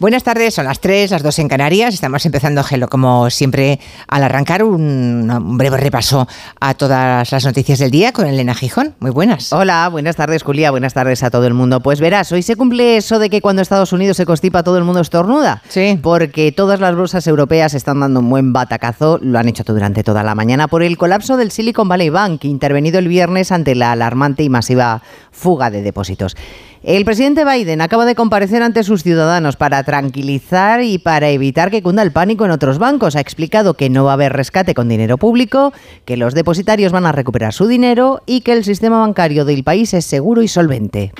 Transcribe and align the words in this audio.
Buenas 0.00 0.22
tardes, 0.22 0.54
son 0.54 0.64
las 0.64 0.80
3, 0.80 1.10
las 1.10 1.22
2 1.22 1.40
en 1.40 1.48
Canarias. 1.48 1.92
Estamos 1.92 2.24
empezando, 2.24 2.64
Gelo, 2.64 2.88
como 2.88 3.28
siempre, 3.28 3.78
al 4.08 4.22
arrancar 4.22 4.64
un, 4.64 5.30
un, 5.30 5.58
breve 5.58 5.76
repaso 5.76 6.26
a 6.58 6.72
todas 6.72 7.30
las 7.30 7.44
noticias 7.44 7.80
del 7.80 7.90
día 7.90 8.10
con 8.10 8.26
Elena 8.26 8.54
Gijón. 8.54 8.94
Muy 8.98 9.10
buenas. 9.10 9.52
Hola, 9.52 9.86
buenas 9.90 10.16
tardes, 10.16 10.42
Julia. 10.42 10.70
Buenas 10.70 10.94
tardes 10.94 11.22
a 11.22 11.28
todo 11.28 11.46
el 11.46 11.52
mundo. 11.52 11.80
Pues 11.80 12.00
verás, 12.00 12.32
hoy 12.32 12.40
se 12.40 12.56
cumple 12.56 12.96
eso 12.96 13.18
de 13.18 13.28
que 13.28 13.42
cuando 13.42 13.60
Estados 13.60 13.92
Unidos 13.92 14.16
se 14.16 14.24
constipa, 14.24 14.62
todo 14.62 14.78
el 14.78 14.84
mundo 14.84 15.02
estornuda. 15.02 15.62
Sí. 15.68 15.98
Porque 16.00 16.50
todas 16.50 16.80
las 16.80 16.96
bolsas 16.96 17.26
europeas 17.26 17.74
están 17.74 18.00
dando 18.00 18.20
un 18.20 18.30
buen 18.30 18.54
batacazo, 18.54 19.18
lo 19.20 19.38
han 19.38 19.50
hecho 19.50 19.64
durante 19.64 20.02
toda 20.02 20.22
la 20.22 20.34
mañana, 20.34 20.66
por 20.66 20.82
el 20.82 20.96
colapso 20.96 21.36
del 21.36 21.50
Silicon 21.50 21.90
Valley 21.90 22.08
Bank, 22.08 22.46
intervenido 22.46 22.98
el 22.98 23.08
viernes 23.08 23.52
ante 23.52 23.74
la 23.74 23.92
alarmante 23.92 24.42
y 24.44 24.48
masiva 24.48 25.02
fuga 25.30 25.68
de 25.68 25.82
depósitos. 25.82 26.36
El 26.82 27.04
presidente 27.04 27.44
Biden 27.44 27.82
acaba 27.82 28.06
de 28.06 28.14
comparecer 28.14 28.62
ante 28.62 28.84
sus 28.84 29.02
ciudadanos 29.02 29.56
para 29.56 29.84
tranquilizar 29.84 30.82
y 30.82 30.96
para 30.96 31.28
evitar 31.28 31.70
que 31.70 31.82
cunda 31.82 32.02
el 32.02 32.10
pánico 32.10 32.46
en 32.46 32.52
otros 32.52 32.78
bancos. 32.78 33.16
Ha 33.16 33.20
explicado 33.20 33.74
que 33.74 33.90
no 33.90 34.04
va 34.04 34.12
a 34.12 34.14
haber 34.14 34.32
rescate 34.32 34.72
con 34.72 34.88
dinero 34.88 35.18
público, 35.18 35.74
que 36.06 36.16
los 36.16 36.32
depositarios 36.32 36.90
van 36.90 37.04
a 37.04 37.12
recuperar 37.12 37.52
su 37.52 37.66
dinero 37.66 38.22
y 38.24 38.40
que 38.40 38.54
el 38.54 38.64
sistema 38.64 38.98
bancario 39.00 39.44
del 39.44 39.62
país 39.62 39.92
es 39.92 40.06
seguro 40.06 40.40
y 40.40 40.48
solvente. 40.48 41.12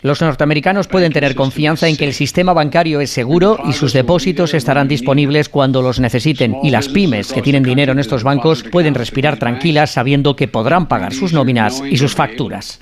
Los 0.00 0.22
norteamericanos 0.22 0.88
pueden 0.88 1.12
tener 1.12 1.34
confianza 1.34 1.86
en 1.86 1.98
que 1.98 2.06
el 2.06 2.14
sistema 2.14 2.54
bancario 2.54 2.98
es 3.02 3.10
seguro 3.10 3.58
y 3.68 3.74
sus 3.74 3.92
depósitos 3.92 4.54
estarán 4.54 4.88
disponibles 4.88 5.50
cuando 5.50 5.82
los 5.82 6.00
necesiten. 6.00 6.56
Y 6.62 6.70
las 6.70 6.88
pymes 6.88 7.30
que 7.30 7.42
tienen 7.42 7.62
dinero 7.62 7.92
en 7.92 7.98
estos 7.98 8.24
bancos 8.24 8.62
pueden 8.62 8.94
respirar 8.94 9.38
tranquilas 9.38 9.90
sabiendo 9.90 10.34
que 10.34 10.48
podrán 10.48 10.88
pagar 10.88 11.12
sus 11.12 11.34
nóminas 11.34 11.82
y 11.90 11.98
sus 11.98 12.14
facturas. 12.14 12.78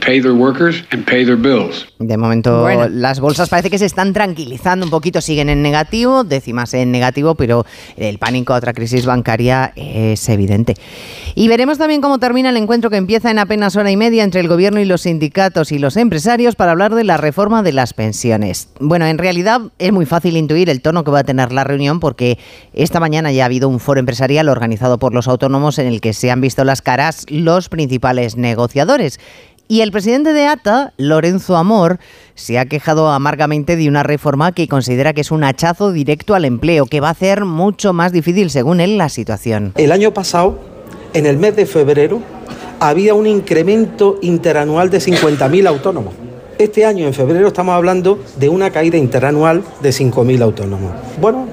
De 1.99 2.17
momento, 2.17 2.63
bueno. 2.63 2.89
las 2.89 3.21
bolsas 3.21 3.49
parece 3.49 3.71
que 3.71 3.79
se 3.79 3.87
están 3.87 4.13
tranquilizando 4.13 4.87
un 4.87 4.91
poquito, 4.91 5.21
siguen 5.21 5.49
en 5.49 5.63
negativo, 5.63 6.25
décimas 6.25 6.75
en 6.75 6.91
negativo, 6.91 7.35
pero 7.35 7.65
el 7.97 8.19
pánico 8.19 8.55
a 8.55 8.57
otra 8.57 8.73
crisis 8.73 9.07
bancaria 9.07 9.73
es 9.77 10.29
evidente. 10.29 10.75
Y 11.35 11.49
veremos 11.49 11.79
también 11.79 12.01
cómo 12.01 12.19
termina 12.19 12.51
el 12.51 12.57
encuentro 12.57 12.91
que 12.91 12.97
empieza 12.97 13.31
en 13.31 13.39
apenas 13.39 13.77
hora 13.77 13.91
y 13.91 13.97
media 13.97 14.25
entre 14.25 14.41
el 14.41 14.49
gobierno 14.49 14.81
y 14.81 14.85
los 14.85 15.03
sindicatos 15.03 15.73
y 15.73 15.79
los 15.79 15.97
empresarios 15.97 16.57
para 16.57 16.73
hablar 16.73 16.95
de 16.95 17.05
la 17.05 17.17
reforma 17.17 17.63
de 17.63 17.73
las 17.73 17.95
pensiones. 17.95 18.69
Bueno, 18.81 19.07
en 19.07 19.19
realidad 19.19 19.61
es 19.79 19.93
muy 19.93 20.07
fácil 20.07 20.37
intuir 20.37 20.71
el 20.71 20.81
tono 20.81 21.05
que 21.05 21.11
va 21.11 21.21
a 21.21 21.25
tener 21.25 21.53
la 21.53 21.65
reunión 21.65 22.01
porque 22.01 22.39
esta 22.73 23.01
mañana 23.01 23.33
ya 23.33 23.45
ha 23.45 23.47
habido 23.47 23.69
un 23.69 23.81
foro 23.81 24.01
empresarial 24.01 24.49
organizado 24.49 24.99
por 24.99 25.15
los 25.15 25.29
autónomos 25.29 25.79
en 25.79 25.87
el 25.87 26.01
que 26.01 26.13
se 26.13 26.31
han 26.31 26.41
visto 26.41 26.65
las 26.65 26.83
caras 26.83 27.27
los 27.29 27.69
principales 27.69 28.37
negociadores. 28.37 29.21
Y 29.71 29.83
el 29.83 29.93
presidente 29.93 30.33
de 30.33 30.49
ATA, 30.49 30.95
Lorenzo 30.97 31.57
Amor, 31.57 32.01
se 32.35 32.59
ha 32.59 32.67
quejado 32.67 33.09
amargamente 33.09 33.77
de 33.77 33.89
una 33.89 34.03
reforma 34.03 34.51
que 34.51 34.67
considera 34.67 35.13
que 35.13 35.21
es 35.21 35.31
un 35.31 35.45
hachazo 35.45 35.93
directo 35.93 36.35
al 36.35 36.45
empleo, 36.45 36.87
que 36.87 36.99
va 36.99 37.07
a 37.07 37.13
hacer 37.13 37.45
mucho 37.45 37.93
más 37.93 38.11
difícil, 38.11 38.51
según 38.51 38.81
él, 38.81 38.99
la 38.99 39.09
situación. 39.09 39.73
El 39.77 39.93
año 39.93 40.13
pasado, 40.13 40.59
en 41.13 41.25
el 41.25 41.37
mes 41.37 41.55
de 41.55 41.67
febrero, 41.67 42.21
había 42.81 43.15
un 43.15 43.29
incremento 43.29 44.19
interanual 44.23 44.91
de 44.91 44.99
50.000 44.99 45.69
autónomos. 45.69 46.15
Este 46.59 46.85
año, 46.85 47.07
en 47.07 47.15
febrero, 47.15 47.47
estamos 47.47 47.73
hablando 47.77 48.19
de 48.41 48.49
una 48.49 48.71
caída 48.71 48.99
interanual 48.99 49.63
de 49.81 49.91
5.000 49.91 50.43
autónomos. 50.43 50.91
Bueno, 51.21 51.47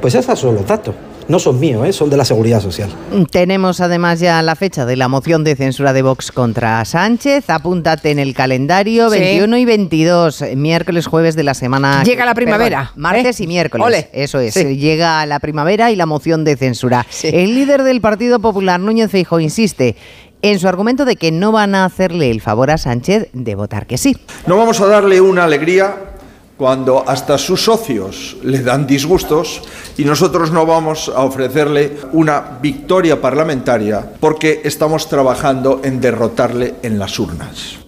pues 0.00 0.14
esos 0.14 0.38
son 0.38 0.54
los 0.54 0.66
datos 0.66 0.94
no 1.28 1.38
son 1.38 1.58
míos, 1.58 1.86
¿eh? 1.86 1.92
son 1.92 2.10
de 2.10 2.16
la 2.16 2.24
Seguridad 2.24 2.60
Social. 2.60 2.90
Tenemos 3.30 3.80
además 3.80 4.20
ya 4.20 4.40
la 4.42 4.54
fecha 4.54 4.86
de 4.86 4.96
la 4.96 5.08
moción 5.08 5.44
de 5.44 5.56
censura 5.56 5.92
de 5.92 6.02
Vox 6.02 6.32
contra 6.32 6.84
Sánchez. 6.84 7.50
Apúntate 7.50 8.10
en 8.10 8.18
el 8.18 8.34
calendario, 8.34 9.10
21 9.10 9.56
sí. 9.56 9.62
y 9.62 9.64
22, 9.64 10.44
miércoles, 10.56 11.06
jueves 11.06 11.36
de 11.36 11.42
la 11.42 11.54
semana. 11.54 12.02
Llega 12.04 12.24
la 12.24 12.34
primavera. 12.34 12.78
Perdón, 12.78 13.02
martes 13.02 13.40
¿eh? 13.40 13.44
y 13.44 13.46
miércoles. 13.46 13.86
Ole. 13.86 14.08
Eso 14.12 14.38
es. 14.38 14.54
Sí. 14.54 14.76
Llega 14.76 15.24
la 15.26 15.40
primavera 15.40 15.90
y 15.90 15.96
la 15.96 16.06
moción 16.06 16.44
de 16.44 16.56
censura. 16.56 17.06
Sí. 17.10 17.30
El 17.32 17.54
líder 17.54 17.82
del 17.82 18.00
Partido 18.00 18.40
Popular, 18.40 18.78
Núñez 18.80 19.10
Feijóo, 19.10 19.40
insiste 19.40 19.96
en 20.42 20.58
su 20.58 20.68
argumento 20.68 21.04
de 21.04 21.16
que 21.16 21.32
no 21.32 21.50
van 21.50 21.74
a 21.74 21.84
hacerle 21.84 22.30
el 22.30 22.40
favor 22.40 22.70
a 22.70 22.78
Sánchez 22.78 23.28
de 23.32 23.54
votar 23.54 23.86
que 23.86 23.98
sí. 23.98 24.16
No 24.46 24.56
vamos 24.56 24.80
a 24.80 24.86
darle 24.86 25.20
una 25.20 25.44
alegría 25.44 26.15
cuando 26.56 27.04
hasta 27.06 27.38
sus 27.38 27.64
socios 27.64 28.36
le 28.42 28.62
dan 28.62 28.86
disgustos 28.86 29.62
y 29.96 30.04
nosotros 30.04 30.50
no 30.50 30.66
vamos 30.66 31.10
a 31.14 31.22
ofrecerle 31.22 31.98
una 32.12 32.58
victoria 32.60 33.20
parlamentaria 33.20 34.12
porque 34.20 34.62
estamos 34.64 35.08
trabajando 35.08 35.80
en 35.84 36.00
derrotarle 36.00 36.74
en 36.82 36.98
las 36.98 37.18
urnas 37.18 37.85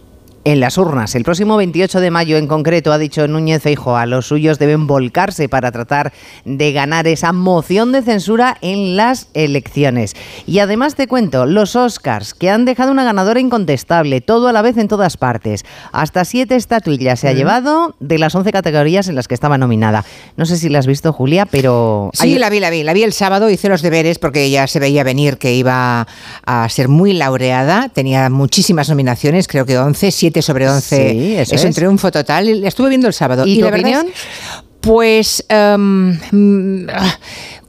en 0.49 0.61
las 0.61 0.79
urnas. 0.79 1.15
El 1.15 1.25
próximo 1.25 1.59
28 1.59 2.01
de 2.01 2.11
mayo, 2.11 2.39
en 2.39 2.47
concreto, 2.47 2.91
ha 2.91 2.97
dicho 2.97 3.29
Núñez 3.29 3.61
Feijóo, 3.61 3.97
a 3.97 4.07
los 4.07 4.29
suyos 4.29 4.59
deben 4.59 4.87
volcarse 4.87 5.47
para 5.47 5.71
tratar 5.73 6.15
de 6.47 6.73
ganar 6.73 7.07
esa 7.07 7.35
moción 7.35 7.93
de 7.93 8.01
censura 8.01 8.57
en 8.63 8.97
las 8.97 9.29
elecciones. 9.35 10.17
Y 10.47 10.61
además 10.61 10.95
te 10.95 11.07
cuento, 11.07 11.45
los 11.45 11.77
Oscars, 11.77 12.33
que 12.33 12.49
han 12.49 12.65
dejado 12.65 12.93
una 12.93 13.05
ganadora 13.05 13.41
incontestable, 13.41 14.23
todo 14.23 14.49
a 14.49 14.55
la 14.55 14.63
vez 14.63 14.79
en 14.79 14.89
todas 14.89 15.19
partes. 15.19 15.67
Hasta 15.93 16.25
siete 16.25 16.57
estatuillas 16.57 17.21
se 17.21 17.29
ha 17.29 17.35
llevado 17.35 17.95
de 18.01 18.17
las 18.17 18.35
11 18.35 18.51
categorías 18.51 19.07
en 19.09 19.17
las 19.17 19.29
que 19.29 19.35
estaba 19.35 19.59
nominada. 19.59 20.07
No 20.39 20.47
sé 20.47 20.57
si 20.57 20.71
la 20.71 20.79
has 20.79 20.87
visto, 20.87 21.13
Julia, 21.13 21.45
pero... 21.45 22.11
Sí, 22.15 22.33
hay... 22.33 22.39
la 22.39 22.49
vi, 22.49 22.61
la 22.61 22.71
vi. 22.71 22.85
La 22.85 22.95
vi 22.95 23.03
el 23.03 23.13
sábado, 23.13 23.51
hice 23.51 23.69
los 23.69 23.83
deberes 23.83 24.19
porque 24.19 24.49
ya 24.49 24.67
se 24.67 24.81
veía 24.81 25.05
venir 25.05 25.37
que 25.37 25.53
iba 25.53 26.07
a 26.47 26.69
ser 26.71 26.89
muy 26.89 27.13
laureada. 27.13 27.91
Tenía 27.91 28.31
muchísimas 28.31 28.89
nominaciones, 28.89 29.47
creo 29.47 29.67
que 29.67 29.77
11, 29.77 30.11
7 30.11 30.38
sobre 30.43 30.69
11 30.69 31.11
sí, 31.11 31.37
eso 31.37 31.55
es, 31.55 31.61
es 31.61 31.65
un 31.67 31.73
triunfo 31.73 32.11
total. 32.11 32.65
Estuve 32.65 32.89
viendo 32.89 33.07
el 33.07 33.15
sábado. 33.15 33.47
¿Y, 33.47 33.53
¿Y 33.53 33.57
tu 33.57 33.63
la 33.63 33.69
opinión? 33.69 34.07
Verdad 34.07 34.15
es, 34.15 34.65
pues 34.81 35.45
um, 35.51 36.17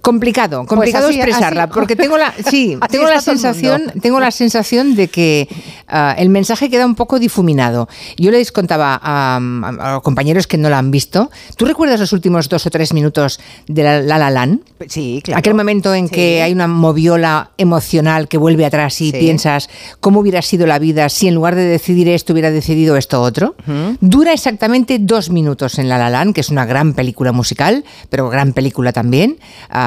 complicado, 0.01 0.65
complicado 0.65 1.07
pues 1.07 1.17
así, 1.17 1.21
expresarla, 1.21 1.63
así, 1.63 1.73
porque 1.73 1.95
tengo 1.95 2.17
la 2.17 2.33
sí, 2.49 2.77
tengo 2.89 3.07
la 3.09 3.21
sensación, 3.21 3.91
tengo 4.01 4.19
la 4.19 4.31
sensación 4.31 4.95
de 4.95 5.07
que 5.07 5.47
uh, 5.91 6.19
el 6.19 6.29
mensaje 6.29 6.69
queda 6.69 6.85
un 6.85 6.95
poco 6.95 7.19
difuminado. 7.19 7.87
Yo 8.17 8.31
les 8.31 8.51
contaba 8.51 8.99
a, 9.01 9.38
a, 9.38 9.95
a, 9.95 9.99
compañeros 10.01 10.47
que 10.47 10.57
no 10.57 10.69
la 10.69 10.77
han 10.77 10.91
visto. 10.91 11.29
¿Tú 11.57 11.65
recuerdas 11.65 11.99
los 11.99 12.13
últimos 12.13 12.49
dos 12.49 12.65
o 12.65 12.69
tres 12.69 12.93
minutos 12.93 13.39
de 13.67 13.83
La 13.83 14.01
La, 14.01 14.17
la 14.17 14.29
Land? 14.29 14.61
Sí, 14.88 15.21
claro. 15.23 15.39
Aquel 15.39 15.53
momento 15.53 15.93
en 15.93 16.07
sí. 16.07 16.15
que 16.15 16.41
hay 16.41 16.51
una 16.53 16.67
moviola 16.67 17.51
emocional 17.57 18.27
que 18.27 18.38
vuelve 18.38 18.65
atrás 18.65 19.01
y 19.01 19.09
Sí. 19.11 19.17
piensas 19.17 19.69
cómo 19.99 20.19
hubiera 20.19 20.41
sido 20.41 20.67
la 20.67 20.77
vida 20.79 21.09
si 21.09 21.27
en 21.27 21.35
lugar 21.35 21.55
de 21.55 21.65
decidir 21.65 22.07
esto 22.09 22.33
hubiera 22.33 22.51
decidido 22.51 22.95
esto 22.95 23.21
otro. 23.21 23.55
Dura 24.01 24.33
exactamente 24.33 24.97
dos 24.99 25.29
minutos 25.29 25.79
en 25.79 25.89
La 25.89 25.97
La 25.97 26.09
Land, 26.09 26.33
que 26.35 26.41
es 26.41 26.49
una 26.49 26.65
gran 26.65 26.93
película 26.93 27.31
musical, 27.31 27.83
pero 28.09 28.29
gran 28.29 28.53
película 28.53 28.93
también, 28.93 29.39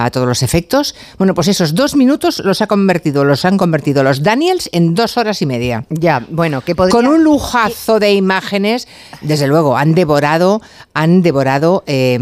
a 0.05 0.11
todos 0.11 0.27
los 0.27 0.43
efectos. 0.43 0.95
Bueno, 1.19 1.35
pues 1.35 1.49
esos 1.49 1.75
dos 1.75 1.97
minutos 1.97 2.41
los 2.45 2.63
ha 2.63 2.67
convertido, 2.67 3.25
los 3.25 3.45
han 3.45 3.57
convertido 3.59 4.03
los 4.03 4.23
Daniels 4.23 4.69
en 4.73 4.95
dos 4.95 5.17
horas 5.17 5.43
y 5.43 5.47
media. 5.47 5.85
Ya, 5.91 6.25
bueno, 6.29 6.61
que 6.61 6.75
podría... 6.75 6.93
Con 6.93 7.07
un 7.07 7.23
lujazo 7.25 7.99
de 8.01 8.13
imágenes, 8.15 8.89
desde 9.21 9.47
luego, 9.47 9.77
han 9.77 9.95
devorado, 9.95 10.61
han 10.95 11.23
devorado 11.23 11.85
eh, 11.87 12.19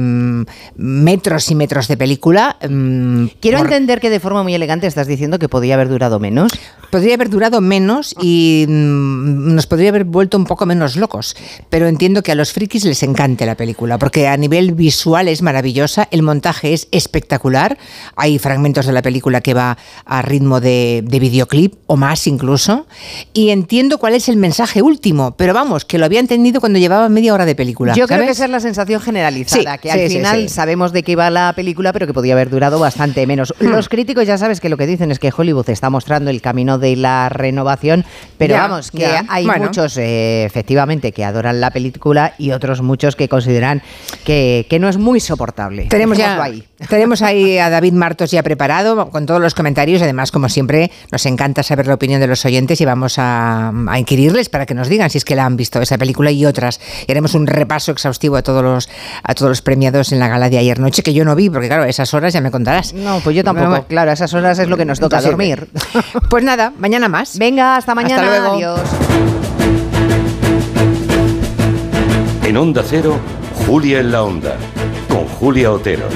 metros 0.76 1.50
y 1.50 1.54
metros 1.54 1.88
de 1.88 1.96
película. 1.96 2.56
mm, 2.68 3.26
Quiero 3.40 3.58
por- 3.58 3.66
entender 3.66 4.00
que 4.00 4.10
de 4.10 4.20
forma 4.20 4.42
muy 4.42 4.54
elegante 4.54 4.86
estás 4.86 5.06
diciendo 5.06 5.38
que 5.38 5.48
podía 5.48 5.74
haber 5.74 5.88
durado 5.88 6.18
menos. 6.18 6.50
Podría 6.90 7.14
haber 7.14 7.30
durado 7.30 7.60
menos 7.60 8.14
y 8.20 8.66
mm, 8.68 9.54
nos 9.54 9.66
podría 9.66 9.90
haber 9.90 10.04
vuelto 10.04 10.36
un 10.36 10.44
poco 10.44 10.66
menos 10.66 10.96
locos. 10.96 11.36
Pero 11.68 11.86
entiendo 11.86 12.22
que 12.22 12.32
a 12.32 12.34
los 12.34 12.52
frikis 12.52 12.84
les 12.84 13.02
encante 13.02 13.46
la 13.46 13.56
película, 13.56 13.98
porque 13.98 14.28
a 14.28 14.36
nivel 14.36 14.74
visual 14.74 15.28
es 15.28 15.42
maravillosa, 15.42 16.08
el 16.10 16.22
montaje 16.22 16.72
es 16.72 16.88
espectacular. 16.90 17.78
Hay 18.16 18.38
fragmentos 18.38 18.86
de 18.86 18.92
la 18.92 19.02
película 19.02 19.40
que 19.40 19.54
va 19.54 19.78
a 20.04 20.22
ritmo 20.22 20.60
de, 20.60 21.02
de 21.06 21.18
videoclip 21.20 21.74
o 21.86 21.96
más 21.96 22.26
incluso. 22.26 22.86
Y 23.32 23.50
entiendo 23.50 23.98
cuál 23.98 24.14
es 24.14 24.28
el 24.28 24.36
mensaje 24.36 24.82
último, 24.82 25.32
pero 25.36 25.54
vamos, 25.54 25.84
que 25.84 25.98
lo 25.98 26.04
había 26.04 26.20
entendido 26.20 26.60
cuando 26.60 26.78
llevaba 26.78 27.08
media 27.08 27.34
hora 27.34 27.46
de 27.46 27.54
película. 27.54 27.94
Yo 27.94 28.06
creo 28.06 28.18
¿sabes? 28.18 28.26
que 28.26 28.32
esa 28.32 28.44
es 28.46 28.50
la 28.50 28.60
sensación 28.60 29.00
generalizada, 29.00 29.74
Sí, 29.74 29.78
que 29.82 29.90
al 29.92 30.00
sí, 30.08 30.16
final 30.16 30.42
sí. 30.42 30.48
sabemos 30.48 30.92
de 30.92 31.02
qué 31.02 31.16
va 31.16 31.30
la 31.30 31.52
película, 31.54 31.92
pero 31.92 32.06
que 32.06 32.14
podía 32.14 32.34
haber 32.34 32.50
durado 32.50 32.78
bastante 32.78 33.26
menos. 33.26 33.54
Hmm. 33.60 33.68
Los 33.68 33.88
críticos 33.88 34.26
ya 34.26 34.38
sabes 34.38 34.60
que 34.60 34.68
lo 34.68 34.76
que 34.76 34.86
dicen 34.86 35.10
es 35.10 35.18
que 35.18 35.32
Hollywood 35.36 35.70
está 35.70 35.90
mostrando 35.90 36.30
el 36.30 36.40
camino 36.40 36.78
de 36.80 36.96
la 36.96 37.28
renovación, 37.28 38.04
pero 38.38 38.54
Ya, 38.54 38.62
vamos, 38.66 38.90
que 38.90 38.98
ya. 39.00 39.24
hay 39.28 39.46
Bueno. 39.46 39.66
muchos 39.66 39.96
eh, 39.96 40.44
efectivamente 40.44 41.12
que 41.12 41.24
adoran 41.24 41.60
la 41.60 41.70
película 41.70 42.34
y 42.38 42.50
otros 42.52 42.82
muchos 42.82 43.14
que 43.16 43.28
consideran 43.28 43.82
que, 44.24 44.66
que 44.68 44.78
no 44.78 44.88
es 44.88 44.96
muy 44.96 45.20
soportable. 45.20 45.86
Tenemos 45.86 46.18
ya, 46.18 46.42
ahí. 46.42 46.64
tenemos 46.88 47.22
ahí 47.22 47.58
a 47.58 47.70
David 47.70 47.92
Martos 47.92 48.30
ya 48.30 48.42
preparado 48.42 49.10
con 49.10 49.26
todos 49.26 49.40
los 49.40 49.54
comentarios. 49.54 50.02
Además, 50.02 50.30
como 50.32 50.48
siempre, 50.48 50.90
nos 51.12 51.24
encanta 51.26 51.62
saber 51.62 51.86
la 51.86 51.94
opinión 51.94 52.20
de 52.20 52.26
los 52.26 52.44
oyentes 52.44 52.80
y 52.80 52.84
vamos 52.84 53.18
a, 53.18 53.72
a 53.88 53.98
inquirirles 53.98 54.48
para 54.48 54.66
que 54.66 54.74
nos 54.74 54.88
digan 54.88 55.10
si 55.10 55.18
es 55.18 55.24
que 55.24 55.34
la 55.36 55.44
han 55.44 55.56
visto 55.56 55.80
esa 55.80 55.98
película 55.98 56.30
y 56.30 56.46
otras. 56.46 56.80
Y 57.06 57.12
haremos 57.12 57.34
un 57.34 57.46
repaso 57.46 57.92
exhaustivo 57.92 58.36
a 58.36 58.42
todos 58.42 58.62
los 58.64 58.88
a 59.22 59.34
todos 59.34 59.50
los 59.50 59.62
premiados 59.62 60.12
en 60.12 60.18
la 60.18 60.28
gala 60.28 60.48
de 60.48 60.58
ayer 60.58 60.78
noche 60.80 61.02
que 61.02 61.12
yo 61.12 61.24
no 61.24 61.34
vi 61.36 61.50
porque 61.50 61.68
claro, 61.68 61.82
a 61.82 61.88
esas 61.88 62.12
horas 62.14 62.32
ya 62.32 62.40
me 62.40 62.50
contarás. 62.50 62.94
No, 62.94 63.20
pues 63.20 63.36
yo 63.36 63.44
tampoco. 63.44 63.84
Claro, 63.86 64.10
a 64.10 64.14
esas 64.14 64.32
horas 64.34 64.58
es 64.58 64.68
lo 64.68 64.76
que 64.76 64.84
nos 64.84 64.98
toca 65.00 65.20
dormir. 65.20 65.68
Pues 66.30 66.44
nada, 66.44 66.69
mañana 66.78 67.08
más. 67.08 67.38
Venga, 67.38 67.76
hasta 67.76 67.94
mañana. 67.94 68.22
luego. 68.22 68.54
Adiós. 68.54 68.80
En 72.44 72.56
Onda 72.56 72.82
Cero, 72.84 73.16
Julia 73.66 74.00
en 74.00 74.10
la 74.12 74.24
Onda, 74.24 74.56
con 75.08 75.26
Julia 75.26 75.72
Otero. 75.72 76.08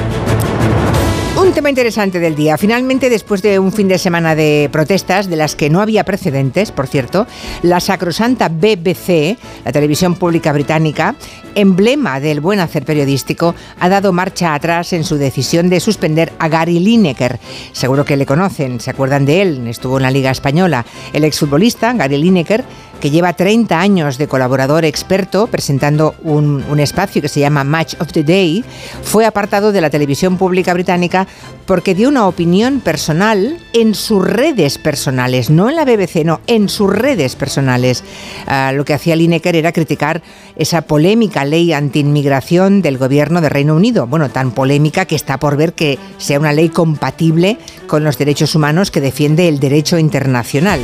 Tema 1.55 1.71
interesante 1.71 2.19
del 2.19 2.35
día. 2.35 2.59
Finalmente, 2.59 3.09
después 3.09 3.41
de 3.41 3.61
un 3.61 3.71
fin 3.71 3.87
de 3.87 3.97
semana 3.97 4.35
de 4.35 4.69
protestas, 4.73 5.29
de 5.31 5.37
las 5.37 5.55
que 5.55 5.71
no 5.71 5.81
había 5.81 6.03
precedentes, 6.03 6.73
por 6.73 6.89
cierto, 6.89 7.29
la 7.63 7.79
sacrosanta 7.79 8.49
BBC, 8.49 9.39
la 9.65 9.71
televisión 9.71 10.17
pública 10.17 10.53
británica, 10.53 11.15
emblema 11.55 12.19
del 12.19 12.41
buen 12.41 12.59
hacer 12.59 12.85
periodístico, 12.85 13.55
ha 13.79 13.89
dado 13.89 14.13
marcha 14.13 14.53
atrás 14.53 14.93
en 14.93 15.05
su 15.05 15.17
decisión 15.17 15.69
de 15.71 15.79
suspender 15.79 16.33
a 16.41 16.49
Gary 16.49 16.81
Lineker. 16.81 17.39
Seguro 17.71 18.05
que 18.05 18.17
le 18.17 18.27
conocen, 18.27 18.81
se 18.81 18.91
acuerdan 18.91 19.25
de 19.25 19.43
él, 19.43 19.69
estuvo 19.69 19.99
en 19.99 20.03
la 20.03 20.11
Liga 20.11 20.33
Española. 20.33 20.85
El 21.13 21.23
exfutbolista, 21.23 21.93
Gary 21.93 22.19
Lineker, 22.19 22.65
que 23.01 23.11
lleva 23.11 23.33
30 23.33 23.79
años 23.79 24.19
de 24.19 24.29
colaborador 24.29 24.85
experto 24.85 25.47
presentando 25.47 26.15
un, 26.23 26.65
espacio 26.79 27.23
que 27.23 27.29
se 27.29 27.41
llama 27.41 27.65
Match 27.65 27.95
of 28.01 28.13
the 28.13 28.25
Day, 28.25 28.65
fue 29.03 29.27
apartado 29.27 29.73
de 29.73 29.81
la 29.81 29.91
televisión 29.91 30.37
pública 30.37 30.75
británica 30.75 31.27
porque 31.67 31.95
dio 31.95 32.09
una 32.09 32.27
opinión 32.27 32.81
personal 32.81 33.59
en 33.73 33.95
sus 33.95 34.27
redes 34.27 34.79
personales, 34.79 35.51
no 35.51 35.71
en 35.71 35.77
la 35.77 35.85
BBC, 35.85 36.25
no, 36.25 36.41
en 36.47 36.69
sus 36.69 36.91
redes 36.91 37.37
personales. 37.37 38.05
Uh, 38.47 38.75
lo 38.75 38.85
que 38.85 38.95
hacía 38.95 39.17
Lineker 39.17 39.57
era 39.57 39.73
criticar 39.73 40.23
esa 40.57 40.83
polémica 40.83 41.45
ley 41.45 41.73
anti-inmigración 41.73 42.83
del 42.83 42.99
gobierno 42.99 43.41
de 43.41 43.49
Reino 43.49 43.75
Unido. 43.75 44.07
Bueno, 44.07 44.31
tan 44.31 44.53
polémica 44.53 45.07
que 45.07 45.17
está 45.17 45.39
por 45.39 45.57
ver 45.57 45.73
que 45.73 45.99
sea 46.19 46.39
una 46.39 46.53
ley 46.53 46.69
compatible 46.69 47.59
con 47.87 48.05
los 48.05 48.19
derechos 48.19 48.55
humanos 48.55 48.91
que 48.91 49.01
defiende 49.01 49.49
el 49.49 49.59
derecho 49.59 49.99
internacional. 49.99 50.81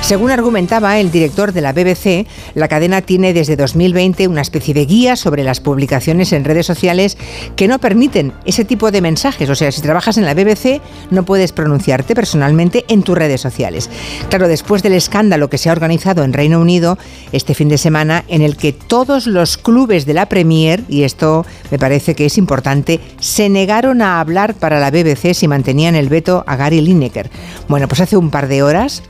Según 0.00 0.30
argumentaba 0.30 0.98
el 0.98 1.12
director 1.12 1.51
de 1.52 1.60
la 1.60 1.72
BBC, 1.72 2.26
la 2.54 2.68
cadena 2.68 3.02
tiene 3.02 3.32
desde 3.32 3.56
2020 3.56 4.28
una 4.28 4.42
especie 4.42 4.74
de 4.74 4.86
guía 4.86 5.16
sobre 5.16 5.44
las 5.44 5.60
publicaciones 5.60 6.32
en 6.32 6.44
redes 6.44 6.66
sociales 6.66 7.16
que 7.56 7.68
no 7.68 7.78
permiten 7.78 8.32
ese 8.44 8.64
tipo 8.64 8.90
de 8.90 9.00
mensajes. 9.00 9.48
O 9.48 9.54
sea, 9.54 9.72
si 9.72 9.80
trabajas 9.80 10.18
en 10.18 10.24
la 10.24 10.34
BBC, 10.34 10.80
no 11.10 11.24
puedes 11.24 11.52
pronunciarte 11.52 12.14
personalmente 12.14 12.84
en 12.88 13.02
tus 13.02 13.16
redes 13.16 13.40
sociales. 13.40 13.90
Claro, 14.28 14.48
después 14.48 14.82
del 14.82 14.94
escándalo 14.94 15.48
que 15.48 15.58
se 15.58 15.68
ha 15.68 15.72
organizado 15.72 16.24
en 16.24 16.32
Reino 16.32 16.60
Unido 16.60 16.98
este 17.32 17.54
fin 17.54 17.68
de 17.68 17.78
semana, 17.78 18.24
en 18.28 18.42
el 18.42 18.56
que 18.56 18.72
todos 18.72 19.26
los 19.26 19.56
clubes 19.56 20.06
de 20.06 20.14
la 20.14 20.26
Premier, 20.26 20.82
y 20.88 21.02
esto 21.02 21.44
me 21.70 21.78
parece 21.78 22.14
que 22.14 22.26
es 22.26 22.38
importante, 22.38 23.00
se 23.20 23.48
negaron 23.48 24.02
a 24.02 24.20
hablar 24.20 24.54
para 24.54 24.80
la 24.80 24.90
BBC 24.90 25.34
si 25.34 25.48
mantenían 25.48 25.94
el 25.94 26.08
veto 26.08 26.44
a 26.46 26.56
Gary 26.56 26.80
Lineker. 26.80 27.30
Bueno, 27.68 27.88
pues 27.88 28.00
hace 28.00 28.16
un 28.16 28.30
par 28.30 28.48
de 28.48 28.62
horas 28.62 29.02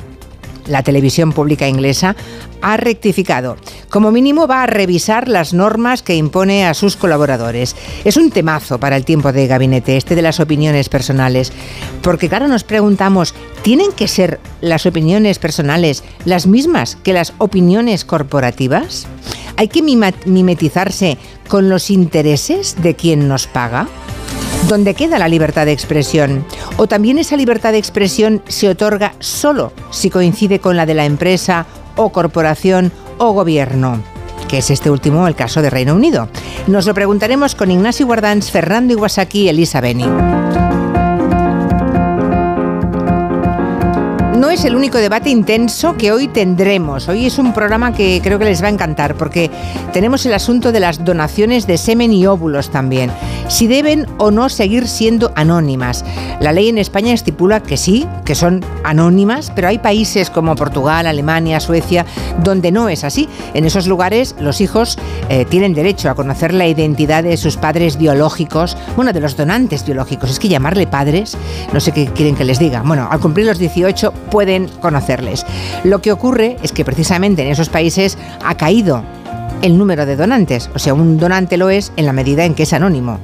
la 0.66 0.82
televisión 0.82 1.32
pública 1.32 1.68
inglesa 1.68 2.16
ha 2.60 2.76
rectificado. 2.76 3.56
Como 3.90 4.12
mínimo 4.12 4.46
va 4.46 4.62
a 4.62 4.66
revisar 4.66 5.28
las 5.28 5.52
normas 5.52 6.02
que 6.02 6.16
impone 6.16 6.64
a 6.64 6.74
sus 6.74 6.96
colaboradores. 6.96 7.76
Es 8.04 8.16
un 8.16 8.30
temazo 8.30 8.78
para 8.78 8.96
el 8.96 9.04
tiempo 9.04 9.32
de 9.32 9.46
gabinete, 9.46 9.96
este 9.96 10.14
de 10.14 10.22
las 10.22 10.40
opiniones 10.40 10.88
personales. 10.88 11.52
Porque 12.02 12.28
claro, 12.28 12.48
nos 12.48 12.64
preguntamos, 12.64 13.34
¿tienen 13.62 13.92
que 13.92 14.08
ser 14.08 14.40
las 14.60 14.86
opiniones 14.86 15.38
personales 15.38 16.04
las 16.24 16.46
mismas 16.46 16.96
que 17.02 17.12
las 17.12 17.34
opiniones 17.38 18.04
corporativas? 18.04 19.06
¿Hay 19.56 19.68
que 19.68 19.82
mimetizarse 19.82 21.18
con 21.48 21.68
los 21.68 21.90
intereses 21.90 22.80
de 22.82 22.94
quien 22.94 23.28
nos 23.28 23.46
paga? 23.46 23.88
¿Dónde 24.68 24.94
queda 24.94 25.18
la 25.18 25.28
libertad 25.28 25.66
de 25.66 25.72
expresión? 25.72 26.44
¿O 26.76 26.86
también 26.86 27.18
esa 27.18 27.36
libertad 27.36 27.72
de 27.72 27.78
expresión 27.78 28.42
se 28.48 28.68
otorga 28.68 29.14
solo 29.18 29.72
si 29.90 30.08
coincide 30.08 30.60
con 30.60 30.76
la 30.76 30.86
de 30.86 30.94
la 30.94 31.04
empresa 31.04 31.66
o 31.96 32.10
corporación 32.10 32.92
o 33.18 33.32
gobierno? 33.32 34.02
que 34.52 34.58
es 34.58 34.70
este 34.70 34.90
último 34.90 35.26
el 35.26 35.34
caso 35.34 35.62
de 35.62 35.70
Reino 35.70 35.94
Unido. 35.94 36.28
Nos 36.66 36.84
lo 36.84 36.92
preguntaremos 36.92 37.54
con 37.54 37.70
Ignacio 37.70 38.04
Guardans, 38.04 38.50
Fernando 38.50 38.92
Iwasaki 38.92 39.44
y 39.44 39.48
Elisa 39.48 39.80
Beni. 39.80 40.04
No 44.42 44.50
es 44.50 44.64
el 44.64 44.74
único 44.74 44.98
debate 44.98 45.30
intenso 45.30 45.96
que 45.96 46.10
hoy 46.10 46.26
tendremos. 46.26 47.06
Hoy 47.06 47.26
es 47.26 47.38
un 47.38 47.54
programa 47.54 47.94
que 47.94 48.20
creo 48.24 48.40
que 48.40 48.44
les 48.44 48.60
va 48.60 48.66
a 48.66 48.70
encantar 48.70 49.14
porque 49.14 49.52
tenemos 49.92 50.26
el 50.26 50.34
asunto 50.34 50.72
de 50.72 50.80
las 50.80 51.04
donaciones 51.04 51.68
de 51.68 51.78
semen 51.78 52.12
y 52.12 52.26
óvulos 52.26 52.68
también. 52.68 53.12
Si 53.46 53.68
deben 53.68 54.08
o 54.18 54.32
no 54.32 54.48
seguir 54.48 54.88
siendo 54.88 55.30
anónimas. 55.36 56.04
La 56.40 56.50
ley 56.50 56.68
en 56.68 56.78
España 56.78 57.12
estipula 57.12 57.62
que 57.62 57.76
sí, 57.76 58.04
que 58.24 58.34
son 58.34 58.64
anónimas, 58.82 59.52
pero 59.54 59.68
hay 59.68 59.78
países 59.78 60.28
como 60.28 60.56
Portugal, 60.56 61.06
Alemania, 61.06 61.60
Suecia, 61.60 62.04
donde 62.42 62.72
no 62.72 62.88
es 62.88 63.04
así. 63.04 63.28
En 63.54 63.64
esos 63.64 63.86
lugares 63.86 64.34
los 64.40 64.60
hijos 64.60 64.98
eh, 65.28 65.44
tienen 65.44 65.72
derecho 65.72 66.10
a 66.10 66.16
conocer 66.16 66.52
la 66.52 66.66
identidad 66.66 67.22
de 67.22 67.36
sus 67.36 67.56
padres 67.56 67.96
biológicos, 67.96 68.76
bueno, 68.96 69.12
de 69.12 69.20
los 69.20 69.36
donantes 69.36 69.86
biológicos. 69.86 70.30
Es 70.30 70.40
que 70.40 70.48
llamarle 70.48 70.88
padres, 70.88 71.36
no 71.72 71.78
sé 71.78 71.92
qué 71.92 72.06
quieren 72.06 72.34
que 72.34 72.44
les 72.44 72.58
diga. 72.58 72.82
Bueno, 72.84 73.06
al 73.08 73.20
cumplir 73.20 73.46
los 73.46 73.58
18 73.58 74.12
pueden 74.32 74.66
conocerles. 74.80 75.46
Lo 75.84 76.00
que 76.00 76.10
ocurre 76.10 76.56
es 76.62 76.72
que 76.72 76.86
precisamente 76.86 77.42
en 77.42 77.48
esos 77.48 77.68
países 77.68 78.16
ha 78.42 78.56
caído 78.56 79.04
el 79.60 79.76
número 79.76 80.06
de 80.06 80.16
donantes. 80.16 80.70
O 80.74 80.78
sea, 80.78 80.94
un 80.94 81.18
donante 81.18 81.58
lo 81.58 81.68
es 81.68 81.92
en 81.96 82.06
la 82.06 82.14
medida 82.14 82.44
en 82.44 82.54
que 82.54 82.62
es 82.62 82.72
anónimo. 82.72 83.20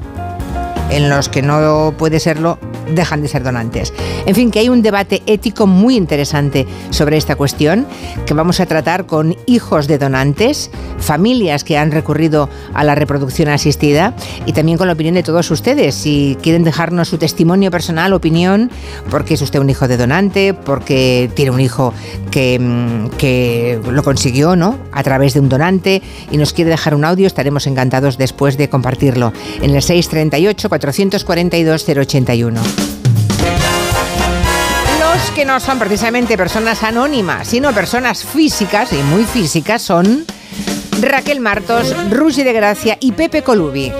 En 0.90 1.08
los 1.08 1.30
que 1.30 1.40
no 1.40 1.94
puede 1.96 2.20
serlo, 2.20 2.58
dejan 2.94 3.22
de 3.22 3.28
ser 3.28 3.42
donantes. 3.42 3.92
En 4.26 4.34
fin, 4.34 4.50
que 4.50 4.60
hay 4.60 4.68
un 4.68 4.82
debate 4.82 5.22
ético 5.26 5.66
muy 5.66 5.96
interesante 5.96 6.66
sobre 6.90 7.16
esta 7.16 7.36
cuestión 7.36 7.86
que 8.26 8.34
vamos 8.34 8.60
a 8.60 8.66
tratar 8.66 9.06
con 9.06 9.36
hijos 9.46 9.86
de 9.86 9.98
donantes, 9.98 10.70
familias 10.98 11.64
que 11.64 11.76
han 11.76 11.90
recurrido 11.90 12.48
a 12.74 12.84
la 12.84 12.94
reproducción 12.94 13.48
asistida 13.48 14.14
y 14.46 14.52
también 14.52 14.78
con 14.78 14.86
la 14.86 14.92
opinión 14.92 15.14
de 15.14 15.22
todos 15.22 15.50
ustedes. 15.50 15.94
Si 15.94 16.36
quieren 16.42 16.64
dejarnos 16.64 17.08
su 17.08 17.18
testimonio 17.18 17.70
personal, 17.70 18.12
opinión, 18.12 18.70
porque 19.10 19.34
es 19.34 19.42
usted 19.42 19.58
un 19.58 19.70
hijo 19.70 19.88
de 19.88 19.96
donante, 19.96 20.54
porque 20.54 21.30
tiene 21.34 21.50
un 21.50 21.60
hijo 21.60 21.92
que, 22.30 22.58
mm, 22.58 23.16
que 23.16 23.80
lo 23.90 24.02
consiguió, 24.02 24.56
¿no? 24.56 24.78
A 24.92 25.02
través 25.02 25.34
de 25.34 25.40
un 25.40 25.48
donante 25.48 26.02
y 26.30 26.36
nos 26.36 26.52
quiere 26.52 26.70
dejar 26.70 26.94
un 26.94 27.04
audio, 27.04 27.26
estaremos 27.26 27.66
encantados 27.66 28.18
después 28.18 28.56
de 28.56 28.68
compartirlo 28.68 29.32
en 29.62 29.74
el 29.74 29.82
638 29.82 30.68
442 30.68 31.84
081 31.88 32.77
que 35.38 35.44
no 35.44 35.60
son 35.60 35.78
precisamente 35.78 36.36
personas 36.36 36.82
anónimas, 36.82 37.46
sino 37.46 37.72
personas 37.72 38.24
físicas 38.24 38.92
y 38.92 38.96
muy 39.04 39.22
físicas 39.22 39.80
son 39.80 40.24
Raquel 41.00 41.38
Martos, 41.38 41.94
Rusi 42.10 42.42
de 42.42 42.52
Gracia 42.52 42.98
y 42.98 43.12
Pepe 43.12 43.44
Colubi. 43.44 43.92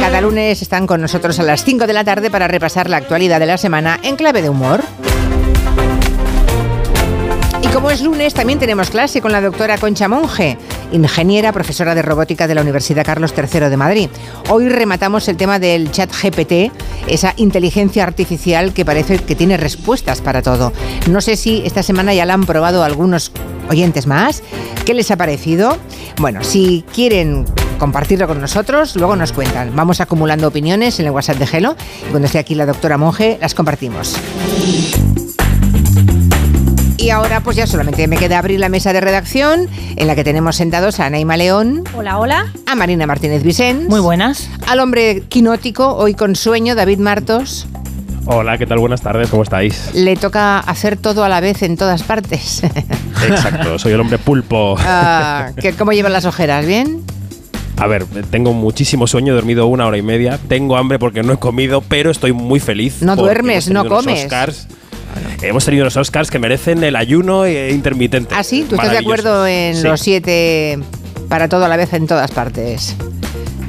Cada 0.00 0.20
lunes 0.20 0.60
están 0.60 0.88
con 0.88 1.00
nosotros 1.00 1.38
a 1.38 1.44
las 1.44 1.62
5 1.64 1.86
de 1.86 1.92
la 1.92 2.02
tarde 2.02 2.32
para 2.32 2.48
repasar 2.48 2.90
la 2.90 2.96
actualidad 2.96 3.38
de 3.38 3.46
la 3.46 3.58
semana 3.58 4.00
en 4.02 4.16
clave 4.16 4.42
de 4.42 4.48
humor. 4.48 4.82
Y 7.62 7.68
como 7.68 7.92
es 7.92 8.02
lunes, 8.02 8.34
también 8.34 8.58
tenemos 8.58 8.90
clase 8.90 9.20
con 9.20 9.30
la 9.30 9.40
doctora 9.40 9.78
Concha 9.78 10.08
Monge, 10.08 10.58
ingeniera, 10.92 11.52
profesora 11.52 11.94
de 11.94 12.02
robótica 12.02 12.46
de 12.46 12.54
la 12.54 12.62
Universidad 12.62 13.04
Carlos 13.04 13.34
III 13.36 13.68
de 13.68 13.76
Madrid. 13.76 14.08
Hoy 14.48 14.68
rematamos 14.68 15.28
el 15.28 15.36
tema 15.36 15.58
del 15.58 15.90
chat 15.90 16.10
GPT, 16.10 16.72
esa 17.08 17.34
inteligencia 17.36 18.04
artificial 18.04 18.72
que 18.72 18.84
parece 18.84 19.18
que 19.18 19.34
tiene 19.34 19.56
respuestas 19.56 20.20
para 20.20 20.42
todo. 20.42 20.72
No 21.08 21.20
sé 21.20 21.36
si 21.36 21.62
esta 21.64 21.82
semana 21.82 22.14
ya 22.14 22.26
la 22.26 22.34
han 22.34 22.44
probado 22.44 22.84
algunos 22.84 23.32
oyentes 23.68 24.06
más. 24.06 24.42
¿Qué 24.84 24.94
les 24.94 25.10
ha 25.10 25.16
parecido? 25.16 25.78
Bueno, 26.18 26.42
si 26.44 26.84
quieren 26.92 27.44
compartirlo 27.78 28.28
con 28.28 28.40
nosotros, 28.40 28.94
luego 28.96 29.16
nos 29.16 29.32
cuentan. 29.32 29.74
Vamos 29.74 30.00
acumulando 30.00 30.48
opiniones 30.48 31.00
en 31.00 31.06
el 31.06 31.12
WhatsApp 31.12 31.38
de 31.38 31.46
Gelo 31.46 31.76
y 32.06 32.10
cuando 32.10 32.26
esté 32.26 32.38
aquí 32.38 32.54
la 32.54 32.66
doctora 32.66 32.98
Monge 32.98 33.38
las 33.40 33.54
compartimos. 33.54 34.16
Y 37.02 37.10
ahora 37.10 37.40
pues 37.40 37.56
ya 37.56 37.66
solamente 37.66 38.06
me 38.06 38.16
queda 38.16 38.38
abrir 38.38 38.60
la 38.60 38.68
mesa 38.68 38.92
de 38.92 39.00
redacción 39.00 39.68
en 39.96 40.06
la 40.06 40.14
que 40.14 40.22
tenemos 40.22 40.54
sentados 40.54 41.00
a 41.00 41.10
Naima 41.10 41.36
León. 41.36 41.82
Hola, 41.96 42.16
hola. 42.20 42.52
A 42.64 42.76
Marina 42.76 43.08
Martínez 43.08 43.42
Vicens. 43.42 43.88
Muy 43.88 43.98
buenas. 43.98 44.48
Al 44.68 44.78
hombre 44.78 45.24
quinótico, 45.28 45.96
hoy 45.96 46.14
con 46.14 46.36
sueño, 46.36 46.76
David 46.76 47.00
Martos. 47.00 47.66
Hola, 48.26 48.56
¿qué 48.56 48.66
tal? 48.66 48.78
Buenas 48.78 49.02
tardes, 49.02 49.30
¿cómo 49.30 49.42
estáis? 49.42 49.90
Le 49.94 50.14
toca 50.14 50.60
hacer 50.60 50.96
todo 50.96 51.24
a 51.24 51.28
la 51.28 51.40
vez 51.40 51.64
en 51.64 51.76
todas 51.76 52.04
partes. 52.04 52.62
Exacto, 53.28 53.80
soy 53.80 53.94
el 53.94 54.00
hombre 54.00 54.18
pulpo. 54.18 54.76
Ah, 54.78 55.50
¿Cómo 55.76 55.90
llevan 55.90 56.12
las 56.12 56.24
ojeras? 56.24 56.64
¿Bien? 56.66 57.02
A 57.78 57.88
ver, 57.88 58.06
tengo 58.30 58.52
muchísimo 58.52 59.08
sueño, 59.08 59.32
he 59.32 59.34
dormido 59.34 59.66
una 59.66 59.88
hora 59.88 59.98
y 59.98 60.02
media, 60.02 60.38
tengo 60.46 60.76
hambre 60.76 61.00
porque 61.00 61.24
no 61.24 61.32
he 61.32 61.38
comido, 61.38 61.80
pero 61.80 62.12
estoy 62.12 62.32
muy 62.32 62.60
feliz. 62.60 63.02
No 63.02 63.16
duermes, 63.16 63.68
no 63.70 63.88
comes. 63.88 64.22
Oscars 64.22 64.68
Hemos 65.42 65.64
tenido 65.64 65.84
los 65.84 65.96
Oscars 65.96 66.30
que 66.30 66.38
merecen 66.38 66.82
el 66.84 66.96
ayuno 66.96 67.46
intermitente. 67.48 68.34
¿Ah, 68.36 68.42
sí? 68.44 68.64
¿Tú 68.68 68.76
estás 68.76 68.90
de 68.92 68.98
acuerdo 68.98 69.46
en 69.46 69.82
los 69.82 70.00
siete 70.00 70.78
para 71.28 71.48
todo 71.48 71.64
a 71.64 71.68
la 71.68 71.76
vez 71.76 71.92
en 71.94 72.06
todas 72.06 72.30
partes? 72.30 72.96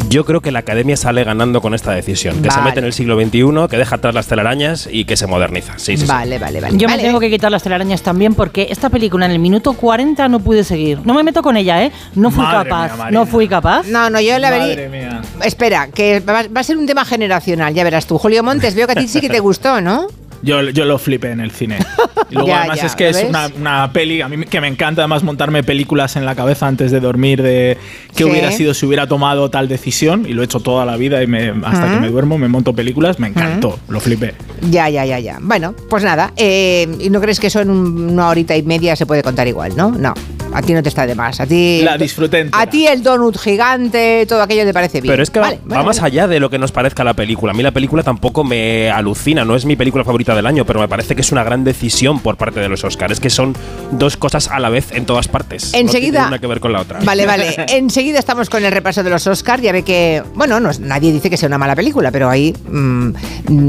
Yo 0.10 0.26
creo 0.26 0.42
que 0.42 0.52
la 0.52 0.60
academia 0.60 0.96
sale 0.96 1.24
ganando 1.24 1.60
con 1.60 1.74
esta 1.74 1.92
decisión. 1.94 2.40
Que 2.44 2.52
se 2.52 2.62
mete 2.62 2.78
en 2.78 2.86
el 2.86 2.94
siglo 2.94 3.20
XXI, 3.20 3.68
que 3.68 3.78
deja 3.78 3.96
atrás 3.96 4.14
las 4.14 4.28
telarañas 4.28 4.88
y 4.92 5.06
que 5.06 5.18
se 5.18 5.26
moderniza. 5.26 5.74
Sí, 5.80 5.98
sí, 5.98 6.04
sí. 6.04 6.06
Vale, 6.06 6.38
vale, 6.38 6.62
vale. 6.62 6.78
Yo 6.78 6.88
Vale. 6.88 7.02
me 7.02 7.08
tengo 7.08 7.20
que 7.20 7.32
quitar 7.32 7.50
las 7.52 7.64
telarañas 7.64 8.04
también 8.04 8.36
porque 8.36 8.68
esta 8.70 8.90
película 8.92 9.26
en 9.26 9.32
el 9.32 9.40
minuto 9.40 9.74
40 9.74 10.28
no 10.30 10.40
pude 10.40 10.64
seguir. 10.64 11.00
No 11.04 11.16
me 11.16 11.24
meto 11.24 11.42
con 11.42 11.58
ella, 11.58 11.84
¿eh? 11.84 11.92
No 12.14 12.30
fui 12.30 12.44
Madre 12.44 12.70
capaz. 12.70 12.96
mía, 12.96 13.08
no 13.12 13.26
fui 13.26 13.48
capaz. 13.48 13.88
No, 13.88 14.12
no, 14.12 14.22
yo 14.22 14.38
la 14.38 14.52
Madre 14.52 14.88
vería. 14.88 14.90
mía. 14.90 15.22
Espera, 15.44 15.88
que 15.88 16.20
va, 16.20 16.44
va 16.56 16.60
a 16.62 16.64
ser 16.64 16.78
un 16.78 16.86
tema 16.86 17.06
generacional, 17.06 17.74
ya 17.74 17.84
verás 17.84 18.06
tú. 18.06 18.20
Julio 18.20 18.44
Montes, 18.44 18.76
veo 18.76 18.86
que 18.86 18.94
a 18.94 18.96
ti 18.96 19.08
sí 19.08 19.20
que 19.20 19.30
te 19.30 19.40
gustó, 19.40 19.82
¿no? 19.82 20.06
Yo, 20.44 20.62
yo 20.70 20.86
lo 20.86 21.00
flipé 21.00 21.32
en 21.32 21.40
el 21.40 21.52
cine. 21.52 21.78
Y 22.30 22.36
luego 22.36 22.48
Ya, 22.48 22.60
además 22.62 22.80
ya, 22.80 22.86
es 22.88 22.96
que 22.96 23.12
¿lo 23.12 23.18
es 23.18 23.26
una, 23.30 23.48
una 23.60 23.94
peli, 23.94 24.22
a 24.22 24.28
mí 24.28 24.46
que 24.46 24.60
me 24.60 24.68
encanta 24.68 25.02
además 25.04 25.22
montarme 25.24 25.62
películas 25.62 26.16
en 26.16 26.26
la 26.26 26.34
cabeza 26.34 26.66
antes 26.68 26.90
de 26.90 27.00
dormir 27.00 27.44
de 27.44 27.78
qué 28.16 28.24
Sí. 28.24 28.30
hubiera 28.30 28.52
sido 28.52 28.74
si 28.74 28.88
hubiera 28.88 29.06
tomado 29.08 29.50
tal 29.52 29.68
decisión 29.68 30.26
y 30.28 30.34
lo 30.34 30.42
he 30.42 30.46
hecho 30.46 30.60
toda 30.60 30.84
la 30.84 30.98
vida 30.98 31.22
y 31.22 31.28
me, 31.28 31.50
hasta 31.64 31.94
que 31.94 32.00
me 32.00 32.10
duermo 32.10 32.40
me 32.40 32.48
monto 32.48 32.74
películas, 32.74 33.20
me 33.20 33.28
encantó, 33.28 33.78
lo 33.88 34.00
flipé. 34.00 34.34
Ya, 34.72 34.90
ya, 34.90 35.06
ya, 35.06 35.20
ya. 35.20 35.38
Bueno, 35.42 35.76
pues 35.90 36.04
nada. 36.04 36.34
eh, 36.36 36.88
¿Y 37.00 37.10
no 37.12 37.22
crees 37.22 37.40
que 37.40 37.48
eso 37.48 37.60
en 37.60 37.70
un- 37.70 38.10
una 38.12 38.30
horita 38.30 38.56
y 38.58 38.64
media 38.64 38.96
se 38.96 39.06
puede 39.06 39.22
contar 39.22 39.48
igual, 39.48 39.74
no? 39.78 39.92
No. 39.92 40.14
A 40.54 40.62
ti 40.62 40.74
no 40.74 40.84
te 40.84 40.90
está 40.90 41.06
de 41.08 41.16
más. 41.16 41.40
A 41.40 41.46
ti. 41.48 41.82
La 41.84 41.98
disfruté 41.98 42.40
entera. 42.42 42.62
A 42.62 42.68
ti 42.68 42.88
el 42.88 43.02
donut 43.04 43.38
gigante, 43.38 44.26
todo 44.28 44.42
aquello 44.42 44.64
te 44.66 44.74
parece 44.74 45.02
bien. 45.02 45.12
Pero 45.14 45.24
es 45.24 45.30
que 45.30 45.40
va- 45.40 45.48
Vale, 45.48 45.58
va, 45.58 45.64
bueno, 45.66 45.84
más 45.86 46.02
allá 46.02 46.28
de 46.28 46.40
lo 46.40 46.50
que 46.50 46.60
nos 46.60 46.72
parezca 46.72 47.04
la 47.04 47.14
película. 47.14 47.52
A 47.52 47.56
mí 47.56 47.64
la 47.64 47.72
película 47.72 48.04
tampoco 48.04 48.44
me 48.44 48.90
alucina, 48.92 49.44
no 49.46 49.56
es 49.56 49.66
mi 49.66 49.76
película 49.76 50.04
favorita 50.04 50.36
del 50.36 50.46
año, 50.46 50.66
pero 50.66 50.80
me 50.80 50.88
parece 50.88 51.16
que 51.16 51.22
es 51.22 51.32
una 51.32 51.44
gran 51.44 51.64
decisión 51.64 52.20
por 52.20 52.38
parte 52.38 52.60
de 52.60 52.70
los 52.70 52.84
Oscars. 52.84 53.14
Es 53.14 53.20
que 53.20 53.30
son 53.30 53.56
dos 53.92 54.18
cosas 54.18 54.48
a 54.50 54.60
la 54.60 54.70
vez 54.70 54.92
en 54.92 55.06
todas 55.06 55.28
partes. 55.28 55.74
Enseguida- 55.74 56.20
No 56.20 56.26
tiene 56.26 56.28
una 56.28 56.40
que 56.40 56.48
ver 56.48 56.60
con 56.60 56.72
la 56.74 56.82
otra. 56.82 57.00
Vale, 57.04 57.26
vale. 57.26 57.56
Enseguida 57.70 58.20
estamos 58.20 58.50
con 58.50 58.64
el 58.64 58.72
repaso 58.72 59.04
de 59.04 59.10
los 59.10 59.26
Oscars. 59.28 59.62
Ya 59.64 59.72
ve 59.72 59.84
que, 59.84 60.24
bueno, 60.36 60.60
no, 60.60 60.70
es- 60.70 60.80
nadie 60.80 61.12
dice 61.12 61.30
que 61.30 61.38
sea 61.38 61.48
una 61.48 61.58
mala 61.58 61.76
película, 61.76 62.12
pero 62.12 62.30
hay 62.30 62.54
mm, 62.70 63.12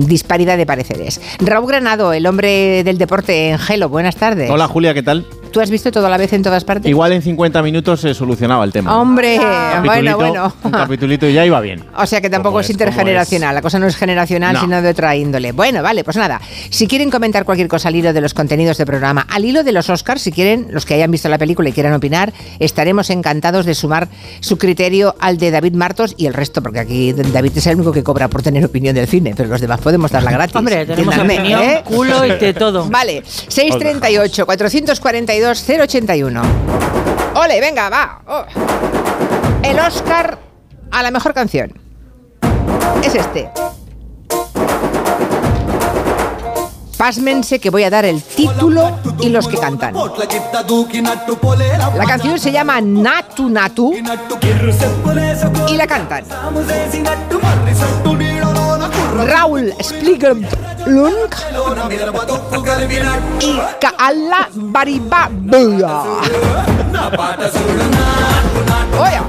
disparidad 0.06 0.56
de 0.56 0.66
pareceres. 0.66 1.20
Raúl 1.40 1.68
Granado, 1.68 2.12
el 2.12 2.26
hombre 2.26 2.84
del 2.84 2.98
deporte 2.98 3.50
en 3.50 3.58
Gelo. 3.58 3.88
Buenas 3.88 4.16
tardes. 4.16 4.50
Hola 4.50 4.68
Julia, 4.68 4.94
¿qué 4.94 5.02
tal? 5.02 5.26
¿Tú 5.54 5.60
has 5.60 5.70
visto 5.70 5.92
todo 5.92 6.08
a 6.08 6.10
la 6.10 6.16
vez 6.16 6.32
en 6.32 6.42
todas 6.42 6.64
partes? 6.64 6.90
Igual 6.90 7.12
en 7.12 7.22
50 7.22 7.62
minutos 7.62 8.00
se 8.00 8.12
solucionaba 8.12 8.64
el 8.64 8.72
tema. 8.72 9.00
Hombre, 9.00 9.38
Un 9.38 9.84
bueno, 9.84 10.16
bueno. 10.16 10.52
Un 10.64 10.72
capitulito 10.72 11.28
y 11.28 11.32
ya 11.32 11.46
iba 11.46 11.60
bien. 11.60 11.84
O 11.96 12.04
sea 12.06 12.20
que 12.20 12.28
tampoco 12.28 12.54
¿Cómo 12.54 12.60
es 12.60 12.70
intergeneracional, 12.70 13.54
la 13.54 13.62
cosa 13.62 13.78
no 13.78 13.86
es 13.86 13.94
generacional, 13.94 14.54
No. 14.54 14.60
sino 14.60 14.82
de 14.82 14.88
otra 14.88 15.14
índole. 15.14 15.52
Bueno, 15.52 15.80
vale, 15.80 16.02
pues 16.02 16.16
nada. 16.16 16.40
Si 16.70 16.88
quieren 16.88 17.08
comentar 17.08 17.44
cualquier 17.44 17.68
cosa 17.68 17.86
al 17.86 17.94
hilo 17.94 18.12
de 18.12 18.20
los 18.20 18.34
contenidos 18.34 18.78
del 18.78 18.86
programa, 18.88 19.28
al 19.30 19.44
hilo 19.44 19.62
de 19.62 19.70
los 19.70 19.88
Oscars, 19.90 20.22
si 20.22 20.32
quieren, 20.32 20.66
los 20.72 20.84
que 20.86 20.94
hayan 20.94 21.12
visto 21.12 21.28
la 21.28 21.38
película 21.38 21.68
y 21.68 21.72
quieran 21.72 21.92
opinar, 21.92 22.32
estaremos 22.58 23.10
encantados 23.10 23.64
de 23.64 23.76
sumar 23.76 24.08
su 24.40 24.58
criterio 24.58 25.14
al 25.20 25.38
de 25.38 25.52
David 25.52 25.74
Martos 25.74 26.14
y 26.16 26.26
el 26.26 26.34
resto, 26.34 26.62
porque 26.64 26.80
aquí 26.80 27.12
David 27.12 27.52
es 27.58 27.66
el 27.68 27.76
único 27.76 27.92
que 27.92 28.02
cobra 28.02 28.26
por 28.26 28.42
tener 28.42 28.64
opinión 28.64 28.92
del 28.96 29.06
cine, 29.06 29.34
pero 29.36 29.48
los 29.48 29.60
demás 29.60 29.80
podemos 29.80 30.10
darla 30.10 30.32
gratis. 30.32 30.56
Hombre, 30.56 30.84
tenemos 30.84 31.16
opinión, 31.16 31.62
¿eh? 31.62 31.82
culo 31.84 32.26
y 32.26 32.30
de 32.30 32.54
todo. 32.54 32.88
Vale, 32.88 33.22
638 33.24 34.46
442 34.46 35.43
081. 35.52 36.42
Ole, 37.34 37.60
venga, 37.60 37.90
va. 37.90 38.20
Oh. 38.26 38.44
El 39.62 39.78
Oscar 39.78 40.38
a 40.90 41.02
la 41.02 41.10
mejor 41.10 41.34
canción. 41.34 41.72
Es 43.02 43.14
este. 43.14 43.50
Pásmense 46.96 47.58
que 47.58 47.70
voy 47.70 47.82
a 47.82 47.90
dar 47.90 48.04
el 48.04 48.22
título 48.22 48.98
y 49.20 49.28
los 49.28 49.48
que 49.48 49.58
cantan. 49.58 49.94
La 51.96 52.04
canción 52.06 52.38
se 52.38 52.52
llama 52.52 52.80
Natu 52.80 53.50
Natu 53.50 53.94
y 55.68 55.76
la 55.76 55.86
cantan 55.86 56.24
Raúl 59.16 59.72
Spligelblunk 59.80 61.34
y 63.40 63.60
Kaala 63.80 64.48
Baribabuya. 64.54 66.02
Oye. 68.98 69.20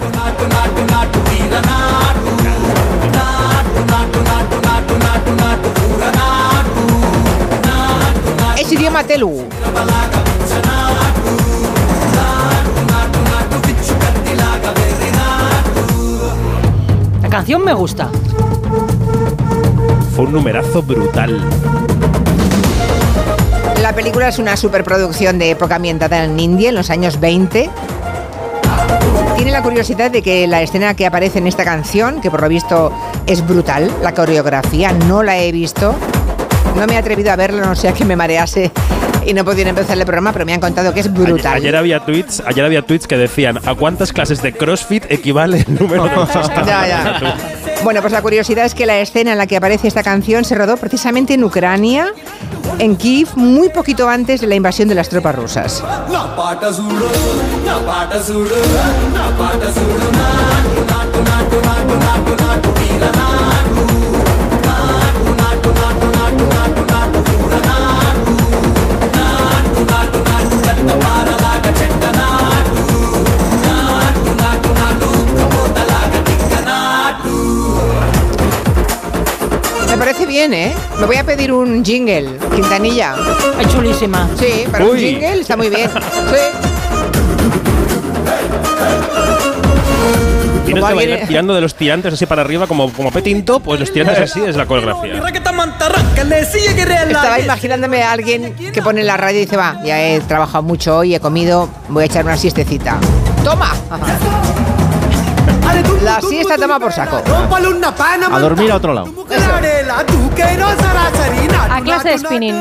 Es 8.58 8.72
idioma 8.72 9.04
telugu. 9.04 9.46
La 17.22 17.30
canción 17.30 17.64
me 17.64 17.74
gusta. 17.74 18.10
Fue 20.16 20.24
un 20.24 20.32
numerazo 20.32 20.82
brutal. 20.82 21.42
La 23.82 23.94
película 23.94 24.30
es 24.30 24.40
una 24.40 24.56
superproducción 24.56 25.38
de 25.38 25.52
época 25.52 25.76
ambientada 25.76 26.24
en 26.24 26.40
India 26.40 26.70
en 26.70 26.76
los 26.76 26.90
años 26.90 27.20
20. 27.20 27.70
Tiene 29.36 29.52
la 29.52 29.62
curiosidad 29.62 30.10
de 30.10 30.22
que 30.22 30.48
la 30.48 30.62
escena 30.62 30.96
que 30.96 31.06
aparece 31.06 31.40
en 31.40 31.48
esta 31.48 31.66
canción, 31.66 32.22
que 32.22 32.32
por 32.32 32.42
lo 32.42 32.48
visto 32.48 32.94
es 33.28 33.46
brutal, 33.46 33.92
la 34.02 34.14
coreografía, 34.14 34.94
no 34.94 35.22
la 35.22 35.38
he 35.38 35.52
visto. 35.52 35.94
No 36.78 36.88
me 36.88 36.94
he 36.94 36.98
atrevido 36.98 37.34
a 37.34 37.36
verla, 37.36 37.66
no 37.66 37.76
sea 37.76 37.92
que 37.92 38.06
me 38.06 38.16
marease 38.16 38.72
y 39.26 39.34
no 39.34 39.44
pudiera 39.44 39.70
empezar 39.70 39.98
el 39.98 40.06
programa, 40.06 40.32
pero 40.32 40.46
me 40.46 40.54
han 40.54 40.60
contado 40.60 40.94
que 40.94 41.00
es 41.00 41.12
brutal. 41.12 41.54
Ayer, 41.54 41.58
ayer 41.58 41.76
había 41.76 42.00
tweets, 42.00 42.44
ayer 42.46 42.66
había 42.66 42.82
tweets 42.82 43.08
que 43.08 43.18
decían 43.18 43.60
a 43.66 43.76
cuántas 43.76 44.14
clases 44.14 44.42
de 44.42 44.54
CrossFit 44.54 45.06
equivale 45.10 45.66
el 45.68 45.76
número 45.76 46.04
de? 46.04 46.10
Ya, 46.66 46.88
ya. 46.88 47.38
Bueno, 47.84 48.02
pues 48.02 48.12
la 48.14 48.22
curiosidad 48.22 48.66
es 48.66 48.74
que 48.74 48.86
la 48.86 49.00
escena 49.00 49.34
en 49.34 49.38
la 49.38 49.48
que 49.48 49.58
aparece 49.58 49.88
esta 49.88 50.04
canción 50.04 50.44
se 50.44 50.56
rodó 50.56 50.78
precisamente 50.78 51.34
en 51.34 51.44
Ucrania, 51.44 52.08
en 52.80 52.96
Kiev, 52.96 53.30
muy 53.36 53.70
poquito 53.70 54.10
antes 54.10 54.42
de 54.42 54.48
la 54.48 54.56
invasión 54.56 54.88
de 54.88 54.96
las 54.96 55.10
tropas 55.10 55.36
rusas. 55.36 55.84
Bien, 80.36 80.54
¿eh? 80.54 80.74
Me 81.00 81.06
voy 81.06 81.16
a 81.16 81.24
pedir 81.24 81.54
un 81.54 81.84
jingle, 81.86 82.30
Quintanilla. 82.54 83.16
Es 83.58 83.70
chulísima. 83.70 84.28
Sí, 84.38 84.66
para 84.70 84.84
un 84.84 84.98
jingle 84.98 85.40
está 85.40 85.56
muy 85.56 85.70
bien. 85.70 85.90
Sí. 85.90 86.36
Tienes 90.66 90.82
Como 90.84 90.88
que 90.88 90.92
alguien- 90.92 91.10
bailar 91.12 91.28
tirando 91.30 91.54
de 91.54 91.62
los 91.62 91.76
tirantes 91.76 92.14
así 92.16 92.26
para 92.26 92.42
arriba 92.42 92.68
como, 92.68 92.92
como 92.92 93.12
Petinto, 93.12 93.62
pues 93.62 93.80
los 93.80 93.94
tirantes 93.94 94.20
así 94.30 94.42
es 94.46 94.58
la 94.58 94.66
coreografía. 94.66 95.24
Estaba 97.08 97.40
imaginándome 97.40 98.04
a 98.04 98.12
alguien 98.12 98.54
que 98.74 98.82
pone 98.82 99.00
en 99.02 99.08
la 99.08 99.16
radio 99.16 99.38
y 99.38 99.42
dice, 99.46 99.56
va, 99.56 99.80
ya 99.86 100.02
he 100.04 100.20
trabajado 100.20 100.64
mucho 100.64 100.98
hoy, 100.98 101.16
he 101.16 101.22
comido, 101.22 101.70
voy 101.88 102.04
a 102.04 102.06
echar 102.08 102.26
una 102.26 102.36
siestecita. 102.36 102.98
¡Toma! 103.46 103.72
La 106.06 106.22
siesta 106.22 106.56
toma 106.56 106.80
por 106.80 106.94
saco. 106.94 107.22
A 108.32 108.40
dormir 108.40 108.72
a 108.72 108.76
otro 108.76 108.94
lado. 108.94 109.08
A 111.72 111.82
clase 111.82 112.10
de 112.10 112.20
spinning. 112.20 112.56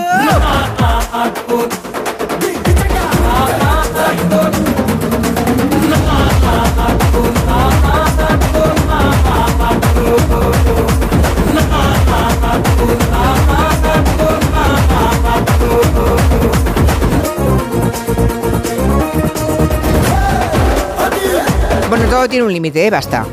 Todo 22.15 22.29
tiene 22.29 22.45
un 22.47 22.53
límite, 22.53 22.87
¿eh? 22.87 22.91
Basta. 22.91 23.27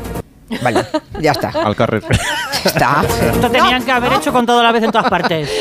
Vale, 0.60 0.84
ya 1.20 1.30
está. 1.30 1.50
Al 1.50 1.76
carrer. 1.76 2.02
Está. 2.64 3.04
Esto 3.32 3.50
tenían 3.50 3.82
que 3.84 3.90
haber 3.90 4.12
hecho 4.14 4.32
con 4.32 4.46
todo 4.46 4.62
la 4.62 4.72
vez 4.72 4.82
en 4.82 4.92
todas 4.92 5.10
partes. 5.10 5.48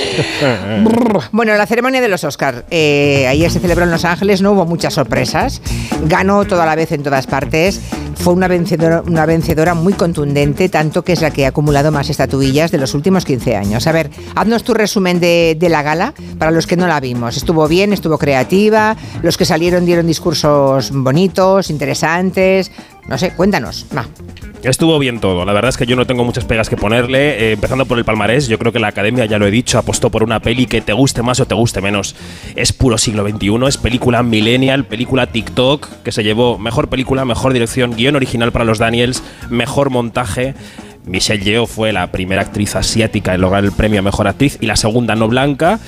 Bueno, 1.32 1.56
la 1.56 1.66
ceremonia 1.66 2.02
de 2.02 2.08
los 2.08 2.24
Oscars. 2.24 2.64
Eh, 2.70 3.28
ayer 3.28 3.52
se 3.52 3.60
celebró 3.60 3.84
en 3.84 3.92
Los 3.92 4.06
Ángeles, 4.06 4.42
no 4.42 4.52
hubo 4.52 4.66
muchas 4.66 4.94
sorpresas. 4.94 5.62
Ganó 6.06 6.46
toda 6.46 6.66
la 6.66 6.76
vez 6.76 6.92
en 6.92 7.04
todas 7.04 7.28
partes. 7.28 7.82
Fue 8.16 8.34
una 8.34 8.48
vencedora, 8.48 9.02
una 9.06 9.26
vencedora 9.26 9.74
muy 9.74 9.94
contundente, 9.94 10.70
tanto 10.70 11.04
que 11.04 11.14
es 11.14 11.22
la 11.22 11.32
que 11.32 11.46
ha 11.46 11.50
acumulado 11.50 11.92
más 11.92 12.10
estatuillas 12.10 12.72
de 12.72 12.78
los 12.78 12.94
últimos 12.94 13.26
15 13.26 13.56
años. 13.56 13.88
A 13.88 13.92
ver, 13.92 14.10
haznos 14.36 14.64
tu 14.64 14.74
resumen 14.74 15.20
de, 15.20 15.56
de 15.60 15.70
la 15.70 15.82
gala 15.84 16.14
para 16.38 16.52
los 16.52 16.68
que 16.68 16.78
no 16.78 16.88
la 16.88 17.00
vimos. 17.00 17.38
Estuvo 17.38 17.68
bien, 17.68 17.94
estuvo 17.94 18.18
creativa, 18.18 18.96
los 19.22 19.38
que 19.38 19.46
salieron 19.46 19.86
dieron 19.86 20.08
discursos 20.08 20.92
bonitos, 20.92 21.70
interesantes. 21.70 22.72
No 23.08 23.18
sé, 23.18 23.32
cuéntanos. 23.32 23.86
Va. 23.96 24.06
Estuvo 24.64 25.00
bien 25.00 25.20
todo. 25.20 25.44
La 25.44 25.54
verdad 25.54 25.70
es 25.70 25.78
que 25.78 25.88
yo 25.88 25.96
no 25.96 26.06
tengo 26.06 26.24
muchas 26.24 26.46
pegas 26.46 26.70
que 26.70 26.78
ponerle. 26.78 27.50
Eh, 27.50 27.52
empezando 27.54 27.88
por 27.88 27.98
el 27.98 28.06
palmarés, 28.06 28.48
yo 28.48 28.60
creo 28.60 28.72
que 28.72 28.78
la 28.78 28.90
academia, 28.90 29.26
ya 29.26 29.40
lo 29.40 29.48
he 29.48 29.52
dicho, 29.52 29.80
apostó 29.80 30.12
por 30.12 30.22
una 30.24 30.40
peli 30.40 30.68
que 30.68 30.82
te 30.82 30.94
guste 30.94 31.24
más 31.24 31.40
o 31.40 31.48
te 31.48 31.56
guste 31.56 31.82
menos. 31.82 32.16
Es 32.56 32.72
puro 32.72 33.00
siglo 33.00 33.28
XXI, 33.28 33.68
es 33.68 33.78
película 33.78 34.22
millennial, 34.22 34.86
película 34.86 35.26
TikTok, 35.26 36.04
que 36.04 36.12
se 36.12 36.24
llevó 36.24 36.60
mejor 36.60 36.90
película, 36.90 37.26
mejor 37.26 37.54
dirección, 37.54 37.96
guion 37.96 38.16
original 38.16 38.52
para 38.52 38.64
los 38.64 38.78
Daniels, 38.78 39.24
mejor 39.50 39.90
montaje. 39.90 40.54
Michelle 41.06 41.44
Yeoh 41.44 41.66
fue 41.66 41.92
la 41.92 42.08
primera 42.12 42.42
actriz 42.42 42.76
asiática 42.76 43.34
en 43.34 43.42
lograr 43.42 43.64
el 43.64 43.72
premio 43.72 44.00
a 44.00 44.04
Mejor 44.04 44.28
Actriz 44.28 44.58
y 44.62 44.68
la 44.68 44.76
segunda 44.76 45.16
no 45.16 45.28
blanca. 45.28 45.80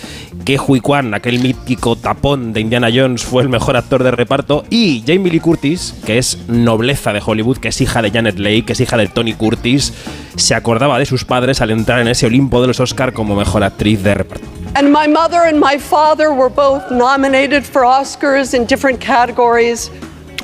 Que 0.43 0.59
Hui 0.59 0.79
Kwan, 0.79 1.13
aquel 1.13 1.39
mítico 1.39 1.95
tapón 1.95 2.51
de 2.53 2.61
Indiana 2.61 2.89
Jones, 2.93 3.23
fue 3.23 3.43
el 3.43 3.49
mejor 3.49 3.77
actor 3.77 4.03
de 4.03 4.11
reparto. 4.11 4.65
Y 4.69 5.03
Jamie 5.05 5.31
Lee 5.31 5.39
Curtis, 5.39 5.95
que 6.05 6.17
es 6.17 6.39
nobleza 6.47 7.13
de 7.13 7.21
Hollywood, 7.23 7.57
que 7.57 7.67
es 7.69 7.79
hija 7.81 8.01
de 8.01 8.11
Janet 8.11 8.39
Leigh, 8.39 8.65
que 8.65 8.73
es 8.73 8.79
hija 8.79 8.97
de 8.97 9.07
Tony 9.07 9.33
Curtis, 9.33 9.93
se 10.35 10.55
acordaba 10.55 10.97
de 10.97 11.05
sus 11.05 11.25
padres 11.25 11.61
al 11.61 11.71
entrar 11.71 11.99
en 11.99 12.07
ese 12.07 12.25
Olimpo 12.25 12.61
de 12.61 12.67
los 12.67 12.79
Oscar 12.79 13.13
como 13.13 13.35
Mejor 13.35 13.63
Actriz 13.63 14.03
de 14.03 14.15
reparto. 14.15 14.47
And 14.75 14.89
my 14.89 15.07
mother 15.07 15.41
and 15.41 15.59
my 15.59 15.77
father 15.77 16.31
were 16.31 16.49
both 16.49 16.89
nominated 16.89 17.63
for 17.63 17.83
Oscars 17.83 18.55
in 18.55 18.65
different 18.65 18.99
categories. 18.99 19.91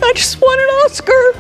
I 0.03 0.13
just 0.13 0.39
won 0.39 0.59
an 0.59 0.69
Oscar. 0.85 1.33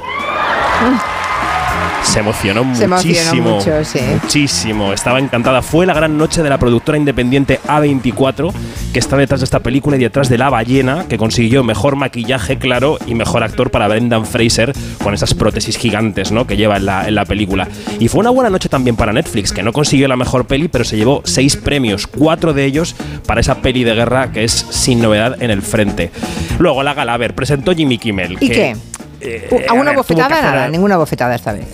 Se 2.03 2.19
emocionó 2.19 2.75
Se 2.75 2.85
emocionó 2.85 3.13
muchísimo. 3.13 3.55
mucho, 3.57 3.85
sí. 3.85 3.99
Muchísimo. 4.23 4.93
Estaba 4.93 5.19
encantada. 5.19 5.61
Fue 5.61 5.85
la 5.85 5.93
gran 5.93 6.17
noche 6.17 6.41
de 6.41 6.49
la 6.49 6.57
productora 6.57 6.97
independiente 6.97 7.59
A24, 7.67 8.51
que 8.93 8.99
está 8.99 9.15
detrás 9.15 9.41
de 9.41 9.43
esta 9.43 9.59
película 9.59 9.95
y 9.95 9.99
detrás 9.99 10.27
de 10.29 10.37
La 10.37 10.49
Ballena, 10.49 11.05
que 11.07 11.17
consiguió 11.17 11.63
mejor 11.63 11.95
maquillaje, 11.95 12.57
claro, 12.57 12.97
y 13.05 13.13
mejor 13.15 13.43
actor 13.43 13.69
para 13.69 13.87
Brendan 13.87 14.25
Fraser 14.25 14.73
con 15.03 15.13
esas 15.13 15.33
prótesis 15.35 15.77
gigantes 15.77 16.31
¿no? 16.31 16.47
que 16.47 16.57
lleva 16.57 16.77
en 16.77 16.85
la, 16.85 17.07
en 17.07 17.13
la 17.15 17.25
película. 17.25 17.67
Y 17.99 18.07
fue 18.07 18.21
una 18.21 18.31
buena 18.31 18.49
noche 18.49 18.69
también 18.69 18.95
para 18.95 19.13
Netflix, 19.13 19.51
que 19.51 19.61
no 19.61 19.71
consiguió 19.71 20.07
la 20.07 20.15
mejor 20.15 20.47
peli, 20.47 20.67
pero 20.67 20.83
se 20.85 20.97
llevó 20.97 21.21
seis 21.25 21.57
premios, 21.57 22.07
cuatro 22.07 22.53
de 22.53 22.65
ellos 22.65 22.95
para 23.27 23.41
esa 23.41 23.55
peli 23.61 23.83
de 23.83 23.93
guerra 23.93 24.31
que 24.31 24.43
es 24.45 24.51
sin 24.69 24.99
novedad 25.01 25.35
en 25.41 25.51
el 25.51 25.61
frente. 25.61 26.11
Luego 26.57 26.81
la 26.81 26.93
gala, 26.95 27.13
a 27.13 27.17
ver, 27.17 27.35
presentó 27.35 27.73
Jimmy 27.75 27.97
Kimmel. 27.99 28.33
¿Y 28.39 28.47
que, 28.47 28.53
qué? 28.53 28.75
eh, 29.21 29.65
¿A 29.67 29.71
a 29.71 29.73
una 29.75 29.91
ver, 29.91 29.97
bofetada? 29.97 30.29
Nada, 30.41 30.67
ninguna 30.69 30.97
bofetada 30.97 31.35
esta 31.35 31.53
vez. 31.53 31.67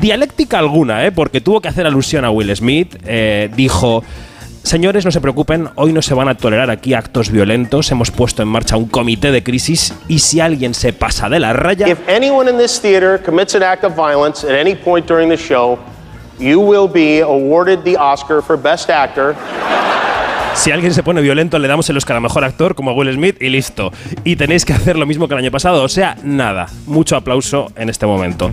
Dialéctica 0.00 0.58
alguna, 0.58 1.04
¿eh? 1.06 1.12
porque 1.12 1.40
tuvo 1.40 1.60
que 1.60 1.68
hacer 1.68 1.86
alusión 1.86 2.24
a 2.24 2.30
Will 2.30 2.54
Smith. 2.56 2.96
eh, 3.04 3.50
dijo. 3.56 4.02
Señores, 4.62 5.04
no 5.04 5.10
se 5.10 5.20
preocupen, 5.20 5.68
hoy 5.74 5.92
no 5.92 6.00
se 6.00 6.14
van 6.14 6.26
a 6.28 6.36
tolerar 6.36 6.70
aquí 6.70 6.94
actos 6.94 7.30
violentos. 7.30 7.90
Hemos 7.90 8.10
puesto 8.10 8.40
en 8.40 8.48
marcha 8.48 8.78
un 8.78 8.86
comité 8.86 9.30
de 9.30 9.42
crisis 9.42 9.92
y 10.08 10.20
si 10.20 10.40
alguien 10.40 10.72
se 10.72 10.94
pasa 10.94 11.28
de 11.28 11.38
la 11.38 11.52
raya, 11.52 11.86
If 11.86 11.98
anyone 12.08 12.50
in 12.50 12.56
this 12.56 12.80
theater 12.80 13.20
commits 13.22 13.54
an 13.54 13.62
act 13.62 13.84
of 13.84 13.94
violence 13.94 14.42
at 14.42 14.54
any 14.58 14.74
point 14.74 15.06
during 15.06 15.28
the 15.28 15.36
show, 15.36 15.78
you 16.38 16.60
will 16.60 16.88
be 16.90 17.20
awarded 17.20 17.84
the 17.84 17.94
Oscar 17.98 18.40
for 18.40 18.56
Best 18.56 18.88
Actor. 18.88 19.36
Si 20.54 20.70
alguien 20.70 20.94
se 20.94 21.02
pone 21.02 21.20
violento, 21.20 21.58
le 21.58 21.68
damos 21.68 21.88
el 21.90 21.96
Oscar 21.96 22.16
a 22.16 22.20
mejor 22.20 22.44
actor 22.44 22.74
como 22.74 22.92
Will 22.92 23.12
Smith 23.12 23.36
y 23.40 23.48
listo. 23.48 23.92
Y 24.24 24.36
tenéis 24.36 24.64
que 24.64 24.72
hacer 24.72 24.96
lo 24.96 25.06
mismo 25.06 25.28
que 25.28 25.34
el 25.34 25.40
año 25.40 25.50
pasado, 25.50 25.82
o 25.82 25.88
sea, 25.88 26.16
nada. 26.22 26.66
Mucho 26.86 27.16
aplauso 27.16 27.72
en 27.76 27.88
este 27.88 28.06
momento. 28.06 28.50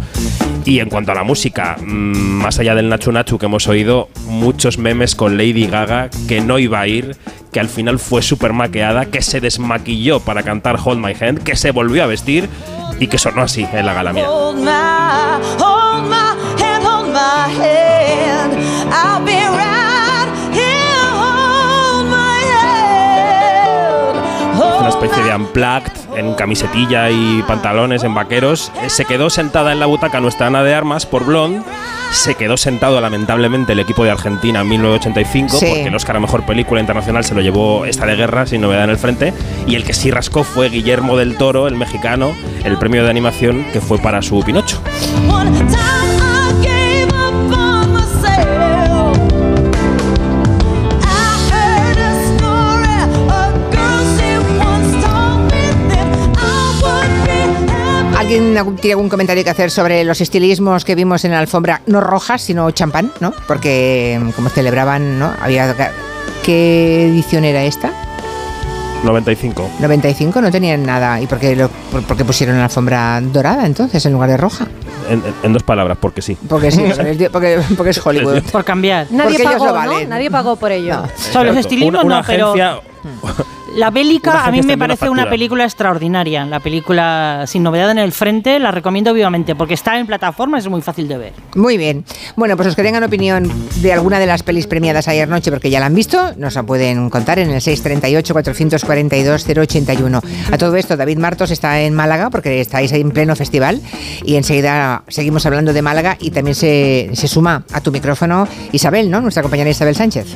Y 0.65 0.79
en 0.79 0.89
cuanto 0.89 1.11
a 1.11 1.15
la 1.15 1.23
música, 1.23 1.77
mm, 1.79 1.85
más 1.85 2.59
allá 2.59 2.75
del 2.75 2.89
Nachu 2.89 3.11
Nachu 3.11 3.37
que 3.37 3.45
hemos 3.47 3.67
oído, 3.67 4.09
muchos 4.25 4.77
memes 4.77 5.15
con 5.15 5.37
Lady 5.37 5.67
Gaga 5.67 6.09
que 6.27 6.41
no 6.41 6.59
iba 6.59 6.79
a 6.79 6.87
ir, 6.87 7.15
que 7.51 7.59
al 7.59 7.69
final 7.69 7.99
fue 7.99 8.21
súper 8.21 8.53
maqueada, 8.53 9.05
que 9.05 9.21
se 9.21 9.41
desmaquilló 9.41 10.19
para 10.19 10.43
cantar 10.43 10.77
Hold 10.83 11.03
My 11.03 11.13
Hand, 11.19 11.43
que 11.43 11.55
se 11.55 11.71
volvió 11.71 12.03
a 12.03 12.07
vestir 12.07 12.47
y 12.99 13.07
que 13.07 13.17
sonó 13.17 13.41
así 13.41 13.67
en 13.73 13.85
la 13.85 13.93
gala. 13.93 14.13
Mira. 14.13 14.29
Hold 14.29 14.59
my, 14.59 15.63
hold 15.63 16.07
my 16.07 16.63
hand, 16.63 16.85
hold 16.85 17.07
my 17.09 17.80
especie 25.03 25.23
de 25.23 25.35
unplugged 25.35 25.91
en 26.17 26.33
camisetilla 26.35 27.09
y 27.09 27.41
pantalones 27.47 28.03
en 28.03 28.13
vaqueros. 28.13 28.71
Eh, 28.83 28.89
Se 28.89 29.05
quedó 29.05 29.29
sentada 29.29 29.71
en 29.71 29.79
la 29.79 29.85
butaca 29.87 30.19
nuestra 30.19 30.47
Ana 30.47 30.63
de 30.63 30.73
Armas 30.75 31.05
por 31.05 31.25
Blonde. 31.25 31.61
Se 32.11 32.35
quedó 32.35 32.57
sentado 32.57 32.99
lamentablemente 32.99 33.71
el 33.73 33.79
equipo 33.79 34.03
de 34.03 34.11
Argentina 34.11 34.61
en 34.61 34.67
1985 34.69 35.57
Sí. 35.57 35.65
porque 35.65 35.87
el 35.87 35.95
Oscar 35.95 36.17
a 36.17 36.19
Mejor 36.19 36.45
Película 36.45 36.81
Internacional 36.81 37.23
se 37.23 37.33
lo 37.33 37.41
llevó 37.41 37.85
esta 37.85 38.05
de 38.05 38.15
guerra 38.15 38.45
sin 38.45 38.61
novedad 38.61 38.83
en 38.83 38.89
el 38.89 38.97
frente 38.97 39.33
y 39.65 39.75
el 39.75 39.83
que 39.85 39.93
sí 39.93 40.11
rascó 40.11 40.43
fue 40.43 40.69
Guillermo 40.69 41.15
del 41.17 41.37
Toro, 41.37 41.67
el 41.67 41.75
mexicano, 41.77 42.35
el 42.65 42.77
premio 42.77 43.03
de 43.03 43.09
animación 43.09 43.65
que 43.71 43.79
fue 43.81 43.97
para 43.97 44.21
su 44.21 44.41
Pinocho. 44.43 44.81
¿Alguien 58.31 58.57
algún- 58.57 58.77
tiene 58.77 58.93
algún 58.93 59.09
comentario 59.09 59.43
que 59.43 59.49
hacer 59.49 59.69
sobre 59.71 60.05
los 60.05 60.21
estilismos 60.21 60.85
que 60.85 60.95
vimos 60.95 61.25
en 61.25 61.31
la 61.31 61.39
alfombra? 61.39 61.81
No 61.85 61.99
rojas, 61.99 62.41
sino 62.41 62.71
champán, 62.71 63.11
¿no? 63.19 63.33
Porque 63.45 64.17
mm, 64.23 64.29
como 64.29 64.47
celebraban, 64.47 65.19
¿no? 65.19 65.33
Había... 65.41 65.75
¿Qué 66.41 67.07
edición 67.07 67.43
era 67.43 67.61
esta? 67.65 67.91
95. 69.03 69.69
95, 69.81 70.39
no 70.39 70.49
tenían 70.49 70.85
nada. 70.85 71.19
¿Y 71.19 71.27
por 71.27 71.39
qué, 71.39 71.57
lo, 71.57 71.67
por, 71.67 72.03
por 72.03 72.15
qué 72.15 72.23
pusieron 72.23 72.57
la 72.57 72.63
alfombra 72.65 73.19
dorada 73.21 73.65
entonces 73.65 74.05
en 74.05 74.13
lugar 74.13 74.29
de 74.29 74.37
roja? 74.37 74.65
En, 75.09 75.19
en- 75.25 75.33
en 75.43 75.51
dos 75.53 75.63
palabras, 75.63 75.97
porque 75.99 76.21
sí. 76.21 76.37
Porque 76.47 76.71
sí, 76.71 76.85
porque, 77.33 77.59
porque 77.75 77.89
es 77.89 78.05
Hollywood. 78.05 78.43
Por 78.49 78.63
cambiar. 78.63 79.07
Nadie 79.11 79.31
Porque 79.31 79.41
ellos 79.41 79.53
pagó, 79.55 79.65
lo 79.65 79.71
¿no? 79.71 79.77
valen. 79.91 80.09
Nadie 80.09 80.31
pagó 80.31 80.55
por 80.55 80.71
ello. 80.71 81.03
Sobre 81.17 81.49
los 81.49 81.57
estilismos 81.57 82.01
Una- 82.05 82.19
una 82.21 82.21
no, 82.21 82.25
pero 82.53 82.81
la 83.75 83.89
bélica 83.89 84.45
a 84.45 84.51
mí 84.51 84.61
me 84.61 84.77
parece 84.77 85.09
una 85.09 85.29
película 85.29 85.63
extraordinaria. 85.63 86.45
La 86.45 86.59
película 86.59 87.45
sin 87.47 87.63
novedad 87.63 87.89
en 87.91 87.97
el 87.97 88.11
frente 88.11 88.59
la 88.59 88.71
recomiendo 88.71 89.13
vivamente 89.13 89.55
porque 89.55 89.73
está 89.73 89.97
en 89.99 90.07
plataformas, 90.07 90.65
es 90.65 90.69
muy 90.69 90.81
fácil 90.81 91.07
de 91.07 91.17
ver. 91.17 91.31
Muy 91.55 91.77
bien. 91.77 92.03
Bueno, 92.35 92.55
pues 92.55 92.67
los 92.67 92.75
que 92.75 92.83
tengan 92.83 93.03
opinión 93.03 93.51
de 93.81 93.93
alguna 93.93 94.19
de 94.19 94.25
las 94.25 94.43
pelis 94.43 94.67
premiadas 94.67 95.07
ayer 95.07 95.27
noche, 95.27 95.51
porque 95.51 95.69
ya 95.69 95.79
la 95.79 95.85
han 95.87 95.95
visto, 95.95 96.33
nos 96.37 96.55
la 96.55 96.63
pueden 96.63 97.09
contar 97.09 97.39
en 97.39 97.51
el 97.51 97.61
638-442-081. 97.61 100.21
A 100.51 100.57
todo 100.57 100.75
esto, 100.75 100.97
David 100.97 101.17
Martos 101.17 101.51
está 101.51 101.81
en 101.81 101.93
Málaga, 101.93 102.29
porque 102.29 102.61
estáis 102.61 102.91
ahí 102.93 103.01
en 103.01 103.11
pleno 103.11 103.35
festival, 103.35 103.81
y 104.25 104.35
enseguida 104.35 105.03
seguimos 105.07 105.45
hablando 105.45 105.73
de 105.73 105.81
Málaga 105.81 106.17
y 106.19 106.31
también 106.31 106.55
se, 106.55 107.09
se 107.13 107.27
suma 107.27 107.63
a 107.71 107.81
tu 107.81 107.91
micrófono 107.91 108.47
Isabel, 108.71 109.09
¿no? 109.09 109.21
Nuestra 109.21 109.43
compañera 109.43 109.69
Isabel 109.69 109.95
Sánchez. 109.95 110.27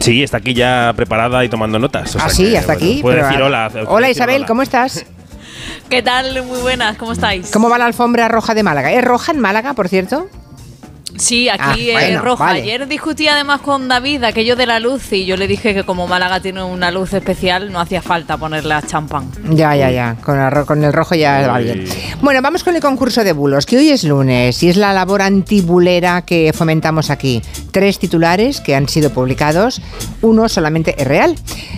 Sí, 0.00 0.22
está 0.22 0.38
aquí 0.38 0.54
ya 0.54 0.92
preparada 0.96 1.44
y 1.44 1.48
tomando 1.48 1.78
notas. 1.78 2.14
o 2.14 2.18
ah, 2.18 2.22
sea 2.22 2.30
sí, 2.30 2.50
que, 2.50 2.58
hasta 2.58 2.74
bueno, 2.74 2.86
aquí. 2.90 3.02
Puede 3.02 3.16
pero- 3.16 3.28
decir 3.28 3.42
hola. 3.42 3.70
decir 3.86 4.10
Isabel, 4.10 4.36
hola. 4.36 4.46
¿cómo 4.46 4.62
estás? 4.62 5.04
¿Qué 5.90 6.02
tal? 6.02 6.44
Muy 6.44 6.60
buenas, 6.60 6.96
¿cómo 6.96 7.12
estáis? 7.12 7.50
¿Cómo 7.50 7.68
va 7.68 7.78
la 7.78 7.86
alfombra 7.86 8.28
roja 8.28 8.54
de 8.54 8.62
Málaga? 8.62 8.92
¿Es 8.92 9.04
roja 9.04 9.32
en 9.32 9.40
Málaga, 9.40 9.74
por 9.74 9.88
cierto? 9.88 10.28
Sí, 11.18 11.48
aquí 11.48 11.90
Ah, 11.90 11.92
bueno, 11.92 12.18
es 12.18 12.22
roja. 12.22 12.44
vale. 12.44 12.62
Ayer 12.62 12.86
discutí 12.88 13.28
además 13.28 13.60
con 13.60 13.88
David 13.88 14.24
aquello 14.24 14.56
de 14.56 14.66
la 14.66 14.80
luz 14.80 15.12
y 15.12 15.26
yo 15.26 15.36
le 15.36 15.46
dije 15.46 15.74
que 15.74 15.84
como 15.84 16.06
Málaga 16.06 16.40
tiene 16.40 16.62
una 16.62 16.90
luz 16.90 17.12
especial 17.12 17.70
no 17.72 17.80
hacía 17.80 18.02
falta 18.02 18.36
ponerle 18.36 18.74
a 18.74 18.82
champán. 18.82 19.30
Ya, 19.50 19.74
ya, 19.76 19.90
ya. 19.90 20.16
Con 20.22 20.38
el, 20.40 20.50
ro- 20.50 20.66
con 20.66 20.82
el 20.84 20.92
rojo 20.92 21.14
ya 21.14 21.46
va 21.48 21.58
bien. 21.58 21.86
Bueno, 22.22 22.40
vamos 22.42 22.64
con 22.64 22.74
el 22.74 22.80
concurso 22.82 23.24
de 23.24 23.32
bulos, 23.32 23.66
que 23.66 23.76
hoy 23.76 23.90
es 23.90 24.04
lunes 24.04 24.62
y 24.62 24.68
es 24.68 24.76
la 24.76 24.92
labor 24.92 25.22
antibulera 25.22 26.22
que 26.22 26.52
fomentamos 26.54 27.10
aquí. 27.10 27.42
Tres 27.72 27.98
titulares 27.98 28.60
que 28.60 28.74
han 28.74 28.88
sido 28.88 29.10
publicados, 29.10 29.80
uno 30.22 30.48
solamente 30.48 30.94
es 31.00 31.06
real. 31.06 31.34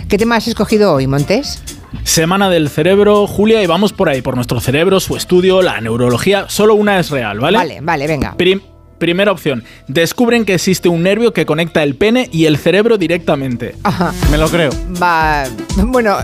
¿Qué 0.07 0.17
tema 0.17 0.35
has 0.37 0.47
escogido 0.47 0.93
hoy, 0.93 1.07
Montes? 1.07 1.61
Semana 2.03 2.49
del 2.49 2.69
cerebro, 2.69 3.27
Julia, 3.27 3.61
y 3.61 3.67
vamos 3.67 3.91
por 3.93 4.09
ahí, 4.09 4.21
por 4.21 4.35
nuestro 4.35 4.59
cerebro, 4.59 4.99
su 4.99 5.15
estudio, 5.15 5.61
la 5.61 5.79
neurología. 5.81 6.45
Solo 6.47 6.73
una 6.75 6.99
es 6.99 7.09
real, 7.11 7.39
¿vale? 7.39 7.57
Vale, 7.57 7.79
vale, 7.81 8.07
venga. 8.07 8.33
Prim- 8.37 8.61
primera 9.01 9.31
opción. 9.31 9.63
Descubren 9.87 10.45
que 10.45 10.53
existe 10.53 10.87
un 10.87 11.03
nervio 11.03 11.33
que 11.33 11.45
conecta 11.45 11.83
el 11.83 11.95
pene 11.95 12.29
y 12.31 12.45
el 12.45 12.57
cerebro 12.57 12.97
directamente. 12.97 13.75
Ajá. 13.83 14.13
Me 14.29 14.37
lo 14.37 14.47
creo. 14.47 14.69
Va, 15.01 15.43
bueno, 15.87 16.17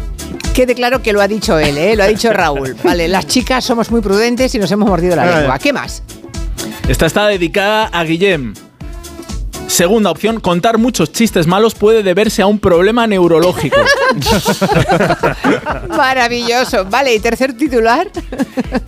quede 0.53 0.75
claro 0.75 1.01
que 1.01 1.11
lo 1.11 1.19
ha 1.19 1.27
dicho 1.27 1.57
él, 1.57 1.77
¿eh? 1.77 1.95
lo 1.95 2.03
ha 2.03 2.07
dicho 2.07 2.31
Raúl. 2.31 2.75
Vale, 2.83 3.07
las 3.07 3.27
chicas 3.27 3.65
somos 3.65 3.91
muy 3.91 4.01
prudentes 4.01 4.53
y 4.53 4.59
nos 4.59 4.71
hemos 4.71 4.87
mordido 4.87 5.15
la 5.15 5.39
lengua. 5.39 5.57
¿Qué 5.57 5.73
más? 5.73 6.03
Esta 6.87 7.07
está 7.07 7.27
dedicada 7.27 7.87
a 7.87 8.03
Guillem. 8.03 8.53
Segunda 9.67 10.09
opción, 10.11 10.39
contar 10.39 10.77
muchos 10.77 11.11
chistes 11.11 11.45
malos 11.45 11.75
puede 11.75 12.01
deberse 12.01 12.41
a 12.41 12.47
un 12.47 12.57
problema 12.57 13.05
neurológico. 13.05 13.75
Maravilloso. 15.89 16.85
Vale, 16.85 17.13
y 17.13 17.19
tercer 17.19 17.55
titular. 17.55 18.07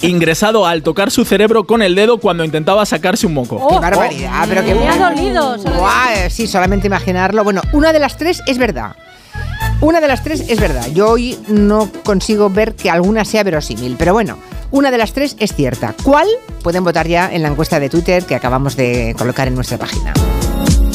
Ingresado 0.02 0.66
al 0.66 0.82
tocar 0.82 1.12
su 1.12 1.26
cerebro 1.26 1.66
con 1.66 1.82
el 1.82 1.96
dedo 1.96 2.18
cuando 2.20 2.44
intentaba 2.44 2.86
sacarse 2.86 3.28
un 3.28 3.34
moco. 3.34 3.68
¡Qué 3.68 3.80
barbaridad! 3.80 4.46
Pero 4.48 4.64
que 4.64 4.74
Me 4.76 4.88
ha 4.88 4.98
dolido. 5.10 5.58
sí, 6.30 6.48
solamente 6.48 6.88
imaginarlo. 6.88 7.44
Bueno, 7.44 7.62
una 7.74 7.92
de 7.94 8.00
las 8.00 8.18
tres 8.18 8.42
es 8.48 8.58
verdad. 8.58 8.96
Una 9.82 10.02
de 10.02 10.08
las 10.08 10.24
tres 10.24 10.46
es 10.48 10.60
verdad. 10.60 10.88
Yo 10.94 11.10
hoy 11.12 11.38
no 11.48 11.90
consigo 12.04 12.50
ver 12.50 12.76
que 12.76 12.90
alguna 12.90 13.26
sea 13.26 13.44
verosímil. 13.44 13.96
Pero 13.98 14.14
bueno, 14.14 14.38
Una 14.72 14.92
de 14.92 14.98
las 14.98 15.14
tres 15.14 15.36
es 15.40 15.54
cierta. 15.54 15.96
¿Cuál? 16.04 16.28
Pueden 16.64 16.84
votar 16.84 17.08
ya 17.08 17.30
en 17.34 17.42
la 17.42 17.48
encuesta 17.50 17.80
de 17.80 17.90
Twitter 17.90 18.24
que 18.26 18.36
acabamos 18.36 18.76
de 18.76 19.16
colocar 19.18 19.48
en 19.48 19.56
nuestra 19.56 19.78
página. 19.78 20.14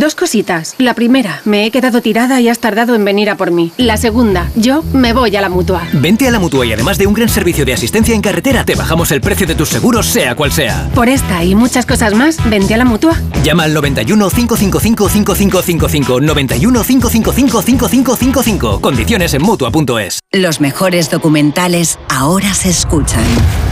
Dos 0.00 0.14
cositas. 0.14 0.76
La 0.78 0.94
primera, 0.94 1.42
me 1.44 1.66
he 1.66 1.70
quedado 1.70 2.00
tirada 2.00 2.40
y 2.40 2.48
has 2.48 2.58
tardado 2.58 2.94
en 2.94 3.04
venir 3.04 3.28
a 3.28 3.36
por 3.36 3.50
mí. 3.50 3.70
La 3.76 3.98
segunda, 3.98 4.50
yo 4.56 4.82
me 4.94 5.12
voy 5.12 5.36
a 5.36 5.42
la 5.42 5.50
mutua. 5.50 5.82
Vente 5.92 6.26
a 6.26 6.30
la 6.30 6.38
mutua 6.38 6.64
y 6.64 6.72
además 6.72 6.96
de 6.96 7.06
un 7.06 7.12
gran 7.12 7.28
servicio 7.28 7.66
de 7.66 7.74
asistencia 7.74 8.14
en 8.14 8.22
carretera, 8.22 8.64
te 8.64 8.74
bajamos 8.74 9.10
el 9.12 9.20
precio 9.20 9.46
de 9.46 9.54
tus 9.54 9.68
seguros, 9.68 10.06
sea 10.06 10.34
cual 10.34 10.52
sea. 10.52 10.88
Por 10.94 11.10
esta 11.10 11.44
y 11.44 11.54
muchas 11.54 11.84
cosas 11.84 12.14
más, 12.14 12.38
vente 12.48 12.72
a 12.72 12.78
la 12.78 12.86
mutua. 12.86 13.14
Llama 13.44 13.64
al 13.64 13.74
91 13.74 14.30
555 14.30 15.08
5555 15.10 16.20
91 16.22 16.82
555 16.82 17.62
5555. 17.62 18.80
Condiciones 18.80 19.34
en 19.34 19.42
mutua.es. 19.42 20.20
Los 20.32 20.62
mejores 20.62 21.10
documentales 21.10 21.98
ahora 22.08 22.54
se 22.54 22.70
escuchan. 22.70 23.24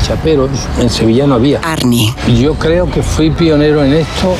Chaperos, 0.07 0.51
en 0.79 0.91
Sevilla 0.91 1.27
no 1.27 1.37
había. 1.37 1.61
Arnie. 1.61 2.15
Yo 2.39 2.53
creo 2.53 2.91
que 2.91 3.03
fui 3.03 3.31
pionero 3.31 3.83
en 3.83 3.95
esto. 3.95 4.37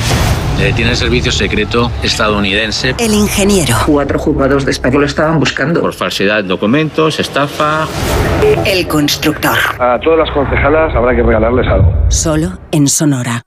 Eh, 0.59 0.73
tiene 0.75 0.97
servicio 0.97 1.31
secreto 1.31 1.91
estadounidense. 2.03 2.95
El 2.99 3.15
ingeniero. 3.15 3.77
Cuatro 3.87 4.19
juzgados 4.19 4.65
de 4.65 4.73
España 4.73 4.99
lo 4.99 5.07
estaban 5.07 5.39
buscando. 5.39 5.81
Por 5.81 5.95
falsedad 5.95 6.43
de 6.43 6.49
documentos, 6.49 7.21
estafa. 7.21 7.87
El 8.67 8.89
constructor. 8.89 9.57
A 9.79 10.01
todas 10.01 10.19
las 10.19 10.31
concejalas 10.33 10.95
habrá 10.97 11.15
que 11.15 11.23
regalarles 11.23 11.67
algo. 11.69 11.95
Solo 12.09 12.59
en 12.73 12.89
Sonora. 12.89 13.43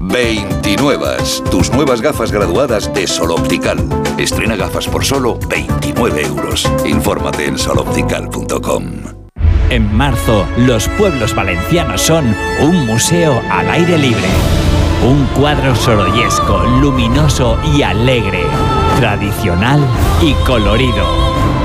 29. 0.00 1.16
Tus 1.50 1.72
nuevas 1.72 2.00
gafas 2.00 2.30
graduadas 2.30 2.92
de 2.94 3.08
Sol 3.08 3.32
Optical. 3.32 3.78
Estrena 4.16 4.54
gafas 4.54 4.86
por 4.86 5.04
solo 5.04 5.38
29 5.48 6.22
euros. 6.22 6.70
Infórmate 6.86 7.46
en 7.46 7.58
soloptical.com. 7.58 8.84
En 9.70 9.94
marzo, 9.94 10.46
los 10.56 10.88
pueblos 10.90 11.34
valencianos 11.34 12.00
son 12.00 12.34
un 12.60 12.86
museo 12.86 13.42
al 13.50 13.68
aire 13.68 13.98
libre. 13.98 14.28
Un 15.04 15.24
cuadro 15.26 15.76
sorollesco, 15.76 16.58
luminoso 16.80 17.56
y 17.72 17.82
alegre. 17.82 18.42
Tradicional 18.98 19.80
y 20.20 20.32
colorido. 20.44 21.06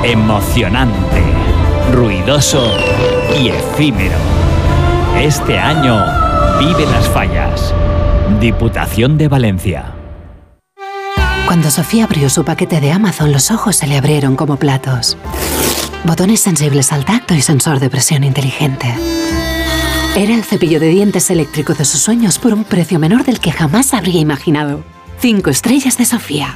Emocionante. 0.03 1.23
Ruidoso 1.91 2.63
y 3.41 3.47
efímero. 3.47 4.17
Este 5.17 5.57
año, 5.57 6.05
vive 6.59 6.85
las 6.85 7.07
fallas. 7.09 7.73
Diputación 8.39 9.17
de 9.17 9.27
Valencia. 9.27 9.95
Cuando 11.47 11.71
Sofía 11.71 12.05
abrió 12.05 12.29
su 12.29 12.45
paquete 12.45 12.79
de 12.81 12.91
Amazon, 12.91 13.31
los 13.31 13.49
ojos 13.49 13.75
se 13.75 13.87
le 13.87 13.97
abrieron 13.97 14.35
como 14.35 14.57
platos. 14.57 15.17
Botones 16.03 16.39
sensibles 16.39 16.93
al 16.93 17.03
tacto 17.03 17.33
y 17.33 17.41
sensor 17.41 17.79
de 17.79 17.89
presión 17.89 18.23
inteligente. 18.23 18.93
Era 20.15 20.35
el 20.35 20.43
cepillo 20.43 20.79
de 20.79 20.89
dientes 20.89 21.31
eléctrico 21.31 21.73
de 21.73 21.85
sus 21.85 22.01
sueños 22.01 22.37
por 22.37 22.53
un 22.53 22.65
precio 22.65 22.99
menor 22.99 23.23
del 23.25 23.39
que 23.39 23.51
jamás 23.51 23.95
habría 23.95 24.21
imaginado. 24.21 24.83
Cinco 25.19 25.49
estrellas 25.49 25.97
de 25.97 26.05
Sofía. 26.05 26.55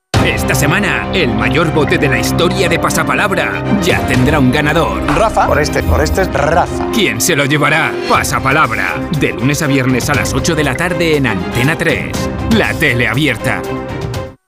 Esta 0.25 0.53
semana, 0.53 1.09
el 1.13 1.33
mayor 1.33 1.73
bote 1.73 1.97
de 1.97 2.07
la 2.07 2.19
historia 2.19 2.69
de 2.69 2.77
Pasapalabra 2.77 3.81
ya 3.81 4.05
tendrá 4.07 4.39
un 4.39 4.51
ganador. 4.51 5.01
Rafa. 5.07 5.47
Por 5.47 5.59
este, 5.59 5.81
por 5.81 5.99
este 5.99 6.21
es 6.21 6.31
Rafa. 6.31 6.91
¿Quién 6.93 7.19
se 7.19 7.35
lo 7.35 7.45
llevará? 7.45 7.91
Pasapalabra. 8.07 9.09
De 9.19 9.31
lunes 9.33 9.63
a 9.63 9.67
viernes 9.67 10.09
a 10.11 10.13
las 10.13 10.33
8 10.33 10.53
de 10.53 10.63
la 10.63 10.75
tarde 10.75 11.17
en 11.17 11.25
Antena 11.25 11.75
3. 11.75 12.29
La 12.55 12.71
tele 12.75 13.07
abierta. 13.07 13.63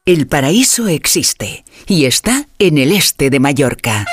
El 0.06 0.28
paraíso 0.28 0.88
existe 0.88 1.65
y 1.88 2.06
está 2.06 2.45
en 2.60 2.78
el 2.78 2.91
este 2.91 3.32
de 3.32 3.39
Mallorca. 3.39 4.06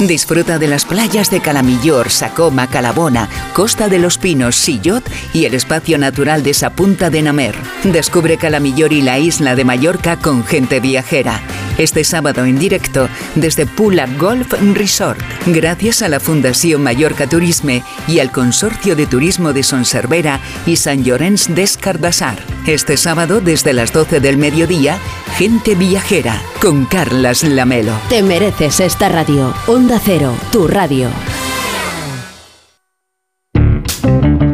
Disfruta 0.00 0.58
de 0.58 0.66
las 0.66 0.86
playas 0.86 1.30
de 1.30 1.40
Calamillor, 1.40 2.08
Sacoma, 2.08 2.66
Calabona, 2.68 3.28
Costa 3.52 3.90
de 3.90 3.98
los 3.98 4.16
Pinos, 4.16 4.56
Sillot 4.56 5.04
y 5.34 5.44
el 5.44 5.52
espacio 5.52 5.98
natural 5.98 6.42
de 6.42 6.54
Sapunta 6.54 7.10
de 7.10 7.20
Namer. 7.20 7.54
Descubre 7.84 8.38
Calamillor 8.38 8.94
y 8.94 9.02
la 9.02 9.18
isla 9.18 9.54
de 9.54 9.64
Mallorca 9.64 10.16
con 10.16 10.42
gente 10.42 10.80
viajera. 10.80 11.42
Este 11.76 12.02
sábado 12.04 12.46
en 12.46 12.58
directo 12.58 13.10
desde 13.34 13.66
Pula 13.66 14.06
Golf 14.18 14.54
Resort, 14.74 15.20
gracias 15.46 16.00
a 16.00 16.08
la 16.08 16.18
Fundación 16.18 16.82
Mallorca 16.82 17.26
Turisme 17.26 17.84
y 18.08 18.20
al 18.20 18.32
Consorcio 18.32 18.96
de 18.96 19.06
Turismo 19.06 19.52
de 19.52 19.62
Sonservera 19.62 20.40
y 20.64 20.76
San 20.76 21.04
Llorenç 21.04 21.48
des 21.48 21.76
Cardassar. 21.76 22.38
Este 22.70 22.96
sábado 22.96 23.40
desde 23.40 23.72
las 23.72 23.92
12 23.92 24.20
del 24.20 24.36
mediodía, 24.36 24.96
gente 25.36 25.74
viajera 25.74 26.40
con 26.62 26.84
Carlas 26.84 27.42
Lamelo. 27.42 27.92
Te 28.08 28.22
mereces 28.22 28.78
esta 28.78 29.08
radio. 29.08 29.52
Onda 29.66 30.00
Cero, 30.00 30.32
tu 30.52 30.68
radio. 30.68 31.08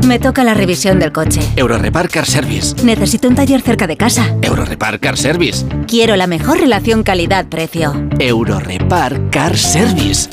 Me 0.06 0.18
toca 0.18 0.44
la 0.44 0.54
revisión 0.54 0.98
del 0.98 1.12
coche. 1.12 1.42
Eurorepar 1.56 2.08
Car 2.08 2.24
Service. 2.24 2.82
Necesito 2.82 3.28
un 3.28 3.34
taller 3.34 3.60
cerca 3.60 3.86
de 3.86 3.98
casa. 3.98 4.34
Eurorepar 4.40 4.98
Car 4.98 5.18
Service. 5.18 5.66
Quiero 5.86 6.16
la 6.16 6.26
mejor 6.26 6.58
relación 6.58 7.02
calidad-precio. 7.02 8.08
Eurorepar 8.18 9.28
Car 9.28 9.58
Service. 9.58 10.30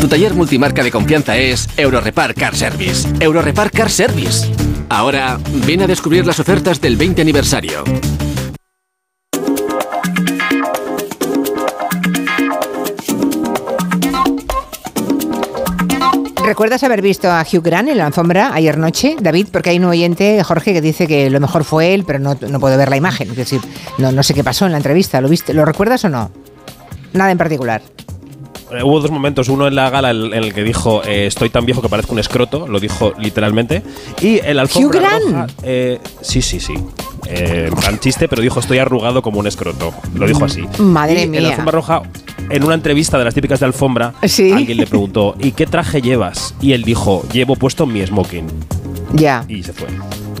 Tu 0.00 0.08
taller 0.08 0.32
multimarca 0.32 0.82
de 0.82 0.90
confianza 0.90 1.36
es 1.36 1.68
Eurorepar 1.76 2.34
Car 2.34 2.56
Service. 2.56 3.06
Eurorepar 3.20 3.70
Car 3.70 3.90
Service. 3.90 4.50
Ahora, 4.90 5.38
ven 5.66 5.82
a 5.82 5.86
descubrir 5.86 6.26
las 6.26 6.40
ofertas 6.40 6.80
del 6.80 6.96
20 6.96 7.20
aniversario. 7.20 7.84
¿Recuerdas 16.44 16.82
haber 16.82 17.02
visto 17.02 17.30
a 17.30 17.42
Hugh 17.42 17.62
Grant 17.62 17.90
en 17.90 17.98
la 17.98 18.06
alfombra 18.06 18.54
ayer 18.54 18.78
noche, 18.78 19.16
David? 19.20 19.48
Porque 19.52 19.68
hay 19.68 19.78
un 19.78 19.84
oyente, 19.84 20.42
Jorge, 20.42 20.72
que 20.72 20.80
dice 20.80 21.06
que 21.06 21.28
lo 21.28 21.40
mejor 21.40 21.64
fue 21.64 21.92
él, 21.92 22.04
pero 22.06 22.18
no, 22.18 22.38
no 22.40 22.58
puedo 22.58 22.78
ver 22.78 22.88
la 22.88 22.96
imagen. 22.96 23.28
Es 23.28 23.36
decir, 23.36 23.60
no, 23.98 24.12
no 24.12 24.22
sé 24.22 24.32
qué 24.32 24.42
pasó 24.42 24.64
en 24.64 24.72
la 24.72 24.78
entrevista. 24.78 25.20
¿Lo 25.20 25.28
viste? 25.28 25.52
¿Lo 25.52 25.66
recuerdas 25.66 26.06
o 26.06 26.08
no? 26.08 26.30
Nada 27.12 27.30
en 27.30 27.36
particular. 27.36 27.82
Eh, 28.70 28.82
hubo 28.82 29.00
dos 29.00 29.10
momentos, 29.10 29.48
uno 29.48 29.66
en 29.66 29.74
la 29.74 29.88
gala 29.90 30.10
en 30.10 30.26
en 30.34 30.44
el 30.44 30.52
que 30.52 30.62
dijo 30.62 31.02
eh, 31.04 31.26
estoy 31.26 31.48
tan 31.50 31.64
viejo 31.64 31.80
que 31.82 31.88
parezco 31.88 32.12
un 32.12 32.18
escroto, 32.18 32.66
lo 32.68 32.80
dijo 32.80 33.12
literalmente, 33.18 33.82
y 34.20 34.38
el 34.40 34.58
alfombra 34.58 34.98
Hugh 34.98 35.02
Grant. 35.02 35.24
roja, 35.24 35.46
eh, 35.62 35.98
sí, 36.20 36.42
sí, 36.42 36.60
sí, 36.60 36.74
eh, 37.26 37.66
en 37.68 37.74
plan 37.74 37.98
chiste, 37.98 38.28
pero 38.28 38.42
dijo 38.42 38.60
estoy 38.60 38.78
arrugado 38.78 39.22
como 39.22 39.38
un 39.40 39.46
escroto, 39.46 39.92
lo 40.14 40.26
dijo 40.26 40.44
así. 40.44 40.64
Madre 40.78 41.20
Y 41.20 41.22
En 41.24 41.30
mía. 41.30 41.40
la 41.40 41.48
alfombra 41.50 41.72
roja, 41.72 42.02
en 42.50 42.64
una 42.64 42.74
entrevista 42.74 43.16
de 43.18 43.24
las 43.24 43.34
típicas 43.34 43.60
de 43.60 43.66
alfombra, 43.66 44.12
Sí. 44.24 44.52
alguien 44.52 44.76
le 44.78 44.86
preguntó 44.86 45.34
¿y 45.40 45.52
qué 45.52 45.66
traje 45.66 46.02
llevas? 46.02 46.54
Y 46.60 46.72
él 46.72 46.84
dijo 46.84 47.24
llevo 47.32 47.56
puesto 47.56 47.86
mi 47.86 48.04
smoking 48.06 48.46
Ya. 49.14 49.44
y 49.48 49.62
se 49.62 49.72
fue. 49.72 49.88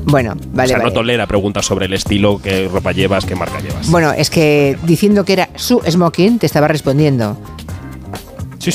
Bueno, 0.04 0.34
vale, 0.52 0.64
o 0.64 0.68
sea, 0.68 0.78
vale. 0.78 0.88
no 0.90 0.94
tolera 0.94 1.26
preguntas 1.26 1.66
sobre 1.66 1.84
el 1.86 1.92
estilo, 1.92 2.40
qué 2.42 2.66
ropa 2.72 2.92
llevas, 2.92 3.26
qué 3.26 3.34
marca 3.34 3.60
llevas. 3.60 3.90
Bueno, 3.90 4.12
es 4.12 4.30
que 4.30 4.78
diciendo 4.84 5.24
que 5.24 5.34
era 5.34 5.48
su 5.56 5.80
smoking, 5.86 6.38
te 6.38 6.46
estaba 6.46 6.66
respondiendo. 6.68 7.36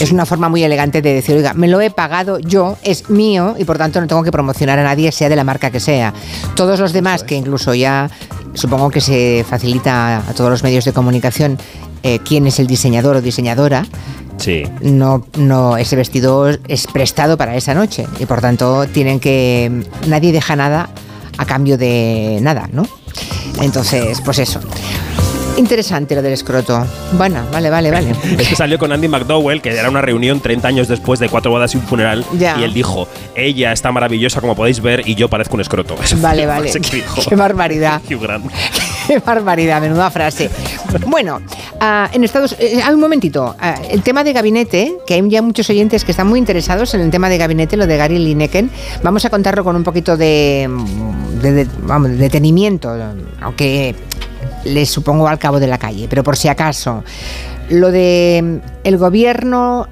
Es 0.02 0.12
una 0.12 0.26
forma 0.26 0.50
muy 0.50 0.64
elegante 0.64 1.02
de 1.02 1.14
decir, 1.14 1.36
oiga, 1.36 1.54
me 1.54 1.68
lo 1.68 1.82
he 1.82 1.90
pagado 1.92 2.40
yo, 2.40 2.78
es 2.84 3.10
mío 3.10 3.56
y 3.58 3.64
por 3.66 3.78
tanto 3.78 4.00
no 4.02 4.08
tengo 4.08 4.24
que 4.24 4.32
promocionar 4.32 4.80
a 4.80 4.84
nadie, 4.84 5.12
sea 5.12 5.30
de 5.30 5.36
la 5.36 5.44
marca 5.44 5.70
que 5.72 5.80
sea. 5.80 6.14
Todos 6.56 6.80
los 6.80 6.94
demás, 6.94 7.24
que 7.24 7.36
incluso 7.36 7.74
ya 7.74 8.10
supongo 8.54 8.90
que 8.90 9.02
se 9.02 9.46
facilita 9.50 10.18
a 10.18 10.34
todos 10.34 10.50
los 10.50 10.64
medios 10.64 10.86
de 10.86 10.94
comunicación 10.94 11.58
eh, 12.04 12.20
quién 12.26 12.48
es 12.48 12.60
el 12.60 12.68
diseñador 12.68 13.16
o 13.18 13.22
diseñadora, 13.22 13.86
Sí. 14.38 14.64
no, 14.82 15.26
no, 15.38 15.78
ese 15.78 15.96
vestido 15.96 16.50
es 16.68 16.88
prestado 16.88 17.38
para 17.38 17.56
esa 17.56 17.74
noche 17.76 18.08
y 18.20 18.26
por 18.26 18.42
tanto 18.42 18.86
tienen 18.88 19.20
que. 19.20 19.84
Nadie 20.08 20.32
deja 20.32 20.56
nada 20.56 20.90
a 21.38 21.46
cambio 21.46 21.78
de 21.78 22.40
nada, 22.42 22.68
¿no? 22.74 22.86
Entonces, 23.62 24.22
pues 24.22 24.40
eso. 24.40 24.60
Interesante 25.56 26.16
lo 26.16 26.22
del 26.24 26.34
escroto. 26.34 26.86
Bueno, 27.16 27.44
vale, 27.52 27.70
vale, 27.70 27.92
vale. 27.92 28.12
Es 28.40 28.48
que 28.48 28.56
salió 28.56 28.80
con 28.80 28.92
Andy 28.92 29.08
McDowell, 29.08 29.62
que 29.62 29.70
era 29.70 29.88
una 29.90 30.02
reunión 30.02 30.40
30 30.40 30.68
años 30.68 30.88
después 30.88 31.20
de 31.20 31.30
cuatro 31.30 31.52
bodas 31.52 31.74
y 31.76 31.78
un 31.78 31.84
funeral. 31.84 32.26
Ya. 32.38 32.58
Y 32.60 32.64
él 32.64 32.74
dijo: 32.74 33.08
Ella 33.36 33.72
está 33.72 33.92
maravillosa, 33.92 34.42
como 34.42 34.56
podéis 34.56 34.82
ver, 34.82 35.08
y 35.08 35.14
yo 35.16 35.30
parezco 35.30 35.54
un 35.56 35.62
escroto. 35.62 35.96
Vale, 36.22 36.46
vale. 36.48 36.72
Qué 37.30 37.36
barbaridad. 37.36 38.02
Qué 38.08 39.20
barbaridad, 39.20 39.82
menuda 39.82 40.10
frase. 40.10 40.50
Bueno, 41.08 41.42
ah, 41.80 42.10
en 42.14 42.24
Estados 42.24 42.56
eh, 42.58 42.80
ah, 42.84 42.92
un 42.92 43.00
momentito. 43.00 43.56
Ah, 43.60 43.76
el 43.92 44.02
tema 44.02 44.24
de 44.24 44.34
gabinete, 44.34 44.96
que 45.06 45.14
hay 45.16 45.30
ya 45.30 45.42
muchos 45.42 45.70
oyentes 45.70 46.04
que 46.04 46.12
están 46.12 46.28
muy 46.28 46.40
interesados 46.40 46.94
en 46.96 47.02
el 47.02 47.12
tema 47.12 47.30
de 47.30 47.38
gabinete, 47.38 47.78
lo 47.78 47.86
de 47.86 47.98
Gary 47.98 48.18
Lineker. 48.18 48.66
Vamos 49.04 49.24
a 49.26 49.30
contarlo 49.30 49.64
con 49.64 49.76
un 49.76 49.84
poquito 49.84 50.16
de, 50.18 50.70
de- 51.42 51.52
de- 51.52 51.68
vamos, 51.82 52.10
de 52.12 52.16
detenimiento, 52.18 52.96
aunque 53.42 53.94
les 54.66 54.90
supongo 54.90 55.28
al 55.28 55.40
cabo 55.40 55.60
de 55.60 55.68
la 55.68 55.78
calle, 55.78 56.08
pero 56.10 56.24
por 56.24 56.38
si 56.38 56.48
acaso. 56.48 57.04
Lo 57.70 57.92
de 57.92 58.42
mm, 58.44 58.68
el 58.84 58.98
gobierno 58.98 59.88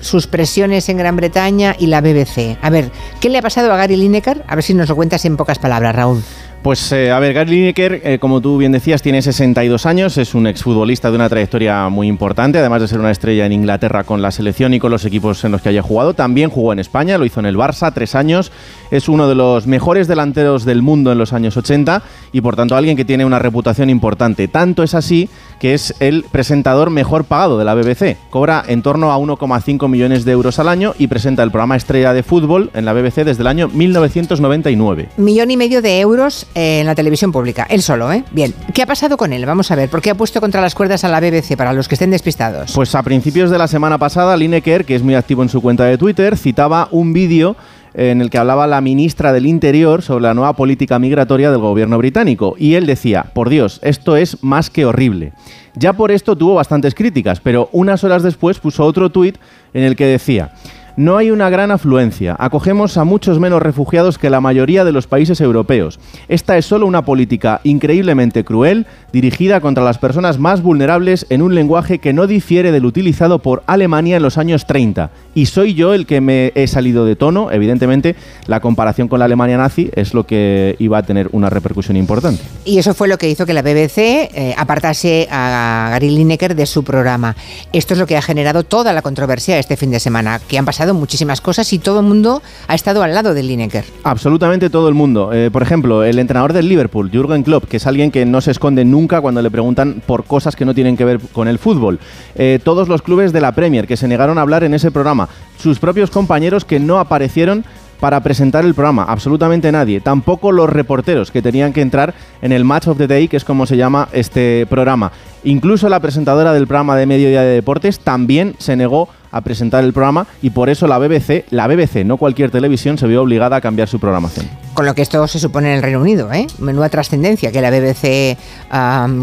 sus 0.00 0.26
presiones 0.26 0.88
en 0.88 0.98
Gran 0.98 1.16
Bretaña 1.16 1.74
y 1.78 1.86
la 1.86 2.00
BBC. 2.00 2.56
A 2.62 2.70
ver, 2.70 2.90
¿qué 3.20 3.28
le 3.28 3.38
ha 3.38 3.42
pasado 3.42 3.72
a 3.72 3.76
Gary 3.76 3.96
Lineker? 3.96 4.44
A 4.46 4.54
ver 4.54 4.64
si 4.64 4.74
nos 4.74 4.88
lo 4.88 4.96
cuentas 4.96 5.24
en 5.24 5.36
pocas 5.36 5.58
palabras, 5.58 5.94
Raúl. 5.94 6.22
Pues 6.62 6.90
eh, 6.90 7.12
a 7.12 7.20
ver, 7.20 7.34
Gary 7.34 7.52
Lineker, 7.52 8.02
eh, 8.04 8.18
como 8.18 8.40
tú 8.40 8.58
bien 8.58 8.72
decías, 8.72 9.00
tiene 9.00 9.22
62 9.22 9.86
años, 9.86 10.18
es 10.18 10.34
un 10.34 10.48
exfutbolista 10.48 11.08
de 11.08 11.14
una 11.14 11.28
trayectoria 11.28 11.88
muy 11.88 12.08
importante, 12.08 12.58
además 12.58 12.80
de 12.82 12.88
ser 12.88 12.98
una 12.98 13.12
estrella 13.12 13.46
en 13.46 13.52
Inglaterra 13.52 14.02
con 14.02 14.22
la 14.22 14.32
selección 14.32 14.74
y 14.74 14.80
con 14.80 14.90
los 14.90 15.04
equipos 15.04 15.44
en 15.44 15.52
los 15.52 15.62
que 15.62 15.68
haya 15.68 15.82
jugado. 15.82 16.14
También 16.14 16.50
jugó 16.50 16.72
en 16.72 16.80
España, 16.80 17.16
lo 17.16 17.24
hizo 17.24 17.38
en 17.38 17.46
el 17.46 17.56
Barça, 17.56 17.92
tres 17.94 18.16
años. 18.16 18.50
Es 18.90 19.08
uno 19.08 19.28
de 19.28 19.36
los 19.36 19.68
mejores 19.68 20.08
delanteros 20.08 20.64
del 20.64 20.82
mundo 20.82 21.12
en 21.12 21.18
los 21.18 21.32
años 21.32 21.56
80 21.56 22.02
y 22.32 22.40
por 22.40 22.56
tanto 22.56 22.74
alguien 22.74 22.96
que 22.96 23.04
tiene 23.04 23.24
una 23.24 23.38
reputación 23.38 23.88
importante. 23.88 24.48
Tanto 24.48 24.82
es 24.82 24.94
así 24.94 25.30
que 25.60 25.74
es 25.74 25.94
el 26.00 26.24
presentador 26.24 26.90
mejor 26.90 27.24
pagado 27.24 27.58
de 27.58 27.64
la 27.64 27.74
BBC. 27.74 28.16
Cobra 28.30 28.64
en 28.66 28.82
torno 28.82 29.12
a 29.12 29.18
1,5 29.18 29.88
millones 29.88 30.24
de 30.24 30.32
euros 30.32 30.58
al 30.58 30.68
año 30.68 30.94
y 30.98 31.06
presenta 31.06 31.44
el 31.44 31.50
programa 31.52 31.76
estrella 31.76 32.12
de 32.12 32.24
fútbol 32.24 32.70
en 32.74 32.84
la 32.84 32.92
BBC 32.92 33.24
desde 33.24 33.42
el 33.42 33.46
año 33.46 33.68
1999. 33.68 35.08
Millón 35.16 35.50
y 35.52 35.56
medio 35.56 35.82
de 35.82 36.00
euros 36.00 36.47
en 36.54 36.86
la 36.86 36.94
televisión 36.94 37.32
pública. 37.32 37.66
Él 37.68 37.82
solo, 37.82 38.12
¿eh? 38.12 38.24
Bien. 38.32 38.54
¿Qué 38.74 38.82
ha 38.82 38.86
pasado 38.86 39.16
con 39.16 39.32
él? 39.32 39.46
Vamos 39.46 39.70
a 39.70 39.76
ver. 39.76 39.88
¿Por 39.88 40.00
qué 40.00 40.10
ha 40.10 40.14
puesto 40.14 40.40
contra 40.40 40.60
las 40.60 40.74
cuerdas 40.74 41.04
a 41.04 41.08
la 41.08 41.20
BBC 41.20 41.56
para 41.56 41.72
los 41.72 41.88
que 41.88 41.94
estén 41.94 42.10
despistados? 42.10 42.72
Pues 42.74 42.94
a 42.94 43.02
principios 43.02 43.50
de 43.50 43.58
la 43.58 43.68
semana 43.68 43.98
pasada, 43.98 44.36
Lineker, 44.36 44.84
que 44.84 44.94
es 44.94 45.02
muy 45.02 45.14
activo 45.14 45.42
en 45.42 45.48
su 45.48 45.60
cuenta 45.60 45.84
de 45.84 45.98
Twitter, 45.98 46.36
citaba 46.36 46.88
un 46.90 47.12
vídeo 47.12 47.56
en 47.94 48.20
el 48.20 48.30
que 48.30 48.38
hablaba 48.38 48.66
la 48.66 48.80
ministra 48.80 49.32
del 49.32 49.46
Interior 49.46 50.02
sobre 50.02 50.22
la 50.22 50.34
nueva 50.34 50.52
política 50.54 50.98
migratoria 50.98 51.50
del 51.50 51.60
gobierno 51.60 51.98
británico. 51.98 52.54
Y 52.58 52.74
él 52.74 52.86
decía, 52.86 53.26
por 53.34 53.48
Dios, 53.48 53.80
esto 53.82 54.16
es 54.16 54.42
más 54.42 54.70
que 54.70 54.84
horrible. 54.84 55.32
Ya 55.74 55.92
por 55.92 56.10
esto 56.10 56.36
tuvo 56.36 56.54
bastantes 56.54 56.94
críticas, 56.94 57.40
pero 57.40 57.68
unas 57.72 58.04
horas 58.04 58.22
después 58.22 58.58
puso 58.58 58.84
otro 58.84 59.10
tuit 59.10 59.36
en 59.74 59.84
el 59.84 59.96
que 59.96 60.06
decía, 60.06 60.52
no 60.98 61.16
hay 61.16 61.30
una 61.30 61.48
gran 61.48 61.70
afluencia. 61.70 62.34
Acogemos 62.40 62.96
a 62.96 63.04
muchos 63.04 63.38
menos 63.38 63.62
refugiados 63.62 64.18
que 64.18 64.30
la 64.30 64.40
mayoría 64.40 64.84
de 64.84 64.90
los 64.90 65.06
países 65.06 65.40
europeos. 65.40 66.00
Esta 66.26 66.58
es 66.58 66.66
solo 66.66 66.86
una 66.86 67.04
política 67.04 67.60
increíblemente 67.62 68.42
cruel, 68.42 68.84
dirigida 69.12 69.60
contra 69.60 69.84
las 69.84 69.98
personas 69.98 70.40
más 70.40 70.60
vulnerables 70.60 71.24
en 71.30 71.40
un 71.42 71.54
lenguaje 71.54 72.00
que 72.00 72.12
no 72.12 72.26
difiere 72.26 72.72
del 72.72 72.84
utilizado 72.84 73.38
por 73.38 73.62
Alemania 73.68 74.16
en 74.16 74.24
los 74.24 74.38
años 74.38 74.66
30. 74.66 75.10
Y 75.36 75.46
soy 75.46 75.74
yo 75.74 75.94
el 75.94 76.04
que 76.04 76.20
me 76.20 76.50
he 76.56 76.66
salido 76.66 77.04
de 77.04 77.14
tono. 77.14 77.52
Evidentemente, 77.52 78.16
la 78.48 78.58
comparación 78.58 79.06
con 79.06 79.20
la 79.20 79.26
Alemania 79.26 79.56
nazi 79.56 79.90
es 79.94 80.14
lo 80.14 80.26
que 80.26 80.74
iba 80.80 80.98
a 80.98 81.04
tener 81.04 81.28
una 81.30 81.48
repercusión 81.48 81.96
importante. 81.96 82.42
Y 82.64 82.78
eso 82.78 82.92
fue 82.92 83.06
lo 83.06 83.18
que 83.18 83.30
hizo 83.30 83.46
que 83.46 83.54
la 83.54 83.62
BBC 83.62 83.98
eh, 83.98 84.54
apartase 84.58 85.28
a 85.30 85.90
Gary 85.92 86.10
Lineker 86.10 86.56
de 86.56 86.66
su 86.66 86.82
programa. 86.82 87.36
Esto 87.72 87.94
es 87.94 88.00
lo 88.00 88.06
que 88.08 88.16
ha 88.16 88.22
generado 88.22 88.64
toda 88.64 88.92
la 88.92 89.00
controversia 89.00 89.60
este 89.60 89.76
fin 89.76 89.92
de 89.92 90.00
semana, 90.00 90.40
que 90.40 90.58
han 90.58 90.64
pasado 90.64 90.87
muchísimas 90.94 91.40
cosas 91.40 91.72
y 91.72 91.78
todo 91.78 92.00
el 92.00 92.06
mundo 92.06 92.42
ha 92.66 92.74
estado 92.74 93.02
al 93.02 93.14
lado 93.14 93.34
de 93.34 93.42
Lineker. 93.42 93.84
Absolutamente 94.04 94.70
todo 94.70 94.88
el 94.88 94.94
mundo. 94.94 95.32
Eh, 95.32 95.50
por 95.50 95.62
ejemplo, 95.62 96.04
el 96.04 96.18
entrenador 96.18 96.52
del 96.52 96.68
Liverpool, 96.68 97.10
Jürgen 97.10 97.42
Klopp, 97.42 97.64
que 97.64 97.78
es 97.78 97.86
alguien 97.86 98.10
que 98.10 98.24
no 98.24 98.40
se 98.40 98.50
esconde 98.50 98.84
nunca 98.84 99.20
cuando 99.20 99.42
le 99.42 99.50
preguntan 99.50 100.02
por 100.06 100.24
cosas 100.24 100.56
que 100.56 100.64
no 100.64 100.74
tienen 100.74 100.96
que 100.96 101.04
ver 101.04 101.20
con 101.32 101.48
el 101.48 101.58
fútbol. 101.58 101.98
Eh, 102.34 102.58
todos 102.62 102.88
los 102.88 103.02
clubes 103.02 103.32
de 103.32 103.40
la 103.40 103.52
Premier 103.52 103.86
que 103.86 103.96
se 103.96 104.08
negaron 104.08 104.38
a 104.38 104.42
hablar 104.42 104.64
en 104.64 104.74
ese 104.74 104.90
programa. 104.90 105.28
Sus 105.58 105.78
propios 105.78 106.10
compañeros 106.10 106.64
que 106.64 106.80
no 106.80 106.98
aparecieron 106.98 107.64
para 108.00 108.20
presentar 108.22 108.64
el 108.64 108.74
programa, 108.74 109.04
absolutamente 109.04 109.72
nadie, 109.72 110.00
tampoco 110.00 110.52
los 110.52 110.70
reporteros 110.70 111.30
que 111.30 111.42
tenían 111.42 111.72
que 111.72 111.80
entrar 111.80 112.14
en 112.42 112.52
el 112.52 112.64
Match 112.64 112.86
of 112.86 112.98
the 112.98 113.06
Day, 113.06 113.28
que 113.28 113.36
es 113.36 113.44
como 113.44 113.66
se 113.66 113.76
llama 113.76 114.08
este 114.12 114.66
programa. 114.68 115.10
Incluso 115.44 115.88
la 115.88 116.00
presentadora 116.00 116.52
del 116.52 116.66
programa 116.66 116.96
de 116.96 117.06
Mediodía 117.06 117.42
de 117.42 117.54
Deportes 117.54 118.00
también 118.00 118.54
se 118.58 118.76
negó 118.76 119.08
a 119.30 119.40
presentar 119.42 119.84
el 119.84 119.92
programa 119.92 120.26
y 120.42 120.50
por 120.50 120.70
eso 120.70 120.86
la 120.86 120.98
BBC, 120.98 121.44
la 121.50 121.66
BBC, 121.66 122.04
no 122.04 122.16
cualquier 122.16 122.50
televisión, 122.50 122.98
se 122.98 123.06
vio 123.06 123.22
obligada 123.22 123.56
a 123.56 123.60
cambiar 123.60 123.88
su 123.88 124.00
programación. 124.00 124.48
Con 124.74 124.86
lo 124.86 124.94
que 124.94 125.02
esto 125.02 125.26
se 125.26 125.38
supone 125.38 125.70
en 125.70 125.76
el 125.76 125.82
Reino 125.82 126.00
Unido, 126.00 126.32
¿eh? 126.32 126.46
Menuda 126.58 126.88
trascendencia 126.88 127.52
que 127.52 127.60
la 127.60 127.70
BBC 127.70 128.38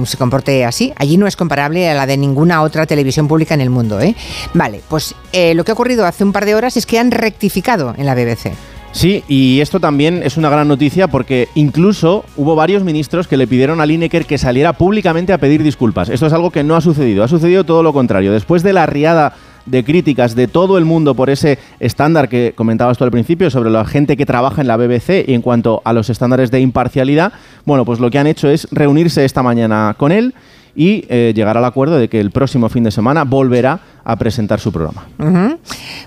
se 0.06 0.18
comporte 0.18 0.66
así. 0.66 0.94
Allí 0.98 1.18
no 1.18 1.28
es 1.28 1.36
comparable 1.36 1.90
a 1.90 1.94
la 1.94 2.06
de 2.06 2.18
ninguna 2.18 2.62
otra 2.62 2.86
televisión 2.86 3.28
pública 3.28 3.54
en 3.54 3.62
el 3.62 3.70
mundo, 3.70 4.00
¿eh? 4.00 4.16
Vale, 4.54 4.82
pues 4.90 5.16
eh, 5.32 5.54
lo 5.54 5.64
que 5.64 5.72
ha 5.72 5.74
ocurrido 5.74 6.06
hace 6.06 6.24
un 6.24 6.34
par 6.34 6.46
de 6.46 6.56
horas 6.56 6.78
es 6.78 6.86
que 6.86 7.00
han 7.00 7.12
rectificado 7.12 7.94
en 7.98 8.06
la 8.06 8.16
BBC. 8.16 8.52
Sí, 8.96 9.26
y 9.28 9.60
esto 9.60 9.82
también 9.82 10.22
es 10.24 10.38
una 10.38 10.50
gran 10.50 10.70
noticia 10.70 11.10
porque 11.10 11.50
incluso 11.54 12.24
hubo 12.38 12.56
varios 12.56 12.86
ministros 12.86 13.28
que 13.28 13.36
le 13.36 13.46
pidieron 13.46 13.82
a 13.82 13.86
Lineker 13.86 14.26
que 14.26 14.38
saliera 14.38 14.72
públicamente 14.72 15.34
a 15.34 15.38
pedir 15.38 15.64
disculpas. 15.64 16.08
Esto 16.08 16.28
es 16.28 16.32
algo 16.32 16.50
que 16.50 16.64
no 16.64 16.78
ha 16.78 16.82
sucedido, 16.82 17.22
ha 17.22 17.28
sucedido 17.28 17.66
todo 17.66 17.84
lo 17.84 17.92
contrario. 17.92 18.32
Después 18.32 18.64
de 18.64 18.72
la 18.72 18.86
riada 18.86 19.34
de 19.66 19.84
críticas 19.84 20.34
de 20.34 20.48
todo 20.48 20.78
el 20.78 20.86
mundo 20.86 21.14
por 21.14 21.30
ese 21.30 21.60
estándar 21.82 22.30
que 22.30 22.54
comentabas 22.56 22.98
tú 22.98 23.04
al 23.04 23.12
principio 23.12 23.50
sobre 23.50 23.70
la 23.70 23.84
gente 23.84 24.16
que 24.16 24.26
trabaja 24.26 24.62
en 24.62 24.68
la 24.68 24.78
BBC 24.78 25.28
y 25.28 25.34
en 25.34 25.42
cuanto 25.42 25.82
a 25.84 25.92
los 25.92 26.10
estándares 26.10 26.50
de 26.50 26.62
imparcialidad, 26.62 27.34
bueno, 27.66 27.84
pues 27.84 28.00
lo 28.00 28.10
que 28.10 28.20
han 28.20 28.28
hecho 28.28 28.48
es 28.48 28.66
reunirse 28.72 29.26
esta 29.26 29.44
mañana 29.44 29.94
con 29.98 30.14
él 30.14 30.34
y 30.76 31.06
eh, 31.10 31.34
llegar 31.36 31.58
al 31.58 31.66
acuerdo 31.66 31.98
de 31.98 32.10
que 32.10 32.20
el 32.20 32.32
próximo 32.32 32.70
fin 32.70 32.84
de 32.84 32.92
semana 32.92 33.24
volverá 33.24 33.80
a 34.04 34.16
presentar 34.18 34.60
su 34.60 34.72
programa. 34.72 35.08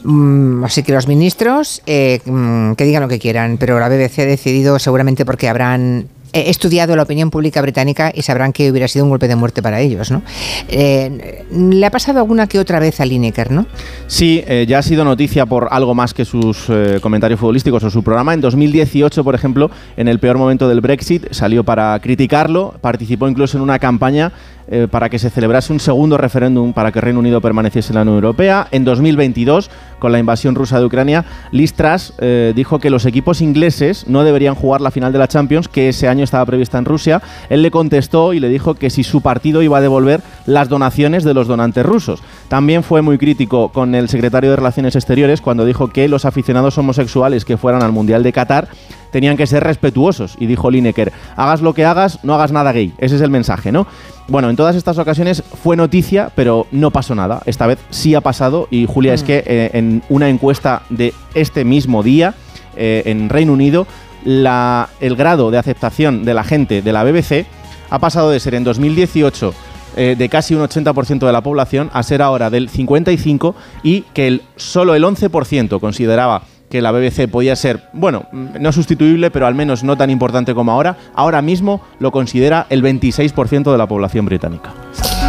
Mm, 0.04 0.64
así 0.64 0.82
que 0.82 0.92
los 0.92 1.08
ministros 1.08 1.82
eh, 1.86 2.20
mm, 2.24 2.72
que 2.72 2.84
digan 2.84 3.02
lo 3.02 3.08
que 3.08 3.18
quieran, 3.18 3.56
pero 3.58 3.80
la 3.80 3.88
BBC 3.88 4.20
ha 4.20 4.26
decidido 4.26 4.78
seguramente 4.78 5.24
porque 5.24 5.48
habrán 5.48 6.08
estudiado 6.32 6.96
la 6.96 7.02
opinión 7.02 7.30
pública 7.30 7.60
británica 7.62 8.12
y 8.14 8.22
sabrán 8.22 8.52
que 8.52 8.70
hubiera 8.70 8.88
sido 8.88 9.04
un 9.04 9.10
golpe 9.10 9.28
de 9.28 9.36
muerte 9.36 9.62
para 9.62 9.80
ellos, 9.80 10.10
¿no? 10.10 10.22
Eh, 10.68 11.44
le 11.50 11.86
ha 11.86 11.90
pasado 11.90 12.18
alguna 12.18 12.46
que 12.46 12.58
otra 12.58 12.78
vez 12.78 13.00
a 13.00 13.06
Lineker, 13.06 13.50
¿no? 13.50 13.66
Sí, 14.06 14.42
eh, 14.46 14.66
ya 14.68 14.78
ha 14.78 14.82
sido 14.82 15.04
noticia 15.04 15.46
por 15.46 15.68
algo 15.70 15.94
más 15.94 16.14
que 16.14 16.24
sus 16.24 16.66
eh, 16.68 16.98
comentarios 17.00 17.40
futbolísticos 17.40 17.82
o 17.84 17.90
su 17.90 18.02
programa. 18.02 18.34
En 18.34 18.40
2018, 18.40 19.24
por 19.24 19.34
ejemplo, 19.34 19.70
en 19.96 20.08
el 20.08 20.18
peor 20.18 20.38
momento 20.38 20.68
del 20.68 20.80
Brexit, 20.80 21.32
salió 21.32 21.64
para 21.64 21.98
criticarlo, 22.00 22.74
participó 22.80 23.28
incluso 23.28 23.56
en 23.56 23.62
una 23.62 23.78
campaña 23.78 24.32
eh, 24.70 24.86
para 24.90 25.08
que 25.08 25.18
se 25.18 25.30
celebrase 25.30 25.72
un 25.72 25.80
segundo 25.80 26.18
referéndum 26.18 26.72
para 26.72 26.92
que 26.92 27.00
Reino 27.00 27.20
Unido 27.20 27.40
permaneciese 27.40 27.92
en 27.92 27.94
la 27.94 28.02
Unión 28.02 28.16
Europea. 28.16 28.68
En 28.70 28.84
2022, 28.84 29.70
con 29.98 30.12
la 30.12 30.18
invasión 30.18 30.54
rusa 30.54 30.78
de 30.78 30.84
Ucrania, 30.84 31.24
Liz 31.52 31.72
Truss 31.72 32.12
eh, 32.18 32.52
dijo 32.54 32.78
que 32.78 32.90
los 32.90 33.06
equipos 33.06 33.40
ingleses 33.40 34.06
no 34.08 34.24
deberían 34.24 34.54
jugar 34.54 34.80
la 34.80 34.90
final 34.90 35.12
de 35.12 35.18
la 35.18 35.28
Champions, 35.28 35.68
que 35.68 35.88
ese 35.88 36.06
año 36.06 36.22
estaba 36.22 36.44
prevista 36.44 36.76
en 36.76 36.84
Rusia. 36.84 37.22
Él 37.48 37.62
le 37.62 37.70
contestó 37.70 38.34
y 38.34 38.40
le 38.40 38.48
dijo 38.48 38.74
que 38.74 38.90
si 38.90 39.04
su 39.04 39.22
partido 39.22 39.62
iba 39.62 39.78
a 39.78 39.80
devolver 39.80 40.20
las 40.46 40.68
donaciones 40.68 41.24
de 41.24 41.34
los 41.34 41.48
donantes 41.48 41.86
rusos. 41.86 42.22
También 42.48 42.82
fue 42.82 43.00
muy 43.00 43.16
crítico 43.16 43.70
con 43.70 43.94
el 43.94 44.08
secretario 44.08 44.50
de 44.50 44.56
Relaciones 44.56 44.96
Exteriores 44.96 45.40
cuando 45.40 45.64
dijo 45.64 45.88
que 45.88 46.08
los 46.08 46.24
aficionados 46.24 46.76
homosexuales 46.76 47.44
que 47.44 47.56
fueran 47.56 47.82
al 47.82 47.92
Mundial 47.92 48.22
de 48.22 48.32
Qatar 48.32 48.68
tenían 49.10 49.36
que 49.36 49.46
ser 49.46 49.62
respetuosos. 49.64 50.36
Y 50.38 50.46
dijo 50.46 50.70
Lineker, 50.70 51.12
hagas 51.36 51.60
lo 51.62 51.74
que 51.74 51.84
hagas, 51.84 52.18
no 52.24 52.34
hagas 52.34 52.52
nada 52.52 52.72
gay. 52.72 52.92
Ese 52.98 53.16
es 53.16 53.20
el 53.22 53.30
mensaje, 53.30 53.72
¿no? 53.72 53.86
Bueno, 54.28 54.50
en 54.50 54.56
todas 54.56 54.76
estas 54.76 54.98
ocasiones 54.98 55.42
fue 55.62 55.76
noticia, 55.76 56.30
pero 56.34 56.66
no 56.70 56.90
pasó 56.90 57.14
nada. 57.14 57.40
Esta 57.46 57.66
vez 57.66 57.78
sí 57.90 58.14
ha 58.14 58.20
pasado 58.20 58.68
y 58.70 58.86
Julia, 58.86 59.14
es 59.14 59.22
que 59.22 59.42
eh, 59.46 59.70
en 59.72 60.02
una 60.08 60.28
encuesta 60.28 60.82
de 60.90 61.14
este 61.34 61.64
mismo 61.64 62.02
día 62.02 62.34
eh, 62.76 63.02
en 63.06 63.28
Reino 63.30 63.52
Unido, 63.54 63.86
la- 64.24 64.88
el 65.00 65.16
grado 65.16 65.50
de 65.50 65.58
aceptación 65.58 66.24
de 66.24 66.34
la 66.34 66.44
gente 66.44 66.82
de 66.82 66.92
la 66.92 67.04
BBC 67.04 67.46
ha 67.90 67.98
pasado 67.98 68.30
de 68.30 68.38
ser 68.40 68.54
en 68.54 68.64
2018 68.64 69.54
eh, 69.96 70.14
de 70.18 70.28
casi 70.28 70.54
un 70.54 70.62
80% 70.62 71.26
de 71.26 71.32
la 71.32 71.40
población 71.40 71.88
a 71.94 72.02
ser 72.02 72.20
ahora 72.20 72.50
del 72.50 72.68
55% 72.70 73.54
y 73.82 74.02
que 74.12 74.26
el, 74.28 74.42
solo 74.56 74.94
el 74.94 75.02
11% 75.04 75.80
consideraba 75.80 76.42
que 76.70 76.82
la 76.82 76.90
BBC 76.92 77.28
podía 77.30 77.56
ser, 77.56 77.80
bueno, 77.92 78.26
no 78.32 78.72
sustituible, 78.72 79.30
pero 79.30 79.46
al 79.46 79.54
menos 79.54 79.84
no 79.84 79.96
tan 79.96 80.10
importante 80.10 80.54
como 80.54 80.72
ahora, 80.72 80.96
ahora 81.14 81.42
mismo 81.42 81.80
lo 81.98 82.10
considera 82.12 82.66
el 82.70 82.82
26% 82.82 83.72
de 83.72 83.78
la 83.78 83.86
población 83.86 84.26
británica. 84.26 84.72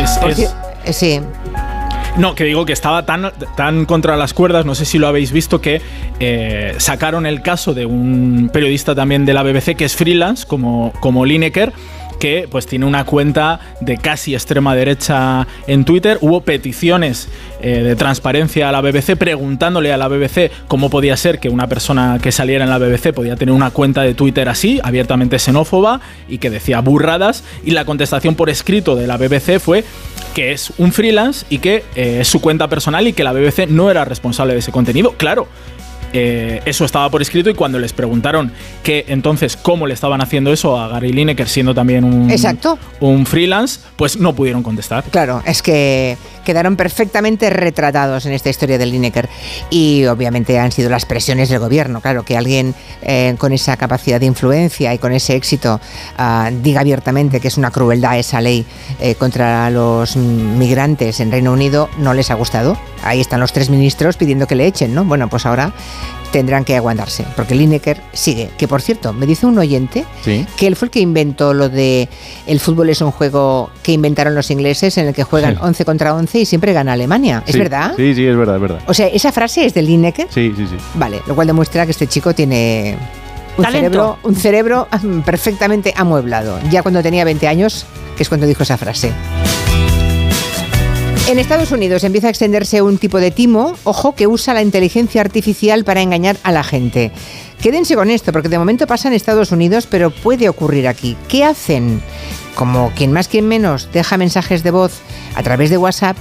Es- 0.01 0.19
es- 0.39 0.55
eh, 0.85 0.93
sí. 0.93 1.19
No, 2.17 2.35
que 2.35 2.43
digo 2.43 2.65
que 2.65 2.73
estaba 2.73 3.05
tan, 3.05 3.31
tan 3.55 3.85
contra 3.85 4.17
las 4.17 4.33
cuerdas, 4.33 4.65
no 4.65 4.75
sé 4.75 4.83
si 4.83 4.97
lo 4.97 5.07
habéis 5.07 5.31
visto, 5.31 5.61
que 5.61 5.81
eh, 6.19 6.73
sacaron 6.77 7.25
el 7.25 7.41
caso 7.41 7.73
de 7.73 7.85
un 7.85 8.49
periodista 8.51 8.93
también 8.93 9.25
de 9.25 9.33
la 9.33 9.43
BBC 9.43 9.75
que 9.75 9.85
es 9.85 9.95
freelance, 9.95 10.45
como, 10.45 10.91
como 10.99 11.25
Lineker, 11.25 11.71
que 12.19 12.47
pues 12.49 12.67
tiene 12.67 12.85
una 12.85 13.05
cuenta 13.05 13.59
de 13.79 13.97
casi 13.97 14.33
extrema 14.33 14.75
derecha 14.75 15.47
en 15.67 15.85
Twitter. 15.85 16.17
Hubo 16.21 16.41
peticiones 16.41 17.29
eh, 17.61 17.81
de 17.81 17.95
transparencia 17.95 18.69
a 18.69 18.71
la 18.71 18.81
BBC 18.81 19.15
preguntándole 19.15 19.93
a 19.93 19.97
la 19.97 20.07
BBC 20.07 20.51
cómo 20.67 20.89
podía 20.89 21.15
ser 21.17 21.39
que 21.39 21.49
una 21.49 21.67
persona 21.67 22.19
que 22.21 22.31
saliera 22.31 22.65
en 22.65 22.69
la 22.69 22.77
BBC 22.77 23.13
podía 23.13 23.35
tener 23.35 23.53
una 23.53 23.71
cuenta 23.71 24.01
de 24.01 24.13
Twitter 24.13 24.49
así, 24.49 24.79
abiertamente 24.83 25.39
xenófoba 25.39 26.01
y 26.27 26.37
que 26.37 26.49
decía 26.49 26.81
burradas. 26.81 27.43
Y 27.63 27.71
la 27.71 27.85
contestación 27.85 28.35
por 28.35 28.49
escrito 28.49 28.95
de 28.95 29.07
la 29.07 29.17
BBC 29.17 29.59
fue 29.59 29.83
que 30.35 30.51
es 30.51 30.71
un 30.77 30.91
freelance 30.91 31.45
y 31.49 31.59
que 31.59 31.83
eh, 31.95 32.19
es 32.21 32.27
su 32.27 32.41
cuenta 32.41 32.67
personal 32.67 33.07
y 33.07 33.13
que 33.13 33.23
la 33.23 33.33
BBC 33.33 33.67
no 33.67 33.89
era 33.89 34.05
responsable 34.05 34.53
de 34.53 34.59
ese 34.59 34.71
contenido. 34.71 35.13
Claro, 35.17 35.47
eh, 36.13 36.61
eso 36.65 36.85
estaba 36.85 37.09
por 37.09 37.21
escrito 37.21 37.49
y 37.49 37.53
cuando 37.53 37.79
les 37.79 37.93
preguntaron 37.93 38.51
que 38.83 39.05
entonces 39.07 39.57
cómo 39.57 39.87
le 39.87 39.93
estaban 39.93 40.21
haciendo 40.21 40.51
eso 40.51 40.79
a 40.79 40.87
Gary 40.87 41.11
Lineker 41.11 41.47
siendo 41.47 41.73
también 41.75 42.03
un, 42.03 42.29
Exacto. 42.29 42.77
un 42.99 43.25
freelance, 43.25 43.79
pues 43.95 44.17
no 44.17 44.33
pudieron 44.33 44.63
contestar. 44.63 45.03
Claro, 45.05 45.41
es 45.45 45.61
que 45.61 46.17
quedaron 46.45 46.75
perfectamente 46.75 47.49
retratados 47.49 48.25
en 48.25 48.33
esta 48.33 48.49
historia 48.49 48.77
del 48.77 48.91
Lineker 48.91 49.29
y 49.69 50.05
obviamente 50.05 50.57
han 50.57 50.71
sido 50.71 50.89
las 50.89 51.05
presiones 51.05 51.49
del 51.49 51.59
gobierno, 51.59 52.01
claro, 52.01 52.23
que 52.23 52.37
alguien 52.37 52.73
eh, 53.01 53.35
con 53.37 53.53
esa 53.53 53.77
capacidad 53.77 54.19
de 54.19 54.25
influencia 54.25 54.93
y 54.93 54.97
con 54.97 55.11
ese 55.11 55.35
éxito 55.35 55.79
ah, 56.17 56.49
diga 56.63 56.81
abiertamente 56.81 57.39
que 57.39 57.49
es 57.49 57.57
una 57.57 57.71
crueldad 57.71 58.17
esa 58.17 58.41
ley 58.41 58.65
eh, 58.99 59.15
contra 59.15 59.69
los 59.69 60.15
migrantes 60.15 61.19
en 61.19 61.31
Reino 61.31 61.51
Unido 61.53 61.89
no 61.97 62.13
les 62.13 62.31
ha 62.31 62.33
gustado. 62.33 62.77
Ahí 63.03 63.21
están 63.21 63.39
los 63.39 63.53
tres 63.53 63.69
ministros 63.69 64.17
pidiendo 64.17 64.47
que 64.47 64.55
le 64.55 64.65
echen, 64.65 64.93
¿no? 64.93 65.05
Bueno, 65.05 65.29
pues 65.29 65.45
ahora 65.45 65.73
tendrán 66.31 66.63
que 66.63 66.75
aguantarse, 66.75 67.25
porque 67.35 67.55
Lineker 67.55 68.01
sigue. 68.13 68.51
Que 68.57 68.67
por 68.67 68.81
cierto, 68.83 69.13
me 69.13 69.25
dice 69.25 69.47
un 69.47 69.57
oyente 69.57 70.05
Sí. 70.23 70.45
que 70.57 70.67
él 70.67 70.75
fue 70.75 70.85
el 70.87 70.91
que 70.91 70.99
inventó 70.99 71.55
lo 71.55 71.69
de 71.69 72.07
el 72.45 72.59
fútbol 72.59 72.89
es 72.91 73.01
un 73.01 73.09
juego 73.11 73.71
que 73.81 73.93
inventaron 73.93 74.35
los 74.35 74.51
ingleses 74.51 74.95
en 74.99 75.07
el 75.07 75.13
que 75.15 75.23
juegan 75.23 75.55
Sí. 75.55 75.59
11 75.63 75.85
contra 75.85 76.13
11 76.13 76.39
y 76.41 76.45
siempre 76.45 76.71
gana 76.73 76.93
Alemania. 76.93 77.43
¿Es 77.47 77.53
Sí, 77.53 77.59
verdad? 77.59 77.93
Sí, 77.97 78.13
sí, 78.13 78.25
es 78.27 78.37
verdad, 78.37 78.55
es 78.57 78.61
verdad. 78.61 78.79
O 78.85 78.93
sea, 78.93 79.07
esa 79.07 79.31
frase 79.31 79.65
es 79.65 79.73
de 79.73 79.81
Lineker. 79.81 80.27
Sí, 80.29 80.53
sí, 80.55 80.67
sí. 80.67 80.75
Vale, 80.93 81.21
lo 81.25 81.33
cual 81.33 81.47
demuestra 81.47 81.85
que 81.85 81.91
este 81.91 82.05
chico 82.05 82.35
tiene 82.35 82.95
un 83.57 83.63
Talento. 83.63 83.89
cerebro, 83.89 84.17
un 84.21 84.35
cerebro 84.35 84.87
perfectamente 85.25 85.93
amueblado. 85.97 86.59
Ya 86.69 86.83
cuando 86.83 87.01
tenía 87.01 87.23
20 87.25 87.47
años, 87.47 87.87
que 88.15 88.21
es 88.23 88.29
cuando 88.29 88.45
dijo 88.45 88.61
esa 88.61 88.77
frase. 88.77 89.11
En 91.29 91.37
Estados 91.37 91.71
Unidos 91.71 92.03
empieza 92.03 92.25
a 92.25 92.31
extenderse 92.31 92.81
un 92.81 92.97
tipo 92.97 93.19
de 93.19 93.29
timo, 93.29 93.75
ojo, 93.83 94.15
que 94.15 94.25
usa 94.25 94.55
la 94.55 94.63
inteligencia 94.63 95.21
artificial 95.21 95.83
para 95.83 96.01
engañar 96.01 96.37
a 96.41 96.51
la 96.51 96.63
gente. 96.63 97.11
Quédense 97.61 97.93
con 97.93 98.09
esto, 98.09 98.31
porque 98.31 98.49
de 98.49 98.57
momento 98.57 98.87
pasa 98.87 99.09
en 99.09 99.13
Estados 99.13 99.51
Unidos, 99.51 99.85
pero 99.85 100.09
puede 100.09 100.49
ocurrir 100.49 100.87
aquí. 100.87 101.15
¿Qué 101.27 101.43
hacen? 101.43 102.01
Como 102.55 102.91
quien 102.95 103.11
más, 103.11 103.27
quien 103.27 103.47
menos 103.47 103.89
deja 103.93 104.17
mensajes 104.17 104.63
de 104.63 104.71
voz 104.71 105.01
a 105.35 105.43
través 105.43 105.69
de 105.69 105.77
WhatsApp, 105.77 106.17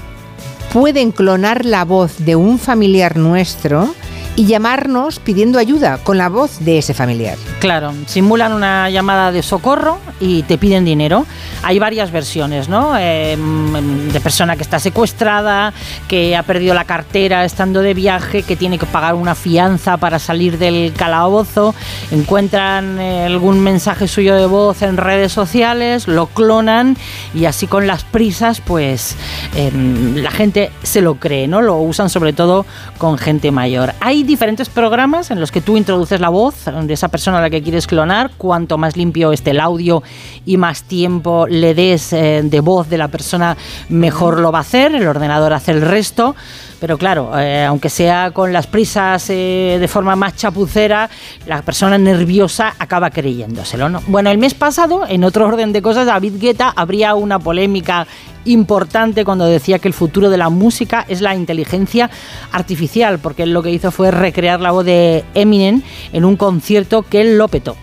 pueden 0.75 1.11
clonar 1.11 1.64
la 1.64 1.87
voz 1.87 2.18
de 2.18 2.37
un 2.37 2.59
familiar 2.59 3.16
nuestro 3.16 3.94
y 4.38 4.46
llamarnos 4.46 5.18
pidiendo 5.18 5.59
ayuda 5.59 5.98
con 5.98 6.16
la 6.16 6.29
voz 6.29 6.61
de 6.61 6.79
ese 6.79 6.94
familiar. 6.94 7.37
Claro, 7.59 7.92
simulan 8.07 8.53
una 8.53 8.88
llamada 8.88 9.33
de 9.33 9.42
socorro 9.42 9.98
y 10.20 10.44
te 10.44 10.59
piden 10.59 10.85
dinero. 10.85 11.27
Hay 11.64 11.81
varias 11.81 12.12
versiones, 12.12 12.68
¿no? 12.68 12.92
Mm, 12.92 14.12
de 14.12 14.20
persona 14.20 14.55
que 14.55 14.62
está 14.62 14.79
secuestrada, 14.79 15.72
que 16.07 16.37
ha 16.37 16.44
perdido 16.44 16.72
la 16.72 16.85
cartera 16.85 17.44
estando 17.44 17.83
de 17.83 17.94
viaje, 17.94 18.44
que 18.44 18.55
tiene 18.55 18.79
que 18.79 18.87
pagar 18.87 19.16
una 19.16 19.35
fianza 19.35 19.96
para 19.96 20.20
salir 20.20 20.57
del 20.57 20.92
calabozo. 20.96 21.74
Encuentran 22.12 23.01
eh, 23.01 23.27
algún 23.27 23.59
mensaje 23.59 24.07
suyo 24.07 24.37
de 24.37 24.46
voz 24.46 24.83
en 24.83 24.98
redes 24.98 25.33
sociales, 25.33 26.07
lo 26.07 26.29
clonan 26.29 26.96
y 27.35 27.46
así 27.46 27.66
con 27.66 27.88
las 27.88 28.05
prisas, 28.05 28.61
pues 28.61 29.16
eh, 29.57 29.72
la 30.14 30.31
gente 30.31 30.70
se 30.85 31.01
lo 31.01 31.16
cree, 31.16 31.48
¿no? 31.48 31.61
Lo 31.61 31.79
usan 31.79 32.09
sobre 32.09 32.33
todo 32.33 32.66
con 32.98 33.18
gente 33.18 33.51
mayor. 33.51 33.94
Hay 33.98 34.28
diferentes 34.29 34.69
programas 34.69 35.33
en 35.33 35.41
los 35.41 35.51
que 35.51 35.61
tú 35.61 35.77
introduces 35.77 36.21
la 36.21 36.29
voz 36.29 36.67
de 36.67 36.93
esa 36.93 37.09
persona 37.09 37.38
a 37.38 37.41
la 37.41 37.51
que 37.51 37.62
quieres 37.62 37.87
clonar. 37.87 38.31
Cuanto 38.37 38.79
más 38.79 38.97
limpio 38.97 39.33
esté 39.33 39.51
el 39.51 39.59
audio 39.59 40.03
y 40.47 40.57
más 40.59 40.85
tiempo 40.85 41.47
le 41.49 41.75
des 41.75 42.12
eh, 42.12 42.43
de 42.45 42.61
voz 42.61 42.88
de 42.88 42.99
la 42.99 43.09
persona, 43.09 43.57
mejor 43.88 44.38
lo 44.38 44.53
va 44.53 44.59
a 44.59 44.61
hacer. 44.61 44.95
El 44.95 45.09
ordenador 45.09 45.53
hace 45.55 45.73
el 45.73 45.81
resto. 45.81 46.37
Pero 46.81 46.97
claro, 46.97 47.33
eh, 47.38 47.64
aunque 47.64 47.88
sea 47.88 48.31
con 48.31 48.53
las 48.53 48.67
prisas 48.67 49.29
eh, 49.31 49.79
de 49.81 49.88
forma 49.88 50.14
más 50.14 50.37
chapucera, 50.37 51.11
la 51.47 51.62
persona 51.62 51.99
nerviosa 51.99 52.75
acaba 52.79 53.11
creyéndoselo. 53.11 53.88
¿no? 53.88 54.01
Bueno, 54.07 54.31
el 54.31 54.38
mes 54.38 54.55
pasado, 54.55 55.05
en 55.09 55.25
otro 55.25 55.47
orden 55.47 55.73
de 55.73 55.83
cosas, 55.83 56.07
David 56.07 56.35
Guetta 56.38 56.73
habría 56.77 57.14
una 57.14 57.38
polémica 57.38 58.07
importante 58.45 59.25
cuando 59.25 59.47
decía 59.47 59.79
que 59.79 59.88
el 59.88 59.95
futuro 59.95 60.31
de 60.31 60.37
la 60.37 60.49
música 60.49 61.05
es 61.09 61.21
la 61.21 61.35
inteligencia 61.35 62.11
artificial, 62.53 63.19
porque 63.19 63.43
él 63.43 63.53
lo 63.53 63.62
que 63.62 63.71
hizo 63.71 63.91
fue 63.91 64.11
recrear 64.11 64.61
la 64.61 64.71
voz 64.71 64.85
de 64.85 65.25
Eminem 65.35 65.83
en 66.12 66.25
un 66.25 66.37
concierto 66.37 67.03
que 67.03 67.21
él 67.21 67.38
lo 67.38 67.49
petó. 67.49 67.77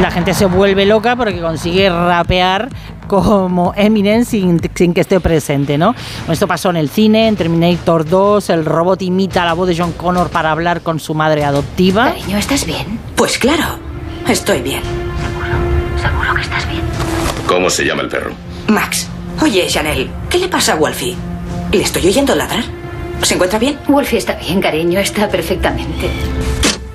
La 0.00 0.10
gente 0.10 0.34
se 0.34 0.44
vuelve 0.44 0.84
loca 0.84 1.16
porque 1.16 1.40
consigue 1.40 1.88
rapear 1.88 2.68
como 3.06 3.72
Eminem 3.76 4.24
sin, 4.24 4.60
sin 4.74 4.92
que 4.92 5.00
esté 5.00 5.20
presente, 5.20 5.78
¿no? 5.78 5.94
Esto 6.28 6.46
pasó 6.46 6.70
en 6.70 6.76
el 6.76 6.90
cine, 6.90 7.28
en 7.28 7.36
Terminator 7.36 8.06
2, 8.06 8.50
el 8.50 8.64
robot 8.64 9.00
imita 9.02 9.44
la 9.44 9.54
voz 9.54 9.68
de 9.68 9.76
John 9.76 9.92
Connor 9.92 10.28
para 10.28 10.50
hablar 10.50 10.82
con 10.82 11.00
su 11.00 11.14
madre 11.14 11.44
adoptiva. 11.44 12.12
Cariño, 12.12 12.36
¿estás 12.36 12.66
bien? 12.66 12.98
Pues 13.14 13.38
claro, 13.38 13.78
estoy 14.28 14.60
bien. 14.60 14.82
Seguro 16.00 16.34
que 16.34 16.42
estás 16.42 16.68
bien. 16.68 16.82
¿Cómo 17.46 17.70
se 17.70 17.84
llama 17.84 18.02
el 18.02 18.08
perro? 18.08 18.32
Max, 18.68 19.08
oye, 19.40 19.66
Chanel, 19.66 20.10
¿qué 20.28 20.38
le 20.38 20.48
pasa 20.48 20.72
a 20.72 20.76
Wolfie? 20.76 21.16
¿Le 21.72 21.82
estoy 21.82 22.06
oyendo 22.06 22.34
ladrar? 22.34 22.64
¿Se 23.22 23.34
encuentra 23.34 23.58
bien? 23.58 23.78
Wolfie 23.88 24.18
está 24.18 24.34
bien, 24.34 24.60
cariño, 24.60 25.00
está 25.00 25.28
perfectamente. 25.28 26.10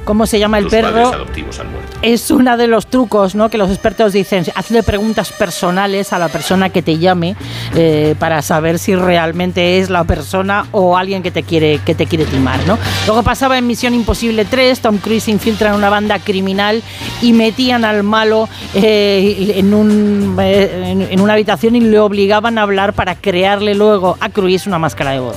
¿Cómo 0.04 0.26
se 0.26 0.40
llama 0.40 0.58
el 0.58 0.66
Tus 0.66 0.72
perro? 0.74 1.08
adoptivos 1.14 1.60
han 1.60 1.72
muerto. 1.72 1.98
Es 2.02 2.32
uno 2.32 2.58
de 2.58 2.68
los 2.68 2.88
trucos 2.88 3.36
¿no? 3.36 3.50
que 3.50 3.58
los 3.58 3.70
expertos 3.70 4.14
dicen. 4.14 4.44
Hazle 4.56 4.82
preguntas 4.84 5.32
personales 5.32 6.12
a 6.14 6.20
la 6.20 6.28
persona 6.30 6.70
que 6.70 6.82
te 6.82 6.98
llame 6.98 7.36
eh, 7.76 8.16
para 8.18 8.42
saber 8.42 8.80
si 8.80 8.96
realmente 8.96 9.78
es 9.80 9.90
la 9.90 10.04
persona 10.04 10.66
o 10.72 10.98
alguien 10.98 11.22
que 11.22 11.30
te 11.32 11.44
quiere, 11.44 11.80
que 11.86 11.94
te 11.94 12.08
quiere 12.08 12.26
timar. 12.26 12.60
¿no? 12.66 12.78
Luego 13.06 13.22
pasaba 13.24 13.58
en 13.58 13.68
Misión 13.68 13.94
Imposible 13.94 14.46
3, 14.46 14.80
Tom 14.80 14.98
Cruise 14.98 15.28
infiltra 15.28 15.70
en 15.70 15.76
una 15.76 15.90
banda 15.90 16.18
criminal 16.20 16.82
y 17.22 17.34
metían 17.34 17.86
al 17.86 18.04
malo 18.04 18.50
eh, 18.74 19.54
en, 19.56 19.74
un, 19.74 20.36
eh, 20.42 20.84
en, 20.92 21.02
en 21.04 21.22
una 21.22 21.34
habitación 21.34 21.76
y 21.76 21.82
le 21.82 22.00
obligaban 22.00 22.58
a 22.58 22.64
hablar 22.64 22.94
para 22.94 23.16
crearle 23.16 23.76
luego 23.76 24.18
a 24.20 24.30
Cruise 24.30 24.66
una 24.66 24.80
máscara 24.80 25.12
de 25.12 25.20
voz. 25.20 25.36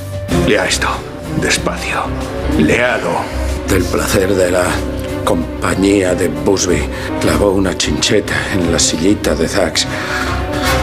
Lea 0.49 0.65
esto, 0.67 0.89
despacio. 1.43 2.05
Léalo. 2.59 3.11
Del 3.75 3.83
placer 3.87 4.33
de 4.37 4.53
la 4.53 4.67
compañía 5.25 6.15
de 6.15 6.29
Busby 6.29 6.89
clavó 7.21 7.51
una 7.51 7.77
chincheta 7.77 8.33
en 8.53 8.71
la 8.71 8.79
sillita 8.79 9.35
de 9.35 9.49
Zax 9.49 9.85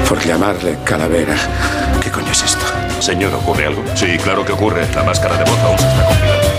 por 0.09 0.19
llamarle 0.25 0.77
calavera. 0.83 1.37
¿Qué 2.03 2.11
coño 2.11 2.29
es 2.29 2.43
esto? 2.43 2.65
Señor, 2.99 3.33
¿ocurre 3.33 3.67
algo? 3.67 3.81
Sí, 3.95 4.17
claro 4.17 4.43
que 4.43 4.51
ocurre. 4.51 4.85
La 4.93 5.03
máscara 5.03 5.37
de 5.37 5.49
voz 5.49 5.59
aún 5.59 5.79
se 5.79 5.87
está 5.87 6.05
compilando. 6.05 6.50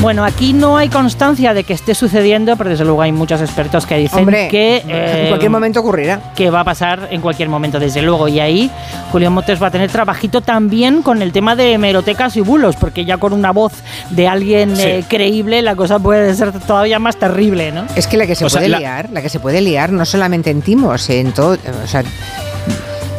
Bueno, 0.00 0.24
aquí 0.24 0.54
no 0.54 0.78
hay 0.78 0.88
constancia 0.88 1.52
de 1.52 1.62
que 1.62 1.74
esté 1.74 1.94
sucediendo, 1.94 2.56
pero 2.56 2.70
desde 2.70 2.84
luego 2.86 3.02
hay 3.02 3.12
muchos 3.12 3.42
expertos 3.42 3.84
que 3.84 3.98
dicen 3.98 4.20
Hombre, 4.20 4.48
que 4.48 4.78
en 4.78 5.28
cualquier 5.28 5.50
momento 5.50 5.80
ocurrirá. 5.80 6.20
que 6.34 6.48
va 6.48 6.60
a 6.60 6.64
pasar 6.64 7.08
en 7.10 7.20
cualquier 7.20 7.50
momento, 7.50 7.78
desde 7.78 8.00
luego. 8.00 8.26
Y 8.26 8.40
ahí 8.40 8.70
Julio 9.12 9.30
Montes 9.30 9.62
va 9.62 9.66
a 9.66 9.70
tener 9.70 9.90
trabajito 9.90 10.40
también 10.40 11.02
con 11.02 11.20
el 11.20 11.32
tema 11.32 11.54
de 11.54 11.72
hemerotecas 11.74 12.34
y 12.38 12.40
bulos, 12.40 12.76
porque 12.76 13.04
ya 13.04 13.18
con 13.18 13.34
una 13.34 13.50
voz 13.52 13.72
de 14.08 14.26
alguien 14.26 14.74
Sí. 14.74 14.82
eh, 14.84 15.04
creíble 15.06 15.60
la 15.60 15.76
cosa 15.76 15.98
puede 15.98 16.34
ser 16.34 16.50
todavía 16.60 16.98
más 16.98 17.16
terrible, 17.18 17.70
¿no? 17.70 17.84
Es 17.94 18.06
que 18.06 18.16
la 18.16 18.26
que 18.26 18.34
se 18.34 18.46
O 18.46 18.48
sea, 18.48 18.60
puede 18.60 18.70
la- 18.70 18.78
liar, 18.78 19.10
la 19.12 19.20
que 19.20 19.28
se 19.28 19.38
puede 19.38 19.60
liar 19.60 19.92
no 19.92 20.06
solamente 20.06 20.48
en 20.50 20.62
timos, 20.62 21.10
en 21.10 21.32
todo, 21.32 21.58
o 21.84 21.86
sea, 21.86 22.02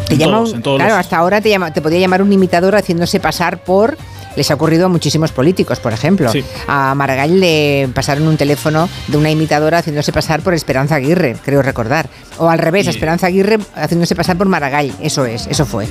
te 0.08 0.13
En 0.15 0.20
llama 0.20 0.38
todos, 0.38 0.50
un- 0.50 0.56
en 0.56 0.62
todos 0.63 0.78
claro, 0.78 0.96
los- 0.96 1.00
hasta 1.00 1.17
ahora 1.17 1.41
te 1.41 1.50
llama, 1.50 1.72
te 1.72 1.82
podía 1.82 2.00
llamar 2.00 2.24
un 2.24 2.34
imitador 2.34 2.76
haciéndose 2.76 3.20
pasar 3.20 3.60
por 3.60 3.98
les 4.36 4.50
ha 4.52 4.54
ocurrido 4.54 4.86
a 4.86 4.89
muchísimos 4.89 5.32
políticos, 5.32 5.80
por 5.80 5.94
ejemplo. 5.94 6.32
Sí. 6.32 6.44
A 6.67 6.94
Maragall 6.96 7.39
le 7.39 7.89
pasaron 7.94 8.28
un 8.28 8.38
teléfono 8.38 8.88
de 9.08 9.17
una 9.17 9.30
imitadora 9.32 9.80
haciéndose 9.80 10.12
pasar 10.12 10.41
por 10.41 10.54
Esperanza 10.54 10.96
Aguirre, 10.96 11.36
creo 11.43 11.62
recordar. 11.62 12.10
O 12.38 12.49
al 12.49 12.60
revés, 12.60 12.88
a 12.88 12.91
Y- 12.91 12.93
Esperanza 12.93 13.28
Aguirre 13.28 13.60
haciéndose 13.76 14.16
pasar 14.16 14.38
por 14.38 14.47
Maragall. 14.47 14.91
Eso 15.01 15.26
es, 15.26 15.47
eso 15.47 15.66
fue. 15.66 15.88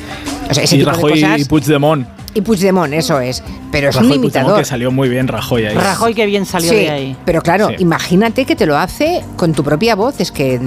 O 0.50 0.54
sea, 0.54 0.64
ese 0.64 0.76
y 0.76 0.78
tipo 0.80 0.90
Rajoy 0.90 1.14
de 1.14 1.20
cosas. 1.22 1.40
y 1.40 1.44
Puigdemont. 1.44 2.08
Y 2.34 2.40
Puigdemont, 2.42 2.92
eso 2.94 3.20
es. 3.20 3.42
Pero 3.72 3.88
es 3.90 3.94
Rajoy 3.96 4.10
un 4.10 4.16
imitador. 4.16 4.58
que 4.58 4.64
salió 4.64 4.90
muy 4.90 5.08
bien 5.08 5.28
Rajoy 5.28 5.66
ahí. 5.66 5.74
Rajoy 5.76 6.14
que 6.14 6.26
bien 6.26 6.46
salió 6.46 6.70
Sí, 6.70 6.76
de 6.76 6.90
ahí. 6.90 7.16
Pero 7.24 7.42
claro, 7.42 7.68
Sí. 7.68 7.74
imagínate 7.80 8.44
que 8.46 8.56
te 8.56 8.66
lo 8.66 8.76
hace 8.78 9.22
con 9.36 9.52
tu 9.52 9.62
propia 9.64 9.94
voz. 9.94 10.20
Es 10.20 10.30
que 10.32 10.60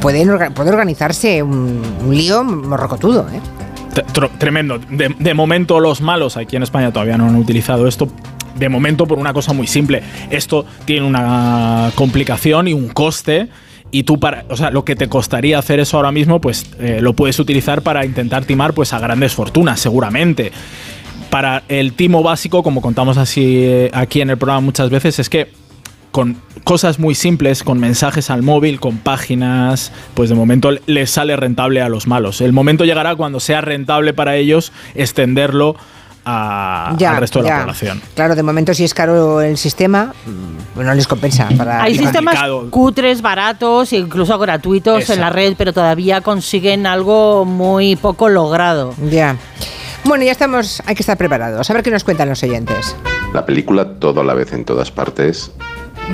pueden, 0.00 0.52
puede 0.54 0.70
organizarse 0.70 1.42
un, 1.42 1.82
un 2.06 2.14
lío 2.16 2.44
morrocotudo. 2.44 3.26
¿eh? 3.32 3.40
Tremendo. 4.38 4.78
De, 4.78 5.14
de 5.18 5.34
momento 5.34 5.80
los 5.80 6.00
malos 6.00 6.36
aquí 6.36 6.56
en 6.56 6.62
España 6.62 6.92
todavía 6.92 7.16
no 7.16 7.26
han 7.26 7.36
utilizado 7.36 7.86
esto. 7.86 8.08
de 8.58 8.68
momento 8.68 9.06
por 9.06 9.18
una 9.18 9.32
cosa 9.32 9.52
muy 9.52 9.66
simple. 9.66 10.02
Esto 10.30 10.66
tiene 10.84 11.06
una 11.06 11.90
complicación 11.94 12.68
y 12.68 12.72
un 12.72 12.88
coste. 12.88 13.48
Y 13.90 14.02
tú, 14.02 14.18
para, 14.18 14.44
o 14.48 14.56
sea, 14.56 14.70
lo 14.70 14.84
que 14.84 14.96
te 14.96 15.08
costaría 15.08 15.58
hacer 15.58 15.78
eso 15.78 15.96
ahora 15.96 16.10
mismo, 16.10 16.40
pues 16.40 16.66
eh, 16.80 16.98
lo 17.00 17.14
puedes 17.14 17.38
utilizar 17.38 17.82
para 17.82 18.04
intentar 18.04 18.44
timar 18.44 18.74
pues, 18.74 18.92
a 18.92 18.98
grandes 18.98 19.32
fortunas, 19.32 19.78
seguramente. 19.78 20.52
Para 21.30 21.62
el 21.68 21.92
timo 21.92 22.22
básico, 22.22 22.62
como 22.62 22.80
contamos 22.80 23.16
así 23.16 23.62
eh, 23.64 23.90
aquí 23.92 24.20
en 24.20 24.30
el 24.30 24.38
programa 24.38 24.60
muchas 24.60 24.90
veces, 24.90 25.18
es 25.18 25.30
que 25.30 25.52
con 26.16 26.34
cosas 26.64 26.98
muy 26.98 27.14
simples, 27.14 27.62
con 27.62 27.78
mensajes 27.78 28.30
al 28.30 28.40
móvil, 28.42 28.80
con 28.80 28.96
páginas, 28.96 29.92
pues 30.14 30.30
de 30.30 30.34
momento 30.34 30.70
les 30.86 31.10
sale 31.10 31.36
rentable 31.36 31.82
a 31.82 31.90
los 31.90 32.06
malos. 32.06 32.40
El 32.40 32.54
momento 32.54 32.86
llegará 32.86 33.16
cuando 33.16 33.38
sea 33.38 33.60
rentable 33.60 34.14
para 34.14 34.34
ellos 34.36 34.72
extenderlo 34.94 35.76
a- 36.24 36.94
Ya, 36.96 37.10
al 37.10 37.16
resto 37.18 37.42
de 37.42 37.48
ya. 37.48 37.56
la 37.56 37.60
población. 37.64 38.00
Claro, 38.14 38.34
de 38.34 38.42
momento 38.42 38.72
si 38.72 38.84
es 38.84 38.94
caro 38.94 39.42
el 39.42 39.58
sistema, 39.58 40.14
mm, 40.24 40.80
no 40.82 40.94
les 40.94 41.06
compensa. 41.06 41.50
Para 41.54 41.82
Hay 41.82 41.92
sistemas 41.98 42.34
complicado. 42.34 42.70
cutres, 42.70 43.20
baratos 43.20 43.92
incluso 43.92 44.38
gratuitos 44.38 45.10
en 45.10 45.20
la 45.20 45.28
red, 45.28 45.52
pero 45.58 45.74
todavía 45.74 46.22
consiguen 46.22 46.86
algo 46.86 47.44
muy 47.44 47.94
poco 47.96 48.30
logrado. 48.30 48.94
Ya. 49.10 49.36
Bueno, 50.04 50.24
ya 50.24 50.32
estamos, 50.32 50.82
hay 50.86 50.94
que 50.94 51.02
estar 51.02 51.18
preparados. 51.18 51.68
A 51.68 51.74
ver 51.74 51.82
qué 51.82 51.90
nos 51.90 52.04
cuentan 52.04 52.30
los 52.30 52.42
oyentes. 52.42 52.96
La 53.34 53.44
película 53.44 53.98
Todo 53.98 54.22
a 54.22 54.24
la 54.24 54.32
vez 54.32 54.54
en 54.54 54.64
todas 54.64 54.90
partes, 54.90 55.52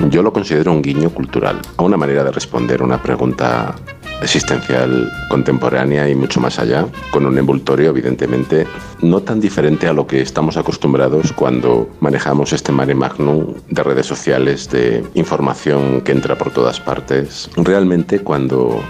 yo 0.09 0.21
lo 0.21 0.33
considero 0.33 0.71
un 0.71 0.81
guiño 0.81 1.09
cultural, 1.09 1.59
a 1.77 1.83
una 1.83 1.97
manera 1.97 2.23
de 2.23 2.31
responder 2.31 2.81
una 2.81 3.01
pregunta 3.01 3.75
existencial 4.21 5.11
contemporánea 5.29 6.09
y 6.09 6.15
mucho 6.15 6.39
más 6.39 6.57
allá, 6.59 6.87
con 7.11 7.25
un 7.25 7.37
envoltorio 7.37 7.89
evidentemente 7.89 8.65
no 9.01 9.21
tan 9.21 9.39
diferente 9.39 9.87
a 9.87 9.93
lo 9.93 10.07
que 10.07 10.21
estamos 10.21 10.55
acostumbrados 10.57 11.33
cuando 11.33 11.89
manejamos 11.99 12.53
este 12.53 12.71
mare 12.71 12.95
magnum 12.95 13.53
de 13.69 13.83
redes 13.83 14.05
sociales, 14.05 14.69
de 14.69 15.03
información 15.13 16.01
que 16.01 16.13
entra 16.13 16.37
por 16.37 16.51
todas 16.51 16.79
partes. 16.79 17.49
Realmente 17.57 18.19
cuando 18.19 18.81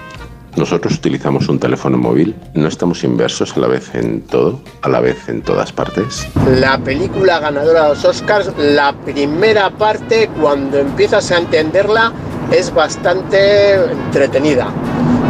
nosotros 0.56 0.96
utilizamos 0.96 1.50
un 1.50 1.60
teléfono 1.60 1.98
móvil, 1.98 2.36
no 2.54 2.68
estamos 2.68 3.04
inversos 3.04 3.56
a 3.58 3.60
la 3.60 3.68
vez 3.68 3.94
en 3.96 4.22
todo, 4.22 4.60
a 4.82 4.90
la 4.90 5.00
vez 5.00 5.28
en 5.30 5.42
todas 5.42 5.72
partes. 5.72 6.28
La 6.60 6.78
película 6.78 7.40
ganadora 7.40 7.84
de 7.84 7.90
los 7.90 8.06
Oscars, 8.06 8.52
la 8.58 8.94
primera 9.06 9.70
parte, 9.72 10.30
cuando 10.40 10.78
empiezas 10.80 11.32
a 11.32 11.38
entenderla, 11.38 12.14
es 12.52 12.74
bastante 12.74 13.76
entretenida. 13.76 14.68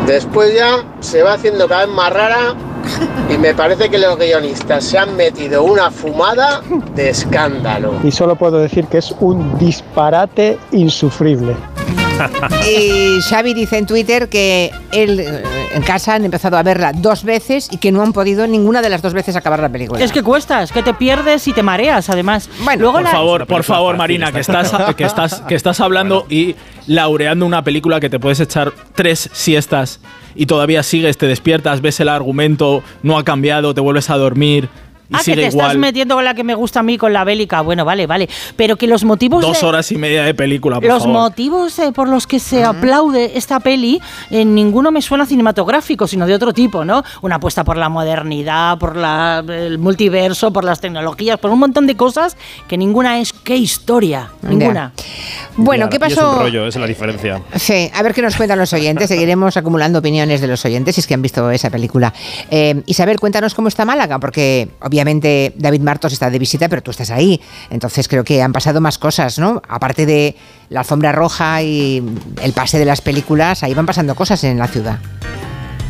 Después 0.06 0.54
ya 0.54 0.84
se 1.00 1.24
va 1.24 1.34
haciendo 1.34 1.68
cada 1.68 1.86
vez 1.86 1.96
más 1.96 2.12
rara 2.12 2.56
y 3.34 3.38
me 3.38 3.54
parece 3.54 3.90
que 3.90 3.98
los 3.98 4.18
guionistas 4.18 4.84
se 4.84 4.98
han 4.98 5.16
metido 5.16 5.64
una 5.64 5.90
fumada 5.90 6.62
de 6.96 7.10
escándalo. 7.10 7.94
Y 8.04 8.12
solo 8.12 8.36
puedo 8.36 8.60
decir 8.60 8.88
que 8.88 8.98
es 8.98 9.14
un 9.20 9.58
disparate 9.58 10.58
insufrible. 10.72 11.56
Y 12.70 13.22
Xavi 13.22 13.54
dice 13.54 13.78
en 13.78 13.86
Twitter 13.86 14.30
que 14.30 14.72
él 14.92 15.20
eh, 15.20 15.44
en 15.74 15.82
casa 15.84 16.16
han 16.16 16.26
empezado 16.26 16.58
a 16.58 16.64
verla 16.64 16.92
dos 16.94 17.24
veces 17.24 17.68
y 17.72 17.78
que 17.78 17.92
no 17.92 18.02
han 18.02 18.14
podido 18.14 18.48
ninguna 18.48 18.82
de 18.82 18.90
las 18.90 19.02
dos 19.02 19.14
veces 19.14 19.36
acabar 19.36 19.60
la 19.60 19.70
película. 19.70 20.04
Es 20.04 20.12
que 20.12 20.24
cuesta, 20.24 20.64
es 20.64 20.72
que 20.72 20.84
te 20.84 20.94
pierdes 20.94 21.48
y 21.48 21.54
te 21.54 21.64
mareas, 21.64 22.10
además. 22.10 22.50
Luego 22.78 22.94
por 22.94 23.04
la- 23.04 23.12
favor, 23.12 23.48
por 23.48 23.64
favor, 23.64 23.98
Marina, 23.98 24.32
que 24.32 24.40
estás, 24.40 24.72
que 24.96 25.04
estás, 25.04 25.42
que 25.42 25.56
estás 25.56 25.80
hablando 25.80 26.26
y 26.30 26.56
laureando 26.88 27.46
una 27.46 27.64
película 27.64 28.00
que 28.00 28.10
te 28.10 28.20
puedes 28.20 28.40
echar 28.40 28.72
tres 28.96 29.30
siestas 29.34 30.00
y 30.36 30.46
todavía 30.46 30.84
sigues, 30.84 31.18
te 31.18 31.28
despiertas, 31.28 31.82
ves 31.82 32.00
el 32.00 32.10
argumento, 32.10 32.84
no 33.04 33.18
ha 33.18 33.24
cambiado, 33.24 33.74
te 33.74 33.82
vuelves 33.82 34.10
a 34.10 34.18
dormir 34.18 34.70
y 35.14 35.16
Ah, 35.16 35.22
que 35.24 35.36
te 35.36 35.48
estás 35.48 35.76
metiendo 35.78 36.16
con 36.16 36.26
la 36.26 36.34
que 36.34 36.44
me 36.44 36.56
gusta 36.56 36.80
a 36.80 36.84
mí, 36.84 36.98
con 36.98 37.14
la 37.14 37.24
bélica. 37.24 37.62
Bueno, 37.62 37.86
vale, 37.86 38.08
vale. 38.08 38.28
Pero 38.56 38.76
que 38.76 38.88
los 38.88 39.04
motivos. 39.04 39.42
Dos 39.42 39.62
de- 39.62 39.68
horas 39.68 39.92
y 39.92 39.98
media 39.98 40.24
de 40.24 40.34
película, 40.34 40.78
por 40.80 40.90
Los 40.90 41.04
favor. 41.04 41.14
motivos 41.22 41.78
eh, 41.80 41.92
por 41.92 42.10
los 42.10 42.28
que 42.28 42.40
se 42.40 42.64
aplaude 42.64 43.38
esta 43.38 43.60
peli, 43.60 44.02
en 44.32 44.56
ninguno 44.56 44.92
me 44.92 45.02
suena 45.02 45.26
cinematográfico, 45.26 46.08
sino 46.08 46.26
de 46.26 46.34
otro 46.34 46.54
tipo, 46.54 46.84
¿no? 46.84 47.04
Una 47.22 47.36
apuesta 47.36 47.64
por 47.64 47.78
la 47.78 47.90
modernidad, 47.90 48.78
por 48.78 48.96
la- 48.98 49.44
el 49.48 49.78
multiverso, 49.78 50.52
por 50.52 50.64
las 50.64 50.80
tecnologías, 50.82 51.38
por 51.40 51.52
un 51.52 51.60
montón 51.60 51.88
de 51.88 51.96
cosas 51.96 52.36
que 52.68 52.78
ninguna 52.78 53.20
es 53.20 53.34
qué 53.34 53.56
historia. 53.56 54.30
Ninguna. 54.42 54.92
Bueno, 55.56 55.90
¿qué 55.90 55.98
Y 56.02 56.06
es 56.12 56.18
un 56.18 56.24
pasó? 56.24 56.40
rollo, 56.40 56.68
esa 56.68 56.80
es 56.80 56.82
la 56.82 56.88
diferencia. 56.88 57.42
Sí, 57.56 57.92
a 57.94 58.02
ver 58.02 58.14
qué 58.14 58.22
nos 58.22 58.36
cuentan 58.36 58.58
los 58.58 58.74
oyentes. 58.74 59.08
Seguiremos 59.08 59.56
acumulando 59.58 60.00
opiniones 60.00 60.42
de 60.42 60.48
los 60.48 60.64
oyentes 60.66 60.96
si 60.96 61.02
es 61.02 61.08
que 61.08 61.14
han 61.14 61.22
visto 61.22 61.50
esa 61.52 61.70
película. 61.70 62.14
Eh, 62.50 62.82
Isabel, 62.88 63.20
cuéntanos 63.20 63.54
cómo 63.54 63.68
está 63.68 63.86
Málaga, 63.86 64.20
porque 64.20 64.70
obviamente 64.82 65.03
David 65.04 65.82
Martos 65.82 66.14
está 66.14 66.30
de 66.30 66.40
visita, 66.40 66.70
pero 66.70 66.82
tú 66.82 66.92
estás 66.92 67.12
ahí. 67.12 67.42
Entonces 67.70 68.08
creo 68.08 68.24
que 68.24 68.42
han 68.42 68.54
pasado 68.54 68.82
más 68.82 68.98
cosas, 68.98 69.40
¿no? 69.40 69.62
Aparte 69.68 70.06
de 70.06 70.36
la 70.70 70.82
alfombra 70.82 71.12
roja 71.12 71.62
y 71.62 72.04
el 72.42 72.54
pase 72.54 72.80
de 72.80 72.86
las 72.86 73.02
películas, 73.02 73.64
ahí 73.64 73.74
van 73.74 73.86
pasando 73.86 74.16
cosas 74.16 74.44
en 74.44 74.58
la 74.58 74.68
ciudad. 74.68 75.00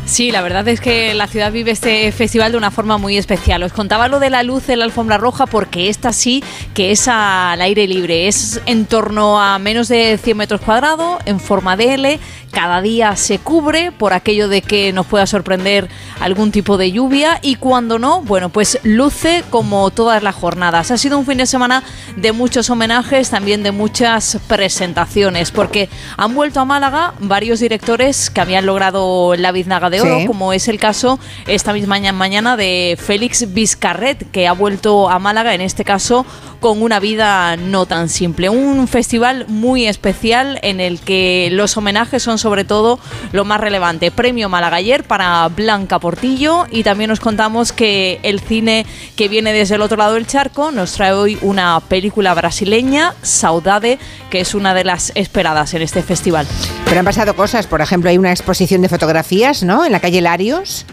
Sí, 0.06 0.30
la 0.30 0.42
verdad 0.42 0.68
es 0.68 0.80
que 0.80 1.14
la 1.14 1.26
ciudad 1.26 1.50
vive 1.50 1.70
este 1.70 2.12
festival 2.12 2.52
de 2.52 2.58
una 2.58 2.70
forma 2.70 2.98
muy 2.98 3.16
especial. 3.16 3.62
Os 3.62 3.72
contaba 3.72 4.06
lo 4.06 4.20
de 4.20 4.28
la 4.28 4.42
luz 4.42 4.68
en 4.68 4.80
la 4.80 4.84
alfombra 4.84 5.16
roja 5.16 5.46
porque 5.46 5.88
esta 5.88 6.12
sí 6.12 6.44
que 6.74 6.90
es 6.90 7.08
al 7.08 7.60
aire 7.62 7.86
libre. 7.88 8.28
Es 8.28 8.60
en 8.66 8.84
torno 8.84 9.40
a 9.40 9.58
menos 9.58 9.88
de 9.88 10.18
100 10.22 10.36
metros 10.36 10.60
cuadrados, 10.60 11.18
en 11.24 11.40
forma 11.40 11.76
de 11.76 11.94
L. 11.94 12.20
Cada 12.52 12.82
día 12.82 13.16
se 13.16 13.38
cubre 13.38 13.90
por 13.90 14.12
aquello 14.12 14.46
de 14.48 14.62
que 14.62 14.92
nos 14.92 15.06
pueda 15.06 15.26
sorprender 15.26 15.88
algún 16.20 16.52
tipo 16.52 16.76
de 16.76 16.92
lluvia 16.92 17.40
y 17.42 17.56
cuando 17.56 17.98
no, 17.98 18.20
bueno, 18.20 18.50
pues 18.50 18.78
luce 18.84 19.42
como 19.50 19.90
todas 19.90 20.22
las 20.22 20.36
jornadas. 20.36 20.92
Ha 20.92 20.98
sido 20.98 21.18
un 21.18 21.26
fin 21.26 21.38
de 21.38 21.46
semana 21.46 21.82
de 22.14 22.30
muchos 22.30 22.70
homenajes, 22.70 23.30
también 23.30 23.64
de 23.64 23.72
muchas 23.72 24.38
presentaciones, 24.46 25.50
porque 25.50 25.88
han 26.16 26.34
vuelto 26.34 26.60
a 26.60 26.64
Málaga 26.64 27.14
varios 27.18 27.58
directores 27.58 28.30
que 28.30 28.40
habían 28.40 28.66
logrado 28.66 29.34
la 29.34 29.50
biznaga 29.50 29.90
de 29.94 30.02
oro, 30.02 30.20
Sí. 30.20 30.26
como 30.26 30.52
es 30.52 30.68
el 30.68 30.78
caso 30.78 31.18
esta 31.46 31.72
misma 31.72 31.94
maña- 31.94 32.12
mañana 32.12 32.56
de 32.56 32.98
Félix 33.00 33.52
Vizcarret, 33.54 34.30
que 34.32 34.48
ha 34.48 34.52
vuelto 34.52 35.08
a 35.08 35.18
Málaga, 35.18 35.54
en 35.54 35.60
este 35.60 35.84
caso 35.84 36.26
con 36.60 36.80
una 36.82 36.98
vida 36.98 37.56
no 37.56 37.84
tan 37.86 38.08
simple. 38.08 38.48
Un 38.48 38.88
festival 38.88 39.44
muy 39.48 39.86
especial 39.86 40.58
en 40.62 40.80
el 40.80 40.98
que 40.98 41.50
los 41.52 41.76
homenajes 41.76 42.22
son 42.22 42.38
sobre 42.38 42.64
todo 42.64 42.98
lo 43.32 43.44
más 43.44 43.60
relevante. 43.60 44.10
Premio 44.10 44.48
Malagayer 44.48 45.04
para 45.04 45.46
Blanca 45.48 45.98
Portillo 45.98 46.64
y 46.70 46.82
también 46.82 47.10
nos 47.10 47.20
contamos 47.20 47.72
que 47.72 48.18
el 48.22 48.40
cine 48.40 48.86
que 49.14 49.28
viene 49.28 49.52
desde 49.52 49.74
el 49.74 49.82
otro 49.82 49.98
lado 49.98 50.14
del 50.14 50.26
charco 50.26 50.70
nos 50.70 50.92
trae 50.92 51.12
hoy 51.12 51.38
una 51.42 51.80
película 51.86 52.32
brasileña, 52.32 53.14
Saudade, 53.22 53.98
que 54.30 54.40
es 54.40 54.54
una 54.54 54.72
de 54.72 54.84
las 54.84 55.12
esperadas 55.14 55.74
en 55.74 55.82
este 55.82 56.02
festival. 56.02 56.46
Pero 56.86 56.98
han 57.00 57.04
pasado 57.04 57.36
cosas, 57.36 57.66
por 57.66 57.82
ejemplo, 57.82 58.08
hay 58.08 58.16
una 58.16 58.30
exposición 58.30 58.80
de 58.80 58.88
fotografías, 58.88 59.62
¿no? 59.62 59.83
En 59.86 59.92
la 59.92 60.00
calle 60.00 60.22
Larios. 60.22 60.86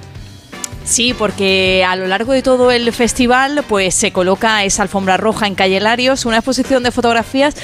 Sí, 0.83 1.13
porque 1.13 1.85
a 1.87 1.95
lo 1.95 2.07
largo 2.07 2.33
de 2.33 2.41
todo 2.41 2.71
el 2.71 2.91
festival 2.91 3.63
pues 3.69 3.93
se 3.95 4.11
coloca 4.11 4.63
esa 4.65 4.81
alfombra 4.81 5.15
roja 5.15 5.47
en 5.47 5.55
Calle 5.55 5.79
Larios, 5.79 6.25
una 6.25 6.37
exposición 6.37 6.83
de 6.83 6.91
fotografías. 6.91 7.55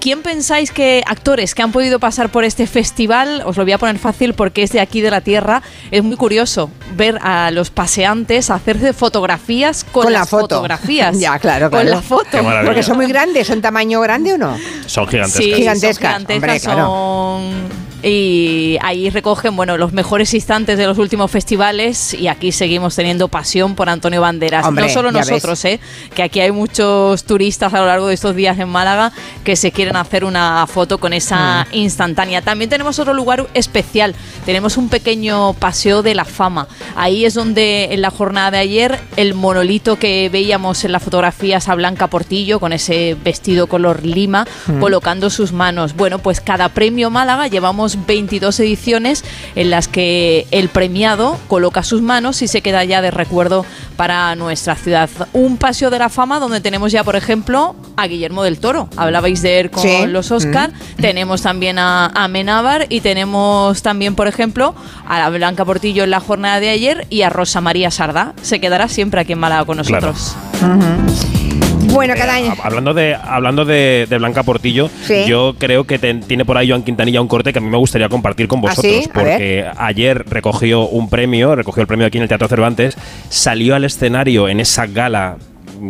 ¿Quién 0.00 0.22
pensáis 0.22 0.70
que 0.70 1.02
actores 1.06 1.54
que 1.54 1.62
han 1.62 1.72
podido 1.72 1.98
pasar 1.98 2.28
por 2.30 2.44
este 2.44 2.66
festival, 2.66 3.42
os 3.46 3.56
lo 3.56 3.64
voy 3.64 3.72
a 3.72 3.78
poner 3.78 3.98
fácil 3.98 4.34
porque 4.34 4.62
es 4.62 4.70
de 4.72 4.80
aquí 4.80 5.00
de 5.00 5.10
la 5.10 5.20
tierra, 5.20 5.62
es 5.90 6.04
muy 6.04 6.16
curioso 6.16 6.70
ver 6.94 7.18
a 7.22 7.50
los 7.50 7.70
paseantes 7.70 8.50
hacerse 8.50 8.92
fotografías 8.92 9.82
con, 9.82 10.04
Con 10.04 10.12
la 10.12 10.20
las 10.20 10.28
foto. 10.28 10.42
fotografías. 10.56 11.18
ya, 11.18 11.38
claro, 11.40 11.70
Con 11.70 11.80
claro. 11.80 11.96
la 11.96 12.02
foto. 12.02 12.38
Porque 12.64 12.82
son 12.82 12.98
muy 12.98 13.06
grandes, 13.06 13.46
¿son 13.48 13.60
tamaño 13.62 14.00
grande 14.02 14.34
o 14.34 14.38
no? 14.38 14.56
Son 14.86 15.08
gigantescas. 15.08 15.44
Sí, 15.44 15.54
Gigantescas, 15.54 16.12
son 16.12 16.26
gigantescas, 16.26 16.36
hombre, 16.36 16.60
claro. 16.60 16.86
son- 16.86 17.86
Y 18.02 18.78
ahí 18.82 19.10
recogen 19.10 19.56
bueno 19.56 19.76
los 19.78 19.92
mejores 19.92 20.32
instantes 20.34 20.78
de 20.78 20.86
los 20.86 20.98
últimos 20.98 21.30
festivales 21.30 22.14
y 22.14 22.28
aquí 22.28 22.52
seguimos 22.52 22.75
teniendo 22.94 23.28
pasión 23.28 23.74
por 23.74 23.88
Antonio 23.88 24.20
Banderas. 24.20 24.64
Hombre, 24.66 24.86
no 24.86 24.92
solo 24.92 25.10
nosotros, 25.12 25.64
eh, 25.64 25.80
que 26.14 26.22
aquí 26.22 26.40
hay 26.40 26.52
muchos 26.52 27.24
turistas 27.24 27.72
a 27.74 27.80
lo 27.80 27.86
largo 27.86 28.06
de 28.08 28.14
estos 28.14 28.34
días 28.36 28.58
en 28.58 28.68
Málaga 28.68 29.12
que 29.44 29.56
se 29.56 29.72
quieren 29.72 29.96
hacer 29.96 30.24
una 30.24 30.66
foto 30.66 30.98
con 30.98 31.12
esa 31.12 31.66
Mm. 31.70 31.74
instantánea. 31.76 32.42
También 32.42 32.70
tenemos 32.70 32.98
otro 32.98 33.14
lugar 33.14 33.46
especial. 33.54 34.14
Tenemos 34.44 34.76
un 34.76 34.88
pequeño 34.88 35.54
paseo 35.54 36.02
de 36.02 36.14
la 36.14 36.24
fama. 36.24 36.68
Ahí 36.94 37.24
es 37.24 37.34
donde 37.34 37.88
en 37.92 38.00
la 38.02 38.10
jornada 38.10 38.50
de 38.52 38.58
ayer 38.58 39.00
el 39.16 39.34
monolito 39.34 39.98
que 39.98 40.28
veíamos 40.32 40.84
en 40.84 40.92
las 40.92 41.02
fotografías 41.02 41.68
a 41.68 41.74
Blanca 41.74 42.06
Portillo 42.08 42.60
con 42.60 42.72
ese 42.72 43.16
vestido 43.24 43.66
color 43.66 44.04
lima 44.04 44.46
Mm. 44.66 44.80
colocando 44.80 45.30
sus 45.30 45.52
manos. 45.52 45.94
Bueno, 45.96 46.18
pues 46.18 46.40
cada 46.40 46.68
premio 46.68 47.10
Málaga 47.10 47.46
llevamos 47.48 48.06
22 48.06 48.58
ediciones 48.60 49.24
en 49.54 49.70
las 49.70 49.88
que 49.88 50.46
el 50.50 50.68
premiado 50.68 51.38
coloca 51.48 51.82
sus 51.82 52.02
manos 52.02 52.42
y 52.42 52.48
se 52.48 52.55
queda 52.62 52.84
ya 52.84 53.00
de 53.02 53.10
recuerdo 53.10 53.64
para 53.96 54.34
nuestra 54.34 54.74
ciudad. 54.74 55.08
Un 55.32 55.56
paseo 55.56 55.90
de 55.90 55.98
la 55.98 56.08
fama 56.08 56.38
donde 56.38 56.60
tenemos 56.60 56.92
ya, 56.92 57.04
por 57.04 57.16
ejemplo, 57.16 57.74
a 57.96 58.06
Guillermo 58.06 58.42
del 58.42 58.58
Toro. 58.58 58.88
Hablabais 58.96 59.42
de 59.42 59.60
él 59.60 59.70
con 59.70 59.82
Sí. 59.82 60.06
los 60.06 60.30
Oscar. 60.30 60.70
Mm. 60.70 61.00
Tenemos 61.02 61.42
también 61.42 61.78
a, 61.78 62.06
a 62.06 62.28
Menábar 62.28 62.86
y 62.88 63.00
tenemos 63.00 63.82
también, 63.82 64.14
por 64.14 64.28
ejemplo, 64.28 64.74
a 65.08 65.18
la 65.18 65.30
Blanca 65.30 65.64
Portillo 65.64 66.04
en 66.04 66.10
la 66.10 66.20
jornada 66.20 66.60
de 66.60 66.70
ayer 66.70 67.06
y 67.10 67.22
a 67.22 67.30
Rosa 67.30 67.60
María 67.60 67.90
Sardá. 67.90 68.34
Se 68.42 68.60
quedará 68.60 68.88
siempre 68.88 69.20
aquí 69.20 69.32
en 69.32 69.38
Málaga 69.38 69.64
con 69.64 69.78
Claro. 69.78 70.08
nosotros. 70.12 71.55
Bueno, 71.92 72.14
cada 72.16 72.34
año. 72.34 72.52
Eh, 72.52 72.56
hablando 72.62 72.94
de, 72.94 73.14
hablando 73.14 73.64
de, 73.64 74.06
de 74.08 74.18
Blanca 74.18 74.42
Portillo, 74.42 74.90
Sí. 75.04 75.24
yo 75.26 75.54
creo 75.58 75.84
que 75.84 75.98
tiene 75.98 76.44
por 76.44 76.56
ahí 76.58 76.68
Joan 76.68 76.82
Quintanilla 76.82 77.20
un 77.20 77.28
corte 77.28 77.52
que 77.52 77.58
a 77.58 77.62
mí 77.62 77.68
me 77.68 77.78
gustaría 77.78 78.08
compartir 78.08 78.48
con 78.48 78.58
¿Ah, 78.58 78.62
vosotros. 78.62 78.92
sí? 79.04 79.10
Porque 79.12 79.66
ayer 79.76 80.24
recogió 80.28 80.86
un 80.88 81.08
premio, 81.08 81.54
recogió 81.54 81.80
el 81.80 81.86
premio 81.86 82.06
aquí 82.06 82.18
en 82.18 82.22
el 82.22 82.28
Teatro 82.28 82.48
Cervantes, 82.48 82.96
salió 83.28 83.74
al 83.74 83.84
escenario 83.84 84.48
en 84.48 84.60
esa 84.60 84.86
gala 84.86 85.36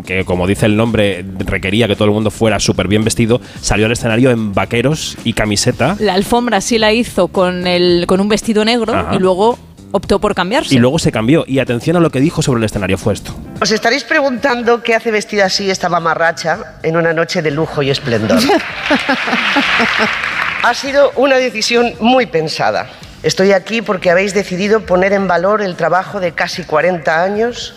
que 0.04 0.24
como 0.24 0.48
dice 0.48 0.66
el 0.66 0.76
nombre 0.76 1.24
requería 1.46 1.86
que 1.86 1.94
todo 1.94 2.06
el 2.06 2.10
mundo 2.14 2.32
fuera 2.32 2.58
súper 2.58 2.88
bien 2.88 3.04
vestido, 3.04 3.40
salió 3.60 3.86
al 3.86 3.92
escenario 3.92 4.32
en 4.32 4.52
vaqueros 4.52 5.16
y 5.22 5.32
camiseta 5.32 5.96
La 6.00 6.14
alfombra 6.14 6.60
sí 6.60 6.76
la 6.78 6.92
hizo 6.92 7.28
con, 7.28 7.68
el, 7.68 8.04
con 8.08 8.18
un 8.20 8.28
vestido 8.28 8.64
negro 8.64 8.92
Ajá. 8.92 9.14
y 9.14 9.20
luego 9.20 9.56
optó 9.96 10.20
por 10.20 10.34
cambiarse. 10.34 10.74
y 10.74 10.78
luego 10.78 10.98
se 10.98 11.12
cambió. 11.12 11.44
Y 11.46 11.58
atención 11.58 11.96
a 11.96 12.00
lo 12.00 12.10
que 12.10 12.20
dijo 12.20 12.42
sobre 12.42 12.58
el 12.58 12.64
escenario 12.64 12.98
fue 12.98 13.14
esto. 13.14 13.34
Os 13.60 13.70
estaréis 13.70 14.04
preguntando 14.04 14.82
qué 14.82 14.94
hace 14.94 15.10
vestida 15.10 15.46
así 15.46 15.70
esta 15.70 15.88
mamarracha 15.88 16.78
en 16.82 16.96
una 16.96 17.12
noche 17.12 17.42
de 17.42 17.50
lujo 17.50 17.82
y 17.82 17.90
esplendor. 17.90 18.38
ha 20.62 20.74
sido 20.74 21.12
una 21.16 21.36
decisión 21.36 21.94
muy 22.00 22.26
pensada. 22.26 22.88
Estoy 23.22 23.52
aquí 23.52 23.82
porque 23.82 24.10
habéis 24.10 24.34
decidido 24.34 24.86
poner 24.86 25.12
en 25.12 25.26
valor 25.26 25.62
el 25.62 25.76
trabajo 25.76 26.20
de 26.20 26.32
casi 26.32 26.64
40 26.64 27.22
años 27.22 27.74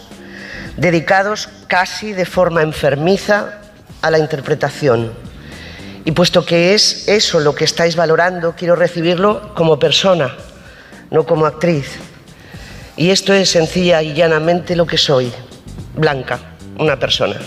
dedicados 0.78 1.50
casi 1.68 2.14
de 2.14 2.26
forma 2.26 2.62
enfermiza 2.62 3.60
a 4.02 4.12
la 4.12 4.20
interpretación. 4.20 5.14
Y 6.06 6.12
puesto 6.12 6.46
que 6.46 6.74
es 6.74 7.08
eso 7.08 7.40
lo 7.40 7.54
que 7.54 7.66
estáis 7.66 7.96
valorando, 7.96 8.56
quiero 8.58 8.76
recibirlo 8.76 9.54
como 9.54 9.78
persona, 9.78 10.36
no 11.12 11.26
como 11.26 11.46
actriz. 11.46 12.00
Y 13.00 13.12
esto 13.12 13.34
es 13.34 13.50
sencilla 13.50 14.04
y 14.04 14.14
llanamente 14.14 14.76
lo 14.76 14.86
que 14.86 14.98
soy, 14.98 15.32
Blanca, 15.96 16.38
una 16.78 17.00
persona. 17.00 17.38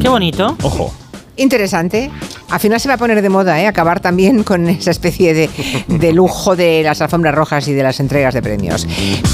Qué 0.00 0.08
bonito. 0.08 0.56
Ojo. 0.62 0.94
Interesante. 1.36 2.10
Al 2.48 2.60
final 2.60 2.80
se 2.80 2.88
va 2.88 2.94
a 2.94 2.98
poner 2.98 3.20
de 3.20 3.28
moda, 3.28 3.60
¿eh? 3.60 3.66
Acabar 3.66 4.00
también 4.00 4.42
con 4.42 4.68
esa 4.68 4.90
especie 4.90 5.34
de, 5.34 5.50
de 5.88 6.12
lujo 6.12 6.56
de 6.56 6.82
las 6.82 7.00
alfombras 7.00 7.34
rojas 7.34 7.68
y 7.68 7.74
de 7.74 7.82
las 7.82 8.00
entregas 8.00 8.32
de 8.34 8.40
premios. 8.40 8.86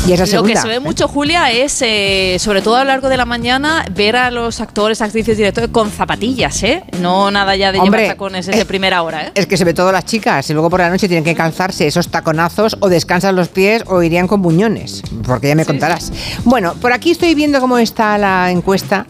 Y 0.07 0.12
esa 0.12 0.26
Lo 0.36 0.42
que 0.42 0.57
se 0.57 0.66
ve 0.66 0.80
mucho, 0.80 1.07
Julia, 1.07 1.50
es 1.53 1.80
eh, 1.82 2.36
sobre 2.40 2.62
todo 2.62 2.76
a 2.76 2.78
lo 2.80 2.86
largo 2.86 3.09
de 3.09 3.16
la 3.16 3.24
mañana 3.24 3.84
ver 3.92 4.16
a 4.16 4.30
los 4.30 4.61
actores, 4.61 5.00
actrices, 5.00 5.36
directores 5.36 5.70
con 5.70 5.90
zapatillas, 5.90 6.62
¿eh? 6.62 6.82
No 7.00 7.30
nada 7.30 7.55
ya 7.55 7.70
de 7.70 7.78
Hombre, 7.78 8.03
llevar 8.03 8.14
tacones 8.16 8.46
desde 8.46 8.62
eh, 8.62 8.64
primera 8.64 9.03
hora, 9.03 9.26
¿eh? 9.26 9.32
Es 9.34 9.46
que 9.46 9.57
se 9.57 9.64
ve 9.64 9.74
todas 9.74 9.92
las 9.92 10.05
chicas 10.05 10.48
y 10.50 10.55
luego 10.55 10.70
por 10.70 10.80
la 10.80 10.90
noche 10.90 11.07
tienen 11.07 11.24
que 11.24 11.34
calzarse 11.34 11.86
esos 11.86 12.09
taconazos 12.09 12.76
o 12.80 12.88
descansan 12.88 13.36
los 13.36 13.48
pies 13.48 13.84
o 13.86 14.03
irían 14.03 14.26
con 14.26 14.42
buñones, 14.42 15.03
porque 15.24 15.48
ya 15.48 15.55
me 15.55 15.64
contarás. 15.64 16.12
Bueno, 16.44 16.74
por 16.74 16.92
aquí 16.92 17.12
estoy 17.12 17.34
viendo 17.34 17.61
cómo 17.61 17.78
está 17.78 18.18
la 18.18 18.50
encuesta 18.50 19.07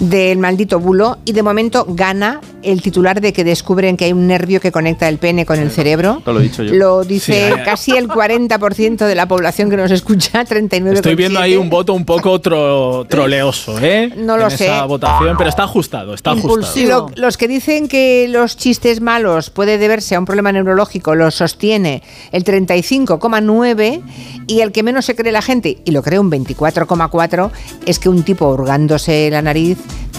del 0.00 0.38
maldito 0.38 0.78
bulo 0.78 1.18
y 1.24 1.32
de 1.32 1.42
momento 1.42 1.84
gana 1.88 2.40
el 2.62 2.82
titular 2.82 3.20
de 3.20 3.32
que 3.32 3.44
descubren 3.44 3.96
que 3.96 4.04
hay 4.06 4.12
un 4.12 4.26
nervio 4.26 4.60
que 4.60 4.70
conecta 4.72 5.08
el 5.08 5.18
pene 5.18 5.44
con 5.46 5.58
el 5.58 5.70
cerebro. 5.70 6.22
Lo 6.24 6.38
he 6.38 6.42
dicho 6.44 6.62
yo. 6.62 6.74
Lo 6.74 7.04
dice 7.04 7.52
Sí. 7.54 7.60
casi 7.64 7.90
el 7.96 8.08
40% 8.08 9.06
de 9.06 9.14
la 9.14 9.26
población 9.26 9.70
que 9.70 9.76
nos 9.76 9.90
escucha, 9.90 10.44
39,7. 10.46 10.94
Estoy 10.94 11.14
viendo 11.14 11.40
ahí 11.40 11.56
un 11.56 11.68
voto 11.70 11.92
un 11.94 12.04
poco 12.04 12.40
tro- 12.40 13.06
troleoso, 13.08 13.78
¿eh? 13.80 14.12
No 14.16 14.36
lo 14.36 14.44
en 14.44 14.50
sé. 14.50 14.66
Esa 14.66 14.84
votación, 14.86 15.36
pero 15.36 15.50
está 15.50 15.64
ajustado, 15.64 16.14
está 16.14 16.32
ajustado. 16.32 16.86
Lo- 16.86 17.10
los 17.16 17.36
que 17.36 17.48
dicen 17.48 17.88
que 17.88 18.26
los 18.28 18.56
chistes 18.56 19.00
malos 19.00 19.50
puede 19.50 19.78
deberse 19.78 20.14
a 20.14 20.18
un 20.18 20.24
problema 20.24 20.52
neurológico 20.52 21.14
lo 21.14 21.30
sostiene 21.30 22.02
el 22.32 22.44
35,9 22.44 24.02
y 24.46 24.60
el 24.60 24.72
que 24.72 24.82
menos 24.82 25.04
se 25.04 25.14
cree 25.14 25.32
la 25.32 25.42
gente, 25.42 25.78
y 25.84 25.90
lo 25.90 26.02
cree 26.02 26.18
un 26.18 26.30
24,4, 26.30 27.50
es 27.86 27.98
que 27.98 28.08
un 28.08 28.22
tipo 28.22 28.48
hurgándose 28.48 29.28
la 29.30 29.42
nariz 29.42 29.78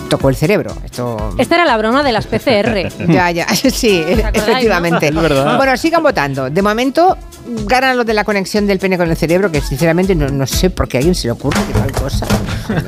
tocó 0.09 0.29
el 0.29 0.35
cerebro. 0.35 0.73
Esto 0.83 1.35
Esta 1.37 1.55
era 1.55 1.65
la 1.65 1.77
broma 1.77 2.03
de 2.03 2.11
las 2.11 2.27
PCR. 2.27 2.89
ya, 3.07 3.31
ya, 3.31 3.47
sí, 3.55 4.03
efectivamente. 4.05 5.11
no? 5.11 5.21
Es 5.21 5.29
verdad. 5.29 5.57
Bueno, 5.57 5.77
sigan 5.77 6.03
votando. 6.03 6.49
De 6.49 6.61
momento 6.61 7.17
ganan 7.65 7.97
lo 7.97 8.03
de 8.03 8.13
la 8.13 8.23
conexión 8.23 8.67
del 8.67 8.79
pene 8.79 8.97
con 8.97 9.09
el 9.09 9.15
cerebro, 9.15 9.51
que 9.51 9.61
sinceramente 9.61 10.15
no, 10.15 10.27
no 10.29 10.45
sé 10.45 10.69
por 10.69 10.87
qué 10.87 10.97
a 10.97 10.99
alguien 10.99 11.15
se 11.15 11.27
le 11.27 11.31
ocurre 11.31 11.59
que 11.67 11.73
tal 11.73 11.91
cosa. 11.91 12.25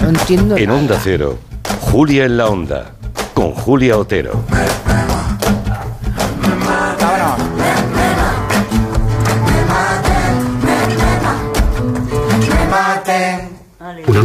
No 0.02 0.10
entiendo. 0.10 0.58
En 0.58 0.70
Onda 0.70 1.00
Cero, 1.02 1.38
Julia 1.80 2.26
en 2.26 2.38
la 2.38 2.48
Onda, 2.48 2.92
con 3.34 3.52
Julia 3.52 3.98
Otero. 3.98 4.44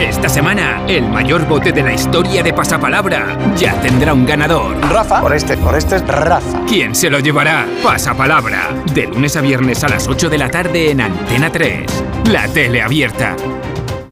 Esta 0.00 0.28
semana, 0.28 0.84
el 0.88 1.08
mayor 1.08 1.46
bote 1.46 1.70
de 1.72 1.82
la 1.82 1.92
historia 1.92 2.42
de 2.42 2.52
Pasapalabra 2.52 3.38
ya 3.56 3.80
tendrá 3.80 4.12
un 4.12 4.26
ganador. 4.26 4.76
Rafa. 4.90 5.20
Por 5.20 5.32
este, 5.32 5.56
por 5.56 5.76
este 5.76 5.96
es 5.96 6.06
Rafa. 6.06 6.64
¿Quién 6.66 6.94
se 6.94 7.08
lo 7.08 7.20
llevará? 7.20 7.64
Pasapalabra. 7.82 8.70
De 8.92 9.06
lunes 9.06 9.36
a 9.36 9.40
viernes 9.40 9.84
a 9.84 9.88
las 9.88 10.08
8 10.08 10.28
de 10.28 10.38
la 10.38 10.48
tarde 10.48 10.90
en 10.90 11.00
Antena 11.00 11.50
3. 11.50 12.04
La 12.30 12.48
tele 12.48 12.82
abierta. 12.82 13.36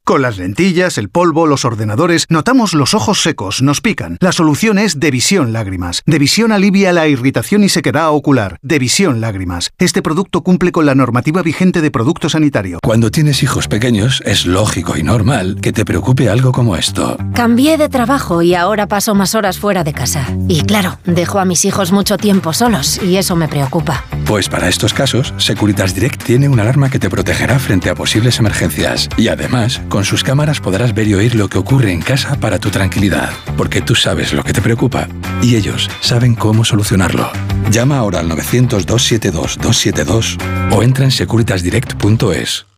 Con 0.04 0.20
las 0.20 0.36
lentillas, 0.36 0.98
el 0.98 1.10
polvo, 1.10 1.46
los 1.46 1.64
ordenadores, 1.64 2.26
notamos 2.28 2.74
los 2.74 2.92
ojos 2.92 3.22
secos, 3.22 3.62
nos 3.62 3.80
pican. 3.80 4.16
La 4.18 4.32
solución 4.32 4.76
es 4.78 4.98
Devisión 4.98 5.52
Lágrimas. 5.52 6.02
Devisión 6.06 6.50
alivia 6.50 6.92
la 6.92 7.06
irritación 7.06 7.62
y 7.62 7.68
sequedad 7.68 8.10
ocular. 8.10 8.58
Devisión 8.62 9.20
Lágrimas. 9.20 9.70
Este 9.78 10.02
producto 10.02 10.42
cumple 10.42 10.72
con 10.72 10.86
la 10.86 10.96
normativa 10.96 11.40
vigente 11.42 11.80
de 11.80 11.92
producto 11.92 12.28
sanitario. 12.28 12.80
Cuando 12.82 13.12
tienes 13.12 13.44
hijos 13.44 13.68
pequeños, 13.68 14.24
es 14.26 14.44
lógico 14.44 14.96
y 14.96 15.04
normal 15.04 15.60
que 15.62 15.72
te 15.72 15.84
preocupe 15.84 16.28
algo 16.28 16.50
como 16.50 16.74
esto. 16.74 17.16
Cambié 17.32 17.78
de 17.78 17.88
trabajo 17.88 18.42
y 18.42 18.56
ahora 18.56 18.88
paso 18.88 19.14
más 19.14 19.36
horas 19.36 19.60
fuera 19.60 19.84
de 19.84 19.92
casa. 19.92 20.26
Y 20.48 20.62
claro, 20.62 20.98
dejo 21.04 21.38
a 21.38 21.44
mis 21.44 21.64
hijos 21.64 21.92
mucho 21.92 22.16
tiempo 22.16 22.52
solos 22.52 23.00
y 23.04 23.18
eso 23.18 23.36
me 23.36 23.46
preocupa. 23.46 24.04
Pues 24.26 24.48
para 24.48 24.68
estos 24.68 24.94
casos, 24.94 25.32
Securitas 25.36 25.94
Direct 25.94 26.24
tiene 26.24 26.48
una 26.48 26.62
alarma 26.62 26.90
que 26.90 26.98
te 26.98 27.08
protegerá 27.08 27.60
frente 27.60 27.88
a 27.88 27.94
posibles 27.94 28.40
emergencias. 28.40 29.08
Y 29.16 29.28
además, 29.28 29.80
con 29.92 30.04
sus 30.06 30.24
cámaras 30.24 30.58
podrás 30.58 30.94
ver 30.94 31.06
y 31.06 31.12
oír 31.12 31.34
lo 31.34 31.50
que 31.50 31.58
ocurre 31.58 31.92
en 31.92 32.00
casa 32.00 32.36
para 32.36 32.58
tu 32.58 32.70
tranquilidad. 32.70 33.28
Porque 33.58 33.82
tú 33.82 33.94
sabes 33.94 34.32
lo 34.32 34.42
que 34.42 34.54
te 34.54 34.62
preocupa 34.62 35.06
y 35.42 35.56
ellos 35.56 35.90
saben 36.00 36.34
cómo 36.34 36.64
solucionarlo. 36.64 37.30
Llama 37.70 37.98
ahora 37.98 38.20
al 38.20 38.30
900-272-272 38.30 40.38
o 40.74 40.82
entra 40.82 41.04
en 41.04 41.10
securitasdirect.es. 41.10 42.71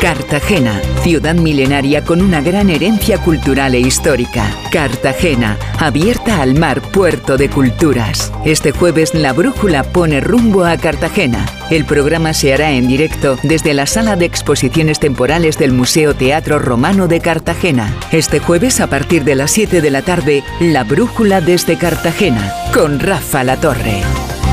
Cartagena, 0.00 0.80
ciudad 1.02 1.34
milenaria 1.34 2.04
con 2.04 2.22
una 2.22 2.40
gran 2.40 2.70
herencia 2.70 3.18
cultural 3.18 3.74
e 3.74 3.80
histórica. 3.80 4.48
Cartagena, 4.70 5.58
abierta 5.80 6.40
al 6.40 6.54
mar, 6.54 6.80
puerto 6.80 7.36
de 7.36 7.50
culturas. 7.50 8.32
Este 8.44 8.70
jueves 8.70 9.12
la 9.12 9.32
brújula 9.32 9.82
pone 9.82 10.20
rumbo 10.20 10.64
a 10.64 10.76
Cartagena. 10.76 11.44
El 11.70 11.84
programa 11.84 12.32
se 12.32 12.54
hará 12.54 12.70
en 12.70 12.86
directo 12.86 13.38
desde 13.42 13.74
la 13.74 13.86
sala 13.86 14.14
de 14.14 14.26
exposiciones 14.26 15.00
temporales 15.00 15.58
del 15.58 15.72
Museo 15.72 16.14
Teatro 16.14 16.60
Romano 16.60 17.08
de 17.08 17.18
Cartagena. 17.18 17.92
Este 18.12 18.38
jueves 18.38 18.80
a 18.80 18.86
partir 18.86 19.24
de 19.24 19.34
las 19.34 19.50
7 19.50 19.80
de 19.80 19.90
la 19.90 20.02
tarde, 20.02 20.44
la 20.60 20.84
brújula 20.84 21.40
desde 21.40 21.76
Cartagena, 21.76 22.52
con 22.72 23.00
Rafa 23.00 23.42
La 23.42 23.56
Torre. 23.56 24.02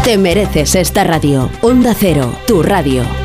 Te 0.03 0.17
mereces 0.17 0.73
esta 0.73 1.03
radio. 1.03 1.51
Onda 1.61 1.93
Cero, 1.97 2.33
tu 2.47 2.63
radio. 2.63 3.24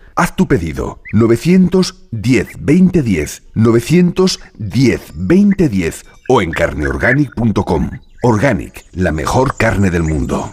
Haz 0.15 0.35
tu 0.35 0.47
pedido 0.47 0.99
910 1.13 2.47
2010 2.59 3.43
910 3.55 5.11
2010 5.15 6.05
o 6.29 6.41
en 6.41 6.51
carneorganic.com. 6.51 7.89
Organic, 8.23 8.85
la 8.93 9.11
mejor 9.11 9.57
carne 9.57 9.89
del 9.89 10.03
mundo. 10.03 10.51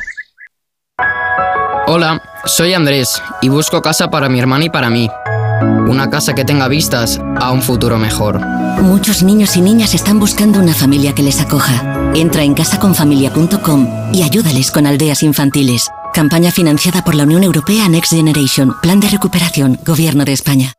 Hola, 1.86 2.22
soy 2.44 2.74
Andrés 2.74 3.22
y 3.40 3.48
busco 3.48 3.80
casa 3.80 4.10
para 4.10 4.28
mi 4.28 4.38
hermana 4.38 4.64
y 4.64 4.70
para 4.70 4.90
mí. 4.90 5.08
Una 5.60 6.10
casa 6.10 6.34
que 6.34 6.44
tenga 6.44 6.68
vistas 6.68 7.20
a 7.40 7.50
un 7.50 7.62
futuro 7.62 7.98
mejor. 7.98 8.40
Muchos 8.80 9.22
niños 9.22 9.56
y 9.56 9.60
niñas 9.60 9.94
están 9.94 10.20
buscando 10.20 10.60
una 10.60 10.74
familia 10.74 11.14
que 11.14 11.22
les 11.22 11.40
acoja. 11.40 12.12
Entra 12.14 12.42
en 12.42 12.54
casaconfamilia.com 12.54 14.12
y 14.12 14.22
ayúdales 14.22 14.70
con 14.70 14.86
aldeas 14.86 15.22
infantiles. 15.22 15.88
Campaña 16.14 16.50
financiada 16.50 17.02
por 17.02 17.14
la 17.14 17.24
Unión 17.24 17.42
Europea 17.42 17.88
Next 17.88 18.12
Generation, 18.12 18.74
Plan 18.82 19.00
de 19.00 19.08
Recuperación, 19.08 19.78
Gobierno 19.84 20.24
de 20.24 20.32
España. 20.32 20.72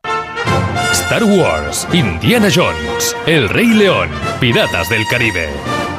Star 0.91 1.23
Wars, 1.23 1.87
Indiana 1.93 2.49
Jones, 2.53 3.15
El 3.25 3.49
Rey 3.49 3.67
León, 3.67 4.09
Piratas 4.39 4.89
del 4.89 5.05
Caribe. 5.07 5.49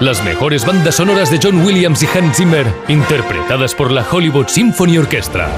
Las 0.00 0.22
mejores 0.24 0.64
bandas 0.64 0.94
sonoras 0.96 1.30
de 1.30 1.38
John 1.42 1.64
Williams 1.64 2.02
y 2.02 2.06
Hans 2.06 2.36
Zimmer, 2.36 2.66
interpretadas 2.88 3.74
por 3.74 3.90
la 3.90 4.06
Hollywood 4.10 4.48
Symphony 4.48 4.98
Orchestra. 4.98 5.50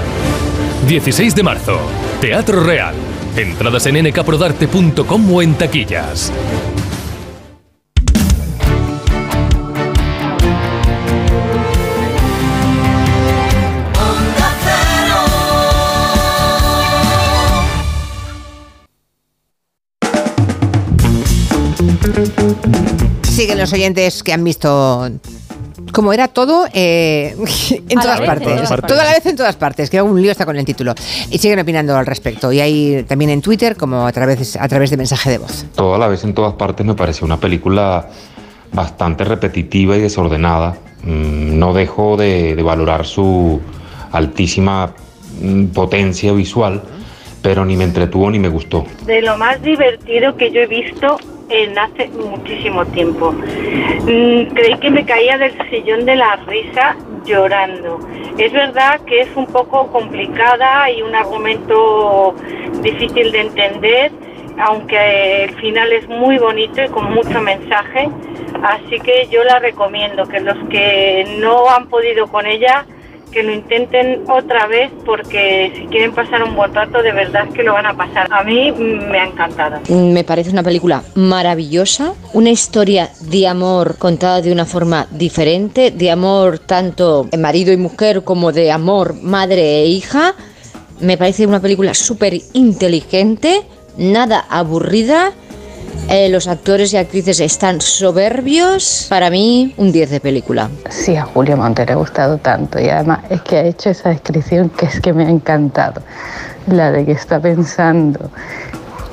16 0.87 1.35
de 1.35 1.43
marzo, 1.43 1.79
Teatro 2.19 2.63
Real. 2.63 2.93
Entradas 3.35 3.87
en 3.87 4.07
nkprodarte.com 4.07 5.33
o 5.33 5.41
en 5.41 5.55
taquillas. 5.55 6.31
Siguen 23.23 23.57
los 23.57 23.73
oyentes 23.73 24.21
que 24.21 24.31
han 24.31 24.43
visto 24.43 25.09
como 25.93 26.11
era 26.11 26.27
todo 26.27 26.65
eh, 26.73 27.35
en 27.89 27.99
A 27.99 28.01
la 28.01 28.01
todas 28.03 28.19
vez, 28.19 28.27
partes. 28.27 28.47
en 28.47 28.55
todas 28.55 28.69
partes. 28.69 28.87
Toda 28.89 29.03
la 29.05 29.11
vez 29.13 29.25
en 29.25 29.35
todas 29.37 29.55
partes, 29.55 29.89
que 29.89 30.01
un 30.01 30.21
lío 30.21 30.31
está 30.31 30.45
con 30.45 30.57
el 30.57 30.65
título. 30.65 30.93
Y 31.31 31.37
siguen 31.37 31.59
opinando 31.59 31.95
al 31.95 32.05
respecto. 32.05 32.51
Y 32.51 32.59
hay 32.59 33.03
también 33.03 33.29
en 33.31 33.41
Twitter 33.41 33.77
como 33.77 34.05
a 34.05 34.11
través, 34.11 34.55
a 34.57 34.67
través 34.67 34.89
de 34.89 34.97
mensaje 34.97 35.29
de 35.29 35.37
voz. 35.37 35.65
Todo 35.75 35.95
a 35.95 35.97
la 35.97 36.07
vez 36.07 36.23
en 36.25 36.33
todas 36.33 36.53
partes 36.55 36.85
me 36.85 36.95
pareció 36.95 37.25
una 37.25 37.37
película 37.39 38.07
bastante 38.73 39.23
repetitiva 39.23 39.95
y 39.95 40.01
desordenada. 40.01 40.75
Mm, 41.03 41.59
No 41.59 41.73
dejo 41.73 42.17
de, 42.17 42.55
de 42.55 42.63
valorar 42.63 43.05
su 43.05 43.61
altísima 44.11 44.93
mm, 45.41 45.65
potencia 45.67 46.31
visual, 46.33 46.81
pero 47.41 47.65
ni 47.65 47.75
me 47.77 47.83
entretuvo 47.83 48.29
ni 48.31 48.39
me 48.39 48.49
gustó. 48.49 48.85
de 49.05 49.21
lo 49.21 49.37
más 49.37 49.61
divertido 49.61 50.35
que 50.37 50.51
yo 50.51 50.61
he 50.61 50.67
visto 50.67 51.17
en 51.49 51.77
hace 51.77 52.07
muchísimo 52.09 52.85
tiempo. 52.87 53.31
Mm, 53.31 54.53
Creí 54.53 54.77
que 54.79 54.89
me 54.89 55.05
caía 55.05 55.37
del 55.37 55.53
sillón 55.69 56.05
de 56.05 56.15
la 56.15 56.35
risa 56.47 56.95
llorando. 57.25 57.99
Es 58.37 58.51
verdad 58.51 58.99
que 59.01 59.21
es 59.21 59.29
un 59.35 59.45
poco 59.45 59.87
complicada 59.91 60.89
y 60.91 61.01
un 61.01 61.15
argumento 61.15 62.35
difícil 62.81 63.31
de 63.31 63.41
entender, 63.41 64.11
aunque 64.57 65.45
el 65.45 65.55
final 65.55 65.91
es 65.93 66.07
muy 66.07 66.37
bonito 66.37 66.83
y 66.83 66.89
con 66.89 67.13
mucho 67.13 67.39
mensaje. 67.41 68.09
Así 68.63 68.99
que 68.99 69.27
yo 69.31 69.43
la 69.43 69.59
recomiendo, 69.59 70.25
que 70.25 70.39
los 70.39 70.57
que 70.69 71.37
no 71.39 71.69
han 71.69 71.87
podido 71.89 72.27
con 72.27 72.45
ella, 72.45 72.85
que 73.33 73.43
lo 73.43 73.51
intenten 73.51 74.23
otra 74.29 74.67
vez 74.67 74.91
porque 75.05 75.71
si 75.75 75.87
quieren 75.87 76.13
pasar 76.13 76.43
un 76.43 76.55
buen 76.55 76.73
rato 76.73 77.01
de 77.01 77.11
verdad 77.11 77.49
que 77.49 77.63
lo 77.63 77.73
van 77.73 77.85
a 77.85 77.95
pasar. 77.95 78.27
A 78.31 78.43
mí 78.43 78.71
me 78.71 79.19
ha 79.19 79.25
encantado. 79.25 79.81
Me 79.89 80.23
parece 80.23 80.51
una 80.51 80.63
película 80.63 81.03
maravillosa, 81.15 82.13
una 82.33 82.51
historia 82.51 83.09
de 83.21 83.47
amor 83.47 83.97
contada 83.97 84.41
de 84.41 84.51
una 84.51 84.65
forma 84.65 85.07
diferente, 85.11 85.91
de 85.91 86.11
amor 86.11 86.59
tanto 86.59 87.27
marido 87.37 87.73
y 87.73 87.77
mujer 87.77 88.23
como 88.23 88.51
de 88.51 88.71
amor 88.71 89.15
madre 89.21 89.81
e 89.81 89.87
hija. 89.87 90.35
Me 90.99 91.17
parece 91.17 91.47
una 91.47 91.59
película 91.59 91.93
súper 91.93 92.35
inteligente, 92.53 93.63
nada 93.97 94.45
aburrida. 94.49 95.33
Eh, 96.09 96.29
los 96.29 96.47
actores 96.47 96.93
y 96.93 96.97
actrices 96.97 97.39
están 97.39 97.81
soberbios. 97.81 99.07
Para 99.09 99.29
mí, 99.29 99.73
un 99.77 99.91
10 99.91 100.09
de 100.09 100.19
película. 100.19 100.69
Sí, 100.89 101.15
a 101.15 101.23
Julio 101.23 101.57
Monte 101.57 101.85
le 101.85 101.93
ha 101.93 101.95
gustado 101.95 102.37
tanto 102.37 102.79
y 102.79 102.89
además 102.89 103.19
es 103.29 103.41
que 103.41 103.57
ha 103.57 103.63
hecho 103.63 103.89
esa 103.89 104.09
descripción 104.09 104.69
que 104.69 104.85
es 104.85 104.99
que 104.99 105.13
me 105.13 105.25
ha 105.25 105.29
encantado. 105.29 106.01
La 106.67 106.91
de 106.91 107.05
que 107.05 107.13
está 107.13 107.39
pensando 107.39 108.29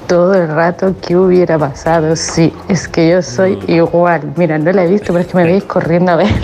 todo 0.07 0.35
el 0.35 0.49
rato 0.49 0.95
qué 1.01 1.17
hubiera 1.17 1.59
pasado. 1.59 2.17
Sí, 2.17 2.53
es 2.69 2.89
que 2.89 3.11
yo 3.11 3.23
soy 3.23 3.59
igual. 3.69 4.33
Mira, 4.37 4.59
no 4.59 4.73
la 4.73 4.85
he 4.85 4.89
visto, 4.89 5.13
pero 5.13 5.21
es 5.21 5.27
que 5.29 5.37
me 5.37 5.45
veis 5.45 5.65
corriendo 5.65 6.13
a 6.13 6.17
ver. 6.17 6.35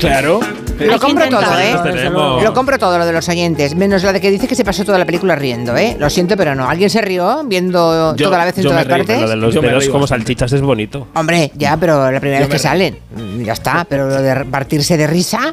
Claro. 0.00 0.40
Lo 0.80 0.98
compro 0.98 1.28
todo, 1.28 1.58
¿eh? 1.58 1.74
Tenemos. 1.82 2.42
Lo 2.42 2.52
compro 2.54 2.78
todo, 2.78 2.98
lo 2.98 3.06
de 3.06 3.12
los 3.12 3.28
oyentes. 3.28 3.74
Menos 3.74 4.02
la 4.02 4.12
de 4.12 4.20
que 4.20 4.30
dice 4.30 4.46
que 4.48 4.54
se 4.54 4.64
pasó 4.64 4.84
toda 4.84 4.98
la 4.98 5.04
película 5.04 5.36
riendo, 5.36 5.76
¿eh? 5.76 5.96
Lo 5.98 6.08
siento, 6.10 6.36
pero 6.36 6.54
no. 6.54 6.68
¿Alguien 6.68 6.90
se 6.90 7.00
rió 7.00 7.42
viendo 7.44 8.14
Yo- 8.16 8.26
toda 8.26 8.38
la 8.38 8.44
vez 8.46 8.56
en 8.58 8.64
yo 8.64 8.70
todas 8.70 8.86
partes? 8.86 9.20
Lo 9.20 9.28
de 9.28 9.36
los 9.36 9.54
Yo 9.54 9.62
me 9.62 9.68
dedos 9.68 9.84
río 9.84 9.92
como 9.92 10.06
salchichas 10.06 10.52
es 10.52 10.60
bonito. 10.62 11.08
Hombre, 11.14 11.50
ya, 11.56 11.76
pero 11.76 12.10
la 12.10 12.20
primera 12.20 12.40
Yo 12.42 12.46
vez 12.48 12.54
que 12.54 12.58
salen, 12.58 12.98
mm, 13.14 13.42
ya 13.42 13.52
está. 13.52 13.84
Pero 13.88 14.08
lo 14.08 14.22
de 14.22 14.44
partirse 14.46 14.96
de 14.96 15.06
risa. 15.06 15.52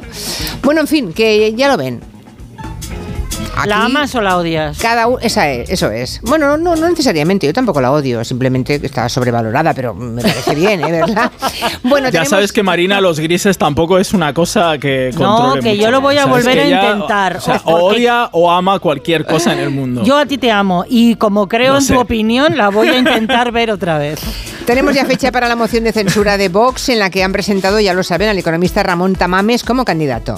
Bueno, 0.62 0.80
en 0.80 0.86
fin, 0.86 1.12
que 1.12 1.52
ya 1.54 1.68
lo 1.68 1.76
ven. 1.76 2.00
¿La 3.66 3.84
amas 3.84 4.14
o 4.14 4.20
la 4.20 4.36
odias? 4.36 4.78
Cada 4.78 5.08
u- 5.08 5.18
esa 5.20 5.50
es, 5.50 5.68
eso 5.68 5.90
es. 5.90 6.20
Bueno, 6.22 6.56
no, 6.56 6.76
no 6.76 6.88
necesariamente, 6.88 7.46
yo 7.46 7.52
tampoco 7.52 7.80
la 7.80 7.90
odio, 7.92 8.24
simplemente 8.24 8.80
que 8.80 8.86
está 8.86 9.08
sobrevalorada, 9.08 9.74
pero 9.74 9.94
me 9.94 10.22
parece 10.22 10.54
bien, 10.54 10.82
¿eh? 10.84 10.90
¿verdad? 10.92 11.30
Bueno, 11.82 12.06
ya 12.08 12.12
tenemos- 12.20 12.28
sabes 12.30 12.52
que 12.52 12.62
Marina 12.62 13.00
los 13.00 13.18
grises 13.20 13.58
tampoco 13.58 13.98
es 13.98 14.12
una 14.14 14.32
cosa 14.32 14.78
que 14.78 15.10
No, 15.18 15.36
controle 15.36 15.62
que 15.62 15.70
mucho. 15.70 15.82
yo 15.82 15.90
lo 15.90 16.00
voy 16.00 16.16
a 16.16 16.22
Sabes 16.24 16.44
volver 16.44 16.54
que 16.56 16.62
a 16.62 16.66
ella, 16.66 16.92
intentar, 16.92 17.36
O 17.36 17.40
sea, 17.40 17.56
o 17.56 17.62
porque- 17.64 17.96
odia 17.96 18.28
o 18.32 18.50
ama 18.50 18.78
cualquier 18.78 19.26
cosa 19.26 19.52
en 19.52 19.58
el 19.58 19.70
mundo. 19.70 20.02
Yo 20.04 20.16
a 20.16 20.26
ti 20.26 20.38
te 20.38 20.50
amo 20.52 20.84
y 20.88 21.16
como 21.16 21.48
creo 21.48 21.72
No 21.72 21.78
en 21.78 21.84
sé. 21.84 21.94
tu 21.94 22.00
opinión, 22.00 22.56
la 22.56 22.68
voy 22.70 22.88
a 22.88 22.98
intentar 22.98 23.50
ver 23.52 23.70
otra 23.70 23.98
vez. 23.98 24.20
Tenemos 24.66 24.94
ya 24.94 25.04
fecha 25.04 25.32
para 25.32 25.48
la 25.48 25.56
moción 25.56 25.84
de 25.84 25.92
censura 25.92 26.36
de 26.38 26.48
Vox, 26.48 26.88
en 26.90 26.98
la 27.00 27.10
que 27.10 27.24
han 27.24 27.32
presentado, 27.32 27.80
ya 27.80 27.94
lo 27.94 28.02
saben, 28.02 28.28
al 28.28 28.38
economista 28.38 28.82
Ramón 28.82 29.14
Tamames 29.14 29.64
como 29.64 29.84
candidato. 29.84 30.36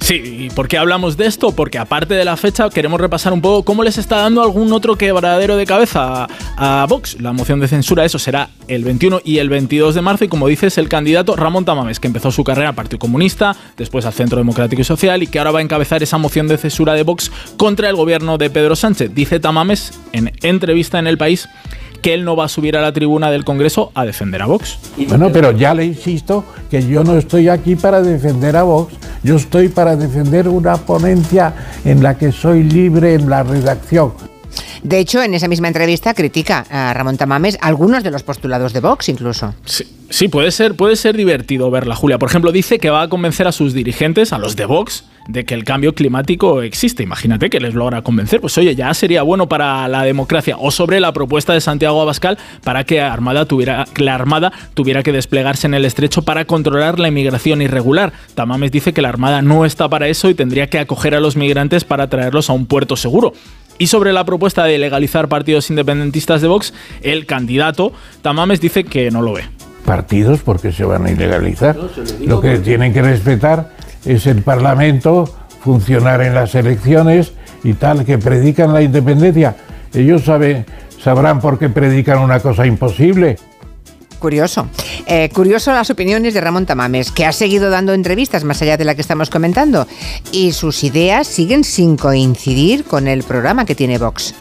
Sí, 0.00 0.14
¿y 0.14 0.50
por 0.50 0.68
qué 0.68 0.78
hablamos 0.78 1.16
de 1.16 1.26
esto? 1.26 1.52
Porque 1.52 1.78
aparte 1.78 2.14
de 2.14 2.24
la 2.24 2.36
fecha, 2.36 2.70
queremos 2.70 3.00
repasar 3.00 3.32
un 3.32 3.40
poco 3.40 3.64
cómo 3.64 3.82
les 3.82 3.98
está 3.98 4.16
dando 4.16 4.42
algún 4.42 4.72
otro 4.72 4.96
quebradero 4.96 5.56
de 5.56 5.66
cabeza 5.66 6.26
a, 6.56 6.86
Vox. 6.88 7.20
La 7.20 7.32
moción 7.32 7.60
de 7.60 7.68
censura, 7.68 8.04
eso 8.04 8.18
será 8.18 8.48
el 8.68 8.84
21 8.84 9.20
y 9.24 9.38
el 9.38 9.48
22 9.48 9.94
de 9.94 10.02
marzo. 10.02 10.24
Y 10.24 10.28
como 10.28 10.48
dices, 10.48 10.78
el 10.78 10.88
candidato 10.88 11.36
Ramón 11.36 11.64
Tamames, 11.64 12.00
que 12.00 12.06
empezó 12.06 12.30
su 12.30 12.44
carrera 12.44 12.70
al 12.70 12.74
Partido 12.74 12.98
Comunista, 12.98 13.56
después 13.76 14.06
al 14.06 14.12
Centro 14.12 14.38
Democrático 14.38 14.80
y 14.82 14.84
Social, 14.84 15.22
y 15.22 15.26
que 15.26 15.38
ahora 15.38 15.50
va 15.50 15.58
a 15.58 15.62
encabezar 15.62 16.02
esa 16.02 16.18
moción 16.18 16.48
de 16.48 16.56
censura 16.56 16.94
de 16.94 17.02
Vox 17.02 17.30
contra 17.56 17.88
el 17.88 17.96
gobierno 17.96 18.38
de 18.38 18.50
Pedro 18.50 18.76
Sánchez. 18.76 19.14
Dice 19.14 19.40
Tamames 19.40 19.92
en 20.12 20.32
entrevista 20.42 20.98
en 20.98 21.06
El 21.06 21.18
País 21.18 21.48
que 22.02 22.14
él 22.14 22.24
no 22.24 22.36
va 22.36 22.44
a 22.44 22.48
subir 22.48 22.76
a 22.76 22.80
la 22.80 22.92
tribuna 22.92 23.30
del 23.30 23.44
Congreso 23.44 23.90
a 23.94 24.04
defender 24.04 24.42
a 24.42 24.46
Vox. 24.46 24.78
Bueno, 25.08 25.30
pero 25.32 25.52
ya 25.52 25.74
le 25.74 25.84
insisto 25.84 26.44
que 26.70 26.86
yo 26.86 27.04
no 27.04 27.16
estoy 27.16 27.48
aquí 27.48 27.76
para 27.76 28.02
defender 28.02 28.56
a 28.56 28.62
Vox, 28.62 28.94
yo 29.22 29.36
estoy 29.36 29.68
para 29.68 29.96
defender 29.96 30.48
una 30.48 30.76
ponencia 30.76 31.54
en 31.84 32.02
la 32.02 32.16
que 32.16 32.32
soy 32.32 32.62
libre 32.62 33.14
en 33.14 33.28
la 33.28 33.42
redacción. 33.42 34.12
De 34.82 34.98
hecho, 34.98 35.22
en 35.22 35.34
esa 35.34 35.48
misma 35.48 35.68
entrevista 35.68 36.14
critica 36.14 36.64
a 36.70 36.94
Ramón 36.94 37.16
Tamames 37.16 37.58
algunos 37.60 38.02
de 38.04 38.10
los 38.10 38.22
postulados 38.22 38.72
de 38.72 38.80
Vox 38.80 39.08
incluso. 39.08 39.54
Sí, 39.64 39.84
sí, 40.08 40.28
puede 40.28 40.50
ser, 40.50 40.74
puede 40.74 40.96
ser 40.96 41.16
divertido 41.16 41.70
verla, 41.70 41.94
Julia. 41.94 42.18
Por 42.18 42.28
ejemplo, 42.28 42.52
dice 42.52 42.78
que 42.78 42.90
va 42.90 43.02
a 43.02 43.08
convencer 43.08 43.46
a 43.48 43.52
sus 43.52 43.74
dirigentes, 43.74 44.32
a 44.32 44.38
los 44.38 44.56
de 44.56 44.66
Vox, 44.66 45.04
de 45.28 45.44
que 45.44 45.54
el 45.54 45.64
cambio 45.64 45.94
climático 45.94 46.62
existe. 46.62 47.02
Imagínate 47.02 47.50
que 47.50 47.60
les 47.60 47.74
logra 47.74 48.02
convencer. 48.02 48.40
Pues 48.40 48.56
oye, 48.58 48.74
ya 48.74 48.92
sería 48.94 49.22
bueno 49.22 49.48
para 49.48 49.86
la 49.86 50.02
democracia. 50.02 50.56
O 50.58 50.70
sobre 50.70 50.98
la 50.98 51.12
propuesta 51.12 51.52
de 51.52 51.60
Santiago 51.60 52.00
Abascal 52.02 52.38
para 52.64 52.84
que 52.84 53.00
Armada 53.00 53.44
tuviera, 53.44 53.86
la 53.96 54.14
Armada 54.14 54.52
tuviera 54.74 55.02
que 55.02 55.12
desplegarse 55.12 55.66
en 55.66 55.74
el 55.74 55.84
estrecho 55.84 56.22
para 56.22 56.46
controlar 56.46 56.98
la 56.98 57.08
inmigración 57.08 57.62
irregular. 57.62 58.12
Tamames 58.34 58.72
dice 58.72 58.92
que 58.92 59.02
la 59.02 59.10
Armada 59.10 59.42
no 59.42 59.64
está 59.64 59.88
para 59.88 60.08
eso 60.08 60.30
y 60.30 60.34
tendría 60.34 60.68
que 60.68 60.78
acoger 60.78 61.14
a 61.14 61.20
los 61.20 61.36
migrantes 61.36 61.84
para 61.84 62.08
traerlos 62.08 62.48
a 62.48 62.54
un 62.54 62.66
puerto 62.66 62.96
seguro. 62.96 63.34
Y 63.76 63.88
sobre 63.88 64.12
la 64.12 64.24
propuesta 64.24 64.64
de 64.64 64.78
legalizar 64.78 65.28
partidos 65.28 65.70
independentistas 65.70 66.40
de 66.40 66.48
Vox, 66.48 66.72
el 67.02 67.26
candidato 67.26 67.92
Tamames 68.22 68.60
dice 68.60 68.82
que 68.82 69.10
no 69.10 69.20
lo 69.20 69.34
ve. 69.34 69.44
Partidos 69.84 70.40
porque 70.40 70.72
se 70.72 70.84
van 70.84 71.06
a 71.06 71.10
ilegalizar. 71.10 71.76
Lo 72.26 72.40
que 72.40 72.58
tienen 72.58 72.92
que 72.92 73.02
respetar 73.02 73.77
es 74.04 74.26
el 74.26 74.42
Parlamento, 74.42 75.32
funcionar 75.60 76.22
en 76.22 76.34
las 76.34 76.54
elecciones 76.54 77.32
y 77.64 77.74
tal, 77.74 78.04
que 78.04 78.18
predican 78.18 78.72
la 78.72 78.82
independencia. 78.82 79.56
Ellos 79.94 80.24
saben, 80.24 80.66
sabrán 81.02 81.40
por 81.40 81.58
qué 81.58 81.68
predican 81.68 82.18
una 82.18 82.40
cosa 82.40 82.66
imposible. 82.66 83.36
Curioso. 84.18 84.68
Eh, 85.06 85.28
curioso 85.32 85.72
las 85.72 85.90
opiniones 85.90 86.34
de 86.34 86.40
Ramón 86.40 86.66
Tamames, 86.66 87.12
que 87.12 87.24
ha 87.24 87.32
seguido 87.32 87.70
dando 87.70 87.94
entrevistas 87.94 88.42
más 88.42 88.60
allá 88.62 88.76
de 88.76 88.84
la 88.84 88.94
que 88.94 89.00
estamos 89.00 89.30
comentando, 89.30 89.86
y 90.32 90.52
sus 90.52 90.82
ideas 90.82 91.26
siguen 91.26 91.62
sin 91.62 91.96
coincidir 91.96 92.84
con 92.84 93.06
el 93.06 93.22
programa 93.22 93.64
que 93.64 93.76
tiene 93.76 93.98
Vox. 93.98 94.34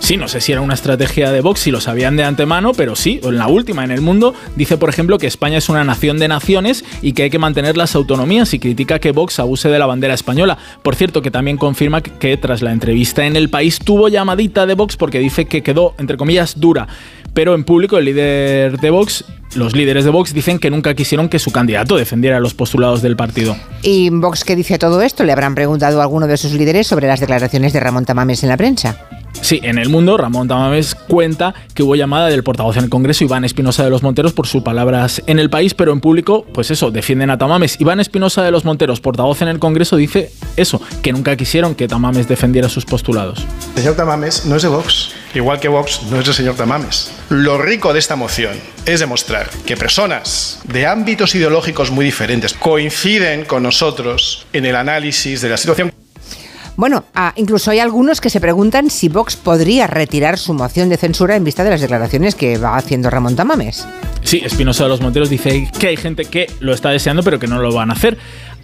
Sí, 0.00 0.16
no 0.16 0.26
sé 0.28 0.40
si 0.40 0.52
era 0.52 0.62
una 0.62 0.74
estrategia 0.74 1.30
de 1.32 1.40
Vox, 1.42 1.60
si 1.60 1.70
lo 1.70 1.80
sabían 1.80 2.16
de 2.16 2.24
antemano, 2.24 2.72
pero 2.72 2.96
sí, 2.96 3.20
en 3.22 3.36
la 3.36 3.46
última 3.46 3.84
en 3.84 3.90
el 3.90 4.00
mundo, 4.00 4.34
dice 4.56 4.78
por 4.78 4.88
ejemplo 4.88 5.18
que 5.18 5.26
España 5.26 5.58
es 5.58 5.68
una 5.68 5.84
nación 5.84 6.18
de 6.18 6.28
naciones 6.28 6.84
y 7.02 7.12
que 7.12 7.24
hay 7.24 7.30
que 7.30 7.38
mantener 7.38 7.76
las 7.76 7.94
autonomías 7.94 8.54
y 8.54 8.58
critica 8.58 9.00
que 9.00 9.12
Vox 9.12 9.38
abuse 9.38 9.68
de 9.68 9.78
la 9.78 9.86
bandera 9.86 10.14
española. 10.14 10.56
Por 10.82 10.96
cierto, 10.96 11.20
que 11.20 11.30
también 11.30 11.58
confirma 11.58 12.00
que, 12.00 12.36
tras 12.38 12.62
la 12.62 12.72
entrevista 12.72 13.26
en 13.26 13.36
El 13.36 13.50
País 13.50 13.80
tuvo 13.80 14.08
llamadita 14.08 14.64
de 14.64 14.74
Vox 14.74 14.96
porque 14.96 15.18
dice 15.18 15.44
que 15.44 15.62
quedó, 15.62 15.94
entre 15.98 16.16
comillas, 16.16 16.58
dura. 16.58 16.88
Pero 17.34 17.54
en 17.54 17.64
público 17.64 17.98
el 17.98 18.06
líder 18.06 18.78
de 18.78 18.90
Vox, 18.90 19.24
los 19.54 19.76
líderes 19.76 20.04
de 20.04 20.10
Vox 20.10 20.32
dicen 20.32 20.58
que 20.58 20.70
nunca 20.70 20.94
quisieron 20.94 21.28
que 21.28 21.38
su 21.38 21.52
candidato 21.52 21.96
defendiera 21.96 22.40
los 22.40 22.54
postulados 22.54 23.02
del 23.02 23.16
partido. 23.16 23.56
¿Y 23.82 24.08
Vox 24.10 24.44
qué 24.44 24.56
dice 24.56 24.74
a 24.74 24.78
todo 24.78 25.02
esto? 25.02 25.24
¿Le 25.24 25.32
habrán 25.32 25.54
preguntado 25.54 26.00
a 26.00 26.02
alguno 26.02 26.26
de 26.26 26.36
sus 26.36 26.52
líderes 26.52 26.86
sobre 26.86 27.06
las 27.06 27.20
declaraciones 27.20 27.72
de 27.72 27.80
Ramón 27.80 28.06
Tamames 28.06 28.42
en 28.42 28.48
la 28.48 28.56
prensa? 28.56 28.98
Sí, 29.40 29.60
en 29.62 29.78
el 29.78 29.88
mundo, 29.88 30.16
Ramón 30.16 30.48
Tamames 30.48 30.94
cuenta 30.94 31.54
que 31.74 31.82
hubo 31.82 31.94
llamada 31.94 32.26
del 32.26 32.42
portavoz 32.42 32.76
en 32.76 32.84
el 32.84 32.90
Congreso, 32.90 33.24
Iván 33.24 33.44
Espinosa 33.44 33.84
de 33.84 33.90
los 33.90 34.02
Monteros, 34.02 34.32
por 34.32 34.46
sus 34.46 34.62
palabras 34.62 35.22
en 35.26 35.38
el 35.38 35.48
país, 35.48 35.74
pero 35.74 35.92
en 35.92 36.00
público, 36.00 36.44
pues 36.52 36.70
eso, 36.70 36.90
defienden 36.90 37.30
a 37.30 37.38
Tamames. 37.38 37.80
Iván 37.80 38.00
Espinosa 38.00 38.42
de 38.42 38.50
los 38.50 38.64
Monteros, 38.64 39.00
portavoz 39.00 39.40
en 39.42 39.48
el 39.48 39.58
Congreso, 39.58 39.96
dice 39.96 40.32
eso, 40.56 40.80
que 41.02 41.12
nunca 41.12 41.36
quisieron 41.36 41.74
que 41.74 41.88
Tamames 41.88 42.28
defendiera 42.28 42.68
sus 42.68 42.84
postulados. 42.84 43.44
Señor 43.74 43.96
Tamames 43.96 44.44
no 44.44 44.56
es 44.56 44.62
de 44.62 44.68
Vox, 44.68 45.12
igual 45.34 45.60
que 45.60 45.68
Vox 45.68 46.02
no 46.10 46.20
es 46.20 46.28
el 46.28 46.34
señor 46.34 46.56
Tamames. 46.56 47.12
Lo 47.30 47.58
rico 47.58 47.92
de 47.92 48.00
esta 48.00 48.16
moción 48.16 48.56
es 48.86 49.00
demostrar 49.00 49.48
que 49.66 49.76
personas 49.76 50.60
de 50.64 50.86
ámbitos 50.86 51.34
ideológicos 51.34 51.90
muy 51.90 52.04
diferentes 52.04 52.54
coinciden 52.54 53.44
con 53.44 53.62
nosotros 53.62 54.46
en 54.52 54.66
el 54.66 54.76
análisis 54.76 55.40
de 55.40 55.48
la 55.48 55.56
situación. 55.56 55.92
Bueno, 56.78 57.02
ah, 57.12 57.32
incluso 57.34 57.72
hay 57.72 57.80
algunos 57.80 58.20
que 58.20 58.30
se 58.30 58.40
preguntan 58.40 58.88
si 58.88 59.08
Vox 59.08 59.34
podría 59.34 59.88
retirar 59.88 60.38
su 60.38 60.54
moción 60.54 60.88
de 60.88 60.96
censura 60.96 61.34
en 61.34 61.42
vista 61.42 61.64
de 61.64 61.70
las 61.70 61.80
declaraciones 61.80 62.36
que 62.36 62.56
va 62.56 62.76
haciendo 62.76 63.10
Ramón 63.10 63.34
Tamames. 63.34 63.84
Sí, 64.22 64.42
Espinosa 64.44 64.84
de 64.84 64.90
los 64.90 65.00
Monteros 65.00 65.28
dice 65.28 65.68
que 65.76 65.88
hay 65.88 65.96
gente 65.96 66.26
que 66.26 66.48
lo 66.60 66.72
está 66.72 66.90
deseando, 66.90 67.24
pero 67.24 67.40
que 67.40 67.48
no 67.48 67.58
lo 67.60 67.72
van 67.72 67.90
a 67.90 67.94
hacer. 67.94 68.16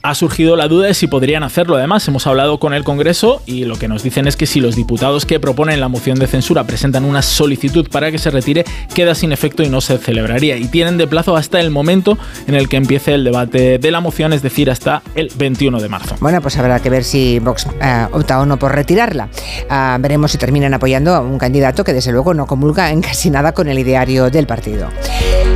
Ha 0.06 0.14
surgido 0.14 0.54
la 0.54 0.68
duda 0.68 0.88
de 0.88 0.92
si 0.92 1.06
podrían 1.06 1.44
hacerlo. 1.44 1.76
Además, 1.76 2.06
hemos 2.08 2.26
hablado 2.26 2.58
con 2.60 2.74
el 2.74 2.84
Congreso 2.84 3.40
y 3.46 3.64
lo 3.64 3.76
que 3.76 3.88
nos 3.88 4.02
dicen 4.02 4.28
es 4.28 4.36
que 4.36 4.44
si 4.44 4.60
los 4.60 4.76
diputados 4.76 5.24
que 5.24 5.40
proponen 5.40 5.80
la 5.80 5.88
moción 5.88 6.18
de 6.18 6.26
censura 6.26 6.64
presentan 6.64 7.06
una 7.06 7.22
solicitud 7.22 7.88
para 7.88 8.10
que 8.10 8.18
se 8.18 8.30
retire, 8.30 8.66
queda 8.94 9.14
sin 9.14 9.32
efecto 9.32 9.62
y 9.62 9.70
no 9.70 9.80
se 9.80 9.96
celebraría. 9.96 10.58
Y 10.58 10.66
tienen 10.66 10.98
de 10.98 11.06
plazo 11.06 11.38
hasta 11.38 11.58
el 11.58 11.70
momento 11.70 12.18
en 12.46 12.54
el 12.54 12.68
que 12.68 12.76
empiece 12.76 13.14
el 13.14 13.24
debate 13.24 13.78
de 13.78 13.90
la 13.90 14.00
moción, 14.00 14.34
es 14.34 14.42
decir, 14.42 14.70
hasta 14.70 15.00
el 15.14 15.30
21 15.36 15.80
de 15.80 15.88
marzo. 15.88 16.16
Bueno, 16.20 16.42
pues 16.42 16.58
habrá 16.58 16.80
que 16.80 16.90
ver 16.90 17.02
si 17.02 17.38
Vox 17.38 17.66
ah, 17.80 18.10
opta 18.12 18.40
o 18.40 18.44
no 18.44 18.58
por 18.58 18.74
retirarla. 18.74 19.30
Ah, 19.70 19.96
veremos 19.98 20.32
si 20.32 20.36
terminan 20.36 20.74
apoyando 20.74 21.14
a 21.14 21.20
un 21.20 21.38
candidato 21.38 21.82
que 21.82 21.94
desde 21.94 22.12
luego 22.12 22.34
no 22.34 22.46
comulga 22.46 22.90
en 22.90 23.00
casi 23.00 23.30
nada 23.30 23.52
con 23.52 23.68
el 23.68 23.78
ideario 23.78 24.28
del 24.28 24.46
partido. 24.46 24.90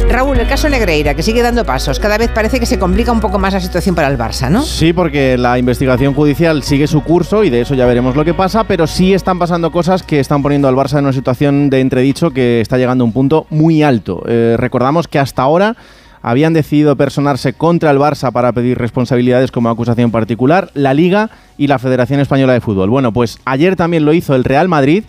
Raúl, 0.09 0.41
el 0.41 0.49
caso 0.49 0.71
Negreira, 0.71 1.13
que 1.13 1.23
sigue 1.23 1.43
dando 1.43 1.67
pasos. 1.67 2.01
Cada 2.01 2.17
vez 2.17 2.31
parece 2.31 2.59
que 2.59 2.65
se 2.65 2.79
complica 2.79 3.13
un 3.13 3.21
poco 3.21 3.39
más 3.39 3.53
la 3.53 3.61
situación 3.61 3.95
para 3.95 4.09
el 4.09 4.17
Barça, 4.17 4.38
Sí, 4.63 4.93
porque 4.93 5.37
la 5.37 5.59
investigación 5.59 6.15
judicial 6.15 6.63
sigue 6.63 6.87
su 6.87 7.03
curso 7.03 7.43
y 7.43 7.51
de 7.51 7.63
eso 7.63 7.75
ya 7.75 7.87
veremos 7.87 8.15
lo 8.15 8.25
que 8.25 8.35
pasa, 8.35 8.65
pero 8.65 8.87
sí 8.87 9.13
están 9.13 9.39
pasando 9.39 9.73
cosas 9.73 10.05
que 10.05 10.21
están 10.21 10.43
poniendo 10.43 10.69
al 10.69 10.77
Barça 10.77 10.99
en 10.99 11.05
una 11.05 11.13
situación 11.13 11.71
de 11.71 11.81
entredicho 11.81 12.31
que 12.31 12.61
está 12.61 12.79
llegando 12.79 13.03
a 13.03 13.07
un 13.07 13.13
punto 13.13 13.47
muy 13.51 13.83
alto. 13.83 14.23
Eh, 14.29 14.55
recordamos 14.57 15.09
que 15.09 15.19
hasta 15.19 15.43
ahora 15.43 15.77
habían 16.23 16.53
decidido 16.53 16.95
personarse 16.95 17.53
contra 17.53 17.91
el 17.91 17.99
Barça 17.99 18.31
para 18.31 18.53
pedir 18.53 18.79
responsabilidades 18.79 19.51
como 19.51 19.71
acusación 19.71 20.13
particular, 20.13 20.71
la 20.75 20.95
Liga 20.95 21.31
y 21.57 21.67
la 21.67 21.81
Federación 21.81 22.21
Española 22.21 22.53
de 22.53 22.61
Fútbol. 22.61 22.91
Bueno, 22.91 23.13
pues 23.13 23.39
ayer 23.45 23.75
también 23.75 24.05
lo 24.05 24.13
hizo 24.13 24.37
el 24.37 24.45
Real 24.45 24.69
Madrid 24.69 25.05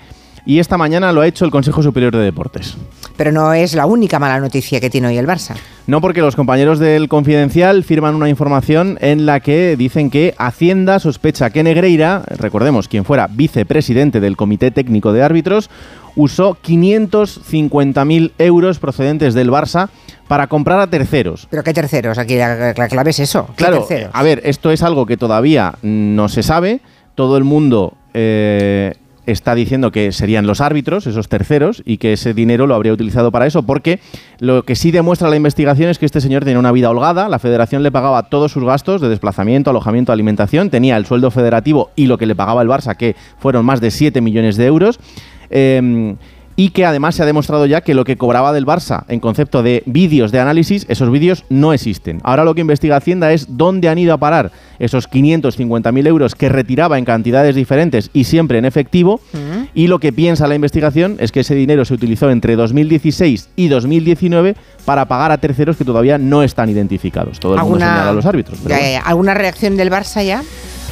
y 0.46 0.58
esta 0.58 0.78
mañana 0.78 1.12
lo 1.12 1.22
ha 1.22 1.28
hecho 1.28 1.46
el 1.46 1.52
Consejo 1.52 1.84
Superior 1.84 2.16
de 2.16 2.24
Deportes. 2.24 2.78
Pero 3.20 3.34
no 3.34 3.54
es 3.54 3.76
la 3.76 3.86
única 3.86 4.18
mala 4.18 4.40
noticia 4.40 4.80
que 4.80 4.90
tiene 4.90 5.10
hoy 5.10 5.18
el 5.18 5.28
Barça. 5.28 5.54
No, 5.88 6.00
porque 6.00 6.22
los 6.22 6.38
compañeros 6.38 6.80
del 6.80 7.10
Confidencial 7.10 7.84
firman 7.84 8.16
una 8.16 8.30
información 8.30 8.98
en 9.02 9.26
la 9.26 9.42
que 9.42 9.76
dicen 9.76 10.10
que 10.10 10.34
Hacienda 10.38 11.00
sospecha 11.00 11.50
que 11.50 11.62
Negreira, 11.62 12.24
recordemos 12.38 12.88
quien 12.88 13.04
fuera 13.04 13.28
vicepresidente 13.30 14.22
del 14.22 14.38
Comité 14.38 14.72
Técnico 14.72 15.12
de 15.12 15.22
Árbitros, 15.22 15.70
usó 16.16 16.56
550.000 16.66 18.32
euros 18.38 18.80
procedentes 18.80 19.34
del 19.34 19.52
Barça 19.52 19.90
para 20.30 20.48
comprar 20.48 20.80
a 20.80 20.88
terceros. 20.88 21.46
¿Pero 21.50 21.62
qué 21.64 21.74
terceros? 21.74 22.18
Aquí 22.20 22.38
la, 22.38 22.74
la 22.74 22.88
clave 22.88 23.10
es 23.10 23.20
eso. 23.20 23.48
¿Qué 23.48 23.66
Claro, 23.66 23.80
terceros? 23.80 24.12
a 24.14 24.24
ver, 24.24 24.40
esto 24.46 24.72
es 24.72 24.82
algo 24.82 25.06
que 25.06 25.18
todavía 25.18 25.74
no 25.82 26.30
se 26.30 26.42
sabe. 26.42 26.80
Todo 27.16 27.36
el 27.36 27.44
mundo 27.44 27.96
eh, 28.14 28.94
está 29.32 29.56
diciendo 29.56 29.92
que 29.92 30.12
serían 30.12 30.48
los 30.48 30.62
árbitros, 30.62 31.08
esos 31.08 31.28
terceros, 31.28 31.82
y 31.86 31.98
que 31.98 32.14
ese 32.14 32.34
dinero 32.34 32.68
lo 32.68 32.76
habría 32.76 32.94
utilizado 32.94 33.32
para 33.32 33.46
eso, 33.46 33.64
porque 33.64 34.00
lo 34.40 34.64
que 34.64 34.76
sí 34.76 34.92
demuestra 34.92 35.30
la 35.30 35.36
investigación 35.36 35.90
es 35.90 36.00
que 36.00 36.06
este 36.06 36.22
señor 36.22 36.44
tenía 36.44 36.60
una 36.60 36.72
vida 36.72 36.90
holgada, 36.90 37.30
la 37.30 37.40
federación 37.40 37.84
le 37.84 37.92
pagaba 37.92 38.30
todos 38.30 38.52
sus 38.52 38.64
gastos 38.64 39.02
de 39.02 39.10
desplazamiento, 39.10 39.70
alojamiento, 39.70 40.12
alimentación, 40.12 40.70
tenía 40.70 40.98
el 40.98 41.06
sueldo 41.06 41.32
federativo 41.32 41.92
y 41.96 42.08
lo 42.08 42.18
que 42.18 42.26
le 42.26 42.36
pagaba 42.36 42.62
el 42.62 42.68
Barça, 42.68 42.96
que 42.96 43.16
fueron 43.40 43.66
más 43.66 43.82
de 43.82 43.92
7 43.92 44.22
millones 44.22 44.58
de 44.58 44.66
euros. 44.66 45.00
Eh, 45.50 46.16
y 46.60 46.72
que 46.72 46.86
además 46.86 47.16
se 47.16 47.24
ha 47.24 47.26
demostrado 47.26 47.66
ya 47.68 47.80
que 47.80 47.94
lo 47.94 48.04
que 48.04 48.18
cobraba 48.18 48.52
del 48.52 48.66
Barça 48.66 49.06
en 49.08 49.22
concepto 49.22 49.64
de 49.64 49.82
vídeos 49.86 50.34
de 50.34 50.42
análisis, 50.42 50.86
esos 50.90 51.10
vídeos 51.10 51.46
no 51.48 51.72
existen. 51.72 52.20
Ahora 52.22 52.44
lo 52.44 52.54
que 52.54 52.60
investiga 52.60 52.98
Hacienda 52.98 53.32
es 53.32 53.56
dónde 53.56 53.88
han 53.88 53.98
ido 53.98 54.14
a 54.14 54.18
parar 54.18 54.52
esos 54.78 55.10
550.000 55.10 56.06
euros 56.08 56.36
que 56.36 56.50
retiraba 56.50 56.98
en 56.98 57.06
cantidades 57.06 57.56
diferentes 57.56 58.10
y 58.12 58.26
siempre 58.26 58.58
en 58.58 58.66
efectivo. 58.66 59.22
Y 59.74 59.88
lo 59.88 60.00
que 60.00 60.12
piensa 60.12 60.48
la 60.48 60.56
investigación 60.56 61.16
es 61.22 61.32
que 61.32 61.40
ese 61.42 61.56
dinero 61.56 61.86
se 61.86 61.94
utilizó 61.94 62.30
entre 62.30 62.58
2016 62.58 63.52
y 63.56 63.70
2019 63.70 64.56
para 64.84 65.06
pagar 65.06 65.32
a 65.32 65.38
terceros 65.38 65.78
que 65.78 65.86
todavía 65.86 66.18
no 66.18 66.44
están 66.44 66.68
identificados. 66.70 67.40
Todo 67.40 67.54
el 67.54 67.60
mundo 67.62 67.76
¿Alguna- 67.76 67.94
señala 67.94 68.10
a 68.10 68.14
los 68.14 68.26
árbitros. 68.26 68.60
pero 68.62 68.70
Ya, 68.76 68.80
bueno. 68.82 68.92
ya, 68.96 69.00
ya. 69.00 69.06
¿Alguna 69.08 69.34
reacción 69.34 69.78
del 69.78 69.90
Barça 69.92 70.26
ya? 70.26 70.44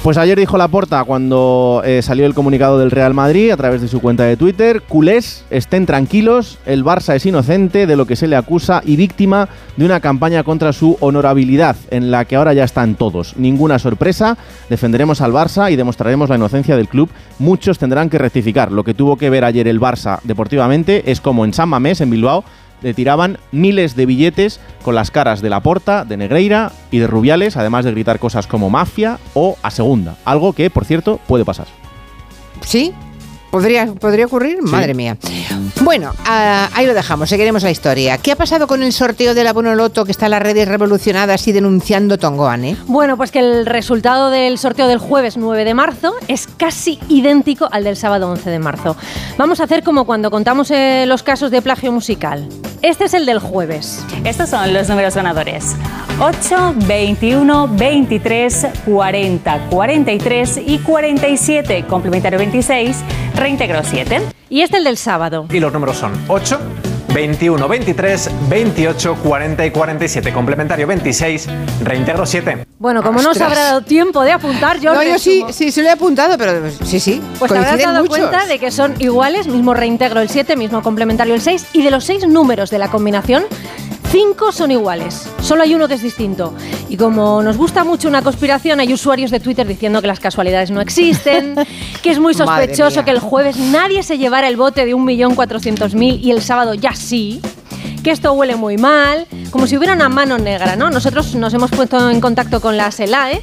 Pues 0.03 0.17
ayer 0.17 0.39
dijo 0.39 0.57
Laporta 0.57 1.03
cuando 1.03 1.81
eh, 1.83 2.01
salió 2.01 2.25
el 2.25 2.33
comunicado 2.33 2.79
del 2.79 2.91
Real 2.91 3.13
Madrid 3.13 3.51
a 3.51 3.57
través 3.57 3.81
de 3.81 3.89
su 3.89 3.99
cuenta 3.99 4.23
de 4.23 4.37
Twitter, 4.37 4.81
culés, 4.81 5.43
estén 5.49 5.85
tranquilos, 5.85 6.59
el 6.65 6.85
Barça 6.85 7.15
es 7.15 7.25
inocente 7.25 7.87
de 7.87 7.95
lo 7.97 8.05
que 8.05 8.15
se 8.15 8.27
le 8.27 8.37
acusa 8.37 8.81
y 8.85 8.95
víctima 8.95 9.49
de 9.75 9.83
una 9.83 9.99
campaña 9.99 10.43
contra 10.43 10.71
su 10.71 10.95
honorabilidad 11.01 11.75
en 11.91 12.09
la 12.09 12.23
que 12.23 12.37
ahora 12.37 12.53
ya 12.53 12.63
están 12.63 12.95
todos. 12.95 13.35
Ninguna 13.35 13.79
sorpresa, 13.79 14.37
defenderemos 14.69 15.19
al 15.19 15.33
Barça 15.33 15.71
y 15.71 15.75
demostraremos 15.75 16.29
la 16.29 16.37
inocencia 16.37 16.77
del 16.77 16.87
club. 16.87 17.09
Muchos 17.39 17.77
tendrán 17.77 18.09
que 18.09 18.17
rectificar. 18.17 18.71
Lo 18.71 18.85
que 18.85 18.93
tuvo 18.93 19.17
que 19.17 19.29
ver 19.29 19.43
ayer 19.43 19.67
el 19.67 19.81
Barça 19.81 20.19
deportivamente 20.23 21.11
es 21.11 21.19
como 21.19 21.43
en 21.43 21.53
San 21.53 21.69
Mamés, 21.69 21.99
en 21.99 22.11
Bilbao, 22.11 22.45
le 22.81 22.93
tiraban 22.93 23.37
miles 23.51 23.95
de 23.95 24.05
billetes 24.05 24.59
con 24.83 24.95
las 24.95 25.11
caras 25.11 25.41
de 25.41 25.49
Laporta, 25.49 26.05
de 26.05 26.17
Negreira 26.17 26.71
y 26.91 26.99
de 26.99 27.07
Rubiales, 27.07 27.57
además 27.57 27.85
de 27.85 27.91
gritar 27.91 28.19
cosas 28.19 28.47
como 28.47 28.69
mafia 28.69 29.19
o 29.33 29.57
a 29.61 29.71
segunda. 29.71 30.15
Algo 30.25 30.53
que, 30.53 30.69
por 30.69 30.85
cierto, 30.85 31.19
puede 31.27 31.45
pasar. 31.45 31.67
¿Sí? 32.61 32.93
¿Podría, 33.51 33.87
¿Podría 33.87 34.25
ocurrir? 34.25 34.61
Madre 34.61 34.93
mía. 34.93 35.17
Bueno, 35.81 36.13
ah, 36.25 36.69
ahí 36.73 36.85
lo 36.85 36.93
dejamos, 36.93 37.29
seguiremos 37.29 37.63
la 37.63 37.71
historia. 37.71 38.17
¿Qué 38.17 38.31
ha 38.31 38.35
pasado 38.35 38.67
con 38.67 38.83
el 38.83 38.91
sorteo 38.91 39.33
de 39.33 39.43
la 39.43 39.53
Bonoloto 39.53 40.05
que 40.05 40.11
está 40.11 40.25
en 40.25 40.31
las 40.31 40.41
redes 40.41 40.67
revolucionadas 40.67 41.47
y 41.47 41.51
denunciando 41.51 42.17
Tongoan, 42.17 42.65
eh? 42.65 42.77
Bueno, 42.87 43.15
pues 43.15 43.31
que 43.31 43.39
el 43.39 43.65
resultado 43.65 44.29
del 44.29 44.57
sorteo 44.57 44.87
del 44.87 44.97
jueves 44.97 45.37
9 45.37 45.63
de 45.63 45.73
marzo 45.73 46.15
es 46.27 46.47
casi 46.47 46.99
idéntico 47.07 47.69
al 47.71 47.83
del 47.83 47.95
sábado 47.95 48.29
11 48.31 48.49
de 48.49 48.59
marzo. 48.59 48.97
Vamos 49.37 49.59
a 49.59 49.63
hacer 49.63 49.83
como 49.83 50.05
cuando 50.05 50.29
contamos 50.31 50.71
eh, 50.71 51.05
los 51.07 51.23
casos 51.23 51.51
de 51.51 51.61
plagio 51.61 51.91
musical. 51.91 52.47
Este 52.81 53.05
es 53.05 53.13
el 53.13 53.25
del 53.25 53.39
jueves. 53.39 54.03
Estos 54.23 54.49
son 54.49 54.73
los 54.73 54.87
números 54.89 55.15
ganadores. 55.15 55.75
8, 56.19 56.75
21, 56.87 57.67
23, 57.69 58.67
40, 58.85 59.67
43 59.69 60.61
y 60.65 60.79
47. 60.79 61.85
Complementario 61.87 62.39
26, 62.39 62.97
reintegro 63.47 63.81
7. 63.81 64.21
Y 64.49 64.61
este 64.61 64.75
el 64.77 64.83
del 64.83 64.97
sábado. 64.97 65.45
Y 65.49 65.61
los 65.61 65.71
números 65.71 65.95
son 65.95 66.11
8, 66.27 66.59
21, 67.13 67.65
23, 67.65 68.29
28, 68.49 69.15
40 69.23 69.65
y 69.65 69.71
47. 69.71 70.33
Complementario 70.33 70.85
26, 70.85 71.47
reintegro 71.81 72.25
7. 72.25 72.65
Bueno, 72.77 73.01
como 73.01 73.21
no 73.21 73.29
os 73.29 73.37
Ostras. 73.37 73.49
habrá 73.51 73.63
dado 73.63 73.81
tiempo 73.83 74.21
de 74.25 74.33
apuntar, 74.33 74.81
yo 74.81 74.93
no, 74.93 75.01
yo 75.01 75.17
sí, 75.17 75.35
resumo. 75.35 75.53
sí, 75.53 75.71
se 75.71 75.81
lo 75.81 75.87
he 75.87 75.91
apuntado, 75.91 76.37
pero 76.37 76.69
sí, 76.83 76.99
sí. 76.99 77.21
Pues 77.39 77.49
te 77.49 77.57
habrás 77.57 77.71
coinciden 77.71 77.93
dado 77.93 78.03
muchos. 78.05 78.17
cuenta 78.19 78.45
de 78.47 78.59
que 78.59 78.69
son 78.69 78.95
iguales, 78.99 79.47
mismo 79.47 79.73
reintegro 79.73 80.19
el 80.19 80.27
7, 80.29 80.57
mismo 80.57 80.81
complementario 80.83 81.33
el 81.33 81.41
6, 81.41 81.67
y 81.71 81.83
de 81.83 81.91
los 81.91 82.03
6 82.03 82.27
números 82.27 82.69
de 82.69 82.79
la 82.79 82.89
combinación, 82.89 83.45
5 84.09 84.51
son 84.53 84.71
iguales. 84.71 85.29
Solo 85.41 85.63
hay 85.63 85.75
uno 85.75 85.87
que 85.87 85.95
es 85.95 86.01
distinto. 86.01 86.53
Y 86.87 86.95
como 86.95 87.43
nos 87.43 87.57
gusta 87.57 87.83
mucho 87.83 88.07
una 88.07 88.21
conspiración, 88.21 88.79
hay 88.79 88.93
usuarios 88.93 89.31
de 89.31 89.39
Twitter 89.39 89.67
diciendo 89.67 90.01
que 90.01 90.07
las 90.07 90.19
casualidades 90.19 90.71
no 90.71 90.79
existen, 90.79 91.55
que 92.01 92.11
es 92.11 92.19
muy 92.19 92.33
sospechoso 92.33 93.03
que 93.03 93.11
el 93.11 93.19
jueves 93.19 93.57
nadie 93.57 94.03
se 94.03 94.17
llevara 94.17 94.47
el 94.47 94.55
bote 94.55 94.85
de 94.85 94.95
1.400.000 94.95 96.19
y 96.21 96.31
el 96.31 96.41
sábado 96.41 96.73
ya 96.73 96.93
sí. 96.93 97.41
Que 98.03 98.11
esto 98.11 98.31
huele 98.33 98.55
muy 98.55 98.77
mal, 98.77 99.27
como 99.49 99.67
si 99.67 99.77
hubiera 99.77 99.93
una 99.93 100.09
mano 100.09 100.37
negra, 100.37 100.75
¿no? 100.75 100.89
Nosotros 100.89 101.35
nos 101.35 101.53
hemos 101.53 101.71
puesto 101.71 102.09
en 102.09 102.21
contacto 102.21 102.61
con 102.61 102.77
la 102.77 102.91
SELAE, 102.91 103.41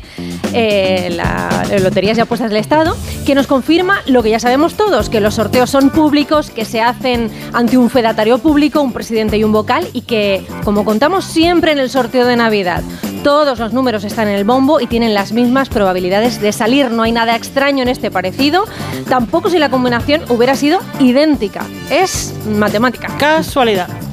eh, 0.52 1.10
la 1.10 1.64
Loterías 1.80 2.16
y 2.18 2.20
Apuestas 2.20 2.50
del 2.50 2.60
Estado, 2.60 2.96
que 3.26 3.34
nos 3.34 3.46
confirma 3.46 4.00
lo 4.06 4.22
que 4.22 4.30
ya 4.30 4.40
sabemos 4.40 4.74
todos, 4.74 5.08
que 5.08 5.20
los 5.20 5.34
sorteos 5.34 5.70
son 5.70 5.90
públicos, 5.90 6.50
que 6.50 6.64
se 6.64 6.80
hacen 6.80 7.30
ante 7.52 7.76
un 7.76 7.90
fedatario 7.90 8.38
público, 8.38 8.80
un 8.80 8.92
presidente 8.92 9.36
y 9.36 9.44
un 9.44 9.52
vocal, 9.52 9.88
y 9.92 10.02
que, 10.02 10.46
como 10.64 10.84
contamos 10.84 11.24
siempre 11.24 11.72
en 11.72 11.78
el 11.78 11.90
sorteo 11.90 12.26
de 12.26 12.36
Navidad, 12.36 12.82
todos 13.24 13.58
los 13.58 13.72
números 13.72 14.04
están 14.04 14.28
en 14.28 14.34
el 14.34 14.44
bombo 14.44 14.80
y 14.80 14.86
tienen 14.86 15.14
las 15.14 15.32
mismas 15.32 15.70
probabilidades 15.70 16.40
de 16.40 16.52
salir. 16.52 16.90
No 16.90 17.02
hay 17.02 17.12
nada 17.12 17.34
extraño 17.34 17.82
en 17.82 17.88
este 17.88 18.10
parecido, 18.10 18.64
tampoco 19.08 19.48
si 19.48 19.58
la 19.58 19.70
combinación 19.70 20.22
hubiera 20.28 20.54
sido 20.54 20.80
idéntica. 21.00 21.66
Es 21.90 22.34
matemática. 22.46 23.08
Casualidad. 23.18 24.03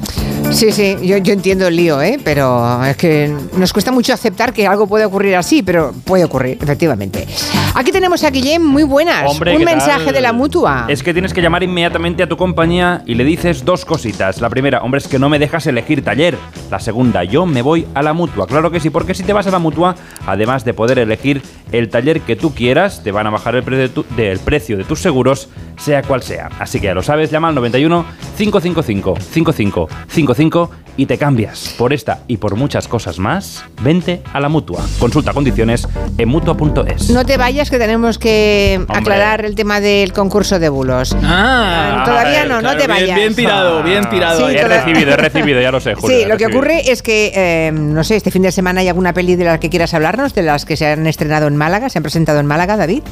Sí, 0.52 0.70
sí, 0.70 0.96
yo, 1.02 1.16
yo 1.16 1.32
entiendo 1.32 1.66
el 1.66 1.76
lío, 1.76 2.00
¿eh? 2.02 2.20
pero 2.22 2.84
es 2.84 2.96
que 2.96 3.34
nos 3.56 3.72
cuesta 3.72 3.90
mucho 3.90 4.12
aceptar 4.12 4.52
que 4.52 4.66
algo 4.66 4.86
puede 4.86 5.04
ocurrir 5.04 5.34
así, 5.36 5.62
pero 5.62 5.92
puede 6.04 6.24
ocurrir, 6.24 6.58
efectivamente. 6.60 7.26
Aquí 7.74 7.90
tenemos 7.90 8.22
a 8.22 8.30
Guillem, 8.30 8.62
muy 8.62 8.82
buenas. 8.82 9.24
Hombre, 9.30 9.52
Un 9.52 9.58
¿qué 9.60 9.64
mensaje 9.64 10.04
tal? 10.04 10.14
de 10.14 10.20
la 10.20 10.34
mutua. 10.34 10.84
Es 10.88 11.02
que 11.02 11.14
tienes 11.14 11.32
que 11.32 11.40
llamar 11.40 11.62
inmediatamente 11.62 12.22
a 12.22 12.28
tu 12.28 12.36
compañía 12.36 13.02
y 13.06 13.14
le 13.14 13.24
dices 13.24 13.64
dos 13.64 13.86
cositas. 13.86 14.42
La 14.42 14.50
primera, 14.50 14.82
hombre, 14.82 14.98
es 14.98 15.08
que 15.08 15.18
no 15.18 15.30
me 15.30 15.38
dejas 15.38 15.66
elegir 15.66 16.04
taller. 16.04 16.36
La 16.70 16.78
segunda, 16.80 17.24
yo 17.24 17.46
me 17.46 17.62
voy 17.62 17.86
a 17.94 18.02
la 18.02 18.12
mutua. 18.12 18.46
Claro 18.46 18.70
que 18.70 18.78
sí, 18.78 18.90
porque 18.90 19.14
si 19.14 19.22
te 19.22 19.32
vas 19.32 19.46
a 19.46 19.50
la 19.50 19.58
mutua, 19.58 19.94
además 20.26 20.66
de 20.66 20.74
poder 20.74 20.98
elegir 20.98 21.40
el 21.72 21.88
taller 21.88 22.20
que 22.20 22.36
tú 22.36 22.54
quieras, 22.54 23.02
te 23.02 23.10
van 23.10 23.26
a 23.26 23.30
bajar 23.30 23.54
el, 23.54 23.62
pre- 23.62 23.78
de 23.78 23.88
tu- 23.88 24.04
del 24.16 24.38
precio 24.38 24.76
de 24.76 24.84
tus 24.84 25.00
seguros, 25.00 25.48
sea 25.78 26.02
cual 26.02 26.22
sea. 26.22 26.50
Así 26.58 26.78
que 26.78 26.86
ya 26.88 26.94
lo 26.94 27.02
sabes, 27.02 27.30
llama 27.30 27.48
al 27.48 27.54
91 27.54 28.04
555 28.36 29.16
55 29.18 29.88
55 30.08 30.70
y 30.98 31.06
te 31.06 31.16
cambias. 31.16 31.74
Por 31.78 31.94
esta 31.94 32.20
y 32.28 32.36
por 32.36 32.54
muchas 32.54 32.86
cosas 32.86 33.18
más, 33.18 33.64
vente 33.82 34.20
a 34.34 34.40
la 34.40 34.50
mutua. 34.50 34.84
Consulta 34.98 35.32
condiciones 35.32 35.88
en 36.18 36.28
mutua.es. 36.28 37.08
No 37.08 37.24
te 37.24 37.38
vayas 37.38 37.61
que 37.70 37.78
tenemos 37.78 38.18
que 38.18 38.84
aclarar 38.88 39.44
el 39.44 39.54
tema 39.54 39.80
del 39.80 40.12
concurso 40.12 40.58
de 40.58 40.68
bulos. 40.68 41.16
Ah, 41.22 42.02
Todavía 42.04 42.44
no, 42.46 42.60
no 42.62 42.76
te 42.76 42.86
vayas. 42.86 43.16
Bien, 43.16 43.34
tirado, 43.34 43.82
bien 43.82 44.08
tirado. 44.10 44.48
Sí, 44.48 44.56
he 44.56 44.62
toda- 44.62 44.84
recibido, 44.84 45.12
he 45.12 45.16
recibido, 45.16 45.60
ya 45.60 45.70
lo 45.70 45.80
sé, 45.80 45.94
Julio. 45.96 46.16
Sí, 46.16 46.22
he 46.24 46.28
lo 46.28 46.36
que 46.36 46.46
ocurre 46.46 46.90
es 46.90 47.02
que, 47.02 47.32
eh, 47.34 47.72
no 47.72 48.04
sé, 48.04 48.16
este 48.16 48.30
fin 48.30 48.42
de 48.42 48.52
semana 48.52 48.80
hay 48.80 48.88
alguna 48.88 49.12
peli 49.12 49.36
de 49.36 49.44
las 49.44 49.58
que 49.58 49.70
quieras 49.70 49.94
hablarnos, 49.94 50.34
de 50.34 50.42
las 50.42 50.64
que 50.64 50.76
se 50.76 50.86
han 50.86 51.06
estrenado 51.06 51.46
en 51.46 51.56
Málaga, 51.56 51.88
se 51.88 51.98
han 51.98 52.02
presentado 52.02 52.40
en 52.40 52.46
Málaga, 52.46 52.76
David. 52.76 53.02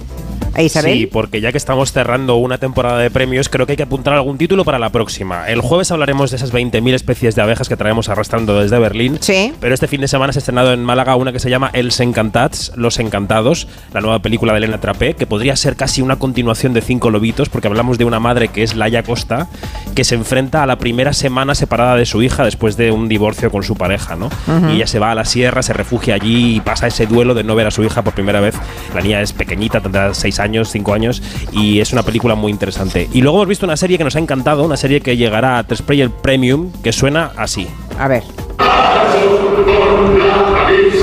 ¿A 0.52 0.62
Isabel? 0.62 0.98
Sí, 0.98 1.06
porque 1.06 1.40
ya 1.40 1.52
que 1.52 1.58
estamos 1.58 1.92
cerrando 1.92 2.34
una 2.36 2.58
temporada 2.58 2.98
de 2.98 3.08
premios, 3.08 3.48
creo 3.48 3.66
que 3.66 3.72
hay 3.74 3.76
que 3.76 3.84
apuntar 3.84 4.14
algún 4.14 4.36
título 4.36 4.64
para 4.64 4.80
la 4.80 4.90
próxima. 4.90 5.48
El 5.48 5.60
jueves 5.60 5.92
hablaremos 5.92 6.30
de 6.32 6.38
esas 6.38 6.52
20.000 6.52 6.92
especies 6.92 7.36
de 7.36 7.42
abejas 7.42 7.68
que 7.68 7.76
traemos 7.76 8.08
arrastrando 8.08 8.60
desde 8.60 8.76
Berlín. 8.80 9.18
Sí. 9.20 9.52
Pero 9.60 9.74
este 9.74 9.86
fin 9.86 10.00
de 10.00 10.08
semana 10.08 10.32
se 10.32 10.38
ha 10.38 10.40
estrenado 10.40 10.72
en 10.72 10.82
Málaga 10.84 11.14
una 11.14 11.30
que 11.32 11.38
se 11.38 11.50
llama 11.50 11.70
Els 11.72 12.00
Encantats, 12.00 12.72
Los 12.74 12.98
Encantados, 12.98 13.68
la 13.94 14.00
nueva 14.00 14.18
película 14.18 14.39
de 14.48 14.58
Elena 14.58 14.80
Trapé, 14.80 15.14
que 15.14 15.26
podría 15.26 15.54
ser 15.54 15.76
casi 15.76 16.02
una 16.02 16.16
continuación 16.16 16.72
de 16.72 16.80
Cinco 16.80 17.10
Lobitos, 17.10 17.48
porque 17.48 17.68
hablamos 17.68 17.98
de 17.98 18.04
una 18.04 18.20
madre 18.20 18.48
que 18.48 18.62
es 18.62 18.74
Laia 18.74 19.02
Costa, 19.02 19.48
que 19.94 20.02
se 20.02 20.14
enfrenta 20.14 20.62
a 20.62 20.66
la 20.66 20.78
primera 20.78 21.12
semana 21.12 21.54
separada 21.54 21.96
de 21.96 22.06
su 22.06 22.22
hija 22.22 22.44
después 22.44 22.76
de 22.76 22.90
un 22.90 23.08
divorcio 23.08 23.50
con 23.50 23.62
su 23.62 23.76
pareja, 23.76 24.16
¿no? 24.16 24.26
Ujú. 24.26 24.70
Y 24.70 24.76
ella 24.76 24.86
se 24.86 24.98
va 24.98 25.12
a 25.12 25.14
la 25.14 25.24
sierra, 25.24 25.62
se 25.62 25.72
refugia 25.72 26.14
allí 26.14 26.56
y 26.56 26.60
pasa 26.60 26.86
ese 26.86 27.06
duelo 27.06 27.34
de 27.34 27.44
no 27.44 27.54
ver 27.54 27.66
a 27.66 27.70
su 27.70 27.84
hija 27.84 28.02
por 28.02 28.14
primera 28.14 28.40
vez. 28.40 28.54
La 28.94 29.02
niña 29.02 29.20
es 29.20 29.32
pequeñita, 29.32 29.80
tendrá 29.80 30.14
6 30.14 30.40
años, 30.40 30.70
5 30.70 30.94
años, 30.94 31.22
y 31.52 31.80
es 31.80 31.92
una 31.92 32.02
película 32.02 32.34
muy 32.34 32.50
interesante. 32.50 33.08
Y 33.12 33.20
luego 33.20 33.38
hemos 33.38 33.48
visto 33.48 33.66
una 33.66 33.76
serie 33.76 33.98
que 33.98 34.04
nos 34.04 34.16
ha 34.16 34.20
encantado, 34.20 34.64
una 34.64 34.76
serie 34.76 35.00
que 35.00 35.16
llegará 35.16 35.58
a 35.58 35.64
3 35.64 35.82
Player 35.82 36.10
Premium, 36.10 36.72
que 36.82 36.92
suena 36.92 37.32
así. 37.36 37.68
A 37.98 38.08
ver. 38.08 38.22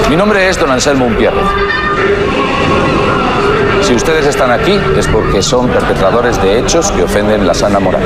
Mi 0.10 0.16
nombre 0.16 0.50
es 0.50 0.58
don 0.60 0.72
Anselmo 0.72 1.06
Umpierre. 1.06 1.42
Si 3.82 3.94
ustedes 3.94 4.26
están 4.26 4.52
aquí 4.52 4.80
es 4.98 5.08
porque 5.08 5.42
son 5.42 5.68
perpetradores 5.70 6.42
de 6.42 6.60
hechos 6.60 6.92
que 6.92 7.04
ofenden 7.04 7.48
la 7.48 7.54
sana 7.54 7.80
moral. 7.80 8.04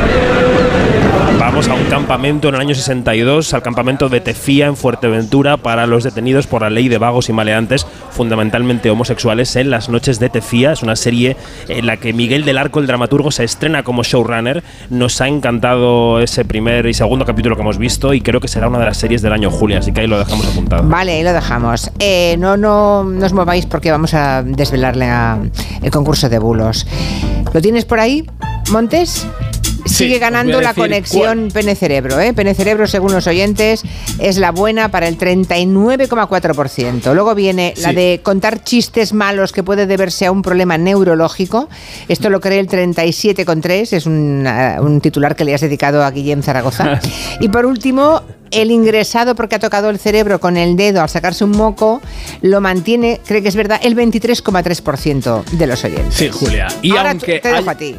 Vamos 1.51 1.67
a 1.67 1.73
un 1.73 1.83
campamento 1.89 2.47
en 2.47 2.55
el 2.55 2.61
año 2.61 2.73
62, 2.73 3.53
al 3.53 3.61
campamento 3.61 4.07
de 4.07 4.21
Tefía 4.21 4.67
en 4.67 4.77
Fuerteventura 4.77 5.57
para 5.57 5.85
los 5.85 6.05
detenidos 6.05 6.47
por 6.47 6.61
la 6.61 6.69
ley 6.69 6.87
de 6.87 6.97
vagos 6.97 7.27
y 7.27 7.33
maleantes, 7.33 7.85
fundamentalmente 8.11 8.89
homosexuales, 8.89 9.57
en 9.57 9.69
las 9.69 9.89
noches 9.89 10.17
de 10.17 10.29
Tefía. 10.29 10.71
Es 10.71 10.81
una 10.81 10.95
serie 10.95 11.35
en 11.67 11.87
la 11.87 11.97
que 11.97 12.13
Miguel 12.13 12.45
del 12.45 12.57
Arco, 12.57 12.79
el 12.79 12.87
dramaturgo, 12.87 13.31
se 13.31 13.43
estrena 13.43 13.83
como 13.83 14.03
showrunner. 14.03 14.63
Nos 14.89 15.19
ha 15.19 15.27
encantado 15.27 16.21
ese 16.21 16.45
primer 16.45 16.85
y 16.85 16.93
segundo 16.93 17.25
capítulo 17.25 17.57
que 17.57 17.63
hemos 17.63 17.77
visto 17.77 18.13
y 18.13 18.21
creo 18.21 18.39
que 18.39 18.47
será 18.47 18.69
una 18.69 18.79
de 18.79 18.85
las 18.85 18.95
series 18.95 19.21
del 19.21 19.33
año 19.33 19.51
Julia, 19.51 19.79
así 19.79 19.91
que 19.91 19.99
ahí 19.99 20.07
lo 20.07 20.19
dejamos 20.19 20.47
apuntado. 20.47 20.87
Vale, 20.87 21.17
ahí 21.17 21.23
lo 21.23 21.33
dejamos. 21.33 21.91
Eh, 21.99 22.37
no, 22.39 22.55
no, 22.55 23.03
no 23.03 23.25
os 23.25 23.33
mováis 23.33 23.65
porque 23.65 23.91
vamos 23.91 24.13
a 24.13 24.41
desvelarle 24.41 25.07
a 25.07 25.37
el 25.81 25.91
concurso 25.91 26.29
de 26.29 26.39
bulos. 26.39 26.87
¿Lo 27.53 27.61
tienes 27.61 27.83
por 27.83 27.99
ahí, 27.99 28.25
Montes? 28.71 29.27
Sigue 29.85 30.19
ganando 30.19 30.57
voy 30.57 30.65
a 30.65 30.69
la 30.69 30.73
conexión 30.73 31.49
pene-cerebro. 31.53 32.19
¿eh? 32.19 32.33
Pene-cerebro, 32.33 32.87
según 32.87 33.11
los 33.13 33.27
oyentes, 33.27 33.83
es 34.19 34.37
la 34.37 34.51
buena 34.51 34.89
para 34.89 35.07
el 35.07 35.17
39,4%. 35.17 37.13
Luego 37.13 37.35
viene 37.35 37.73
la 37.77 37.93
de 37.93 38.19
contar 38.23 38.63
chistes 38.63 39.13
malos 39.13 39.51
que 39.51 39.63
puede 39.63 39.85
deberse 39.87 40.25
a 40.25 40.31
un 40.31 40.41
problema 40.41 40.77
neurológico. 40.77 41.69
Esto 42.07 42.29
lo 42.29 42.39
cree 42.39 42.59
el 42.59 42.67
37,3%. 42.67 43.93
Es 43.93 44.05
un, 44.05 44.45
ah, 44.47 44.77
un 44.81 45.01
titular 45.01 45.35
que 45.35 45.45
le 45.45 45.53
has 45.53 45.61
dedicado 45.61 46.03
a 46.03 46.11
Guillem 46.11 46.43
Zaragoza. 46.43 46.99
y 47.39 47.49
por 47.49 47.65
último, 47.65 48.21
el 48.51 48.71
ingresado 48.71 49.35
porque 49.35 49.55
ha 49.55 49.59
tocado 49.59 49.89
el 49.89 49.99
cerebro 49.99 50.39
con 50.39 50.57
el 50.57 50.75
dedo 50.75 51.01
al 51.01 51.09
sacarse 51.09 51.43
un 51.43 51.51
moco, 51.51 52.01
lo 52.41 52.61
mantiene, 52.61 53.19
cree 53.25 53.41
que 53.41 53.49
es 53.49 53.55
verdad, 53.55 53.79
el 53.83 53.95
23,3% 53.95 55.43
de 55.51 55.67
los 55.67 55.83
oyentes. 55.83 56.13
Sí, 56.15 56.29
Julia. 56.29 56.67
Y 56.81 56.91
Ahora 56.95 57.11
aunque 57.11 57.39
te 57.39 57.49
dejo 57.49 57.69
hay- 57.69 57.75
a 57.75 57.77
ti. 57.77 57.95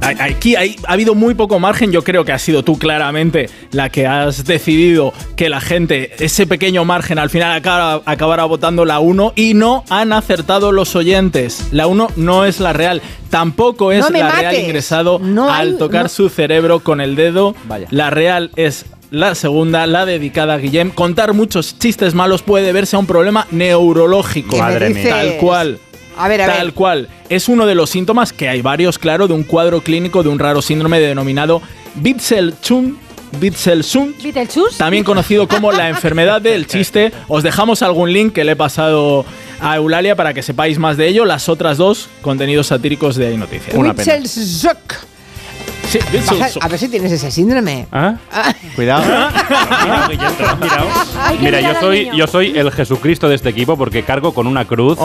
Aquí 0.00 0.56
hay- 0.56 0.76
ha 0.86 0.92
habido 0.92 1.14
muy 1.14 1.34
poco 1.34 1.58
margen. 1.58 1.92
Yo 1.92 2.02
creo 2.02 2.24
que 2.24 2.32
has 2.32 2.40
sido 2.40 2.62
tú 2.62 2.78
claramente 2.78 3.50
la 3.72 3.90
que 3.90 4.06
has 4.06 4.44
decidido 4.44 5.12
que 5.36 5.48
la 5.48 5.60
gente, 5.60 6.12
ese 6.24 6.46
pequeño 6.46 6.84
margen, 6.84 7.18
al 7.18 7.28
final 7.30 7.52
acaba- 7.52 8.00
acabará 8.06 8.44
votando 8.44 8.84
la 8.84 9.00
1 9.00 9.32
y 9.36 9.54
no 9.54 9.84
han 9.90 10.12
acertado 10.12 10.72
los 10.72 10.96
oyentes. 10.96 11.68
La 11.72 11.86
1 11.86 12.08
no 12.16 12.44
es 12.46 12.60
la 12.60 12.72
real. 12.72 13.02
Tampoco 13.28 13.92
es 13.92 14.00
No 14.00 14.10
la 14.10 14.30
real 14.30 14.54
ingresado 14.64 15.18
No 15.18 15.50
hay- 15.52 15.68
al 15.72 15.78
tocar 15.78 16.04
no- 16.04 16.08
su 16.08 16.28
cerebro 16.30 16.80
con 16.80 17.00
el 17.00 17.14
dedo. 17.14 17.54
La 17.90 18.08
real 18.10 18.50
es 18.56 18.86
la 19.10 19.34
segunda, 19.34 19.86
la 19.86 20.06
dedicada 20.06 20.54
a 20.54 20.58
Guillem. 20.58 20.90
Contar 20.90 21.34
muchos 21.34 21.78
chistes 21.78 22.14
malos 22.14 22.42
puede 22.42 22.72
verse 22.72 22.96
a 22.96 22.98
un 22.98 23.06
problema 23.06 23.46
neurológico. 23.50 24.50
¿Qué 24.50 24.56
me 24.56 24.62
Madre 24.62 24.90
mía. 24.90 25.08
Tal 25.10 25.36
cual. 25.38 25.78
A 26.18 26.28
ver, 26.28 26.42
a 26.42 26.46
Tal 26.46 26.66
ver. 26.66 26.74
cual. 26.74 27.08
Es 27.28 27.48
uno 27.48 27.64
de 27.64 27.74
los 27.74 27.90
síntomas 27.90 28.32
que 28.32 28.48
hay 28.48 28.60
varios, 28.60 28.98
claro, 28.98 29.28
de 29.28 29.34
un 29.34 29.44
cuadro 29.44 29.80
clínico 29.82 30.22
de 30.22 30.28
un 30.28 30.38
raro 30.38 30.60
síndrome 30.62 31.00
denominado 31.00 31.62
Bitzel-Chun. 31.94 32.98
Bitzel-Chun, 33.40 34.14
Beetlejuice. 34.22 34.78
también 34.78 35.04
conocido 35.04 35.46
como 35.46 35.70
la 35.70 35.90
enfermedad 35.90 36.40
del 36.40 36.66
chiste. 36.66 37.12
Os 37.28 37.42
dejamos 37.42 37.82
algún 37.82 38.10
link 38.10 38.32
que 38.32 38.42
le 38.42 38.52
he 38.52 38.56
pasado 38.56 39.26
a 39.60 39.76
Eulalia 39.76 40.16
para 40.16 40.32
que 40.32 40.42
sepáis 40.42 40.78
más 40.78 40.96
de 40.96 41.08
ello. 41.08 41.26
Las 41.26 41.48
otras 41.50 41.76
dos, 41.76 42.08
contenidos 42.22 42.68
satíricos 42.68 43.16
de 43.16 43.36
Noticias. 43.36 43.74
Witzel-Zuck. 43.76 45.07
Sí, 45.88 45.98
a- 46.60 46.64
A 46.64 46.68
ver 46.68 46.78
si 46.78 46.88
tienes 46.88 47.10
ese 47.12 47.30
síndrome. 47.30 47.86
¿Ah? 47.90 48.14
Cuidado. 48.76 49.02
Ay, 51.18 51.38
qué 51.38 51.44
Mira, 51.44 51.60
yo 51.60 51.80
soy, 51.80 52.10
yo 52.14 52.26
soy 52.26 52.58
el 52.58 52.70
Jesucristo 52.70 53.28
de 53.28 53.34
este 53.36 53.48
equipo 53.48 53.76
porque 53.76 54.02
cargo 54.02 54.34
con 54.34 54.46
una 54.46 54.66
cruz 54.66 54.98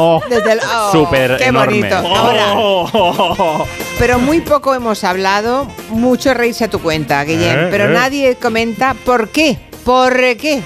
el- 0.52 0.60
oh, 0.60 0.92
súper 0.92 1.42
enorme. 1.42 1.80
bonito. 1.80 1.96
Ahora, 1.96 3.66
pero 4.00 4.20
muy 4.20 4.42
poco 4.42 4.76
hemos 4.76 5.04
hablado, 5.04 5.68
mucho 5.90 6.34
reírse 6.34 6.66
a 6.66 6.70
tu 6.70 6.80
cuenta, 6.80 7.24
Guillem, 7.24 7.60
Eh, 7.60 7.68
pero 7.72 7.86
eh. 7.86 7.94
nadie 7.94 8.36
comenta 8.36 8.94
por 9.06 9.30
qué, 9.30 9.58
por 9.86 10.14
qué. 10.38 10.62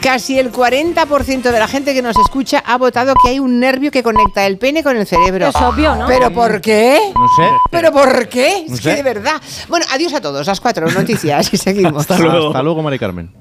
Casi 0.00 0.38
el 0.38 0.52
40% 0.52 1.42
de 1.42 1.58
la 1.58 1.66
gente 1.66 1.94
que 1.94 2.02
nos 2.02 2.16
escucha 2.18 2.62
ha 2.66 2.76
votado 2.76 3.14
que 3.22 3.30
hay 3.30 3.38
un 3.38 3.58
nervio 3.58 3.90
que 3.90 4.02
conecta 4.02 4.46
el 4.46 4.58
pene 4.58 4.82
con 4.82 4.96
el 4.96 5.06
cerebro. 5.06 5.46
Es 5.48 5.56
obvio, 5.56 5.94
¿no? 5.96 6.06
¿Pero 6.06 6.30
por 6.30 6.60
qué? 6.60 7.00
No 7.14 7.26
sé. 7.36 7.48
¿Pero 7.70 7.90
por 7.92 8.28
qué? 8.28 8.64
No 8.68 8.74
Es 8.74 8.80
sé. 8.82 8.90
que 8.90 8.96
de 8.96 9.02
verdad. 9.02 9.40
Bueno, 9.68 9.86
adiós 9.90 10.12
a 10.12 10.20
todos, 10.20 10.46
las 10.46 10.60
cuatro 10.60 10.90
noticias 10.90 11.52
y 11.52 11.56
seguimos. 11.56 12.02
Hasta 12.02 12.18
luego. 12.18 12.48
Hasta 12.48 12.62
luego, 12.62 12.82
Mari 12.82 12.98
Carmen. 12.98 13.32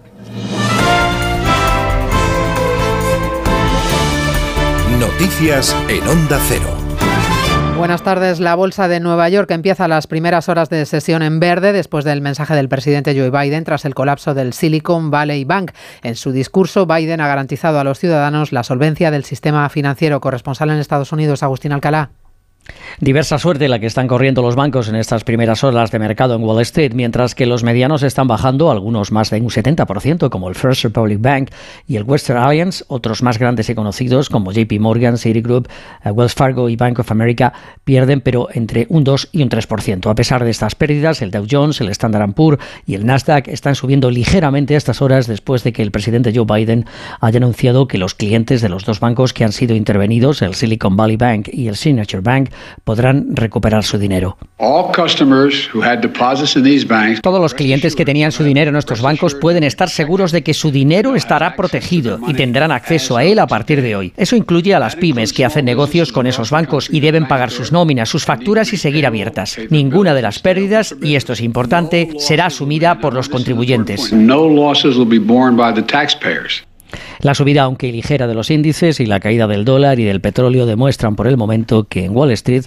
Noticias 4.99 5.75
en 5.89 6.07
Onda 6.07 6.39
Cero. 6.47 6.82
Buenas 7.83 8.01
tardes. 8.01 8.39
La 8.39 8.55
Bolsa 8.55 8.87
de 8.87 9.01
Nueva 9.01 9.27
York 9.27 9.51
empieza 9.51 9.89
las 9.89 10.07
primeras 10.07 10.47
horas 10.47 10.69
de 10.69 10.85
sesión 10.85 11.21
en 11.21 11.41
verde 11.41 11.73
después 11.73 12.05
del 12.05 12.21
mensaje 12.21 12.55
del 12.55 12.69
presidente 12.69 13.13
Joe 13.13 13.29
Biden 13.29 13.65
tras 13.65 13.83
el 13.83 13.93
colapso 13.93 14.33
del 14.33 14.53
Silicon 14.53 15.11
Valley 15.11 15.43
Bank. 15.43 15.71
En 16.01 16.15
su 16.15 16.31
discurso, 16.31 16.85
Biden 16.85 17.19
ha 17.19 17.27
garantizado 17.27 17.81
a 17.81 17.83
los 17.83 17.99
ciudadanos 17.99 18.53
la 18.53 18.63
solvencia 18.63 19.11
del 19.11 19.25
sistema 19.25 19.67
financiero. 19.67 20.21
Corresponsal 20.21 20.69
en 20.69 20.77
Estados 20.77 21.11
Unidos, 21.11 21.43
Agustín 21.43 21.73
Alcalá. 21.73 22.11
Diversa 22.99 23.37
suerte 23.39 23.67
la 23.67 23.79
que 23.79 23.87
están 23.87 24.07
corriendo 24.07 24.41
los 24.41 24.55
bancos 24.55 24.87
en 24.87 24.95
estas 24.95 25.23
primeras 25.23 25.63
horas 25.63 25.91
de 25.91 25.99
mercado 25.99 26.35
en 26.35 26.43
Wall 26.43 26.61
Street, 26.61 26.93
mientras 26.93 27.35
que 27.35 27.45
los 27.45 27.63
medianos 27.63 28.03
están 28.03 28.27
bajando, 28.27 28.71
algunos 28.71 29.11
más 29.11 29.29
de 29.29 29.41
un 29.41 29.49
70%, 29.49 30.29
como 30.29 30.47
el 30.47 30.55
First 30.55 30.83
Republic 30.83 31.19
Bank 31.19 31.49
y 31.87 31.97
el 31.97 32.03
Western 32.03 32.39
Alliance, 32.39 32.85
otros 32.87 33.21
más 33.23 33.39
grandes 33.39 33.69
y 33.69 33.75
conocidos 33.75 34.29
como 34.29 34.51
JP 34.51 34.79
Morgan, 34.79 35.17
Citigroup, 35.17 35.67
eh, 36.05 36.11
Wells 36.11 36.33
Fargo 36.33 36.69
y 36.69 36.75
Bank 36.75 36.99
of 36.99 37.11
America 37.11 37.51
pierden, 37.83 38.21
pero 38.21 38.47
entre 38.53 38.85
un 38.89 39.03
2 39.03 39.29
y 39.33 39.43
un 39.43 39.49
3%. 39.49 40.09
A 40.09 40.15
pesar 40.15 40.43
de 40.43 40.51
estas 40.51 40.75
pérdidas, 40.75 41.21
el 41.21 41.31
Dow 41.31 41.45
Jones, 41.49 41.81
el 41.81 41.89
Standard 41.89 42.33
Poor's 42.33 42.63
y 42.85 42.95
el 42.95 43.05
Nasdaq 43.05 43.47
están 43.47 43.75
subiendo 43.75 44.09
ligeramente 44.09 44.75
a 44.75 44.77
estas 44.77 45.01
horas 45.01 45.27
después 45.27 45.63
de 45.63 45.73
que 45.73 45.81
el 45.81 45.91
presidente 45.91 46.31
Joe 46.33 46.45
Biden 46.45 46.85
haya 47.19 47.37
anunciado 47.37 47.87
que 47.87 47.97
los 47.97 48.13
clientes 48.15 48.61
de 48.61 48.69
los 48.69 48.85
dos 48.85 48.99
bancos 48.99 49.33
que 49.33 49.43
han 49.43 49.51
sido 49.51 49.75
intervenidos, 49.75 50.41
el 50.41 50.53
Silicon 50.53 50.95
Valley 50.95 51.17
Bank 51.17 51.49
y 51.51 51.67
el 51.67 51.75
Signature 51.75 52.21
Bank, 52.21 52.49
podrán 52.83 53.35
recuperar 53.35 53.83
su 53.83 53.97
dinero. 53.97 54.37
Todos 57.21 57.41
los 57.41 57.53
clientes 57.53 57.95
que 57.95 58.05
tenían 58.05 58.31
su 58.31 58.43
dinero 58.43 58.69
en 58.69 58.75
estos 58.75 59.01
bancos 59.01 59.35
pueden 59.35 59.63
estar 59.63 59.89
seguros 59.89 60.31
de 60.31 60.43
que 60.43 60.53
su 60.53 60.71
dinero 60.71 61.15
estará 61.15 61.55
protegido 61.55 62.19
y 62.27 62.33
tendrán 62.33 62.71
acceso 62.71 63.17
a 63.17 63.23
él 63.23 63.39
a 63.39 63.47
partir 63.47 63.81
de 63.81 63.95
hoy. 63.95 64.13
Eso 64.17 64.35
incluye 64.35 64.73
a 64.73 64.79
las 64.79 64.95
pymes 64.95 65.33
que 65.33 65.45
hacen 65.45 65.65
negocios 65.65 66.11
con 66.11 66.27
esos 66.27 66.51
bancos 66.51 66.89
y 66.89 66.99
deben 66.99 67.27
pagar 67.27 67.51
sus 67.51 67.71
nóminas, 67.71 68.09
sus 68.09 68.25
facturas 68.25 68.73
y 68.73 68.77
seguir 68.77 69.05
abiertas. 69.05 69.57
Ninguna 69.69 70.13
de 70.13 70.21
las 70.21 70.39
pérdidas, 70.39 70.95
y 71.01 71.15
esto 71.15 71.33
es 71.33 71.41
importante, 71.41 72.09
será 72.17 72.47
asumida 72.47 72.99
por 72.99 73.13
los 73.13 73.29
contribuyentes. 73.29 74.11
La 77.19 77.35
subida, 77.35 77.63
aunque 77.63 77.91
ligera, 77.91 78.27
de 78.27 78.33
los 78.33 78.51
índices 78.51 78.99
y 78.99 79.05
la 79.05 79.19
caída 79.19 79.47
del 79.47 79.65
dólar 79.65 79.99
y 79.99 80.03
del 80.03 80.21
petróleo 80.21 80.65
demuestran 80.65 81.15
por 81.15 81.27
el 81.27 81.37
momento 81.37 81.85
que 81.85 82.05
en 82.05 82.15
Wall 82.15 82.31
Street 82.31 82.65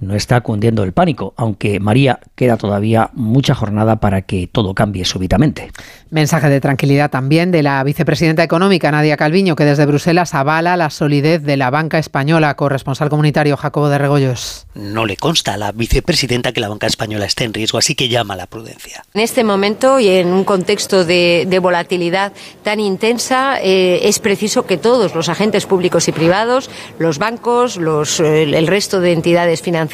no 0.00 0.14
está 0.14 0.40
cundiendo 0.40 0.82
el 0.82 0.92
pánico, 0.92 1.34
aunque 1.36 1.80
María 1.80 2.20
queda 2.34 2.56
todavía 2.56 3.10
mucha 3.14 3.54
jornada 3.54 3.96
para 3.96 4.22
que 4.22 4.46
todo 4.46 4.74
cambie 4.74 5.04
súbitamente. 5.04 5.70
Mensaje 6.10 6.48
de 6.48 6.60
tranquilidad 6.60 7.10
también 7.10 7.50
de 7.50 7.62
la 7.62 7.82
vicepresidenta 7.82 8.42
económica 8.42 8.90
Nadia 8.90 9.16
Calviño, 9.16 9.56
que 9.56 9.64
desde 9.64 9.86
Bruselas 9.86 10.34
avala 10.34 10.76
la 10.76 10.90
solidez 10.90 11.42
de 11.42 11.56
la 11.56 11.70
banca 11.70 11.98
española. 11.98 12.54
Corresponsal 12.54 13.08
comunitario 13.08 13.56
Jacobo 13.56 13.88
de 13.88 13.98
Regoyos. 13.98 14.66
No 14.74 15.06
le 15.06 15.16
consta 15.16 15.54
a 15.54 15.56
la 15.56 15.72
vicepresidenta 15.72 16.52
que 16.52 16.60
la 16.60 16.68
banca 16.68 16.86
española 16.86 17.24
esté 17.24 17.44
en 17.44 17.54
riesgo, 17.54 17.78
así 17.78 17.94
que 17.94 18.08
llama 18.08 18.34
a 18.34 18.36
la 18.36 18.46
prudencia. 18.46 19.02
En 19.14 19.20
este 19.20 19.44
momento 19.44 19.98
y 19.98 20.08
en 20.08 20.28
un 20.28 20.44
contexto 20.44 21.04
de, 21.04 21.46
de 21.48 21.58
volatilidad 21.58 22.32
tan 22.62 22.80
intensa, 22.80 23.58
eh, 23.62 24.00
es 24.02 24.18
preciso 24.18 24.66
que 24.66 24.76
todos 24.76 25.14
los 25.14 25.28
agentes 25.28 25.66
públicos 25.66 26.08
y 26.08 26.12
privados, 26.12 26.70
los 26.98 27.18
bancos, 27.18 27.76
los, 27.76 28.20
eh, 28.20 28.42
el 28.42 28.66
resto 28.66 29.00
de 29.00 29.12
entidades 29.12 29.62
financieras, 29.62 29.85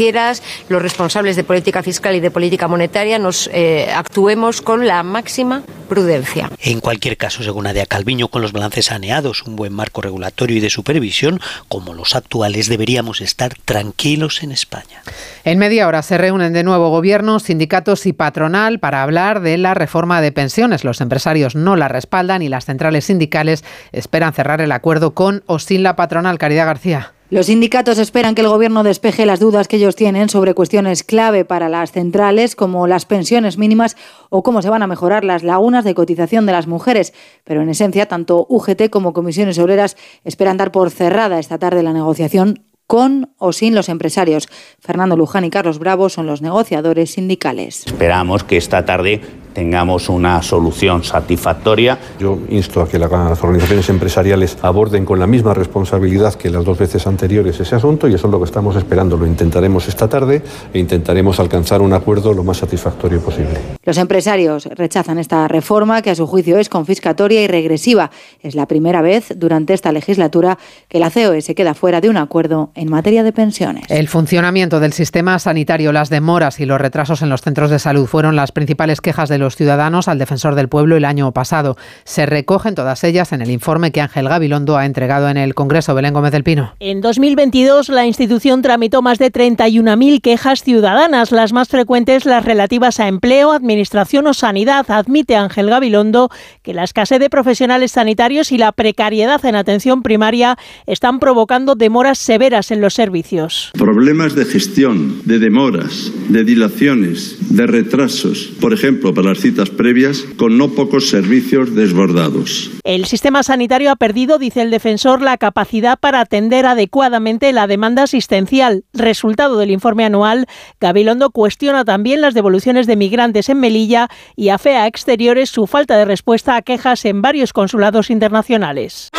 los 0.68 0.82
responsables 0.82 1.36
de 1.36 1.44
política 1.44 1.82
fiscal 1.82 2.16
y 2.16 2.20
de 2.20 2.30
política 2.30 2.68
monetaria, 2.68 3.18
nos 3.18 3.48
eh, 3.52 3.90
actuemos 3.94 4.60
con 4.62 4.86
la 4.86 5.02
máxima 5.02 5.62
prudencia. 5.88 6.50
En 6.60 6.80
cualquier 6.80 7.16
caso, 7.16 7.42
según 7.42 7.64
Nadia 7.64 7.86
Calviño, 7.86 8.28
con 8.28 8.42
los 8.42 8.52
balances 8.52 8.86
saneados, 8.86 9.42
un 9.42 9.56
buen 9.56 9.72
marco 9.72 10.00
regulatorio 10.00 10.56
y 10.56 10.60
de 10.60 10.70
supervisión, 10.70 11.40
como 11.68 11.94
los 11.94 12.14
actuales, 12.14 12.68
deberíamos 12.68 13.20
estar 13.20 13.54
tranquilos 13.64 14.42
en 14.42 14.52
España. 14.52 15.02
En 15.44 15.58
media 15.58 15.86
hora 15.86 16.02
se 16.02 16.18
reúnen 16.18 16.52
de 16.52 16.62
nuevo 16.62 16.90
gobiernos, 16.90 17.44
sindicatos 17.44 18.06
y 18.06 18.12
patronal 18.12 18.78
para 18.78 19.02
hablar 19.02 19.40
de 19.40 19.58
la 19.58 19.74
reforma 19.74 20.20
de 20.20 20.32
pensiones. 20.32 20.84
Los 20.84 21.00
empresarios 21.00 21.54
no 21.54 21.76
la 21.76 21.88
respaldan 21.88 22.42
y 22.42 22.48
las 22.48 22.64
centrales 22.64 23.04
sindicales 23.04 23.64
esperan 23.92 24.32
cerrar 24.32 24.60
el 24.60 24.72
acuerdo 24.72 25.14
con 25.14 25.42
o 25.46 25.58
sin 25.58 25.82
la 25.82 25.96
patronal. 25.96 26.38
Caridad 26.38 26.66
García. 26.66 27.12
Los 27.32 27.46
sindicatos 27.46 27.96
esperan 27.96 28.34
que 28.34 28.42
el 28.42 28.48
Gobierno 28.48 28.82
despeje 28.82 29.24
las 29.24 29.40
dudas 29.40 29.66
que 29.66 29.76
ellos 29.76 29.96
tienen 29.96 30.28
sobre 30.28 30.52
cuestiones 30.52 31.02
clave 31.02 31.46
para 31.46 31.70
las 31.70 31.90
centrales, 31.90 32.54
como 32.54 32.86
las 32.86 33.06
pensiones 33.06 33.56
mínimas 33.56 33.96
o 34.28 34.42
cómo 34.42 34.60
se 34.60 34.68
van 34.68 34.82
a 34.82 34.86
mejorar 34.86 35.24
las 35.24 35.42
lagunas 35.42 35.82
de 35.82 35.94
cotización 35.94 36.44
de 36.44 36.52
las 36.52 36.66
mujeres. 36.66 37.14
Pero 37.44 37.62
en 37.62 37.70
esencia, 37.70 38.04
tanto 38.04 38.44
UGT 38.50 38.90
como 38.90 39.14
comisiones 39.14 39.58
obreras 39.58 39.96
esperan 40.24 40.58
dar 40.58 40.72
por 40.72 40.90
cerrada 40.90 41.38
esta 41.38 41.58
tarde 41.58 41.82
la 41.82 41.94
negociación 41.94 42.66
con 42.86 43.32
o 43.38 43.54
sin 43.54 43.74
los 43.74 43.88
empresarios. 43.88 44.46
Fernando 44.78 45.16
Luján 45.16 45.46
y 45.46 45.50
Carlos 45.50 45.78
Bravo 45.78 46.10
son 46.10 46.26
los 46.26 46.42
negociadores 46.42 47.12
sindicales. 47.12 47.86
Esperamos 47.86 48.44
que 48.44 48.58
esta 48.58 48.84
tarde 48.84 49.22
tengamos 49.52 50.08
una 50.08 50.42
solución 50.42 51.04
satisfactoria. 51.04 51.98
Yo 52.18 52.38
insto 52.48 52.82
a 52.82 52.88
que 52.88 52.98
las 52.98 53.10
organizaciones 53.42 53.88
empresariales 53.88 54.56
aborden 54.62 55.04
con 55.04 55.18
la 55.18 55.26
misma 55.26 55.54
responsabilidad 55.54 56.34
que 56.34 56.50
las 56.50 56.64
dos 56.64 56.78
veces 56.78 57.06
anteriores 57.06 57.58
ese 57.60 57.74
asunto 57.74 58.08
y 58.08 58.14
eso 58.14 58.26
es 58.26 58.32
lo 58.32 58.38
que 58.38 58.44
estamos 58.44 58.76
esperando. 58.76 59.16
Lo 59.16 59.26
intentaremos 59.26 59.88
esta 59.88 60.08
tarde 60.08 60.42
e 60.72 60.78
intentaremos 60.78 61.38
alcanzar 61.40 61.82
un 61.82 61.92
acuerdo 61.92 62.32
lo 62.34 62.44
más 62.44 62.58
satisfactorio 62.58 63.20
posible. 63.20 63.58
Los 63.84 63.98
empresarios 63.98 64.66
rechazan 64.66 65.18
esta 65.18 65.48
reforma 65.48 66.02
que 66.02 66.10
a 66.10 66.14
su 66.14 66.26
juicio 66.26 66.58
es 66.58 66.68
confiscatoria 66.68 67.42
y 67.42 67.46
regresiva. 67.46 68.10
Es 68.40 68.54
la 68.54 68.66
primera 68.66 69.02
vez 69.02 69.32
durante 69.36 69.74
esta 69.74 69.92
legislatura 69.92 70.58
que 70.88 70.98
la 70.98 71.10
COE 71.10 71.42
se 71.42 71.54
queda 71.54 71.74
fuera 71.74 72.00
de 72.00 72.08
un 72.08 72.16
acuerdo 72.16 72.70
en 72.74 72.90
materia 72.90 73.22
de 73.22 73.32
pensiones. 73.32 73.84
El 73.88 74.08
funcionamiento 74.08 74.80
del 74.80 74.92
sistema 74.92 75.38
sanitario, 75.38 75.92
las 75.92 76.10
demoras 76.10 76.60
y 76.60 76.66
los 76.66 76.80
retrasos 76.80 77.22
en 77.22 77.28
los 77.28 77.42
centros 77.42 77.70
de 77.70 77.78
salud 77.78 78.06
fueron 78.06 78.36
las 78.36 78.52
principales 78.52 79.00
quejas 79.00 79.28
de 79.28 79.38
los 79.42 79.56
ciudadanos 79.56 80.08
al 80.08 80.18
defensor 80.18 80.54
del 80.54 80.68
pueblo 80.68 80.96
el 80.96 81.04
año 81.04 81.32
pasado. 81.32 81.76
Se 82.04 82.24
recogen 82.24 82.74
todas 82.74 83.04
ellas 83.04 83.32
en 83.32 83.42
el 83.42 83.50
informe 83.50 83.92
que 83.92 84.00
Ángel 84.00 84.28
Gabilondo 84.28 84.78
ha 84.78 84.86
entregado 84.86 85.28
en 85.28 85.36
el 85.36 85.54
Congreso. 85.54 85.94
Belén 85.94 86.14
Gómez 86.14 86.32
del 86.32 86.44
Pino. 86.44 86.74
En 86.80 87.00
2022 87.00 87.90
la 87.90 88.06
institución 88.06 88.62
tramitó 88.62 89.02
más 89.02 89.18
de 89.18 89.30
31.000 89.30 90.20
quejas 90.22 90.62
ciudadanas, 90.62 91.32
las 91.32 91.52
más 91.52 91.68
frecuentes 91.68 92.24
las 92.24 92.44
relativas 92.44 93.00
a 93.00 93.08
empleo, 93.08 93.52
administración 93.52 94.26
o 94.26 94.34
sanidad. 94.34 94.86
Admite 94.88 95.36
Ángel 95.36 95.68
Gabilondo 95.68 96.30
que 96.62 96.72
la 96.72 96.84
escasez 96.84 97.18
de 97.18 97.28
profesionales 97.28 97.92
sanitarios 97.92 98.52
y 98.52 98.58
la 98.58 98.72
precariedad 98.72 99.44
en 99.44 99.56
atención 99.56 100.02
primaria 100.02 100.56
están 100.86 101.18
provocando 101.18 101.74
demoras 101.74 102.18
severas 102.18 102.70
en 102.70 102.80
los 102.80 102.94
servicios. 102.94 103.72
Problemas 103.76 104.34
de 104.34 104.44
gestión, 104.44 105.22
de 105.24 105.38
demoras, 105.38 106.12
de 106.28 106.44
dilaciones, 106.44 107.36
de 107.56 107.66
retrasos, 107.66 108.50
por 108.60 108.72
ejemplo, 108.72 109.12
para 109.12 109.31
citas 109.38 109.70
previas, 109.70 110.24
con 110.36 110.58
no 110.58 110.70
pocos 110.70 111.08
servicios 111.08 111.74
desbordados. 111.74 112.70
El 112.84 113.04
sistema 113.06 113.42
sanitario 113.42 113.90
ha 113.90 113.96
perdido, 113.96 114.38
dice 114.38 114.62
el 114.62 114.70
defensor, 114.70 115.22
la 115.22 115.38
capacidad 115.38 115.98
para 115.98 116.20
atender 116.20 116.66
adecuadamente 116.66 117.52
la 117.52 117.66
demanda 117.66 118.04
asistencial. 118.04 118.84
Resultado 118.92 119.58
del 119.58 119.70
informe 119.70 120.04
anual, 120.04 120.46
Gabilondo 120.80 121.30
cuestiona 121.30 121.84
también 121.84 122.20
las 122.20 122.34
devoluciones 122.34 122.86
de 122.86 122.96
migrantes 122.96 123.48
en 123.48 123.60
Melilla 123.60 124.08
y 124.36 124.48
afea 124.48 124.84
a 124.84 124.86
exteriores 124.86 125.50
su 125.50 125.66
falta 125.66 125.96
de 125.96 126.04
respuesta 126.04 126.56
a 126.56 126.62
quejas 126.62 127.04
en 127.04 127.22
varios 127.22 127.52
consulados 127.52 128.10
internacionales. 128.10 129.10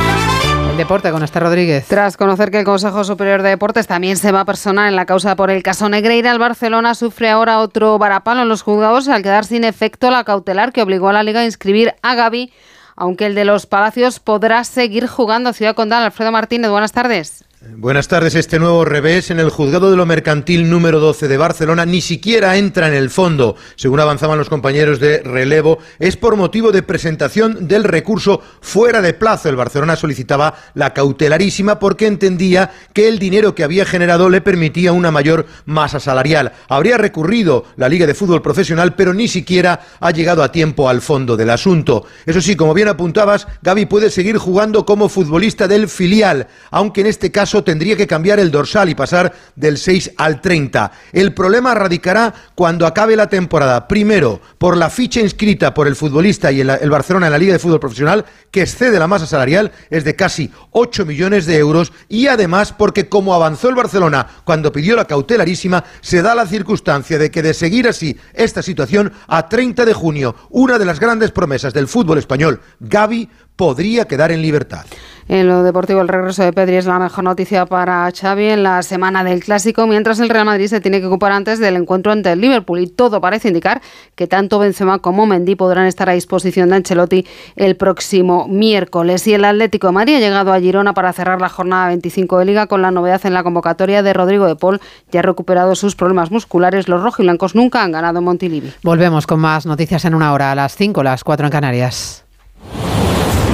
Deporte 0.77 1.11
con 1.11 1.23
Esther 1.23 1.43
Rodríguez. 1.43 1.85
Tras 1.87 2.17
conocer 2.17 2.49
que 2.49 2.59
el 2.59 2.65
Consejo 2.65 3.03
Superior 3.03 3.43
de 3.43 3.49
Deportes 3.49 3.85
también 3.85 4.17
se 4.17 4.31
va 4.31 4.41
a 4.41 4.45
personar 4.45 4.87
en 4.87 4.95
la 4.95 5.05
causa 5.05 5.35
por 5.35 5.51
el 5.51 5.61
caso 5.61 5.87
Negreira, 5.87 6.31
el 6.31 6.39
Barcelona 6.39 6.95
sufre 6.95 7.29
ahora 7.29 7.59
otro 7.59 7.97
varapalo 7.99 8.41
en 8.41 8.49
los 8.49 8.63
juzgados 8.63 9.07
al 9.07 9.21
quedar 9.21 9.45
sin 9.45 9.63
efecto 9.63 10.09
la 10.09 10.23
cautelar 10.23 10.73
que 10.73 10.81
obligó 10.81 11.09
a 11.09 11.13
la 11.13 11.23
Liga 11.23 11.41
a 11.41 11.45
inscribir 11.45 11.93
a 12.01 12.15
Gaby, 12.15 12.51
aunque 12.95 13.27
el 13.27 13.35
de 13.35 13.45
los 13.45 13.67
Palacios 13.67 14.19
podrá 14.19 14.63
seguir 14.63 15.07
jugando. 15.07 15.53
Ciudad 15.53 15.75
Condal, 15.75 16.03
Alfredo 16.03 16.31
Martínez, 16.31 16.71
buenas 16.71 16.91
tardes. 16.91 17.45
Buenas 17.65 18.09
tardes. 18.09 18.35
Este 18.35 18.59
nuevo 18.59 18.83
revés 18.83 19.31
en 19.31 19.39
el 19.39 19.49
juzgado 19.49 19.89
de 19.89 19.95
lo 19.95 20.05
mercantil 20.05 20.69
número 20.69 20.99
12 20.99 21.29
de 21.29 21.37
Barcelona 21.37 21.85
ni 21.85 22.01
siquiera 22.01 22.57
entra 22.57 22.89
en 22.89 22.93
el 22.93 23.09
fondo, 23.09 23.55
según 23.77 24.01
avanzaban 24.01 24.37
los 24.37 24.49
compañeros 24.49 24.99
de 24.99 25.19
relevo, 25.19 25.77
es 25.97 26.17
por 26.17 26.35
motivo 26.35 26.73
de 26.73 26.83
presentación 26.83 27.69
del 27.69 27.85
recurso 27.85 28.41
fuera 28.59 29.01
de 29.01 29.13
plazo. 29.13 29.47
El 29.47 29.55
Barcelona 29.55 29.95
solicitaba 29.95 30.55
la 30.73 30.93
cautelarísima 30.93 31.79
porque 31.79 32.05
entendía 32.05 32.69
que 32.91 33.07
el 33.07 33.17
dinero 33.17 33.55
que 33.55 33.63
había 33.63 33.85
generado 33.85 34.29
le 34.29 34.41
permitía 34.41 34.91
una 34.91 35.11
mayor 35.11 35.45
masa 35.65 36.01
salarial. 36.01 36.51
Habría 36.67 36.97
recurrido 36.97 37.63
la 37.77 37.87
Liga 37.87 38.05
de 38.05 38.13
Fútbol 38.13 38.41
Profesional, 38.41 38.95
pero 38.95 39.13
ni 39.13 39.29
siquiera 39.29 39.79
ha 40.01 40.11
llegado 40.11 40.43
a 40.43 40.51
tiempo 40.51 40.89
al 40.89 41.01
fondo 41.01 41.37
del 41.37 41.49
asunto. 41.49 42.05
Eso 42.25 42.41
sí, 42.41 42.57
como 42.57 42.73
bien 42.73 42.89
apuntabas, 42.89 43.47
Gaby 43.61 43.85
puede 43.85 44.09
seguir 44.09 44.37
jugando 44.37 44.85
como 44.85 45.07
futbolista 45.07 45.69
del 45.69 45.87
filial, 45.87 46.47
aunque 46.69 47.01
en 47.01 47.07
este 47.07 47.31
caso 47.31 47.52
tendría 47.61 47.97
que 47.97 48.07
cambiar 48.07 48.39
el 48.39 48.51
dorsal 48.51 48.87
y 48.87 48.95
pasar 48.95 49.33
del 49.57 49.77
6 49.77 50.13
al 50.15 50.39
30. 50.39 50.91
El 51.11 51.33
problema 51.33 51.73
radicará 51.73 52.33
cuando 52.55 52.87
acabe 52.87 53.17
la 53.17 53.27
temporada. 53.27 53.89
Primero, 53.89 54.39
por 54.57 54.77
la 54.77 54.89
ficha 54.89 55.19
inscrita 55.19 55.73
por 55.73 55.87
el 55.87 55.97
futbolista 55.97 56.53
y 56.53 56.61
el, 56.61 56.69
el 56.69 56.89
Barcelona 56.89 57.27
en 57.27 57.33
la 57.33 57.37
Liga 57.37 57.51
de 57.51 57.59
Fútbol 57.59 57.81
Profesional, 57.81 58.25
que 58.49 58.61
excede 58.61 58.97
la 58.97 59.07
masa 59.07 59.27
salarial, 59.27 59.73
es 59.89 60.05
de 60.05 60.15
casi 60.15 60.49
8 60.71 61.05
millones 61.05 61.45
de 61.45 61.57
euros. 61.57 61.91
Y 62.07 62.27
además, 62.27 62.71
porque 62.71 63.09
como 63.09 63.33
avanzó 63.33 63.67
el 63.67 63.75
Barcelona 63.75 64.25
cuando 64.45 64.71
pidió 64.71 64.95
la 64.95 65.05
cautelarísima, 65.05 65.83
se 65.99 66.21
da 66.21 66.33
la 66.33 66.47
circunstancia 66.47 67.17
de 67.17 67.29
que 67.29 67.41
de 67.41 67.53
seguir 67.53 67.87
así 67.87 68.17
esta 68.33 68.61
situación, 68.61 69.11
a 69.27 69.49
30 69.49 69.85
de 69.85 69.93
junio, 69.93 70.35
una 70.49 70.79
de 70.79 70.85
las 70.85 70.99
grandes 70.99 71.31
promesas 71.31 71.73
del 71.73 71.87
fútbol 71.87 72.17
español, 72.17 72.61
Gaby, 72.79 73.29
podría 73.55 74.05
quedar 74.05 74.31
en 74.31 74.41
libertad. 74.41 74.85
En 75.29 75.47
lo 75.47 75.63
deportivo, 75.63 76.01
el 76.01 76.09
regreso 76.09 76.43
de 76.43 76.51
Pedri 76.51 76.75
es 76.75 76.85
la 76.85 76.99
mejor 76.99 77.23
noticia 77.23 77.65
para 77.65 78.11
Xavi 78.11 78.49
en 78.49 78.63
la 78.63 78.83
semana 78.83 79.23
del 79.23 79.41
Clásico, 79.41 79.87
mientras 79.87 80.19
el 80.19 80.27
Real 80.27 80.45
Madrid 80.45 80.67
se 80.67 80.81
tiene 80.81 80.99
que 80.99 81.07
ocupar 81.07 81.31
antes 81.31 81.59
del 81.59 81.77
encuentro 81.77 82.11
ante 82.11 82.31
el 82.31 82.41
Liverpool 82.41 82.79
y 82.79 82.87
todo 82.87 83.21
parece 83.21 83.47
indicar 83.47 83.81
que 84.15 84.27
tanto 84.27 84.59
Benzema 84.59 84.99
como 84.99 85.25
Mendy 85.25 85.55
podrán 85.55 85.85
estar 85.85 86.09
a 86.09 86.13
disposición 86.13 86.69
de 86.69 86.75
Ancelotti 86.75 87.25
el 87.55 87.77
próximo 87.77 88.47
miércoles. 88.49 89.25
Y 89.27 89.33
el 89.33 89.45
Atlético 89.45 89.87
de 89.87 89.93
Madrid 89.93 90.15
ha 90.17 90.19
llegado 90.19 90.51
a 90.51 90.59
Girona 90.59 90.93
para 90.93 91.13
cerrar 91.13 91.39
la 91.39 91.49
jornada 91.49 91.87
25 91.87 92.39
de 92.39 92.45
Liga 92.45 92.67
con 92.67 92.81
la 92.81 92.91
novedad 92.91 93.21
en 93.25 93.33
la 93.33 93.43
convocatoria 93.43 94.03
de 94.03 94.11
Rodrigo 94.11 94.45
de 94.45 94.57
Paul, 94.57 94.81
ya 95.11 95.21
ha 95.21 95.23
recuperado 95.23 95.75
sus 95.75 95.95
problemas 95.95 96.31
musculares. 96.31 96.89
Los 96.89 97.01
rojiblancos 97.01 97.55
nunca 97.55 97.81
han 97.81 97.93
ganado 97.93 98.19
en 98.19 98.25
Montilivi. 98.25 98.73
Volvemos 98.83 99.25
con 99.25 99.39
más 99.39 99.65
noticias 99.65 100.03
en 100.03 100.15
una 100.15 100.33
hora, 100.33 100.51
a 100.51 100.55
las 100.55 100.75
5, 100.75 101.01
las 101.01 101.23
4 101.23 101.47
en 101.47 101.51
Canarias. 101.51 102.22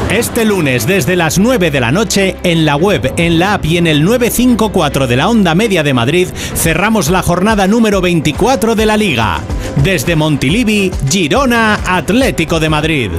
Este 0.10 0.44
lunes 0.44 0.88
desde 0.88 1.16
las 1.16 1.38
9 1.38 1.70
de 1.70 1.80
la 1.80 1.92
noche 1.92 2.36
en 2.42 2.66
la 2.66 2.76
web, 2.76 3.14
en 3.18 3.38
la 3.38 3.54
app 3.54 3.66
y 3.66 3.78
en 3.78 3.86
el 3.86 4.04
954 4.04 5.06
de 5.06 5.16
la 5.16 5.30
Onda 5.30 5.54
Media 5.54 5.84
de 5.84 5.94
Madrid 5.94 6.28
cerramos 6.56 7.12
la 7.12 7.22
jornada 7.22 7.68
número 7.68 8.02
24 8.02 8.74
de 8.74 8.86
la 8.88 8.98
Liga. 8.98 9.40
Desde 9.84 10.16
Montilivi, 10.16 10.92
Girona, 11.12 11.80
Atlético 11.86 12.60
de 12.60 12.70
Madrid. 12.70 13.12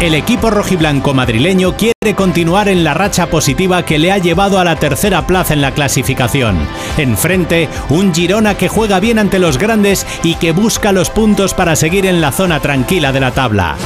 El 0.00 0.14
equipo 0.14 0.50
rojiblanco 0.50 1.14
madrileño 1.14 1.74
quiere 1.74 2.14
continuar 2.14 2.68
en 2.68 2.84
la 2.84 2.92
racha 2.92 3.28
positiva 3.30 3.82
que 3.82 3.98
le 3.98 4.12
ha 4.12 4.18
llevado 4.18 4.58
a 4.58 4.64
la 4.64 4.76
tercera 4.76 5.26
plaza 5.26 5.54
en 5.54 5.62
la 5.62 5.72
clasificación. 5.72 6.58
Enfrente, 6.98 7.70
un 7.88 8.14
Girona 8.14 8.58
que 8.58 8.68
juega 8.68 9.00
bien 9.00 9.18
ante 9.18 9.38
los 9.38 9.56
grandes 9.56 10.06
y 10.22 10.34
que 10.34 10.52
busca 10.52 10.92
los 10.92 11.08
puntos 11.08 11.54
para 11.54 11.76
seguir 11.76 12.04
en 12.04 12.20
la 12.20 12.30
zona 12.30 12.60
tranquila 12.60 13.10
de 13.10 13.20
la 13.20 13.30
tabla. 13.30 13.76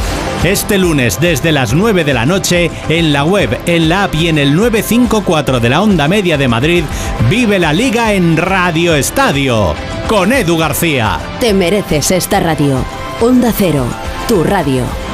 Este 0.42 0.78
lunes 0.78 1.20
desde 1.20 1.52
las 1.52 1.74
9 1.74 2.02
de 2.02 2.14
la 2.14 2.26
noche, 2.26 2.72
en 2.88 3.12
la 3.12 3.22
web, 3.22 3.60
en 3.66 3.88
la 3.88 4.04
app 4.04 4.14
y 4.16 4.26
en 4.26 4.38
el 4.38 4.56
954 4.56 5.60
de 5.60 5.68
la 5.68 5.80
Onda 5.80 6.08
Media 6.08 6.36
de 6.36 6.48
Madrid, 6.48 6.82
vive 7.28 7.60
la 7.60 7.72
liga 7.72 8.14
en 8.14 8.36
Radio 8.36 8.96
Estadio, 8.96 9.76
con 10.08 10.32
Edu 10.32 10.56
García. 10.58 11.20
Te 11.38 11.54
mereces 11.54 12.10
esta 12.10 12.40
radio. 12.40 12.84
Onda 13.20 13.52
Cero, 13.56 13.86
tu 14.26 14.42
radio. 14.42 15.09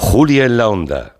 Julia 0.00 0.46
en 0.46 0.56
la 0.56 0.68
Onda. 0.68 1.19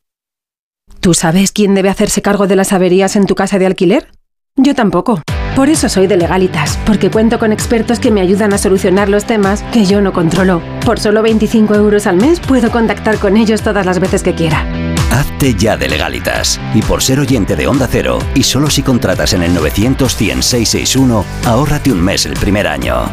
¿Tú 1.01 1.15
sabes 1.15 1.51
quién 1.51 1.73
debe 1.73 1.89
hacerse 1.89 2.21
cargo 2.21 2.45
de 2.45 2.55
las 2.55 2.73
averías 2.73 3.15
en 3.15 3.25
tu 3.25 3.33
casa 3.33 3.57
de 3.57 3.65
alquiler? 3.65 4.07
Yo 4.55 4.75
tampoco. 4.75 5.19
Por 5.55 5.67
eso 5.67 5.89
soy 5.89 6.05
de 6.05 6.15
Legalitas, 6.15 6.77
porque 6.85 7.09
cuento 7.09 7.39
con 7.39 7.51
expertos 7.51 7.99
que 7.99 8.11
me 8.11 8.21
ayudan 8.21 8.53
a 8.53 8.59
solucionar 8.59 9.09
los 9.09 9.25
temas 9.25 9.63
que 9.73 9.85
yo 9.85 9.99
no 9.99 10.13
controlo. 10.13 10.61
Por 10.85 10.99
solo 10.99 11.23
25 11.23 11.73
euros 11.73 12.05
al 12.05 12.17
mes 12.17 12.39
puedo 12.39 12.69
contactar 12.69 13.17
con 13.17 13.35
ellos 13.35 13.63
todas 13.63 13.83
las 13.83 13.99
veces 13.99 14.21
que 14.21 14.35
quiera. 14.35 14.63
Hazte 15.11 15.55
ya 15.55 15.75
de 15.75 15.89
legalitas. 15.89 16.61
Y 16.75 16.83
por 16.83 17.01
ser 17.01 17.19
oyente 17.19 17.55
de 17.55 17.65
Onda 17.65 17.87
Cero, 17.89 18.19
y 18.35 18.43
solo 18.43 18.69
si 18.69 18.83
contratas 18.83 19.33
en 19.33 19.41
el 19.41 19.55
900 19.55 20.15
100 20.15 20.43
661, 20.43 21.25
ahórrate 21.45 21.91
un 21.91 21.99
mes 21.99 22.27
el 22.27 22.33
primer 22.33 22.67
año. 22.67 23.09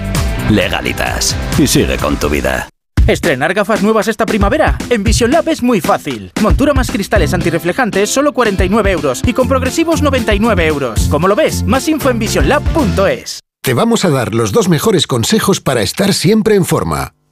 Legalitas. 0.50 1.34
Y 1.58 1.66
sigue 1.66 1.96
con 1.96 2.18
tu 2.18 2.28
vida. 2.28 2.68
¿Estrenar 3.08 3.54
gafas 3.54 3.82
nuevas 3.82 4.06
esta 4.06 4.26
primavera? 4.26 4.76
En 4.90 5.02
Vision 5.02 5.30
Lab 5.30 5.48
es 5.48 5.62
muy 5.62 5.80
fácil. 5.80 6.30
Montura 6.42 6.74
más 6.74 6.90
cristales 6.90 7.32
antirreflejantes, 7.32 8.10
solo 8.10 8.34
49 8.34 8.92
euros. 8.92 9.22
Y 9.24 9.32
con 9.32 9.48
progresivos, 9.48 10.02
99 10.02 10.66
euros. 10.66 11.08
Como 11.08 11.26
lo 11.26 11.34
ves? 11.34 11.62
Más 11.62 11.88
info 11.88 12.10
en 12.10 12.18
visionlab.es. 12.18 13.40
Te 13.62 13.72
vamos 13.72 14.04
a 14.04 14.10
dar 14.10 14.34
los 14.34 14.52
dos 14.52 14.68
mejores 14.68 15.06
consejos 15.06 15.62
para 15.62 15.80
estar 15.80 16.12
siempre 16.12 16.54
en 16.54 16.66
forma. 16.66 17.14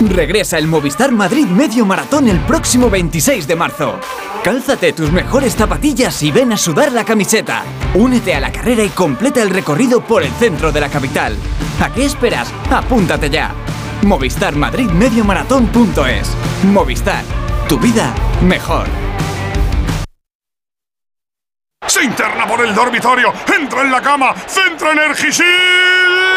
Regresa 0.00 0.58
el 0.58 0.66
Movistar 0.66 1.12
Madrid 1.12 1.46
Medio 1.46 1.86
Maratón 1.86 2.28
el 2.28 2.40
próximo 2.40 2.90
26 2.90 3.46
de 3.46 3.56
marzo. 3.56 3.98
Cálzate 4.42 4.92
tus 4.92 5.12
mejores 5.12 5.54
zapatillas 5.54 6.22
y 6.22 6.32
ven 6.32 6.52
a 6.52 6.56
sudar 6.56 6.92
la 6.92 7.04
camiseta. 7.04 7.62
Únete 7.94 8.34
a 8.34 8.40
la 8.40 8.50
carrera 8.50 8.82
y 8.82 8.88
completa 8.88 9.40
el 9.40 9.50
recorrido 9.50 10.04
por 10.04 10.22
el 10.22 10.32
centro 10.32 10.72
de 10.72 10.80
la 10.80 10.88
capital. 10.88 11.36
¿A 11.80 11.92
qué 11.92 12.04
esperas? 12.04 12.52
Apúntate 12.70 13.30
ya. 13.30 13.54
Movistar 14.02 14.56
Madrid 14.56 14.90
Medio 14.90 15.24
Maratón.es. 15.24 16.28
Movistar. 16.64 17.24
Tu 17.68 17.78
vida 17.78 18.12
mejor. 18.42 18.86
Se 21.86 22.02
interna 22.02 22.46
por 22.46 22.64
el 22.66 22.74
dormitorio, 22.74 23.32
entra 23.56 23.82
en 23.82 23.92
la 23.92 24.02
cama, 24.02 24.34
centra 24.46 24.92
Energisil. 24.92 26.13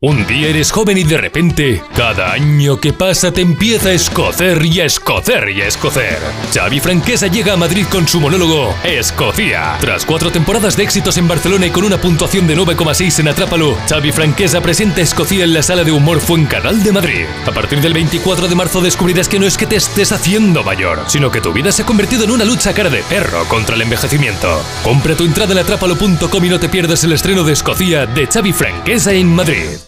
Un 0.00 0.24
día 0.28 0.46
eres 0.46 0.70
joven 0.70 0.96
y 0.96 1.02
de 1.02 1.18
repente, 1.18 1.82
cada 1.96 2.30
año 2.30 2.78
que 2.78 2.92
pasa 2.92 3.32
te 3.32 3.40
empieza 3.40 3.88
a 3.88 3.94
escocer 3.94 4.64
y 4.64 4.78
a 4.78 4.84
escocer 4.84 5.48
y 5.48 5.60
a 5.60 5.66
escocer. 5.66 6.16
Xavi 6.54 6.78
Franquesa 6.78 7.26
llega 7.26 7.54
a 7.54 7.56
Madrid 7.56 7.84
con 7.90 8.06
su 8.06 8.20
monólogo 8.20 8.76
Escocia. 8.84 9.76
Tras 9.80 10.04
cuatro 10.04 10.30
temporadas 10.30 10.76
de 10.76 10.84
éxitos 10.84 11.18
en 11.18 11.26
Barcelona 11.26 11.66
y 11.66 11.70
con 11.70 11.82
una 11.82 12.00
puntuación 12.00 12.46
de 12.46 12.56
9,6 12.56 13.18
en 13.18 13.26
Atrápalo, 13.26 13.76
Xavi 13.88 14.12
Franquesa 14.12 14.60
presenta 14.60 15.00
Escocia 15.00 15.42
en 15.42 15.52
la 15.52 15.64
sala 15.64 15.82
de 15.82 15.90
humor 15.90 16.20
Fuencanal 16.20 16.80
de 16.84 16.92
Madrid. 16.92 17.26
A 17.44 17.50
partir 17.50 17.80
del 17.80 17.92
24 17.92 18.46
de 18.46 18.54
marzo 18.54 18.80
descubrirás 18.80 19.28
que 19.28 19.40
no 19.40 19.48
es 19.48 19.56
que 19.56 19.66
te 19.66 19.74
estés 19.74 20.12
haciendo 20.12 20.62
mayor, 20.62 21.02
sino 21.08 21.32
que 21.32 21.40
tu 21.40 21.52
vida 21.52 21.72
se 21.72 21.82
ha 21.82 21.86
convertido 21.86 22.22
en 22.22 22.30
una 22.30 22.44
lucha 22.44 22.72
cara 22.72 22.88
de 22.88 23.02
perro 23.02 23.44
contra 23.48 23.74
el 23.74 23.82
envejecimiento. 23.82 24.62
Compra 24.84 25.16
tu 25.16 25.24
entrada 25.24 25.54
en 25.54 25.58
atrápalo.com 25.58 26.44
y 26.44 26.48
no 26.48 26.60
te 26.60 26.68
pierdas 26.68 27.02
el 27.02 27.14
estreno 27.14 27.42
de 27.42 27.52
Escocia 27.54 28.06
de 28.06 28.28
Xavi 28.28 28.52
Franquesa 28.52 29.12
en 29.12 29.34
Madrid. 29.34 29.87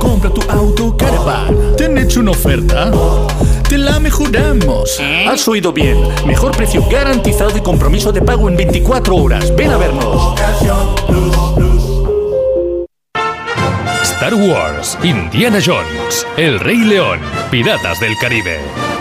Compra 0.00 0.30
tu 0.30 0.40
auto, 0.50 0.96
caravan. 0.96 1.76
¿Te 1.76 1.84
han 1.84 1.96
hecho 1.98 2.18
una 2.18 2.32
oferta? 2.32 2.90
Te 3.68 3.78
la 3.78 4.00
mejoramos. 4.00 4.98
Has 5.28 5.46
oído 5.46 5.72
bien. 5.72 5.96
Mejor 6.26 6.56
precio 6.56 6.82
garantizado 6.90 7.56
y 7.56 7.60
compromiso 7.60 8.10
de 8.10 8.22
pago 8.22 8.48
en 8.48 8.56
24 8.56 9.14
horas. 9.14 9.54
Ven 9.54 9.70
a 9.70 9.76
vernos. 9.76 10.34
Star 14.02 14.34
Wars, 14.34 14.98
Indiana 15.02 15.60
Jones, 15.64 16.26
El 16.36 16.58
Rey 16.58 16.78
León, 16.78 17.20
Piratas 17.50 18.00
del 18.00 18.16
Caribe. 18.18 18.58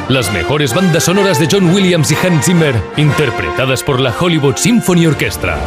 Las 0.08 0.32
mejores 0.32 0.74
bandas 0.74 1.04
sonoras 1.04 1.40
de 1.40 1.48
John 1.52 1.74
Williams 1.74 2.12
y 2.12 2.16
Hans 2.16 2.46
Zimmer, 2.46 2.76
interpretadas 2.98 3.84
por 3.84 4.00
la 4.00 4.14
Hollywood 4.18 4.56
Symphony 4.56 5.08
Orchestra. 5.08 5.58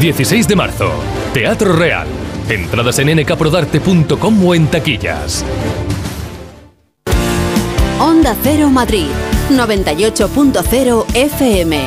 16 0.00 0.48
de 0.48 0.56
marzo, 0.56 0.90
Teatro 1.32 1.74
Real. 1.74 2.06
Entradas 2.48 2.98
en 3.00 3.16
nkprodarte.com 3.16 4.44
o 4.44 4.54
en 4.54 4.68
taquillas. 4.68 5.44
Onda 7.98 8.36
Cero 8.42 8.70
Madrid, 8.70 9.08
98.0 9.50 11.06
FM. 11.14 11.80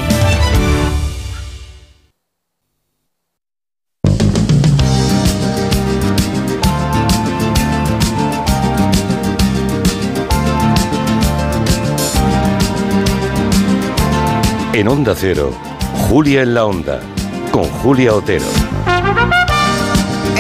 En 14.74 14.88
Onda 14.88 15.14
Cero, 15.16 15.52
Julia 16.10 16.42
en 16.42 16.54
la 16.54 16.66
Onda, 16.66 17.02
con 17.52 17.64
Julia 17.66 18.14
Otero. 18.14 18.46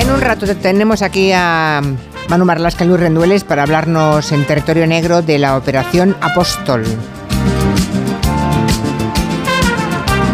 En 0.10 0.15
un 0.15 0.22
rato 0.22 0.48
tenemos 0.56 1.03
aquí 1.03 1.31
a 1.36 1.81
Manu 2.30 2.44
Marlasca 2.44 2.84
y 2.84 2.88
Luis 2.88 2.99
Rendueles 2.99 3.44
para 3.44 3.61
hablarnos 3.61 4.31
en 4.31 4.44
territorio 4.44 4.88
negro 4.88 5.22
de 5.22 5.38
la 5.38 5.56
operación 5.56 6.18
Apóstol. 6.19 6.84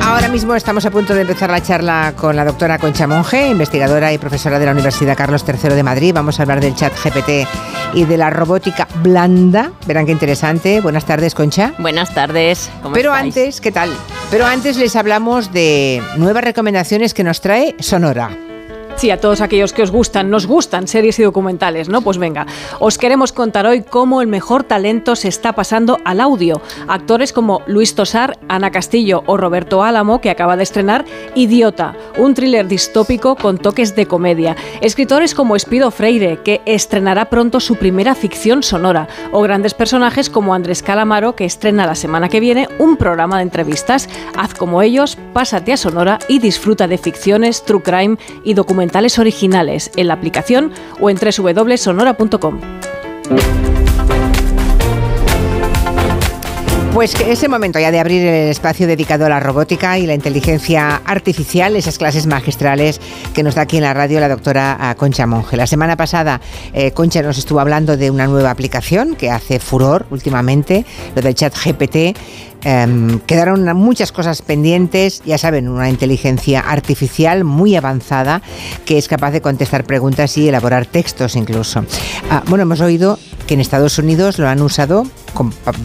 Ahora 0.01 0.29
mismo 0.29 0.55
estamos 0.55 0.85
a 0.85 0.91
punto 0.91 1.13
de 1.13 1.21
empezar 1.21 1.49
la 1.51 1.61
charla 1.61 2.13
con 2.15 2.37
la 2.37 2.45
doctora 2.45 2.77
Concha 2.79 3.05
Monge, 3.05 3.49
investigadora 3.49 4.13
y 4.13 4.17
profesora 4.17 4.59
de 4.59 4.65
la 4.65 4.71
Universidad 4.71 5.17
Carlos 5.17 5.43
III 5.45 5.75
de 5.75 5.83
Madrid. 5.83 6.13
Vamos 6.15 6.39
a 6.39 6.43
hablar 6.43 6.61
del 6.61 6.73
chat 6.73 6.93
GPT 6.93 7.45
y 7.93 8.05
de 8.05 8.17
la 8.17 8.29
robótica 8.29 8.87
blanda. 9.03 9.71
Verán 9.85 10.05
qué 10.05 10.13
interesante. 10.13 10.79
Buenas 10.79 11.03
tardes, 11.03 11.35
Concha. 11.35 11.73
Buenas 11.79 12.13
tardes. 12.13 12.71
¿Cómo 12.81 12.95
Pero 12.95 13.13
estáis? 13.13 13.35
antes, 13.35 13.59
¿qué 13.59 13.73
tal? 13.73 13.89
Pero 14.31 14.45
antes 14.45 14.77
les 14.77 14.95
hablamos 14.95 15.51
de 15.51 16.01
nuevas 16.15 16.45
recomendaciones 16.45 17.13
que 17.13 17.25
nos 17.25 17.41
trae 17.41 17.75
Sonora. 17.81 18.29
Sí, 18.97 19.11
a 19.11 19.19
todos 19.19 19.41
aquellos 19.41 19.73
que 19.73 19.83
os 19.83 19.91
gustan, 19.91 20.29
nos 20.29 20.47
gustan 20.47 20.87
series 20.87 21.19
y 21.19 21.23
documentales, 21.23 21.89
¿no? 21.89 22.01
Pues 22.01 22.17
venga, 22.17 22.47
os 22.79 22.97
queremos 22.97 23.33
contar 23.33 23.65
hoy 23.65 23.81
cómo 23.81 24.21
el 24.21 24.27
mejor 24.27 24.63
talento 24.63 25.17
se 25.17 25.27
está 25.27 25.51
pasando 25.51 25.99
al 26.05 26.21
audio. 26.21 26.61
Actores 26.87 27.33
como 27.33 27.61
Luis 27.67 27.93
Tosar, 27.93 28.39
Ana 28.47 28.71
Castillo 28.71 29.23
o 29.25 29.35
Roberto 29.35 29.83
Álamo, 29.83 30.21
que 30.21 30.29
acaba 30.29 30.55
de 30.55 30.63
estrenar 30.63 31.03
Idiota, 31.35 31.93
un 32.17 32.33
thriller 32.35 32.69
distópico 32.69 33.35
con 33.35 33.57
toques 33.57 33.97
de 33.97 34.05
comedia. 34.05 34.55
Escritores 34.79 35.35
como 35.35 35.57
Espido 35.57 35.91
Freire, 35.91 36.39
que 36.41 36.61
estrenará 36.65 37.25
pronto 37.29 37.59
su 37.59 37.75
primera 37.75 38.15
ficción 38.15 38.63
sonora. 38.63 39.09
O 39.33 39.41
grandes 39.41 39.73
personajes 39.73 40.29
como 40.29 40.53
Andrés 40.53 40.81
Calamaro, 40.81 41.35
que 41.35 41.43
estrena 41.43 41.85
la 41.85 41.95
semana 41.95 42.29
que 42.29 42.39
viene 42.39 42.69
un 42.79 42.95
programa 42.95 43.37
de 43.37 43.43
entrevistas. 43.43 44.07
Haz 44.37 44.53
como 44.53 44.81
ellos, 44.81 45.17
pásate 45.33 45.73
a 45.73 45.77
Sonora 45.77 46.17
y 46.29 46.39
disfruta 46.39 46.87
de 46.87 46.97
ficciones, 46.97 47.65
true 47.65 47.83
crime 47.83 48.17
y 48.45 48.53
documentales 48.53 48.84
originales 49.19 49.91
en 49.95 50.07
la 50.07 50.13
aplicación 50.15 50.71
o 50.99 51.09
en 51.09 51.17
www.sonora.com. 51.17 52.59
Pues 56.95 57.13
que 57.13 57.29
ese 57.29 57.49
momento 57.49 57.77
ya 57.77 57.91
de 57.91 57.99
abrir 57.99 58.25
el 58.25 58.49
espacio 58.49 58.87
dedicado 58.87 59.25
a 59.25 59.29
la 59.29 59.41
robótica 59.41 59.99
y 59.99 60.07
la 60.07 60.13
inteligencia 60.13 61.01
artificial, 61.03 61.75
esas 61.75 61.97
clases 61.97 62.25
magistrales 62.25 63.01
que 63.33 63.43
nos 63.43 63.55
da 63.55 63.63
aquí 63.63 63.75
en 63.75 63.83
la 63.83 63.93
radio 63.93 64.21
la 64.21 64.29
doctora 64.29 64.77
ah, 64.79 64.95
Concha 64.95 65.27
Monge. 65.27 65.57
La 65.57 65.67
semana 65.67 65.97
pasada 65.97 66.39
eh, 66.71 66.91
Concha 66.91 67.21
nos 67.21 67.37
estuvo 67.37 67.59
hablando 67.59 67.97
de 67.97 68.11
una 68.11 68.27
nueva 68.27 68.49
aplicación 68.49 69.15
que 69.15 69.29
hace 69.29 69.59
furor 69.59 70.05
últimamente, 70.09 70.85
lo 71.17 71.21
del 71.21 71.35
chat 71.35 71.53
GPT. 71.53 72.17
Em, 72.65 73.19
quedaron 73.19 73.63
muchas 73.77 74.11
cosas 74.11 74.41
pendientes, 74.41 75.21
ya 75.23 75.37
saben, 75.37 75.69
una 75.69 75.87
inteligencia 75.87 76.61
artificial 76.61 77.43
muy 77.43 77.75
avanzada 77.75 78.41
que 78.85 78.97
es 78.97 79.07
capaz 79.07 79.31
de 79.31 79.41
contestar 79.41 79.83
preguntas 79.83 80.35
y 80.37 80.49
elaborar 80.49 80.87
textos 80.87 81.35
incluso. 81.35 81.85
Ah, 82.31 82.43
bueno, 82.47 82.63
hemos 82.63 82.81
oído 82.81 83.19
que 83.45 83.53
en 83.53 83.59
Estados 83.59 83.99
Unidos 83.99 84.39
lo 84.39 84.47
han 84.47 84.63
usado 84.63 85.05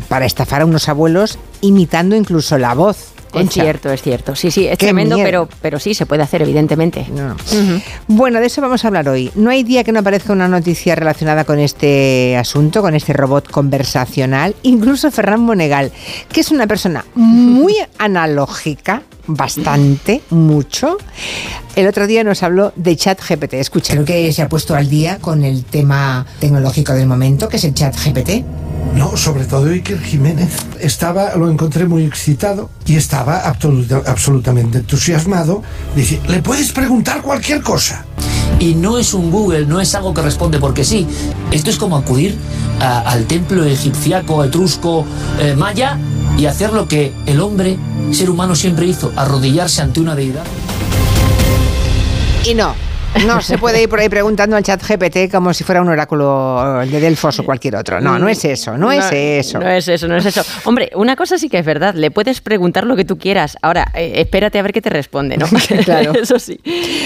para 0.09 0.25
estafar 0.25 0.63
a 0.63 0.65
unos 0.65 0.89
abuelos 0.89 1.39
imitando 1.61 2.17
incluso 2.17 2.57
la 2.57 2.73
voz. 2.73 3.13
Es 3.33 3.51
cierto, 3.51 3.93
es 3.93 4.03
cierto. 4.03 4.35
Sí, 4.35 4.51
sí, 4.51 4.67
es 4.67 4.79
tremendo, 4.79 5.17
pero, 5.17 5.49
pero 5.61 5.79
sí, 5.79 5.95
se 5.95 6.07
puede 6.07 6.23
hacer, 6.23 6.43
evidentemente. 6.43 7.07
Bueno, 8.07 8.41
de 8.41 8.47
eso 8.47 8.61
vamos 8.61 8.85
a 8.85 8.89
hablar 8.89 9.09
hoy. 9.09 9.31
No 9.35 9.51
hay 9.51 9.63
día 9.63 9.85
que 9.85 9.93
no 9.93 10.01
aparezca 10.01 10.33
una 10.33 10.49
noticia 10.49 10.95
relacionada 10.95 11.45
con 11.45 11.59
este 11.59 12.37
asunto, 12.37 12.83
con 12.83 12.95
este 12.95 13.13
robot 13.13 13.51
conversacional. 13.51 14.55
Incluso 14.63 15.11
Ferran 15.11 15.41
Monegal, 15.41 15.93
que 16.33 16.41
es 16.41 16.51
una 16.51 16.67
persona 16.67 17.05
muy 17.15 17.75
analógica, 17.99 19.03
bastante, 19.27 20.23
mucho. 20.31 20.97
El 21.77 21.87
otro 21.87 22.07
día 22.07 22.25
nos 22.25 22.43
habló 22.43 22.73
de 22.77 22.97
chat 22.97 23.21
GPT. 23.21 23.55
Escucha. 23.55 23.95
Creo 23.95 24.05
que 24.05 24.33
se 24.33 24.43
ha 24.43 24.49
puesto 24.49 24.75
al 24.75 24.89
día 24.89 25.19
con 25.19 25.45
el 25.45 25.65
tema 25.65 26.27
tecnológico 26.41 26.93
del 26.93 27.07
momento, 27.07 27.49
que 27.49 27.57
es 27.57 27.65
el 27.65 27.75
chat 27.75 27.95
GPT. 27.97 28.45
No, 28.95 29.17
sobre 29.17 29.45
todo 29.45 29.71
Iker 29.71 30.01
Jiménez. 30.01 30.51
Estaba, 30.81 31.35
lo 31.37 31.51
encontré 31.51 31.87
muy 31.87 32.05
excitado 32.05 32.71
y 32.87 32.97
estaba 32.97 33.41
absolutamente 33.47 34.79
entusiasmado. 34.79 35.63
Dice, 35.95 36.21
le 36.29 36.43
puedes 36.43 36.73
preguntar 36.73 37.23
cualquier 37.23 37.63
cosa. 37.63 38.05
Y 38.59 38.75
no 38.75 38.99
es 38.99 39.15
un 39.15 39.31
Google, 39.31 39.67
no 39.67 39.81
es 39.81 39.95
algo 39.95 40.13
que 40.13 40.23
responde 40.23 40.59
porque 40.59 40.85
sí. 40.85 41.07
Esto 41.51 41.71
es 41.71 41.77
como 41.79 41.97
acudir 41.97 42.37
al 42.81 43.27
templo 43.27 43.65
egipciaco, 43.65 44.45
etrusco, 44.45 45.05
eh, 45.41 45.55
maya 45.57 45.99
y 46.37 46.47
hacer 46.47 46.73
lo 46.73 46.89
que 46.89 47.13
el 47.27 47.41
hombre, 47.41 47.79
ser 48.13 48.29
humano, 48.29 48.55
siempre 48.55 48.87
hizo, 48.87 49.13
arrodillarse 49.17 49.83
ante 49.83 50.01
una 50.01 50.15
deidad. 50.15 50.45
Y 52.45 52.55
no, 52.55 52.75
no 53.27 53.41
se 53.41 53.59
puede 53.59 53.83
ir 53.83 53.89
por 53.89 54.01
ahí 54.01 54.09
preguntando 54.09 54.57
al 54.57 54.63
chat 54.63 54.83
GPT 54.83 55.31
como 55.31 55.53
si 55.53 55.65
fuera 55.65 55.83
un 55.83 55.89
oráculo 55.89 56.81
de 56.87 57.01
Delfos 57.01 57.39
o 57.39 57.45
cualquier 57.45 57.77
otro. 57.77 58.01
No, 58.01 58.19
no 58.19 58.29
es 58.29 58.45
eso, 58.45 58.79
no, 58.79 58.91
es 58.93 59.11
eso. 59.13 59.59
No 59.59 59.69
es 59.69 59.89
eso, 59.89 60.09
no 60.09 60.17
es 60.17 60.27
eso. 60.27 60.43
Hombre, 60.65 60.91
una 60.95 61.17
cosa 61.17 61.37
sí 61.39 61.49
que 61.49 61.59
es 61.59 61.65
verdad, 61.67 61.95
le 61.95 62.11
puedes 62.11 62.41
preguntar 62.41 62.87
lo 62.87 62.97
que 62.97 63.05
tú 63.05 63.19
quieras. 63.19 63.57
Ahora, 63.63 63.91
eh, 63.95 64.13
espérate 64.17 64.59
a 64.59 64.63
ver 64.63 64.73
qué 64.73 64.81
te 64.81 64.91
responde, 64.91 65.37
¿no? 65.37 65.47
claro. 65.85 66.13
eso 66.15 66.39
sí. 66.39 66.61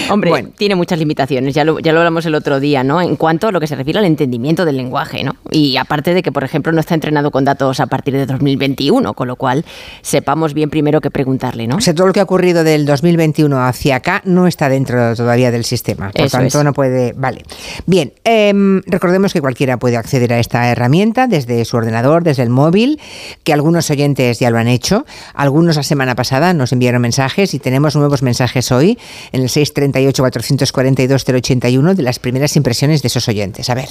Hombre, 0.09 0.47
tiene 0.57 0.75
muchas 0.75 0.99
limitaciones, 0.99 1.53
ya 1.53 1.63
lo, 1.63 1.79
ya 1.79 1.91
lo 1.91 1.99
hablamos 1.99 2.25
el 2.25 2.35
otro 2.35 2.59
día, 2.59 2.83
¿no? 2.83 3.01
En 3.01 3.15
cuanto 3.15 3.47
a 3.47 3.51
lo 3.51 3.59
que 3.59 3.67
se 3.67 3.75
refiere 3.75 3.99
al 3.99 4.05
entendimiento 4.05 4.65
del 4.65 4.77
lenguaje, 4.77 5.23
¿no? 5.23 5.35
Y 5.51 5.77
aparte 5.77 6.13
de 6.13 6.21
que, 6.21 6.31
por 6.31 6.43
ejemplo, 6.43 6.71
no 6.71 6.79
está 6.79 6.93
entrenado 6.93 7.31
con 7.31 7.45
datos 7.45 7.79
a 7.79 7.87
partir 7.87 8.13
de 8.13 8.25
2021, 8.25 9.13
con 9.13 9.27
lo 9.27 9.35
cual 9.35 9.65
sepamos 10.01 10.53
bien 10.53 10.69
primero 10.69 11.01
qué 11.01 11.11
preguntarle, 11.11 11.67
¿no? 11.67 11.77
O 11.77 11.81
sea, 11.81 11.93
todo 11.93 12.07
lo 12.07 12.13
que 12.13 12.19
ha 12.19 12.23
ocurrido 12.23 12.63
del 12.63 12.85
2021 12.85 13.65
hacia 13.65 13.97
acá 13.97 14.21
no 14.25 14.47
está 14.47 14.69
dentro 14.69 15.15
todavía 15.15 15.51
del 15.51 15.65
sistema. 15.65 15.94
Por 15.95 16.29
tanto, 16.29 16.63
no 16.63 16.73
puede. 16.73 17.13
Vale. 17.13 17.43
Bien, 17.85 18.13
em, 18.23 18.81
recordemos 18.85 19.33
que 19.33 19.41
cualquiera 19.41 19.77
puede 19.77 19.97
acceder 19.97 20.33
a 20.33 20.39
esta 20.39 20.69
herramienta 20.69 21.27
desde 21.27 21.63
su 21.65 21.77
ordenador, 21.77 22.23
desde 22.23 22.43
el 22.43 22.49
móvil, 22.49 22.99
que 23.43 23.53
algunos 23.53 23.89
oyentes 23.89 24.39
ya 24.39 24.49
lo 24.49 24.57
han 24.57 24.67
hecho. 24.67 25.05
Algunos 25.33 25.75
la 25.75 25.83
semana 25.83 26.15
pasada 26.15 26.53
nos 26.53 26.71
enviaron 26.71 27.01
mensajes 27.01 27.53
y 27.53 27.59
tenemos 27.59 27.95
nuevos 27.95 28.21
mensajes 28.21 28.71
hoy 28.71 28.97
en 29.31 29.41
el 29.41 29.49
638-442-081 29.49 31.95
de 31.95 32.03
las 32.03 32.19
primeras 32.19 32.55
impresiones 32.55 33.01
de 33.01 33.07
esos 33.07 33.27
oyentes. 33.27 33.69
A 33.69 33.75
ver. 33.75 33.89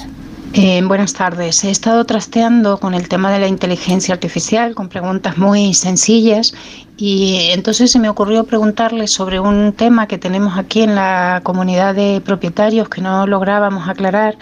Eh, 0.57 0.81
buenas 0.85 1.15
tardes. 1.15 1.65
He 1.65 1.71
estado 1.73 2.05
trasteando 2.05 2.79
con 2.79 2.95
el 2.95 3.09
tema 3.09 3.33
de 3.33 3.41
la 3.41 3.49
inteligencia 3.49 4.15
artificial 4.15 4.77
con 4.77 4.89
preguntas 4.89 5.37
muy 5.37 5.75
sencillas 5.75 6.55
y 6.97 7.49
entonces 7.51 7.91
se 7.91 7.99
me 7.99 8.09
ocurrió 8.09 8.45
preguntarle 8.45 9.09
sobre 9.09 9.41
un 9.41 9.73
tema 9.73 10.07
que 10.07 10.17
tenemos 10.17 10.57
aquí 10.57 10.83
en 10.83 10.95
la 10.95 11.41
comunidad 11.43 11.97
de 11.97 12.23
propietarios 12.25 12.89
que 12.89 13.01
no 13.01 13.27
lográbamos 13.27 13.89
aclarar 13.89 14.37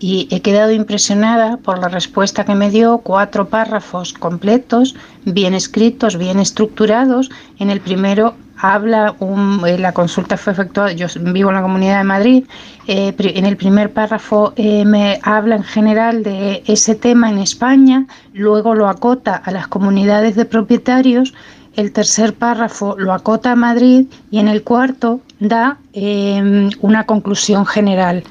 y 0.00 0.26
he 0.32 0.40
quedado 0.40 0.72
impresionada 0.72 1.58
por 1.58 1.78
la 1.78 1.86
respuesta 1.86 2.44
que 2.44 2.56
me 2.56 2.68
dio, 2.68 2.98
cuatro 2.98 3.48
párrafos 3.48 4.14
completos, 4.14 4.96
bien 5.24 5.54
escritos, 5.54 6.18
bien 6.18 6.40
estructurados. 6.40 7.30
En 7.60 7.70
el 7.70 7.80
primero 7.80 8.34
habla, 8.62 9.16
un, 9.18 9.60
eh, 9.66 9.76
la 9.76 9.92
consulta 9.92 10.36
fue 10.36 10.52
efectuada, 10.52 10.92
yo 10.92 11.08
vivo 11.20 11.50
en 11.50 11.56
la 11.56 11.62
Comunidad 11.62 11.98
de 11.98 12.04
Madrid, 12.04 12.44
eh, 12.86 13.12
en 13.18 13.44
el 13.44 13.56
primer 13.56 13.92
párrafo 13.92 14.52
eh, 14.56 14.84
me 14.84 15.18
habla 15.22 15.56
en 15.56 15.64
general 15.64 16.22
de 16.22 16.62
ese 16.66 16.94
tema 16.94 17.28
en 17.28 17.38
España, 17.38 18.06
luego 18.32 18.74
lo 18.74 18.88
acota 18.88 19.34
a 19.34 19.50
las 19.50 19.66
comunidades 19.66 20.36
de 20.36 20.44
propietarios, 20.44 21.34
el 21.74 21.92
tercer 21.92 22.34
párrafo 22.34 22.94
lo 22.96 23.12
acota 23.12 23.52
a 23.52 23.56
Madrid 23.56 24.06
y 24.30 24.38
en 24.38 24.46
el 24.46 24.62
cuarto 24.62 25.20
da 25.40 25.78
em, 25.92 26.70
una 26.80 27.04
conclusión 27.04 27.66
general. 27.66 28.22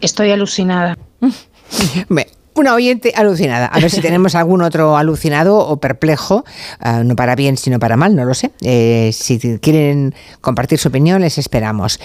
Estoy 0.00 0.30
alucinada. 0.30 0.96
Una 2.56 2.74
oyente 2.74 3.12
alucinada. 3.14 3.66
A 3.66 3.78
ver 3.80 3.90
si 3.90 4.00
tenemos 4.02 4.34
algún 4.34 4.62
otro 4.62 4.96
alucinado 4.96 5.58
o 5.58 5.76
perplejo, 5.76 6.44
ah, 6.80 7.04
no 7.04 7.14
para 7.14 7.36
bien, 7.36 7.56
sino 7.56 7.78
para 7.78 7.96
mal, 7.96 8.16
no 8.16 8.24
lo 8.24 8.34
sé. 8.34 8.50
Eh, 8.62 9.10
si 9.12 9.38
quieren 9.58 10.14
compartir 10.40 10.78
su 10.78 10.88
opinión, 10.88 11.20
les 11.20 11.36
esperamos. 11.38 12.00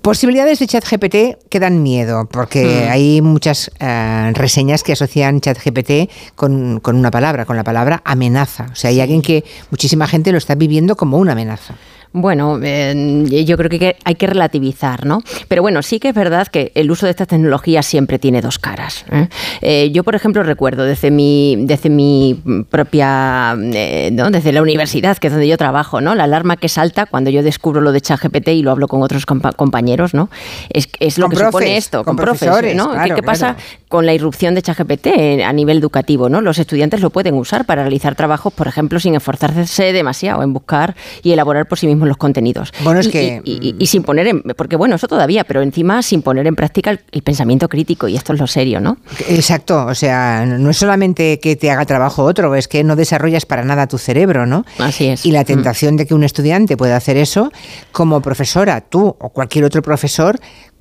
Posibilidades 0.00 0.60
de 0.60 0.66
ChatGPT 0.68 1.48
que 1.50 1.60
dan 1.60 1.82
miedo, 1.82 2.26
porque 2.30 2.86
hmm. 2.86 2.92
hay 2.92 3.20
muchas 3.20 3.70
eh, 3.78 4.30
reseñas 4.32 4.82
que 4.82 4.92
asocian 4.92 5.40
ChatGPT 5.40 6.10
con, 6.34 6.80
con 6.80 6.96
una 6.96 7.10
palabra, 7.10 7.44
con 7.44 7.56
la 7.56 7.64
palabra 7.64 8.00
amenaza. 8.06 8.68
O 8.72 8.74
sea, 8.74 8.88
hay 8.88 9.00
alguien 9.00 9.20
que 9.20 9.44
muchísima 9.70 10.06
gente 10.06 10.32
lo 10.32 10.38
está 10.38 10.54
viviendo 10.54 10.96
como 10.96 11.18
una 11.18 11.32
amenaza. 11.32 11.74
Bueno, 12.12 12.58
eh, 12.62 13.44
yo 13.46 13.56
creo 13.56 13.70
que 13.70 13.96
hay 14.04 14.14
que 14.14 14.26
relativizar, 14.26 15.04
¿no? 15.04 15.22
Pero 15.48 15.62
bueno, 15.62 15.82
sí 15.82 16.00
que 16.00 16.08
es 16.08 16.14
verdad 16.14 16.48
que 16.48 16.72
el 16.74 16.90
uso 16.90 17.06
de 17.06 17.10
estas 17.10 17.28
tecnologías 17.28 17.86
siempre 17.86 18.18
tiene 18.18 18.40
dos 18.40 18.58
caras. 18.58 19.04
¿eh? 19.12 19.28
Eh, 19.60 19.90
yo, 19.92 20.04
por 20.04 20.14
ejemplo, 20.14 20.42
recuerdo 20.42 20.84
desde 20.84 21.10
mi, 21.10 21.56
desde 21.60 21.90
mi 21.90 22.40
propia, 22.70 23.54
¿no? 23.56 24.30
desde 24.30 24.52
la 24.52 24.62
universidad, 24.62 25.18
que 25.18 25.26
es 25.26 25.32
donde 25.32 25.48
yo 25.48 25.56
trabajo, 25.58 26.00
¿no? 26.00 26.14
La 26.14 26.24
alarma 26.24 26.56
que 26.56 26.68
salta 26.68 27.06
cuando 27.06 27.30
yo 27.30 27.42
descubro 27.42 27.80
lo 27.80 27.92
de 27.92 28.00
ChatGPT 28.00 28.48
y 28.48 28.62
lo 28.62 28.70
hablo 28.70 28.88
con 28.88 29.02
otros 29.02 29.26
compañeros, 29.26 30.14
¿no? 30.14 30.30
Es, 30.70 30.88
es 31.00 31.18
lo 31.18 31.28
que 31.28 31.36
supone 31.36 31.76
esto, 31.76 32.04
con, 32.04 32.16
profesores, 32.16 32.74
¿no? 32.74 32.92
¿Qué, 33.14 33.22
pasa 33.22 33.56
con 33.88 34.06
la 34.06 34.14
irrupción 34.14 34.54
de 34.54 34.62
ChatGPT 34.62 35.08
a 35.44 35.52
nivel 35.52 35.78
educativo, 35.78 36.28
¿no? 36.28 36.40
Los 36.40 36.58
estudiantes 36.58 37.00
lo 37.00 37.10
pueden 37.10 37.34
usar 37.34 37.64
para 37.64 37.82
realizar 37.82 38.14
trabajos, 38.14 38.52
por 38.52 38.68
ejemplo, 38.68 39.00
sin 39.00 39.14
esforzarse 39.14 39.92
demasiado 39.92 40.42
en 40.42 40.52
buscar 40.52 40.94
y 41.22 41.32
elaborar 41.32 41.66
por 41.66 41.78
sí 41.78 41.86
mismos 41.86 42.08
los 42.08 42.16
contenidos. 42.16 42.72
Bueno, 42.82 43.00
es 43.00 43.06
y, 43.06 43.10
que... 43.10 43.42
Y, 43.44 43.86
sin 43.86 44.02
poner 44.02 44.26
en... 44.26 44.42
Porque 44.42 44.76
bueno, 44.76 44.96
eso 44.96 45.08
todavía, 45.08 45.44
pero 45.44 45.62
encima 45.62 46.02
sin 46.02 46.22
poner 46.22 46.46
en 46.46 46.54
práctica 46.54 46.90
el, 46.90 47.22
pensamiento 47.22 47.68
crítico, 47.68 48.08
y 48.08 48.16
esto 48.16 48.32
es 48.32 48.40
lo 48.40 48.46
serio, 48.46 48.80
¿no? 48.80 48.98
Exacto, 49.28 49.86
o 49.86 49.94
sea, 49.94 50.44
no 50.46 50.70
es 50.70 50.76
solamente 50.76 51.40
que 51.40 51.56
te 51.56 51.70
haga 51.70 51.84
trabajo 51.84 52.24
otro, 52.24 52.54
es 52.54 52.68
que 52.68 52.84
no 52.84 52.96
desarrollas 52.96 53.46
para 53.46 53.64
nada 53.64 53.86
tu 53.86 53.98
cerebro, 53.98 54.46
¿no? 54.46 54.64
Así 54.78 55.06
es. 55.06 55.24
Y 55.26 55.32
la 55.32 55.42
mm. 55.42 55.46
tentación 55.46 55.96
de 55.96 56.06
que 56.06 56.14
un 56.14 56.24
estudiante 56.24 56.76
pueda 56.76 56.96
hacer 56.96 57.16
eso, 57.16 57.50
como 57.92 58.20
profesora, 58.20 58.80
tú 58.82 59.16
o 59.18 59.28
cualquier 59.30 59.64
otro 59.64 59.82
profesor, 59.82 60.38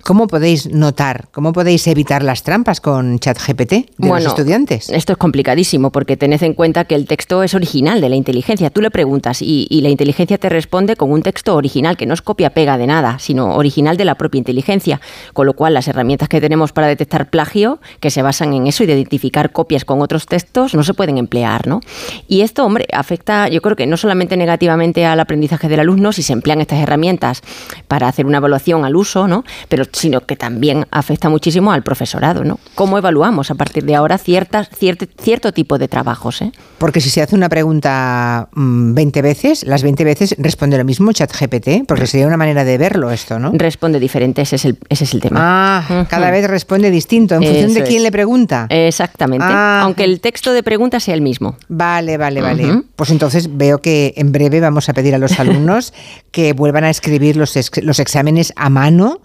¿Cómo 0.07 0.27
podéis 0.27 0.71
notar, 0.71 1.27
cómo 1.33 1.51
podéis 1.51 1.85
evitar 1.85 2.23
las 2.23 2.41
trampas 2.41 2.79
con 2.79 3.19
ChatGPT 3.19 3.71
de 3.97 4.07
los 4.07 4.25
estudiantes? 4.25 4.89
Esto 4.89 5.11
es 5.11 5.17
complicadísimo 5.17 5.91
porque 5.91 6.15
tened 6.15 6.41
en 6.43 6.53
cuenta 6.53 6.85
que 6.85 6.95
el 6.95 7.07
texto 7.07 7.43
es 7.43 7.53
original 7.53 7.99
de 7.99 8.07
la 8.07 8.15
inteligencia. 8.15 8.69
Tú 8.69 8.79
le 8.79 8.89
preguntas 8.89 9.41
y, 9.41 9.67
y 9.69 9.81
la 9.81 9.89
inteligencia 9.89 10.37
te 10.37 10.47
responde 10.47 10.95
con 10.95 11.11
un 11.11 11.23
texto 11.23 11.57
original 11.57 11.97
que 11.97 12.05
no 12.05 12.13
es 12.13 12.21
copia-pega 12.21 12.77
de 12.77 12.87
nada, 12.87 13.19
sino 13.19 13.55
original 13.55 13.97
de 13.97 14.05
la 14.05 14.15
propia 14.15 14.37
inteligencia. 14.39 15.01
Con 15.33 15.45
lo 15.45 15.55
cual, 15.55 15.73
las 15.73 15.89
herramientas 15.89 16.29
que 16.29 16.39
tenemos 16.39 16.71
para 16.71 16.87
detectar 16.87 17.29
plagio, 17.29 17.81
que 17.99 18.09
se 18.09 18.21
basan 18.21 18.53
en 18.53 18.67
eso 18.67 18.85
y 18.85 18.87
de 18.87 18.93
identificar 18.93 19.51
copias 19.51 19.83
con 19.83 20.01
otros 20.01 20.25
textos, 20.25 20.73
no 20.73 20.85
se 20.85 20.93
pueden 20.93 21.17
emplear, 21.17 21.67
¿no? 21.67 21.81
Y 22.29 22.43
esto, 22.43 22.63
hombre, 22.63 22.87
afecta, 22.93 23.49
yo 23.49 23.61
creo 23.61 23.75
que 23.75 23.87
no 23.87 23.97
solamente 23.97 24.37
negativamente 24.37 25.05
al 25.05 25.19
aprendizaje 25.19 25.67
del 25.67 25.81
alumno, 25.81 26.13
si 26.13 26.23
se 26.23 26.31
emplean 26.31 26.61
estas 26.61 26.79
herramientas 26.79 27.41
para 27.89 28.07
hacer 28.07 28.25
una 28.25 28.37
evaluación 28.37 28.85
al 28.85 28.95
uso, 28.95 29.27
¿no? 29.27 29.43
Pero 29.67 29.83
sino 29.97 30.21
que 30.21 30.35
también 30.35 30.85
afecta 30.91 31.29
muchísimo 31.29 31.71
al 31.71 31.83
profesorado, 31.83 32.43
¿no? 32.43 32.59
¿Cómo 32.75 32.97
evaluamos 32.97 33.51
a 33.51 33.55
partir 33.55 33.83
de 33.83 33.95
ahora 33.95 34.17
ciertas, 34.17 34.69
cierto, 34.69 35.05
cierto 35.19 35.51
tipo 35.51 35.77
de 35.77 35.87
trabajos? 35.87 36.41
¿eh? 36.41 36.51
Porque 36.77 37.01
si 37.01 37.09
se 37.09 37.21
hace 37.21 37.35
una 37.35 37.49
pregunta 37.49 38.49
20 38.53 39.19
mm, 39.19 39.23
veces, 39.23 39.65
las 39.65 39.83
20 39.83 40.03
veces 40.03 40.35
responde 40.37 40.77
lo 40.77 40.85
mismo 40.85 41.11
ChatGPT, 41.11 41.87
porque 41.87 42.07
sería 42.07 42.27
una 42.27 42.37
manera 42.37 42.63
de 42.63 42.77
verlo 42.77 43.11
esto, 43.11 43.39
¿no? 43.39 43.51
Responde 43.53 43.99
diferente, 43.99 44.43
ese 44.43 44.57
es 44.57 44.65
el, 44.65 44.77
ese 44.89 45.05
es 45.05 45.13
el 45.13 45.21
tema. 45.21 45.39
Ah, 45.41 46.05
cada 46.09 46.29
vez 46.31 46.47
responde 46.47 46.91
distinto, 46.91 47.35
en 47.35 47.43
función 47.43 47.73
de 47.73 47.83
quién 47.83 48.03
le 48.03 48.11
pregunta. 48.11 48.67
Exactamente, 48.69 49.45
ah. 49.49 49.81
aunque 49.81 50.03
el 50.03 50.21
texto 50.21 50.53
de 50.53 50.63
pregunta 50.63 50.99
sea 50.99 51.15
el 51.15 51.21
mismo. 51.21 51.57
Vale, 51.67 52.17
vale, 52.17 52.41
vale. 52.41 52.83
Pues 52.95 53.09
entonces 53.09 53.57
veo 53.57 53.79
que 53.79 54.13
en 54.17 54.31
breve 54.31 54.59
vamos 54.59 54.89
a 54.89 54.93
pedir 54.93 55.15
a 55.15 55.17
los 55.17 55.39
alumnos 55.39 55.93
que 56.31 56.53
vuelvan 56.53 56.83
a 56.83 56.89
escribir 56.89 57.35
los, 57.35 57.55
los 57.81 57.99
exámenes 57.99 58.53
a 58.55 58.69
mano 58.69 59.21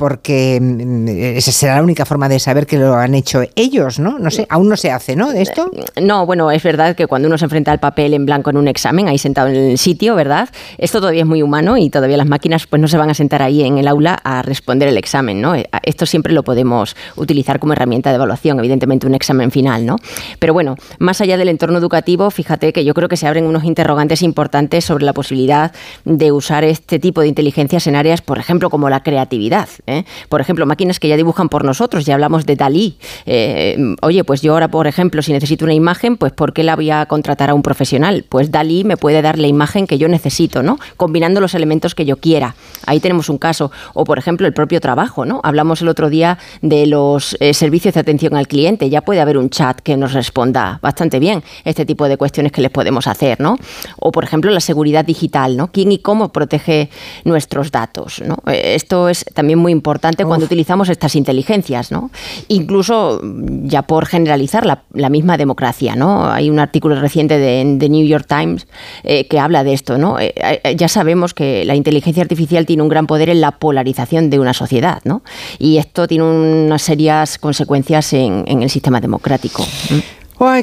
porque 0.00 0.58
mm, 0.58 1.08
esa 1.36 1.52
será 1.52 1.76
la 1.76 1.82
única 1.82 2.06
forma 2.06 2.26
de 2.26 2.38
saber 2.38 2.66
que 2.66 2.78
lo 2.78 2.94
han 2.94 3.14
hecho 3.14 3.42
ellos, 3.54 3.98
¿no? 3.98 4.18
No 4.18 4.30
sé, 4.30 4.46
aún 4.48 4.66
no 4.66 4.78
se 4.78 4.90
hace, 4.90 5.14
¿no? 5.14 5.30
De 5.30 5.42
esto. 5.42 5.70
Eh, 5.76 6.00
no, 6.00 6.24
bueno, 6.24 6.50
es 6.50 6.62
verdad 6.62 6.96
que 6.96 7.06
cuando 7.06 7.28
uno 7.28 7.36
se 7.36 7.44
enfrenta 7.44 7.70
al 7.70 7.80
papel 7.80 8.14
en 8.14 8.24
blanco 8.24 8.48
en 8.48 8.56
un 8.56 8.66
examen, 8.66 9.08
ahí 9.08 9.18
sentado 9.18 9.48
en 9.48 9.56
el 9.56 9.76
sitio, 9.76 10.14
¿verdad? 10.14 10.48
Esto 10.78 11.00
todavía 11.00 11.20
es 11.20 11.26
muy 11.26 11.42
humano 11.42 11.76
y 11.76 11.90
todavía 11.90 12.16
las 12.16 12.26
máquinas 12.26 12.66
pues 12.66 12.80
no 12.80 12.88
se 12.88 12.96
van 12.96 13.10
a 13.10 13.14
sentar 13.14 13.42
ahí 13.42 13.62
en 13.62 13.76
el 13.76 13.86
aula 13.86 14.18
a 14.24 14.40
responder 14.40 14.88
el 14.88 14.96
examen, 14.96 15.42
¿no? 15.42 15.54
Eh, 15.54 15.68
esto 15.82 16.06
siempre 16.06 16.32
lo 16.32 16.44
podemos 16.44 16.96
utilizar 17.16 17.58
como 17.58 17.74
herramienta 17.74 18.08
de 18.08 18.16
evaluación, 18.16 18.58
evidentemente 18.58 19.06
un 19.06 19.14
examen 19.14 19.50
final, 19.50 19.84
¿no? 19.84 19.96
Pero 20.38 20.54
bueno, 20.54 20.76
más 20.98 21.20
allá 21.20 21.36
del 21.36 21.50
entorno 21.50 21.76
educativo, 21.76 22.30
fíjate 22.30 22.72
que 22.72 22.86
yo 22.86 22.94
creo 22.94 23.10
que 23.10 23.18
se 23.18 23.26
abren 23.26 23.44
unos 23.44 23.64
interrogantes 23.64 24.22
importantes 24.22 24.82
sobre 24.82 25.04
la 25.04 25.12
posibilidad 25.12 25.72
de 26.06 26.32
usar 26.32 26.64
este 26.64 26.98
tipo 26.98 27.20
de 27.20 27.28
inteligencias 27.28 27.86
en 27.86 27.96
áreas, 27.96 28.22
por 28.22 28.38
ejemplo, 28.38 28.70
como 28.70 28.88
la 28.88 29.02
creatividad. 29.02 29.68
¿Eh? 29.98 30.04
Por 30.28 30.40
ejemplo, 30.40 30.66
máquinas 30.66 31.00
que 31.00 31.08
ya 31.08 31.16
dibujan 31.16 31.48
por 31.48 31.64
nosotros, 31.64 32.04
ya 32.04 32.14
hablamos 32.14 32.46
de 32.46 32.56
Dalí. 32.56 32.96
Eh, 33.26 33.76
oye, 34.02 34.24
pues 34.24 34.42
yo 34.42 34.52
ahora, 34.52 34.68
por 34.68 34.86
ejemplo, 34.86 35.22
si 35.22 35.32
necesito 35.32 35.64
una 35.64 35.74
imagen, 35.74 36.16
pues 36.16 36.32
¿por 36.32 36.52
qué 36.52 36.62
la 36.62 36.76
voy 36.76 36.90
a 36.90 37.06
contratar 37.06 37.50
a 37.50 37.54
un 37.54 37.62
profesional? 37.62 38.24
Pues 38.28 38.50
Dalí 38.50 38.84
me 38.84 38.96
puede 38.96 39.22
dar 39.22 39.38
la 39.38 39.46
imagen 39.46 39.86
que 39.86 39.98
yo 39.98 40.08
necesito, 40.08 40.62
¿no? 40.62 40.78
Combinando 40.96 41.40
los 41.40 41.54
elementos 41.54 41.94
que 41.94 42.04
yo 42.04 42.16
quiera. 42.16 42.54
Ahí 42.86 43.00
tenemos 43.00 43.28
un 43.28 43.38
caso. 43.38 43.70
O, 43.94 44.04
por 44.04 44.18
ejemplo, 44.18 44.46
el 44.46 44.52
propio 44.52 44.80
trabajo, 44.80 45.24
¿no? 45.24 45.40
Hablamos 45.42 45.82
el 45.82 45.88
otro 45.88 46.10
día 46.10 46.38
de 46.62 46.86
los 46.86 47.36
eh, 47.40 47.54
servicios 47.54 47.94
de 47.94 48.00
atención 48.00 48.36
al 48.36 48.48
cliente. 48.48 48.88
Ya 48.90 49.02
puede 49.02 49.20
haber 49.20 49.38
un 49.38 49.50
chat 49.50 49.80
que 49.80 49.96
nos 49.96 50.12
responda 50.12 50.78
bastante 50.82 51.18
bien 51.18 51.42
este 51.64 51.84
tipo 51.84 52.08
de 52.08 52.16
cuestiones 52.16 52.52
que 52.52 52.60
les 52.60 52.70
podemos 52.70 53.06
hacer, 53.06 53.40
¿no? 53.40 53.56
O, 53.98 54.12
por 54.12 54.24
ejemplo, 54.24 54.50
la 54.50 54.60
seguridad 54.60 55.04
digital, 55.04 55.56
¿no? 55.56 55.70
¿Quién 55.72 55.92
y 55.92 55.98
cómo 55.98 56.32
protege 56.32 56.90
nuestros 57.24 57.70
datos, 57.70 58.22
¿no? 58.24 58.38
Esto 58.46 59.08
es 59.08 59.24
también 59.34 59.58
muy 59.58 59.72
importante 59.72 59.79
importante 59.80 60.26
cuando 60.26 60.44
utilizamos 60.44 60.90
estas 60.90 61.16
inteligencias, 61.16 61.90
¿no? 61.90 62.10
Incluso 62.48 63.20
ya 63.64 63.82
por 63.82 64.04
generalizar 64.04 64.66
la, 64.66 65.08
misma 65.08 65.38
democracia, 65.38 65.96
¿no? 65.96 66.30
Hay 66.30 66.50
un 66.50 66.58
artículo 66.58 67.00
reciente 67.00 67.38
de, 67.38 67.78
The 67.80 67.88
New 67.88 68.06
York 68.06 68.26
Times 68.28 68.66
eh, 69.04 69.26
que 69.26 69.38
habla 69.38 69.64
de 69.64 69.72
esto, 69.72 69.96
¿no? 69.96 70.18
Eh, 70.18 70.34
eh, 70.36 70.76
ya 70.76 70.88
sabemos 70.88 71.32
que 71.32 71.64
la 71.64 71.74
inteligencia 71.74 72.22
artificial 72.22 72.66
tiene 72.66 72.82
un 72.82 72.90
gran 72.90 73.06
poder 73.06 73.30
en 73.30 73.40
la 73.40 73.52
polarización 73.52 74.28
de 74.28 74.38
una 74.38 74.52
sociedad, 74.52 75.00
¿no? 75.04 75.22
Y 75.58 75.78
esto 75.78 76.06
tiene 76.06 76.24
unas 76.24 76.82
serias 76.82 77.38
consecuencias 77.38 78.12
en, 78.12 78.44
en 78.46 78.62
el 78.62 78.68
sistema 78.68 79.00
democrático 79.00 79.64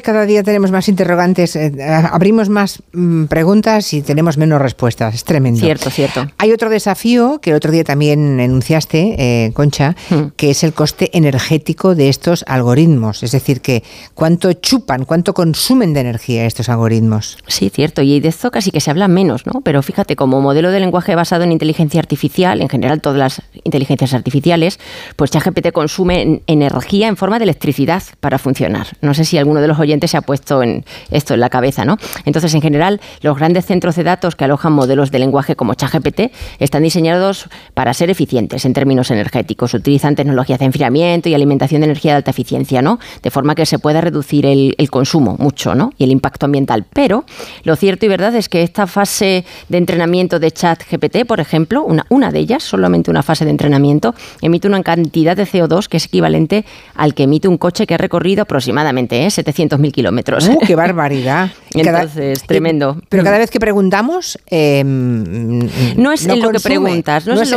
cada 0.02 0.26
día 0.26 0.42
tenemos 0.42 0.72
más 0.72 0.90
interrogantes, 0.90 1.56
eh, 1.56 1.72
abrimos 2.12 2.50
más 2.50 2.82
mm, 2.94 3.26
preguntas 3.26 3.94
y 3.94 4.02
tenemos 4.02 4.38
menos 4.38 4.60
respuestas. 4.60 5.14
Es 5.14 5.24
tremendo. 5.24 5.60
Cierto, 5.60 5.92
cierto. 5.92 6.28
Hay 6.40 6.52
otro 6.52 6.70
desafío 6.70 7.40
que 7.42 7.52
el 7.52 7.56
otro 7.56 7.72
día 7.72 7.84
también 7.84 8.40
enunciaste, 8.40 9.16
eh, 9.20 9.52
Concha, 9.54 9.96
hmm. 10.10 10.30
que 10.36 10.50
es 10.50 10.64
el 10.64 10.74
coste 10.74 11.16
energético 11.16 11.94
de 11.94 12.10
estos 12.10 12.44
algoritmos. 12.48 13.22
Es 13.22 13.32
decir, 13.32 13.62
que 13.62 13.84
cuánto 14.16 14.52
chupan, 14.54 15.06
cuánto 15.06 15.36
consumen 15.36 15.94
de 15.94 16.00
energía 16.00 16.46
estos 16.46 16.70
algoritmos. 16.70 17.38
Sí, 17.48 17.70
cierto. 17.70 18.02
Y 18.02 18.20
de 18.20 18.30
esto 18.30 18.50
casi 18.50 18.72
que 18.72 18.82
se 18.82 18.90
habla 18.90 19.08
menos, 19.08 19.46
¿no? 19.46 19.62
Pero 19.62 19.84
fíjate, 19.84 20.16
como 20.16 20.42
modelo 20.42 20.72
de 20.72 20.80
lenguaje 20.80 21.14
basado 21.14 21.44
en 21.44 21.52
inteligencia 21.52 22.00
artificial, 22.00 22.62
en 22.62 22.70
general 22.70 23.00
todas 23.00 23.20
las 23.20 23.42
inteligencias 23.64 24.16
artificiales, 24.16 24.80
pues 25.16 25.30
ChatGPT 25.30 25.72
consume 25.72 26.42
energía 26.48 27.08
en 27.08 27.16
forma 27.16 27.38
de 27.38 27.44
electricidad 27.44 28.02
para 28.20 28.40
funcionar. 28.40 28.88
No 29.02 29.14
sé 29.14 29.24
si 29.24 29.38
alguno 29.38 29.62
de 29.62 29.67
los 29.68 29.80
oyentes 29.80 30.12
se 30.12 30.18
ha 30.18 30.22
puesto 30.22 30.64
en 30.64 30.86
esto 31.12 31.34
en 31.34 31.40
la 31.40 31.50
cabeza, 31.50 31.86
¿no? 31.86 31.98
Entonces, 32.26 32.54
en 32.54 32.62
general, 32.62 33.00
los 33.22 33.38
grandes 33.38 33.66
centros 33.66 33.96
de 33.96 34.04
datos 34.04 34.36
que 34.36 34.46
alojan 34.46 34.74
modelos 34.74 35.12
de 35.12 35.20
lenguaje 35.20 35.56
como 35.56 35.74
ChatGPT 35.74 36.32
están 36.60 36.84
diseñados 36.84 37.50
para 37.74 37.94
ser 37.94 38.10
eficientes 38.10 38.66
en 38.66 38.74
términos 38.74 39.12
energéticos. 39.12 39.74
Utilizan 39.74 40.16
tecnologías 40.16 40.60
de 40.60 40.66
enfriamiento 40.66 41.30
y 41.30 41.34
alimentación 41.34 41.82
de 41.82 41.86
energía 41.86 42.14
de 42.14 42.18
alta 42.18 42.32
eficiencia, 42.32 42.82
¿no? 42.82 43.00
De 43.22 43.32
forma 43.32 43.56
que 43.56 43.66
se 43.66 43.80
pueda 43.80 44.02
reducir 44.02 44.46
el, 44.46 44.76
consumo 44.90 45.36
mucho, 45.38 45.76
¿no? 45.76 45.92
Y 45.98 46.06
el 46.06 46.12
impacto 46.12 46.46
ambiental. 46.46 46.86
Pero 46.94 47.26
lo 47.64 47.76
cierto 47.76 48.06
y 48.06 48.10
verdad 48.10 48.34
es 48.36 48.48
que 48.48 48.64
esta 48.64 48.88
fase 48.88 49.46
de 49.68 49.78
entrenamiento 49.78 50.40
de 50.40 50.52
ChatGPT, 50.52 51.26
por 51.28 51.40
ejemplo, 51.40 51.84
una, 51.84 52.32
de 52.32 52.40
ellas, 52.40 52.64
solamente 52.64 53.12
una 53.12 53.24
fase 53.24 53.44
de 53.46 53.52
entrenamiento, 53.52 54.16
emite 54.42 54.68
una 54.68 54.82
cantidad 54.82 55.36
de 55.36 55.46
CO2 55.46 55.88
que 55.88 55.98
es 55.98 56.06
equivalente 56.06 56.66
al 56.96 57.14
que 57.14 57.24
emite 57.24 57.48
un 57.48 57.58
coche 57.58 57.86
que 57.86 57.96
ha 57.96 57.98
recorrido 57.98 58.44
aproximadamente 58.44 59.26
¿eh? 59.26 59.30
700 59.30 59.57
mil 59.80 59.92
kilómetros. 59.92 60.48
Uh, 60.48 60.60
¡Qué 60.66 60.76
barbaridad! 60.76 61.50
Entonces, 61.74 62.44
tremendo. 62.44 62.98
Pero 63.10 63.24
cada 63.24 63.38
vez 63.38 63.50
que 63.50 63.60
preguntamos... 63.60 64.38
Em, 64.48 65.60
no 65.96 66.12
es 66.12 66.26
en 66.26 66.40
lo 66.40 66.52
que 66.52 66.60
preguntas. 66.60 67.26
No, 67.26 67.34
es, 67.42 67.52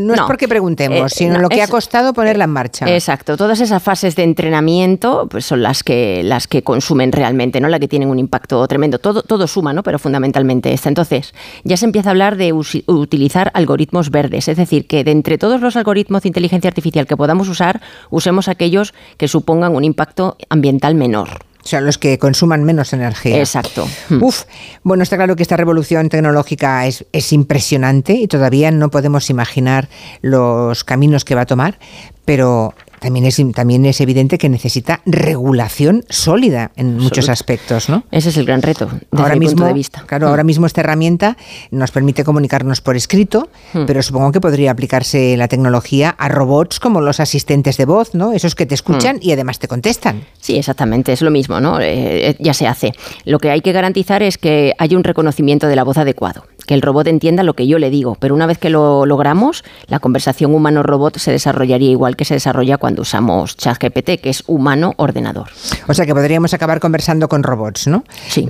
no 0.00 0.14
es, 0.14 0.20
porque 0.26 0.48
preguntemos, 0.48 1.12
eh, 1.12 1.14
sino 1.14 1.36
en 1.36 1.42
lo 1.42 1.48
que 1.48 1.62
ha 1.62 1.68
costado 1.68 2.12
ponerla 2.12 2.44
en 2.44 2.50
marcha. 2.50 2.88
Exacto. 2.88 3.36
Todas 3.36 3.60
esas 3.60 3.82
fases 3.82 4.16
de 4.16 4.24
entrenamiento 4.24 5.26
pues 5.30 5.44
son 5.44 5.62
las 5.62 5.82
que, 5.82 6.22
las 6.24 6.46
que 6.46 6.62
consumen 6.62 7.12
realmente, 7.12 7.60
¿no? 7.60 7.68
las 7.68 7.80
que 7.80 7.88
tienen 7.88 8.10
un 8.10 8.18
impacto 8.18 8.66
tremendo. 8.66 8.98
Todo, 8.98 9.22
todo 9.22 9.46
suma, 9.46 9.72
¿no? 9.72 9.82
pero 9.82 9.98
fundamentalmente 9.98 10.72
esta. 10.72 10.88
Entonces, 10.88 11.34
ya 11.64 11.76
se 11.76 11.86
empieza 11.86 12.10
a 12.10 12.12
hablar 12.12 12.36
de 12.36 12.52
utilizar 12.52 13.50
algoritmos 13.54 14.10
verdes. 14.10 14.48
Es 14.48 14.56
decir, 14.56 14.86
que 14.86 15.04
de 15.04 15.12
entre 15.12 15.38
todos 15.38 15.60
los 15.60 15.76
algoritmos 15.76 16.22
de 16.22 16.28
inteligencia 16.28 16.68
artificial 16.68 17.06
que 17.06 17.16
podamos 17.16 17.48
usar, 17.48 17.80
usemos 18.10 18.48
aquellos 18.48 18.94
que 19.16 19.28
supongan 19.28 19.74
un 19.74 19.84
impacto 19.84 20.36
ambiental 20.48 20.94
menor. 20.94 21.27
O 21.62 21.66
sea, 21.66 21.80
los 21.80 21.98
que 21.98 22.18
consuman 22.18 22.64
menos 22.64 22.92
energía. 22.92 23.38
Exacto. 23.38 23.86
Hmm. 24.08 24.22
Uf, 24.22 24.44
bueno, 24.82 25.02
está 25.02 25.16
claro 25.16 25.36
que 25.36 25.42
esta 25.42 25.56
revolución 25.56 26.08
tecnológica 26.08 26.86
es, 26.86 27.04
es 27.12 27.32
impresionante 27.32 28.14
y 28.14 28.28
todavía 28.28 28.70
no 28.70 28.90
podemos 28.90 29.28
imaginar 29.30 29.88
los 30.22 30.84
caminos 30.84 31.24
que 31.24 31.34
va 31.34 31.42
a 31.42 31.46
tomar, 31.46 31.78
pero 32.24 32.74
también 33.00 33.24
es, 33.26 33.40
también 33.54 33.84
es 33.86 34.00
evidente 34.00 34.38
que 34.38 34.48
necesita 34.48 35.00
regulación 35.06 36.04
sólida 36.08 36.70
en 36.76 36.98
muchos 36.98 37.28
aspectos, 37.28 37.88
¿no? 37.88 38.04
Ese 38.10 38.30
es 38.30 38.36
el 38.36 38.44
gran 38.46 38.62
reto 38.62 38.86
desde 38.86 39.06
ahora 39.22 39.34
mi 39.34 39.40
mismo, 39.40 39.56
punto 39.58 39.66
de 39.66 39.72
vista. 39.74 40.04
Claro, 40.06 40.26
Mm. 40.26 40.30
ahora 40.30 40.44
mismo 40.44 40.66
esta 40.66 40.80
herramienta 40.80 41.36
nos 41.70 41.90
permite 41.90 42.24
comunicarnos 42.24 42.80
por 42.80 42.96
escrito, 42.96 43.48
Mm. 43.74 43.84
pero 43.86 44.02
supongo 44.02 44.32
que 44.32 44.40
podría 44.40 44.70
aplicarse 44.70 45.36
la 45.36 45.48
tecnología 45.48 46.10
a 46.18 46.28
robots 46.28 46.80
como 46.80 47.00
los 47.00 47.20
asistentes 47.20 47.76
de 47.76 47.84
voz, 47.84 48.14
¿no? 48.14 48.32
Esos 48.32 48.54
que 48.54 48.66
te 48.66 48.74
escuchan 48.74 49.16
Mm. 49.16 49.20
y 49.22 49.32
además 49.32 49.58
te 49.58 49.68
contestan. 49.68 50.24
Sí, 50.40 50.56
exactamente, 50.56 51.12
es 51.12 51.22
lo 51.22 51.30
mismo, 51.30 51.60
¿no? 51.60 51.80
Eh, 51.80 52.30
eh, 52.30 52.36
ya 52.40 52.54
se 52.54 52.66
hace. 52.66 52.92
Lo 53.24 53.38
que 53.38 53.50
hay 53.50 53.60
que 53.60 53.72
garantizar 53.72 54.22
es 54.22 54.38
que 54.38 54.72
haya 54.78 54.96
un 54.96 55.04
reconocimiento 55.04 55.66
de 55.68 55.76
la 55.76 55.84
voz 55.84 55.98
adecuado, 55.98 56.44
que 56.66 56.74
el 56.74 56.82
robot 56.82 57.06
entienda 57.06 57.42
lo 57.42 57.54
que 57.54 57.66
yo 57.66 57.78
le 57.78 57.90
digo, 57.90 58.16
pero 58.18 58.34
una 58.34 58.46
vez 58.46 58.58
que 58.58 58.70
lo 58.70 59.06
logramos, 59.06 59.62
la 59.86 59.98
conversación 60.00 60.54
humano-robot 60.54 61.18
se 61.18 61.30
desarrollaría 61.32 61.90
igual 61.90 62.16
que 62.16 62.24
se 62.24 62.34
desarrolla 62.34 62.76
cuando 62.78 62.87
cuando 62.88 63.02
usamos 63.02 63.54
ChatGPT, 63.58 64.18
que 64.22 64.30
es 64.30 64.42
humano-ordenador. 64.46 65.48
O 65.88 65.92
sea 65.92 66.06
que 66.06 66.14
podríamos 66.14 66.54
acabar 66.54 66.80
conversando 66.80 67.28
con 67.28 67.42
robots, 67.42 67.86
¿no? 67.86 68.02
Sí. 68.28 68.48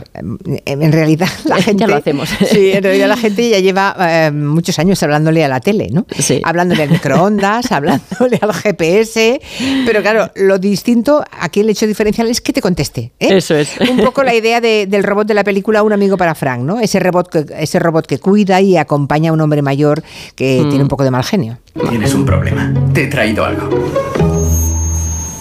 En 0.64 0.92
realidad 0.92 1.26
la 1.44 1.56
gente... 1.56 1.80
ya 1.80 1.88
lo 1.88 1.96
hacemos. 1.96 2.28
Sí, 2.48 2.70
en 2.70 2.84
realidad 2.84 3.08
la 3.08 3.16
gente 3.24 3.50
ya 3.50 3.58
lleva 3.58 3.96
eh, 3.98 4.30
muchos 4.30 4.78
años 4.78 5.02
hablándole 5.02 5.44
a 5.44 5.48
la 5.48 5.58
tele, 5.58 5.88
¿no? 5.90 6.06
Sí. 6.16 6.40
Hablándole 6.44 6.84
al 6.84 6.90
microondas, 6.90 7.72
hablándole 7.72 8.38
al 8.40 8.52
GPS, 8.54 9.40
pero 9.84 10.02
claro, 10.02 10.30
lo 10.36 10.58
distinto, 10.60 11.24
aquí 11.40 11.58
el 11.60 11.70
hecho 11.70 11.88
diferencial 11.88 12.28
es 12.28 12.40
que 12.40 12.52
te 12.52 12.60
conteste. 12.62 13.10
¿eh? 13.18 13.36
Eso 13.38 13.56
es. 13.56 13.72
Un 13.90 14.04
poco 14.04 14.22
la 14.22 14.36
idea 14.36 14.60
de- 14.60 14.86
del 14.86 15.02
robot 15.02 15.26
de 15.26 15.34
la 15.34 15.42
película 15.42 15.82
Un 15.82 15.92
amigo 15.92 16.16
para 16.16 16.36
Frank, 16.36 16.60
¿no? 16.60 16.78
Ese 16.78 17.00
robot 17.00 17.28
que, 17.28 17.44
ese 17.58 17.80
robot 17.80 18.06
que 18.06 18.20
cuida 18.20 18.60
y 18.60 18.76
acompaña 18.76 19.30
a 19.30 19.32
un 19.32 19.40
hombre 19.40 19.62
mayor 19.62 20.04
que 20.36 20.62
Mm. 20.62 20.68
tiene 20.68 20.82
un 20.84 20.88
poco 20.88 21.02
de 21.02 21.10
mal 21.10 21.24
genio. 21.24 21.58
Tienes 21.90 22.14
un 22.14 22.24
problema. 22.24 22.72
Te 22.92 23.04
he 23.04 23.06
traído 23.08 23.44
algo. 23.44 23.68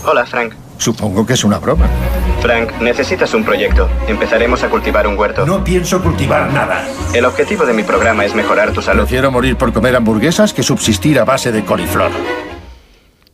Hola, 0.10 0.26
Frank. 0.26 0.54
Supongo 0.78 1.26
que 1.26 1.34
es 1.34 1.44
una 1.44 1.60
broma. 1.60 1.86
Frank, 2.42 2.80
necesitas 2.80 3.34
un 3.34 3.44
proyecto. 3.44 3.90
Empezaremos 4.08 4.64
a 4.64 4.70
cultivar 4.70 5.06
un 5.06 5.20
huerto. 5.20 5.46
No 5.46 5.66
pienso 5.66 6.02
cultivar 6.02 6.50
nada. 6.54 6.88
El 7.14 7.26
objetivo 7.26 7.66
de 7.66 7.74
mi 7.74 7.84
programa 7.84 8.24
es 8.24 8.34
mejorar 8.34 8.72
tu 8.72 8.82
salud. 8.82 9.02
Prefiero 9.02 9.32
morir 9.32 9.58
por 9.58 9.74
comer 9.74 9.98
hamburguesas 9.98 10.54
que 10.54 10.64
subsistir 10.64 11.20
a 11.20 11.26
base 11.26 11.52
de 11.52 11.66
coliflor. 11.66 12.12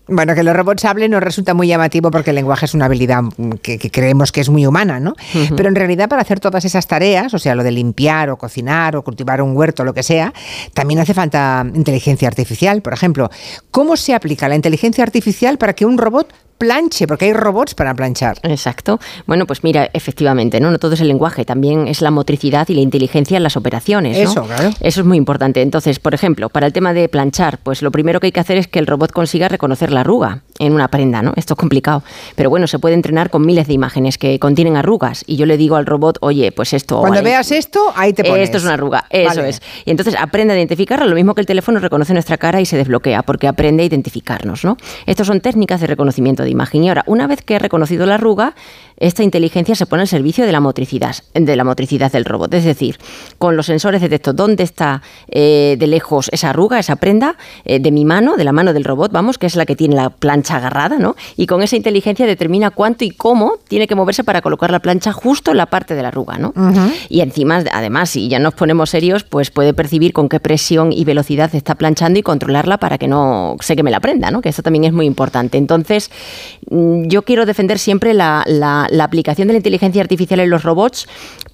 Bueno, 0.08 0.34
que 0.34 0.42
los 0.42 0.56
robots 0.56 0.84
hablen 0.86 1.12
nos 1.12 1.22
resulta 1.22 1.54
muy 1.54 1.68
llamativo 1.68 2.10
porque 2.10 2.32
el 2.32 2.36
lenguaje 2.36 2.66
es 2.66 2.74
una 2.74 2.86
habilidad 2.86 3.22
que, 3.62 3.78
que 3.78 3.92
creemos 3.92 4.32
que 4.32 4.42
es 4.42 4.50
muy 4.50 4.66
humana, 4.66 5.00
¿no? 5.00 5.14
Pero 5.56 5.70
en 5.70 5.76
realidad 5.76 6.10
para 6.10 6.24
hacer 6.24 6.40
todas 6.40 6.66
esas 6.66 6.88
tareas, 6.88 7.34
o 7.34 7.40
sea, 7.40 7.56
lo 7.56 7.64
de 7.64 7.72
limpiar 7.72 8.30
o 8.30 8.38
cocinar 8.38 8.98
o 8.98 9.04
cultivar 9.04 9.42
un 9.42 9.56
huerto, 9.56 9.86
lo 9.86 9.94
que 9.94 10.04
sea, 10.04 10.34
también 10.74 11.00
hace 11.00 11.14
falta 11.14 11.66
inteligencia 11.74 12.28
artificial. 12.28 12.82
Por 12.82 12.94
ejemplo, 12.94 13.30
¿cómo 13.72 13.96
se 13.96 14.14
aplica 14.14 14.50
la 14.50 14.56
inteligencia 14.56 15.04
artificial 15.04 15.58
para 15.58 15.74
que 15.74 15.86
un 15.86 15.98
robot 15.98 16.34
planche? 16.64 17.08
Porque 17.08 17.26
hay 17.26 17.34
robots 17.34 17.76
para 17.76 17.94
planchar. 17.94 18.38
Exacto. 18.44 19.00
Bueno, 19.28 19.46
pues 19.46 19.66
mira, 19.66 19.90
efectivamente, 19.94 20.62
¿no? 20.62 20.72
No 20.72 20.80
todo 20.80 20.94
es 20.94 21.02
el 21.02 21.10
lenguaje, 21.10 21.44
también 21.44 21.90
es 21.90 22.02
la 22.02 22.10
motricidad 22.10 22.70
y 22.70 22.74
la 22.74 22.82
inteligencia 22.82 23.36
en 23.36 23.44
las 23.44 23.58
operaciones. 23.58 24.18
¿no? 24.18 24.24
Eso, 24.24 24.44
claro. 24.46 24.70
Eso 24.80 25.02
es 25.02 25.06
muy 25.06 25.18
importante. 25.18 25.62
Entonces, 25.62 26.00
por 26.00 26.14
ejemplo, 26.14 26.48
para 26.48 26.66
el 26.66 26.72
tema 26.72 26.94
de 26.94 27.10
planchar, 27.10 27.58
pues 27.58 27.82
lo 27.82 27.92
primero 27.92 28.22
que 28.22 28.28
hay 28.28 28.32
que 28.32 28.40
hacer 28.40 28.58
es 28.58 28.68
que 28.70 28.80
el 28.80 28.88
robot 28.88 29.12
consiga 29.12 29.50
reconocer 29.50 29.92
la 29.92 30.02
arruga 30.02 30.42
en 30.60 30.74
una 30.74 30.88
prenda, 30.88 31.22
¿no? 31.22 31.34
Esto 31.36 31.54
es 31.54 31.58
complicado. 31.58 32.04
Pero 32.36 32.50
bueno, 32.50 32.68
se 32.68 32.80
puede 32.80 32.96
entrenar 32.96 33.30
con 33.30 33.46
miles 33.46 33.68
de 33.68 33.74
imágenes 33.74 34.18
que 34.18 34.38
contienen 34.40 34.78
arrugas. 34.78 35.24
Y 35.28 35.36
yo 35.36 35.46
le 35.46 35.58
digo 35.58 35.76
al 35.76 35.86
robot, 35.86 36.18
oye, 36.22 36.52
pues 36.52 36.74
esto. 36.74 37.00
Cuando 37.00 37.24
veas 37.24 37.52
esto, 37.52 37.92
ahí 37.96 38.14
te 38.14 38.24
pones. 38.24 38.44
Esto 38.44 38.58
es 38.58 38.64
una 38.64 38.74
arruga, 38.74 39.06
eso 39.10 39.38
Vale. 39.38 39.50
es. 39.50 39.62
Y 39.86 39.92
entonces 39.92 40.16
aprende 40.20 40.54
a 40.54 40.58
identificarla, 40.58 41.06
lo 41.06 41.16
mismo 41.16 41.34
que 41.34 41.42
el 41.42 41.48
teléfono 41.48 41.80
reconoce 41.80 42.14
nuestra 42.14 42.38
cara 42.38 42.62
y 42.62 42.66
se 42.66 42.78
desbloquea, 42.78 43.24
porque 43.24 43.48
aprende 43.48 43.84
a 43.84 43.86
identificarnos, 43.86 44.64
¿no? 44.64 44.78
Estas 45.06 45.28
son 45.28 45.42
técnicas 45.42 45.82
de 45.82 45.88
reconocimiento 45.88 46.44
de 46.44 46.50
imagen. 46.50 46.84
Y 46.84 46.90
ahora, 46.90 47.04
una 47.08 47.28
vez 47.28 47.42
que 47.42 47.56
he 47.56 47.60
reconocido 47.60 48.06
la 48.06 48.16
arruga, 48.16 48.56
esta 48.98 49.24
inteligencia 49.24 49.76
se 49.76 49.86
pone 49.86 50.02
al 50.02 50.08
servicio 50.08 50.46
de 50.46 50.52
la 50.52 50.60
motricidad, 50.60 51.16
de 51.34 51.56
la 51.56 51.64
motricidad 51.64 52.12
del 52.12 52.26
robot. 52.26 52.54
Es 52.54 52.64
decir, 52.64 52.98
con 53.38 53.58
los 53.58 53.66
sensores 53.66 54.02
detecto 54.02 54.34
dónde 54.34 54.64
está 54.64 55.02
eh, 55.30 55.76
de 55.80 55.88
lejos 55.88 56.30
esa 56.32 56.52
arruga, 56.52 56.80
esa 56.80 56.96
prenda, 56.96 57.36
eh, 57.66 57.80
de 57.80 57.92
mi 57.92 58.06
mano, 58.06 58.36
de 58.38 58.44
la 58.44 58.52
mano 58.52 58.74
del 58.74 58.84
robot, 58.84 59.12
vamos, 59.12 59.38
que 59.38 59.48
es 59.48 59.56
la 59.56 59.66
que 59.66 59.76
tiene 59.76 59.96
la 59.96 60.10
plancha 60.44 60.58
agarrada, 60.58 60.98
¿no? 61.00 61.16
Y 61.38 61.48
con 61.48 61.64
esa 61.64 61.76
inteligencia 61.78 62.26
determina 62.26 62.70
cuánto 62.72 63.06
y 63.06 63.12
cómo 63.12 63.54
tiene 63.68 63.88
que 63.88 63.96
moverse 63.96 64.24
para 64.24 64.42
colocar 64.42 64.72
la 64.72 64.80
plancha 64.80 65.14
justo 65.14 65.52
en 65.52 65.58
la 65.58 65.68
parte 65.68 65.96
de 65.96 66.02
la 66.02 66.10
arruga, 66.10 66.38
¿no? 66.38 66.54
Y 67.10 67.22
encima, 67.22 67.64
además, 67.72 68.10
si 68.10 68.28
ya 68.28 68.40
nos 68.40 68.54
ponemos 68.54 68.90
serios, 68.90 69.24
pues 69.24 69.52
puede 69.52 69.74
percibir 69.74 70.12
con 70.12 70.28
qué 70.28 70.40
presión 70.42 70.92
y 70.92 71.06
velocidad 71.06 71.54
está 71.56 71.76
planchando 71.76 72.20
y 72.20 72.24
controlarla 72.24 72.78
para 72.78 72.98
que 72.98 73.08
no 73.08 73.56
se 73.62 73.76
queme 73.76 73.90
la 73.92 74.00
prenda, 74.02 74.32
¿no? 74.32 74.42
Que 74.42 74.50
eso 74.50 74.62
también 74.62 74.84
es 74.84 74.92
muy 74.94 75.06
importante. 75.06 75.58
Entonces, 75.58 76.12
mm, 76.70 77.08
yo 77.08 77.22
quiero 77.24 77.46
defender 77.46 77.80
siempre 77.80 78.14
la, 78.14 78.44
la- 78.46 78.88
la 78.90 79.04
aplicación 79.06 79.48
de 79.48 79.54
la 79.54 79.58
inteligencia 79.60 80.02
artificial 80.02 80.40
en 80.42 80.50
los 80.50 80.64
robots 80.64 81.08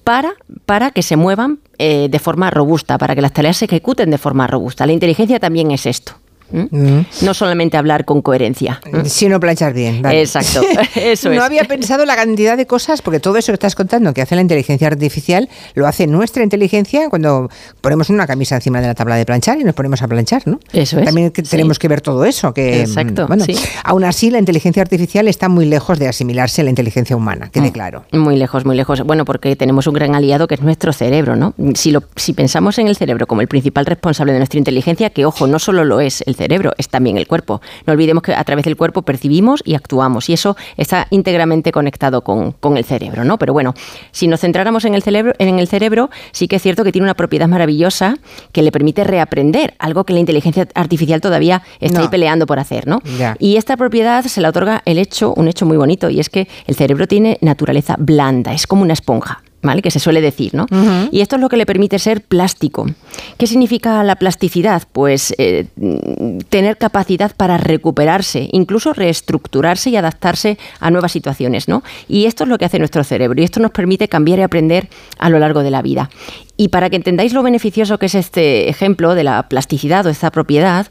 para, 0.04 0.34
para 0.66 0.90
que 0.92 1.04
se 1.04 1.16
muevan 1.16 1.60
eh, 1.78 2.08
de 2.10 2.20
forma 2.20 2.50
robusta, 2.50 2.98
para 2.98 3.14
que 3.16 3.22
las 3.22 3.34
tareas 3.34 3.58
se 3.58 3.66
ejecuten 3.66 4.10
de 4.10 4.18
forma 4.18 4.48
robusta. 4.48 4.86
La 4.88 4.94
inteligencia 4.94 5.40
también 5.40 5.70
es 5.72 5.86
esto. 5.86 6.14
¿M? 6.52 7.06
No 7.22 7.34
solamente 7.34 7.78
hablar 7.78 8.06
con 8.06 8.22
coherencia. 8.22 8.82
¿m? 8.86 9.08
Sino 9.10 9.40
planchar 9.40 9.74
bien. 9.74 10.02
vale. 10.02 10.22
Exacto, 10.22 10.62
eso 10.96 11.30
no 11.30 11.36
es. 11.36 11.42
había 11.42 11.64
pensado 11.66 12.06
la 12.06 12.16
cantidad 12.16 12.58
de 12.58 12.66
cosas, 12.66 13.02
porque 13.02 13.20
todo 13.20 13.38
eso 13.38 13.52
que 13.52 13.56
estás 13.56 13.76
contando 13.76 14.14
que 14.14 14.22
hace 14.22 14.36
la 14.36 14.42
inteligencia 14.42 14.88
artificial, 14.88 15.50
lo 15.76 15.88
hace 15.88 16.08
nuestra 16.08 16.44
inteligencia 16.44 17.10
cuando 17.10 17.50
ponemos 17.82 18.10
una 18.10 18.28
camisa 18.28 18.56
encima 18.56 18.82
de 18.82 18.88
la 18.88 18.96
tabla 18.96 19.16
de 19.16 19.26
planchar 19.26 19.60
y 19.60 19.64
nos 19.64 19.76
ponemos 19.76 20.02
a 20.02 20.08
planchar, 20.08 20.44
¿no? 20.46 20.60
Eso 20.74 21.00
es, 21.00 21.06
También 21.06 21.32
sí. 21.36 21.44
tenemos 21.44 21.80
que 21.80 21.88
ver 21.88 22.02
todo 22.02 22.26
eso. 22.26 22.54
Que, 22.54 22.82
Exacto, 22.82 23.26
mm, 23.26 23.28
bueno, 23.28 23.46
sí. 23.46 23.56
Aún 23.84 24.04
así, 24.04 24.30
la 24.32 24.40
inteligencia 24.40 24.82
artificial 24.82 25.28
está 25.28 25.50
muy 25.50 25.66
lejos 25.66 26.00
de 26.00 26.08
asimilarse 26.08 26.62
a 26.62 26.64
la 26.64 26.70
inteligencia 26.70 27.16
humana, 27.16 27.50
quede 27.52 27.72
claro. 27.72 28.06
Muy 28.12 28.38
lejos, 28.38 28.66
muy 28.66 28.76
lejos. 28.76 29.04
Bueno, 29.04 29.26
porque 29.26 29.56
tenemos 29.56 29.88
un 29.88 29.94
gran 29.94 30.16
aliado 30.16 30.48
que 30.48 30.56
es 30.56 30.62
nuestro 30.62 30.94
cerebro, 30.94 31.36
¿no? 31.36 31.54
Si, 31.76 31.92
lo, 31.92 32.04
si 32.16 32.34
pensamos 32.34 32.78
en 32.80 32.88
el 32.88 32.96
cerebro 32.96 33.28
como 33.28 33.42
el 33.42 33.48
principal 33.48 33.86
responsable 33.86 34.34
de 34.34 34.40
nuestra 34.40 34.58
inteligencia, 34.58 35.10
que 35.10 35.26
ojo, 35.26 35.48
no 35.48 35.60
solo 35.60 35.84
lo 35.86 36.00
es 36.02 36.24
el 36.26 36.36
cerebro, 36.40 36.74
es 36.80 36.90
también 36.90 37.18
el 37.18 37.28
cuerpo. 37.28 37.62
No 37.86 37.94
olvidemos 37.94 38.24
que 38.24 38.34
a 38.34 38.44
través 38.44 38.66
del 38.66 38.76
cuerpo 38.76 39.04
percibimos 39.04 39.62
y 39.64 39.76
actuamos 39.76 40.28
y 40.30 40.34
eso 40.34 40.56
está 40.78 41.06
íntegramente 41.12 41.72
conectado 41.72 42.24
con, 42.24 42.54
con 42.54 42.78
el 42.78 42.84
cerebro, 42.86 43.24
¿no? 43.24 43.38
Pero 43.38 43.54
bueno, 43.54 43.74
si 44.12 44.28
nos 44.28 44.40
centráramos 44.42 44.86
en 44.86 44.96
el 44.96 45.04
cerebro, 45.04 45.34
en 45.38 45.60
el 45.60 45.68
cerebro, 45.68 46.10
sí 46.32 46.48
que 46.48 46.56
es 46.56 46.62
cierto 46.64 46.84
que 46.84 46.92
tiene 46.92 47.06
una 47.06 47.14
propiedad 47.14 47.48
maravillosa 47.48 48.16
que 48.52 48.64
le 48.64 48.72
permite 48.72 49.04
reaprender, 49.04 49.76
algo 49.78 50.04
que 50.06 50.14
la 50.14 50.20
inteligencia 50.20 50.68
artificial 50.74 51.22
todavía 51.22 51.62
está 51.80 52.00
No. 52.00 52.04
ahí 52.06 52.10
peleando 52.10 52.46
por 52.48 52.58
hacer, 52.60 52.88
¿no? 52.88 53.00
Y 53.38 53.58
esta 53.58 53.78
propiedad 53.78 54.24
se 54.24 54.42
la 54.42 54.50
otorga 54.50 54.82
el 54.86 54.98
hecho, 54.98 55.34
un 55.36 55.48
hecho 55.48 55.66
muy 55.66 55.78
bonito, 55.78 56.10
y 56.10 56.20
es 56.20 56.30
que 56.30 56.48
el 56.66 56.76
cerebro 56.76 57.06
tiene 57.08 57.38
naturaleza 57.42 57.96
blanda, 58.00 58.54
es 58.54 58.66
como 58.66 58.82
una 58.82 58.94
esponja. 58.94 59.44
¿Vale? 59.62 59.82
Que 59.82 59.92
se 59.92 60.00
suele 60.00 60.22
decir, 60.22 60.54
¿no? 60.54 60.68
Y 61.12 61.20
esto 61.20 61.36
es 61.36 61.42
lo 61.42 61.50
que 61.50 61.58
le 61.58 61.66
permite 61.66 62.00
ser 62.00 62.22
plástico. 62.22 62.86
¿Qué 63.38 63.46
significa 63.46 64.04
la 64.04 64.16
plasticidad? 64.16 64.84
Pues 64.92 65.34
eh, 65.38 65.66
tener 66.50 66.78
capacidad 66.78 67.36
para 67.36 67.58
recuperarse, 67.58 68.48
incluso 68.54 68.94
reestructurarse 68.94 69.90
y 69.90 69.98
adaptarse 69.98 70.58
a 70.80 70.92
nuevas 70.92 71.12
situaciones, 71.12 71.68
¿no? 71.68 71.84
Y 72.08 72.26
esto 72.26 72.44
es 72.44 72.50
lo 72.50 72.58
que 72.58 72.66
hace 72.66 72.80
nuestro 72.80 73.04
cerebro 73.04 73.42
y 73.42 73.44
esto 73.44 73.60
nos 73.60 73.72
permite 73.72 74.08
cambiar 74.08 74.40
y 74.40 74.44
aprender 74.44 74.90
a 75.18 75.30
lo 75.30 75.40
largo 75.40 75.62
de 75.62 75.72
la 75.72 75.82
vida. 75.82 76.10
Y 76.60 76.68
para 76.68 76.90
que 76.90 76.98
entendáis 76.98 77.32
lo 77.32 77.42
beneficioso 77.42 77.98
que 78.00 78.08
es 78.08 78.16
este 78.16 78.68
ejemplo 78.68 79.16
de 79.16 79.24
la 79.24 79.48
plasticidad 79.48 80.06
o 80.06 80.10
esta 80.10 80.30
propiedad, 80.30 80.88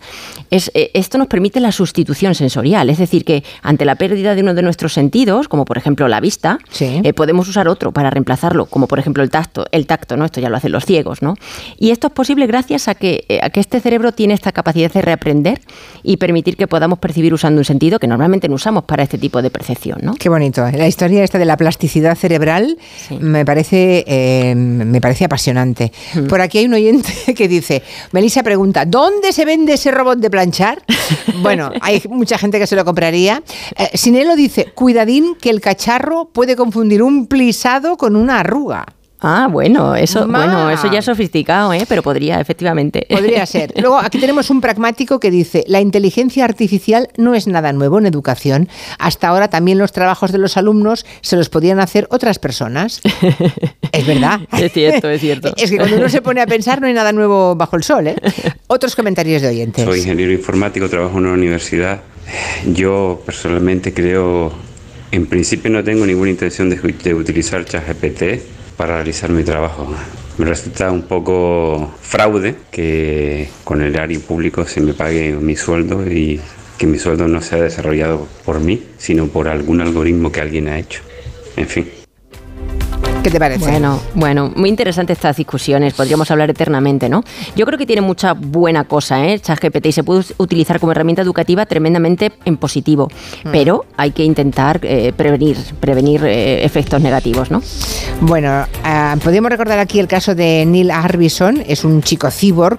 es, 0.50 0.70
eh, 0.72 0.90
esto 0.94 1.18
nos 1.18 1.26
permite 1.26 1.60
la 1.60 1.72
sustitución 1.72 2.34
sensorial, 2.34 2.88
es 2.88 2.96
decir, 2.96 3.26
que 3.26 3.44
ante 3.60 3.84
la 3.84 3.96
pérdida 3.96 4.34
de 4.34 4.40
uno 4.40 4.54
de 4.54 4.62
nuestros 4.62 4.94
sentidos, 4.94 5.46
como 5.46 5.66
por 5.66 5.76
ejemplo 5.76 6.08
la 6.08 6.20
vista, 6.20 6.58
eh, 6.80 7.12
podemos 7.12 7.48
usar 7.48 7.68
otro 7.68 7.92
para 7.92 8.08
reemplazarlo, 8.08 8.57
como 8.66 8.86
por 8.86 8.98
ejemplo 8.98 9.22
el 9.22 9.30
tacto, 9.30 9.66
el 9.72 9.86
tacto, 9.86 10.16
¿no? 10.16 10.24
Esto 10.24 10.40
ya 10.40 10.48
lo 10.48 10.56
hacen 10.56 10.72
los 10.72 10.84
ciegos, 10.84 11.22
¿no? 11.22 11.34
Y 11.78 11.90
esto 11.90 12.08
es 12.08 12.12
posible 12.12 12.46
gracias 12.46 12.88
a 12.88 12.94
que, 12.94 13.24
eh, 13.28 13.40
a 13.42 13.50
que 13.50 13.60
este 13.60 13.80
cerebro 13.80 14.12
tiene 14.12 14.34
esta 14.34 14.52
capacidad 14.52 14.92
de 14.92 15.02
reaprender 15.02 15.60
y 16.02 16.16
permitir 16.16 16.56
que 16.56 16.66
podamos 16.66 16.98
percibir 16.98 17.34
usando 17.34 17.60
un 17.60 17.64
sentido 17.64 17.98
que 17.98 18.06
normalmente 18.06 18.48
no 18.48 18.54
usamos 18.54 18.84
para 18.84 19.02
este 19.02 19.18
tipo 19.18 19.42
de 19.42 19.50
percepción, 19.50 19.98
¿no? 20.02 20.14
Qué 20.14 20.28
bonito. 20.28 20.66
La 20.70 20.86
historia 20.86 21.24
esta 21.24 21.38
de 21.38 21.44
la 21.44 21.56
plasticidad 21.56 22.16
cerebral 22.16 22.78
me 23.20 23.44
parece 23.44 24.04
eh, 24.06 24.54
me 24.54 25.00
parece 25.00 25.24
apasionante. 25.24 25.92
Por 26.28 26.40
aquí 26.40 26.58
hay 26.58 26.66
un 26.66 26.74
oyente 26.74 27.12
que 27.36 27.48
dice, 27.48 27.82
Melissa 28.12 28.42
pregunta, 28.42 28.84
¿dónde 28.84 29.32
se 29.32 29.44
vende 29.44 29.74
ese 29.74 29.90
robot 29.90 30.18
de 30.18 30.30
planchar? 30.30 30.82
bueno, 31.42 31.70
hay 31.80 32.02
mucha 32.08 32.38
gente 32.38 32.58
que 32.58 32.66
se 32.66 32.76
lo 32.76 32.84
compraría. 32.84 33.42
Eh, 33.76 33.90
Sinelo 33.94 34.36
dice, 34.36 34.72
cuidadín 34.74 35.36
que 35.40 35.50
el 35.50 35.60
cacharro 35.60 36.26
puede 36.32 36.56
confundir 36.56 37.02
un 37.02 37.26
plisado 37.26 37.96
con 37.96 38.16
una 38.16 38.42
arruga. 38.48 38.86
Ah, 39.20 39.48
bueno, 39.50 39.96
eso, 39.96 40.28
Ma. 40.28 40.44
bueno, 40.44 40.70
eso 40.70 40.90
ya 40.92 41.00
es 41.00 41.04
sofisticado, 41.04 41.72
¿eh? 41.72 41.84
pero 41.88 42.04
podría, 42.04 42.40
efectivamente. 42.40 43.04
Podría 43.10 43.46
ser. 43.46 43.74
Luego, 43.80 43.98
aquí 43.98 44.18
tenemos 44.18 44.48
un 44.48 44.60
pragmático 44.60 45.18
que 45.18 45.32
dice, 45.32 45.64
la 45.66 45.80
inteligencia 45.80 46.44
artificial 46.44 47.08
no 47.16 47.34
es 47.34 47.48
nada 47.48 47.72
nuevo 47.72 47.98
en 47.98 48.06
educación. 48.06 48.68
Hasta 49.00 49.26
ahora 49.28 49.48
también 49.48 49.78
los 49.78 49.90
trabajos 49.90 50.30
de 50.30 50.38
los 50.38 50.56
alumnos 50.56 51.04
se 51.20 51.34
los 51.34 51.48
podían 51.48 51.80
hacer 51.80 52.06
otras 52.10 52.38
personas. 52.38 53.00
es 53.92 54.06
verdad. 54.06 54.40
Es 54.56 54.72
cierto, 54.72 55.10
es 55.10 55.20
cierto. 55.20 55.52
Es 55.56 55.70
que 55.70 55.78
cuando 55.78 55.96
uno 55.96 56.08
se 56.08 56.22
pone 56.22 56.40
a 56.40 56.46
pensar 56.46 56.80
no 56.80 56.86
hay 56.86 56.94
nada 56.94 57.12
nuevo 57.12 57.56
bajo 57.56 57.74
el 57.74 57.82
sol. 57.82 58.06
¿eh? 58.06 58.16
Otros 58.68 58.94
comentarios 58.94 59.42
de 59.42 59.48
oyentes. 59.48 59.84
Soy 59.84 59.98
ingeniero 59.98 60.32
informático, 60.32 60.88
trabajo 60.88 61.18
en 61.18 61.24
una 61.24 61.34
universidad. 61.34 62.02
Yo 62.66 63.20
personalmente 63.26 63.92
creo, 63.92 64.52
en 65.10 65.26
principio 65.26 65.70
no 65.70 65.82
tengo 65.82 66.06
ninguna 66.06 66.30
intención 66.30 66.70
de, 66.70 67.14
utilizar 67.14 67.64
ChatGPT 67.64 68.76
para 68.76 68.96
realizar 68.96 69.30
mi 69.30 69.42
trabajo. 69.42 69.88
Me 70.36 70.46
resulta 70.46 70.90
un 70.92 71.02
poco 71.02 71.94
fraude 72.00 72.54
que 72.70 73.48
con 73.64 73.82
el 73.82 73.98
área 73.98 74.20
público 74.20 74.64
se 74.66 74.80
me 74.80 74.94
pague 74.94 75.32
mi 75.32 75.56
sueldo 75.56 76.06
y 76.06 76.40
que 76.76 76.86
mi 76.86 76.98
sueldo 76.98 77.26
no 77.26 77.40
sea 77.40 77.62
desarrollado 77.62 78.28
por 78.44 78.60
mí, 78.60 78.82
sino 78.98 79.26
por 79.26 79.48
algún 79.48 79.80
algoritmo 79.80 80.30
que 80.30 80.40
alguien 80.40 80.68
ha 80.68 80.78
hecho. 80.78 81.00
En 81.56 81.66
fin. 81.66 81.97
¿Qué 83.22 83.30
te 83.30 83.38
parece? 83.40 83.68
Bueno, 83.70 84.00
bueno, 84.14 84.52
muy 84.54 84.68
interesante 84.70 85.12
estas 85.12 85.36
discusiones, 85.36 85.92
podríamos 85.92 86.30
hablar 86.30 86.48
eternamente, 86.50 87.08
¿no? 87.08 87.22
Yo 87.56 87.66
creo 87.66 87.76
que 87.76 87.84
tiene 87.84 88.00
mucha 88.00 88.32
buena 88.32 88.84
cosa, 88.84 89.26
¿eh? 89.26 89.38
ChatGPT 89.40 89.86
y 89.86 89.92
se 89.92 90.02
puede 90.04 90.24
utilizar 90.38 90.78
como 90.80 90.92
herramienta 90.92 91.20
educativa 91.22 91.66
tremendamente 91.66 92.32
en 92.46 92.56
positivo, 92.56 93.08
Mm. 93.44 93.48
pero 93.52 93.84
hay 93.96 94.12
que 94.12 94.24
intentar 94.24 94.80
eh, 94.82 95.12
prevenir, 95.14 95.56
prevenir 95.80 96.24
eh, 96.24 96.64
efectos 96.64 97.02
negativos, 97.02 97.50
¿no? 97.50 97.60
Bueno, 98.22 98.64
ah, 98.84 99.16
podemos 99.22 99.50
recordar 99.50 99.78
aquí 99.78 99.98
el 99.98 100.06
caso 100.08 100.34
de 100.34 100.64
Neil 100.64 100.90
Harbison, 100.90 101.62
es 101.66 101.84
un 101.84 102.02
chico 102.02 102.30
cyborg, 102.30 102.78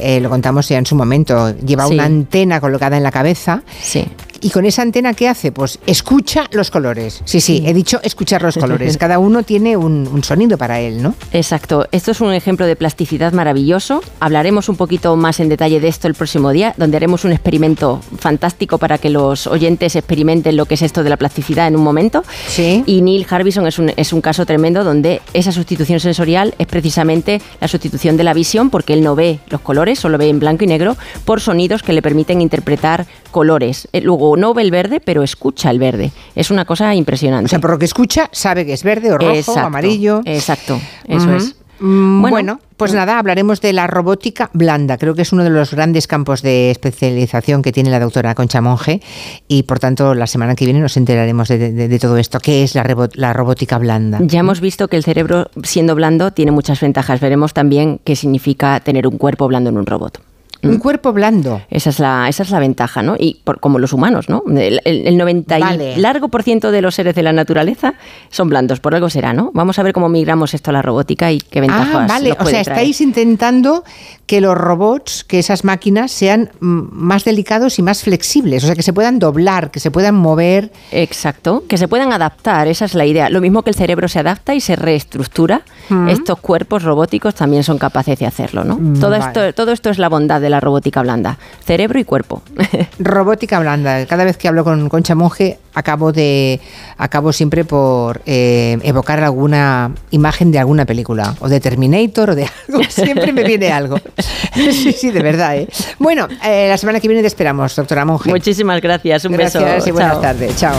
eh, 0.00 0.20
lo 0.20 0.28
contamos 0.30 0.68
ya 0.68 0.78
en 0.78 0.86
su 0.86 0.94
momento, 0.94 1.56
lleva 1.56 1.86
Sí. 1.86 1.94
una 1.94 2.04
antena 2.04 2.60
colocada 2.60 2.96
en 2.98 3.02
la 3.02 3.10
cabeza. 3.10 3.62
Sí. 3.80 4.04
¿Y 4.42 4.50
con 4.50 4.66
esa 4.66 4.82
antena 4.82 5.14
qué 5.14 5.28
hace? 5.28 5.52
Pues 5.52 5.78
escucha 5.86 6.48
los 6.50 6.72
colores. 6.72 7.22
Sí, 7.24 7.40
sí, 7.40 7.62
he 7.64 7.72
dicho 7.72 8.00
escuchar 8.02 8.42
los 8.42 8.56
colores. 8.56 8.96
Cada 8.98 9.20
uno 9.20 9.44
tiene 9.44 9.76
un, 9.76 10.08
un 10.12 10.24
sonido 10.24 10.58
para 10.58 10.80
él, 10.80 11.00
¿no? 11.00 11.14
Exacto, 11.32 11.86
esto 11.92 12.10
es 12.10 12.20
un 12.20 12.32
ejemplo 12.32 12.66
de 12.66 12.74
plasticidad 12.74 13.32
maravilloso. 13.32 14.02
Hablaremos 14.18 14.68
un 14.68 14.74
poquito 14.76 15.14
más 15.14 15.38
en 15.38 15.48
detalle 15.48 15.78
de 15.78 15.86
esto 15.86 16.08
el 16.08 16.14
próximo 16.14 16.50
día, 16.50 16.74
donde 16.76 16.96
haremos 16.96 17.24
un 17.24 17.30
experimento 17.30 18.00
fantástico 18.18 18.78
para 18.78 18.98
que 18.98 19.10
los 19.10 19.46
oyentes 19.46 19.94
experimenten 19.94 20.56
lo 20.56 20.66
que 20.66 20.74
es 20.74 20.82
esto 20.82 21.04
de 21.04 21.10
la 21.10 21.16
plasticidad 21.16 21.68
en 21.68 21.76
un 21.76 21.84
momento. 21.84 22.24
Sí. 22.48 22.82
Y 22.84 23.00
Neil 23.00 23.24
Harbison 23.30 23.68
es 23.68 23.78
un, 23.78 23.92
es 23.96 24.12
un 24.12 24.20
caso 24.20 24.44
tremendo 24.44 24.82
donde 24.82 25.22
esa 25.34 25.52
sustitución 25.52 26.00
sensorial 26.00 26.54
es 26.58 26.66
precisamente 26.66 27.40
la 27.60 27.68
sustitución 27.68 28.16
de 28.16 28.24
la 28.24 28.34
visión, 28.34 28.70
porque 28.70 28.94
él 28.94 29.04
no 29.04 29.14
ve 29.14 29.38
los 29.50 29.60
colores, 29.60 30.00
solo 30.00 30.18
ve 30.18 30.28
en 30.28 30.40
blanco 30.40 30.64
y 30.64 30.66
negro, 30.66 30.96
por 31.24 31.40
sonidos 31.40 31.84
que 31.84 31.92
le 31.92 32.02
permiten 32.02 32.40
interpretar 32.40 33.06
colores. 33.32 33.88
Eh, 33.92 34.00
Luego 34.00 34.36
no 34.36 34.54
ve 34.54 34.62
el 34.62 34.70
verde, 34.70 35.00
pero 35.00 35.24
escucha 35.24 35.70
el 35.70 35.80
verde. 35.80 36.12
Es 36.36 36.52
una 36.52 36.64
cosa 36.64 36.94
impresionante. 36.94 37.46
O 37.46 37.48
sea, 37.48 37.58
por 37.58 37.70
lo 37.72 37.78
que 37.80 37.86
escucha, 37.86 38.28
sabe 38.30 38.64
que 38.64 38.72
es 38.74 38.84
verde 38.84 39.10
o 39.10 39.18
rojo 39.18 39.52
o 39.52 39.58
amarillo. 39.66 40.20
Exacto, 40.24 40.78
eso 41.08 41.34
es. 41.34 41.56
Mm, 41.80 42.20
Bueno. 42.20 42.30
Bueno, 42.30 42.60
pues 42.76 42.94
nada, 42.94 43.18
hablaremos 43.18 43.60
de 43.60 43.72
la 43.72 43.88
robótica 43.88 44.50
blanda. 44.52 44.98
Creo 44.98 45.14
que 45.16 45.22
es 45.22 45.32
uno 45.32 45.42
de 45.42 45.50
los 45.50 45.72
grandes 45.72 46.06
campos 46.06 46.40
de 46.42 46.70
especialización 46.70 47.62
que 47.62 47.72
tiene 47.72 47.90
la 47.90 47.98
doctora 47.98 48.34
Concha 48.36 48.60
Monge 48.60 49.00
y 49.48 49.64
por 49.64 49.78
tanto 49.80 50.14
la 50.14 50.26
semana 50.28 50.54
que 50.54 50.64
viene 50.64 50.78
nos 50.80 50.96
enteraremos 50.96 51.48
de, 51.48 51.58
de- 51.72 51.88
de 51.88 51.98
todo 51.98 52.18
esto. 52.18 52.38
¿Qué 52.40 52.62
es 52.62 52.74
la 52.76 53.32
robótica 53.32 53.78
blanda? 53.78 54.18
Ya 54.22 54.40
hemos 54.40 54.60
visto 54.60 54.86
que 54.88 54.96
el 54.96 55.02
cerebro, 55.04 55.48
siendo 55.64 55.94
blando, 55.96 56.32
tiene 56.32 56.52
muchas 56.52 56.80
ventajas. 56.80 57.20
Veremos 57.20 57.52
también 57.52 58.00
qué 58.04 58.14
significa 58.16 58.78
tener 58.80 59.06
un 59.08 59.18
cuerpo 59.18 59.48
blando 59.48 59.70
en 59.70 59.78
un 59.78 59.86
robot. 59.86 60.20
Un 60.62 60.78
cuerpo 60.78 61.12
blando. 61.12 61.62
Esa 61.70 61.90
es 61.90 61.98
la, 61.98 62.28
esa 62.28 62.42
es 62.44 62.50
la 62.50 62.58
ventaja, 62.60 63.02
¿no? 63.02 63.16
Y 63.18 63.40
por- 63.44 63.58
como 63.60 63.78
los 63.78 63.92
humanos, 63.92 64.28
¿no? 64.28 64.42
El, 64.48 64.80
el- 64.84 65.06
el 65.08 65.16
90 65.16 65.58
y 65.58 65.60
Vale. 65.60 65.96
largo 65.96 66.28
por 66.28 66.42
ciento 66.42 66.70
de 66.70 66.80
los 66.82 66.94
seres 66.94 67.14
de 67.14 67.22
la 67.22 67.32
naturaleza 67.32 67.94
son 68.30 68.48
blandos, 68.48 68.78
por 68.80 68.94
algo 68.94 69.10
será, 69.10 69.32
¿no? 69.32 69.50
Vamos 69.54 69.78
a 69.78 69.82
ver 69.82 69.92
cómo 69.92 70.08
migramos 70.08 70.54
esto 70.54 70.70
a 70.70 70.72
la 70.72 70.82
robótica 70.82 71.32
y 71.32 71.38
qué 71.40 71.60
ventajas 71.60 71.88
Ah, 71.94 72.06
vale. 72.08 72.28
nos 72.30 72.38
O 72.38 72.44
sea, 72.46 72.62
traer. 72.62 72.78
estáis 72.78 73.00
intentando 73.00 73.82
que 74.26 74.40
los 74.40 74.56
robots, 74.56 75.24
que 75.24 75.38
esas 75.40 75.64
máquinas 75.64 76.10
sean 76.12 76.50
mm, 76.60 76.80
más 76.92 77.24
delicados 77.24 77.78
y 77.78 77.82
más 77.82 78.02
flexibles. 78.02 78.62
O 78.62 78.66
sea, 78.66 78.76
que 78.76 78.82
se 78.82 78.92
puedan 78.92 79.18
doblar, 79.18 79.70
que 79.70 79.80
se 79.80 79.90
puedan 79.90 80.14
mover. 80.14 80.72
Exacto, 80.92 81.64
que 81.68 81.76
se 81.76 81.88
puedan 81.88 82.12
adaptar, 82.12 82.68
esa 82.68 82.84
es 82.84 82.94
la 82.94 83.04
idea. 83.04 83.28
Lo 83.30 83.40
mismo 83.40 83.62
que 83.62 83.70
el 83.70 83.76
cerebro 83.76 84.06
se 84.08 84.20
adapta 84.20 84.54
y 84.54 84.60
se 84.60 84.76
reestructura, 84.76 85.62
Mm. 85.88 86.08
estos 86.08 86.38
cuerpos 86.38 86.82
robóticos 86.82 87.34
también 87.34 87.64
son 87.64 87.78
capaces 87.78 88.18
de 88.18 88.26
hacerlo, 88.26 88.64
¿no? 88.64 88.76
Mm, 88.78 89.00
Todo, 89.00 89.10
vale. 89.10 89.24
esto, 89.26 89.52
todo 89.54 89.72
esto 89.72 89.90
es 89.90 89.98
la 89.98 90.08
bondad 90.08 90.40
de 90.40 90.50
la 90.50 90.60
robótica 90.60 91.02
blanda, 91.02 91.38
cerebro 91.64 91.98
y 91.98 92.04
cuerpo. 92.04 92.42
Robótica 92.98 93.58
blanda. 93.60 94.04
Cada 94.06 94.24
vez 94.24 94.36
que 94.36 94.48
hablo 94.48 94.64
con 94.64 94.88
Concha 94.88 95.14
Monge, 95.14 95.58
acabo 95.74 96.12
de 96.12 96.60
acabo 96.98 97.32
siempre 97.32 97.64
por 97.64 98.22
eh, 98.26 98.78
evocar 98.82 99.22
alguna 99.22 99.92
imagen 100.10 100.52
de 100.52 100.58
alguna 100.58 100.84
película, 100.84 101.34
o 101.40 101.48
de 101.48 101.60
Terminator, 101.60 102.30
o 102.30 102.34
de 102.34 102.44
algo. 102.68 102.82
Siempre 102.88 103.32
me 103.32 103.42
viene 103.44 103.72
algo. 103.72 103.98
Sí, 104.54 104.92
sí, 104.92 105.10
de 105.10 105.22
verdad. 105.22 105.56
¿eh? 105.56 105.68
Bueno, 105.98 106.28
eh, 106.44 106.66
la 106.68 106.76
semana 106.76 107.00
que 107.00 107.08
viene 107.08 107.22
te 107.22 107.26
esperamos, 107.26 107.74
doctora 107.74 108.04
Monge. 108.04 108.28
Muchísimas 108.30 108.80
gracias, 108.82 109.24
un 109.24 109.32
Gracias 109.32 109.64
beso. 109.64 109.88
y 109.88 109.92
buenas 109.92 110.20
tardes. 110.20 110.56
Chao. 110.56 110.74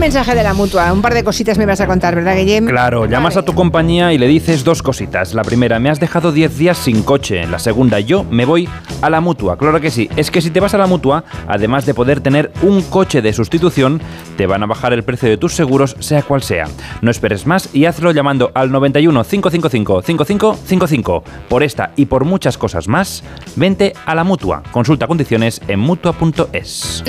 Un 0.00 0.06
mensaje 0.06 0.34
de 0.34 0.42
la 0.42 0.54
mutua, 0.54 0.94
un 0.94 1.02
par 1.02 1.12
de 1.12 1.22
cositas 1.22 1.58
me 1.58 1.66
vas 1.66 1.82
a 1.82 1.86
contar, 1.86 2.14
¿verdad, 2.14 2.34
Guillem? 2.34 2.64
Claro, 2.64 3.04
llamas 3.04 3.36
a 3.36 3.44
tu 3.44 3.54
compañía 3.54 4.14
y 4.14 4.16
le 4.18 4.28
dices 4.28 4.64
dos 4.64 4.82
cositas. 4.82 5.34
La 5.34 5.42
primera, 5.42 5.78
me 5.78 5.90
has 5.90 6.00
dejado 6.00 6.32
10 6.32 6.56
días 6.56 6.78
sin 6.78 7.02
coche. 7.02 7.46
La 7.46 7.58
segunda, 7.58 8.00
yo 8.00 8.24
me 8.24 8.46
voy 8.46 8.66
a 9.02 9.10
la 9.10 9.20
mutua. 9.20 9.58
Claro 9.58 9.78
que 9.78 9.90
sí. 9.90 10.08
Es 10.16 10.30
que 10.30 10.40
si 10.40 10.48
te 10.50 10.58
vas 10.58 10.72
a 10.72 10.78
la 10.78 10.86
mutua, 10.86 11.24
además 11.46 11.84
de 11.84 11.92
poder 11.92 12.22
tener 12.22 12.50
un 12.62 12.80
coche 12.80 13.20
de 13.20 13.34
sustitución, 13.34 14.00
te 14.38 14.46
van 14.46 14.62
a 14.62 14.66
bajar 14.66 14.94
el 14.94 15.02
precio 15.02 15.28
de 15.28 15.36
tus 15.36 15.52
seguros, 15.52 15.94
sea 16.00 16.22
cual 16.22 16.42
sea. 16.42 16.66
No 17.02 17.10
esperes 17.10 17.46
más 17.46 17.68
y 17.74 17.84
hazlo 17.84 18.10
llamando 18.10 18.52
al 18.54 18.72
91 18.72 19.22
555 19.22 20.00
5555. 20.00 21.24
Por 21.46 21.62
esta 21.62 21.90
y 21.96 22.06
por 22.06 22.24
muchas 22.24 22.56
cosas 22.56 22.88
más, 22.88 23.22
vente 23.54 23.92
a 24.06 24.14
la 24.14 24.24
mutua. 24.24 24.62
Consulta 24.72 25.06
condiciones 25.06 25.60
en 25.68 25.78
mutua.es. 25.78 27.04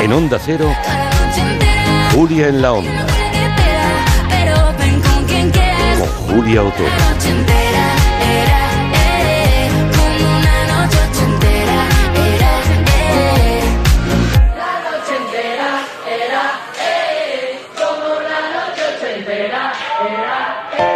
En 0.00 0.12
Onda 0.14 0.38
Cero, 0.38 0.74
Julia 2.14 2.48
en 2.48 2.62
la 2.62 2.72
Onda, 2.72 3.06
con 5.98 6.08
Julia 6.34 6.62
Otero. 6.62 6.88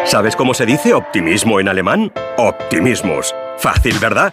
¿Sabes 0.06 0.36
cómo 0.36 0.54
se 0.54 0.64
dice 0.64 0.94
optimismo 0.94 1.60
en 1.60 1.68
alemán? 1.68 2.12
Optimismus. 2.38 3.34
Fácil, 3.58 3.98
¿verdad? 3.98 4.32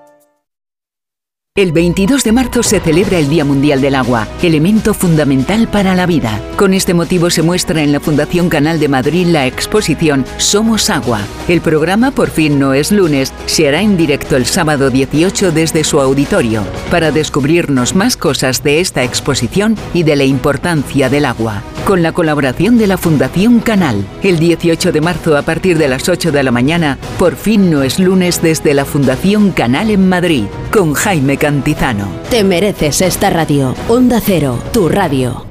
El 1.61 1.73
22 1.73 2.23
de 2.23 2.31
marzo 2.31 2.63
se 2.63 2.79
celebra 2.79 3.19
el 3.19 3.29
Día 3.29 3.45
Mundial 3.45 3.81
del 3.81 3.93
Agua, 3.93 4.27
elemento 4.41 4.95
fundamental 4.95 5.67
para 5.67 5.93
la 5.93 6.07
vida. 6.07 6.41
Con 6.55 6.73
este 6.73 6.95
motivo 6.95 7.29
se 7.29 7.43
muestra 7.43 7.83
en 7.83 7.91
la 7.91 7.99
Fundación 7.99 8.49
Canal 8.49 8.79
de 8.79 8.87
Madrid 8.87 9.27
la 9.27 9.45
exposición 9.45 10.25
Somos 10.37 10.89
Agua. 10.89 11.21
El 11.47 11.61
programa 11.61 12.09
Por 12.09 12.31
fin 12.31 12.57
no 12.57 12.73
es 12.73 12.91
lunes 12.91 13.31
se 13.45 13.67
hará 13.67 13.83
en 13.83 13.95
directo 13.95 14.37
el 14.37 14.47
sábado 14.47 14.89
18 14.89 15.51
desde 15.51 15.83
su 15.83 16.01
auditorio 16.01 16.63
para 16.89 17.11
descubrirnos 17.11 17.93
más 17.93 18.17
cosas 18.17 18.63
de 18.63 18.79
esta 18.79 19.03
exposición 19.03 19.77
y 19.93 20.01
de 20.01 20.15
la 20.15 20.23
importancia 20.23 21.09
del 21.09 21.25
agua. 21.25 21.61
Con 21.85 22.03
la 22.03 22.11
colaboración 22.11 22.77
de 22.77 22.87
la 22.87 22.97
Fundación 22.97 23.59
Canal, 23.59 24.05
el 24.23 24.39
18 24.39 24.91
de 24.91 25.01
marzo 25.01 25.35
a 25.35 25.41
partir 25.41 25.77
de 25.77 25.87
las 25.87 26.07
8 26.07 26.31
de 26.31 26.43
la 26.43 26.51
mañana, 26.51 26.97
Por 27.17 27.35
fin 27.35 27.69
no 27.71 27.83
es 27.83 27.99
lunes 27.99 28.41
desde 28.41 28.73
la 28.73 28.85
Fundación 28.85 29.51
Canal 29.51 29.89
en 29.89 30.07
Madrid, 30.07 30.45
con 30.71 30.93
Jaime 30.93 31.37
Cantizano. 31.37 32.07
Te 32.29 32.43
mereces 32.43 33.01
esta 33.01 33.29
radio. 33.29 33.75
Onda 33.89 34.21
Cero, 34.23 34.59
tu 34.71 34.89
radio. 34.89 35.50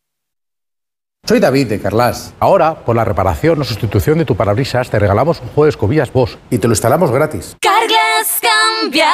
Soy 1.31 1.39
David 1.39 1.67
de 1.67 1.79
Carlas. 1.79 2.33
Ahora, 2.39 2.83
por 2.83 2.95
la 2.95 3.05
reparación 3.05 3.61
o 3.61 3.63
sustitución 3.63 4.17
de 4.17 4.25
tu 4.25 4.35
parabrisas, 4.35 4.89
te 4.89 4.99
regalamos 4.99 5.39
un 5.39 5.47
juego 5.49 5.65
de 5.65 5.69
escobillas 5.69 6.11
Bosch 6.11 6.35
y 6.49 6.57
te 6.57 6.67
lo 6.67 6.73
instalamos 6.73 7.11
gratis. 7.11 7.55
Carglass 7.61 8.41
cambia, 8.41 9.07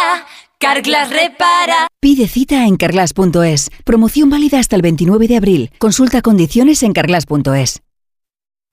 Carglass 0.57 1.09
repara. 1.09 1.88
Pide 1.99 2.27
cita 2.27 2.65
en 2.65 2.77
carglass.es. 2.77 3.69
Promoción 3.84 4.29
válida 4.29 4.57
hasta 4.57 4.75
el 4.75 4.81
29 4.81 5.27
de 5.27 5.38
abril. 5.38 5.71
Consulta 5.79 6.21
condiciones 6.21 6.81
en 6.81 6.93
carglass.es. 6.93 7.81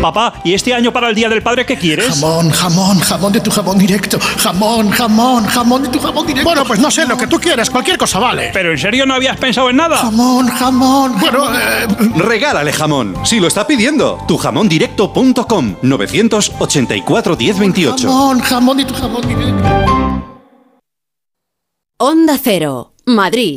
Papá, 0.00 0.34
¿y 0.44 0.52
este 0.52 0.74
año 0.74 0.92
para 0.92 1.08
el 1.08 1.14
Día 1.14 1.30
del 1.30 1.42
Padre 1.42 1.64
qué 1.64 1.78
quieres? 1.78 2.08
Jamón, 2.20 2.50
jamón, 2.50 2.98
jamón 3.00 3.32
de 3.32 3.40
tu 3.40 3.50
jamón 3.50 3.78
directo. 3.78 4.18
Jamón, 4.38 4.90
jamón, 4.90 5.46
jamón 5.46 5.82
de 5.82 5.88
tu 5.88 5.98
jamón 5.98 6.26
directo. 6.26 6.46
Bueno, 6.46 6.64
pues 6.66 6.78
no 6.78 6.90
sé, 6.90 7.06
lo 7.06 7.16
que 7.16 7.26
tú 7.26 7.38
quieras, 7.38 7.70
cualquier 7.70 7.96
cosa 7.96 8.18
vale. 8.18 8.50
¿Pero 8.52 8.70
en 8.70 8.76
serio 8.78 9.06
no 9.06 9.14
habías 9.14 9.38
pensado 9.38 9.70
en 9.70 9.76
nada? 9.76 9.96
Jamón, 9.96 10.48
jamón. 10.48 11.18
Bueno, 11.18 11.46
eh, 11.58 11.86
Regálale 12.16 12.70
jamón, 12.72 13.14
si 13.24 13.40
lo 13.40 13.48
está 13.48 13.66
pidiendo. 13.66 14.18
Tujamondirecto.com 14.28 15.76
984 15.80 17.36
1028. 17.38 18.06
jamón, 18.08 18.40
jamón 18.40 18.76
de 18.76 18.84
tu 18.84 18.94
jamón 18.94 19.22
directo. 19.26 19.64
Onda 21.96 22.38
Cero, 22.42 22.92
Madrid. 23.06 23.56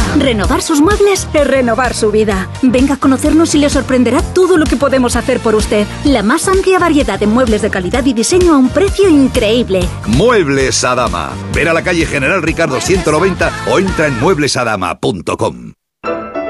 Renovar 0.21 0.61
sus 0.61 0.81
muebles 0.81 1.27
es 1.33 1.47
renovar 1.47 1.95
su 1.95 2.11
vida. 2.11 2.47
Venga 2.61 2.93
a 2.93 2.97
conocernos 2.97 3.55
y 3.55 3.57
le 3.57 3.71
sorprenderá 3.71 4.21
todo 4.21 4.55
lo 4.55 4.65
que 4.65 4.75
podemos 4.75 5.15
hacer 5.15 5.39
por 5.39 5.55
usted. 5.55 5.87
La 6.03 6.21
más 6.21 6.47
amplia 6.47 6.77
variedad 6.77 7.19
de 7.19 7.25
muebles 7.25 7.63
de 7.63 7.71
calidad 7.71 8.05
y 8.05 8.13
diseño 8.13 8.53
a 8.53 8.57
un 8.57 8.69
precio 8.69 9.09
increíble. 9.09 9.81
Muebles 10.05 10.83
Adama. 10.83 11.31
Ver 11.55 11.69
a 11.69 11.73
la 11.73 11.81
calle 11.81 12.05
General 12.05 12.43
Ricardo 12.43 12.79
190 12.79 13.51
o 13.71 13.79
entra 13.79 14.07
en 14.07 14.19
mueblesadama.com. 14.19 15.73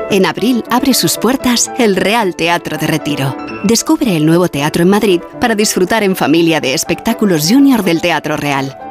En 0.09 0.25
abril 0.25 0.65
abre 0.69 0.93
sus 0.93 1.17
puertas 1.17 1.71
el 1.77 1.95
Real 1.95 2.35
Teatro 2.35 2.77
de 2.77 2.87
Retiro. 2.87 3.37
Descubre 3.63 4.17
el 4.17 4.25
nuevo 4.25 4.49
teatro 4.49 4.83
en 4.83 4.89
Madrid 4.89 5.21
para 5.39 5.55
disfrutar 5.55 6.03
en 6.03 6.17
familia 6.17 6.59
de 6.59 6.73
espectáculos 6.73 7.47
junior 7.49 7.83
del 7.83 8.01
Teatro 8.01 8.35
Real. 8.35 8.90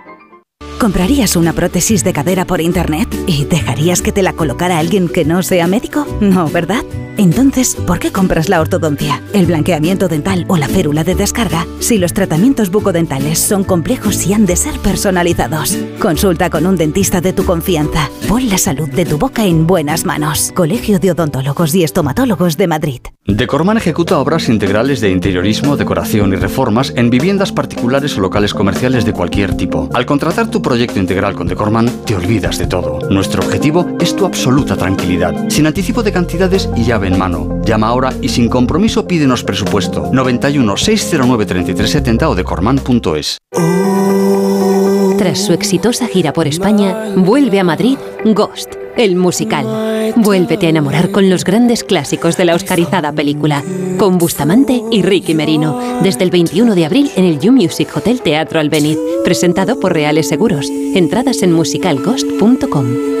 ¿Comprarías 0.81 1.35
una 1.35 1.53
prótesis 1.53 2.03
de 2.03 2.11
cadera 2.11 2.45
por 2.45 2.59
internet 2.59 3.07
y 3.27 3.45
dejarías 3.45 4.01
que 4.01 4.11
te 4.11 4.23
la 4.23 4.33
colocara 4.33 4.79
alguien 4.79 5.09
que 5.09 5.25
no 5.25 5.43
sea 5.43 5.67
médico? 5.67 6.07
No, 6.21 6.49
¿verdad? 6.49 6.83
Entonces, 7.17 7.75
¿por 7.75 7.99
qué 7.99 8.11
compras 8.11 8.49
la 8.49 8.59
ortodoncia, 8.59 9.21
el 9.33 9.45
blanqueamiento 9.45 10.07
dental 10.07 10.45
o 10.47 10.57
la 10.57 10.67
férula 10.67 11.03
de 11.03 11.13
descarga 11.13 11.67
si 11.79 11.99
los 11.99 12.13
tratamientos 12.13 12.71
bucodentales 12.71 13.37
son 13.37 13.63
complejos 13.63 14.25
y 14.25 14.33
han 14.33 14.47
de 14.47 14.55
ser 14.55 14.73
personalizados? 14.79 15.77
Consulta 15.99 16.49
con 16.49 16.65
un 16.65 16.77
dentista 16.77 17.21
de 17.21 17.33
tu 17.33 17.45
confianza. 17.45 18.09
Pon 18.27 18.49
la 18.49 18.57
salud 18.57 18.89
de 18.89 19.05
tu 19.05 19.19
boca 19.19 19.45
en 19.45 19.67
buenas 19.67 20.03
manos. 20.03 20.51
Colegio 20.55 20.97
de 20.97 21.11
Odontólogos 21.11 21.75
y 21.75 21.83
Estomatólogos 21.83 22.57
de 22.57 22.67
Madrid. 22.67 23.01
Decorman 23.27 23.77
ejecuta 23.77 24.17
obras 24.17 24.49
integrales 24.49 24.99
de 24.99 25.11
interiorismo, 25.11 25.77
decoración 25.77 26.33
y 26.33 26.37
reformas 26.37 26.91
en 26.95 27.11
viviendas 27.11 27.51
particulares 27.51 28.17
o 28.17 28.21
locales 28.21 28.55
comerciales 28.55 29.05
de 29.05 29.13
cualquier 29.13 29.55
tipo. 29.55 29.89
Al 29.93 30.07
contratar 30.07 30.49
tu 30.49 30.63
proyecto 30.71 30.99
integral 30.99 31.35
con 31.35 31.49
Decorman, 31.49 31.89
te 32.05 32.15
olvidas 32.15 32.57
de 32.57 32.65
todo. 32.65 32.99
Nuestro 33.09 33.43
objetivo 33.43 33.85
es 33.99 34.15
tu 34.15 34.25
absoluta 34.25 34.77
tranquilidad, 34.77 35.49
sin 35.49 35.67
anticipo 35.67 36.01
de 36.01 36.13
cantidades 36.13 36.69
y 36.77 36.85
llave 36.85 37.09
en 37.09 37.19
mano. 37.19 37.59
Llama 37.65 37.89
ahora 37.89 38.13
y 38.21 38.29
sin 38.29 38.47
compromiso 38.47 39.05
pídenos 39.05 39.43
presupuesto. 39.43 40.09
91 40.13 40.77
609 40.77 41.45
3370 41.45 42.29
o 42.29 42.35
decorman.es. 42.35 43.37
Tras 45.17 45.39
su 45.45 45.51
exitosa 45.51 46.07
gira 46.07 46.31
por 46.31 46.47
España, 46.47 47.15
vuelve 47.17 47.59
a 47.59 47.65
Madrid 47.65 47.97
Ghost, 48.23 48.75
el 48.97 49.15
musical. 49.15 50.13
Vuélvete 50.15 50.67
a 50.67 50.69
enamorar 50.69 51.11
con 51.11 51.29
los 51.29 51.43
grandes 51.43 51.83
clásicos 51.83 52.37
de 52.37 52.45
la 52.45 52.55
oscarizada 52.55 53.11
película, 53.11 53.63
con 53.97 54.17
Bustamante 54.17 54.81
y 54.91 55.01
Ricky 55.01 55.33
Merino, 55.33 55.99
desde 56.01 56.23
el 56.23 56.31
21 56.31 56.75
de 56.75 56.85
abril 56.85 57.11
en 57.15 57.25
el 57.25 57.39
You 57.39 57.51
Music 57.51 57.89
Hotel 57.95 58.21
Teatro 58.21 58.59
Albeniz, 58.59 58.97
presentado 59.23 59.79
por 59.79 59.93
Reales 59.93 60.27
Seguros. 60.27 60.69
Entradas 60.69 61.41
en 61.43 61.53
musicalghost.com. 61.53 63.20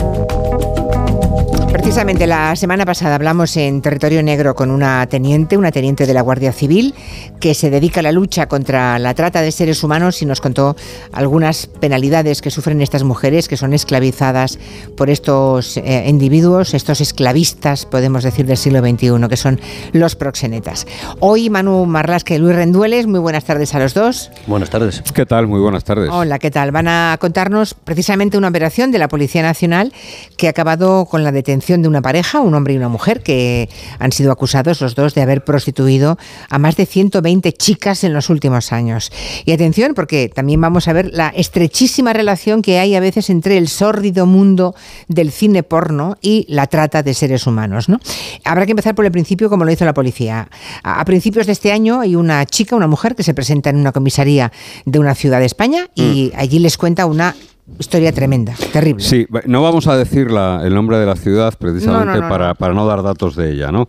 Precisamente 1.71 2.27
la 2.27 2.53
semana 2.57 2.85
pasada 2.85 3.15
hablamos 3.15 3.55
en 3.55 3.81
Territorio 3.81 4.21
Negro 4.21 4.55
con 4.55 4.71
una 4.71 5.07
teniente, 5.07 5.55
una 5.55 5.71
teniente 5.71 6.05
de 6.05 6.13
la 6.13 6.21
Guardia 6.21 6.51
Civil, 6.51 6.93
que 7.39 7.53
se 7.53 7.69
dedica 7.69 8.01
a 8.01 8.03
la 8.03 8.11
lucha 8.11 8.47
contra 8.47 8.99
la 8.99 9.13
trata 9.13 9.41
de 9.41 9.53
seres 9.53 9.81
humanos 9.81 10.21
y 10.21 10.25
nos 10.25 10.41
contó 10.41 10.75
algunas 11.13 11.67
penalidades 11.67 12.41
que 12.41 12.51
sufren 12.51 12.81
estas 12.81 13.03
mujeres 13.03 13.47
que 13.47 13.55
son 13.55 13.71
esclavizadas 13.71 14.59
por 14.97 15.09
estos 15.09 15.77
eh, 15.77 16.03
individuos, 16.07 16.73
estos 16.73 16.99
esclavistas, 16.99 17.85
podemos 17.85 18.25
decir, 18.25 18.45
del 18.45 18.57
siglo 18.57 18.81
XXI, 18.81 19.29
que 19.29 19.37
son 19.37 19.61
los 19.93 20.17
proxenetas. 20.17 20.85
Hoy 21.21 21.49
Manu 21.49 21.85
Marlasque 21.85 22.35
y 22.35 22.37
Luis 22.37 22.55
Rendueles, 22.55 23.07
muy 23.07 23.21
buenas 23.21 23.45
tardes 23.45 23.73
a 23.75 23.79
los 23.79 23.93
dos. 23.93 24.29
Buenas 24.45 24.69
tardes. 24.69 25.01
¿Qué 25.13 25.25
tal? 25.25 25.47
Muy 25.47 25.61
buenas 25.61 25.85
tardes. 25.85 26.09
Hola, 26.11 26.37
¿qué 26.37 26.51
tal? 26.51 26.71
Van 26.71 26.89
a 26.89 27.17
contarnos 27.19 27.75
precisamente 27.75 28.37
una 28.37 28.49
operación 28.49 28.91
de 28.91 28.99
la 28.99 29.07
Policía 29.07 29.41
Nacional 29.41 29.93
que 30.35 30.47
ha 30.47 30.49
acabado 30.49 31.05
con 31.05 31.23
la 31.23 31.31
detención 31.31 31.60
detención 31.61 31.83
de 31.83 31.87
una 31.87 32.01
pareja, 32.01 32.41
un 32.41 32.55
hombre 32.55 32.73
y 32.73 32.77
una 32.77 32.89
mujer, 32.89 33.21
que 33.21 33.69
han 33.99 34.11
sido 34.11 34.31
acusados 34.31 34.81
los 34.81 34.95
dos 34.95 35.13
de 35.13 35.21
haber 35.21 35.43
prostituido 35.43 36.17
a 36.49 36.57
más 36.57 36.75
de 36.75 36.87
120 36.87 37.53
chicas 37.53 38.03
en 38.03 38.13
los 38.13 38.31
últimos 38.31 38.71
años. 38.71 39.11
Y 39.45 39.51
atención, 39.51 39.93
porque 39.93 40.27
también 40.33 40.59
vamos 40.59 40.87
a 40.87 40.93
ver 40.93 41.11
la 41.13 41.29
estrechísima 41.29 42.13
relación 42.13 42.63
que 42.63 42.79
hay 42.79 42.95
a 42.95 42.99
veces 42.99 43.29
entre 43.29 43.59
el 43.59 43.67
sórdido 43.67 44.25
mundo 44.25 44.73
del 45.07 45.31
cine 45.31 45.61
porno 45.61 46.17
y 46.19 46.47
la 46.49 46.65
trata 46.65 47.03
de 47.03 47.13
seres 47.13 47.45
humanos. 47.45 47.89
¿no? 47.89 47.99
Habrá 48.43 48.65
que 48.65 48.71
empezar 48.71 48.95
por 48.95 49.05
el 49.05 49.11
principio, 49.11 49.47
como 49.47 49.63
lo 49.63 49.71
hizo 49.71 49.85
la 49.85 49.93
policía. 49.93 50.49
A, 50.81 50.99
a 50.99 51.05
principios 51.05 51.45
de 51.45 51.51
este 51.51 51.71
año 51.71 52.01
hay 52.01 52.15
una 52.15 52.43
chica, 52.47 52.75
una 52.75 52.87
mujer, 52.87 53.15
que 53.15 53.21
se 53.21 53.35
presenta 53.35 53.69
en 53.69 53.77
una 53.77 53.91
comisaría 53.91 54.51
de 54.85 54.97
una 54.97 55.13
ciudad 55.13 55.39
de 55.39 55.45
España 55.45 55.89
y 55.93 56.31
allí 56.35 56.57
les 56.57 56.77
cuenta 56.77 57.05
una 57.05 57.35
historia 57.79 58.11
tremenda, 58.11 58.53
terrible. 58.71 59.03
Sí, 59.03 59.27
no 59.45 59.61
vamos 59.61 59.87
a 59.87 59.97
decir 59.97 60.31
la- 60.31 60.61
el 60.63 60.73
nombre 60.73 60.97
de 60.97 61.05
la 61.05 61.15
ciudad 61.15 61.53
precisamente 61.57 62.05
No, 62.07 62.15
no, 62.15 62.21
no, 62.23 62.29
para, 62.29 62.53
para 62.53 62.73
no 62.73 62.85
dar 62.85 63.01
datos 63.03 63.35
de 63.35 63.51
ella, 63.51 63.71
¿no? 63.71 63.87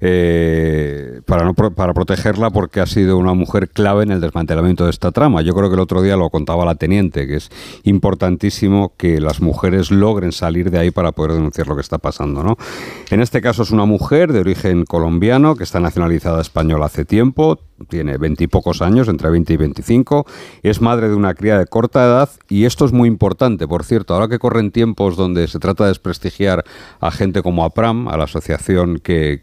Eh, 0.00 1.20
para, 1.26 1.44
no 1.44 1.54
para 1.54 1.92
protegerla 1.92 2.50
porque 2.50 2.80
ha 2.80 2.86
sido 2.86 3.18
una 3.18 3.34
mujer 3.34 3.68
clave 3.68 4.04
en 4.04 4.12
el 4.12 4.20
desmantelamiento 4.20 4.84
de 4.84 4.90
esta 4.90 5.10
trama. 5.10 5.42
Yo 5.42 5.54
creo 5.54 5.68
que 5.68 5.74
el 5.74 5.80
otro 5.80 6.02
día 6.02 6.16
lo 6.16 6.30
contaba 6.30 6.64
la 6.64 6.76
teniente, 6.76 7.26
que 7.26 7.36
es 7.36 7.50
importantísimo 7.82 8.92
que 8.96 9.20
las 9.20 9.40
mujeres 9.40 9.90
logren 9.90 10.32
salir 10.32 10.70
de 10.70 10.78
ahí 10.78 10.90
para 10.90 11.12
poder 11.12 11.32
denunciar 11.32 11.66
lo 11.66 11.74
que 11.74 11.80
está 11.80 11.98
pasando, 11.98 12.42
¿no? 12.42 12.56
En 13.10 13.20
este 13.20 13.40
caso 13.40 13.62
es 13.62 13.70
una 13.70 13.86
mujer 13.86 14.32
de 14.32 14.40
origen 14.40 14.84
colombiano 14.84 15.56
que 15.56 15.64
está 15.64 15.80
nacionalizada 15.80 16.40
española 16.40 16.86
hace 16.86 17.04
tiempo, 17.04 17.58
tiene 17.88 18.18
veintipocos 18.18 18.82
años, 18.82 19.08
entre 19.08 19.30
20 19.30 19.52
y 19.52 19.56
25, 19.56 20.26
es 20.62 20.80
madre 20.80 21.08
de 21.08 21.14
una 21.14 21.34
cría 21.34 21.58
de 21.58 21.66
corta 21.66 22.04
edad 22.04 22.30
y 22.48 22.64
esto 22.64 22.84
es 22.84 22.92
muy 22.92 23.08
importante, 23.08 23.68
por 23.68 23.84
cierto, 23.84 24.14
ahora 24.14 24.28
que 24.28 24.38
corren 24.38 24.70
tiempos 24.70 25.16
donde 25.16 25.46
se 25.48 25.58
trata 25.58 25.84
de 25.84 25.90
desprestigiar 25.90 26.64
a 27.00 27.10
gente 27.10 27.42
como 27.42 27.64
APRAM, 27.64 28.08
a 28.08 28.16
la 28.16 28.24
asociación 28.24 28.98
que 28.98 29.42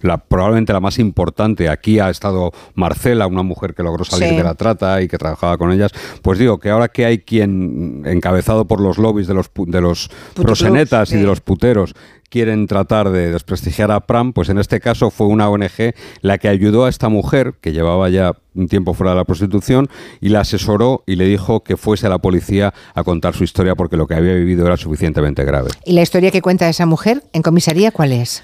la, 0.00 0.18
probablemente 0.18 0.72
la 0.72 0.80
más 0.80 0.98
importante, 0.98 1.68
aquí 1.68 1.98
ha 1.98 2.10
estado 2.10 2.52
Marcela, 2.74 3.26
una 3.26 3.42
mujer 3.42 3.74
que 3.74 3.82
logró 3.82 4.04
salir 4.04 4.28
Sí. 4.28 4.36
de 4.36 4.42
la 4.42 4.54
trata 4.54 5.00
y 5.02 5.08
que 5.08 5.18
trabajaba 5.18 5.56
con 5.56 5.72
ellas, 5.72 5.92
pues 6.22 6.38
digo 6.38 6.58
que 6.58 6.70
ahora 6.70 6.88
que 6.88 7.04
hay 7.04 7.18
quien, 7.18 8.02
encabezado 8.06 8.66
por 8.66 8.80
los 8.80 8.98
lobbies 8.98 9.26
de 9.26 9.34
los, 9.34 9.50
de 9.54 9.80
los 9.80 10.10
prosenetas 10.34 11.10
y 11.10 11.14
sí. 11.14 11.20
de 11.20 11.26
los 11.26 11.40
puteros, 11.40 11.94
quieren 12.30 12.66
tratar 12.66 13.10
de 13.10 13.30
desprestigiar 13.32 13.90
a 13.90 14.00
Pram, 14.00 14.32
pues 14.32 14.48
en 14.48 14.58
este 14.58 14.80
caso 14.80 15.10
fue 15.10 15.26
una 15.26 15.48
ONG 15.48 15.94
la 16.20 16.38
que 16.38 16.48
ayudó 16.48 16.84
a 16.84 16.88
esta 16.88 17.08
mujer, 17.08 17.54
que 17.60 17.72
llevaba 17.72 18.08
ya 18.08 18.32
un 18.54 18.68
tiempo 18.68 18.92
fuera 18.94 19.12
de 19.12 19.16
la 19.16 19.24
prostitución, 19.24 19.88
y 20.20 20.28
la 20.28 20.40
asesoró 20.40 21.04
y 21.06 21.16
le 21.16 21.26
dijo 21.26 21.62
que 21.62 21.76
fuese 21.76 22.06
a 22.06 22.10
la 22.10 22.18
policía 22.18 22.74
a 22.94 23.04
contar 23.04 23.34
su 23.34 23.44
historia 23.44 23.74
porque 23.74 23.96
lo 23.96 24.06
que 24.06 24.14
había 24.14 24.34
vivido 24.34 24.66
era 24.66 24.76
suficientemente 24.76 25.44
grave. 25.44 25.70
¿Y 25.84 25.92
la 25.92 26.02
historia 26.02 26.30
que 26.30 26.42
cuenta 26.42 26.68
esa 26.68 26.86
mujer 26.86 27.22
en 27.32 27.42
comisaría 27.42 27.90
cuál 27.92 28.12
es? 28.12 28.42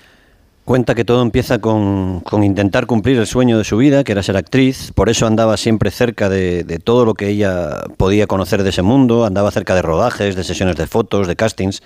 Cuenta 0.65 0.95
que 0.95 1.05
todo 1.05 1.21
empieza 1.21 1.59
con, 1.59 2.21
con 2.21 2.43
intentar 2.43 2.87
cumplir 2.87 3.19
el 3.19 3.27
sueño 3.27 3.59
de 3.59 3.65
su 3.65 3.77
vida, 3.77 4.03
que 4.03 4.13
era 4.13 4.23
ser 4.23 4.39
actriz, 4.39 4.93
por 4.95 5.11
eso 5.11 5.27
andaba 5.27 5.59
siempre 5.59 5.91
cerca 5.91 6.31
de, 6.31 6.65
de 6.65 6.79
todo 6.79 7.05
lo 7.05 7.13
que 7.13 7.29
ella 7.29 7.83
podía 7.99 8.27
conocer 8.27 8.63
de 8.63 8.71
ese 8.71 8.81
mundo, 8.81 9.27
andaba 9.27 9.51
cerca 9.51 9.75
de 9.75 9.83
rodajes, 9.83 10.37
de 10.37 10.43
sesiones 10.43 10.77
de 10.77 10.87
fotos, 10.87 11.27
de 11.27 11.37
castings, 11.37 11.83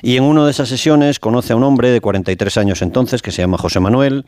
y 0.00 0.16
en 0.16 0.22
una 0.22 0.44
de 0.44 0.52
esas 0.52 0.68
sesiones 0.68 1.18
conoce 1.18 1.54
a 1.54 1.56
un 1.56 1.64
hombre 1.64 1.90
de 1.90 2.00
43 2.00 2.56
años 2.58 2.82
entonces, 2.82 3.20
que 3.20 3.32
se 3.32 3.42
llama 3.42 3.58
José 3.58 3.80
Manuel, 3.80 4.26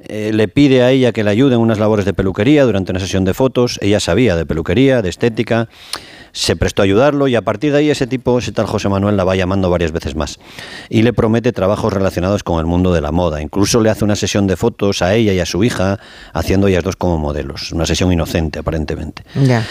eh, 0.00 0.32
le 0.34 0.48
pide 0.48 0.82
a 0.82 0.90
ella 0.90 1.12
que 1.12 1.24
le 1.24 1.30
ayude 1.30 1.54
en 1.54 1.60
unas 1.60 1.78
labores 1.78 2.04
de 2.04 2.12
peluquería 2.12 2.64
durante 2.64 2.90
una 2.90 3.00
sesión 3.00 3.24
de 3.24 3.32
fotos, 3.32 3.78
ella 3.80 4.00
sabía 4.00 4.36
de 4.36 4.44
peluquería, 4.44 5.00
de 5.00 5.08
estética, 5.08 5.68
se 6.34 6.56
prestó 6.56 6.82
a 6.82 6.84
ayudarlo 6.84 7.28
y 7.28 7.36
a 7.36 7.42
partir 7.42 7.72
de 7.72 7.78
ahí 7.78 7.90
ese 7.90 8.06
tipo, 8.06 8.38
ese 8.38 8.52
tal 8.52 8.66
José 8.66 8.88
Manuel, 8.88 9.16
la 9.16 9.24
va 9.24 9.36
llamando 9.36 9.70
varias 9.70 9.92
veces 9.92 10.16
más 10.16 10.38
y 10.90 11.02
le 11.02 11.12
promete 11.12 11.52
trabajos 11.52 11.92
relacionados 11.92 12.42
con 12.42 12.58
el 12.58 12.66
mundo 12.66 12.92
de 12.92 13.00
la 13.00 13.12
moda. 13.12 13.40
Incluso 13.40 13.80
le 13.80 13.88
hace 13.88 14.04
una 14.04 14.16
sesión 14.16 14.46
de 14.46 14.56
fotos 14.56 15.00
a 15.00 15.14
ella 15.14 15.32
y 15.32 15.40
a 15.40 15.46
su 15.46 15.62
hija, 15.64 15.98
haciendo 16.32 16.66
ellas 16.66 16.82
dos 16.82 16.96
como 16.96 17.18
modelos. 17.18 17.72
Una 17.72 17.86
sesión 17.86 18.12
inocente, 18.12 18.58
aparentemente. 18.58 19.22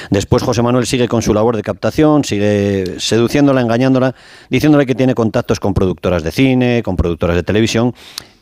Después 0.10 0.42
José 0.42 0.62
Manuel 0.62 0.88
sigue 0.88 1.08
con 1.08 1.22
su 1.22 1.34
labor 1.34 1.58
de 1.58 1.64
captación, 1.64 2.24
sigue 2.24 2.96
seduciéndola, 2.98 3.60
engañándola, 3.60 4.16
diciéndole 4.50 4.86
que 4.86 4.96
tiene 4.96 5.14
contactos 5.14 5.60
con 5.60 5.74
productoras 5.74 6.24
de 6.24 6.32
cine, 6.32 6.82
con 6.82 6.96
productoras 6.96 7.36
de 7.36 7.44
televisión 7.44 7.94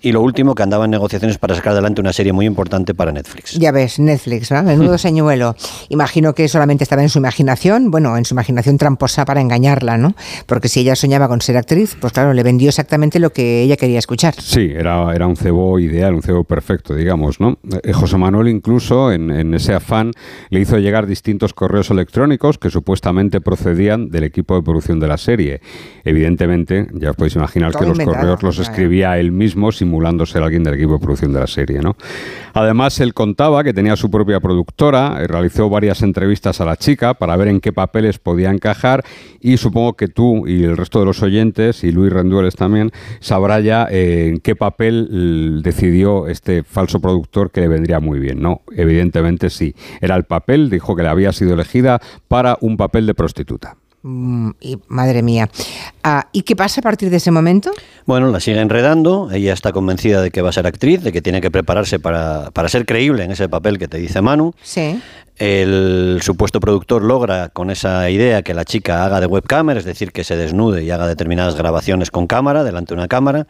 y 0.02 0.12
lo 0.12 0.22
último 0.22 0.56
que 0.56 0.64
andaba 0.64 0.86
en 0.86 0.92
negociaciones 0.92 1.38
para 1.38 1.56
sacar 1.56 1.74
adelante 1.74 2.02
una 2.02 2.14
serie 2.14 2.34
muy 2.34 2.46
importante 2.46 2.94
para 2.94 3.12
Netflix. 3.12 3.54
Ya 3.54 3.72
ves, 3.72 4.00
Netflix, 4.00 4.50
¿verdad? 4.50 4.66
Menudo 4.66 4.98
señuelo. 4.98 5.56
Imagino 5.90 6.34
que 6.34 6.48
solamente 6.48 6.84
estaba 6.84 7.02
en 7.02 7.10
su 7.10 7.20
imaginación, 7.20 7.92
bueno, 7.92 8.18
en 8.18 8.26
su 8.26 8.34
imaginación 8.34 8.78
tramposa 8.78 9.26
para 9.26 9.42
engañarla, 9.42 9.98
¿no? 9.98 10.16
Porque 10.46 10.68
si 10.68 10.82
ella 10.82 10.96
soñaba 10.96 11.28
con 11.28 11.42
ser 11.42 11.58
actriz, 11.58 11.96
pues 12.00 12.14
claro, 12.14 12.34
le 12.34 12.44
vendió 12.44 12.70
exactamente 12.70 13.20
lo 13.20 13.32
que 13.32 13.62
ella 13.64 13.78
quería 13.78 14.00
escuchar. 14.00 14.34
Sí, 14.40 14.72
era, 14.76 15.14
era 15.14 15.28
un 15.28 15.36
cebo 15.36 15.80
ideal, 15.80 16.16
un 16.16 16.22
cebo 16.22 16.44
perfecto, 16.44 16.96
digamos, 16.96 17.40
¿no? 17.40 17.58
Eh, 17.84 17.94
José 17.94 18.18
Manuel 18.18 18.48
incluso, 18.48 19.12
en, 19.12 19.30
en 19.30 19.54
ese 19.54 19.74
afán, 19.74 20.12
le 20.50 20.60
hizo 20.60 20.78
llegar 20.78 21.06
distintos 21.06 21.54
correos 21.54 21.90
electrónicos 21.92 22.58
que 22.58 22.70
supuestamente 22.70 23.42
procedían 23.42 24.10
del 24.10 24.24
equipo 24.24 24.56
de 24.56 24.64
producción 24.64 25.00
de 25.00 25.08
la 25.08 25.18
serie. 25.18 25.62
Evidentemente, 26.04 26.88
ya 26.94 27.12
os 27.12 27.16
podéis 27.16 27.36
imaginar 27.36 27.72
Todo 27.72 27.82
que 27.82 27.88
los 27.88 28.00
inventado, 28.00 28.20
correos 28.20 28.44
los 28.44 28.60
escribía 28.60 29.18
él 29.18 29.32
mismo, 29.32 29.72
simulando 29.92 30.24
alguien 30.36 30.64
del 30.64 30.76
equipo 30.76 30.94
de 30.94 31.00
producción 31.00 31.34
de 31.34 31.42
la 31.42 31.48
serie, 31.48 31.80
¿no? 31.80 31.98
Además, 32.54 33.00
él 33.02 33.14
contaba 33.14 33.62
que 33.64 33.74
tenía 33.74 33.98
su 33.98 34.10
propia 34.10 34.40
productora, 34.40 35.18
eh, 35.20 35.28
realizó 35.28 35.70
varias 35.70 36.02
entrevistas 36.02 36.62
a 36.62 36.66
la 36.66 36.78
chica 36.78 37.14
para 37.14 37.36
ver 37.36 37.50
en 37.50 37.60
qué 37.60 37.74
papeles 37.74 38.18
podía 38.18 38.52
encajar 38.52 39.04
y 39.42 39.58
supongo 39.58 39.98
que 39.98 40.08
tú 40.08 40.48
y 40.48 40.64
el 40.64 40.78
resto 40.78 41.00
de 41.02 41.06
los 41.06 41.22
oyentes, 41.22 41.84
y 41.84 41.92
Luis 41.92 42.14
Rendueles 42.14 42.56
también, 42.56 42.92
sabrá 43.20 43.60
ya 43.60 43.88
eh, 43.92 44.30
en 44.30 44.40
qué 44.40 44.56
papel 44.56 45.10
l- 45.12 45.62
decidió 45.62 46.28
este 46.28 46.64
falso 46.64 47.02
productor 47.02 47.52
que 47.52 47.62
le 47.62 47.68
vendría 47.68 48.00
muy 48.00 48.20
bien, 48.20 48.42
¿no? 48.42 48.62
Evidentemente 48.72 49.50
sí. 49.50 49.76
Era 50.00 50.16
el 50.16 50.24
papel, 50.24 50.70
dijo 50.70 50.96
que 50.96 51.04
le 51.04 51.10
había 51.10 51.34
sido 51.34 51.54
elegida 51.54 52.00
para 52.30 52.58
un 52.62 52.78
papel 52.78 53.06
de 53.06 53.14
prostituta. 53.14 53.76
Mm, 54.04 54.52
y, 54.60 54.80
madre 54.88 55.22
mía. 55.22 55.50
Ah, 56.04 56.28
¿Y 56.32 56.42
qué 56.42 56.56
pasa 56.56 56.82
a 56.82 56.84
partir 56.84 57.10
de 57.10 57.18
ese 57.18 57.30
momento? 57.30 57.72
Bueno, 58.06 58.30
la 58.32 58.40
sigue 58.40 58.60
enredando, 58.60 59.30
ella 59.32 59.54
está 59.54 59.72
convencida 59.72 60.22
de 60.22 60.32
que 60.32 60.42
va 60.42 60.50
a 60.50 60.54
ser 60.54 60.66
actriz, 60.66 61.04
de 61.04 61.12
que 61.12 61.22
tiene 61.22 61.40
que 61.40 61.52
prepararse 61.52 62.00
para, 62.00 62.50
para 62.52 62.68
ser 62.68 62.86
creíble 62.86 63.24
en 63.24 63.32
ese 63.32 63.48
papel 63.48 63.78
que 63.78 63.88
te 63.88 63.98
dice 63.98 64.22
Manu. 64.22 64.54
Sí. 64.64 65.00
El 65.38 66.20
supuesto 66.22 66.60
productor 66.60 67.04
logra 67.04 67.50
con 67.50 67.72
esa 67.72 68.10
idea 68.10 68.42
que 68.42 68.54
la 68.54 68.66
chica 68.66 69.06
haga 69.06 69.20
de 69.20 69.28
webcamer, 69.28 69.78
es 69.78 69.86
decir, 69.86 70.12
que 70.12 70.24
se 70.24 70.36
desnude 70.36 70.84
y 70.84 70.92
haga 70.92 71.08
determinadas 71.08 71.56
grabaciones 71.56 72.12
con 72.12 72.28
cámara, 72.28 72.64
delante 72.64 72.94
de 72.94 73.00
una 73.00 73.08
cámara. 73.08 73.48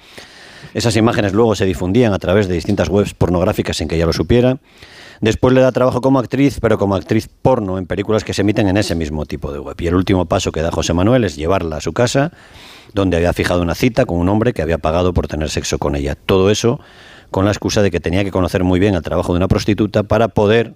Esas 0.73 0.95
imágenes 0.95 1.33
luego 1.33 1.55
se 1.55 1.65
difundían 1.65 2.13
a 2.13 2.19
través 2.19 2.47
de 2.47 2.53
distintas 2.53 2.87
webs 2.89 3.13
pornográficas 3.13 3.77
sin 3.77 3.87
que 3.87 3.95
ella 3.95 4.05
lo 4.05 4.13
supiera. 4.13 4.57
Después 5.21 5.53
le 5.53 5.61
da 5.61 5.71
trabajo 5.71 6.01
como 6.01 6.17
actriz, 6.17 6.59
pero 6.59 6.79
como 6.79 6.95
actriz 6.95 7.29
porno 7.29 7.77
en 7.77 7.85
películas 7.85 8.23
que 8.23 8.33
se 8.33 8.41
emiten 8.41 8.67
en 8.67 8.77
ese 8.77 8.95
mismo 8.95 9.27
tipo 9.27 9.53
de 9.53 9.59
web. 9.59 9.75
Y 9.79 9.85
el 9.85 9.93
último 9.93 10.25
paso 10.25 10.51
que 10.51 10.63
da 10.63 10.71
José 10.71 10.93
Manuel 10.93 11.23
es 11.23 11.35
llevarla 11.35 11.77
a 11.77 11.81
su 11.81 11.93
casa, 11.93 12.31
donde 12.95 13.17
había 13.17 13.31
fijado 13.31 13.61
una 13.61 13.75
cita 13.75 14.05
con 14.05 14.17
un 14.17 14.29
hombre 14.29 14.51
que 14.51 14.63
había 14.63 14.79
pagado 14.79 15.13
por 15.13 15.27
tener 15.27 15.51
sexo 15.51 15.77
con 15.77 15.95
ella. 15.95 16.15
Todo 16.15 16.49
eso 16.49 16.79
con 17.29 17.45
la 17.45 17.51
excusa 17.51 17.83
de 17.83 17.91
que 17.91 17.99
tenía 17.99 18.23
que 18.23 18.31
conocer 18.31 18.63
muy 18.63 18.79
bien 18.79 18.95
el 18.95 19.03
trabajo 19.03 19.31
de 19.33 19.37
una 19.37 19.47
prostituta 19.47 20.01
para 20.01 20.27
poder 20.29 20.73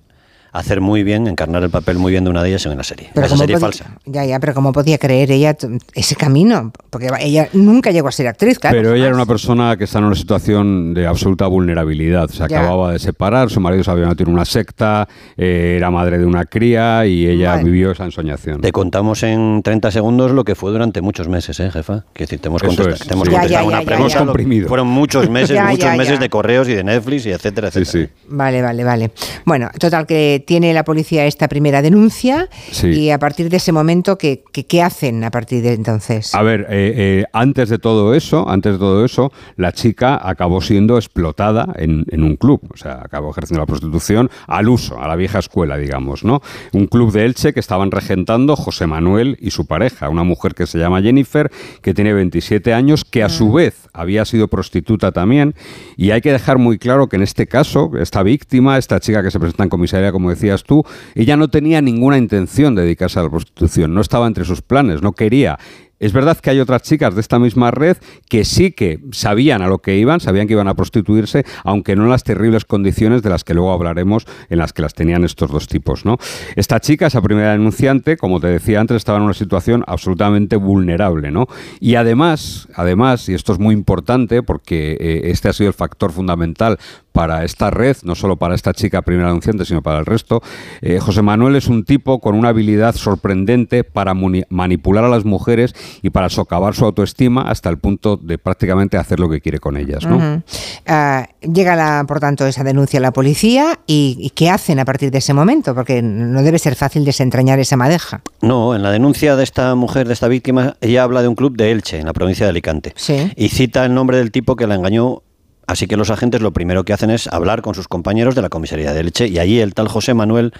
hacer 0.57 0.81
muy 0.81 1.03
bien, 1.03 1.27
encarnar 1.27 1.63
el 1.63 1.69
papel 1.69 1.97
muy 1.97 2.11
bien 2.11 2.23
de 2.23 2.29
una 2.29 2.41
de 2.41 2.49
ellas 2.49 2.65
en 2.65 2.71
una 2.71 2.83
serie. 2.83 3.09
Esa 3.13 3.27
¿cómo 3.27 3.37
serie 3.41 3.55
podía- 3.55 3.59
falsa. 3.67 3.97
Ya, 4.05 4.25
ya, 4.25 4.39
pero 4.39 4.53
¿cómo 4.53 4.71
podía 4.71 4.97
creer 4.97 5.31
ella 5.31 5.55
ese 5.93 6.15
camino? 6.15 6.71
Porque 6.89 7.09
ella 7.19 7.49
nunca 7.53 7.91
llegó 7.91 8.07
a 8.07 8.11
ser 8.11 8.27
actriz, 8.27 8.57
claro. 8.59 8.77
Pero 8.77 8.93
ella 8.93 9.07
era 9.07 9.15
una 9.15 9.25
persona 9.25 9.75
que 9.77 9.83
está 9.83 9.99
en 9.99 10.05
una 10.05 10.15
situación 10.15 10.93
de 10.93 11.07
absoluta 11.07 11.47
vulnerabilidad. 11.47 12.29
Se 12.29 12.37
Ya. 12.39 12.45
acababa 12.45 12.93
de 12.93 12.99
separar, 12.99 13.49
su 13.49 13.59
marido 13.59 13.83
se 13.83 13.91
había 13.91 14.07
metido 14.07 14.29
en 14.29 14.33
una 14.35 14.45
secta, 14.45 15.07
eh, 15.37 15.73
era 15.77 15.91
madre 15.91 16.17
de 16.19 16.25
una 16.25 16.45
cría 16.45 17.05
y 17.05 17.27
ella 17.27 17.57
vivió 17.57 17.91
esa 17.91 18.05
ensoñación. 18.05 18.61
Te 18.61 18.71
contamos 18.71 19.23
en 19.23 19.61
30 19.63 19.91
segundos 19.91 20.31
lo 20.31 20.43
que 20.45 20.55
fue 20.55 20.71
durante 20.71 21.01
muchos 21.01 21.27
meses, 21.27 21.59
¿eh, 21.59 21.69
jefa? 21.69 22.05
Que 22.13 22.23
decir, 22.23 22.39
te 22.39 22.47
hemos 22.47 22.61
contestado, 22.61 22.95
es, 22.95 22.99
te 23.05 23.13
hemos 23.13 23.27
sí. 23.27 23.33
Ya, 23.33 23.39
contestado 23.39 23.63
ya, 23.63 23.67
una 23.67 23.79
ya, 23.81 23.85
pregunta. 23.85 24.07
ya, 24.09 24.13
ya. 24.13 24.19
lo- 24.21 24.25
comprimido. 24.27 24.67
Fueron 24.69 24.87
muchos 24.87 25.29
meses, 25.29 25.49
Ya, 25.55 25.65
muchos 25.65 25.79
ya, 25.85 25.95
meses 25.97 26.19
de 26.19 26.29
correos 26.29 26.69
y 26.69 26.73
de 26.75 26.83
Netflix 26.85 27.25
y 27.25 27.31
etcétera, 27.31 27.67
etcétera. 27.67 28.09
Vale, 28.29 28.61
vale, 28.61 28.83
vale. 28.85 29.11
Bueno, 29.45 29.69
total 29.79 30.05
que 30.05 30.43
tiene 30.45 30.73
la 30.73 30.83
policía 30.83 31.25
esta 31.25 31.47
primera 31.47 31.81
denuncia 31.81 32.49
Sí. 32.71 32.87
y 32.87 33.09
a 33.11 33.19
partir 33.19 33.49
de 33.49 33.57
ese 33.57 33.71
momento, 33.71 34.17
¿qué, 34.17 34.43
qué, 34.51 34.65
qué 34.65 34.81
hacen 34.81 35.23
a 35.23 35.31
partir 35.31 35.61
de 35.63 35.73
entonces? 35.73 36.33
A 36.35 36.41
ver, 36.43 36.61
eh, 36.69 36.93
eh, 36.95 37.25
antes 37.33 37.69
de 37.69 37.79
todo 37.79 38.13
eso, 38.13 38.47
antes 38.49 38.73
de 38.73 38.79
todo 38.79 39.03
eso, 39.05 39.31
la 39.57 39.71
chica 39.71 40.19
acabó 40.21 40.61
siendo 40.61 40.97
explotada 40.97 41.73
en, 41.77 42.05
en 42.11 42.23
un 42.23 42.35
club, 42.35 42.61
o 42.73 42.77
sea, 42.77 43.01
acabó 43.03 43.31
ejerciendo 43.31 43.61
la 43.61 43.65
prostitución 43.65 44.29
al 44.47 44.69
uso, 44.69 44.99
a 45.01 45.07
la 45.07 45.15
vieja 45.15 45.39
escuela, 45.39 45.77
digamos, 45.77 46.23
¿no? 46.23 46.41
Un 46.73 46.87
club 46.87 47.11
de 47.11 47.25
Elche 47.25 47.53
que 47.53 47.59
estaban 47.59 47.91
regentando 47.91 48.55
José 48.55 48.87
Manuel 48.87 49.37
y 49.39 49.51
su 49.51 49.65
pareja, 49.65 50.09
una 50.09 50.23
mujer 50.23 50.53
que 50.53 50.67
se 50.67 50.77
llama 50.77 51.01
Jennifer, 51.01 51.51
que 51.81 51.93
tiene 51.93 52.13
27 52.13 52.73
años, 52.73 53.03
que 53.05 53.23
a 53.23 53.29
su 53.29 53.51
vez 53.51 53.87
había 53.93 54.25
sido 54.25 54.47
prostituta 54.47 55.11
también, 55.11 55.55
y 55.97 56.11
hay 56.11 56.21
que 56.21 56.31
dejar 56.31 56.57
muy 56.57 56.77
claro 56.77 57.07
que 57.07 57.15
en 57.15 57.23
este 57.23 57.47
caso, 57.47 57.91
esta 57.99 58.23
víctima, 58.23 58.77
esta 58.77 58.99
chica 58.99 59.23
que 59.23 59.31
se 59.31 59.39
presenta 59.39 59.63
en 59.63 59.69
comisaría, 59.69 60.11
como 60.11 60.29
decías 60.35 60.63
tú, 60.63 60.83
ella 61.15 61.37
no 61.37 61.47
tenía 61.47 61.81
ninguna 61.81 62.17
intención 62.17 62.75
de 62.75 62.83
dedicarse 62.83 63.19
a 63.19 63.23
la 63.23 63.29
prostitución, 63.29 63.93
no 63.93 64.01
estaba 64.01 64.27
entre 64.27 64.45
sus 64.45 64.61
planes, 64.61 65.01
no 65.01 65.13
quería 65.13 65.57
Es 65.97 66.11
verdad 66.11 66.37
que 66.37 66.49
hay 66.49 66.59
otras 66.59 66.81
chicas 66.81 67.15
de 67.15 67.21
esta 67.21 67.39
misma 67.39 67.71
red 67.71 67.95
que 68.27 68.43
sí 68.43 68.71
que 68.73 68.99
sabían 69.11 69.61
a 69.61 69.67
lo 69.67 69.79
que 69.79 69.95
iban, 69.97 70.19
sabían 70.19 70.45
que 70.45 70.53
iban 70.53 70.67
a 70.67 70.75
prostituirse, 70.75 71.45
aunque 71.63 71.95
no 71.95 72.03
en 72.03 72.09
las 72.09 72.23
terribles 72.23 72.65
condiciones 72.65 73.21
de 73.21 73.29
las 73.29 73.45
que 73.45 73.53
luego 73.53 73.71
hablaremos 73.71 74.27
en 74.49 74.57
las 74.57 74.73
que 74.73 74.81
las 74.81 74.93
tenían 74.93 75.23
estos 75.23 75.49
dos 75.49 75.67
tipos. 75.67 76.05
¿no? 76.05 76.17
Esta 76.57 76.81
chica, 76.81 77.07
esa 77.07 77.21
primera 77.21 77.53
denunciante, 77.53 78.17
como 78.17 78.41
te 78.41 78.47
decía 78.47 78.81
antes, 78.81 78.97
estaba 78.97 79.19
en 79.19 79.23
una 79.23 79.33
situación 79.33 79.85
absolutamente 79.87 80.57
vulnerable. 80.57 81.31
¿no? 81.31 81.47
Y 81.79 81.95
además, 81.95 82.67
además, 82.75 83.29
y 83.29 83.33
esto 83.33 83.53
es 83.53 83.59
muy 83.59 83.73
importante 83.73 84.43
porque 84.43 84.97
eh, 84.99 85.21
este 85.31 85.47
ha 85.47 85.53
sido 85.53 85.69
el 85.69 85.73
factor 85.73 86.11
fundamental 86.11 86.77
para 87.15 87.45
esta 87.45 87.69
red, 87.69 87.95
no 88.03 88.13
solo 88.13 88.35
para 88.35 88.55
esta 88.55 88.73
chica 88.73 89.01
primera 89.01 89.29
denunciante, 89.29 89.63
sino 89.63 89.81
para 89.81 89.99
el 89.99 90.05
resto. 90.05 90.43
Eh, 90.81 90.99
José 90.99 91.21
Manuel 91.21 91.55
es 91.55 91.69
un 91.69 91.85
tipo 91.85 92.19
con 92.19 92.35
una 92.35 92.49
habilidad 92.49 92.93
sorprendente 92.93 93.85
para 93.85 94.13
manipular 94.13 95.05
a 95.05 95.07
las 95.07 95.23
mujeres 95.23 95.73
y 96.01 96.09
para 96.09 96.27
socavar 96.27 96.75
su 96.75 96.83
autoestima 96.83 97.43
hasta 97.49 97.69
el 97.69 97.77
punto 97.77 98.17
de 98.17 98.37
prácticamente 98.37 98.97
hacer 98.97 99.21
lo 99.21 99.29
que 99.29 99.39
quiere 99.39 99.59
con 99.59 99.77
ellas. 99.77 100.05
¿no? 100.05 100.43
Ah, 100.85 101.29
llega, 101.41 101.77
la, 101.77 102.03
por 102.05 102.19
tanto, 102.19 102.45
esa 102.45 102.65
denuncia 102.65 102.99
a 102.99 103.01
la 103.01 103.13
policía 103.13 103.79
y, 103.87 104.17
y, 104.19 104.31
¿qué 104.31 104.49
hacen 104.49 104.79
a 104.79 104.85
partir 104.85 105.09
de 105.09 105.19
ese 105.19 105.33
momento? 105.33 105.73
Porque 105.73 106.01
no 106.01 106.43
debe 106.43 106.59
ser 106.59 106.75
fácil 106.75 107.05
desentrañar 107.05 107.59
esa 107.59 107.77
madeja. 107.77 108.23
No, 108.41 108.75
en 108.75 108.83
la 108.83 108.91
denuncia 108.91 109.37
de 109.37 109.45
esta 109.45 109.73
mujer, 109.75 110.05
de 110.07 110.13
esta 110.13 110.27
víctima, 110.27 110.75
ella 110.81 111.03
habla 111.03 111.21
de 111.21 111.29
un 111.29 111.35
club 111.35 111.55
de 111.55 111.71
Elche, 111.71 111.97
en 111.97 112.07
la 112.07 112.13
provincia 112.13 112.45
de 112.45 112.49
Alicante. 112.49 112.91
Sí. 112.97 113.31
Y 113.37 113.47
cita 113.47 113.85
el 113.85 113.93
nombre 113.93 114.17
del 114.17 114.31
tipo 114.31 114.57
que 114.57 114.67
la 114.67 114.75
engañó 114.75 115.21
Así 115.67 115.87
que 115.87 115.97
los 115.97 116.09
agentes 116.09 116.41
lo 116.41 116.51
primero 116.53 116.83
que 116.83 116.93
hacen 116.93 117.09
es 117.09 117.27
hablar 117.27 117.61
con 117.61 117.75
sus 117.75 117.87
compañeros 117.87 118.35
de 118.35 118.41
la 118.41 118.49
comisaría 118.49 118.93
de 118.93 118.99
Elche 119.01 119.27
y 119.27 119.39
allí 119.39 119.59
el 119.59 119.73
tal 119.73 119.87
José 119.87 120.13
Manuel 120.13 120.53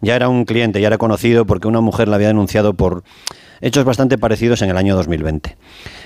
ya 0.00 0.16
era 0.16 0.28
un 0.28 0.44
cliente, 0.44 0.80
ya 0.80 0.88
era 0.88 0.98
conocido 0.98 1.46
porque 1.46 1.68
una 1.68 1.80
mujer 1.80 2.08
la 2.08 2.16
había 2.16 2.28
denunciado 2.28 2.74
por 2.74 3.04
hechos 3.62 3.84
bastante 3.84 4.18
parecidos 4.18 4.60
en 4.60 4.70
el 4.70 4.76
año 4.76 4.94
2020. 4.96 5.56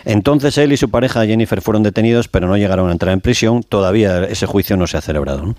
Entonces 0.04 0.56
él 0.58 0.72
y 0.72 0.76
su 0.76 0.90
pareja 0.90 1.26
Jennifer 1.26 1.60
fueron 1.62 1.82
detenidos, 1.82 2.28
pero 2.28 2.46
no 2.46 2.56
llegaron 2.56 2.90
a 2.90 2.92
entrar 2.92 3.12
en 3.12 3.20
prisión. 3.20 3.62
Todavía 3.62 4.24
ese 4.24 4.46
juicio 4.46 4.76
no 4.76 4.86
se 4.86 4.98
ha 4.98 5.00
celebrado. 5.00 5.54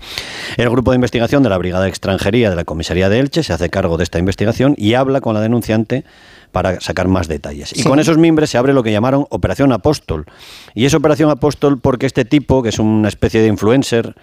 El 0.56 0.70
grupo 0.70 0.92
de 0.92 0.94
investigación 0.94 1.42
de 1.42 1.50
la 1.50 1.58
Brigada 1.58 1.88
Extranjería 1.88 2.48
de 2.48 2.56
la 2.56 2.64
Comisaría 2.64 3.08
de 3.08 3.18
Elche 3.18 3.42
se 3.42 3.52
hace 3.52 3.68
cargo 3.68 3.98
de 3.98 4.04
esta 4.04 4.18
investigación 4.18 4.74
y 4.78 4.94
habla 4.94 5.20
con 5.20 5.34
la 5.34 5.40
denunciante 5.40 6.04
para 6.52 6.80
sacar 6.80 7.08
más 7.08 7.28
detalles. 7.28 7.72
Y 7.72 7.82
Sí. 7.82 7.88
con 7.88 7.98
esos 7.98 8.18
mimbres 8.18 8.50
se 8.50 8.58
abre 8.58 8.72
lo 8.72 8.82
que 8.82 8.92
llamaron 8.92 9.26
Operación 9.30 9.72
Apóstol. 9.72 10.26
Y 10.74 10.84
es 10.86 10.94
Operación 10.94 11.30
Apóstol 11.30 11.78
porque 11.80 12.06
este 12.06 12.24
tipo, 12.24 12.62
que 12.62 12.68
es 12.70 12.78
una 12.78 13.08
especie 13.08 13.40
de 13.40 13.48
influencer, 13.48 14.14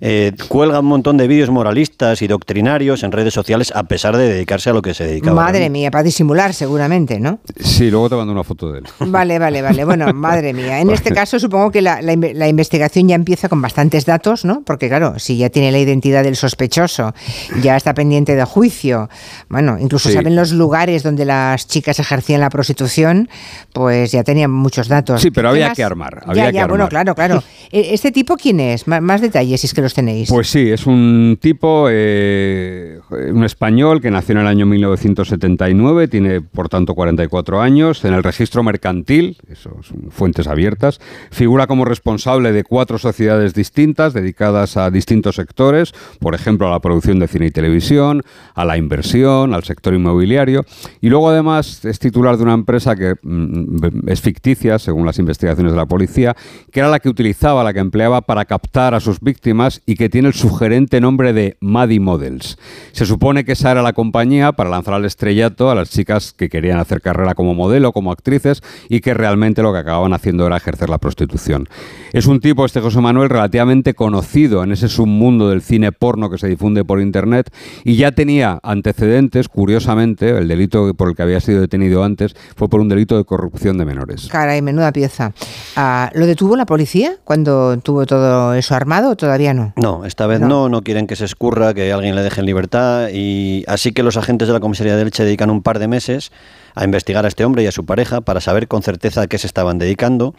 eh, 0.00 0.32
cuelga 0.48 0.80
un 0.80 0.86
montón 0.86 1.16
de 1.16 1.26
vídeos 1.28 1.50
moralistas 1.50 2.22
y 2.22 2.26
doctrinarios 2.26 3.02
en 3.02 3.12
redes 3.12 3.34
sociales 3.34 3.72
a 3.74 3.84
pesar 3.84 4.16
de 4.16 4.28
dedicarse 4.28 4.70
a 4.70 4.72
lo 4.72 4.82
que 4.82 4.94
se 4.94 5.04
dedicaba. 5.04 5.42
Madre 5.42 5.70
mía, 5.70 5.90
para 5.90 6.04
disimular 6.04 6.54
seguramente, 6.54 7.18
¿no? 7.20 7.40
Sí, 7.60 7.90
luego 7.90 8.08
te 8.10 8.16
mando 8.16 8.32
una 8.32 8.44
foto 8.44 8.72
de 8.72 8.80
él. 8.80 8.84
Vale, 9.00 9.38
vale, 9.38 9.62
vale. 9.62 9.84
Bueno, 9.84 10.06
madre 10.14 10.52
mía. 10.52 10.80
En 10.80 10.90
este 10.90 11.12
caso 11.12 11.38
supongo 11.38 11.70
que 11.70 11.82
la, 11.82 12.02
la 12.02 12.12
inve- 12.14 12.34
la 12.34 12.48
investigación 12.48 13.08
ya 13.08 13.14
empieza 13.14 13.48
con 13.48 13.60
bastantes 13.62 14.04
datos, 14.04 14.44
¿no? 14.44 14.62
Porque 14.64 14.88
claro, 14.88 15.18
si 15.18 15.36
ya 15.36 15.50
tiene 15.50 15.72
la 15.72 15.78
identidad 15.78 16.22
del 16.24 16.36
sospechoso, 16.36 17.14
ya 17.62 17.76
está 17.76 17.94
pendiente 17.94 18.34
de 18.36 18.44
juicio, 18.44 19.08
bueno, 19.48 19.78
incluso 19.78 20.08
Sí. 20.08 20.14
saben 20.14 20.36
los 20.36 20.52
lugares 20.52 21.02
donde 21.02 21.24
las 21.24 21.66
chicas 21.72 21.98
ejercían 21.98 22.40
la 22.40 22.50
prostitución, 22.50 23.28
pues 23.72 24.12
ya 24.12 24.22
tenían 24.22 24.50
muchos 24.50 24.88
datos. 24.88 25.20
Sí, 25.20 25.30
pero 25.30 25.48
¿Qué 25.52 25.62
había 25.64 25.74
que 25.74 25.82
armar, 25.84 26.22
Ya, 26.26 26.30
había 26.30 26.44
ya, 26.50 26.62
que 26.62 26.68
bueno, 26.68 26.84
armar. 26.84 26.88
claro, 26.90 27.14
claro. 27.14 27.42
E- 27.72 27.94
¿Este 27.94 28.12
tipo 28.12 28.36
quién 28.36 28.60
es? 28.60 28.86
Más 28.86 29.20
detalles, 29.20 29.60
si 29.62 29.66
es 29.66 29.74
que 29.74 29.80
los 29.80 29.94
tenéis. 29.94 30.28
Pues 30.28 30.48
sí, 30.48 30.70
es 30.70 30.86
un 30.86 31.38
tipo, 31.40 31.86
eh, 31.90 32.98
un 33.32 33.44
español 33.44 34.00
que 34.00 34.10
nació 34.10 34.34
en 34.34 34.42
el 34.42 34.46
año 34.46 34.66
1979, 34.66 36.08
tiene 36.08 36.40
por 36.42 36.68
tanto 36.68 36.94
44 36.94 37.60
años, 37.60 38.04
en 38.04 38.14
el 38.14 38.22
registro 38.22 38.62
mercantil, 38.62 39.38
eso 39.50 39.70
son 39.82 40.10
fuentes 40.10 40.46
abiertas, 40.46 41.00
figura 41.30 41.66
como 41.66 41.84
responsable 41.84 42.52
de 42.52 42.64
cuatro 42.64 42.98
sociedades 42.98 43.54
distintas 43.54 44.12
dedicadas 44.12 44.76
a 44.76 44.90
distintos 44.90 45.36
sectores, 45.36 45.92
por 46.20 46.34
ejemplo 46.34 46.66
a 46.68 46.70
la 46.70 46.80
producción 46.80 47.18
de 47.18 47.28
cine 47.28 47.46
y 47.46 47.50
televisión, 47.50 48.22
a 48.54 48.64
la 48.64 48.76
inversión, 48.76 49.54
al 49.54 49.64
sector 49.64 49.94
inmobiliario, 49.94 50.64
y 51.00 51.08
luego 51.08 51.30
además 51.30 51.61
es 51.62 51.98
titular 51.98 52.36
de 52.36 52.42
una 52.42 52.54
empresa 52.54 52.94
que 52.96 53.14
mm, 53.22 54.08
es 54.08 54.20
ficticia, 54.20 54.78
según 54.78 55.06
las 55.06 55.18
investigaciones 55.18 55.72
de 55.72 55.76
la 55.76 55.86
policía, 55.86 56.36
que 56.70 56.80
era 56.80 56.88
la 56.88 57.00
que 57.00 57.08
utilizaba, 57.08 57.64
la 57.64 57.72
que 57.72 57.80
empleaba 57.80 58.20
para 58.20 58.44
captar 58.44 58.94
a 58.94 59.00
sus 59.00 59.20
víctimas 59.20 59.80
y 59.86 59.94
que 59.94 60.08
tiene 60.08 60.28
el 60.28 60.34
sugerente 60.34 61.00
nombre 61.00 61.32
de 61.32 61.56
Maddie 61.60 62.00
Models. 62.00 62.58
Se 62.92 63.06
supone 63.06 63.44
que 63.44 63.52
esa 63.52 63.70
era 63.70 63.82
la 63.82 63.92
compañía 63.92 64.52
para 64.52 64.70
lanzar 64.70 64.94
al 64.94 65.04
estrellato 65.04 65.70
a 65.70 65.74
las 65.74 65.90
chicas 65.90 66.32
que 66.32 66.48
querían 66.48 66.78
hacer 66.78 67.00
carrera 67.00 67.34
como 67.34 67.54
modelo, 67.54 67.92
como 67.92 68.12
actrices 68.12 68.62
y 68.88 69.00
que 69.00 69.14
realmente 69.14 69.62
lo 69.62 69.72
que 69.72 69.78
acababan 69.78 70.12
haciendo 70.12 70.46
era 70.46 70.56
ejercer 70.56 70.88
la 70.90 70.98
prostitución. 70.98 71.68
Es 72.12 72.26
un 72.26 72.40
tipo, 72.40 72.64
este 72.64 72.80
José 72.80 73.00
Manuel, 73.00 73.30
relativamente 73.30 73.94
conocido 73.94 74.62
en 74.64 74.72
ese 74.72 74.88
submundo 74.88 75.48
del 75.48 75.62
cine 75.62 75.92
porno 75.92 76.30
que 76.30 76.38
se 76.38 76.48
difunde 76.48 76.84
por 76.84 77.00
internet 77.00 77.52
y 77.84 77.96
ya 77.96 78.12
tenía 78.12 78.60
antecedentes, 78.62 79.48
curiosamente, 79.48 80.30
el 80.30 80.48
delito 80.48 80.92
por 80.94 81.08
el 81.08 81.16
que 81.16 81.22
había 81.22 81.40
sido 81.40 81.51
detenido 81.60 82.04
antes 82.04 82.34
fue 82.56 82.68
por 82.68 82.80
un 82.80 82.88
delito 82.88 83.16
de 83.16 83.24
corrupción 83.24 83.78
de 83.78 83.84
menores. 83.84 84.28
Caray, 84.30 84.62
menuda 84.62 84.92
pieza. 84.92 85.32
Ah, 85.76 86.10
¿Lo 86.14 86.26
detuvo 86.26 86.56
la 86.56 86.66
policía 86.66 87.16
cuando 87.24 87.76
tuvo 87.78 88.06
todo 88.06 88.54
eso 88.54 88.74
armado 88.74 89.10
o 89.10 89.16
todavía 89.16 89.54
no? 89.54 89.72
No, 89.76 90.04
esta 90.04 90.26
vez 90.26 90.40
No. 90.40 90.48
no. 90.48 90.68
no, 90.68 90.82
quieren 90.82 91.06
que 91.06 91.16
se 91.16 91.24
escurra, 91.24 91.74
que 91.74 91.92
alguien 91.92 92.14
le 92.14 92.22
deje 92.22 92.40
en 92.40 92.46
libertad 92.46 93.08
y 93.12 93.64
así 93.66 93.92
que 93.92 94.02
los 94.02 94.16
agentes 94.16 94.48
de 94.48 94.54
la 94.54 94.60
comisaría 94.60 94.96
de 94.96 95.02
Elche 95.02 95.24
dedican 95.24 95.50
un 95.50 95.62
par 95.62 95.78
de 95.78 95.88
meses 95.88 96.32
a 96.74 96.84
investigar 96.84 97.24
a 97.24 97.28
este 97.28 97.44
hombre 97.44 97.62
y 97.62 97.66
a 97.66 97.72
su 97.72 97.84
pareja 97.84 98.20
para 98.22 98.40
saber 98.40 98.66
con 98.68 98.82
certeza 98.82 99.22
a 99.22 99.26
qué 99.26 99.38
se 99.38 99.46
estaban 99.46 99.78
dedicando. 99.78 100.34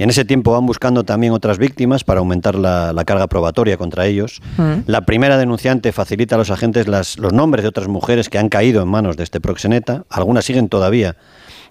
Y 0.00 0.02
en 0.02 0.08
ese 0.08 0.24
tiempo 0.24 0.52
van 0.52 0.64
buscando 0.64 1.04
también 1.04 1.34
otras 1.34 1.58
víctimas 1.58 2.04
para 2.04 2.20
aumentar 2.20 2.54
la, 2.54 2.94
la 2.94 3.04
carga 3.04 3.26
probatoria 3.26 3.76
contra 3.76 4.06
ellos. 4.06 4.40
Mm. 4.56 4.72
La 4.86 5.02
primera 5.02 5.36
denunciante 5.36 5.92
facilita 5.92 6.36
a 6.36 6.38
los 6.38 6.50
agentes 6.50 6.88
las- 6.88 7.18
los 7.18 7.34
nombres 7.34 7.62
de 7.64 7.68
otras 7.68 7.86
mujeres 7.86 8.30
que 8.30 8.38
han 8.38 8.48
caído 8.48 8.80
en 8.82 8.88
manos 8.88 9.18
de 9.18 9.24
este 9.24 9.42
proxeneta. 9.42 10.04
Algunas 10.08 10.46
siguen 10.46 10.70
todavía 10.70 11.16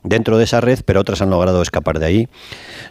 dentro 0.03 0.37
de 0.37 0.43
esa 0.43 0.61
red, 0.61 0.77
pero 0.85 1.01
otras 1.01 1.23
han 1.23 1.31
logrado 1.31 1.59
escapar 1.63 1.97
de 1.97 2.05
ahí. 2.05 2.27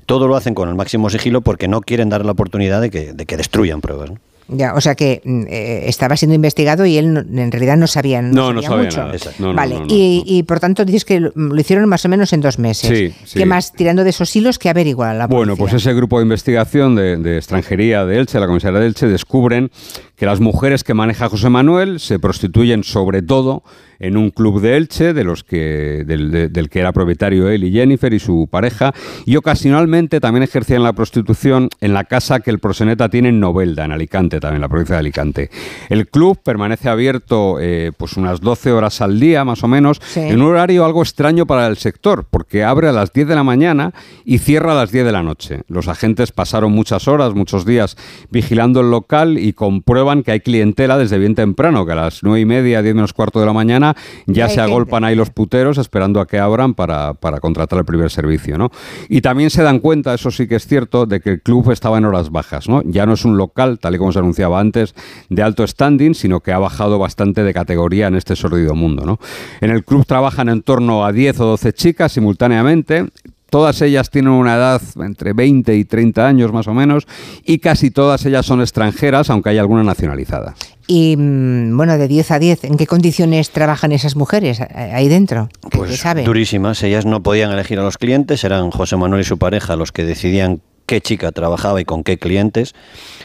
Todo 0.06 0.26
lo 0.26 0.34
hacen 0.34 0.54
con 0.54 0.68
el 0.70 0.74
máximo 0.74 1.08
sigilo 1.08 1.40
porque 1.40 1.68
no 1.68 1.82
quieren 1.82 2.08
dar 2.08 2.24
la 2.24 2.32
oportunidad 2.32 2.80
de 2.80 2.90
que, 2.90 3.12
de 3.12 3.24
que 3.24 3.36
destruyan 3.36 3.80
pruebas. 3.80 4.10
¿no? 4.10 4.16
Ya, 4.50 4.72
o 4.74 4.80
sea 4.80 4.94
que 4.94 5.20
mm, 5.24 5.42
eh, 5.48 5.82
estaba 5.88 6.16
siendo 6.16 6.34
investigado 6.34 6.86
y 6.86 6.96
él 6.96 7.12
no- 7.12 7.20
en 7.20 7.52
realidad 7.52 7.76
no 7.76 7.86
sabía, 7.86 8.22
no 8.22 8.32
No, 8.32 8.52
no 8.54 8.62
sabía 8.62 8.90
sabía 8.90 9.12
mucho. 9.12 9.30
nada. 9.40 9.52
Vale, 9.54 9.76
y, 9.88 10.22
y 10.26 10.42
por 10.44 10.58
tanto 10.58 10.84
dices 10.86 11.04
que 11.04 11.20
lo, 11.20 11.32
lo 11.34 11.60
hicieron 11.60 11.86
más 11.88 12.04
o 12.04 12.08
menos 12.08 12.32
en 12.32 12.40
dos 12.40 12.58
meses. 12.58 12.88
Sí, 12.88 13.14
sí. 13.26 13.38
¿Qué 13.38 13.44
más 13.46 13.72
tirando 13.72 14.04
de 14.04 14.10
esos 14.10 14.34
hilos 14.34 14.58
que 14.58 14.70
averigua 14.70 15.12
la 15.12 15.26
Bueno, 15.26 15.54
pues 15.56 15.74
ese 15.74 15.92
grupo 15.92 16.18
de 16.18 16.22
investigación 16.24 16.96
de, 16.96 17.18
de 17.18 17.36
extranjería 17.36 18.06
de 18.06 18.18
Elche, 18.18 18.40
la 18.40 18.46
comisaría 18.46 18.80
de 18.80 18.86
Elche, 18.86 19.06
descubren 19.06 19.70
que 20.16 20.24
las 20.26 20.40
mujeres 20.40 20.82
que 20.82 20.94
maneja 20.94 21.28
José 21.28 21.50
Manuel 21.50 22.00
se 22.00 22.18
prostituyen 22.18 22.84
sobre 22.84 23.20
todo 23.22 23.62
en 24.00 24.16
un 24.16 24.30
club 24.30 24.60
de 24.60 24.76
Elche, 24.76 25.12
de 25.12 25.24
los 25.24 25.44
que, 25.44 26.04
del, 26.06 26.30
de- 26.30 26.48
del 26.48 26.68
que 26.70 26.80
era 26.80 26.92
propietario 26.92 27.48
él 27.48 27.64
y 27.64 27.72
Jennifer 27.72 28.12
y 28.12 28.18
su 28.18 28.48
pareja, 28.50 28.92
y 29.26 29.36
ocasionalmente 29.36 30.20
también 30.20 30.42
ejercían 30.42 30.82
la 30.82 30.92
prostitución 30.92 31.68
en 31.80 31.94
la 31.94 32.04
casa 32.04 32.40
que 32.40 32.50
el 32.50 32.58
proseneta 32.58 33.08
tiene 33.08 33.30
en 33.30 33.40
Novelda, 33.40 33.84
en 33.84 33.92
Alicante, 33.92 34.40
también 34.40 34.60
la 34.60 34.68
provincia 34.68 34.94
de 34.94 35.00
Alicante. 35.00 35.50
El 35.88 36.08
club 36.08 36.38
permanece 36.42 36.88
abierto 36.88 37.58
eh, 37.60 37.92
pues 37.96 38.16
unas 38.16 38.40
12 38.40 38.72
horas 38.72 39.00
al 39.00 39.18
día, 39.18 39.44
más 39.44 39.62
o 39.64 39.68
menos, 39.68 40.00
Sí. 40.04 40.20
en 40.20 40.40
un 40.42 40.48
horario 40.50 40.84
algo 40.84 41.02
extraño 41.02 41.46
para 41.46 41.66
el 41.66 41.76
sector, 41.76 42.26
porque 42.30 42.64
abre 42.64 42.88
a 42.88 42.92
las 42.92 43.12
10 43.12 43.28
de 43.28 43.34
la 43.34 43.42
mañana 43.44 43.92
y 44.24 44.38
cierra 44.38 44.72
a 44.72 44.76
las 44.76 44.92
10 44.92 45.04
de 45.04 45.12
la 45.12 45.22
noche. 45.22 45.62
Los 45.68 45.88
agentes 45.88 46.32
pasaron 46.32 46.72
muchas 46.72 47.08
horas, 47.08 47.34
muchos 47.34 47.64
días 47.64 47.96
vigilando 48.30 48.80
el 48.80 48.90
local 48.90 49.38
y 49.38 49.52
comprueban 49.52 50.22
que 50.22 50.32
hay 50.32 50.40
clientela 50.40 50.96
desde 50.98 51.18
bien 51.18 51.34
temprano, 51.34 51.84
que 51.84 51.92
a 51.92 51.96
las 51.96 52.22
9 52.22 52.40
y 52.40 52.44
media, 52.44 52.82
10 52.82 52.94
menos 52.94 53.12
cuarto 53.12 53.40
de 53.40 53.46
la 53.46 53.52
mañana 53.52 53.87
ya 54.26 54.34
Ya 54.34 54.44
hay 54.46 54.54
se 54.54 54.60
agolpan 54.60 55.04
ahí 55.04 55.14
los 55.14 55.30
puteros 55.30 55.78
esperando 55.78 56.20
a 56.20 56.26
que 56.26 56.38
abran 56.38 56.74
para, 56.74 57.14
para 57.14 57.40
contratar 57.40 57.80
el 57.80 57.84
primer 57.84 58.10
servicio. 58.10 58.58
¿no? 58.58 58.70
Y 59.08 59.20
también 59.20 59.50
se 59.50 59.62
dan 59.62 59.80
cuenta, 59.80 60.14
eso 60.14 60.30
sí 60.30 60.46
que 60.46 60.56
es 60.56 60.66
cierto, 60.66 61.06
de 61.06 61.20
que 61.20 61.30
el 61.30 61.42
club 61.42 61.70
estaba 61.70 61.98
en 61.98 62.04
horas 62.04 62.30
bajas. 62.30 62.68
¿no? 62.68 62.82
Ya 62.84 63.06
no 63.06 63.14
es 63.14 63.24
un 63.24 63.36
local, 63.36 63.78
tal 63.78 63.94
y 63.94 63.98
como 63.98 64.12
se 64.12 64.18
anunciaba 64.18 64.60
antes, 64.60 64.94
de 65.28 65.42
alto 65.42 65.66
standing, 65.66 66.14
sino 66.14 66.40
que 66.40 66.52
ha 66.52 66.58
bajado 66.58 66.98
bastante 66.98 67.42
de 67.42 67.54
categoría 67.54 68.08
en 68.08 68.14
este 68.14 68.36
sórdido 68.36 68.74
mundo. 68.74 69.04
¿no? 69.04 69.18
En 69.60 69.70
el 69.70 69.84
club 69.84 70.06
trabajan 70.06 70.48
en 70.48 70.62
torno 70.62 71.04
a 71.04 71.12
10 71.12 71.40
o 71.40 71.44
12 71.46 71.72
chicas 71.72 72.12
simultáneamente. 72.12 73.06
Todas 73.50 73.80
ellas 73.80 74.10
tienen 74.10 74.32
una 74.32 74.54
edad 74.56 74.82
entre 74.96 75.32
20 75.32 75.74
y 75.74 75.84
30 75.84 76.26
años 76.26 76.52
más 76.52 76.66
o 76.68 76.74
menos 76.74 77.06
y 77.44 77.58
casi 77.58 77.90
todas 77.90 78.24
ellas 78.26 78.44
son 78.44 78.60
extranjeras, 78.60 79.30
aunque 79.30 79.50
hay 79.50 79.58
alguna 79.58 79.82
nacionalizada. 79.82 80.54
Y 80.86 81.16
mm, 81.16 81.76
bueno, 81.76 81.96
de 81.96 82.08
10 82.08 82.30
a 82.30 82.38
10, 82.38 82.64
¿en 82.64 82.76
qué 82.76 82.86
condiciones 82.86 83.50
trabajan 83.50 83.92
esas 83.92 84.16
mujeres 84.16 84.60
a- 84.60 84.68
ahí 84.96 85.08
dentro? 85.08 85.48
¿Qué- 85.70 85.80
qué 85.80 85.96
sabe? 85.96 86.24
Durísimas. 86.24 86.82
Ellas 86.82 87.06
no 87.06 87.22
podían 87.22 87.50
elegir 87.52 87.78
a 87.78 87.82
los 87.82 87.96
clientes, 87.98 88.44
eran 88.44 88.70
José 88.70 88.96
Manuel 88.96 89.22
y 89.22 89.24
su 89.24 89.38
pareja 89.38 89.76
los 89.76 89.92
que 89.92 90.04
decidían 90.04 90.60
qué 90.86 91.00
chica 91.02 91.32
trabajaba 91.32 91.80
y 91.82 91.84
con 91.84 92.02
qué 92.04 92.18
clientes. 92.18 92.74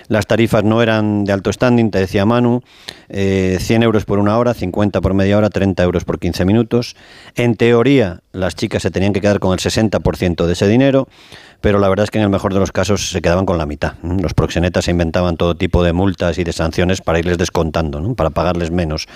Las 0.10 0.28
tarifas 0.28 0.66
no 0.66 0.82
eran 0.82 1.24
de 1.24 1.32
alto 1.32 1.52
standing, 1.54 1.92
te 1.92 2.00
decía 2.00 2.26
Manu, 2.26 2.60
eh, 3.08 3.58
100 3.62 3.84
euros 3.84 4.04
por 4.04 4.20
una 4.20 4.38
hora, 4.38 4.54
50 4.54 5.00
por 5.00 5.14
media 5.14 5.38
hora, 5.38 5.50
30 5.50 5.82
euros 5.84 6.04
por 6.04 6.20
15 6.20 6.44
minutos. 6.44 6.98
En 7.36 7.56
teoría, 7.56 8.20
las 8.34 8.56
chicas 8.56 8.82
se 8.84 8.92
tenían 8.92 9.14
que 9.14 9.22
quedar 9.22 9.40
con 9.40 9.54
el 9.54 9.60
60% 9.60 10.46
de 10.46 10.54
ese 10.54 10.68
dinero, 10.68 11.08
pero 11.62 11.80
la 11.80 11.88
verdad 11.88 12.04
es 12.04 12.12
que 12.12 12.18
en 12.18 12.26
el 12.26 12.30
mejor 12.30 12.54
de 12.54 12.60
los 12.60 12.72
casos 12.74 13.10
se 13.10 13.22
quedaban 13.22 13.46
con 13.46 13.58
la 13.58 13.66
mitad. 13.66 13.94
Los 14.04 14.34
proxenetas 14.34 14.86
se 14.86 14.92
inventaban 14.92 15.38
todo 15.38 15.56
tipo 15.56 15.82
de 15.84 15.94
multas 15.94 16.38
y 16.38 16.44
de 16.44 16.52
sanciones 16.52 17.00
para 17.02 17.20
irles 17.20 17.38
descontando, 17.38 18.02
¿no? 18.02 18.16
para 18.16 18.32
pagarles 18.32 18.70
menos. 18.72 19.08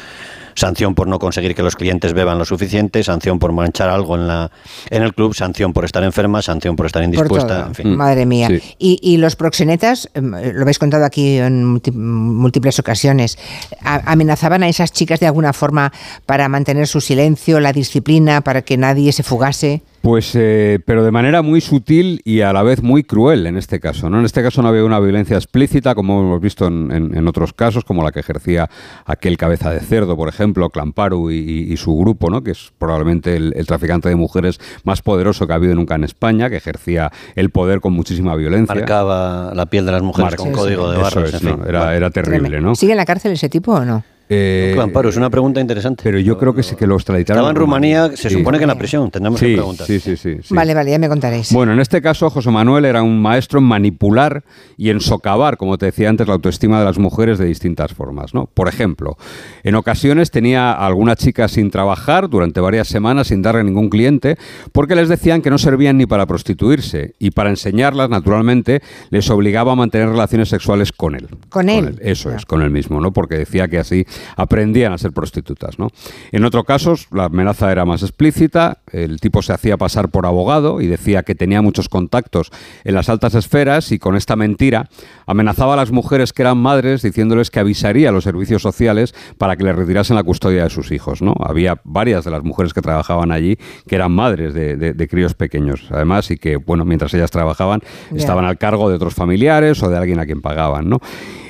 Sanción 0.56 0.95
por 0.95 1.07
no 1.07 1.19
conseguir 1.19 1.53
que 1.53 1.61
los 1.61 1.76
clientes 1.76 2.14
beban 2.14 2.39
lo 2.39 2.45
suficiente, 2.45 3.03
sanción 3.03 3.38
por 3.38 3.52
manchar 3.52 3.89
algo 3.89 4.15
en, 4.15 4.27
la, 4.27 4.49
en 4.89 5.03
el 5.03 5.14
club, 5.14 5.35
sanción 5.35 5.72
por 5.73 5.85
estar 5.85 6.03
enferma, 6.03 6.41
sanción 6.41 6.76
por 6.76 6.85
estar 6.88 7.03
indispuesta, 7.03 7.65
en 7.68 7.76
fin. 7.76 7.95
Madre 7.95 8.26
mía. 8.26 8.48
Sí. 8.48 8.61
Y, 8.80 8.99
y 9.03 9.18
los 9.18 9.35
proxenetas, 9.35 10.10
em, 10.15 10.31
lo 10.31 10.61
habéis 10.61 10.80
contado 10.80 11.06
aquí 11.06 11.38
en 11.38 11.64
multi- 11.64 11.91
múltiples 11.91 12.80
ocasiones, 12.80 13.38
amenazaban 13.81 14.64
a 14.64 14.69
esas 14.69 14.91
chicas 14.91 15.19
de 15.19 15.27
alguna 15.27 15.53
forma 15.53 15.91
para 16.26 16.49
mantener 16.49 16.88
su 16.88 17.02
silencio, 17.02 17.60
la 17.60 17.72
disciplina, 17.73 18.41
para 18.41 18.61
que 18.64 18.77
nadie 18.77 19.06
se 19.11 19.23
fugase. 19.23 19.81
Pues, 20.01 20.31
eh, 20.35 20.79
pero 20.85 21.03
de 21.03 21.11
manera 21.11 21.41
muy 21.41 21.59
sutil 21.59 22.21
y 22.23 22.39
a 22.41 22.53
la 22.53 22.63
vez 22.63 22.81
muy 22.81 23.03
cruel 23.03 23.45
en 23.45 23.57
este 23.57 23.79
caso. 23.81 24.09
¿no? 24.09 24.19
En 24.19 24.25
este 24.25 24.41
caso 24.41 24.61
no 24.61 24.69
había 24.69 24.85
una 24.85 24.99
violencia 25.01 25.35
explícita, 25.35 25.95
como 25.95 26.21
hemos 26.21 26.39
visto 26.39 26.67
en, 26.67 26.91
en- 26.91 27.17
en 27.17 27.27
otros 27.27 27.51
casos, 27.51 27.84
como 27.84 28.03
la 28.03 28.11
que 28.13 28.21
ejercía 28.21 28.69
aquel 29.05 29.35
cabeza 29.38 29.69
de 29.71 29.81
cerdo, 29.81 30.15
por 30.15 30.29
ejemplo, 30.29 30.69
Clamparu 30.69 31.29
y, 31.31 31.35
y- 31.39 31.73
y 31.73 31.77
su 31.77 31.97
grupo, 31.97 32.29
¿no? 32.29 32.41
que 32.41 32.51
es 32.51 32.71
probablemente 32.77 33.35
el, 33.35 33.53
el 33.57 33.65
traficante 33.67 34.07
de 34.07 34.15
mujeres 34.15 34.59
más 34.85 35.01
poderoso 35.01 35.45
que 35.45 35.53
ha 35.53 35.57
habido 35.57 35.75
nunca 35.75 35.95
en 35.95 36.05
España, 36.05 36.49
que 36.49 36.55
ejercía 36.57 37.11
el 37.35 37.49
poder 37.49 37.81
con 37.81 37.91
muchísima 37.93 38.35
violencia. 38.35 38.75
Marcaba 38.75 39.51
la 39.53 39.65
piel 39.65 39.85
de 39.85 39.91
las 39.91 40.03
mujeres 40.03 40.35
con 40.35 40.51
código 40.53 40.89
de 40.91 41.01
Eso 41.01 41.15
barras, 41.15 41.34
es, 41.34 41.41
en 41.41 41.49
¿no? 41.49 41.57
fin. 41.57 41.65
Era, 41.67 41.95
era 41.95 42.09
terrible, 42.11 42.61
¿no? 42.61 42.75
¿Sigue 42.75 42.93
en 42.93 42.97
la 42.97 43.05
cárcel 43.05 43.34
ese 43.34 43.49
tipo 43.49 43.73
o 43.73 43.84
no? 43.84 44.03
Eh, 44.29 44.71
Clamparo, 44.73 45.09
es 45.09 45.15
una 45.17 45.29
pregunta 45.29 45.61
interesante. 45.61 46.03
Pero 46.03 46.19
yo 46.19 46.37
creo 46.37 46.53
que 46.53 46.63
sí 46.63 46.75
que 46.75 46.85
lo 46.85 46.95
extraditaron. 46.95 47.39
Estaba 47.39 47.49
en 47.51 47.55
Rumanía, 47.55 48.09
se 48.15 48.29
Sí. 48.29 48.35
supone 48.35 48.57
que 48.57 48.65
en 48.65 48.67
la 48.69 48.77
prisión, 48.77 49.09
tendremos 49.09 49.39
Sí, 49.39 49.47
que 49.47 49.53
preguntar. 49.55 49.87
sí, 49.87 49.99
sí, 49.99 50.17
sí, 50.17 50.37
sí. 50.43 50.53
Vale, 50.53 50.73
vale, 50.73 50.91
ya 50.91 50.99
me 50.99 51.07
contaréis. 51.07 51.51
Bueno, 51.53 51.71
en 51.73 51.79
este 51.79 52.01
caso 52.01 52.29
José 52.29 52.51
Manuel 52.51 52.85
era 52.85 53.01
un 53.03 53.21
maestro 53.21 53.59
en 53.59 53.65
manipular 53.65 54.43
y 54.75 54.89
en 54.89 54.99
socavar, 54.99 55.57
como 55.57 55.77
te 55.77 55.85
decía 55.87 56.09
antes, 56.09 56.27
la 56.27 56.33
autoestima 56.33 56.79
de 56.79 56.85
las 56.85 56.97
mujeres 56.97 57.37
de 57.37 57.45
distintas 57.45 57.93
formas. 57.93 58.33
¿no? 58.33 58.49
Por 58.53 58.67
ejemplo, 58.67 59.17
en 59.63 59.75
ocasiones 59.75 60.31
tenía 60.31 60.71
a 60.73 60.85
alguna 60.87 61.15
chica 61.15 61.47
sin 61.47 61.71
trabajar 61.71 62.29
durante 62.29 62.59
varias 62.59 62.87
semanas 62.87 63.27
sin 63.27 63.41
darle 63.41 63.63
ningún 63.63 63.89
cliente 63.89 64.37
porque 64.71 64.95
les 64.95 65.09
decían 65.09 65.41
que 65.41 65.49
no 65.49 65.57
servían 65.57 65.97
ni 65.97 66.05
para 66.05 66.25
prostituirse 66.25 67.13
y 67.19 67.31
para 67.31 67.49
enseñarlas, 67.49 68.09
naturalmente, 68.09 68.81
les 69.09 69.29
obligaba 69.29 69.71
a 69.71 69.75
mantener 69.75 70.09
relaciones 70.09 70.49
sexuales 70.49 70.91
con 70.91 71.15
él. 71.15 71.27
Con 71.49 71.69
él. 71.69 71.97
Eso 72.01 72.31
es, 72.31 72.45
con 72.45 72.61
él 72.61 72.69
mismo, 72.71 72.99
¿no? 72.99 73.11
Porque 73.13 73.37
decía 73.37 73.67
que 73.67 73.77
así 73.79 74.05
aprendían 74.35 74.94
a 74.94 74.98
ser 74.98 75.11
prostitutas, 75.11 75.80
¿no? 75.80 75.89
En 76.31 76.45
otro 76.45 76.64
caso, 76.64 76.95
la 77.11 77.26
amenaza 77.26 77.72
era 77.72 77.85
más 77.85 78.03
explícita, 78.03 78.80
el 78.91 79.19
tipo 79.19 79.41
se 79.41 79.53
hacía 79.53 79.77
pasar 79.77 80.10
por 80.10 80.26
abogado 80.26 80.81
y 80.81 80.88
decía 80.88 81.23
que 81.23 81.35
tenía 81.35 81.61
muchos 81.61 81.89
contactos 81.89 82.52
en 82.84 82.95
las 82.95 83.10
altas 83.10 83.35
esferas 83.35 83.91
y 83.91 83.99
con 83.99 84.15
esta 84.15 84.35
mentira 84.35 84.89
amenazaba 85.27 85.73
a 85.73 85.75
las 85.77 85.91
mujeres 85.91 86.33
que 86.33 86.41
eran 86.41 86.57
madres 86.57 87.03
diciéndoles 87.03 87.51
que 87.51 87.59
avisaría 87.59 88.09
a 88.09 88.11
los 88.11 88.23
servicios 88.23 88.61
sociales 88.63 89.13
para 89.37 89.55
que 89.55 89.63
les 89.63 89.75
retirasen 89.75 90.15
la 90.15 90.23
custodia 90.23 90.63
de 90.63 90.69
sus 90.71 90.91
hijos, 90.91 91.21
¿no? 91.21 91.35
Había 91.39 91.79
varias 91.83 92.25
de 92.25 92.31
las 92.31 92.43
mujeres 92.43 92.73
que 92.73 92.81
trabajaban 92.81 93.31
allí 93.31 93.57
que 93.87 93.95
eran 93.95 94.11
madres 94.11 94.53
de, 94.53 94.75
de- 94.77 94.93
de 94.93 95.07
críos 95.07 95.35
pequeños, 95.35 95.85
además, 95.91 96.31
y 96.31 96.37
que, 96.37 96.55
bueno, 96.55 96.85
mientras 96.85 97.13
ellas 97.13 97.29
trabajaban, 97.29 97.81
estaban 98.15 98.45
al 98.45 98.57
cargo 98.57 98.89
de 98.89 98.95
otros 98.95 99.13
familiares 99.13 99.83
o 99.83 99.89
de 99.89 99.97
alguien 99.97 100.19
a 100.19 100.25
quien 100.25 100.41
pagaban, 100.41 100.89
¿no? 100.89 100.99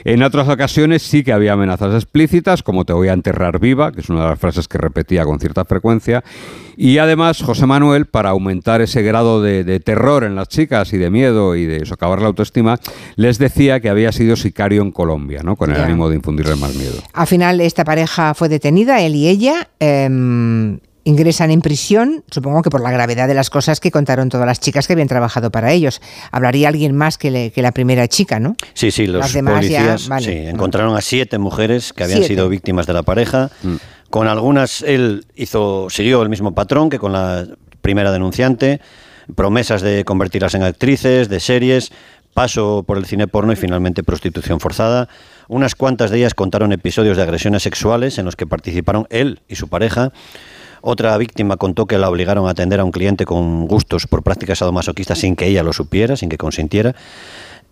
En 0.03 0.23
otras 0.23 0.47
ocasiones 0.47 1.01
sí 1.01 1.21
que 1.23 1.33
había 1.33 1.53
amenazas 1.53 1.93
explícitas, 1.93 2.63
como 2.63 2.85
te 2.85 2.93
voy 2.93 3.09
a 3.09 3.13
enterrar 3.13 3.59
viva, 3.59 3.91
que 3.91 3.99
es 3.99 4.09
una 4.09 4.21
de 4.23 4.29
las 4.29 4.39
frases 4.39 4.67
que 4.69 4.77
repetía 4.77 5.25
con 5.25 5.37
cierta 5.39 5.65
frecuencia. 5.65 6.23
Y 6.77 6.99
además, 6.99 7.41
José 7.41 7.65
Manuel, 7.65 8.05
para 8.05 8.29
aumentar 8.29 8.79
ese 8.81 9.01
grado 9.01 9.41
de, 9.41 9.65
de 9.65 9.81
terror 9.81 10.23
en 10.23 10.35
las 10.35 10.47
chicas 10.47 10.93
y 10.93 10.97
de 10.97 11.09
miedo 11.09 11.55
y 11.55 11.65
de 11.65 11.85
socavar 11.85 12.21
la 12.21 12.27
autoestima, 12.27 12.77
les 13.17 13.37
decía 13.37 13.66
que 13.79 13.89
había 13.89 14.11
sido 14.11 14.35
sicario 14.35 14.81
en 14.81 14.91
Colombia, 14.91 15.41
¿no? 15.43 15.55
Con 15.55 15.69
el 15.71 15.77
Ya. 15.77 15.83
ánimo 15.85 16.09
de 16.09 16.15
infundirles 16.15 16.57
más 16.57 16.73
miedo. 16.75 16.95
Al 17.13 17.27
final 17.27 17.61
esta 17.61 17.83
pareja 17.83 18.33
fue 18.33 18.49
detenida, 18.49 19.01
él 19.01 19.15
y 19.15 19.27
ella. 19.27 19.69
em, 19.79 20.79
ingresan 21.03 21.51
en 21.51 21.61
prisión, 21.61 22.23
supongo 22.29 22.61
que 22.61 22.69
por 22.69 22.81
la 22.81 22.91
gravedad 22.91 23.29
de 23.29 23.33
las 23.33 23.49
cosas 23.49 23.79
que 23.79 23.91
contaron 23.91 24.27
todas 24.27 24.45
las 24.45 24.59
chicas 24.59 24.87
que 24.87 24.93
habían 24.93 25.07
trabajado 25.07 25.51
para 25.51 25.71
ellos. 25.71 26.01
Hablaría 26.31 26.67
alguien 26.67 26.93
más 26.95 27.17
que, 27.17 27.31
le- 27.31 27.51
que 27.51 27.61
la 27.61 27.71
primera 27.71 28.09
chica, 28.09 28.41
¿no? 28.41 28.57
Sí, 28.73 28.91
sí, 28.91 29.07
los 29.07 29.21
Las 29.21 29.31
demás 29.33 29.65
ya, 29.65 29.79
policías 29.79 30.07
vale. 30.09 30.25
sí, 30.25 30.31
encontraron 30.49 30.97
a 30.97 31.01
siete 31.01 31.37
mujeres 31.37 31.93
que 31.93 32.03
habían 32.03 32.19
Siete. 32.19 32.33
sido 32.33 32.49
víctimas 32.49 32.87
de 32.87 32.93
la 32.93 33.03
pareja. 33.03 33.49
Con 34.09 34.27
algunas 34.27 34.81
él 34.81 35.25
hizo, 35.35 35.89
siguió 35.89 36.21
el 36.23 36.29
mismo 36.29 36.53
patrón 36.53 36.89
que 36.89 36.99
con 36.99 37.13
la 37.13 37.45
primera 37.81 38.11
denunciante, 38.11 38.81
promesas 39.35 39.81
de 39.81 40.03
convertirlas 40.03 40.55
en 40.55 40.63
actrices, 40.63 41.29
de 41.29 41.39
series, 41.39 41.91
paso 42.37 42.83
por 42.85 42.99
el 42.99 43.05
cine 43.07 43.27
porno 43.27 43.51
y 43.51 43.55
finalmente 43.55 44.03
prostitución 44.03 44.59
forzada. 44.59 45.09
Unas 45.47 45.73
cuantas 45.73 46.11
de 46.11 46.19
ellas 46.19 46.35
contaron 46.35 46.71
episodios 46.71 47.17
de 47.17 47.23
agresiones 47.23 47.63
sexuales 47.63 48.19
en 48.19 48.25
los 48.25 48.35
que 48.35 48.45
participaron 48.45 49.07
él 49.09 49.39
y 49.47 49.55
su 49.55 49.69
pareja. 49.69 50.13
Otra 50.81 51.17
víctima 51.17 51.57
contó 51.57 51.87
que 51.87 51.97
la 51.97 52.07
obligaron 52.07 52.47
a 52.47 52.51
atender 52.51 52.79
a 52.79 52.83
un 52.83 52.91
cliente 52.91 53.25
con 53.25 53.65
gustos 53.65 54.05
por 54.05 54.21
prácticas 54.21 54.59
sadomasoquistas 54.59 55.17
sin 55.17 55.35
que 55.35 55.47
ella 55.47 55.63
lo 55.63 55.73
supiera, 55.73 56.15
sin 56.15 56.29
que 56.29 56.37
consintiera. 56.37 56.93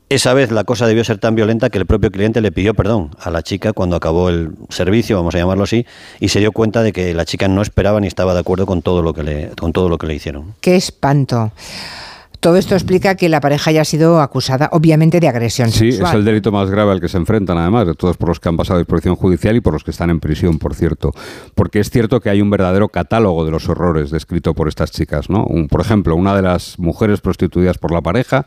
Esa 0.10 0.34
vez 0.34 0.50
la 0.50 0.64
cosa 0.64 0.88
debió 0.88 1.04
ser 1.04 1.20
tan 1.20 1.36
violenta 1.36 1.70
que 1.70 1.78
el 1.78 1.86
propio 1.86 2.10
cliente 2.10 2.42
le 2.42 2.52
pidió 2.52 2.74
perdón 2.74 3.12
a 3.20 3.30
la 3.30 3.44
chica 3.44 3.72
cuando 3.72 3.96
acabó 3.96 4.30
el 4.30 4.54
servicio, 4.70 5.16
vamos 5.16 5.36
a 5.36 5.38
llamarlo 5.38 5.66
así, 5.66 5.86
y 6.20 6.30
se 6.30 6.40
dio 6.40 6.52
cuenta 6.52 6.82
de 6.82 6.92
que 6.92 7.14
la 7.14 7.26
chica 7.26 7.48
no 7.48 7.62
esperaba 7.62 8.02
ni 8.02 8.08
estaba 8.08 8.34
de 8.34 8.40
acuerdo 8.40 8.66
con 8.66 8.82
todo 8.82 9.04
lo 9.04 9.14
que 9.14 9.22
le, 9.22 9.50
con 9.60 9.74
todo 9.74 9.90
lo 9.90 10.00
que 10.00 10.08
le 10.08 10.16
hicieron. 10.16 10.56
Qué 10.60 10.76
espanto. 10.76 11.52
Todo 12.46 12.58
esto 12.58 12.76
explica 12.76 13.16
que 13.16 13.28
la 13.28 13.42
pareja 13.42 13.72
haya 13.72 13.84
sido 13.84 14.22
acusada, 14.22 14.70
obviamente, 14.72 15.20
de 15.20 15.28
agresión 15.28 15.72
Sí, 15.72 15.88
es 15.88 15.96
sexual. 15.96 16.18
el 16.18 16.26
delito 16.26 16.52
más 16.52 16.70
grave 16.70 16.92
al 16.92 17.02
que 17.02 17.08
se 17.08 17.18
enfrentan, 17.18 17.58
además, 17.58 17.88
de 17.88 17.96
todos 17.96 18.18
por 18.18 18.30
los 18.30 18.40
que 18.40 18.50
han 18.50 18.56
pasado 18.56 18.78
disposición 18.78 19.16
judicial 19.16 19.56
y 19.56 19.62
por 19.62 19.74
los 19.74 19.84
que 19.84 19.90
están 19.90 20.12
en 20.12 20.20
prisión, 20.20 20.60
por 20.60 20.76
cierto. 20.76 21.12
Porque 21.56 21.80
es 21.80 21.90
cierto 21.90 22.20
que 22.20 22.30
hay 22.30 22.44
un 22.44 22.52
verdadero 22.52 22.90
catálogo 22.90 23.46
de 23.46 23.50
los 23.50 23.68
horrores 23.68 24.12
descrito 24.12 24.54
por 24.54 24.68
estas 24.68 24.92
chicas, 24.92 25.28
¿no? 25.28 25.44
Un- 25.44 25.68
por 25.68 25.82
ejemplo, 25.82 26.16
una 26.16 26.36
de 26.36 26.44
las 26.44 26.78
mujeres 26.78 27.20
prostituidas 27.20 27.80
por 27.80 27.92
la 27.92 28.02
pareja 28.02 28.46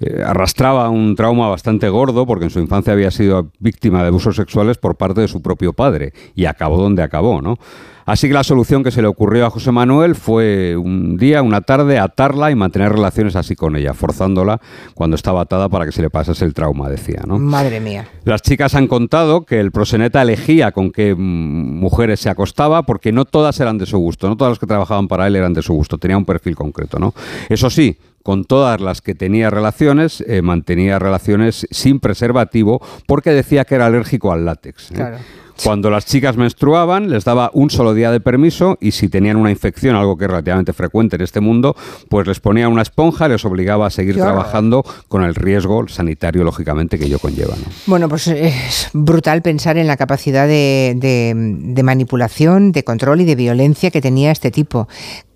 eh, 0.00 0.22
arrastraba 0.24 0.88
un 0.88 1.14
trauma 1.14 1.48
bastante 1.48 1.88
gordo 1.88 2.26
porque 2.26 2.44
en 2.44 2.50
su 2.50 2.58
infancia 2.60 2.92
había 2.92 3.10
sido 3.10 3.50
víctima 3.58 4.02
de 4.02 4.08
abusos 4.08 4.36
sexuales 4.36 4.78
por 4.78 4.96
parte 4.96 5.20
de 5.20 5.28
su 5.28 5.42
propio 5.42 5.74
padre 5.74 6.12
y 6.34 6.46
acabó 6.46 6.80
donde 6.80 7.02
acabó, 7.02 7.42
¿no? 7.42 7.58
Así 8.06 8.26
que 8.26 8.34
la 8.34 8.42
solución 8.42 8.82
que 8.82 8.90
se 8.90 9.02
le 9.02 9.08
ocurrió 9.08 9.46
a 9.46 9.50
José 9.50 9.70
Manuel 9.70 10.16
fue 10.16 10.76
un 10.76 11.16
día, 11.16 11.42
una 11.42 11.60
tarde, 11.60 11.98
atarla 11.98 12.50
y 12.50 12.56
mantener 12.56 12.90
relaciones 12.90 13.36
así 13.36 13.54
con 13.54 13.76
ella, 13.76 13.94
forzándola 13.94 14.60
cuando 14.94 15.14
estaba 15.14 15.42
atada 15.42 15.68
para 15.68 15.84
que 15.84 15.92
se 15.92 16.02
le 16.02 16.10
pasase 16.10 16.44
el 16.44 16.52
trauma, 16.52 16.88
decía, 16.88 17.22
¿no? 17.24 17.38
Madre 17.38 17.78
mía. 17.78 18.08
Las 18.24 18.42
chicas 18.42 18.74
han 18.74 18.88
contado 18.88 19.44
que 19.44 19.60
el 19.60 19.70
proseneta 19.70 20.22
elegía 20.22 20.72
con 20.72 20.90
qué 20.90 21.14
mujeres 21.14 22.18
se 22.18 22.30
acostaba 22.30 22.82
porque 22.82 23.12
no 23.12 23.26
todas 23.26 23.60
eran 23.60 23.78
de 23.78 23.86
su 23.86 23.98
gusto, 23.98 24.28
no 24.28 24.36
todas 24.36 24.52
las 24.52 24.58
que 24.58 24.66
trabajaban 24.66 25.06
para 25.06 25.28
él 25.28 25.36
eran 25.36 25.52
de 25.52 25.62
su 25.62 25.74
gusto, 25.74 25.96
tenía 25.96 26.16
un 26.16 26.24
perfil 26.24 26.56
concreto, 26.56 26.98
¿no? 26.98 27.14
Eso 27.48 27.70
sí, 27.70 27.96
con 28.22 28.44
todas 28.44 28.80
las 28.80 29.00
que 29.00 29.14
tenía 29.14 29.50
relaciones, 29.50 30.22
eh, 30.26 30.42
mantenía 30.42 30.98
relaciones 30.98 31.66
sin 31.70 32.00
preservativo 32.00 32.80
porque 33.06 33.30
decía 33.30 33.64
que 33.64 33.74
era 33.76 33.86
alérgico 33.86 34.32
al 34.32 34.44
látex. 34.44 34.90
¿eh? 34.90 34.94
Claro. 34.94 35.18
Cuando 35.62 35.90
las 35.90 36.06
chicas 36.06 36.38
menstruaban, 36.38 37.10
les 37.10 37.24
daba 37.26 37.50
un 37.52 37.68
solo 37.68 37.92
día 37.92 38.10
de 38.10 38.18
permiso 38.20 38.78
y 38.80 38.92
si 38.92 39.10
tenían 39.10 39.36
una 39.36 39.50
infección, 39.50 39.94
algo 39.94 40.16
que 40.16 40.24
es 40.24 40.30
relativamente 40.30 40.72
frecuente 40.72 41.16
en 41.16 41.22
este 41.22 41.40
mundo, 41.40 41.76
pues 42.08 42.26
les 42.26 42.40
ponía 42.40 42.66
una 42.66 42.80
esponja 42.80 43.26
y 43.26 43.30
les 43.32 43.44
obligaba 43.44 43.86
a 43.86 43.90
seguir 43.90 44.14
trabajando 44.16 44.82
con 45.08 45.22
el 45.22 45.34
riesgo 45.34 45.86
sanitario, 45.86 46.44
lógicamente, 46.44 46.98
que 46.98 47.04
ello 47.04 47.18
conlleva. 47.18 47.56
¿no? 47.56 47.64
Bueno, 47.86 48.08
pues 48.08 48.26
es 48.28 48.88
brutal 48.94 49.42
pensar 49.42 49.76
en 49.76 49.86
la 49.86 49.98
capacidad 49.98 50.46
de, 50.46 50.94
de- 50.96 51.34
de 51.36 51.82
manipulación, 51.82 52.72
de 52.72 52.82
control 52.82 53.20
y 53.20 53.24
de 53.26 53.34
violencia 53.34 53.90
que 53.90 54.00
tenía 54.00 54.30
este 54.30 54.50
tipo. 54.50 54.88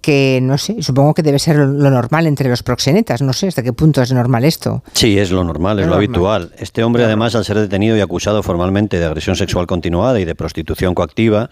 Que 0.04 0.38
no 0.42 0.58
sé, 0.58 0.82
supongo 0.82 1.14
que 1.14 1.22
debe 1.22 1.38
ser 1.38 1.56
lo, 1.56 1.90
normal 1.90 2.26
entre 2.26 2.50
los 2.50 2.62
proxenetas. 2.62 3.22
No 3.22 3.32
sé 3.32 3.48
hasta 3.48 3.62
qué 3.62 3.72
punto 3.72 4.02
es 4.02 4.12
normal 4.12 4.44
esto. 4.44 4.82
Sí, 4.92 5.18
es 5.18 5.30
lo 5.30 5.44
normal, 5.44 5.78
es 5.78 5.84
Es 5.84 5.86
lo 5.86 5.94
normal. 5.94 6.06
habitual. 6.06 6.52
Este 6.58 6.84
hombre, 6.84 7.04
además, 7.04 7.34
al 7.34 7.46
ser 7.46 7.58
detenido 7.58 7.96
y 7.96 8.00
acusado 8.02 8.42
formalmente 8.42 8.98
de 8.98 9.06
agresión 9.06 9.34
sexual 9.34 9.66
continuada 9.66 10.20
y 10.20 10.26
de 10.26 10.34
prostitución 10.34 10.94
coactiva, 10.94 11.48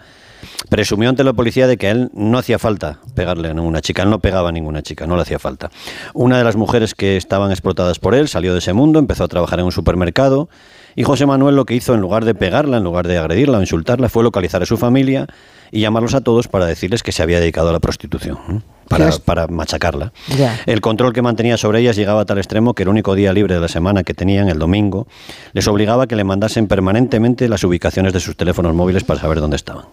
presumió 0.69 1.09
ante 1.09 1.23
la 1.23 1.33
policía 1.33 1.65
de 1.65 1.77
que 1.77 1.87
a 1.87 1.91
él 1.91 2.11
no 2.13 2.37
hacía 2.37 2.59
falta 2.59 2.99
pegarle 3.15 3.49
a 3.49 3.55
ninguna 3.55 3.81
chica, 3.81 4.03
él 4.03 4.11
no 4.11 4.19
pegaba 4.19 4.49
a 4.49 4.51
ninguna 4.51 4.83
chica, 4.83 5.07
no 5.07 5.15
le 5.15 5.23
hacía 5.23 5.39
falta. 5.39 5.71
Una 6.13 6.37
de 6.37 6.43
las 6.43 6.55
mujeres 6.55 6.93
que 6.93 7.17
estaban 7.17 7.49
explotadas 7.49 7.97
por 7.97 8.13
él 8.13 8.27
salió 8.27 8.53
de 8.53 8.59
ese 8.59 8.73
mundo, 8.73 8.99
empezó 8.99 9.23
a 9.23 9.27
trabajar 9.29 9.59
en 9.61 9.65
un 9.65 9.71
supermercado 9.71 10.47
y 10.95 11.03
José 11.03 11.25
Manuel 11.25 11.55
lo 11.55 11.65
que 11.65 11.75
hizo 11.75 11.93
en 11.93 12.01
lugar 12.01 12.25
de 12.25 12.35
pegarla, 12.35 12.77
en 12.77 12.83
lugar 12.83 13.07
de 13.07 13.17
agredirla 13.17 13.57
o 13.57 13.61
insultarla, 13.61 14.09
fue 14.09 14.23
localizar 14.23 14.61
a 14.61 14.65
su 14.65 14.77
familia 14.77 15.27
y 15.71 15.81
llamarlos 15.81 16.13
a 16.13 16.21
todos 16.21 16.47
para 16.47 16.65
decirles 16.65 17.03
que 17.03 17.11
se 17.11 17.23
había 17.23 17.39
dedicado 17.39 17.69
a 17.69 17.73
la 17.73 17.79
prostitución. 17.79 18.63
Para, 18.87 19.09
para 19.25 19.47
machacarla. 19.47 20.13
Ya. 20.37 20.59
El 20.65 20.81
control 20.81 21.13
que 21.13 21.21
mantenía 21.21 21.57
sobre 21.57 21.79
ellas 21.79 21.95
llegaba 21.95 22.21
a 22.21 22.25
tal 22.25 22.37
extremo 22.37 22.73
que 22.73 22.83
el 22.83 22.89
único 22.89 23.15
día 23.15 23.33
libre 23.33 23.55
de 23.55 23.61
la 23.61 23.67
semana 23.67 24.03
que 24.03 24.13
tenían, 24.13 24.49
el 24.49 24.59
domingo, 24.59 25.07
les 25.53 25.67
obligaba 25.67 26.03
a 26.03 26.07
que 26.07 26.15
le 26.15 26.23
mandasen 26.23 26.67
permanentemente 26.67 27.47
las 27.49 27.63
ubicaciones 27.63 28.13
de 28.13 28.19
sus 28.19 28.35
teléfonos 28.37 28.73
móviles 28.73 29.03
para 29.03 29.19
saber 29.19 29.39
dónde 29.39 29.55
estaban. 29.55 29.85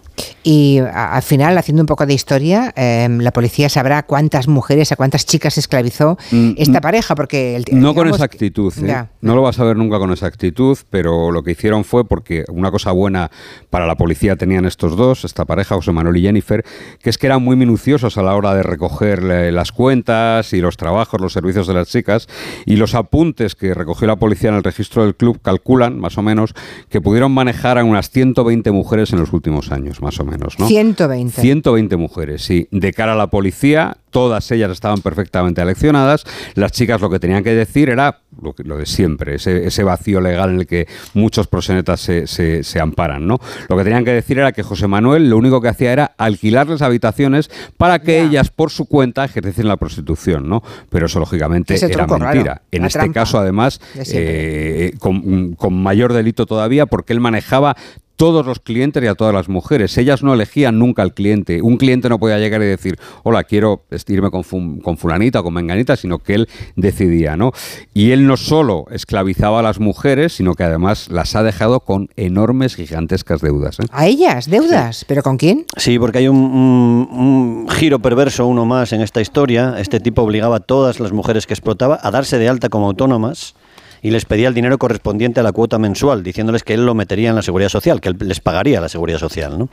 Y 0.42 0.78
a- 0.78 1.14
al 1.14 1.22
final, 1.22 1.56
haciendo 1.58 1.82
un 1.82 1.86
poco 1.86 2.06
de 2.06 2.14
historia, 2.14 2.72
eh, 2.76 3.08
la 3.10 3.30
policía 3.32 3.68
sabrá 3.68 4.02
cuántas 4.04 4.48
mujeres, 4.48 4.92
a 4.92 4.96
cuántas 4.96 5.26
chicas 5.26 5.58
esclavizó 5.58 6.16
Mm, 6.30 6.52
esta 6.56 6.78
mm. 6.78 6.82
pareja, 6.82 7.14
porque 7.14 7.56
el, 7.56 7.64
No 7.72 7.94
con 7.94 8.04
digamos 8.04 8.18
que- 8.18 8.24
exactitud, 8.24 8.72
¿eh? 8.78 8.86
Ya. 8.86 9.10
no 9.20 9.34
lo 9.34 9.42
vas 9.42 9.58
a 9.58 9.64
ver 9.64 9.76
nunca 9.76 9.98
con 9.98 10.10
exactitud, 10.12 10.76
pero 10.90 11.30
lo 11.30 11.42
que 11.42 11.52
hicieron 11.52 11.84
fue 11.84 12.06
porque 12.06 12.44
una 12.48 12.70
cosa 12.70 12.92
buena 12.92 13.30
para 13.70 13.86
la 13.86 13.96
policía 13.96 14.36
tenían 14.36 14.64
estos 14.66 14.96
dos, 14.96 15.24
esta 15.24 15.44
pareja, 15.44 15.74
José 15.74 15.92
Manuel 15.92 16.16
y 16.16 16.22
Jennifer, 16.22 16.64
que 17.02 17.10
es 17.10 17.18
que 17.18 17.26
eran 17.26 17.42
muy 17.42 17.56
minuciosos 17.56 18.16
a 18.18 18.22
la 18.22 18.34
hora 18.34 18.54
de 18.54 18.62
recoger 18.80 19.22
las 19.52 19.72
cuentas 19.72 20.54
y 20.54 20.60
los 20.60 20.78
trabajos, 20.78 21.20
los 21.20 21.34
servicios 21.34 21.66
de 21.66 21.74
las 21.74 21.88
chicas, 21.88 22.28
y 22.64 22.76
los 22.76 22.94
apuntes 22.94 23.54
que 23.54 23.74
recogió 23.74 24.06
la 24.06 24.16
policía 24.16 24.48
en 24.48 24.56
el 24.56 24.64
registro 24.64 25.04
del 25.04 25.14
club 25.14 25.38
calculan, 25.42 25.98
más 25.98 26.16
o 26.16 26.22
menos, 26.22 26.54
que 26.88 27.02
pudieron 27.02 27.32
manejar 27.32 27.76
a 27.76 27.84
unas 27.84 28.08
120 28.08 28.70
mujeres 28.70 29.12
en 29.12 29.20
los 29.20 29.34
últimos 29.34 29.70
años, 29.70 30.00
más 30.00 30.18
o 30.18 30.24
menos, 30.24 30.58
¿no? 30.58 30.66
120. 30.66 31.42
120 31.42 31.96
mujeres, 31.96 32.42
sí. 32.42 32.68
De 32.70 32.94
cara 32.94 33.12
a 33.12 33.16
la 33.16 33.26
policía, 33.26 33.98
todas 34.10 34.50
ellas 34.50 34.70
estaban 34.70 35.02
perfectamente 35.02 35.60
aleccionadas. 35.60 36.24
Las 36.54 36.72
chicas 36.72 37.02
lo 37.02 37.10
que 37.10 37.18
tenían 37.18 37.44
que 37.44 37.54
decir 37.54 37.90
era 37.90 38.20
lo, 38.42 38.76
de 38.76 38.86
siempre, 38.86 39.34
ese, 39.36 39.66
ese 39.66 39.82
vacío 39.84 40.20
legal 40.20 40.50
en 40.50 40.60
el 40.60 40.66
que 40.66 40.86
muchos 41.14 41.46
prosenetas 41.46 42.00
se, 42.00 42.26
se- 42.26 42.62
se 42.64 42.80
amparan, 42.80 43.26
¿no? 43.26 43.38
Lo 43.68 43.76
que 43.76 43.84
tenían 43.84 44.04
que 44.04 44.12
decir 44.12 44.38
era 44.38 44.52
que 44.52 44.62
José 44.62 44.86
Manuel 44.86 45.28
lo 45.30 45.36
único 45.36 45.60
que 45.60 45.68
hacía 45.68 45.92
era 45.92 46.12
alquilarles 46.18 46.82
habitaciones 46.82 47.50
para 47.76 47.98
que 48.00 48.20
ellas 48.22 48.50
por 48.50 48.70
su 48.70 48.86
cuenta 48.86 49.24
ejerciesen 49.24 49.68
la 49.68 49.76
prostitución, 49.76 50.48
¿no? 50.48 50.62
Pero 50.90 51.06
eso 51.06 51.18
lógicamente 51.20 51.74
Ese 51.74 51.86
era 51.86 52.06
raro, 52.06 52.18
mentira. 52.18 52.62
en 52.70 52.84
este 52.84 52.98
trampa 52.98 53.14
caso, 53.14 53.38
además, 53.38 53.80
eh, 54.12 54.92
con, 54.98 55.54
con 55.54 55.74
mayor 55.74 56.12
delito 56.12 56.46
todavía, 56.46 56.86
porque 56.86 57.12
él 57.12 57.20
manejaba 57.20 57.76
todos 58.20 58.44
los 58.44 58.60
clientes 58.60 59.02
y 59.02 59.06
a 59.06 59.14
todas 59.14 59.32
las 59.32 59.48
mujeres. 59.48 59.96
Ellas 59.96 60.22
no 60.22 60.34
elegían 60.34 60.78
nunca 60.78 61.00
al 61.00 61.14
cliente. 61.14 61.62
Un 61.62 61.78
cliente 61.78 62.10
no 62.10 62.18
podía 62.18 62.38
llegar 62.38 62.60
y 62.60 62.66
decir, 62.66 62.98
hola, 63.22 63.44
quiero 63.44 63.84
irme 64.08 64.30
con, 64.30 64.44
fu- 64.44 64.78
con 64.82 64.98
fulanita 64.98 65.40
o 65.40 65.42
con 65.42 65.54
menganita, 65.54 65.96
sino 65.96 66.18
que 66.18 66.34
él 66.34 66.48
decidía, 66.76 67.36
¿no? 67.38 67.52
Y 67.94 68.10
él 68.10 68.26
no 68.26 68.36
solo 68.36 68.84
esclavizaba 68.90 69.60
a 69.60 69.62
las 69.62 69.80
mujeres, 69.80 70.34
sino 70.34 70.54
que 70.54 70.64
además 70.64 71.08
las 71.10 71.34
ha 71.34 71.42
dejado 71.42 71.80
con 71.80 72.10
enormes, 72.16 72.76
gigantescas 72.76 73.40
deudas. 73.40 73.80
¿eh? 73.80 73.84
A 73.90 74.06
ellas, 74.06 74.50
deudas. 74.50 75.04
¿Pero 75.08 75.22
con 75.22 75.38
quién? 75.38 75.64
Sí, 75.78 75.98
porque 75.98 76.18
hay 76.18 76.28
un, 76.28 76.36
un- 76.36 77.08
un 77.10 77.68
giro 77.70 78.00
perverso, 78.00 78.46
uno 78.46 78.66
más 78.66 78.92
en 78.92 79.00
esta 79.00 79.22
historia. 79.22 79.76
Este 79.78 79.98
tipo 79.98 80.20
obligaba 80.22 80.56
a 80.56 80.60
todas 80.60 81.00
las 81.00 81.12
mujeres 81.12 81.46
que 81.46 81.54
explotaba 81.54 81.98
a 82.02 82.10
darse 82.10 82.36
de 82.38 82.50
alta 82.50 82.68
como 82.68 82.86
autónomas 82.88 83.54
y 84.02 84.10
les 84.10 84.24
pedía 84.24 84.48
el 84.48 84.54
dinero 84.54 84.78
correspondiente 84.78 85.40
a 85.40 85.42
la 85.42 85.52
cuota 85.52 85.78
mensual, 85.78 86.22
diciéndoles 86.22 86.62
que 86.62 86.74
él 86.74 86.86
lo 86.86 86.94
metería 86.94 87.30
en 87.30 87.36
la 87.36 87.42
seguridad 87.42 87.68
social, 87.68 88.00
que 88.00 88.10
él 88.10 88.16
les 88.20 88.40
pagaría 88.40 88.80
la 88.80 88.88
seguridad 88.88 89.18
social. 89.18 89.58
¿no? 89.58 89.68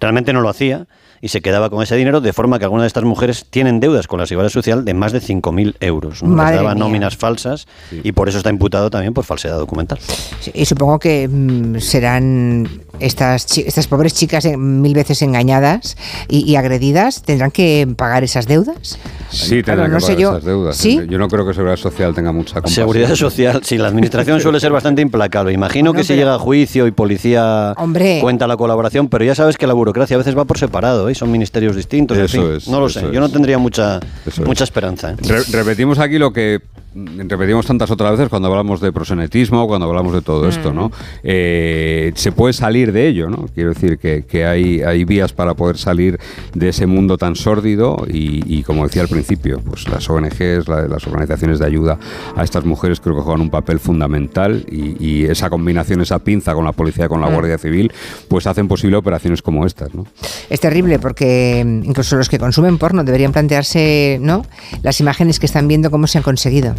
Realmente 0.00 0.32
no 0.32 0.40
lo 0.40 0.48
hacía 0.48 0.86
y 1.20 1.28
se 1.28 1.40
quedaba 1.40 1.70
con 1.70 1.82
ese 1.82 1.94
dinero, 1.94 2.20
de 2.20 2.32
forma 2.32 2.58
que 2.58 2.64
algunas 2.64 2.82
de 2.82 2.88
estas 2.88 3.04
mujeres 3.04 3.46
tienen 3.48 3.78
deudas 3.78 4.08
con 4.08 4.18
la 4.18 4.26
seguridad 4.26 4.50
social 4.50 4.84
de 4.84 4.92
más 4.92 5.12
de 5.12 5.20
5.000 5.20 5.76
euros. 5.80 6.22
¿no? 6.22 6.36
Les 6.44 6.56
daba 6.56 6.74
mía. 6.74 6.84
nóminas 6.84 7.16
falsas 7.16 7.66
y 7.92 8.12
por 8.12 8.28
eso 8.28 8.38
está 8.38 8.50
imputado 8.50 8.90
también 8.90 9.14
por 9.14 9.24
falsedad 9.24 9.58
documental. 9.58 9.98
Sí, 10.40 10.50
Y 10.52 10.64
supongo 10.64 10.98
que 10.98 11.28
mm, 11.28 11.78
serán 11.78 12.68
estas, 13.00 13.58
estas 13.58 13.86
pobres 13.86 14.14
chicas 14.14 14.44
eh, 14.44 14.56
mil 14.56 14.94
veces 14.94 15.22
engañadas 15.22 15.96
y, 16.28 16.48
y 16.50 16.56
agredidas, 16.56 17.22
tendrán 17.22 17.50
que 17.50 17.88
pagar 17.96 18.24
esas 18.24 18.46
deudas. 18.46 18.98
Sí, 19.30 19.62
Claro, 19.62 19.82
tendrán 19.82 19.90
no 19.92 19.96
que 19.96 20.00
sé 20.02 20.06
pagar 20.08 20.20
yo. 20.20 20.30
esas 20.32 20.44
deudas. 20.44 20.76
¿Sí? 20.76 21.00
Yo 21.08 21.18
no 21.18 21.28
creo 21.28 21.46
que 21.46 21.54
Seguridad 21.54 21.76
Social 21.76 22.14
tenga 22.14 22.32
mucha 22.32 22.54
compasión. 22.54 22.74
Seguridad 22.84 23.14
social, 23.14 23.60
sí, 23.64 23.78
la 23.78 23.88
administración 23.88 24.40
suele 24.40 24.60
ser 24.60 24.72
bastante 24.72 25.02
implacable. 25.02 25.52
Imagino 25.52 25.90
Bueno, 25.92 26.00
que 26.00 26.04
si 26.06 26.14
llega 26.14 26.34
a 26.34 26.38
juicio 26.38 26.86
y 26.86 26.90
policía 26.90 27.74
Hombre. 27.76 28.18
cuenta 28.20 28.46
la 28.46 28.56
colaboración, 28.56 29.08
pero 29.08 29.24
ya 29.24 29.34
sabes 29.34 29.56
que 29.56 29.66
la 29.66 29.72
burocracia 29.74 30.14
a 30.16 30.18
veces 30.18 30.36
va 30.36 30.44
por 30.44 30.58
separado, 30.58 31.08
¿eh? 31.08 31.14
son 31.14 31.30
ministerios 31.30 31.74
distintos. 31.76 32.16
en 32.18 32.24
Eso 32.24 32.42
fin. 32.46 32.56
es, 32.56 32.68
no 32.68 32.80
lo 32.80 32.88
sé, 32.88 33.06
es. 33.06 33.12
yo 33.12 33.20
no 33.20 33.28
tendría 33.30 33.58
mucha, 33.58 34.00
Eso 34.26 34.42
es. 34.42 34.46
mucha 34.48 34.64
esperanza. 34.64 35.12
¿eh? 35.12 35.16
Re- 35.20 35.44
repetimos 35.50 35.98
aquí 35.98 36.18
lo 36.18 36.32
que 36.32 36.60
repetimos 36.94 37.66
tantas 37.66 37.90
otras 37.90 38.12
veces 38.12 38.28
cuando 38.28 38.48
hablamos 38.48 38.80
de 38.80 38.92
prosenetismo, 38.92 39.66
cuando 39.66 39.86
hablamos 39.86 40.12
de 40.12 40.20
todo 40.22 40.48
esto, 40.48 40.72
¿no? 40.72 40.90
Eh, 41.22 42.12
se 42.14 42.32
puede 42.32 42.52
salir 42.52 42.92
de 42.92 43.08
ello, 43.08 43.28
¿no? 43.30 43.46
Quiero 43.54 43.70
decir 43.70 43.98
que, 43.98 44.24
que 44.24 44.44
hay, 44.44 44.82
hay 44.82 45.04
vías 45.04 45.32
para 45.32 45.54
poder 45.54 45.78
salir 45.78 46.18
de 46.54 46.68
ese 46.68 46.86
mundo 46.86 47.16
tan 47.18 47.34
sórdido 47.36 48.04
y, 48.08 48.42
y, 48.58 48.62
como 48.62 48.84
decía 48.86 49.02
al 49.02 49.08
principio, 49.08 49.60
pues 49.64 49.88
las 49.88 50.08
ONGs, 50.10 50.68
la- 50.68 50.86
las 50.88 51.06
organizaciones 51.06 51.58
de 51.58 51.66
ayuda 51.66 51.98
a 52.36 52.44
estas 52.44 52.64
mujeres 52.64 53.00
creo 53.00 53.16
que 53.16 53.22
juegan 53.22 53.40
un 53.40 53.50
papel 53.50 53.78
fundamental 53.78 54.64
y, 54.70 54.96
y 55.04 55.24
esa 55.24 55.48
combinación, 55.50 56.00
esa 56.02 56.18
pinza 56.18 56.54
con 56.54 56.64
la 56.64 56.72
policía, 56.72 57.08
con 57.08 57.20
la 57.20 57.28
Mm. 57.28 57.32
Guardia 57.32 57.58
Civil, 57.58 57.90
pues 58.28 58.46
hacen 58.46 58.68
posible 58.68 58.96
operaciones 58.96 59.40
como 59.42 59.64
estas, 59.64 59.94
¿no? 59.94 60.06
Es 60.50 60.60
terrible 60.60 60.98
porque 60.98 61.62
mm, 61.64 61.84
incluso 61.86 62.16
los 62.16 62.28
que 62.28 62.38
consumen 62.38 62.76
porno 62.78 63.04
deberían 63.04 63.32
plantearse 63.32 64.18
¿no? 64.20 64.44
las 64.82 65.00
imágenes 65.00 65.38
que 65.40 65.46
están 65.46 65.66
viendo 65.68 65.90
cómo 65.90 66.06
se 66.06 66.18
han 66.18 66.24
conseguido. 66.24 66.74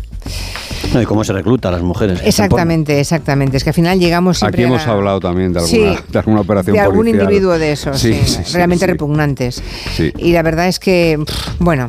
No, 0.93 1.01
y 1.01 1.05
cómo 1.05 1.23
se 1.23 1.33
recluta 1.33 1.69
a 1.69 1.71
las 1.71 1.81
mujeres. 1.81 2.21
Exactamente, 2.23 2.99
exactamente. 2.99 3.57
Es 3.57 3.63
que 3.63 3.71
al 3.71 3.73
final 3.73 3.99
llegamos 3.99 4.37
siempre 4.37 4.63
Aquí 4.63 4.71
hemos 4.71 4.85
a- 4.87 4.91
hablado 4.91 5.19
también 5.19 5.51
de 5.53 5.59
alguna, 5.59 5.71
Sí, 5.97 6.03
de 6.09 6.19
alguna 6.19 6.41
operación 6.41 6.75
de 6.75 6.79
algún 6.81 6.97
policial. 6.99 7.23
individuo 7.23 7.57
de 7.57 7.71
esos, 7.71 7.99
sí, 7.99 8.13
sí, 8.25 8.41
sí, 8.45 8.53
realmente 8.53 8.85
sí. 8.85 8.91
repugnantes. 8.91 9.63
Sí. 9.95 10.11
Y 10.17 10.33
la 10.33 10.43
verdad 10.43 10.67
es 10.67 10.79
que, 10.79 11.17
bueno, 11.59 11.87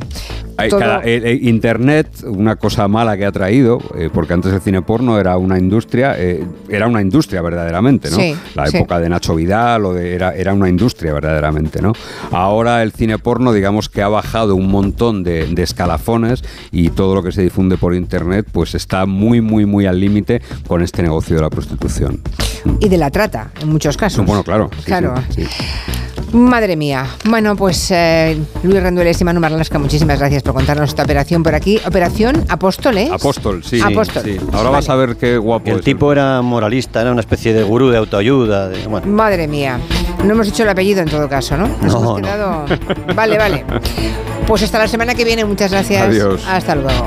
Hay- 0.57 0.69
todo- 0.71 0.81
cada- 0.81 1.01
eh, 1.05 1.21
eh, 1.25 1.39
Internet, 1.43 2.09
una 2.27 2.57
cosa 2.57 2.87
mala 2.89 3.17
que 3.17 3.25
ha 3.27 3.33
traído, 3.33 3.81
eh, 3.97 4.09
porque 4.13 4.35
antes 4.35 4.53
el 4.53 4.61
cine 4.61 4.83
porno 4.83 5.19
era 5.19 5.37
una 5.37 5.59
industria, 5.59 6.15
eh, 6.19 6.45
era 6.69 6.87
una 6.87 7.01
industria 7.01 7.43
verdaderamente, 7.43 8.11
¿no? 8.11 8.17
Sí, 8.17 8.37
La 8.55 8.67
sí. 8.69 8.77
época 8.77 9.01
de 9.01 9.09
Nacho 9.09 9.35
Vidal 9.35 9.85
o 9.85 9.93
de, 9.95 10.15
era, 10.15 10.35
era 10.35 10.55
una 10.55 10.69
industria 10.69 11.13
verdaderamente, 11.13 11.83
¿no? 11.83 11.93
Ahora 12.31 12.83
el 12.83 12.93
cine 12.93 13.19
porno, 13.19 13.53
digamos 13.53 13.89
que 13.89 14.03
ha 14.03 14.09
bajado 14.09 14.55
un 14.55 14.69
montón 14.71 15.25
de, 15.25 15.47
de 15.47 15.63
escalafones 15.63 16.45
y 16.71 16.91
todo 16.91 17.15
lo 17.17 17.23
que 17.23 17.33
se 17.33 17.43
difunde 17.43 17.77
por 17.77 17.95
Internet, 17.95 18.47
pues 18.53 18.75
está 18.75 19.07
muy, 19.07 19.41
muy, 19.41 19.67
muy 19.67 19.87
al 19.87 19.99
límite 19.99 20.41
con 20.69 20.83
este 20.83 21.03
negocio 21.03 21.37
de 21.37 21.43
la 21.43 21.51
prostitución. 21.51 22.21
y 22.81 22.89
de 22.89 22.97
la 22.99 23.11
trata, 23.11 23.51
en 23.61 23.69
muchos 23.69 23.97
casos. 23.97 24.25
Bueno, 24.25 24.43
claro. 24.45 24.71
sí, 24.79 24.85
Claro. 24.85 25.15
Madre 26.33 26.77
mía. 26.77 27.07
Bueno, 27.25 27.55
pues 27.55 27.91
eh, 27.93 28.37
Luis 28.63 28.83
Rendueles 28.83 29.21
y 29.21 29.25
Manu 29.25 29.41
Marlasca, 29.41 29.79
muchísimas 29.79 30.19
gracias 30.19 30.43
por 30.43 30.55
contarnos 30.55 30.89
esta 30.89 31.05
operación 31.05 31.43
por 31.43 31.55
aquí. 31.55 31.79
Operación 31.87 32.45
Apóstoles. 32.49 33.11
Apóstol, 33.11 33.63
sí. 33.65 33.81
Apóstol. 33.81 34.23
sí. 34.25 34.39
Ahora 34.53 34.71
vas 34.71 34.89
a 34.89 34.97
ver 34.97 35.17
qué 35.17 35.37
guapo 35.39 35.71
El 35.71 35.79
es. 35.79 35.85
tipo 35.85 36.11
era 36.13 36.43
moralista, 36.43 37.01
era 37.03 37.13
una 37.13 37.21
especie 37.21 37.53
de 37.55 37.63
gurú 37.63 37.91
de 37.91 37.99
autoayuda. 37.99 38.69
de- 38.69 38.87
bueno. 38.89 39.07
Madre 39.07 39.47
mía. 39.47 39.79
No 40.25 40.33
hemos 40.33 40.47
dicho 40.47 40.63
el 40.65 40.69
apellido 40.71 41.03
en 41.03 41.09
todo 41.09 41.29
caso, 41.29 41.57
¿no? 41.57 41.69
Nos 41.69 41.81
No, 41.93 41.99
hemos 42.01 42.03
no. 42.03 42.17
quedado. 42.17 42.65
Vale, 43.15 43.39
vale. 43.39 43.65
Pues 44.47 44.63
hasta 44.63 44.79
la 44.79 44.87
semana 44.89 45.15
que 45.15 45.25
viene. 45.25 45.43
Muchas 45.47 45.71
gracias. 45.71 46.03
Adiós. 46.03 46.45
Hasta 46.47 46.75
luego. 46.75 47.07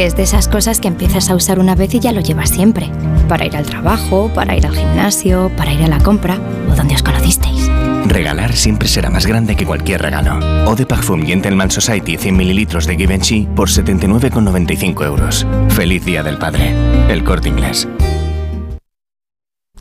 Que 0.00 0.06
es 0.06 0.16
de 0.16 0.22
esas 0.22 0.48
cosas 0.48 0.80
que 0.80 0.88
empiezas 0.88 1.28
a 1.28 1.34
usar 1.34 1.58
una 1.58 1.74
vez 1.74 1.92
y 1.92 2.00
ya 2.00 2.12
lo 2.12 2.22
llevas 2.22 2.48
siempre. 2.48 2.90
Para 3.28 3.44
ir 3.44 3.54
al 3.54 3.66
trabajo, 3.66 4.30
para 4.34 4.56
ir 4.56 4.64
al 4.64 4.74
gimnasio, 4.74 5.52
para 5.58 5.74
ir 5.74 5.82
a 5.82 5.88
la 5.88 5.98
compra 5.98 6.38
o 6.70 6.74
donde 6.74 6.94
os 6.94 7.02
conocisteis. 7.02 7.70
Regalar 8.06 8.56
siempre 8.56 8.88
será 8.88 9.10
más 9.10 9.26
grande 9.26 9.56
que 9.56 9.66
cualquier 9.66 10.00
regalo. 10.00 10.40
Eau 10.64 10.74
de 10.74 10.86
Parfum 10.86 11.26
Gentleman 11.26 11.70
Society 11.70 12.16
100 12.16 12.34
mililitros 12.34 12.86
de 12.86 12.96
Givenchy 12.96 13.46
por 13.54 13.68
79,95 13.68 15.04
euros. 15.04 15.46
Feliz 15.68 16.02
Día 16.02 16.22
del 16.22 16.38
Padre. 16.38 16.74
El 17.10 17.22
Corte 17.22 17.50
Inglés. 17.50 17.86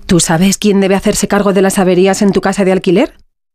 ¿Tú 0.06 0.20
sabes 0.20 0.58
quién 0.58 0.82
debe 0.82 0.96
hacerse 0.96 1.30
cargo 1.30 1.54
de 1.54 1.62
las 1.62 1.80
averías 1.80 2.22
en 2.22 2.34
tu 2.34 2.42
casa 2.42 2.66
de 2.66 2.74
alquiler? 2.74 3.14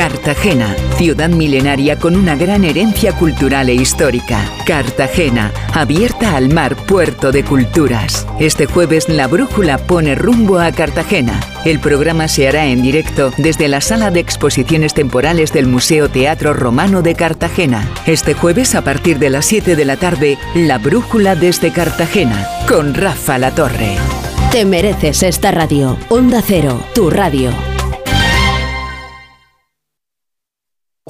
Cartagena, 0.00 0.74
ciudad 0.96 1.28
milenaria 1.28 1.98
con 1.98 2.16
una 2.16 2.34
gran 2.34 2.64
herencia 2.64 3.12
cultural 3.12 3.68
e 3.68 3.74
histórica. 3.74 4.50
Cartagena, 4.64 5.52
abierta 5.74 6.36
al 6.36 6.48
mar, 6.48 6.74
puerto 6.74 7.32
de 7.32 7.44
culturas. 7.44 8.26
Este 8.38 8.64
jueves 8.64 9.10
la 9.10 9.26
brújula 9.26 9.76
pone 9.76 10.14
rumbo 10.14 10.58
a 10.58 10.72
Cartagena. 10.72 11.38
El 11.66 11.80
programa 11.80 12.28
se 12.28 12.48
hará 12.48 12.64
en 12.64 12.80
directo 12.80 13.30
desde 13.36 13.68
la 13.68 13.82
sala 13.82 14.10
de 14.10 14.20
exposiciones 14.20 14.94
temporales 14.94 15.52
del 15.52 15.66
Museo 15.66 16.08
Teatro 16.08 16.54
Romano 16.54 17.02
de 17.02 17.14
Cartagena. 17.14 17.86
Este 18.06 18.32
jueves 18.32 18.74
a 18.74 18.80
partir 18.80 19.18
de 19.18 19.28
las 19.28 19.44
7 19.44 19.76
de 19.76 19.84
la 19.84 19.98
tarde, 19.98 20.38
la 20.54 20.78
brújula 20.78 21.34
desde 21.34 21.72
Cartagena, 21.72 22.48
con 22.66 22.94
Rafa 22.94 23.36
La 23.36 23.50
Torre. 23.50 23.98
Te 24.50 24.64
mereces 24.64 25.22
esta 25.22 25.50
radio. 25.50 25.98
Onda 26.08 26.40
Cero, 26.42 26.82
tu 26.94 27.10
radio. 27.10 27.52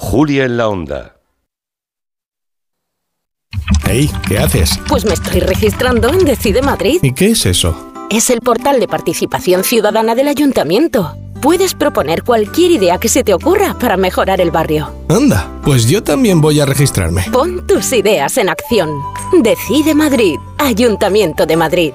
Julia 0.01 0.47
en 0.47 0.57
la 0.57 0.67
Onda. 0.67 1.17
Hey, 3.85 4.11
¿qué 4.27 4.39
haces? 4.39 4.81
Pues 4.89 5.05
me 5.05 5.13
estoy 5.13 5.41
registrando 5.41 6.09
en 6.09 6.25
Decide 6.25 6.63
Madrid. 6.63 7.01
¿Y 7.03 7.13
qué 7.13 7.33
es 7.33 7.45
eso? 7.45 7.93
Es 8.11 8.31
el 8.31 8.41
portal 8.41 8.81
de 8.81 8.89
participación 8.89 9.63
ciudadana 9.63 10.15
del 10.15 10.29
ayuntamiento. 10.29 11.15
Puedes 11.43 11.75
proponer 11.75 12.25
cualquier 12.25 12.71
idea 12.71 12.99
que 12.99 13.11
se 13.11 13.23
te 13.23 13.35
ocurra 13.35 13.75
para 13.75 13.99
mejorar 13.99 14.41
el 14.41 14.51
barrio. 14.51 14.91
Anda, 15.11 15.47
pues 15.63 15.87
yo 15.87 16.03
también 16.03 16.41
voy 16.41 16.61
a 16.61 16.67
registrarme. 16.67 17.27
Pon 17.31 17.67
tus 17.67 17.93
ideas 17.93 18.39
en 18.39 18.49
acción. 18.49 18.91
Decide 19.43 19.95
Madrid, 19.95 20.39
Ayuntamiento 20.59 21.45
de 21.45 21.57
Madrid. 21.57 21.93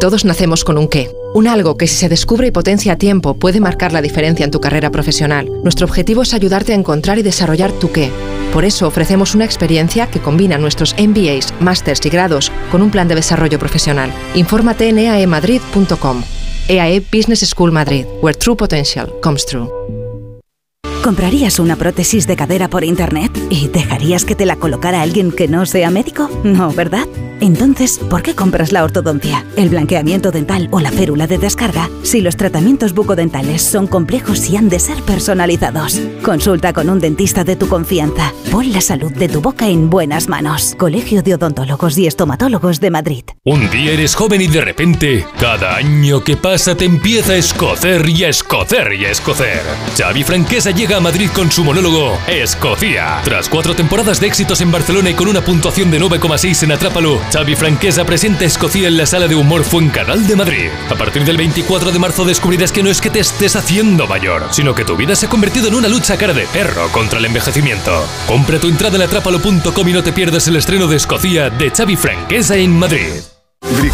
Todos 0.00 0.26
nacemos 0.26 0.62
con 0.62 0.76
un 0.76 0.88
qué, 0.88 1.10
un 1.32 1.48
algo 1.48 1.78
que 1.78 1.86
si 1.86 1.96
se 1.96 2.10
descubre 2.10 2.48
y 2.48 2.50
potencia 2.50 2.92
a 2.92 2.98
tiempo 2.98 3.34
puede 3.34 3.60
marcar 3.60 3.92
la 3.92 4.02
diferencia 4.02 4.44
en 4.44 4.50
tu 4.50 4.60
carrera 4.60 4.90
profesional. 4.90 5.50
Nuestro 5.64 5.86
objetivo 5.86 6.22
es 6.22 6.34
ayudarte 6.34 6.72
a 6.72 6.76
encontrar 6.76 7.18
y 7.18 7.22
desarrollar 7.22 7.72
tu 7.72 7.90
qué. 7.90 8.10
Por 8.52 8.66
eso 8.66 8.86
ofrecemos 8.86 9.34
una 9.34 9.46
experiencia 9.46 10.06
que 10.08 10.20
combina 10.20 10.58
nuestros 10.58 10.94
MBAs, 10.98 11.54
másters 11.60 12.04
y 12.04 12.10
grados 12.10 12.52
con 12.70 12.82
un 12.82 12.90
plan 12.90 13.08
de 13.08 13.14
desarrollo 13.14 13.58
profesional. 13.58 14.12
Infórmate 14.34 14.88
en 14.88 14.98
eaemadrid.com. 14.98 16.22
EAE 16.68 17.00
Business 17.00 17.40
School 17.48 17.72
Madrid, 17.72 18.04
where 18.20 18.36
true 18.36 18.56
potential 18.56 19.10
comes 19.22 19.46
true. 19.46 19.70
¿Comprarías 21.06 21.60
una 21.60 21.76
prótesis 21.76 22.26
de 22.26 22.34
cadera 22.34 22.66
por 22.66 22.82
internet 22.82 23.30
y 23.48 23.68
dejarías 23.68 24.24
que 24.24 24.34
te 24.34 24.44
la 24.44 24.56
colocara 24.56 25.02
alguien 25.02 25.30
que 25.30 25.46
no 25.46 25.64
sea 25.64 25.88
médico? 25.88 26.28
No, 26.42 26.72
¿verdad? 26.72 27.06
Entonces, 27.40 27.98
¿por 27.98 28.22
qué 28.22 28.34
compras 28.34 28.72
la 28.72 28.82
ortodoncia, 28.82 29.44
el 29.56 29.68
blanqueamiento 29.68 30.30
dental 30.30 30.68
o 30.72 30.80
la 30.80 30.90
férula 30.90 31.26
de 31.26 31.38
descarga 31.38 31.90
si 32.02 32.22
los 32.22 32.36
tratamientos 32.36 32.94
bucodentales 32.94 33.62
son 33.62 33.86
complejos 33.86 34.48
y 34.48 34.56
han 34.56 34.68
de 34.68 34.80
ser 34.80 35.00
personalizados? 35.02 36.00
Consulta 36.22 36.72
con 36.72 36.88
un 36.88 36.98
dentista 36.98 37.44
de 37.44 37.54
tu 37.54 37.68
confianza. 37.68 38.32
Pon 38.50 38.72
la 38.72 38.80
salud 38.80 39.12
de 39.12 39.28
tu 39.28 39.40
boca 39.40 39.68
en 39.68 39.90
buenas 39.90 40.28
manos. 40.28 40.74
Colegio 40.78 41.22
de 41.22 41.34
Odontólogos 41.34 41.98
y 41.98 42.06
Estomatólogos 42.06 42.80
de 42.80 42.90
Madrid. 42.90 43.24
Un 43.44 43.70
día 43.70 43.92
eres 43.92 44.14
joven 44.14 44.40
y 44.40 44.48
de 44.48 44.62
repente, 44.62 45.26
cada 45.38 45.76
año 45.76 46.24
que 46.24 46.36
pasa 46.36 46.74
te 46.74 46.86
empieza 46.86 47.34
a 47.34 47.36
escocer 47.36 48.08
y 48.08 48.24
a 48.24 48.28
escocer 48.28 48.92
y 48.94 49.04
a 49.04 49.10
escocer. 49.10 49.60
Xavi 49.96 50.24
Franquesa 50.24 50.70
llega 50.70 50.95
Madrid 51.00 51.30
con 51.34 51.50
su 51.50 51.64
monólogo 51.64 52.18
Escocia. 52.26 53.20
Tras 53.24 53.48
cuatro 53.48 53.74
temporadas 53.74 54.20
de 54.20 54.26
éxitos 54.26 54.60
en 54.60 54.70
Barcelona 54.70 55.10
y 55.10 55.14
con 55.14 55.28
una 55.28 55.42
puntuación 55.42 55.90
de 55.90 56.00
9,6 56.00 56.62
en 56.64 56.72
Atrápalo, 56.72 57.20
Xavi 57.32 57.54
Franquesa 57.54 58.04
presenta 58.04 58.44
Escocia 58.44 58.88
en 58.88 58.96
la 58.96 59.06
sala 59.06 59.28
de 59.28 59.34
humor 59.34 59.64
Fuencanal 59.64 60.26
de 60.26 60.36
Madrid. 60.36 60.70
A 60.90 60.94
partir 60.94 61.24
del 61.24 61.36
24 61.36 61.92
de 61.92 61.98
marzo 61.98 62.24
descubrirás 62.24 62.72
que 62.72 62.82
no 62.82 62.90
es 62.90 63.00
que 63.00 63.10
te 63.10 63.20
estés 63.20 63.56
haciendo 63.56 64.06
mayor, 64.06 64.48
sino 64.50 64.74
que 64.74 64.84
tu 64.84 64.96
vida 64.96 65.16
se 65.16 65.26
ha 65.26 65.28
convertido 65.28 65.68
en 65.68 65.74
una 65.74 65.88
lucha 65.88 66.16
cara 66.16 66.32
de 66.32 66.46
perro 66.46 66.88
contra 66.92 67.18
el 67.18 67.24
envejecimiento. 67.26 68.06
Compra 68.26 68.58
tu 68.58 68.68
entrada 68.68 68.96
en 68.96 69.02
atrápalo.com 69.02 69.88
y 69.88 69.92
no 69.92 70.02
te 70.02 70.12
pierdas 70.12 70.48
el 70.48 70.56
estreno 70.56 70.86
de 70.86 70.96
Escocia 70.96 71.50
de 71.50 71.70
Xavi 71.70 71.96
Franquesa 71.96 72.56
en 72.56 72.78
Madrid. 72.78 73.35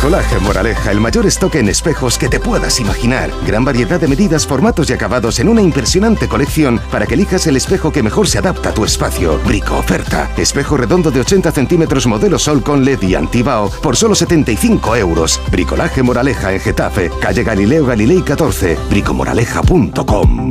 Bricolaje 0.03 0.39
Moraleja, 0.39 0.91
el 0.91 1.01
mayor 1.01 1.27
stock 1.27 1.55
en 1.55 1.69
espejos 1.69 2.19
que 2.19 2.29
te 2.29 2.41
puedas 2.41 2.79
imaginar. 2.81 3.31
Gran 3.47 3.65
variedad 3.65 4.01
de 4.01 4.09
medidas, 4.09 4.47
formatos 4.47 4.91
y 4.91 4.93
acabados 4.93 5.39
en 5.39 5.49
una 5.49 5.63
impresionante 5.63 6.29
colección 6.29 6.81
para 6.91 7.07
que 7.07 7.15
elijas 7.15 7.47
el 7.47 7.57
espejo 7.57 7.93
que 7.93 8.03
mejor 8.03 8.29
se 8.29 8.39
adapta 8.39 8.71
a 8.71 8.75
tu 8.75 8.85
espacio. 8.85 9.39
Brico 9.45 9.77
oferta. 9.77 10.31
Espejo 10.37 10.77
redondo 10.77 11.11
de 11.11 11.21
80 11.21 11.53
centímetros 11.53 12.07
modelo 12.07 12.39
Sol 12.39 12.63
con 12.63 12.85
LED 12.85 13.03
y 13.03 13.15
antibao 13.15 13.71
por 13.83 13.97
solo 13.97 14.15
75 14.15 14.97
euros. 14.97 15.41
Bricolaje 15.51 16.03
Moraleja 16.03 16.53
en 16.53 16.61
Getafe, 16.61 17.11
calle 17.21 17.43
Galileo 17.43 17.87
Galilei 17.87 18.23
14, 18.23 18.79
bricomoraleja.com. 18.91 20.51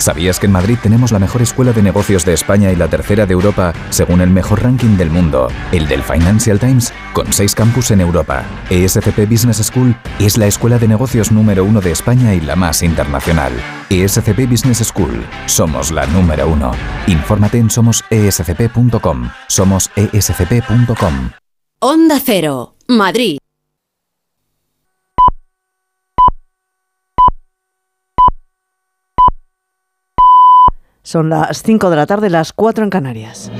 ¿Sabías 0.00 0.40
que 0.40 0.46
en 0.46 0.52
Madrid 0.52 0.78
tenemos 0.82 1.12
la 1.12 1.18
mejor 1.18 1.42
escuela 1.42 1.74
de 1.74 1.82
negocios 1.82 2.24
de 2.24 2.32
España 2.32 2.72
y 2.72 2.76
la 2.76 2.88
tercera 2.88 3.26
de 3.26 3.34
Europa, 3.34 3.74
según 3.90 4.22
el 4.22 4.30
mejor 4.30 4.62
ranking 4.62 4.96
del 4.96 5.10
mundo, 5.10 5.48
el 5.72 5.86
del 5.88 6.02
Financial 6.02 6.58
Times, 6.58 6.94
con 7.12 7.30
seis 7.34 7.54
campus 7.54 7.90
en 7.90 8.00
Europa? 8.00 8.42
ESCP 8.70 9.28
Business 9.30 9.58
School 9.58 9.94
es 10.18 10.38
la 10.38 10.46
escuela 10.46 10.78
de 10.78 10.88
negocios 10.88 11.30
número 11.30 11.64
uno 11.64 11.82
de 11.82 11.90
España 11.90 12.34
y 12.34 12.40
la 12.40 12.56
más 12.56 12.82
internacional. 12.82 13.52
ESCP 13.90 14.48
Business 14.48 14.78
School, 14.78 15.22
somos 15.44 15.90
la 15.90 16.06
número 16.06 16.48
uno. 16.48 16.72
Infórmate 17.06 17.58
en 17.58 17.68
somosescp.com. 17.68 19.28
Somosescp.com. 19.48 21.30
Onda 21.80 22.20
Cero, 22.24 22.74
Madrid. 22.88 23.39
Son 31.10 31.28
las 31.28 31.64
5 31.64 31.90
de 31.90 31.96
la 31.96 32.06
tarde, 32.06 32.30
las 32.30 32.52
4 32.52 32.84
en 32.84 32.90
Canarias. 32.90 33.50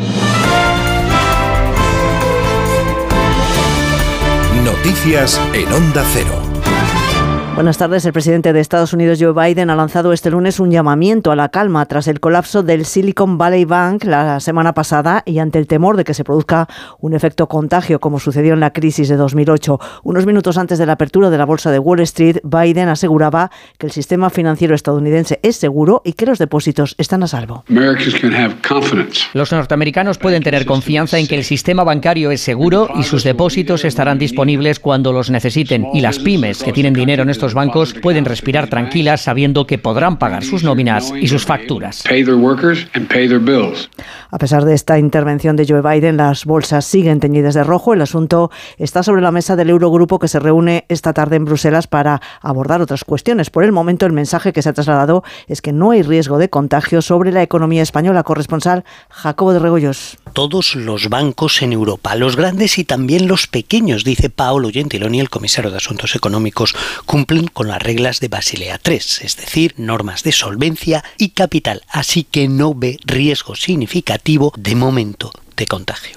Noticias 4.64 5.40
en 5.52 5.72
Onda 5.72 6.04
Cero. 6.12 6.49
Buenas 7.54 7.76
tardes. 7.76 8.06
El 8.06 8.12
presidente 8.12 8.52
de 8.52 8.60
Estados 8.60 8.94
Unidos, 8.94 9.18
Joe 9.20 9.34
Biden, 9.34 9.68
ha 9.68 9.76
lanzado 9.76 10.12
este 10.12 10.30
lunes 10.30 10.60
un 10.60 10.70
llamamiento 10.70 11.30
a 11.30 11.36
la 11.36 11.50
calma 11.50 11.84
tras 11.84 12.08
el 12.08 12.18
colapso 12.18 12.62
del 12.62 12.86
Silicon 12.86 13.36
Valley 13.36 13.64
Bank 13.66 14.04
la 14.04 14.40
semana 14.40 14.72
pasada 14.72 15.22
y 15.26 15.40
ante 15.40 15.58
el 15.58 15.66
temor 15.66 15.96
de 15.96 16.04
que 16.04 16.14
se 16.14 16.24
produzca 16.24 16.68
un 17.00 17.12
efecto 17.12 17.48
contagio 17.48 18.00
como 18.00 18.18
sucedió 18.18 18.54
en 18.54 18.60
la 18.60 18.72
crisis 18.72 19.08
de 19.08 19.16
2008. 19.16 19.78
Unos 20.04 20.24
minutos 20.24 20.56
antes 20.56 20.78
de 20.78 20.86
la 20.86 20.92
apertura 20.92 21.28
de 21.28 21.36
la 21.36 21.44
bolsa 21.44 21.70
de 21.70 21.78
Wall 21.78 22.00
Street, 22.00 22.38
Biden 22.44 22.88
aseguraba 22.88 23.50
que 23.76 23.86
el 23.86 23.92
sistema 23.92 24.30
financiero 24.30 24.74
estadounidense 24.74 25.38
es 25.42 25.56
seguro 25.56 26.00
y 26.04 26.14
que 26.14 26.26
los 26.26 26.38
depósitos 26.38 26.94
están 26.98 27.22
a 27.24 27.26
salvo. 27.26 27.64
Los 29.34 29.52
norteamericanos 29.52 30.18
pueden 30.18 30.42
tener 30.42 30.64
confianza 30.64 31.18
en 31.18 31.26
que 31.26 31.36
el 31.36 31.44
sistema 31.44 31.84
bancario 31.84 32.30
es 32.30 32.40
seguro 32.40 32.88
y 32.96 33.02
sus 33.02 33.22
depósitos 33.24 33.84
estarán 33.84 34.18
disponibles 34.18 34.80
cuando 34.80 35.12
los 35.12 35.30
necesiten. 35.30 35.86
Y 35.92 36.00
las 36.00 36.18
pymes 36.18 36.62
que 36.62 36.72
tienen 36.72 36.94
dinero 36.94 37.22
en 37.22 37.30
estos 37.30 37.39
estos 37.40 37.54
bancos 37.54 37.94
pueden 37.94 38.26
respirar 38.26 38.68
tranquilas 38.68 39.22
sabiendo 39.22 39.66
que 39.66 39.78
podrán 39.78 40.18
pagar 40.18 40.44
sus 40.44 40.62
nóminas 40.62 41.10
y 41.18 41.26
sus 41.26 41.46
facturas. 41.46 42.04
A 44.30 44.38
pesar 44.38 44.64
de 44.66 44.74
esta 44.74 44.98
intervención 44.98 45.56
de 45.56 45.66
Joe 45.66 45.80
Biden, 45.80 46.18
las 46.18 46.44
bolsas 46.44 46.84
siguen 46.84 47.18
teñidas 47.18 47.54
de 47.54 47.64
rojo. 47.64 47.94
El 47.94 48.02
asunto 48.02 48.50
está 48.76 49.02
sobre 49.02 49.22
la 49.22 49.30
mesa 49.30 49.56
del 49.56 49.70
Eurogrupo 49.70 50.18
que 50.18 50.28
se 50.28 50.38
reúne 50.38 50.84
esta 50.90 51.14
tarde 51.14 51.36
en 51.36 51.46
Bruselas 51.46 51.86
para 51.86 52.20
abordar 52.42 52.82
otras 52.82 53.04
cuestiones. 53.04 53.48
Por 53.48 53.64
el 53.64 53.72
momento, 53.72 54.04
el 54.04 54.12
mensaje 54.12 54.52
que 54.52 54.60
se 54.60 54.68
ha 54.68 54.74
trasladado 54.74 55.24
es 55.48 55.62
que 55.62 55.72
no 55.72 55.92
hay 55.92 56.02
riesgo 56.02 56.36
de 56.36 56.50
contagio 56.50 57.00
sobre 57.00 57.32
la 57.32 57.42
economía 57.42 57.80
española. 57.80 58.22
Corresponsal 58.22 58.84
Jacobo 59.08 59.54
de 59.54 59.60
Regoyos. 59.60 60.18
Todos 60.34 60.74
los 60.74 61.08
bancos 61.08 61.62
en 61.62 61.72
Europa, 61.72 62.14
los 62.16 62.36
grandes 62.36 62.78
y 62.78 62.84
también 62.84 63.26
los 63.26 63.46
pequeños, 63.46 64.04
dice 64.04 64.28
Paolo 64.28 64.68
Gentiloni, 64.70 65.20
el 65.20 65.30
comisario 65.30 65.70
de 65.70 65.78
Asuntos 65.78 66.14
Económicos, 66.14 66.76
cumplen 67.06 67.29
con 67.52 67.68
las 67.68 67.80
reglas 67.80 68.18
de 68.20 68.28
Basilea 68.28 68.80
III, 68.84 68.96
es 68.96 69.36
decir, 69.36 69.74
normas 69.76 70.24
de 70.24 70.32
solvencia 70.32 71.04
y 71.16 71.30
capital, 71.30 71.82
así 71.88 72.24
que 72.24 72.48
no 72.48 72.74
ve 72.74 72.98
riesgo 73.04 73.54
significativo 73.54 74.52
de 74.56 74.74
momento 74.74 75.30
de 75.56 75.66
contagio. 75.66 76.16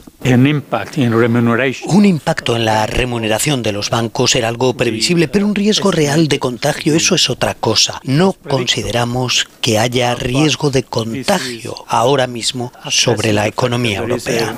Un 1.85 2.05
impacto 2.05 2.55
en 2.55 2.65
la 2.65 2.87
remuneración 2.87 3.61
de 3.61 3.73
los 3.73 3.89
bancos 3.89 4.35
era 4.35 4.47
algo 4.47 4.73
previsible, 4.75 5.27
pero 5.27 5.45
un 5.45 5.53
riesgo 5.53 5.91
real 5.91 6.27
de 6.29 6.39
contagio, 6.39 6.95
eso 6.95 7.13
es 7.13 7.29
otra 7.29 7.53
cosa. 7.53 7.99
No 8.05 8.33
consideramos 8.33 9.47
que 9.61 9.77
haya 9.77 10.15
riesgo 10.15 10.71
de 10.71 10.83
contagio 10.83 11.75
ahora 11.89 12.25
mismo 12.25 12.71
sobre 12.89 13.33
la 13.33 13.45
economía 13.45 13.99
europea. 13.99 14.55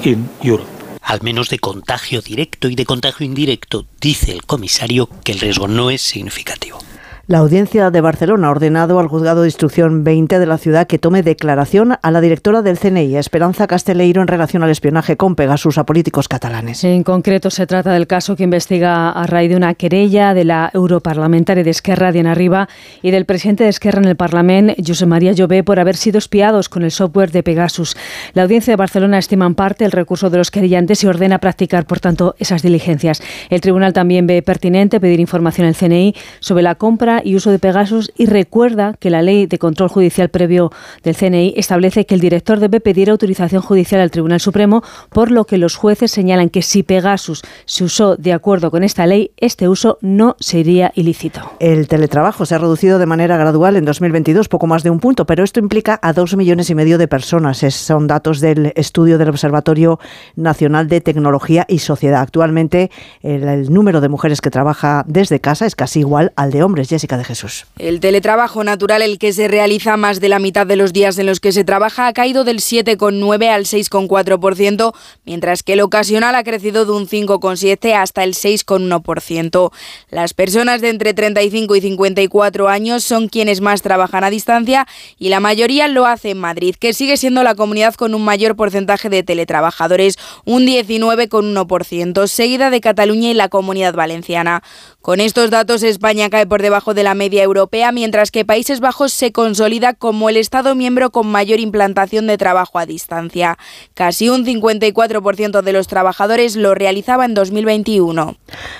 Al 1.06 1.22
menos 1.22 1.49
de 1.49 1.60
contagio 1.60 2.19
directo 2.22 2.68
y 2.68 2.73
de 2.73 2.84
contagio 2.84 3.27
indirecto, 3.27 3.86
dice 4.02 4.32
el 4.32 4.44
comisario 4.44 5.07
que 5.23 5.34
el 5.34 5.40
riesgo 5.40 5.68
no 5.68 5.91
es 5.91 6.02
significativo. 6.02 6.80
La 7.28 7.40
audiencia 7.40 7.90
de 7.90 8.02
Barcelona 8.02 8.46
ha 8.46 8.52
ordenado 8.52 9.00
al 9.00 9.08
juzgado 9.08 9.42
de 9.42 9.48
instrucción 9.48 10.04
20 10.04 10.38
de 10.38 10.46
la 10.46 10.60
ciudad 10.60 10.86
que 10.86 11.00
tome 11.00 11.24
declaración 11.24 11.98
a 12.00 12.12
la 12.12 12.22
directora 12.22 12.62
del 12.62 12.78
CNI, 12.78 13.18
Esperanza 13.18 13.66
Casteleiro, 13.66 14.22
en 14.22 14.28
relación 14.28 14.62
al 14.62 14.70
espionaje 14.70 15.18
con 15.18 15.36
Pegasus 15.36 15.80
a 15.80 15.88
políticos 15.88 16.28
catalanes. 16.28 16.84
En 16.84 17.02
concreto, 17.02 17.50
se 17.50 17.66
trata 17.66 17.94
del 17.94 18.06
caso 18.06 18.36
que 18.36 18.44
investiga 18.44 19.10
a 19.10 19.26
raíz 19.26 19.50
de 19.50 19.56
una 19.56 19.74
querella 19.74 20.36
de 20.36 20.44
la 20.44 20.70
europarlamentaria 20.72 21.64
de 21.64 21.72
Esquerra, 21.72 22.12
Diana 22.12 22.36
Riba, 22.36 22.70
y 23.02 23.10
del 23.10 23.26
presidente 23.26 23.64
de 23.64 23.72
Esquerra 23.72 24.04
en 24.04 24.08
el 24.08 24.16
Parlamento, 24.16 24.76
José 24.86 25.08
María 25.08 25.32
Llobé, 25.32 25.64
por 25.64 25.80
haber 25.80 25.96
sido 25.96 26.20
espiados 26.20 26.70
con 26.70 26.84
el 26.84 26.92
software 26.92 27.32
de 27.32 27.42
Pegasus. 27.42 27.98
La 28.36 28.44
audiencia 28.44 28.72
de 28.72 28.78
Barcelona 28.78 29.18
estima 29.18 29.48
en 29.48 29.56
parte 29.56 29.84
el 29.84 29.92
recurso 29.92 30.30
de 30.30 30.38
los 30.38 30.52
querellantes 30.52 31.04
y 31.04 31.08
ordena 31.08 31.40
practicar, 31.40 31.88
por 31.88 32.00
tanto, 32.00 32.36
esas 32.38 32.62
diligencias. 32.62 33.24
El 33.50 33.62
tribunal 33.62 33.94
también 33.94 34.28
ve 34.28 34.44
pertinente 34.44 35.00
pedir 35.00 35.20
información 35.20 35.66
al 35.66 35.76
CNI 35.76 36.14
sobre 36.40 36.62
la 36.62 36.76
compra 36.76 37.15
y 37.24 37.36
uso 37.36 37.52
de 37.52 37.60
Pegasus 37.60 38.12
y 38.18 38.26
recuerda 38.26 38.96
que 39.00 39.10
la 39.10 39.22
ley 39.22 39.46
de 39.46 39.58
control 39.58 39.90
judicial 39.90 40.30
previo 40.30 40.72
del 41.04 41.16
CNI 41.16 41.54
establece 41.58 42.06
que 42.06 42.16
el 42.16 42.22
director 42.22 42.60
debe 42.60 42.80
pedir 42.80 43.10
autorización 43.10 43.62
judicial 43.62 44.02
al 44.02 44.12
Tribunal 44.12 44.40
Supremo, 44.40 44.84
por 45.10 45.32
lo 45.32 45.46
que 45.46 45.58
los 45.58 45.76
jueces 45.76 46.12
señalan 46.12 46.50
que 46.50 46.62
si 46.62 46.84
Pegasus 46.84 47.44
se 47.66 47.84
usó 47.84 48.16
de 48.16 48.34
acuerdo 48.34 48.72
con 48.72 48.84
esta 48.84 49.06
ley, 49.06 49.32
este 49.38 49.68
uso 49.68 49.98
no 50.02 50.36
sería 50.40 50.92
ilícito. 50.96 51.42
El 51.60 51.88
teletrabajo 51.88 52.46
se 52.46 52.56
ha 52.56 52.58
reducido 52.58 53.00
de 53.00 53.06
manera 53.06 53.38
gradual 53.38 53.76
en 53.76 53.86
2022, 53.86 54.48
poco 54.48 54.68
más 54.68 54.84
de 54.84 54.90
un 54.90 55.00
punto, 55.00 55.26
pero 55.26 55.44
esto 55.44 55.60
implica 55.60 56.00
a 56.02 56.14
dos 56.14 56.36
millones 56.36 56.70
y 56.70 56.76
medio 56.76 56.98
de 56.98 57.08
personas. 57.08 57.58
Son 57.58 58.08
datos 58.08 58.40
del 58.40 58.74
estudio 58.76 59.18
del 59.18 59.30
Observatorio 59.30 60.00
Nacional 60.36 60.88
de 60.88 61.02
Tecnología 61.02 61.66
y 61.68 61.80
Sociedad. 61.80 62.22
Actualmente, 62.22 62.92
el 63.22 63.72
número 63.72 64.02
de 64.02 64.10
mujeres 64.10 64.42
que 64.42 64.52
trabaja 64.52 65.04
desde 65.08 65.40
casa 65.40 65.66
es 65.66 65.76
casi 65.76 66.00
igual 66.00 66.34
al 66.36 66.52
de 66.52 66.64
hombres 66.64 66.90
de 67.06 67.23
Jesús. 67.23 67.65
El 67.77 67.99
teletrabajo 67.99 68.64
natural, 68.64 69.02
el 69.02 69.19
que 69.19 69.32
se 69.32 69.48
realiza 69.48 69.95
más 69.95 70.19
de 70.19 70.30
la 70.30 70.40
mitad 70.40 70.65
de 70.65 70.76
los 70.76 70.91
días 70.91 71.18
en 71.19 71.27
los 71.27 71.40
que 71.40 71.52
se 71.52 71.64
trabaja, 71.64 72.07
ha 72.07 72.14
caído 72.14 72.44
del 72.44 72.57
7,9 72.57 73.48
al 73.48 73.65
6,4%, 73.65 74.94
mientras 75.26 75.64
que 75.64 75.73
el 75.73 75.82
ocasional 75.82 76.34
ha 76.36 76.44
crecido 76.44 76.86
de 76.86 76.91
un 76.91 77.07
5,7 77.07 77.94
hasta 77.94 78.23
el 78.23 78.34
6,1%. 78.34 79.72
Las 80.10 80.34
personas 80.34 80.82
de 80.82 80.90
entre 80.90 81.14
35 81.14 81.76
y 81.76 81.82
54 81.82 82.68
años 82.68 83.03
son 83.03 83.30
quienes 83.30 83.61
más 83.61 83.84
trabajan 83.84 84.23
a 84.23 84.30
distancia 84.30 84.88
y 85.19 85.30
la 85.30 85.40
mayoría 85.40 85.88
lo 85.88 86.07
hace 86.07 86.32
en 86.32 86.40
Madrid, 86.40 86.76
que 86.80 86.94
sigue 86.94 87.18
siendo 87.18 87.44
la 87.44 87.56
comunidad 87.56 87.94
con 87.94 88.15
un 88.15 88.26
mayor 88.26 88.56
porcentaje 88.56 89.10
de 89.10 89.23
teletrabajadores, 89.23 90.18
un 90.45 90.65
19,1%, 90.65 92.27
seguida 92.27 92.69
de 92.69 92.82
Cataluña 92.82 93.30
y 93.30 93.34
la 93.34 93.49
comunidad 93.49 93.94
valenciana. 93.94 94.64
Con 95.06 95.22
estos 95.22 95.52
datos, 95.52 95.84
España 95.84 96.32
cae 96.32 96.48
por 96.48 96.64
debajo 96.64 96.95
de 96.95 97.03
la 97.03 97.14
media 97.14 97.44
europea, 97.44 97.91
mientras 97.91 98.32
que 98.32 98.44
Países 98.44 98.80
Bajos 98.80 99.14
se 99.14 99.32
consolida 99.32 99.94
como 99.94 100.30
el 100.30 100.36
Estado 100.36 100.73
miembro 100.73 101.11
con 101.11 101.27
mayor 101.27 101.60
implantación 101.60 102.26
de 102.26 102.40
trabajo 102.40 102.80
a 102.80 102.88
distancia. 102.88 103.60
Casi 103.94 104.30
un 104.30 104.44
54% 104.48 105.61
de 105.61 105.73
los 105.73 105.86
trabajadores 105.86 106.56
lo 106.56 106.73
realizaba 106.73 107.26
en 107.26 107.36
2021. 107.36 108.36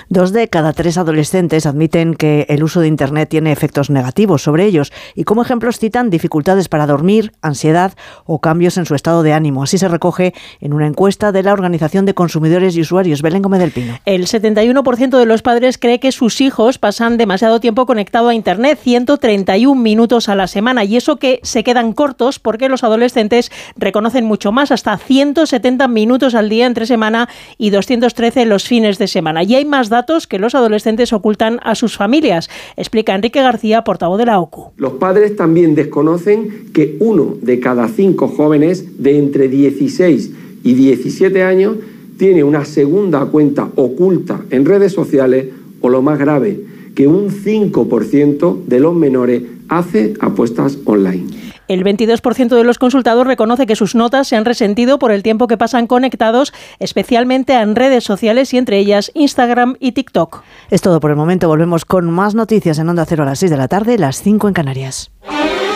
Dos 0.08 0.32
de 0.32 0.48
cada 0.48 0.72
tres 0.72 0.98
adolescentes 0.98 1.64
admiten 1.64 2.14
que 2.14 2.44
el 2.48 2.64
uso 2.64 2.80
de 2.80 2.88
Internet 2.88 3.28
tiene 3.28 3.52
efectos 3.52 3.88
negativos 3.88 4.42
sobre 4.42 4.64
ellos 4.64 4.92
y 5.14 5.22
como 5.22 5.42
ejemplos 5.42 5.78
citan 5.78 6.10
dificultades 6.10 6.66
para 6.68 6.88
dormir, 6.88 7.34
ansiedad 7.40 7.92
o 8.24 8.40
cambios 8.40 8.78
en 8.78 8.86
su 8.86 8.96
estado 8.96 9.22
de 9.22 9.32
ánimo. 9.32 9.62
Así 9.62 9.78
se 9.78 9.86
recoge 9.86 10.34
en 10.60 10.72
una 10.72 10.88
encuesta 10.88 11.30
de 11.30 11.44
la 11.44 11.52
Organización 11.52 12.04
de 12.04 12.14
Consumidores 12.14 12.76
y 12.76 12.80
Usuarios 12.80 13.22
Belén 13.22 13.42
Gómez 13.42 13.60
del 13.60 13.70
Pino. 13.70 14.00
El 14.06 14.26
71% 14.26 15.18
de 15.18 15.26
los 15.26 15.42
padres 15.42 15.78
cree 15.78 16.00
que 16.00 16.15
sus 16.16 16.40
hijos 16.40 16.78
pasan 16.78 17.18
demasiado 17.18 17.60
tiempo 17.60 17.84
conectado 17.84 18.28
a 18.28 18.34
Internet, 18.34 18.78
131 18.82 19.78
minutos 19.80 20.30
a 20.30 20.34
la 20.34 20.46
semana. 20.46 20.82
Y 20.82 20.96
eso 20.96 21.16
que 21.16 21.40
se 21.42 21.62
quedan 21.62 21.92
cortos 21.92 22.38
porque 22.38 22.70
los 22.70 22.82
adolescentes 22.84 23.52
reconocen 23.76 24.24
mucho 24.24 24.50
más, 24.50 24.72
hasta 24.72 24.96
170 24.96 25.86
minutos 25.88 26.34
al 26.34 26.48
día 26.48 26.64
entre 26.64 26.86
semana 26.86 27.28
y 27.58 27.68
213 27.68 28.46
los 28.46 28.64
fines 28.64 28.98
de 28.98 29.08
semana. 29.08 29.42
Y 29.42 29.56
hay 29.56 29.66
más 29.66 29.90
datos 29.90 30.26
que 30.26 30.38
los 30.38 30.54
adolescentes 30.54 31.12
ocultan 31.12 31.60
a 31.62 31.74
sus 31.74 31.98
familias, 31.98 32.48
explica 32.76 33.14
Enrique 33.14 33.42
García, 33.42 33.84
portavoz 33.84 34.16
de 34.16 34.24
la 34.24 34.40
OCU. 34.40 34.72
Los 34.78 34.94
padres 34.94 35.36
también 35.36 35.74
desconocen 35.74 36.72
que 36.72 36.96
uno 36.98 37.36
de 37.42 37.60
cada 37.60 37.88
cinco 37.88 38.28
jóvenes 38.28 39.02
de 39.02 39.18
entre 39.18 39.48
16 39.48 40.30
y 40.64 40.72
17 40.72 41.42
años 41.42 41.76
tiene 42.16 42.42
una 42.42 42.64
segunda 42.64 43.26
cuenta 43.26 43.68
oculta 43.76 44.40
en 44.48 44.64
redes 44.64 44.92
sociales 44.92 45.48
o 45.80 45.88
lo 45.88 46.02
más 46.02 46.18
grave, 46.18 46.60
que 46.94 47.06
un 47.06 47.30
5% 47.30 48.64
de 48.64 48.80
los 48.80 48.94
menores 48.94 49.42
hace 49.68 50.14
apuestas 50.20 50.78
online. 50.84 51.26
El 51.68 51.82
22% 51.82 52.54
de 52.54 52.64
los 52.64 52.78
consultados 52.78 53.26
reconoce 53.26 53.66
que 53.66 53.74
sus 53.74 53.94
notas 53.94 54.28
se 54.28 54.36
han 54.36 54.44
resentido 54.44 54.98
por 54.98 55.10
el 55.10 55.22
tiempo 55.22 55.48
que 55.48 55.56
pasan 55.56 55.86
conectados, 55.88 56.52
especialmente 56.78 57.54
en 57.54 57.74
redes 57.74 58.04
sociales 58.04 58.54
y 58.54 58.58
entre 58.58 58.78
ellas 58.78 59.10
Instagram 59.14 59.76
y 59.80 59.92
TikTok. 59.92 60.42
Es 60.70 60.80
todo 60.80 61.00
por 61.00 61.10
el 61.10 61.16
momento. 61.16 61.48
Volvemos 61.48 61.84
con 61.84 62.08
más 62.10 62.34
noticias 62.34 62.78
en 62.78 62.88
Onda 62.88 63.04
Cero 63.04 63.24
a 63.24 63.26
las 63.26 63.40
6 63.40 63.50
de 63.50 63.56
la 63.56 63.68
tarde, 63.68 63.98
las 63.98 64.22
5 64.22 64.46
en 64.48 64.54
Canarias. 64.54 65.10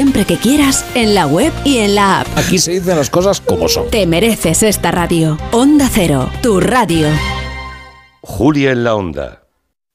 siempre 0.00 0.24
que 0.24 0.38
quieras 0.38 0.82
en 0.94 1.14
la 1.14 1.26
web 1.26 1.52
y 1.62 1.76
en 1.76 1.94
la 1.94 2.20
app. 2.20 2.26
Aquí 2.34 2.58
se 2.58 2.70
dicen 2.70 2.96
las 2.96 3.10
cosas 3.10 3.38
como 3.42 3.68
son. 3.68 3.90
Te 3.90 4.06
mereces 4.06 4.62
esta 4.62 4.90
radio. 4.90 5.36
Onda 5.52 5.90
Cero, 5.92 6.30
tu 6.40 6.58
radio. 6.58 7.06
Julia 8.22 8.70
en 8.70 8.82
la 8.82 8.94
Onda. 8.94 9.39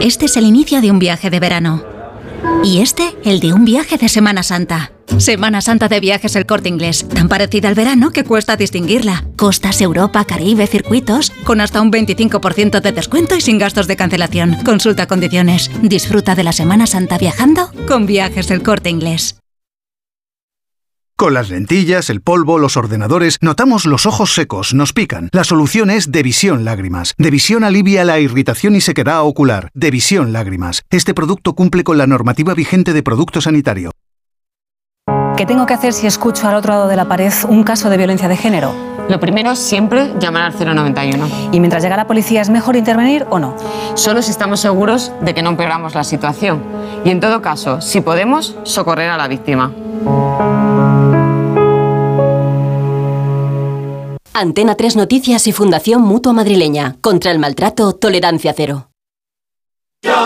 Este 0.00 0.26
es 0.26 0.36
el 0.36 0.44
inicio 0.44 0.80
de 0.80 0.90
un 0.90 0.98
viaje 0.98 1.30
de 1.30 1.40
verano. 1.40 1.84
Y 2.64 2.80
este, 2.80 3.14
el 3.24 3.40
de 3.40 3.52
un 3.52 3.64
viaje 3.64 3.96
de 3.96 4.08
Semana 4.08 4.42
Santa. 4.42 4.92
Semana 5.18 5.60
Santa 5.60 5.88
de 5.88 6.00
Viajes 6.00 6.34
El 6.36 6.46
Corte 6.46 6.68
Inglés, 6.68 7.06
tan 7.08 7.28
parecida 7.28 7.68
al 7.68 7.74
verano 7.74 8.10
que 8.10 8.24
cuesta 8.24 8.56
distinguirla. 8.56 9.24
Costas, 9.36 9.80
Europa, 9.80 10.24
Caribe, 10.24 10.66
circuitos, 10.66 11.30
con 11.44 11.60
hasta 11.60 11.80
un 11.80 11.92
25% 11.92 12.80
de 12.80 12.92
descuento 12.92 13.36
y 13.36 13.40
sin 13.40 13.58
gastos 13.58 13.86
de 13.86 13.96
cancelación. 13.96 14.56
Consulta 14.64 15.06
condiciones. 15.06 15.70
Disfruta 15.82 16.34
de 16.34 16.44
la 16.44 16.52
Semana 16.52 16.86
Santa 16.86 17.18
viajando 17.18 17.70
con 17.86 18.06
Viajes 18.06 18.50
El 18.50 18.62
Corte 18.62 18.90
Inglés. 18.90 19.41
Con 21.16 21.34
las 21.34 21.50
lentillas, 21.50 22.10
el 22.10 22.20
polvo, 22.20 22.58
los 22.58 22.76
ordenadores, 22.76 23.38
notamos 23.40 23.86
los 23.86 24.06
ojos 24.06 24.34
secos, 24.34 24.74
nos 24.74 24.92
pican. 24.92 25.28
La 25.32 25.44
solución 25.44 25.90
es 25.90 26.10
Devisión 26.10 26.64
Lágrimas. 26.64 27.14
Devisión 27.16 27.64
alivia 27.64 28.04
la 28.04 28.18
irritación 28.18 28.74
y 28.74 28.80
sequedad 28.80 29.22
ocular. 29.22 29.70
Devisión 29.74 30.32
Lágrimas. 30.32 30.82
Este 30.90 31.14
producto 31.14 31.54
cumple 31.54 31.84
con 31.84 31.98
la 31.98 32.06
normativa 32.06 32.54
vigente 32.54 32.92
de 32.92 33.02
producto 33.02 33.40
sanitario. 33.40 33.92
¿Qué 35.36 35.46
tengo 35.46 35.66
que 35.66 35.74
hacer 35.74 35.92
si 35.92 36.06
escucho 36.06 36.48
al 36.48 36.54
otro 36.56 36.72
lado 36.72 36.88
de 36.88 36.96
la 36.96 37.08
pared 37.08 37.32
un 37.48 37.62
caso 37.64 37.88
de 37.88 37.96
violencia 37.96 38.28
de 38.28 38.36
género? 38.36 38.74
Lo 39.08 39.18
primero, 39.18 39.56
siempre 39.56 40.12
llamar 40.18 40.52
al 40.52 40.74
091. 40.74 41.50
¿Y 41.52 41.60
mientras 41.60 41.82
llega 41.82 41.96
la 41.96 42.06
policía 42.06 42.40
es 42.40 42.50
mejor 42.50 42.76
intervenir 42.76 43.26
o 43.30 43.38
no? 43.38 43.56
Solo 43.94 44.22
si 44.22 44.30
estamos 44.30 44.60
seguros 44.60 45.12
de 45.20 45.34
que 45.34 45.42
no 45.42 45.50
empeoramos 45.50 45.94
la 45.94 46.04
situación. 46.04 46.62
Y 47.04 47.10
en 47.10 47.20
todo 47.20 47.42
caso, 47.42 47.80
si 47.80 48.00
podemos, 48.00 48.56
socorrer 48.64 49.10
a 49.10 49.16
la 49.16 49.28
víctima. 49.28 49.72
Antena 54.34 54.76
3 54.76 54.96
Noticias 54.96 55.46
y 55.46 55.52
Fundación 55.52 56.02
Mutua 56.02 56.32
Madrileña. 56.32 56.96
Contra 57.00 57.30
el 57.30 57.38
maltrato, 57.38 57.92
tolerancia 57.92 58.54
cero. 58.56 58.88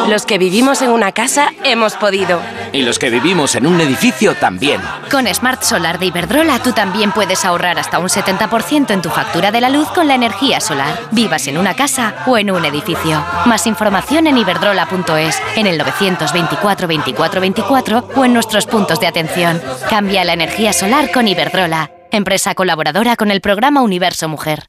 Los 0.08 0.24
que 0.24 0.38
vivimos 0.38 0.80
en 0.80 0.90
una 0.90 1.12
casa 1.12 1.50
hemos 1.64 1.94
podido. 1.94 2.40
Y 2.72 2.82
los 2.82 2.98
que 2.98 3.10
vivimos 3.10 3.56
en 3.56 3.66
un 3.66 3.78
edificio 3.80 4.34
también. 4.34 4.80
Con 5.10 5.26
Smart 5.26 5.62
Solar 5.62 5.98
de 5.98 6.06
Iberdrola 6.06 6.62
tú 6.62 6.72
también 6.72 7.12
puedes 7.12 7.44
ahorrar 7.44 7.78
hasta 7.78 7.98
un 7.98 8.08
70% 8.08 8.90
en 8.92 9.02
tu 9.02 9.10
factura 9.10 9.50
de 9.50 9.60
la 9.60 9.68
luz 9.68 9.88
con 9.88 10.06
la 10.06 10.14
energía 10.14 10.60
solar. 10.60 11.08
Vivas 11.10 11.46
en 11.48 11.58
una 11.58 11.74
casa 11.74 12.14
o 12.26 12.38
en 12.38 12.50
un 12.50 12.64
edificio. 12.64 13.22
Más 13.44 13.66
información 13.66 14.26
en 14.28 14.38
iberdrola.es, 14.38 15.42
en 15.56 15.66
el 15.66 15.76
924 15.76 16.88
24 16.88 17.40
24 17.40 18.08
o 18.14 18.24
en 18.24 18.32
nuestros 18.32 18.66
puntos 18.66 19.00
de 19.00 19.08
atención. 19.08 19.60
Cambia 19.90 20.24
la 20.24 20.32
energía 20.32 20.72
solar 20.72 21.10
con 21.12 21.28
Iberdrola, 21.28 21.90
empresa 22.16 22.54
colaboradora 22.54 23.16
con 23.16 23.30
el 23.30 23.40
programa 23.40 23.82
Universo 23.82 24.28
Mujer. 24.28 24.68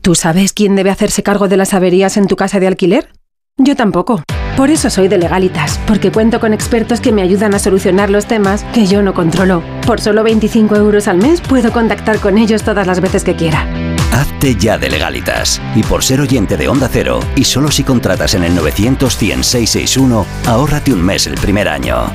¿Tú 0.00 0.14
sabes 0.14 0.52
quién 0.52 0.76
debe 0.76 0.90
hacerse 0.90 1.22
cargo 1.22 1.48
de 1.48 1.56
las 1.56 1.72
averías 1.72 2.16
en 2.16 2.26
tu 2.26 2.36
casa 2.36 2.60
de 2.60 2.66
alquiler? 2.66 3.10
Yo 3.56 3.76
tampoco. 3.76 4.22
Por 4.56 4.70
eso 4.70 4.90
soy 4.90 5.08
de 5.08 5.18
Legalitas, 5.18 5.80
porque 5.86 6.12
cuento 6.12 6.40
con 6.40 6.52
expertos 6.52 7.00
que 7.00 7.12
me 7.12 7.22
ayudan 7.22 7.54
a 7.54 7.58
solucionar 7.58 8.10
los 8.10 8.26
temas 8.26 8.64
que 8.72 8.86
yo 8.86 9.02
no 9.02 9.14
controlo. 9.14 9.62
Por 9.86 10.00
solo 10.00 10.22
25 10.22 10.76
euros 10.76 11.08
al 11.08 11.18
mes 11.18 11.40
puedo 11.40 11.72
contactar 11.72 12.20
con 12.20 12.38
ellos 12.38 12.62
todas 12.62 12.86
las 12.86 13.00
veces 13.00 13.24
que 13.24 13.34
quiera. 13.34 13.66
Hazte 14.12 14.54
ya 14.56 14.78
de 14.78 14.90
Legalitas. 14.90 15.60
Y 15.74 15.82
por 15.82 16.04
ser 16.04 16.20
oyente 16.20 16.56
de 16.56 16.68
Onda 16.68 16.88
Cero, 16.92 17.20
y 17.34 17.44
solo 17.44 17.70
si 17.70 17.82
contratas 17.82 18.34
en 18.34 18.44
el 18.44 18.54
900 18.54 19.16
100 19.16 19.44
661, 19.44 20.26
ahórrate 20.46 20.92
un 20.92 21.02
mes 21.02 21.26
el 21.26 21.34
primer 21.34 21.68
año. 21.68 22.06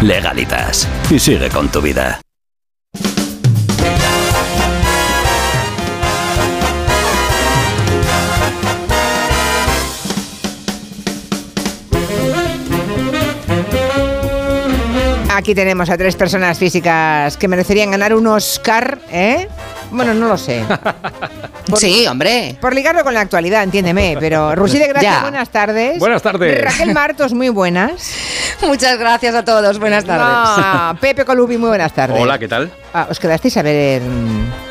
Legalitas. 0.00 0.88
Y 1.10 1.18
sigue 1.18 1.50
con 1.50 1.68
tu 1.68 1.82
vida. 1.82 2.20
Aquí 15.42 15.56
tenemos 15.56 15.90
a 15.90 15.98
tres 15.98 16.14
personas 16.14 16.56
físicas 16.56 17.36
que 17.36 17.48
merecerían 17.48 17.90
ganar 17.90 18.14
un 18.14 18.28
Oscar, 18.28 19.00
¿eh? 19.10 19.48
Bueno, 19.92 20.14
no 20.14 20.28
lo 20.28 20.36
sé. 20.38 20.64
sí, 21.76 22.06
hombre. 22.06 22.56
Por 22.60 22.74
ligarlo 22.74 23.04
con 23.04 23.14
la 23.14 23.20
actualidad, 23.20 23.62
entiéndeme. 23.62 24.16
Pero 24.18 24.54
Rusí 24.54 24.78
de 24.78 24.88
Gracia, 24.88 25.10
Ya. 25.12 25.20
buenas 25.22 25.50
tardes. 25.50 25.98
Buenas 25.98 26.22
tardes. 26.22 26.64
Raquel 26.64 26.92
Martos, 26.94 27.32
muy 27.34 27.50
buenas. 27.50 28.10
Muchas 28.66 28.98
gracias 28.98 29.34
a 29.34 29.44
todos. 29.44 29.78
Buenas 29.78 30.04
tardes. 30.04 30.24
Ah, 30.26 30.94
Pepe 31.00 31.24
Colubi, 31.24 31.56
muy 31.58 31.68
buenas 31.68 31.92
tardes. 31.92 32.18
Hola, 32.20 32.38
¿qué 32.38 32.48
tal? 32.48 32.70
Ah, 32.94 33.06
os 33.10 33.18
quedasteis 33.18 33.56
a 33.56 33.62
ver. 33.62 34.02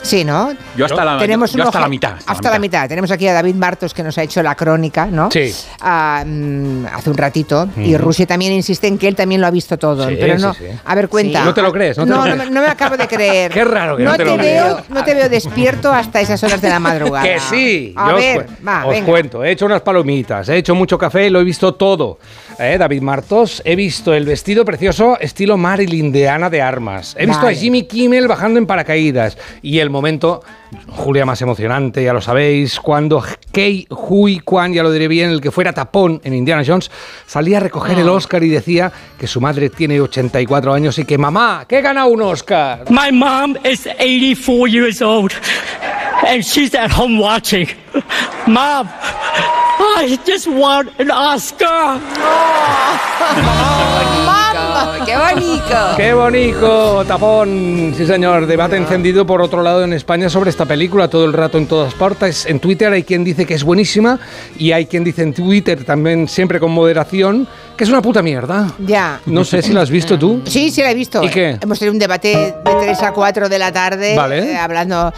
Sí, 0.03 0.23
¿no? 0.23 0.51
Yo 0.75 0.85
hasta 0.85 1.03
la- 1.05 1.17
Tenemos 1.17 1.51
yo 1.53 1.63
hasta 1.63 1.79
la 1.79 1.87
mitad, 1.87 2.13
hasta 2.25 2.49
la 2.51 2.59
mitad. 2.59 2.87
Tenemos 2.87 3.09
aquí 3.11 3.27
a 3.27 3.33
David 3.33 3.55
Martos 3.55 3.93
que 3.93 4.03
nos 4.03 4.17
ha 4.17 4.23
hecho 4.23 4.41
la 4.43 4.55
crónica, 4.55 5.05
¿no? 5.07 5.29
Sí. 5.31 5.53
Ah, 5.79 6.23
mm, 6.25 6.85
hace 6.87 7.09
un 7.09 7.17
ratito. 7.17 7.67
Y. 7.77 7.97
Rusia 7.97 8.25
también 8.25 8.53
insiste 8.53 8.87
en 8.87 8.97
que 8.97 9.07
él 9.07 9.15
también 9.15 9.41
lo 9.41 9.47
ha 9.47 9.51
visto 9.51 9.77
todo. 9.77 10.07
Sí, 10.07 10.17
pero 10.19 10.37
no. 10.39 10.53
sí, 10.53 10.65
sí. 10.71 10.77
A 10.85 10.95
ver, 10.95 11.07
cuenta. 11.09 11.39
Sí. 11.39 11.45
No 11.45 11.53
te 11.53 11.61
lo 11.61 11.71
crees, 11.71 11.97
no 11.97 12.03
te 12.05 12.09
lo 12.11 12.15
no, 12.17 12.23
crees. 12.23 12.37
no, 12.37 12.45
no 12.45 12.61
me 12.61 12.67
acabo 12.67 12.97
de 12.97 13.07
creer. 13.07 13.51
Qué 13.51 13.63
raro 13.63 13.97
que 13.97 14.03
no 14.03 14.15
te 14.15 14.25
lo 14.25 14.37
veo, 14.37 14.75
crees. 14.75 14.89
No 14.89 15.03
te 15.03 15.10
veo 15.13 15.29
despierto 15.29 15.91
hasta 15.91 16.21
esas 16.21 16.43
horas 16.43 16.61
de 16.61 16.69
la 16.69 16.79
madrugada. 16.79 17.23
Que 17.25 17.39
sí. 17.39 17.93
A 17.95 18.09
yo 18.11 18.15
os 18.15 18.21
ver, 18.21 18.45
cu- 18.45 18.51
va, 18.67 18.85
os 18.85 18.91
venga. 18.91 19.05
cuento. 19.05 19.43
He 19.43 19.51
hecho 19.51 19.65
unas 19.65 19.81
palomitas, 19.81 20.49
he 20.49 20.57
hecho 20.57 20.75
mucho 20.75 20.97
café, 20.97 21.29
lo 21.29 21.39
he 21.39 21.43
visto 21.43 21.73
todo. 21.75 22.19
¿Eh, 22.59 22.77
David 22.77 23.01
Martos, 23.01 23.61
he 23.65 23.75
visto 23.75 24.13
el 24.13 24.25
vestido 24.25 24.63
precioso 24.65 25.17
estilo 25.19 25.57
Marilyn 25.57 26.11
de 26.11 26.29
Ana 26.29 26.49
de 26.49 26.61
Armas. 26.61 27.15
He 27.17 27.25
visto 27.25 27.43
Vale. 27.45 27.57
a 27.57 27.59
Jimmy 27.59 27.83
Kimmel 27.83 28.27
bajando 28.27 28.59
en 28.59 28.65
paracaídas. 28.67 29.37
Y 29.61 29.79
el 29.79 29.89
momento, 29.89 30.43
Julia, 30.87 31.25
más 31.25 31.41
emocionante, 31.41 32.03
ya 32.03 32.13
lo 32.13 32.21
sabéis, 32.21 32.79
cuando 32.79 33.23
Kei 33.51 33.85
Hui 33.89 34.39
Kwan, 34.39 34.73
ya 34.73 34.83
lo 34.83 34.91
diré 34.91 35.07
bien, 35.07 35.29
el 35.29 35.41
que 35.41 35.51
fuera 35.51 35.73
tapón 35.73 36.21
en 36.23 36.33
Indiana 36.33 36.63
Jones, 36.65 36.89
salía 37.25 37.57
a 37.57 37.59
recoger 37.59 37.97
Ah. 37.97 38.01
el 38.01 38.09
Oscar 38.09 38.43
y 38.43 38.49
decía 38.49 38.91
que 39.19 39.27
su 39.27 39.41
madre 39.41 39.69
tiene 39.69 39.99
84 39.99 40.73
años 40.73 40.97
y 40.99 41.05
que 41.05 41.17
mamá, 41.17 41.65
que 41.67 41.79
he 41.79 41.81
ganado 41.81 42.07
un 42.07 42.21
Oscar. 42.21 42.85
My 42.89 43.11
mom 43.11 43.55
is 43.65 43.85
84 43.87 44.67
years 44.67 45.01
old 45.01 45.31
and 46.27 46.41
she's 46.43 46.73
at 46.75 46.91
home 46.91 47.19
watching. 47.21 47.67
Mom, 48.47 48.87
I 49.97 50.17
just 50.25 50.47
won 50.47 50.89
an 50.99 51.11
Oscar. 51.11 51.99
¡Qué 55.05 55.17
bonito! 55.17 55.75
¡Qué 55.97 56.13
bonito! 56.13 57.05
Tapón, 57.05 57.93
sí 57.95 58.05
señor. 58.05 58.45
Debate 58.45 58.77
encendido 58.77 59.25
por 59.25 59.41
otro 59.41 59.61
lado 59.63 59.83
en 59.83 59.93
España 59.93 60.29
sobre 60.29 60.49
esta 60.49 60.65
película 60.65 61.07
todo 61.09 61.25
el 61.25 61.33
rato 61.33 61.57
en 61.57 61.67
todas 61.67 61.93
partes. 61.93 62.45
En 62.45 62.59
Twitter 62.59 62.91
hay 62.91 63.03
quien 63.03 63.23
dice 63.23 63.45
que 63.45 63.53
es 63.53 63.63
buenísima 63.63 64.19
y 64.57 64.71
hay 64.71 64.85
quien 64.85 65.03
dice 65.03 65.23
en 65.23 65.33
Twitter 65.33 65.83
también 65.83 66.27
siempre 66.27 66.59
con 66.59 66.71
moderación 66.71 67.47
que 67.75 67.83
es 67.83 67.89
una 67.89 68.01
puta 68.01 68.21
mierda. 68.21 68.71
Ya. 68.79 69.19
No 69.25 69.43
sé 69.43 69.61
si 69.61 69.73
la 69.73 69.81
has 69.81 69.89
visto 69.89 70.17
tú. 70.17 70.41
Sí, 70.45 70.69
sí 70.69 70.81
la 70.81 70.91
he 70.91 70.95
visto. 70.95 71.23
¿Y 71.23 71.29
qué? 71.29 71.57
Hemos 71.59 71.79
tenido 71.79 71.93
un 71.93 71.99
debate 71.99 72.55
de 72.63 72.75
3 72.79 73.01
a 73.03 73.11
4 73.11 73.49
de 73.49 73.59
la 73.59 73.71
tarde 73.71 74.15
Vale. 74.15 74.51
eh, 74.51 74.57
hablando... 74.57 75.11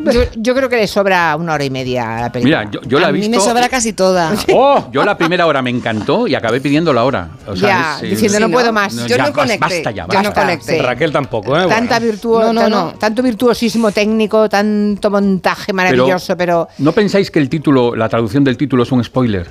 Yo, 0.00 0.22
yo 0.36 0.54
creo 0.54 0.68
que 0.68 0.76
le 0.76 0.86
sobra 0.86 1.34
una 1.36 1.54
hora 1.54 1.64
y 1.64 1.70
media 1.70 2.16
a 2.18 2.20
la 2.22 2.32
película. 2.32 2.58
Mira, 2.60 2.70
yo, 2.70 2.80
yo 2.82 2.98
la 3.00 3.08
he 3.08 3.12
visto. 3.12 3.54
casi 3.70 3.92
toda. 3.92 4.32
¡Oh! 4.54 4.88
Yo 4.92 5.04
la 5.04 5.16
primera 5.16 5.46
hora 5.46 5.62
me 5.62 5.70
encantó 5.70 6.26
y 6.26 6.34
acabé 6.34 6.60
pidiendo 6.60 6.92
la 6.92 7.04
hora. 7.04 7.28
O 7.46 7.56
sea, 7.56 7.68
Ya, 7.68 7.96
es, 7.98 8.02
eh, 8.02 8.06
diciendo, 8.08 8.40
no 8.40 8.50
puedo 8.50 8.72
más. 8.72 8.94
no, 8.94 9.06
Yo 9.06 9.16
ya, 9.16 9.26
no 9.26 9.32
conecté. 9.32 9.58
Basta 9.58 9.90
ya, 9.90 10.06
Yo 10.08 10.22
no 10.22 10.28
basta. 10.30 10.40
conecté. 10.40 10.82
Raquel 10.82 11.12
tampoco, 11.12 11.56
¿eh? 11.56 11.66
Tanta 11.68 11.98
Bueno. 11.98 12.12
virtuo, 12.12 12.40
No, 12.40 12.52
no, 12.52 12.60
tan- 12.62 12.70
no. 12.70 12.94
tanto 12.98 13.22
virtuosismo 13.22 13.92
técnico, 13.92 14.48
tanto 14.48 15.10
montaje 15.10 15.72
maravilloso, 15.72 16.36
pero, 16.36 16.68
¿No 16.78 16.92
pensáis 16.92 17.30
que 17.30 17.38
el 17.38 17.48
título, 17.48 17.94
la 17.94 18.08
traducción 18.08 18.44
del 18.44 18.56
título 18.56 18.82
es 18.82 18.92
un 18.92 19.02
spoiler? 19.04 19.48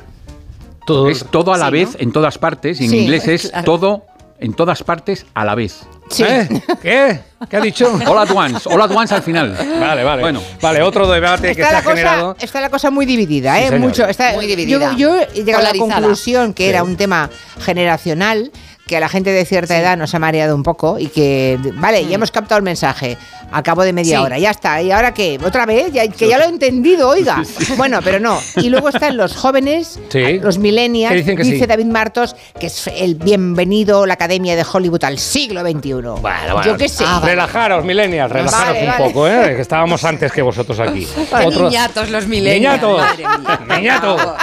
Todo, 0.86 1.10
es 1.10 1.24
todo 1.30 1.54
a 1.54 1.58
la 1.58 1.68
Sí, 1.68 1.72
vez, 1.72 1.90
en 2.00 2.12
todas 2.12 2.38
partes, 2.40 2.82
y 2.82 2.86
en 2.86 2.90
Sí, 2.90 2.98
inglés 3.02 3.28
es 3.28 3.50
claro. 3.50 3.64
todo 3.66 4.04
en 4.42 4.54
todas 4.54 4.84
partes 4.84 5.26
a 5.34 5.46
la 5.46 5.56
vez. 5.56 5.82
Sí. 6.10 6.24
¿Eh? 6.24 6.50
¿Qué? 6.82 7.20
¿Qué 7.50 7.58
ha 7.58 7.62
dicho? 7.62 7.88
All 8.08 8.18
at 8.18 8.32
once, 8.32 8.68
all 8.68 8.82
at 8.82 8.92
once 8.92 9.14
al 9.16 9.22
final. 9.24 9.56
Vale, 9.80 10.04
vale. 10.04 10.22
Bueno. 10.22 10.42
Vale, 10.62 10.82
otro 10.82 11.10
debate 11.10 11.56
que 11.56 11.64
se 11.64 11.72
la, 11.72 11.78
ha 11.78 11.82
generado. 11.82 12.34
cosa, 12.34 12.46
está 12.46 12.60
la 12.60 12.70
cosa 12.70 12.92
muy 12.92 13.06
dividida, 13.06 13.56
Sí, 13.58 13.64
¿eh? 13.74 13.80
Mucho, 13.80 14.06
está, 14.06 14.34
Muy 14.34 14.48
dividida. 14.48 14.92
Yo, 14.92 14.98
yo 14.98 15.16
he 15.34 15.44
llegado 15.44 15.66
a 15.66 15.72
la 15.72 15.80
conclusión 15.80 16.54
que 16.54 16.64
Sí. 16.64 16.70
era 16.70 16.84
un 16.84 16.98
tema 16.98 17.30
generacional, 17.60 18.52
que 18.92 18.98
a 18.98 19.00
la 19.00 19.08
gente 19.08 19.32
de 19.32 19.46
cierta 19.46 19.80
edad 19.80 19.96
nos 19.96 20.14
ha 20.16 20.20
mareado 20.20 20.54
un 20.54 20.64
poco 20.64 21.00
y 21.00 21.08
que, 21.08 21.58
vale, 21.76 22.06
ya 22.06 22.16
hemos 22.16 22.30
captado 22.30 22.58
el 22.58 22.64
mensaje, 22.66 23.18
a 23.50 23.64
cabo 23.64 23.84
de 23.84 23.94
media 23.94 24.18
Sí. 24.18 24.24
hora, 24.26 24.38
ya 24.38 24.52
está. 24.52 24.82
¿Y 24.82 24.92
ahora 24.92 25.14
qué? 25.14 25.40
¿Otra 25.42 25.66
vez? 25.66 25.94
Ya, 25.94 26.06
que 26.10 26.28
ya 26.28 26.38
lo 26.38 26.44
he 26.44 26.50
entendido, 26.50 27.08
oiga. 27.08 27.42
Bueno, 27.78 28.02
pero 28.04 28.20
no. 28.20 28.38
Y 28.58 28.70
luego 28.70 28.90
están 28.90 29.16
los 29.16 29.34
jóvenes, 29.34 29.98
Sí. 30.10 30.40
los 30.40 30.58
millennials, 30.58 31.16
dicen 31.16 31.38
que 31.38 31.44
dice 31.44 31.60
sí. 31.60 31.66
David 31.68 31.86
Martos, 31.86 32.36
que 32.60 32.68
es 32.68 32.88
el 32.94 33.16
bienvenido 33.16 34.06
la 34.06 34.16
Academia 34.16 34.58
de 34.58 34.66
Hollywood 34.70 35.06
al 35.06 35.18
siglo 35.20 35.62
XXI. 35.62 35.94
Bueno, 35.94 36.20
bueno. 36.22 36.62
Yo 36.66 36.76
qué 36.76 36.90
sé. 36.90 37.06
Relajaros, 37.24 37.86
millennials, 37.86 38.30
relajaros 38.30 38.68
Vale, 38.74 38.80
un 38.82 38.88
vale. 38.88 39.04
poco, 39.06 39.28
¿eh? 39.30 39.54
Que 39.56 39.62
estábamos 39.62 40.04
antes 40.04 40.34
que 40.34 40.42
vosotros 40.42 40.78
aquí. 40.82 41.08
Qué 41.32 41.48
niñatos 41.48 42.10
los 42.10 42.28
millennials. 42.28 42.82
Niñatos. 42.82 43.02
Madre 43.02 43.24
mía. 43.68 43.78
Niñato. 43.78 44.36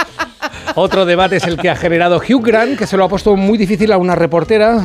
Otro 0.75 1.05
debate 1.05 1.35
es 1.37 1.43
el 1.43 1.57
que 1.57 1.69
ha 1.69 1.75
generado 1.75 2.17
Hugh 2.17 2.41
Grant, 2.45 2.77
que 2.77 2.87
se 2.87 2.95
lo 2.95 3.03
ha 3.03 3.09
puesto 3.09 3.35
muy 3.35 3.57
difícil 3.57 3.91
a 3.91 3.97
una 3.97 4.15
reportera. 4.15 4.38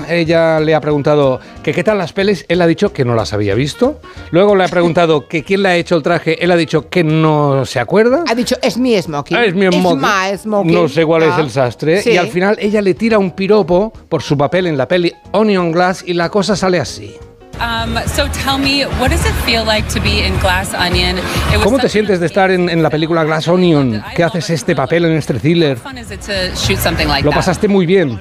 Ella 0.09 0.61
le 0.61 0.75
ha 0.75 0.81
preguntado 0.81 1.41
que 1.63 1.73
qué 1.73 1.85
tal 1.85 1.99
las 1.99 2.13
pelis. 2.13 2.45
Él 2.49 2.61
ha 2.63 2.67
dicho 2.67 2.93
que 2.93 3.05
no 3.05 3.15
las 3.15 3.33
había 3.33 3.55
visto. 3.55 4.01
Luego 4.31 4.55
le 4.57 4.65
ha 4.65 4.69
preguntado 4.69 5.29
que 5.29 5.43
quién 5.45 5.63
le 5.63 5.69
ha 5.71 5.77
hecho 5.77 5.97
el 5.97 6.03
traje. 6.03 6.43
Él 6.43 6.51
ha 6.51 6.57
dicho 6.57 6.89
que 6.89 7.05
no 7.05 7.65
se 7.65 7.81
acuerda. 7.81 8.25
Ha 8.29 8.35
dicho, 8.35 8.57
es 8.63 8.77
mi 8.79 9.01
smoking. 9.01 9.37
Ah, 9.37 9.45
es 9.45 9.55
mi 9.55 9.67
smoking. 9.67 10.01
my 10.01 10.39
smoking. 10.39 10.73
No 10.75 10.89
sé 10.89 11.05
cuál 11.05 11.23
es 11.25 11.33
Ah. 11.37 11.41
el 11.41 11.51
sastre. 11.51 12.03
Sí. 12.03 12.11
Y 12.13 12.17
al 12.17 12.29
final 12.29 12.57
ella 12.61 12.81
le 12.83 12.95
tira 12.95 13.19
un 13.19 13.31
piropo 13.33 13.93
por 14.09 14.23
su 14.23 14.37
papel 14.37 14.67
en 14.67 14.77
la 14.77 14.89
peli 14.89 15.13
Onion 15.33 15.73
Glass 15.73 16.05
y 16.07 16.15
la 16.15 16.29
cosa 16.29 16.57
sale 16.57 16.79
así. 16.81 17.15
Um, 17.61 17.97
so 18.09 18.27
tell 18.29 18.59
me, 18.59 18.85
what 19.01 19.11
does 19.11 19.25
it 19.25 19.33
feel 19.47 19.65
like 19.65 19.89
to 19.95 20.01
be 20.01 20.27
in 20.27 20.37
Glass 20.41 20.75
Onion? 20.75 21.19
It 21.19 21.57
was 21.57 21.63
¿Cómo 21.65 21.79
te 21.79 21.89
sientes 21.89 22.19
de 22.21 22.27
estar 22.27 22.51
en, 22.51 22.69
en 22.69 22.83
la 22.83 22.91
película 22.91 23.23
Glass 23.25 23.47
Onion? 23.49 24.03
¿Qué 24.17 24.25
haces 24.25 24.51
este 24.51 24.75
papel 24.75 25.05
en 25.05 25.13
este 25.13 25.35
thriller? 25.35 25.77
fun 25.79 25.97
is 25.99 26.11
it 26.11 26.21
to 26.21 26.33
shoot 26.57 26.79
something 26.79 27.07
like 27.07 27.25
Lo 27.25 27.31
that? 27.31 27.37
pasaste 27.39 27.69
muy 27.69 27.87
bien. 27.87 28.21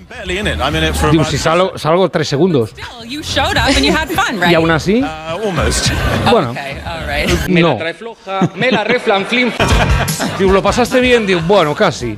Digo, 1.12 1.24
si 1.26 1.38
salgo, 1.38 1.78
salgo 1.78 2.10
tres 2.10 2.28
segundos. 2.28 2.74
Y 4.50 4.54
aún 4.56 4.72
así, 4.72 5.02
bueno, 6.32 6.52
Okay, 6.52 6.78
all 6.86 7.08
right. 7.08 7.48
no. 7.50 7.78
Me 8.56 8.72
la 8.72 8.84
reflanflin. 8.84 9.52
Digo, 10.38 10.52
¿lo 10.52 10.62
pasaste 10.62 11.00
bien? 11.00 11.26
Digo, 11.26 11.42
bueno, 11.48 11.74
casi. 11.76 12.16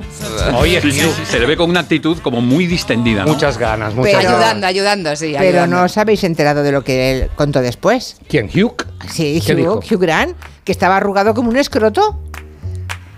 Oye, 0.54 0.80
Sí, 0.80 0.92
sí, 0.92 1.00
sí, 1.00 1.22
se 1.26 1.38
le 1.38 1.46
ve 1.46 1.56
con 1.56 1.70
una 1.70 1.80
actitud 1.80 2.18
como 2.18 2.40
muy 2.40 2.66
distendida. 2.66 3.24
¿no? 3.24 3.32
muchas 3.32 3.58
ganas, 3.58 3.94
muchas 3.94 4.14
Pero- 4.16 4.22
ganas. 4.30 4.36
Ayudando, 4.42 4.66
ayudando, 4.66 5.16
sí. 5.16 5.32
Pero 5.36 5.48
ayudando. 5.48 5.76
no 5.76 5.82
os 5.84 5.96
habéis 5.98 6.24
enterado 6.24 6.62
de 6.62 6.72
lo 6.72 6.82
que 6.82 7.05
él 7.10 7.30
contó 7.34 7.60
después. 7.60 8.16
¿Quién, 8.28 8.46
Hugh? 8.46 8.84
Sí, 9.10 9.42
¿Qué 9.44 9.54
Hugh? 9.54 9.82
Hugh 9.90 10.00
Grant, 10.00 10.36
que 10.64 10.72
estaba 10.72 10.96
arrugado 10.96 11.34
como 11.34 11.50
un 11.50 11.56
escroto. 11.56 12.18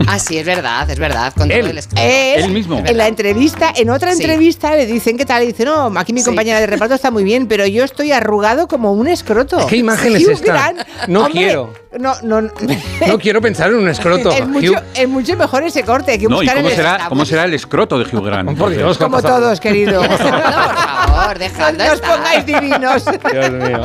Ah, 0.07 0.19
sí, 0.19 0.39
es 0.39 0.47
verdad, 0.47 0.89
es 0.89 0.99
verdad. 0.99 1.33
Con 1.37 1.49
todo 1.49 1.59
Él. 1.59 1.66
el. 1.66 1.79
Él, 1.79 2.45
Él 2.45 2.51
mismo. 2.51 2.83
En 2.85 2.97
la 2.97 3.09
entrevista, 3.09 3.73
en 3.75 3.91
otra 3.91 4.12
Sí. 4.15 4.23
entrevista 4.23 4.75
le 4.77 4.87
dicen 4.87 5.16
qué 5.16 5.25
tal, 5.27 5.43
y 5.43 5.49
dice, 5.49 5.65
no, 5.65 5.93
aquí 5.97 6.12
mi 6.12 6.20
Sí. 6.20 6.27
compañera 6.27 6.61
de 6.61 6.66
reparto 6.66 6.95
está 6.95 7.11
muy 7.11 7.25
bien, 7.25 7.47
pero 7.49 7.66
yo 7.66 7.85
estoy 7.85 8.12
arrugado 8.12 8.69
como 8.69 8.93
un 8.93 9.09
escroto. 9.09 9.66
¿Qué 9.66 9.77
imagen 9.77 10.15
es 10.16 10.27
Hugh 10.27 10.31
esta? 10.33 10.53
Grant, 10.53 10.81
No 11.09 11.20
hombre, 11.25 11.33
quiero. 11.33 11.75
No, 11.99 12.15
no, 12.23 12.43
no. 12.43 12.51
No 13.07 13.19
quiero 13.19 13.41
pensar 13.41 13.70
en 13.70 13.77
un 13.77 13.89
escroto. 13.89 14.31
es, 14.31 14.47
mucho, 14.47 14.73
Hugh. 14.73 14.83
es 14.95 15.09
mucho 15.09 15.37
mejor 15.37 15.62
ese 15.65 15.83
corte, 15.83 16.12
hay 16.12 16.19
que 16.19 16.29
No, 16.29 16.37
¿y 16.43 16.47
buscar 16.47 16.57
cómo 16.59 16.69
el 16.69 16.77
será, 16.77 17.07
cómo 17.09 17.25
será 17.25 17.45
el 17.45 17.55
escroto 17.55 17.99
de 17.99 18.05
Hugh 18.05 18.25
Grant? 18.25 18.49
Por 18.59 18.70
Dios, 18.70 18.99
¿qué 18.99 19.05
ha 19.05 19.07
Como 19.09 19.23
todos, 19.23 19.59
querido. 19.59 20.03
No, 20.03 20.09
por 20.09 20.19
favor, 20.19 21.39
dejadlo 21.39 21.85
no 21.85 21.93
os 21.93 22.01
pongáis 22.01 22.47
divinos. 22.47 23.05
Dios 23.05 23.51
mío. 23.51 23.81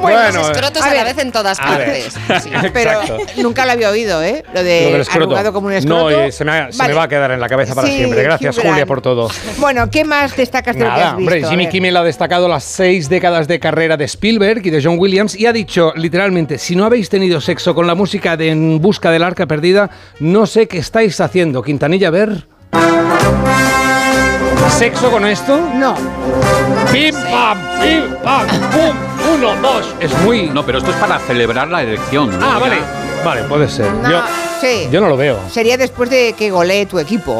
Bueno, 0.00 0.40
escrotos 0.50 0.82
a 0.82 0.90
a, 0.90 0.94
la 0.94 1.04
vez 1.04 1.18
en 1.18 1.30
todas 1.32 1.58
partes. 1.58 2.14
Sí. 2.42 2.50
Pero 2.72 3.00
nunca 3.38 3.66
lo 3.66 3.72
había 3.72 3.90
oído, 3.90 4.22
¿eh? 4.22 4.44
Lo 4.54 4.62
de 4.62 4.84
Lo 4.84 4.90
del 4.92 5.00
escroto. 5.02 5.27
Arrugado 5.36 5.52
como 5.52 5.66
un 5.68 5.72
escroto. 5.74 6.10
No, 6.10 6.26
y 6.26 6.32
se, 6.32 6.44
me, 6.44 6.52
ha- 6.52 6.72
se 6.72 6.78
Vale. 6.78 6.92
me 6.92 6.98
va 6.98 7.02
a 7.04 7.08
quedar 7.08 7.30
en 7.30 7.40
la 7.40 7.48
cabeza 7.48 7.74
para 7.74 7.86
Sí, 7.88 7.96
siempre. 7.96 8.22
Gracias, 8.22 8.58
Julia, 8.58 8.86
por 8.86 9.00
todo. 9.00 9.28
Bueno, 9.58 9.88
¿qué 9.90 10.04
más 10.04 10.36
destacas 10.36 10.74
de 10.76 10.80
lo 10.84 10.86
que 10.86 10.90
Nada, 10.90 11.10
has 11.10 11.16
visto? 11.16 11.32
hombre, 11.34 11.48
Jimmy. 11.48 11.68
Kimmel 11.68 11.96
ha 11.96 12.02
destacado 12.04 12.48
las 12.48 12.64
seis 12.64 13.08
décadas 13.08 13.46
de 13.48 13.60
carrera 13.60 13.96
de 13.96 14.04
Spielberg 14.04 14.66
y 14.66 14.70
de 14.70 14.82
John 14.82 14.96
Williams 14.98 15.34
y 15.38 15.46
ha 15.46 15.52
dicho 15.52 15.92
literalmente, 15.96 16.58
si 16.58 16.74
no 16.76 16.84
habéis 16.84 17.08
tenido 17.08 17.40
sexo 17.40 17.74
con 17.74 17.86
la 17.86 17.94
música 17.94 18.36
de 18.36 18.50
En 18.50 18.80
busca 18.80 19.10
del 19.10 19.22
arca 19.22 19.46
perdida, 19.46 19.90
no 20.20 20.46
sé 20.46 20.66
qué 20.68 20.78
estáis 20.78 21.20
haciendo. 21.20 21.62
Quintanilla, 21.62 22.08
a 22.08 22.12
ver. 22.12 22.46
¿Sexo 24.78 25.10
con 25.10 25.26
esto? 25.26 25.58
No. 25.74 25.94
¡Pim, 26.92 27.14
pam, 27.30 27.58
pim, 27.82 28.14
pam, 28.22 28.46
pum! 28.46 28.96
Uno, 29.34 29.54
dos. 29.60 29.94
Es 30.00 30.16
muy... 30.20 30.48
No, 30.50 30.64
pero 30.64 30.78
esto 30.78 30.90
es 30.90 30.96
para 30.96 31.18
celebrar 31.18 31.68
la 31.68 31.82
elección. 31.82 32.38
¿no? 32.38 32.46
Ah, 32.46 32.58
vale. 32.58 32.76
Vale, 33.24 33.42
puede 33.42 33.68
ser. 33.68 33.90
No, 33.92 34.08
Yo, 34.10 34.20
sí. 34.60 34.88
yo 34.90 35.00
no 35.00 35.08
lo 35.08 35.16
veo. 35.16 35.38
Sería 35.50 35.76
después 35.76 36.10
de 36.10 36.34
que 36.36 36.50
golee 36.50 36.86
tu 36.86 36.98
equipo. 36.98 37.38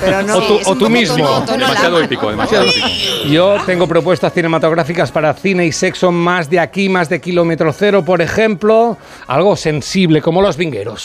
Pero 0.00 0.22
no. 0.22 0.36
O 0.42 0.42
tú- 0.42 0.60
o 0.64 0.74
tú 0.76 0.88
mismo. 0.90 1.16
tono- 1.16 1.44
tono 1.44 1.58
Demasiado 1.58 1.92
lama. 1.94 2.04
épico, 2.04 2.30
demasiado 2.30 2.64
épico. 2.66 2.86
Yo 3.28 3.56
tengo 3.66 3.86
propuestas 3.86 4.32
cinematográficas 4.32 5.10
para 5.12 5.32
cine 5.34 5.66
y 5.66 5.72
sexo 5.72 6.10
más 6.12 6.48
de 6.50 6.60
aquí, 6.60 6.88
más 6.88 7.08
de 7.08 7.20
kilómetro 7.20 7.72
cero, 7.72 8.04
por 8.04 8.20
ejemplo, 8.22 8.96
algo 9.26 9.56
sensible 9.56 10.20
como 10.22 10.42
Los 10.42 10.56
Vingueros. 10.56 11.04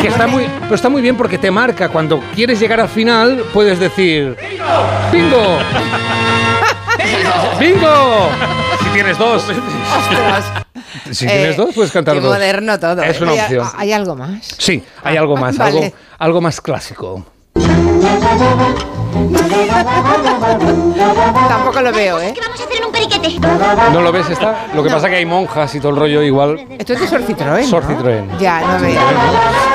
Que 0.00 0.08
está 0.08 0.26
muy, 0.26 0.46
pero 0.62 0.74
está 0.74 0.88
muy 0.88 1.02
bien 1.02 1.16
porque 1.16 1.36
te 1.36 1.50
marca. 1.50 1.90
Cuando 1.90 2.20
quieres 2.34 2.58
llegar 2.58 2.80
al 2.80 2.88
final, 2.88 3.44
puedes 3.52 3.78
decir 3.78 4.34
¡Bingo! 5.12 5.40
¡Bingo! 7.60 8.28
Si 8.82 8.88
tienes 8.94 9.18
dos. 9.18 9.44
Si 11.10 11.26
tienes 11.26 11.54
Eh, 11.54 11.56
dos, 11.56 11.74
puedes 11.74 11.92
cantar 11.92 12.14
Qué 12.14 12.20
dos. 12.20 12.32
moderno 12.32 12.78
todo. 12.78 13.02
Es 13.02 13.20
¿eh? 13.20 13.22
una 13.22 13.32
¿Hay, 13.32 13.40
opción. 13.40 13.66
hay 13.76 13.92
algo 13.92 14.16
más? 14.16 14.54
Sí, 14.58 14.82
hay 15.02 15.16
algo 15.16 15.36
más, 15.36 15.56
Vale. 15.58 15.78
algo, 15.84 15.96
algo 16.18 16.40
más 16.40 16.60
clásico. 16.60 17.24
Tampoco 21.48 21.80
lo 21.82 21.92
veo, 21.92 22.20
¿eh? 22.20 22.34
¿No 23.92 24.00
lo 24.00 24.12
ves 24.12 24.28
esta? 24.30 24.66
Lo 24.74 24.82
que 24.82 24.90
pasa 24.90 25.08
que 25.08 25.16
hay 25.16 25.26
monjas 25.26 25.74
y 25.74 25.80
todo 25.80 25.90
el 25.92 25.96
rollo 25.96 26.22
igual. 26.22 26.66
Esto 26.78 26.92
es 26.94 27.00
de 27.00 27.08
Sor 27.08 27.22
Citroën. 27.22 27.64
Sor 27.64 27.84
¿no? 27.84 27.90
Citroën. 27.98 28.38
Ya, 28.38 28.60
no 28.60 28.80
veo. 28.80 29.00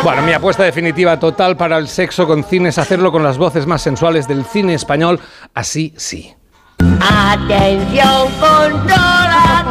Bueno, 0.04 0.22
mi 0.24 0.34
apuesta 0.34 0.64
definitiva 0.64 1.20
total 1.20 1.56
para 1.58 1.78
el 1.78 1.88
sexo 1.88 2.28
con 2.28 2.44
cine 2.44 2.70
es 2.70 2.78
hacerlo 2.78 3.12
con 3.12 3.24
las 3.24 3.38
voces 3.38 3.66
más 3.66 3.82
sensuales 3.82 4.28
del 4.28 4.46
cine 4.46 4.74
español, 4.74 5.20
así 5.54 5.94
sí. 5.98 6.34
Atención, 7.02 8.30
controla 8.40 9.66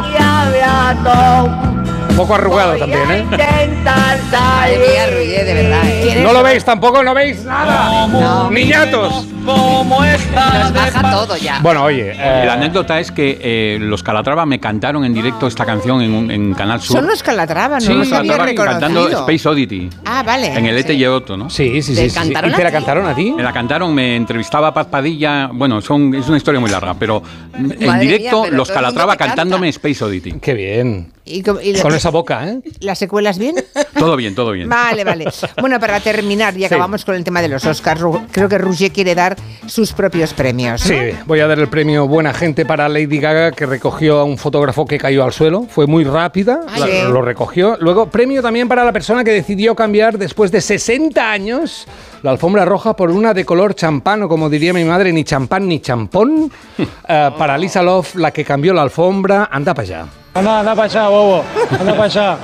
Un 2.09 2.15
poco 2.17 2.35
arrugado 2.35 2.77
también, 2.77 3.11
¿eh? 3.11 3.19
Intentar 3.29 4.17
Madre 4.31 4.77
mía, 4.77 5.07
Rullé, 5.11 5.43
de 5.43 5.53
verdad. 5.53 5.81
¿eh? 5.85 6.21
¿No 6.23 6.31
lo 6.33 6.43
veis 6.43 6.63
tampoco? 6.63 7.03
¿No 7.03 7.13
veis 7.13 7.43
nada? 7.43 8.07
No. 8.07 8.49
¡Niñatos! 8.51 9.27
¿Cómo 9.45 9.99
Nos 10.01 10.73
baja 10.73 11.11
todo 11.11 11.37
ya. 11.37 11.59
Bueno, 11.61 11.83
oye, 11.83 12.11
eh, 12.17 12.43
La 12.45 12.53
anécdota 12.53 12.99
es 12.99 13.11
que 13.11 13.37
eh, 13.41 13.77
los 13.79 14.01
Calatrava 14.01 14.45
me 14.45 14.59
cantaron 14.59 15.03
en 15.05 15.13
directo 15.13 15.45
esta 15.45 15.65
canción 15.65 16.01
en, 16.01 16.13
un- 16.13 16.31
en 16.31 16.53
Canal 16.55 16.81
Sur. 16.81 16.97
Son 16.97 17.05
los 17.07 17.21
Calatrava, 17.21 17.75
no 17.75 17.81
Sí, 17.81 17.93
los 17.93 18.11
había 18.11 18.37
Calatrava 18.37 18.71
cantando. 18.71 19.09
Space 19.09 19.47
Oddity. 19.49 19.89
Ah, 20.05 20.23
vale. 20.25 20.47
En 20.57 20.65
el 20.65 20.77
ETE 20.77 21.07
Otto, 21.09 21.37
¿no? 21.37 21.49
Sí, 21.49 21.81
sí, 21.83 21.93
¿Te 21.93 22.01
sí. 22.01 22.03
sí, 22.03 22.09
sí. 22.09 22.15
cantaron 22.15 22.49
¿Y 22.49 22.53
a 22.53 22.57
te 22.57 22.63
la 22.63 22.71
cantaron 22.71 23.05
a 23.07 23.13
ti? 23.13 23.31
Me 23.33 23.43
la 23.43 23.53
cantaron, 23.53 23.93
me 23.93 24.15
entrevistaba 24.15 24.73
Paz 24.73 24.87
Padilla. 24.87 25.49
Bueno, 25.53 25.79
son, 25.81 26.15
es 26.15 26.27
una 26.27 26.37
historia 26.37 26.59
muy 26.59 26.71
larga, 26.71 26.95
pero 26.97 27.21
en 27.53 27.85
Madre 27.85 27.99
directo 28.07 28.37
mía, 28.41 28.45
pero 28.45 28.57
los 28.57 28.71
Calatrava 28.71 29.13
te 29.13 29.17
canta. 29.19 29.35
cantándome 29.35 29.69
Space 29.69 30.03
Oddity. 30.03 30.34
Qué 30.41 30.53
bien. 30.53 31.11
¿Y, 31.27 31.41
Con 31.41 31.57
la- 31.63 31.97
esa 31.97 32.11
boca, 32.11 32.47
¿eh? 32.47 32.59
¿Las 32.81 32.99
secuelas 32.99 33.39
bien? 33.39 33.55
Todo 33.97 34.15
bien, 34.15 34.35
todo 34.35 34.51
bien. 34.51 34.69
Vale, 34.69 35.03
vale. 35.03 35.25
Bueno, 35.59 35.79
para 35.79 35.99
terminar, 35.99 36.55
y 36.55 36.65
acabamos 36.65 37.03
con 37.03 37.15
el 37.15 37.23
tema 37.23 37.41
de 37.41 37.47
los 37.47 37.65
Oscars, 37.65 37.99
creo 38.31 38.47
que 38.47 38.57
Rouget 38.59 38.93
quiere 38.93 39.15
dar 39.15 39.35
sus 39.65 39.91
propios 39.93 40.33
premios. 40.33 40.81
¿no? 40.81 40.87
Sí, 40.87 40.99
voy 41.25 41.39
a 41.39 41.47
dar 41.47 41.57
el 41.57 41.67
premio 41.67 42.07
Buena 42.07 42.31
Gente 42.31 42.63
para 42.63 42.87
Lady 42.87 43.17
Gaga, 43.17 43.51
que 43.53 43.65
recogió 43.65 44.19
a 44.19 44.23
un 44.23 44.37
fotógrafo 44.37 44.85
que 44.85 44.99
cayó 44.99 45.23
al 45.23 45.33
suelo. 45.33 45.65
Fue 45.67 45.87
muy 45.87 46.03
rápida, 46.03 46.59
Ah, 46.67 46.77
la- 46.79 46.85
sí. 46.85 46.91
lo 47.09 47.23
recogió. 47.23 47.75
Luego, 47.79 48.05
premio 48.11 48.43
también 48.43 48.67
para 48.67 48.83
la 48.83 48.91
persona 48.93 49.23
que 49.23 49.31
decidió 49.31 49.75
cambiar 49.75 50.19
después 50.19 50.51
de 50.51 50.61
60 50.61 51.31
años 51.31 51.87
la 52.21 52.29
alfombra 52.31 52.65
roja 52.65 52.95
por 52.95 53.09
una 53.09 53.33
de 53.33 53.45
color 53.45 53.73
champán, 53.73 54.21
o 54.21 54.29
como 54.29 54.47
diría 54.47 54.73
mi 54.73 54.83
madre, 54.83 55.11
ni 55.11 55.23
champán 55.23 55.67
ni 55.67 55.79
champón. 55.79 56.51
Eh, 57.07 57.29
para 57.37 57.57
Lisa 57.57 57.81
Love, 57.83 58.15
la 58.15 58.31
que 58.31 58.43
cambió 58.43 58.73
la 58.73 58.81
alfombra, 58.81 59.47
anda 59.51 59.73
para 59.73 59.83
allá. 59.83 60.05
Anda, 60.35 60.59
anda 60.59 60.75
para 60.75 60.85
allá, 60.85 61.07
bobo. 61.07 61.43
Anda 61.79 61.91
para 61.93 62.03
allá. 62.03 62.37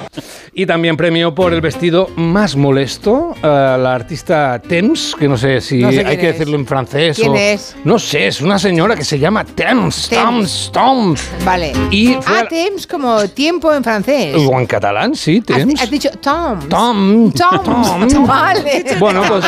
Y 0.53 0.65
también 0.65 0.97
premio 0.97 1.33
por 1.35 1.53
el 1.53 1.61
vestido 1.61 2.09
más 2.17 2.55
molesto, 2.57 3.33
eh, 3.37 3.41
la 3.41 3.93
artista 3.95 4.61
Thames, 4.67 5.15
que 5.17 5.27
no 5.27 5.37
sé 5.37 5.61
si 5.61 5.79
No 5.79 5.91
sé 5.91 6.05
hay 6.05 6.17
que 6.17 6.27
es. 6.29 6.33
decirlo 6.33 6.57
en 6.57 6.65
francés 6.67 7.17
¿Quién 7.17 7.31
o... 7.31 7.35
es? 7.35 7.75
No 7.85 7.97
sé, 7.99 8.27
es 8.27 8.41
una 8.41 8.59
señora 8.59 8.95
que 8.97 9.03
se 9.05 9.17
llama 9.17 9.45
Thames, 9.45 10.09
Thames. 10.09 10.69
Thames, 10.73 11.21
Thames. 11.29 11.45
Vale. 11.45 11.73
Y 11.89 12.15
fue 12.21 12.37
ah, 12.37 12.41
a- 12.41 12.47
temps 12.49 12.85
como 12.87 13.27
tiempo 13.29 13.73
en 13.73 13.81
francés. 13.83 14.35
O 14.37 14.59
en 14.59 14.65
catalán, 14.65 15.15
sí, 15.15 15.41
Has, 15.49 15.57
Thames. 15.57 15.81
has 15.81 15.89
dicho 15.91 16.09
Tom. 16.21 16.59
Tom, 16.69 17.31
Tom. 17.31 18.07
Tom. 18.09 18.25
Vale. 18.27 18.85
Bueno, 18.99 19.21
pues 19.27 19.45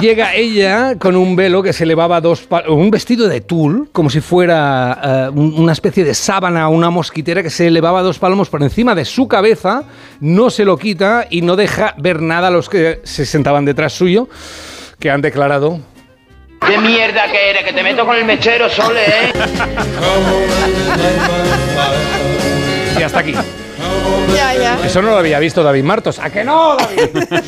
llega 0.00 0.34
ella 0.34 0.96
con 0.98 1.16
un 1.16 1.36
velo 1.36 1.62
que 1.62 1.72
se 1.74 1.84
elevaba 1.84 2.20
dos 2.20 2.40
pa- 2.42 2.64
un 2.68 2.90
vestido 2.90 3.28
de 3.28 3.40
tul, 3.42 3.88
como 3.92 4.08
si 4.08 4.20
fuera 4.20 5.30
un- 5.34 5.54
una 5.58 5.72
especie 5.72 6.02
de 6.04 6.14
sábana, 6.14 6.68
una 6.68 6.88
mosquitera 6.90 7.42
que 7.42 7.50
se 7.50 7.69
elevaba 7.70 8.02
dos 8.02 8.18
palmos 8.18 8.50
por 8.50 8.62
encima 8.62 8.94
de 8.94 9.04
su 9.04 9.26
cabeza, 9.26 9.84
no 10.20 10.50
se 10.50 10.64
lo 10.64 10.76
quita 10.76 11.26
y 11.30 11.42
no 11.42 11.56
deja 11.56 11.94
ver 11.96 12.20
nada 12.20 12.48
a 12.48 12.50
los 12.50 12.68
que 12.68 13.00
se 13.04 13.24
sentaban 13.24 13.64
detrás 13.64 13.92
suyo, 13.92 14.28
que 14.98 15.10
han 15.10 15.22
declarado 15.22 15.80
¿Qué 16.66 16.78
mierda 16.78 17.30
que 17.30 17.50
eres? 17.50 17.64
Que 17.64 17.72
te 17.72 17.82
meto 17.82 18.04
con 18.04 18.16
el 18.16 18.24
mechero, 18.24 18.68
Sole, 18.68 19.04
¿eh? 19.06 19.32
y 22.98 23.02
hasta 23.02 23.20
aquí. 23.20 23.34
Ya, 24.34 24.54
ya. 24.54 24.78
Eso 24.84 25.00
no 25.00 25.10
lo 25.10 25.16
había 25.16 25.38
visto 25.38 25.62
David 25.62 25.84
Martos. 25.84 26.18
¿A 26.18 26.30
que 26.30 26.44
no, 26.44 26.76
David? 26.76 27.24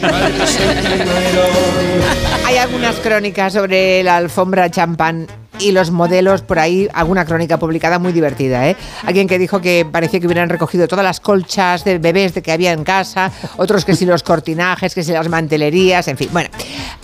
Hay 2.46 2.56
algunas 2.56 2.96
crónicas 2.96 3.52
sobre 3.52 4.02
la 4.02 4.16
alfombra 4.16 4.70
champán 4.70 5.26
y 5.62 5.72
los 5.72 5.90
modelos 5.90 6.42
por 6.42 6.58
ahí, 6.58 6.88
alguna 6.92 7.24
crónica 7.24 7.58
publicada 7.58 7.98
muy 7.98 8.12
divertida, 8.12 8.68
¿eh? 8.68 8.76
Alguien 9.04 9.26
que 9.28 9.38
dijo 9.38 9.60
que 9.60 9.86
parecía 9.90 10.20
que 10.20 10.26
hubieran 10.26 10.48
recogido 10.48 10.88
todas 10.88 11.04
las 11.04 11.20
colchas 11.20 11.84
de 11.84 11.98
bebés 11.98 12.34
de 12.34 12.42
que 12.42 12.52
había 12.52 12.72
en 12.72 12.84
casa, 12.84 13.30
otros 13.56 13.84
que 13.84 13.94
si 13.94 14.04
los 14.06 14.22
cortinajes, 14.22 14.94
que 14.94 15.02
si 15.02 15.12
las 15.12 15.28
mantelerías, 15.28 16.08
en 16.08 16.16
fin. 16.16 16.28
Bueno, 16.32 16.48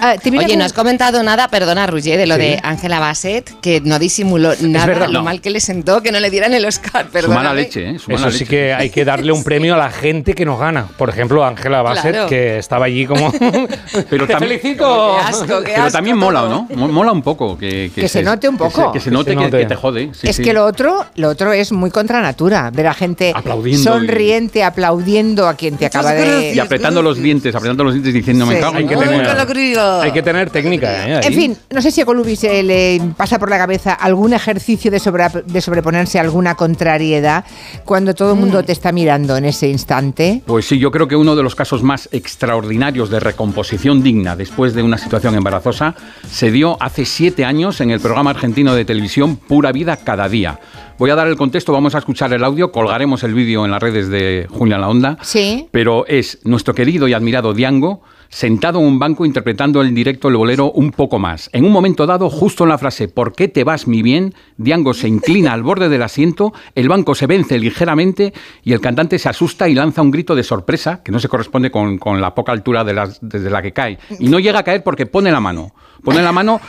ah, 0.00 0.14
te 0.22 0.30
Oye, 0.36 0.56
no 0.56 0.64
has 0.64 0.72
comentado 0.72 1.22
nada, 1.22 1.48
perdona, 1.48 1.86
Roger, 1.86 2.16
de 2.18 2.26
lo 2.26 2.34
Sí. 2.36 2.40
de 2.42 2.60
Ángela 2.62 3.00
Bassett, 3.00 3.60
que 3.60 3.80
no 3.80 3.98
disimuló 3.98 4.52
nada 4.60 4.86
verdad, 4.86 5.06
lo 5.08 5.14
no. 5.20 5.22
mal 5.24 5.40
que 5.40 5.50
le 5.50 5.60
sentó 5.60 6.02
que 6.02 6.12
no 6.12 6.20
le 6.20 6.30
dieran 6.30 6.54
el 6.54 6.64
Oscar, 6.64 7.08
perdona. 7.08 7.52
¿eh? 7.58 7.96
Eso 8.08 8.30
sí 8.30 8.44
que 8.44 8.72
hay 8.74 8.90
que 8.90 9.04
darle 9.04 9.32
un 9.32 9.42
premio 9.48 9.74
a 9.74 9.78
la 9.78 9.90
gente 9.90 10.34
que 10.34 10.44
nos 10.44 10.58
gana. 10.60 10.86
Por 10.96 11.08
ejemplo, 11.08 11.44
Ángela 11.44 11.82
Bassett, 11.82 12.12
Claro. 12.12 12.28
que 12.28 12.58
estaba 12.58 12.86
allí 12.86 13.06
como... 13.06 13.32
Pero 13.32 14.26
¡Te 14.26 14.32
también- 14.34 14.60
felicito! 14.60 15.16
Qué 15.18 15.24
asco, 15.28 15.46
qué 15.60 15.70
Pero 15.72 15.82
asco 15.82 15.92
también 15.92 16.16
mola. 16.16 16.42
¿no? 16.48 16.68
Mo- 16.74 16.88
Mola 16.88 17.12
un 17.12 17.22
poco. 17.22 17.58
Que, 17.58 17.90
Que 17.94 18.08
se 18.08 18.22
note 18.22 18.47
un 18.48 18.56
que 18.56 18.64
poco. 18.64 18.86
se- 18.86 18.92
Que 18.92 19.00
se 19.00 19.10
Que 19.10 19.14
note 19.14 19.30
se 19.30 19.36
que, 19.36 19.42
note. 19.44 19.58
que 19.58 19.66
te 19.66 19.74
jode. 19.76 20.10
sí, 20.12 20.28
es 20.28 20.36
sí. 20.36 20.42
que 20.42 20.52
lo 20.52 20.64
otro, 20.64 21.04
lo 21.16 21.28
otro 21.28 21.52
es 21.52 21.72
muy 21.72 21.90
contra 21.90 22.20
natura, 22.20 22.70
ver 22.72 22.86
a 22.88 22.94
gente 22.94 23.32
Aplaudiendo 23.34 23.92
sonriente, 23.92 24.64
aplaudiendo 24.64 25.46
a 25.48 25.54
quien 25.54 25.76
te 25.76 25.86
acaba 25.86 26.12
de... 26.12 26.52
Y 26.54 26.58
apretando 26.58 27.02
los 27.02 27.16
dientes, 27.18 27.54
apretando 27.54 27.84
los 27.84 27.92
dientes 27.94 28.14
diciendo, 28.14 28.46
me 28.46 28.58
cago 28.60 28.76
Hay 28.76 28.82
en 28.84 28.88
que 28.88 28.94
tener- 28.96 29.10
madre". 29.10 29.28
Nunca 29.28 29.44
lo 29.44 29.46
creo. 29.50 30.00
Hay 30.00 30.12
que 30.12 30.22
tener 30.22 30.50
técnica, 30.50 31.08
¿eh? 31.08 31.20
En 31.24 31.34
fin, 31.34 31.56
no 31.70 31.80
sé 31.82 31.90
si 31.90 32.00
a 32.00 32.04
Colubi 32.04 32.36
se 32.36 32.62
le 32.62 33.00
pasa 33.16 33.38
por 33.38 33.50
la 33.50 33.58
cabeza 33.58 33.92
algún 33.92 34.32
ejercicio 34.32 34.90
de, 34.90 34.98
sobre- 35.00 35.42
de 35.46 35.60
sobreponerse 35.60 36.18
a 36.18 36.22
alguna 36.22 36.54
contrariedad 36.54 37.44
cuando 37.84 38.14
todo 38.14 38.32
el 38.32 38.38
mundo 38.38 38.62
te 38.64 38.72
está 38.72 38.92
mirando 38.92 39.36
en 39.36 39.44
ese 39.44 39.68
instante. 39.68 40.42
Pues 40.46 40.66
sí, 40.66 40.78
yo 40.78 40.90
creo 40.90 41.08
que 41.08 41.16
uno 41.16 41.36
de 41.36 41.42
los 41.42 41.54
casos 41.54 41.82
más 41.82 42.08
extraordinarios 42.12 43.10
de 43.10 43.20
recomposición 43.20 44.02
digna 44.02 44.36
después 44.36 44.74
de 44.74 44.82
una 44.82 44.96
situación 44.98 45.34
embarazosa 45.34 45.94
se 46.30 46.50
dio 46.50 46.76
hace 46.80 47.04
siete 47.04 47.44
años 47.44 47.80
en 47.80 47.90
el 47.90 48.00
programa 48.00 48.34
argentino 48.38 48.74
de 48.74 48.84
televisión 48.84 49.34
Pura 49.36 49.72
Vida 49.72 49.96
Cada 49.96 50.28
Día. 50.28 50.60
Voy 50.96 51.10
a 51.10 51.16
dar 51.16 51.26
el 51.26 51.36
contexto, 51.36 51.72
vamos 51.72 51.94
a 51.96 51.98
escuchar 51.98 52.32
el 52.32 52.44
audio, 52.44 52.70
colgaremos 52.70 53.22
el 53.24 53.34
vídeo 53.34 53.64
en 53.64 53.70
las 53.72 53.82
redes 53.82 54.08
de 54.08 54.46
Julia 54.48 54.78
La 54.78 54.88
Onda. 54.88 55.18
Sí. 55.22 55.66
Pero 55.72 56.06
es 56.06 56.38
nuestro 56.44 56.72
querido 56.72 57.08
y 57.08 57.14
admirado 57.14 57.52
Diango 57.52 58.02
sentado 58.30 58.78
en 58.78 58.84
un 58.86 58.98
banco 58.98 59.24
interpretando 59.24 59.82
en 59.82 59.94
directo 59.94 60.28
el 60.28 60.36
bolero 60.36 60.70
un 60.70 60.90
poco 60.92 61.18
más. 61.18 61.48
En 61.52 61.64
un 61.64 61.72
momento 61.72 62.06
dado, 62.06 62.28
justo 62.30 62.62
en 62.64 62.68
la 62.70 62.76
frase 62.78 63.08
¿Por 63.08 63.32
qué 63.32 63.48
te 63.48 63.64
vas 63.64 63.86
mi 63.88 64.02
bien? 64.02 64.34
Diango 64.58 64.92
se 64.94 65.08
inclina 65.08 65.52
al 65.54 65.62
borde 65.62 65.88
del 65.88 66.02
asiento, 66.02 66.52
el 66.74 66.88
banco 66.88 67.14
se 67.16 67.26
vence 67.26 67.58
ligeramente 67.58 68.32
y 68.62 68.72
el 68.72 68.80
cantante 68.80 69.18
se 69.18 69.28
asusta 69.30 69.68
y 69.68 69.74
lanza 69.74 70.02
un 70.02 70.10
grito 70.12 70.34
de 70.36 70.44
sorpresa 70.44 71.02
que 71.02 71.10
no 71.10 71.18
se 71.20 71.28
corresponde 71.28 71.70
con, 71.70 71.98
con 71.98 72.20
la 72.20 72.34
poca 72.34 72.52
altura 72.52 72.84
de 72.84 72.92
las- 72.92 73.18
desde 73.20 73.50
la 73.50 73.62
que 73.62 73.72
cae. 73.72 73.98
Y 74.20 74.28
no 74.28 74.38
llega 74.38 74.60
a 74.60 74.62
caer 74.64 74.84
porque 74.84 75.06
pone 75.06 75.32
la 75.32 75.40
mano. 75.40 75.72
Pone 76.04 76.22
la 76.22 76.30
mano 76.30 76.60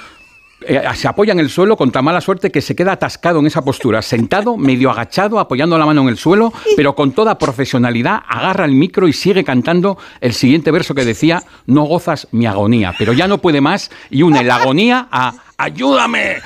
eh, 0.61 0.83
se 0.95 1.07
apoya 1.07 1.33
en 1.33 1.39
el 1.39 1.49
suelo 1.49 1.77
con 1.77 1.91
tan 1.91 2.03
mala 2.03 2.21
suerte 2.21 2.51
que 2.51 2.61
se 2.61 2.75
queda 2.75 2.93
atascado 2.93 3.39
en 3.39 3.47
esa 3.47 3.63
postura, 3.63 4.01
sentado, 4.01 4.57
medio 4.57 4.91
agachado, 4.91 5.39
apoyando 5.39 5.77
la 5.77 5.85
mano 5.85 6.01
en 6.01 6.09
el 6.09 6.17
suelo, 6.17 6.51
pero 6.75 6.95
con 6.95 7.11
toda 7.11 7.38
profesionalidad 7.38 8.21
agarra 8.27 8.65
el 8.65 8.73
micro 8.73 9.07
y 9.07 9.13
sigue 9.13 9.43
cantando 9.43 9.97
el 10.21 10.33
siguiente 10.33 10.71
verso 10.71 10.93
que 10.93 11.05
decía, 11.05 11.43
no 11.65 11.83
gozas 11.83 12.27
mi 12.31 12.45
agonía, 12.45 12.93
pero 12.97 13.13
ya 13.13 13.27
no 13.27 13.39
puede 13.39 13.61
más 13.61 13.89
y 14.09 14.21
une 14.23 14.43
la 14.43 14.57
agonía 14.57 15.07
a 15.11 15.33
ayúdame 15.57 16.38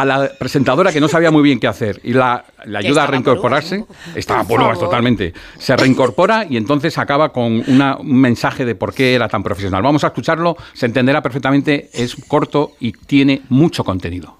a 0.00 0.04
la 0.04 0.30
presentadora 0.38 0.92
que 0.92 1.00
no 1.00 1.08
sabía 1.08 1.30
muy 1.30 1.42
bien 1.42 1.58
qué 1.58 1.66
hacer 1.66 2.00
y 2.04 2.12
la, 2.12 2.44
la 2.64 2.78
ayuda 2.78 3.04
a 3.04 3.06
reincorporarse. 3.06 3.84
Estaba 4.14 4.44
por 4.44 4.78
totalmente. 4.78 5.32
Se 5.58 5.76
reincorpora 5.76 6.46
y 6.48 6.56
entonces 6.56 6.96
acaba 6.98 7.32
con 7.32 7.62
una- 7.66 7.96
un 7.96 8.20
mensaje 8.20 8.64
de 8.64 8.74
por 8.74 8.94
qué 8.94 9.14
era 9.14 9.28
tan 9.28 9.42
profesional. 9.42 9.82
Vamos 9.82 10.04
a 10.04 10.08
escucharlo, 10.08 10.56
se 10.74 10.86
entenderá 10.86 11.22
perfectamente, 11.22 11.90
es 11.92 12.16
corto 12.28 12.72
y 12.80 12.92
tiene 12.92 13.42
mucho 13.48 13.84
contenido. 13.84 14.38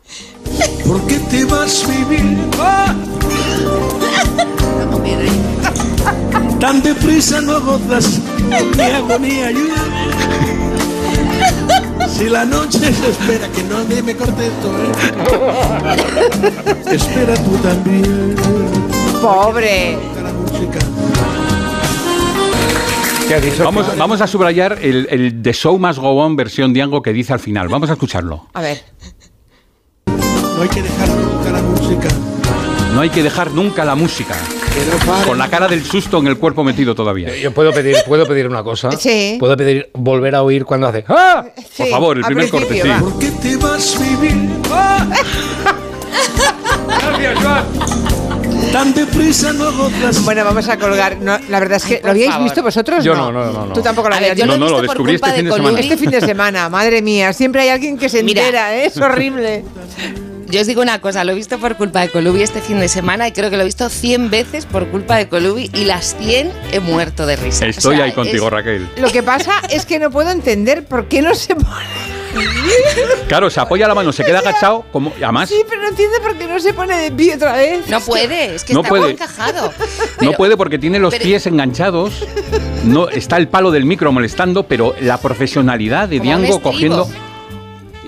¿Por 0.86 1.06
qué 1.06 1.18
te 1.30 1.44
vas? 1.44 1.86
¡Ah! 2.58 2.94
Tan 6.60 6.82
deprisa 6.82 7.40
no 7.40 7.60
gozas 7.60 8.20
mi 8.76 8.82
agonía, 8.82 9.46
ayúdame. 9.48 10.67
Si 12.18 12.28
la 12.28 12.44
noche 12.44 12.80
se 12.80 13.10
espera 13.10 13.48
que 13.48 13.62
nadie 13.62 14.02
me 14.02 14.16
corte 14.16 14.48
esto, 14.48 14.72
¿eh? 14.76 14.92
Espera 16.90 17.34
tú 17.36 17.56
también. 17.58 18.34
Pobre. 19.22 19.96
¿Qué 23.28 23.34
ha 23.34 23.40
dicho? 23.40 23.62
Vamos, 23.62 23.96
vamos 23.96 24.20
a 24.20 24.26
subrayar 24.26 24.78
el, 24.82 25.06
el 25.10 25.42
The 25.42 25.52
Show 25.52 25.78
Must 25.78 26.00
Go 26.00 26.24
On 26.24 26.34
versión 26.34 26.72
Diango 26.72 27.02
que 27.02 27.12
dice 27.12 27.32
al 27.32 27.40
final. 27.40 27.68
Vamos 27.68 27.88
a 27.90 27.92
escucharlo. 27.92 28.48
A 28.52 28.62
ver. 28.62 28.82
No 30.06 30.62
hay 30.62 30.68
que 30.68 30.82
dejar 30.82 31.08
nunca 31.10 31.50
la 31.52 31.62
música. 31.62 32.08
No 32.94 33.00
hay 33.00 33.10
que 33.10 33.22
dejar 33.22 33.52
nunca 33.52 33.84
la 33.84 33.94
música. 33.94 34.34
No. 35.06 35.26
Con 35.26 35.38
la 35.38 35.48
cara 35.48 35.66
del 35.68 35.84
susto 35.84 36.18
en 36.18 36.26
el 36.28 36.38
cuerpo 36.38 36.62
metido 36.62 36.94
todavía. 36.94 37.34
Yo 37.36 37.52
puedo 37.52 37.72
pedir, 37.72 37.96
puedo 38.06 38.26
pedir 38.26 38.46
una 38.46 38.62
cosa. 38.62 38.90
Sí. 38.98 39.36
Puedo 39.38 39.56
pedir 39.56 39.90
volver 39.94 40.34
a 40.34 40.42
oír 40.42 40.64
cuando 40.64 40.86
hace. 40.88 41.04
¡Ah! 41.08 41.44
Por 41.76 41.88
favor, 41.88 42.16
el 42.18 42.24
primer 42.24 42.48
corte, 42.50 42.82
sí. 42.82 42.88
¿Por 43.00 43.18
qué 43.18 43.30
te 43.30 43.56
vas 43.56 43.96
a 43.96 43.98
vivir? 44.02 44.48
¡Ah! 44.70 45.06
Gracias, 46.88 47.38
Joan. 47.42 47.64
Tan 48.72 48.92
deprisa 48.94 49.52
no 49.52 49.72
gozas. 49.72 50.24
Bueno, 50.24 50.44
vamos 50.44 50.68
a 50.68 50.76
colgar. 50.78 51.16
No, 51.18 51.38
la 51.48 51.60
verdad 51.60 51.76
es 51.78 51.84
que, 51.84 51.94
Ay, 51.94 52.00
¿lo 52.04 52.10
habíais 52.10 52.30
favor. 52.32 52.44
visto 52.44 52.62
vosotros? 52.62 53.04
Yo 53.04 53.14
no, 53.14 53.32
no, 53.32 53.46
no, 53.52 53.66
no. 53.66 53.72
Tú 53.72 53.80
tampoco 53.80 54.08
lo 54.08 54.16
habías 54.16 54.34
visto. 54.34 54.46
No, 54.46 54.56
no, 54.58 54.68
lo 54.68 54.82
descubrí 54.82 55.14
este 55.14 55.30
de 55.30 55.36
fin 55.36 55.44
de 55.46 55.50
semana. 55.52 55.68
Colubi. 55.70 55.80
Este 55.80 55.96
fin 55.96 56.10
de 56.10 56.20
semana, 56.20 56.68
madre 56.68 57.00
mía, 57.02 57.32
siempre 57.32 57.62
hay 57.62 57.68
alguien 57.70 57.96
que 57.96 58.08
se 58.08 58.22
Mira. 58.22 58.42
entera, 58.42 58.76
¿eh? 58.76 58.86
es 58.86 58.96
horrible. 58.98 59.64
Yo 60.50 60.60
os 60.62 60.66
digo 60.66 60.80
una 60.80 61.00
cosa, 61.00 61.24
lo 61.24 61.32
he 61.32 61.34
visto 61.34 61.58
por 61.58 61.76
culpa 61.76 62.00
de 62.00 62.08
Colubi 62.08 62.42
este 62.42 62.60
fin 62.62 62.80
de 62.80 62.88
semana 62.88 63.28
y 63.28 63.32
creo 63.32 63.50
que 63.50 63.56
lo 63.56 63.62
he 63.62 63.66
visto 63.66 63.88
100 63.90 64.30
veces 64.30 64.64
por 64.64 64.86
culpa 64.88 65.16
de 65.16 65.28
Colubi 65.28 65.70
y 65.74 65.84
las 65.84 66.16
100 66.16 66.50
he 66.72 66.80
muerto 66.80 67.26
de 67.26 67.36
risa. 67.36 67.66
Estoy 67.66 67.94
O 67.94 67.96
sea, 67.96 68.06
ahí 68.06 68.12
contigo, 68.12 68.46
es- 68.46 68.52
Raquel. 68.52 68.88
Lo 68.96 69.10
que 69.10 69.22
pasa 69.22 69.52
es 69.68 69.84
que 69.84 69.98
no 69.98 70.10
puedo 70.10 70.30
entender 70.30 70.84
por 70.86 71.06
qué 71.06 71.20
no 71.20 71.34
se 71.34 71.54
pone. 71.54 72.08
Claro, 73.26 73.50
se 73.50 73.58
apoya 73.60 73.88
la 73.88 73.94
mano, 73.94 74.12
se 74.12 74.24
queda 74.24 74.38
agachado, 74.38 74.84
como, 74.92 75.12
además 75.16 75.48
Sí, 75.48 75.56
pero 75.68 75.82
no 75.82 75.88
entiendo 75.88 76.16
por 76.22 76.36
qué 76.36 76.46
no 76.46 76.60
se 76.60 76.72
pone 76.72 76.96
de 76.96 77.10
pie 77.10 77.34
otra 77.34 77.52
vez. 77.52 77.86
No 77.88 78.00
puede, 78.00 78.54
es 78.54 78.64
que 78.64 78.74
No 78.74 78.80
está 78.80 78.88
puede. 78.88 79.02
muy 79.02 79.10
encajado. 79.12 79.72
no 80.20 80.32
puede 80.32 80.56
porque 80.56 80.78
tiene 80.78 80.98
los 80.98 81.12
pero- 81.12 81.24
pies 81.24 81.46
enganchados. 81.46 82.24
No, 82.84 83.08
está 83.08 83.36
el 83.36 83.48
palo 83.48 83.70
del 83.70 83.84
micro 83.84 84.12
molestando, 84.12 84.62
pero 84.62 84.94
la 85.00 85.18
profesionalidad 85.18 86.08
de 86.08 86.20
Diango 86.20 86.60
cogiendo. 86.62 87.08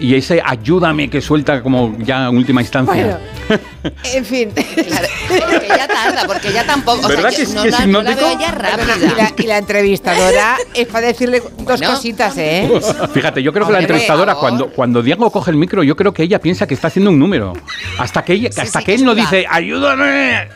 Y 0.01 0.15
ese 0.15 0.43
ayúdame 0.45 1.11
que 1.11 1.21
suelta 1.21 1.63
como 1.63 1.95
ya 1.99 2.29
en 2.29 2.37
última 2.39 2.63
instancia. 2.63 3.21
Bueno, 3.49 3.63
en 4.15 4.25
fin. 4.25 4.51
Claro, 4.51 5.09
porque 5.29 5.67
ella 5.67 5.87
tarda, 5.89 6.25
porque 6.27 6.49
ella 6.49 6.65
tampoco. 6.67 7.01
O 7.01 7.07
sea, 7.07 7.17
¿Verdad 7.17 7.31
que 7.35 7.43
es- 7.43 7.55
no, 7.55 7.63
que 7.63 7.69
es 7.69 7.79
la, 7.79 7.87
no 7.87 8.03
la 8.03 8.15
veo 8.15 8.35
rápida. 8.51 8.97
y, 8.97 9.17
la, 9.17 9.33
y 9.37 9.43
la 9.47 9.59
entrevistadora 9.59 10.57
es 10.75 10.87
para 10.87 11.09
decirle 11.09 11.41
dos 11.41 11.53
Bueno. 11.79 11.91
cositas, 11.91 12.35
¿eh? 12.39 12.69
Fíjate, 13.13 13.43
yo 13.43 13.53
creo 13.53 13.67
que 13.67 13.73
la 13.73 13.81
entrevistadora, 13.81 14.35
cuando, 14.37 14.71
cuando 14.71 15.03
Diango 15.03 15.31
coge 15.31 15.51
el 15.51 15.59
micro, 15.59 15.83
yo 15.83 15.95
creo 15.97 16.15
que 16.15 16.23
ella 16.23 16.39
piensa 16.41 16.67
que 16.67 16.75
está 16.75 16.89
haciendo 16.89 17.11
un 17.11 17.19
número. 17.19 17.53
Hasta 17.99 18.25
que, 18.25 18.33
ella, 18.33 18.51
Sí, 18.53 18.61
hasta 18.63 18.79
sí, 18.81 18.85
que 18.87 18.93
que 18.93 18.95
él 18.99 19.05
no 19.05 19.15
dice, 19.15 19.45
ayúdame. 19.51 20.49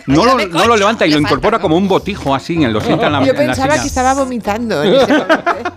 No 0.06 0.24
lo, 0.24 0.36
no 0.46 0.66
lo 0.66 0.76
levanta 0.76 1.06
y 1.06 1.10
lo 1.10 1.18
incorpora 1.18 1.58
como 1.58 1.76
un 1.76 1.88
botijo 1.88 2.34
así, 2.34 2.62
en 2.62 2.72
lo 2.72 2.80
sienta 2.80 3.06
en 3.06 3.12
la, 3.12 3.18
Yo 3.24 3.30
en 3.32 3.34
la 3.34 3.34
pensaba 3.46 3.72
silla. 3.72 3.82
que 3.82 3.88
estaba 3.88 4.14
vomitando 4.14 4.82
en 4.84 4.94
ese 4.94 5.12
¿eh? 5.12 5.24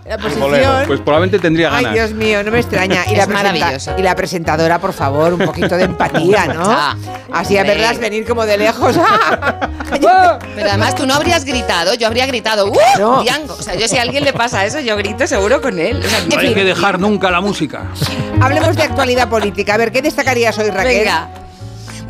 la 0.06 0.18
posición. 0.22 0.84
Pues 0.86 1.00
probablemente 1.00 1.38
tendría 1.38 1.74
Ay, 1.74 1.84
ganas. 1.84 1.94
Dios 1.94 2.12
mío, 2.12 2.42
no 2.44 2.50
me 2.50 2.58
extraña. 2.60 3.04
Y 3.10 3.14
Es 3.14 3.28
la, 3.28 3.94
y 3.98 4.02
la 4.02 4.14
presentadora, 4.14 4.78
por 4.78 4.92
favor, 4.92 5.32
un 5.34 5.40
poquito 5.40 5.76
de 5.76 5.84
empatía, 5.84 6.46
¿no? 6.46 6.62
Ah, 6.64 6.96
Así 7.32 7.56
a 7.58 7.62
verlas 7.64 7.98
venir 7.98 8.24
como 8.26 8.46
de 8.46 8.58
lejos. 8.58 8.96
Pero 9.90 10.68
además 10.68 10.94
tú 10.94 11.06
no 11.06 11.14
habrías 11.14 11.44
gritado, 11.44 11.94
yo 11.94 12.06
habría 12.06 12.26
gritado, 12.26 12.66
¡Uh! 12.70 12.76
No. 12.98 13.22
Diango. 13.22 13.54
O 13.54 13.62
sea, 13.62 13.74
yo 13.74 13.88
si 13.88 13.98
a 13.98 14.02
alguien 14.02 14.24
le 14.24 14.32
pasa 14.32 14.64
eso, 14.64 14.80
yo 14.80 14.96
grito 14.96 15.26
seguro 15.26 15.60
con 15.60 15.78
él. 15.78 16.02
O 16.04 16.08
sea, 16.08 16.20
No 16.28 16.38
hay 16.38 16.54
que 16.54 16.64
dejar 16.64 16.98
nunca 17.00 17.30
la 17.30 17.40
música. 17.40 17.82
Hablemos 18.40 18.76
de 18.76 18.82
actualidad 18.84 19.28
política. 19.28 19.74
A 19.74 19.76
ver, 19.76 19.92
¿qué 19.92 20.02
destacarías 20.02 20.56
hoy, 20.58 20.70
Raquel? 20.70 20.98
Venga. 20.98 21.28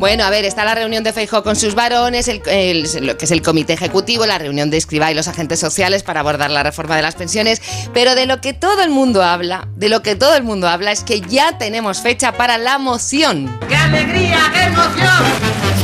Bueno, 0.01 0.23
a 0.23 0.31
ver, 0.31 0.45
está 0.45 0.65
la 0.65 0.73
reunión 0.73 1.03
de 1.03 1.13
Feijóo 1.13 1.43
con 1.43 1.55
sus 1.55 1.75
varones, 1.75 2.27
el, 2.27 2.41
el- 2.47 3.05
lo 3.05 3.19
que 3.19 3.25
es 3.25 3.31
el 3.31 3.43
comité 3.43 3.73
ejecutivo, 3.73 4.25
la 4.25 4.39
reunión 4.39 4.71
de 4.71 4.77
Escribá 4.77 5.11
y 5.11 5.13
los 5.13 5.27
agentes 5.27 5.59
sociales 5.59 6.01
para 6.01 6.21
abordar 6.21 6.49
la 6.49 6.63
reforma 6.63 6.95
de 6.95 7.03
las 7.03 7.13
pensiones, 7.13 7.61
pero 7.93 8.15
de 8.15 8.25
lo 8.25 8.41
que 8.41 8.53
todo 8.53 8.81
el 8.81 8.89
mundo 8.89 9.21
habla, 9.21 9.67
de 9.75 9.89
lo 9.89 10.01
que 10.01 10.15
todo 10.15 10.35
el 10.35 10.41
mundo 10.41 10.67
habla 10.67 10.91
es 10.91 11.03
que 11.03 11.21
ya 11.21 11.59
tenemos 11.59 12.01
fecha 12.01 12.31
para 12.31 12.57
la 12.57 12.79
moción. 12.79 13.59
¡Qué 13.69 13.75
alegría, 13.75 14.39
qué 14.51 14.63
emoción! 14.63 15.23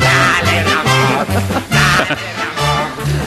¡Dale, 0.01 0.63
Ramón! 0.63 1.27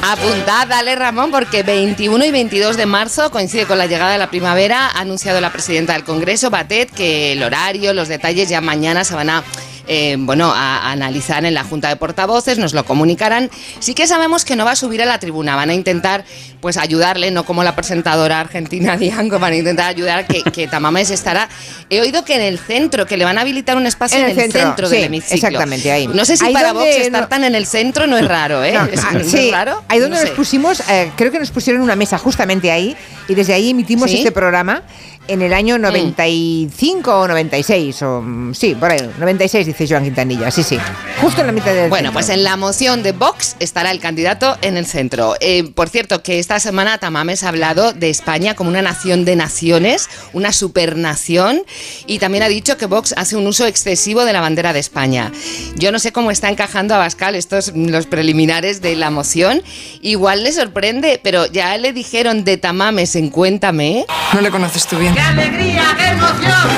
Apuntad, 0.03 0.67
dale 0.67 0.97
Ramón, 0.97 1.31
porque 1.31 1.63
21 1.63 2.25
y 2.25 2.31
22 2.33 2.77
de 2.77 2.87
marzo 2.87 3.31
coincide 3.31 3.67
con 3.67 3.79
la 3.79 3.87
llegada 3.87 4.11
de 4.11 4.19
la 4.19 4.29
primavera. 4.29 4.89
Ha 4.89 5.01
anunciado 5.03 5.41
la 5.41 5.53
presidenta 5.53 5.93
del 5.93 6.03
Congreso, 6.03 6.51
Batet, 6.51 6.91
que 6.91 7.31
el 7.35 7.45
horario, 7.45 7.95
los 7.95 8.09
detalles 8.09 8.49
ya 8.49 8.61
mañana 8.61 9.05
se 9.05 9.15
van 9.15 9.31
a 9.31 9.45
eh, 9.93 10.15
bueno, 10.21 10.53
a, 10.53 10.77
a 10.79 10.93
analizar 10.93 11.45
en 11.45 11.53
la 11.53 11.65
Junta 11.65 11.89
de 11.89 11.97
Portavoces, 11.97 12.59
nos 12.59 12.73
lo 12.75 12.85
comunicarán. 12.85 13.51
Sí 13.81 13.93
que 13.93 14.07
sabemos 14.07 14.45
que 14.45 14.55
no 14.55 14.65
va 14.65 14.71
a 14.71 14.77
subir 14.77 15.03
a 15.03 15.05
la 15.05 15.19
tribuna, 15.19 15.57
van 15.57 15.69
a 15.71 15.75
intentar 15.75 16.25
pues 16.61 16.77
ayudarle, 16.77 17.31
no 17.33 17.45
como 17.45 17.65
la 17.65 17.75
presentadora 17.75 18.39
argentina 18.39 18.97
Diango, 18.99 19.39
van 19.41 19.53
a 19.55 19.57
intentar 19.57 19.89
ayudar 19.89 20.27
que, 20.29 20.43
que 20.45 20.69
Tamames 20.69 21.11
estará. 21.11 21.49
He 21.91 22.01
oído 22.01 22.25
que 22.25 22.37
en 22.37 22.43
el 22.43 22.59
centro, 22.61 23.05
que 23.05 23.17
le 23.17 23.25
van 23.25 23.37
a 23.39 23.41
habilitar 23.41 23.77
un 23.77 23.87
espacio 23.87 24.19
en, 24.19 24.39
el 24.39 24.53
centro, 24.53 24.87
sí, 24.89 24.95
del 24.95 25.05
hemiciclo. 25.07 25.35
Exactamente, 25.35 25.91
ahí. 25.91 26.07
No 26.07 26.25
sé 26.25 26.37
si 26.37 26.45
Ahí 26.47 26.53
para 26.53 26.73
Vox 26.73 26.85
no- 26.85 27.03
estar 27.03 27.29
tan 27.29 27.43
en 27.43 27.57
el 27.57 27.67
centro 27.67 28.07
no 28.07 28.17
es 28.17 28.29
raro, 28.29 28.63
¿eh? 28.63 28.73
No, 28.75 28.85
¿Es, 28.93 29.01
ah, 29.03 29.09
no 29.13 29.21
es 29.21 29.31
sí, 29.31 29.51
raro? 29.51 29.83
ahí 29.89 29.99
donde 29.99 30.17
No 30.17 30.21
nos 30.23 30.31
sé. 30.31 30.37
pusimos, 30.37 30.81
eh, 30.89 31.11
creo 31.17 31.33
que 31.33 31.41
nos 31.41 31.51
pusieron 31.51 31.83
una 31.83 31.97
mesa 31.97 32.17
justamente 32.17 32.71
ahí 32.71 32.97
y 33.27 33.35
desde 33.35 33.55
ahí 33.55 33.71
emitimos 33.71 34.09
¿Sí? 34.09 34.19
este 34.19 34.31
programa 34.31 34.83
en 35.29 35.43
el 35.43 35.53
año 35.53 35.79
95 35.79 37.21
o 37.21 37.29
96, 37.29 38.03
o 38.03 38.21
mm, 38.23 38.55
sí, 38.55 38.75
por 38.75 38.91
ahí, 38.91 39.11
96 39.19 39.67
dice 39.67 39.87
Joan 39.89 40.03
Quintanilla, 40.05 40.51
sí, 40.51 40.63
sí, 40.63 40.77
justo 41.21 41.41
en 41.43 41.47
la 41.47 41.53
mitad 41.53 41.73
del 41.73 41.89
Bueno, 41.89 42.09
centro. 42.09 42.13
pues 42.15 42.29
en 42.31 42.43
la 42.43 42.57
moción 42.57 43.03
de 43.03 43.13
Vox 43.13 43.55
estará 43.61 43.91
el 43.93 44.01
candidato 44.01 44.57
en 44.63 44.77
el 44.77 44.87
centro. 44.87 45.37
Eh, 45.41 45.71
por 45.75 45.89
cierto, 45.89 46.23
que 46.23 46.39
esta 46.39 46.59
semana 46.59 46.99
Tamames 46.99 47.45
ha 47.45 47.49
hablado 47.49 47.93
de 47.93 48.11
España 48.11 48.55
como 48.55 48.71
una 48.71 48.83
nación 48.83 49.25
de 49.25 49.37
naciones, 49.37 50.09
una 50.33 50.53
supernación, 50.53 51.63
y 52.07 52.19
también 52.19 52.43
ha 52.43 52.49
dicho 52.49 52.77
que 52.77 52.87
Vox 52.87 53.15
hace 53.17 53.37
un 53.37 53.47
uso 53.47 53.67
excesivo 53.67 54.25
de 54.25 54.33
la 54.33 54.41
bandera 54.41 54.73
de 54.73 54.81
España. 54.81 55.31
Yo 55.77 55.93
no 55.93 55.99
sé 56.01 56.11
cómo 56.13 56.31
está 56.31 56.49
encajando 56.49 56.95
a 56.95 56.99
Bascal 56.99 57.35
estos 57.37 57.73
los 57.75 58.07
preliminares 58.07 58.81
de 58.81 58.97
la 58.97 59.11
moción. 59.11 59.63
Igual 60.03 60.43
le 60.43 60.53
sorprende, 60.53 61.21
pero 61.23 61.47
ya 61.47 61.77
le 61.79 61.93
dijeron 61.93 62.45
de 62.45 62.57
Tamames 62.57 63.15
en 63.17 63.31
Cuéntame. 63.31 64.07
No 64.35 64.41
le 64.41 64.51
conoces 64.51 64.87
tú 64.87 64.99
bien. 64.99 65.15
¡Qué 65.21 65.27
alegría, 65.27 65.85
qué 65.99 66.07
emoción! 66.07 66.69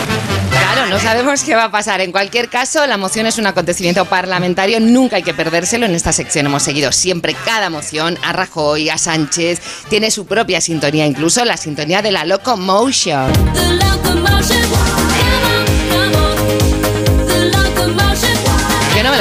Claro, 0.50 0.86
no 0.90 0.98
sabemos 0.98 1.44
qué 1.44 1.54
va 1.54 1.64
a 1.64 1.70
pasar. 1.70 2.00
En 2.00 2.10
cualquier 2.10 2.48
caso, 2.48 2.84
la 2.88 2.96
moción 2.96 3.26
es 3.26 3.38
un 3.38 3.46
acontecimiento 3.46 4.04
parlamentario, 4.06 4.80
nunca 4.80 5.14
hay 5.16 5.22
que 5.22 5.32
perdérselo. 5.32 5.86
En 5.86 5.94
esta 5.94 6.12
sección 6.12 6.46
hemos 6.46 6.64
seguido 6.64 6.90
siempre 6.90 7.36
cada 7.44 7.70
moción, 7.70 8.18
a 8.24 8.32
Rajoy, 8.32 8.88
a 8.88 8.98
Sánchez, 8.98 9.60
tiene 9.88 10.10
su 10.10 10.26
propia 10.26 10.60
sintonía, 10.60 11.06
incluso 11.06 11.44
la 11.44 11.56
sintonía 11.56 12.02
de 12.02 12.10
la 12.10 12.24
Locomotion. 12.24 13.32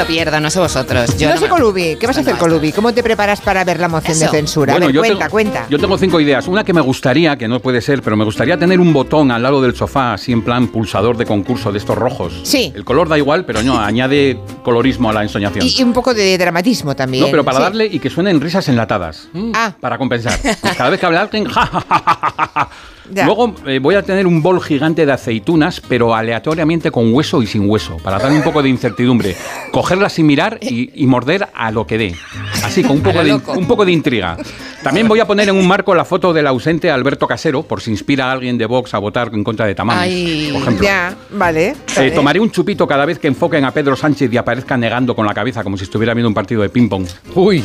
Lo 0.01 0.07
pierdo, 0.07 0.39
no 0.39 0.49
sé 0.49 0.59
vosotros. 0.59 1.17
Yo 1.17 1.27
no, 1.27 1.35
no 1.35 1.39
sé, 1.39 1.45
me- 1.45 1.49
Colubi, 1.49 1.95
¿qué 1.95 2.07
vas 2.07 2.17
a 2.17 2.21
hacer, 2.21 2.35
Colubi? 2.37 2.71
¿Cómo 2.71 2.93
te 2.93 3.03
preparas 3.03 3.41
para 3.41 3.63
ver 3.63 3.79
la 3.79 3.87
moción 3.87 4.17
de 4.17 4.27
censura? 4.27 4.73
a 4.75 4.79
ver, 4.79 4.91
yo 4.91 5.01
cuenta, 5.01 5.17
tengo, 5.19 5.31
cuenta. 5.31 5.65
Yo 5.69 5.77
tengo 5.79 5.97
cinco 5.97 6.19
ideas. 6.19 6.47
Una 6.47 6.63
que 6.63 6.73
me 6.73 6.81
gustaría, 6.81 7.37
que 7.37 7.47
no 7.47 7.59
puede 7.59 7.81
ser, 7.81 8.01
pero 8.01 8.17
me 8.17 8.25
gustaría 8.25 8.57
tener 8.57 8.79
un 8.79 8.93
botón 8.93 9.31
al 9.31 9.43
lado 9.43 9.61
del 9.61 9.75
sofá, 9.75 10.13
así 10.13 10.31
en 10.31 10.41
plan 10.43 10.67
pulsador 10.67 11.17
de 11.17 11.25
concurso 11.25 11.71
de 11.71 11.77
estos 11.77 11.97
rojos. 11.97 12.33
Sí. 12.43 12.71
El 12.75 12.83
color 12.83 13.09
da 13.09 13.17
igual, 13.17 13.45
pero 13.45 13.61
no, 13.63 13.79
añade 13.79 14.39
colorismo 14.63 15.09
a 15.09 15.13
la 15.13 15.23
ensoñación. 15.23 15.65
Y, 15.65 15.79
y 15.79 15.83
un 15.83 15.93
poco 15.93 16.13
de 16.13 16.37
dramatismo 16.37 16.95
también. 16.95 17.23
no, 17.23 17.31
pero 17.31 17.43
para 17.43 17.57
sí. 17.57 17.63
darle 17.63 17.85
y 17.85 17.99
que 17.99 18.09
suenen 18.09 18.41
risas 18.41 18.67
enlatadas. 18.69 19.27
Ah. 19.53 19.73
Para 19.79 19.97
compensar. 19.97 20.39
Cada 20.77 20.89
vez 20.89 20.99
que 20.99 21.05
hable 21.05 21.17
alguien, 21.19 21.45
ja, 21.49 21.65
ja, 21.65 21.81
ja, 21.87 22.03
ja, 22.05 22.33
ja, 22.37 22.51
ja. 22.55 22.69
Ya. 23.09 23.25
Luego 23.25 23.55
eh, 23.65 23.79
voy 23.79 23.95
a 23.95 24.03
tener 24.03 24.27
un 24.27 24.41
bol 24.41 24.61
gigante 24.61 25.05
de 25.05 25.11
aceitunas, 25.11 25.81
pero 25.81 26.13
aleatoriamente 26.15 26.91
con 26.91 27.13
hueso 27.13 27.41
y 27.41 27.47
sin 27.47 27.69
hueso, 27.69 27.97
para 27.97 28.19
darle 28.19 28.37
un 28.37 28.43
poco 28.43 28.61
de 28.61 28.69
incertidumbre. 28.69 29.35
Cogerlas 29.71 30.13
sin 30.13 30.27
mirar 30.27 30.59
y, 30.61 30.91
y 31.01 31.07
morder 31.07 31.47
a 31.53 31.71
lo 31.71 31.85
que 31.87 31.97
dé. 31.97 32.15
Así, 32.63 32.83
con 32.83 32.97
un 32.97 33.03
poco, 33.03 33.23
de, 33.23 33.33
un 33.33 33.67
poco 33.67 33.85
de 33.85 33.91
intriga. 33.91 34.37
También 34.83 35.07
voy 35.07 35.19
a 35.19 35.27
poner 35.27 35.49
en 35.49 35.55
un 35.55 35.67
marco 35.67 35.93
la 35.93 36.05
foto 36.05 36.33
del 36.33 36.47
ausente 36.47 36.89
Alberto 36.89 37.27
Casero, 37.27 37.63
por 37.63 37.81
si 37.81 37.91
inspira 37.91 38.29
a 38.29 38.31
alguien 38.31 38.57
de 38.57 38.65
Vox 38.65 38.93
a 38.93 38.99
votar 38.99 39.31
en 39.33 39.43
contra 39.43 39.65
de 39.65 39.75
Tamames, 39.75 40.03
Ay. 40.03 40.49
por 40.53 40.61
ejemplo. 40.61 40.83
Ya, 40.83 41.15
vale. 41.31 41.67
Eh, 41.69 41.75
vale. 41.95 42.11
tomaré 42.11 42.39
un 42.39 42.51
chupito 42.51 42.87
cada 42.87 43.05
vez 43.05 43.19
que 43.19 43.27
enfoquen 43.27 43.65
a 43.65 43.71
Pedro 43.71 43.95
Sánchez 43.95 44.31
y 44.31 44.37
aparezca 44.37 44.77
negando 44.77 45.15
con 45.15 45.25
la 45.25 45.33
cabeza 45.33 45.63
como 45.63 45.77
si 45.77 45.83
estuviera 45.83 46.13
viendo 46.13 46.27
un 46.27 46.33
partido 46.33 46.61
de 46.61 46.69
ping-pong. 46.69 47.07
Uy. 47.35 47.63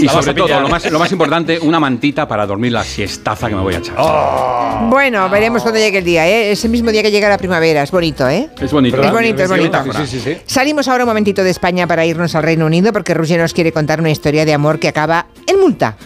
Y 0.00 0.08
sobre 0.08 0.34
todo, 0.34 0.60
lo 0.60 0.68
más, 0.68 0.90
lo 0.90 0.98
más 0.98 1.12
importante, 1.12 1.58
una 1.58 1.80
mantita 1.80 2.26
para 2.26 2.46
dormir 2.46 2.72
la 2.72 2.84
siestaza 2.84 3.48
que 3.48 3.54
me 3.54 3.62
voy 3.62 3.74
a 3.74 3.78
echar. 3.78 3.96
Oh. 3.98 4.88
Bueno, 4.90 5.28
veremos 5.28 5.62
cuando 5.62 5.78
llegue 5.78 5.98
el 5.98 6.04
día, 6.04 6.26
¿eh? 6.28 6.52
Es 6.52 6.64
el 6.64 6.70
mismo 6.70 6.90
día 6.90 7.02
que 7.02 7.10
llega 7.10 7.28
la 7.28 7.38
primavera, 7.38 7.82
es 7.82 7.90
bonito, 7.90 8.28
¿eh? 8.28 8.48
Es 8.60 8.72
bonito. 8.72 9.02
Es 9.02 9.12
bonito, 9.12 9.42
es 9.42 9.48
bonito. 9.48 9.70
Metáfora. 9.70 10.06
Sí, 10.06 10.18
sí, 10.18 10.20
sí. 10.20 10.38
Salimos 10.46 10.88
ahora 10.88 11.04
un 11.04 11.08
momentito 11.08 11.44
de 11.44 11.50
España 11.50 11.86
para 11.86 12.04
irnos 12.06 12.34
al 12.34 12.42
Reino 12.42 12.66
Unido 12.66 12.92
porque 12.92 13.14
Roger 13.14 13.40
nos 13.40 13.52
quiere 13.52 13.72
contar 13.72 14.00
una 14.00 14.10
historia 14.10 14.44
de 14.44 14.54
amor 14.54 14.78
que 14.78 14.88
acaba 14.88 15.26
en 15.46 15.60
multa. 15.60 15.96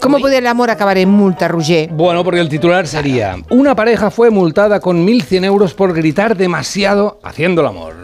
¿Cómo 0.00 0.18
puede 0.18 0.38
el 0.38 0.46
amor 0.46 0.70
acabar 0.70 0.98
en 0.98 1.10
multa, 1.10 1.48
Roger? 1.48 1.88
Bueno, 1.90 2.24
porque 2.24 2.40
el 2.40 2.48
titular 2.48 2.86
sería: 2.86 3.36
Una 3.50 3.74
pareja 3.74 4.10
fue 4.10 4.30
multada 4.30 4.80
con 4.80 5.06
1.100 5.06 5.44
euros 5.44 5.74
por 5.74 5.92
gritar 5.94 6.36
demasiado 6.36 7.18
haciendo 7.22 7.60
el 7.62 7.68
amor. 7.68 7.94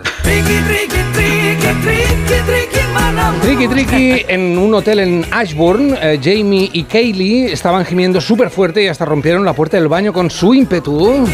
Tricky 3.42 3.68
Tricky 3.68 4.24
en 4.28 4.58
un 4.58 4.74
hotel 4.74 5.00
en 5.00 5.26
Ashbourne, 5.30 5.96
eh, 6.00 6.18
Jamie 6.22 6.70
y 6.72 6.84
Kaylee 6.84 7.52
estaban 7.52 7.84
gimiendo 7.84 8.20
súper 8.20 8.50
fuerte 8.50 8.82
y 8.82 8.88
hasta 8.88 9.04
rompieron 9.04 9.44
la 9.44 9.52
puerta 9.52 9.76
del 9.76 9.88
baño 9.88 10.12
con 10.12 10.30
su 10.30 10.54
ímpetu. 10.54 11.26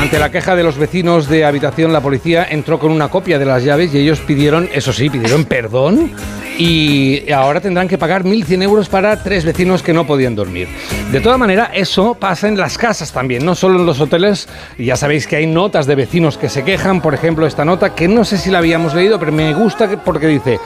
Ante 0.00 0.18
la 0.20 0.30
queja 0.30 0.54
de 0.54 0.62
los 0.62 0.78
vecinos 0.78 1.28
de 1.28 1.44
habitación, 1.44 1.92
la 1.92 2.00
policía 2.00 2.46
entró 2.48 2.78
con 2.78 2.92
una 2.92 3.08
copia 3.08 3.38
de 3.38 3.44
las 3.44 3.64
llaves 3.64 3.92
y 3.92 3.98
ellos 3.98 4.20
pidieron, 4.20 4.68
eso 4.72 4.92
sí, 4.92 5.10
pidieron 5.10 5.44
perdón 5.44 6.12
y 6.56 7.30
ahora 7.32 7.60
tendrán 7.60 7.88
que 7.88 7.98
pagar 7.98 8.24
1.100 8.24 8.62
euros 8.62 8.88
para 8.88 9.22
tres 9.22 9.44
vecinos 9.44 9.82
que 9.82 9.92
no 9.92 10.06
podían 10.06 10.34
dormir. 10.36 10.68
De 11.12 11.20
toda 11.20 11.36
manera, 11.36 11.70
eso 11.74 12.14
pasa 12.14 12.48
en 12.48 12.56
las 12.56 12.78
casas 12.78 13.12
también, 13.12 13.44
no 13.44 13.54
solo 13.54 13.78
en 13.80 13.86
los 13.86 14.00
hoteles. 14.00 14.48
Ya 14.78 14.96
sabéis 14.96 15.26
que 15.26 15.36
hay 15.36 15.46
notas 15.46 15.86
de 15.86 15.94
vecinos 15.96 16.38
que 16.38 16.48
se 16.48 16.62
quejan, 16.64 17.00
por 17.02 17.12
ejemplo, 17.14 17.46
esta 17.46 17.64
nota 17.64 17.94
que 17.94 18.08
no 18.08 18.24
sé 18.24 18.38
si 18.38 18.50
la 18.50 18.58
habíamos 18.58 18.94
leído, 18.94 19.18
pero 19.18 19.32
me 19.32 19.52
gusta 19.52 19.88
que- 19.88 19.98
porque 19.98 20.26
dice... 20.28 20.58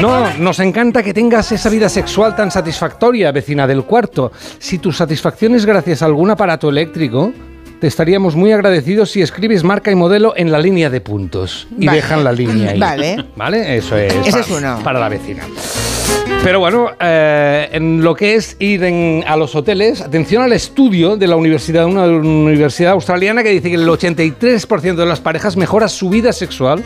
No, 0.00 0.28
nos 0.38 0.58
encanta 0.60 1.02
que 1.02 1.12
tengas 1.14 1.50
esa 1.52 1.68
vida 1.68 1.88
sexual 1.88 2.34
tan 2.34 2.50
satisfactoria, 2.50 3.30
vecina 3.32 3.66
del 3.66 3.84
cuarto. 3.84 4.32
Si 4.58 4.78
tu 4.78 4.92
satisfacción 4.92 5.54
es 5.54 5.66
gracias 5.66 6.02
a 6.02 6.06
algún 6.06 6.30
aparato 6.30 6.68
eléctrico, 6.68 7.32
te 7.80 7.86
estaríamos 7.86 8.34
muy 8.36 8.52
agradecidos 8.52 9.10
si 9.10 9.22
escribes 9.22 9.62
marca 9.64 9.90
y 9.90 9.94
modelo 9.94 10.34
en 10.36 10.50
la 10.52 10.58
línea 10.58 10.90
de 10.90 11.00
puntos. 11.00 11.66
Y 11.78 11.86
Vale. 11.86 11.96
dejan 11.98 12.24
la 12.24 12.32
línea 12.32 12.70
ahí. 12.70 12.78
Vale. 12.78 13.24
¿Vale? 13.36 13.76
Eso 13.76 13.96
es. 13.96 14.12
Ese 14.14 14.30
para, 14.30 14.42
es 14.42 14.50
uno. 14.50 14.80
para 14.82 15.00
la 15.00 15.08
vecina. 15.08 15.42
Pero 16.42 16.60
bueno, 16.60 16.90
eh, 17.00 17.68
en 17.72 18.02
lo 18.02 18.14
que 18.14 18.34
es 18.34 18.56
ir 18.58 18.84
en- 18.84 19.24
a 19.26 19.36
los 19.36 19.54
hoteles, 19.54 20.00
atención 20.02 20.42
al 20.42 20.52
estudio 20.52 21.16
de 21.16 21.26
la 21.26 21.36
universidad, 21.36 21.86
una 21.86 22.04
universidad 22.04 22.92
australiana 22.92 23.42
que 23.42 23.48
dice 23.50 23.68
que 23.70 23.76
el 23.76 23.88
83% 23.88 24.94
de 24.94 25.06
las 25.06 25.20
parejas 25.20 25.56
mejora 25.56 25.88
su 25.88 26.10
vida 26.10 26.32
sexual. 26.32 26.82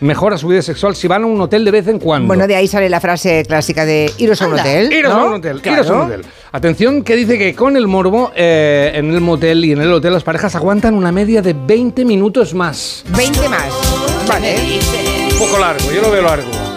Mejora 0.00 0.38
su 0.38 0.46
vida 0.48 0.62
sexual 0.62 0.94
si 0.94 1.08
van 1.08 1.24
a 1.24 1.26
un 1.26 1.40
hotel 1.40 1.64
de 1.64 1.70
vez 1.72 1.88
en 1.88 1.98
cuando. 1.98 2.28
Bueno, 2.28 2.46
de 2.46 2.54
ahí 2.54 2.68
sale 2.68 2.88
la 2.88 3.00
frase 3.00 3.44
clásica 3.46 3.84
de 3.84 4.12
iros 4.18 4.40
a 4.42 4.46
un 4.46 4.54
hotel. 4.54 4.92
Iros 4.92 5.12
¿no? 5.12 5.20
a 5.20 5.24
un 5.26 5.34
hotel, 5.34 5.60
Claro. 5.60 5.78
iros 5.82 5.90
a 5.90 5.94
un 5.94 6.00
hotel. 6.02 6.24
Atención 6.52 7.02
que 7.02 7.16
dice 7.16 7.36
que 7.36 7.54
con 7.54 7.76
el 7.76 7.88
morbo 7.88 8.30
eh, 8.36 8.92
en 8.94 9.12
el 9.12 9.20
motel 9.20 9.64
y 9.64 9.72
en 9.72 9.80
el 9.80 9.92
hotel 9.92 10.12
las 10.12 10.22
parejas 10.22 10.54
aguantan 10.54 10.94
una 10.94 11.10
media 11.10 11.42
de 11.42 11.52
20 11.54 12.04
minutos 12.04 12.54
más. 12.54 13.04
20 13.16 13.48
más. 13.48 13.66
Vale. 14.28 14.54
Un 15.32 15.38
poco 15.38 15.58
largo, 15.58 15.90
yo 15.92 16.00
lo 16.00 16.10
veo 16.10 16.22
largo. 16.22 16.67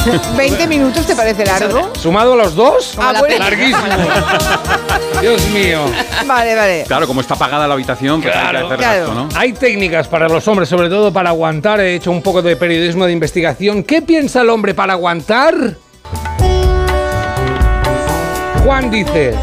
¿20 0.36 0.68
minutos 0.68 1.06
te 1.06 1.14
parece 1.14 1.44
largo? 1.44 1.90
¿Sumado 1.94 2.32
a 2.32 2.36
los 2.36 2.54
dos? 2.54 2.96
Ah, 2.98 3.14
bueno. 3.18 3.38
Larguísimo. 3.38 3.80
Dios 5.20 5.46
mío. 5.50 5.80
Vale, 6.26 6.54
vale. 6.54 6.84
Claro, 6.86 7.06
como 7.06 7.20
está 7.20 7.34
apagada 7.34 7.68
la 7.68 7.74
habitación, 7.74 8.22
pues 8.22 8.34
hay 8.34 8.50
que 8.50 8.56
hacer 8.56 8.78
claro. 8.78 8.78
gasto, 8.78 9.14
¿no? 9.14 9.28
Hay 9.34 9.52
técnicas 9.52 10.08
para 10.08 10.28
los 10.28 10.46
hombres, 10.48 10.68
sobre 10.68 10.88
todo 10.88 11.12
para 11.12 11.30
aguantar. 11.30 11.80
He 11.80 11.96
hecho 11.96 12.10
un 12.10 12.22
poco 12.22 12.40
de 12.40 12.56
periodismo 12.56 13.04
de 13.04 13.12
investigación. 13.12 13.82
¿Qué 13.82 14.00
piensa 14.00 14.40
el 14.40 14.48
hombre 14.48 14.74
para 14.74 14.94
aguantar? 14.94 15.54
Juan 18.64 18.90
dice, 18.90 19.34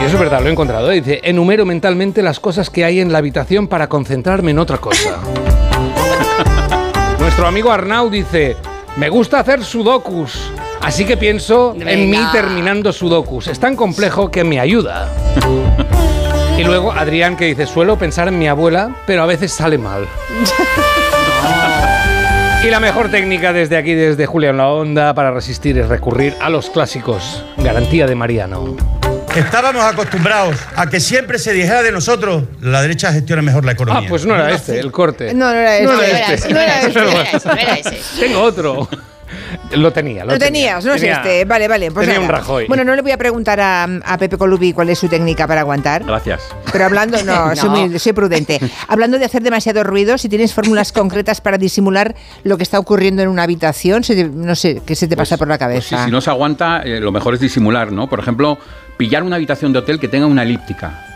y 0.00 0.04
eso 0.04 0.14
es 0.14 0.20
verdad, 0.20 0.40
lo 0.40 0.48
he 0.48 0.52
encontrado, 0.52 0.90
¿eh? 0.90 1.00
dice, 1.00 1.20
enumero 1.24 1.66
mentalmente 1.66 2.22
las 2.22 2.40
cosas 2.40 2.70
que 2.70 2.84
hay 2.84 3.00
en 3.00 3.12
la 3.12 3.18
habitación 3.18 3.68
para 3.68 3.88
concentrarme 3.88 4.52
en 4.52 4.58
otra 4.58 4.78
cosa. 4.78 5.18
Nuestro 7.18 7.46
amigo 7.46 7.70
Arnau 7.70 8.08
dice, 8.08 8.56
me 8.96 9.08
gusta 9.08 9.40
hacer 9.40 9.64
sudokus, 9.64 10.52
así 10.80 11.04
que 11.04 11.16
pienso 11.16 11.74
en 11.78 12.10
mí 12.10 12.18
terminando 12.32 12.92
sudokus. 12.92 13.48
Es 13.48 13.60
tan 13.60 13.76
complejo 13.76 14.30
que 14.30 14.44
me 14.44 14.60
ayuda. 14.60 15.08
Y 16.58 16.64
luego 16.64 16.92
Adrián 16.92 17.36
que 17.36 17.46
dice, 17.46 17.66
suelo 17.66 17.96
pensar 17.96 18.28
en 18.28 18.38
mi 18.38 18.46
abuela, 18.46 18.94
pero 19.06 19.22
a 19.22 19.26
veces 19.26 19.52
sale 19.52 19.78
mal. 19.78 20.06
Y 22.62 22.68
la 22.68 22.78
mejor 22.78 23.10
técnica 23.10 23.54
desde 23.54 23.78
aquí, 23.78 23.94
desde 23.94 24.26
Julia 24.26 24.50
en 24.50 24.58
la 24.58 24.68
Onda, 24.68 25.14
para 25.14 25.30
resistir 25.30 25.78
es 25.78 25.88
recurrir 25.88 26.34
a 26.42 26.50
los 26.50 26.68
clásicos. 26.68 27.42
Garantía 27.56 28.06
de 28.06 28.14
Mariano. 28.14 28.76
Estábamos 29.36 29.84
acostumbrados 29.84 30.56
a 30.74 30.88
que 30.88 30.98
siempre 30.98 31.38
se 31.38 31.52
dijera 31.52 31.82
de 31.82 31.92
nosotros, 31.92 32.44
la 32.60 32.82
derecha 32.82 33.12
gestiona 33.12 33.42
mejor 33.42 33.64
la 33.64 33.70
Ah, 33.70 33.74
economía. 33.74 34.08
pues 34.08 34.26
no 34.26 34.34
era 34.34 34.50
este, 34.52 34.78
el 34.80 34.90
corte. 34.90 35.32
No, 35.34 35.46
no 35.52 35.58
era 35.58 35.76
este. 35.78 35.86
No 35.92 36.00
era 36.02 36.18
este. 36.34 36.34
ese, 36.34 36.52
no 36.52 36.60
era 36.60 36.80
ese, 36.80 36.92
no 37.00 37.10
era 37.10 37.22
ese, 37.30 37.48
no 37.48 37.54
era 37.54 37.74
ese. 37.74 38.00
Tengo 38.18 38.40
otro. 38.42 38.88
Lo 39.72 39.92
tenía, 39.92 40.24
lo, 40.24 40.32
Lo 40.32 40.38
tenías, 40.38 40.84
no 40.84 40.94
Tenía- 40.94 41.12
es 41.12 41.18
este. 41.18 41.44
Vale, 41.44 41.68
vale. 41.68 41.90
Pues 41.90 42.06
tenía 42.06 42.20
un. 42.20 42.28
Rajoy. 42.28 42.66
Bueno, 42.66 42.84
no 42.84 42.94
le 42.94 43.02
voy 43.02 43.12
a 43.12 43.16
preguntar 43.18 43.60
a, 43.60 43.84
a 43.84 44.18
Pepe 44.18 44.36
Colubi 44.36 44.72
cuál 44.72 44.90
es 44.90 44.98
su 44.98 45.08
técnica 45.08 45.46
para 45.46 45.60
aguantar. 45.62 46.04
Gracias. 46.04 46.40
Pero 46.72 46.84
hablando, 46.84 47.22
no, 47.24 47.54
Soy, 47.56 47.68
No. 47.70 47.76
muy- 47.88 47.98
soy 47.98 48.12
prudente. 48.12 48.60
Hablando 48.88 49.18
de 49.18 49.24
hacer 49.24 49.42
demasiado 49.42 49.82
ruido, 49.84 50.18
si 50.18 50.28
tienes 50.28 50.54
fórmulas 50.54 50.92
concretas 50.92 51.40
para 51.40 51.58
disimular 51.58 52.14
lo 52.44 52.56
que 52.56 52.62
está 52.62 52.78
ocurriendo 52.78 53.22
en 53.22 53.28
una 53.28 53.42
habitación, 53.44 54.04
se 54.04 54.14
te- 54.14 54.28
no 54.28 54.54
sé, 54.54 54.82
¿qué 54.86 54.94
se 54.94 55.08
te 55.08 55.16
pasa 55.16 55.36
por 55.36 55.48
la 55.48 55.58
Pues 55.58 55.84
sí, 55.84 55.90
cabeza? 55.90 56.04
si 56.06 56.10
no 56.10 56.20
se 56.20 56.30
aguanta, 56.30 56.82
eh, 56.84 57.00
lo 57.00 57.12
mejor 57.12 57.34
es 57.34 57.40
disimular, 57.40 57.92
¿no? 57.92 58.08
Por 58.08 58.20
ejemplo, 58.20 58.58
pillar 58.96 59.22
una 59.22 59.36
habitación 59.36 59.72
de 59.72 59.78
hotel 59.80 59.98
que 60.00 60.08
tenga 60.08 60.26
una 60.26 60.42
elíptica. 60.42 61.06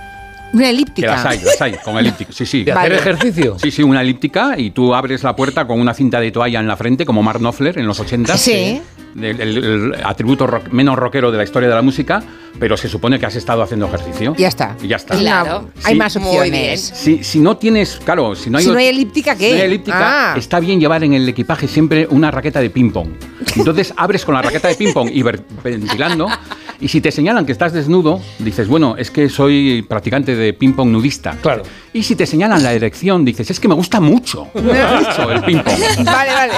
Una 0.55 0.65
Que 0.65 0.71
elíptica. 0.71 1.07
las 1.09 1.25
hay, 1.27 1.41
las 1.41 1.61
hay, 1.61 1.75
con 1.85 1.99
elíptica. 1.99 2.33
Sí, 2.33 2.47
sí. 2.47 2.65
¿De 2.65 2.73
hacer 2.73 2.83
Vale. 2.93 2.97
ejercicio? 3.01 3.59
Sí, 3.59 3.71
sí, 3.71 3.83
una 3.83 4.01
elíptica 4.01 4.55
y 4.57 4.71
tú 4.71 4.95
abres 4.95 5.23
la 5.23 5.35
puerta 5.37 5.67
con 5.67 5.81
una 5.81 5.93
cinta 5.95 6.21
de 6.21 6.31
toalla 6.31 6.61
en 6.61 6.67
la 6.69 6.77
frente, 6.77 7.05
como 7.05 7.23
Mark 7.23 7.39
Knopfler 7.41 7.79
en 7.79 7.87
los 7.87 7.99
80. 8.01 8.37
Sí. 8.39 8.81
El, 9.21 9.41
el- 9.41 9.65
el 9.65 9.95
atributo 10.05 10.47
rock- 10.47 10.69
menos 10.73 10.97
rockero 10.97 11.31
de 11.31 11.39
la 11.39 11.45
historia 11.45 11.69
de 11.69 11.75
la 11.77 11.83
música, 11.83 12.21
pero 12.59 12.77
se 12.77 12.89
supone 12.89 13.19
que 13.21 13.27
has 13.27 13.37
estado 13.37 13.63
haciendo 13.63 13.87
ejercicio. 13.87 14.35
Ya 14.37 14.49
está. 14.49 14.77
Y 14.83 14.89
ya 14.89 14.97
está. 14.97 15.17
Claro. 15.17 15.69
Hay 15.85 15.93
Sí. 15.95 15.99
más 15.99 16.17
Muy 16.17 16.37
opciones. 16.37 16.81
Si, 16.81 17.23
si 17.23 17.39
no 17.39 17.57
tienes, 17.57 18.01
claro, 18.05 18.35
si 18.35 18.51
no 18.51 18.59
hay, 18.59 18.65
Si 18.65 18.71
no 18.71 18.79
hay 18.79 18.87
elíptica, 18.87 19.37
¿qué? 19.37 19.51
si 19.51 19.53
no 19.55 19.59
hay 19.61 19.67
elíptica, 19.67 20.33
Ah. 20.35 20.37
está 20.37 20.59
bien 20.59 20.81
llevar 20.81 21.05
en 21.05 21.15
el 21.15 21.29
equipaje 21.29 21.69
siempre 21.69 22.09
una 22.11 22.33
raqueta 22.33 22.61
de 22.61 22.71
ping-pong. 22.71 23.11
Entonces 23.57 23.95
abres 23.97 24.25
con 24.25 24.35
la 24.35 24.43
raqueta 24.43 24.67
de 24.69 24.75
ping-pong 24.75 25.11
y 25.13 25.23
ventilando. 25.63 26.29
Y 26.81 26.89
si 26.89 27.01
te 27.01 27.13
señalan 27.13 27.47
que 27.47 27.53
estás 27.53 27.73
desnudo, 27.73 28.21
dices, 28.41 28.67
bueno, 28.67 28.97
es 28.99 29.11
que 29.13 29.29
soy 29.29 29.83
practicante 29.89 30.35
de 30.35 30.44
ping-pong 30.53 30.91
nudista. 30.91 31.37
Claro. 31.41 31.63
Y 31.93 32.03
si 32.03 32.17
te 32.17 32.27
señalan 32.27 32.63
la 32.63 32.73
erección, 32.73 33.25
dices, 33.25 33.51
es 33.51 33.61
que 33.61 33.69
me 33.69 33.75
gusta 33.75 34.01
mucho, 34.01 34.49
mucho 34.55 35.31
el 35.31 35.43
ping-pong. 35.43 36.05
Vale, 36.05 36.33
vale. 36.33 36.53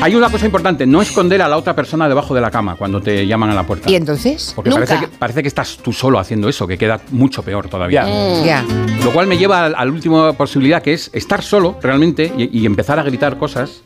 Hay 0.00 0.14
una 0.14 0.30
cosa 0.30 0.46
importante, 0.46 0.86
no 0.86 1.02
esconder 1.02 1.42
a 1.42 1.48
la 1.48 1.56
otra 1.56 1.74
persona 1.74 2.08
debajo 2.08 2.34
de 2.34 2.40
la 2.40 2.50
cama 2.50 2.76
cuando 2.76 3.00
te 3.00 3.26
llaman 3.26 3.50
a 3.50 3.54
la 3.54 3.64
puerta. 3.66 3.90
¿Y 3.90 3.96
entonces? 3.96 4.52
Porque 4.54 4.70
Nunca. 4.70 4.86
parece 4.86 5.06
que, 5.06 5.18
parece 5.18 5.42
que 5.42 5.48
estás 5.48 5.78
tú 5.82 5.92
solo 5.92 6.18
haciendo 6.18 6.48
eso, 6.48 6.66
que 6.66 6.78
queda 6.78 7.00
mucho 7.10 7.42
peor 7.42 7.68
todavía. 7.68 8.06
Ya. 8.44 8.62
Mm. 8.62 9.04
Lo 9.04 9.12
cual 9.12 9.26
me 9.26 9.36
lleva 9.36 9.66
a 9.66 9.68
la 9.68 9.90
última 9.90 10.32
posibilidad, 10.32 10.82
que 10.82 10.92
es 10.94 11.10
estar 11.12 11.42
solo 11.42 11.78
realmente 11.82 12.32
y, 12.36 12.60
y 12.60 12.66
empezar 12.66 12.98
a 12.98 13.02
gritar 13.02 13.38
cosas 13.38 13.82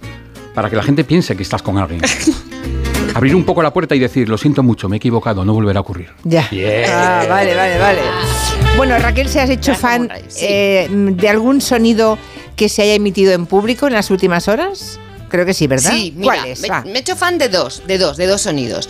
para 0.54 0.68
que 0.68 0.76
la 0.76 0.82
gente 0.82 1.04
piense 1.04 1.36
que 1.36 1.42
estás 1.42 1.62
con 1.62 1.78
alguien. 1.78 2.02
Abrir 3.14 3.34
un 3.34 3.44
poco 3.44 3.62
la 3.62 3.72
puerta 3.72 3.94
y 3.94 3.98
decir, 3.98 4.28
lo 4.28 4.38
siento 4.38 4.62
mucho, 4.62 4.88
me 4.88 4.96
he 4.96 4.98
equivocado, 4.98 5.44
no 5.44 5.52
volverá 5.52 5.78
a 5.78 5.82
ocurrir. 5.82 6.10
Ya. 6.24 6.48
Bien. 6.50 6.84
Ah, 6.90 7.24
vale, 7.28 7.54
vale, 7.54 7.78
vale. 7.78 8.00
Bueno, 8.76 8.98
Raquel, 8.98 9.28
¿se 9.28 9.40
has 9.40 9.50
hecho 9.50 9.74
fan 9.74 10.10
eh, 10.40 10.88
de 10.90 11.28
algún 11.28 11.60
sonido 11.60 12.18
que 12.56 12.68
se 12.68 12.82
haya 12.82 12.94
emitido 12.94 13.32
en 13.32 13.46
público 13.46 13.86
en 13.86 13.92
las 13.92 14.10
últimas 14.10 14.48
horas? 14.48 14.98
Creo 15.28 15.46
que 15.46 15.54
sí, 15.54 15.66
¿verdad? 15.66 15.92
Sí, 15.92 16.12
mira, 16.16 16.34
¿Cuál 16.34 16.48
es? 16.48 16.60
me, 16.60 16.68
Va. 16.68 16.82
me 16.82 16.92
he 16.92 16.98
hecho 16.98 17.16
fan 17.16 17.38
de 17.38 17.48
dos, 17.48 17.82
de 17.86 17.98
dos, 17.98 18.16
de 18.16 18.26
dos 18.26 18.42
sonidos. 18.42 18.88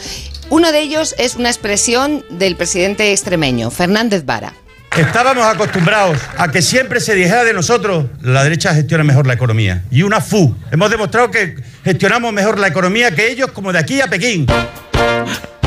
Uno 0.50 0.72
de 0.72 0.80
ellos 0.80 1.14
es 1.18 1.36
una 1.36 1.48
expresión 1.48 2.24
del 2.30 2.56
presidente 2.56 3.12
extremeño, 3.12 3.70
Fernández 3.70 4.24
Vara. 4.24 4.54
Estábamos 4.96 5.44
acostumbrados 5.46 6.18
a 6.36 6.50
que 6.50 6.60
siempre 6.62 7.00
se 7.00 7.14
dijera 7.14 7.44
de 7.44 7.54
nosotros, 7.54 8.06
la 8.20 8.44
derecha 8.44 8.74
gestiona 8.74 9.04
mejor 9.04 9.26
la 9.26 9.32
economía. 9.34 9.84
Y 9.90 10.02
una 10.02 10.20
FU. 10.20 10.54
Hemos 10.70 10.90
demostrado 10.90 11.30
que 11.30 11.56
gestionamos 11.84 12.32
mejor 12.32 12.58
la 12.58 12.68
economía 12.68 13.10
que 13.14 13.30
ellos, 13.30 13.50
como 13.52 13.72
de 13.72 13.78
aquí 13.78 14.00
a 14.00 14.06
Pekín. 14.08 14.46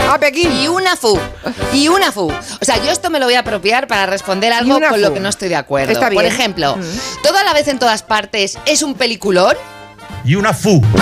¡A 0.09 0.19
Pekín! 0.19 0.51
Y 0.61 0.67
una 0.67 0.95
FU. 0.95 1.19
Y 1.73 1.87
una 1.87 2.11
FU. 2.11 2.27
O 2.31 2.65
sea, 2.65 2.77
yo 2.83 2.91
esto 2.91 3.09
me 3.09 3.19
lo 3.19 3.25
voy 3.25 3.35
a 3.35 3.39
apropiar 3.39 3.87
para 3.87 4.05
responder 4.05 4.53
algo 4.53 4.75
con 4.79 4.83
FU. 4.83 4.97
lo 4.97 5.13
que 5.13 5.19
no 5.19 5.29
estoy 5.29 5.49
de 5.49 5.55
acuerdo. 5.55 5.91
Está 5.91 6.09
Por 6.09 6.25
ejemplo, 6.25 6.75
Mm. 6.77 7.21
toda 7.23 7.43
la 7.43 7.53
vez 7.53 7.67
en 7.67 7.79
todas 7.79 8.03
partes 8.03 8.57
es 8.65 8.81
un 8.83 8.93
peliculón. 8.95 9.55
Y 10.23 10.35
una 10.35 10.53
FU. 10.53 10.81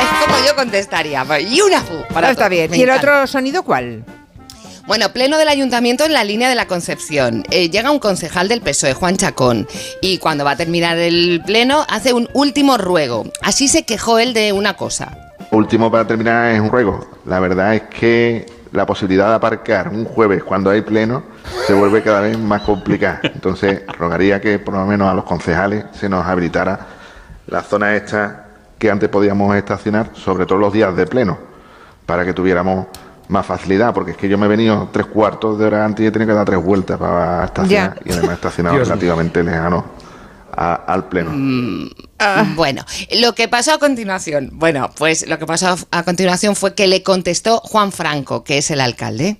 Es 0.00 0.26
como 0.26 0.46
yo 0.46 0.54
contestaría. 0.56 1.24
Y 1.40 1.60
una 1.60 1.80
FU. 1.80 2.04
Para 2.12 2.30
está 2.30 2.44
todo. 2.44 2.50
bien. 2.50 2.70
Me 2.70 2.76
¿Y 2.78 2.82
el 2.82 2.90
otro 2.90 3.26
sonido 3.26 3.62
cuál? 3.62 4.04
Bueno, 4.86 5.12
pleno 5.12 5.38
del 5.38 5.48
ayuntamiento 5.48 6.04
en 6.04 6.12
la 6.12 6.24
línea 6.24 6.48
de 6.48 6.54
la 6.56 6.66
Concepción. 6.66 7.44
Eh, 7.50 7.70
llega 7.70 7.90
un 7.92 8.00
concejal 8.00 8.48
del 8.48 8.60
PSOE, 8.60 8.94
Juan 8.94 9.16
Chacón, 9.16 9.68
y 10.00 10.18
cuando 10.18 10.44
va 10.44 10.52
a 10.52 10.56
terminar 10.56 10.98
el 10.98 11.42
pleno 11.46 11.86
hace 11.88 12.12
un 12.12 12.28
último 12.32 12.76
ruego. 12.76 13.24
Así 13.42 13.68
se 13.68 13.84
quejó 13.84 14.18
él 14.18 14.34
de 14.34 14.52
una 14.52 14.74
cosa. 14.74 15.16
Último 15.52 15.90
para 15.90 16.06
terminar 16.06 16.52
es 16.52 16.60
un 16.60 16.70
ruego. 16.70 17.00
La 17.26 17.40
verdad 17.40 17.74
es 17.74 17.82
que 17.82 18.46
la 18.72 18.86
posibilidad 18.86 19.28
de 19.30 19.34
aparcar 19.34 19.88
un 19.88 20.04
jueves 20.04 20.44
cuando 20.44 20.70
hay 20.70 20.82
pleno 20.82 21.24
se 21.66 21.74
vuelve 21.74 22.02
cada 22.02 22.20
vez 22.20 22.38
más 22.38 22.62
complicada. 22.62 23.20
Entonces 23.24 23.82
rogaría 23.98 24.40
que 24.40 24.58
por 24.60 24.74
lo 24.74 24.86
menos 24.86 25.08
a 25.10 25.14
los 25.14 25.24
concejales 25.24 25.86
se 25.92 26.08
nos 26.08 26.24
habilitara 26.24 26.78
la 27.48 27.62
zona 27.62 27.96
esta 27.96 28.46
que 28.78 28.90
antes 28.90 29.08
podíamos 29.08 29.54
estacionar, 29.56 30.10
sobre 30.14 30.46
todo 30.46 30.58
los 30.58 30.72
días 30.72 30.94
de 30.94 31.06
pleno, 31.06 31.36
para 32.06 32.24
que 32.24 32.32
tuviéramos 32.32 32.86
más 33.28 33.44
facilidad, 33.44 33.92
porque 33.92 34.12
es 34.12 34.16
que 34.16 34.28
yo 34.28 34.38
me 34.38 34.46
he 34.46 34.48
venido 34.48 34.88
tres 34.92 35.06
cuartos 35.06 35.58
de 35.58 35.66
hora 35.66 35.84
antes 35.84 36.04
y 36.04 36.06
he 36.06 36.10
tenido 36.12 36.28
que 36.30 36.34
dar 36.36 36.46
tres 36.46 36.64
vueltas 36.64 36.96
para 36.98 37.44
estacionar 37.44 37.94
Ya. 37.96 38.00
y 38.04 38.12
además 38.12 38.30
he 38.30 38.34
estacionado 38.34 38.76
Dios 38.76 38.88
mío. 38.88 38.94
relativamente 38.94 39.42
lejano 39.42 39.84
a- 40.56 40.74
al 40.86 41.04
pleno. 41.08 41.30
Bueno, 42.54 42.84
lo 43.18 43.34
que 43.34 43.48
pasó 43.48 43.72
a 43.74 43.78
continuación. 43.78 44.50
Bueno, 44.52 44.90
pues 44.96 45.26
lo 45.26 45.38
que 45.38 45.46
pasó 45.46 45.76
a 45.90 46.02
continuación 46.02 46.54
fue 46.56 46.74
que 46.74 46.86
le 46.86 47.02
contestó 47.02 47.60
Juan 47.60 47.92
Franco, 47.92 48.44
que 48.44 48.58
es 48.58 48.70
el 48.70 48.80
alcalde. 48.80 49.38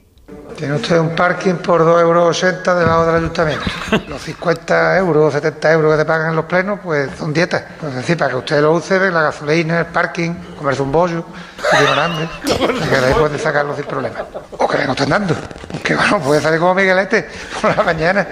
Tiene 0.57 0.75
usted 0.75 0.99
un 0.99 1.15
parking 1.17 1.55
por 1.55 1.81
2,80 1.85 2.01
euros 2.03 2.41
debajo 2.81 3.07
del 3.07 3.15
ayuntamiento. 3.17 3.65
Los 4.09 4.23
50 4.23 4.99
euros, 4.99 5.33
70 5.33 5.73
euros 5.73 5.93
que 5.93 5.99
te 5.99 6.05
pagan 6.05 6.31
en 6.31 6.37
los 6.37 6.45
plenos, 6.45 6.79
pues 6.83 7.11
son 7.19 7.33
dietas. 7.33 7.65
Es 7.87 7.95
decir, 7.95 8.17
para 8.17 8.31
que 8.31 8.37
usted 8.37 8.61
lo 8.61 8.73
use, 8.75 8.99
la 9.11 9.23
gasolina, 9.23 9.81
el 9.81 9.87
parking, 9.87 10.31
comerse 10.57 10.83
un 10.83 10.93
bollo, 10.93 11.25
si 11.71 11.77
tiene 11.85 12.01
hambre, 12.01 12.29
y 12.45 12.89
que 12.89 12.97
de 13.01 13.07
ahí 13.07 13.15
puede 13.15 13.39
sacarlo 13.39 13.75
sin 13.75 13.85
problema. 13.87 14.25
O 14.59 14.69
que 14.69 14.77
venga 14.77 14.93
usted 14.93 15.05
andando, 15.05 15.35
que 15.83 15.95
bueno, 15.97 16.21
puede 16.21 16.41
salir 16.41 16.61
como 16.61 16.75
Miguelete 16.75 17.29
por 17.61 17.77
la 17.77 17.83
mañana. 17.83 18.27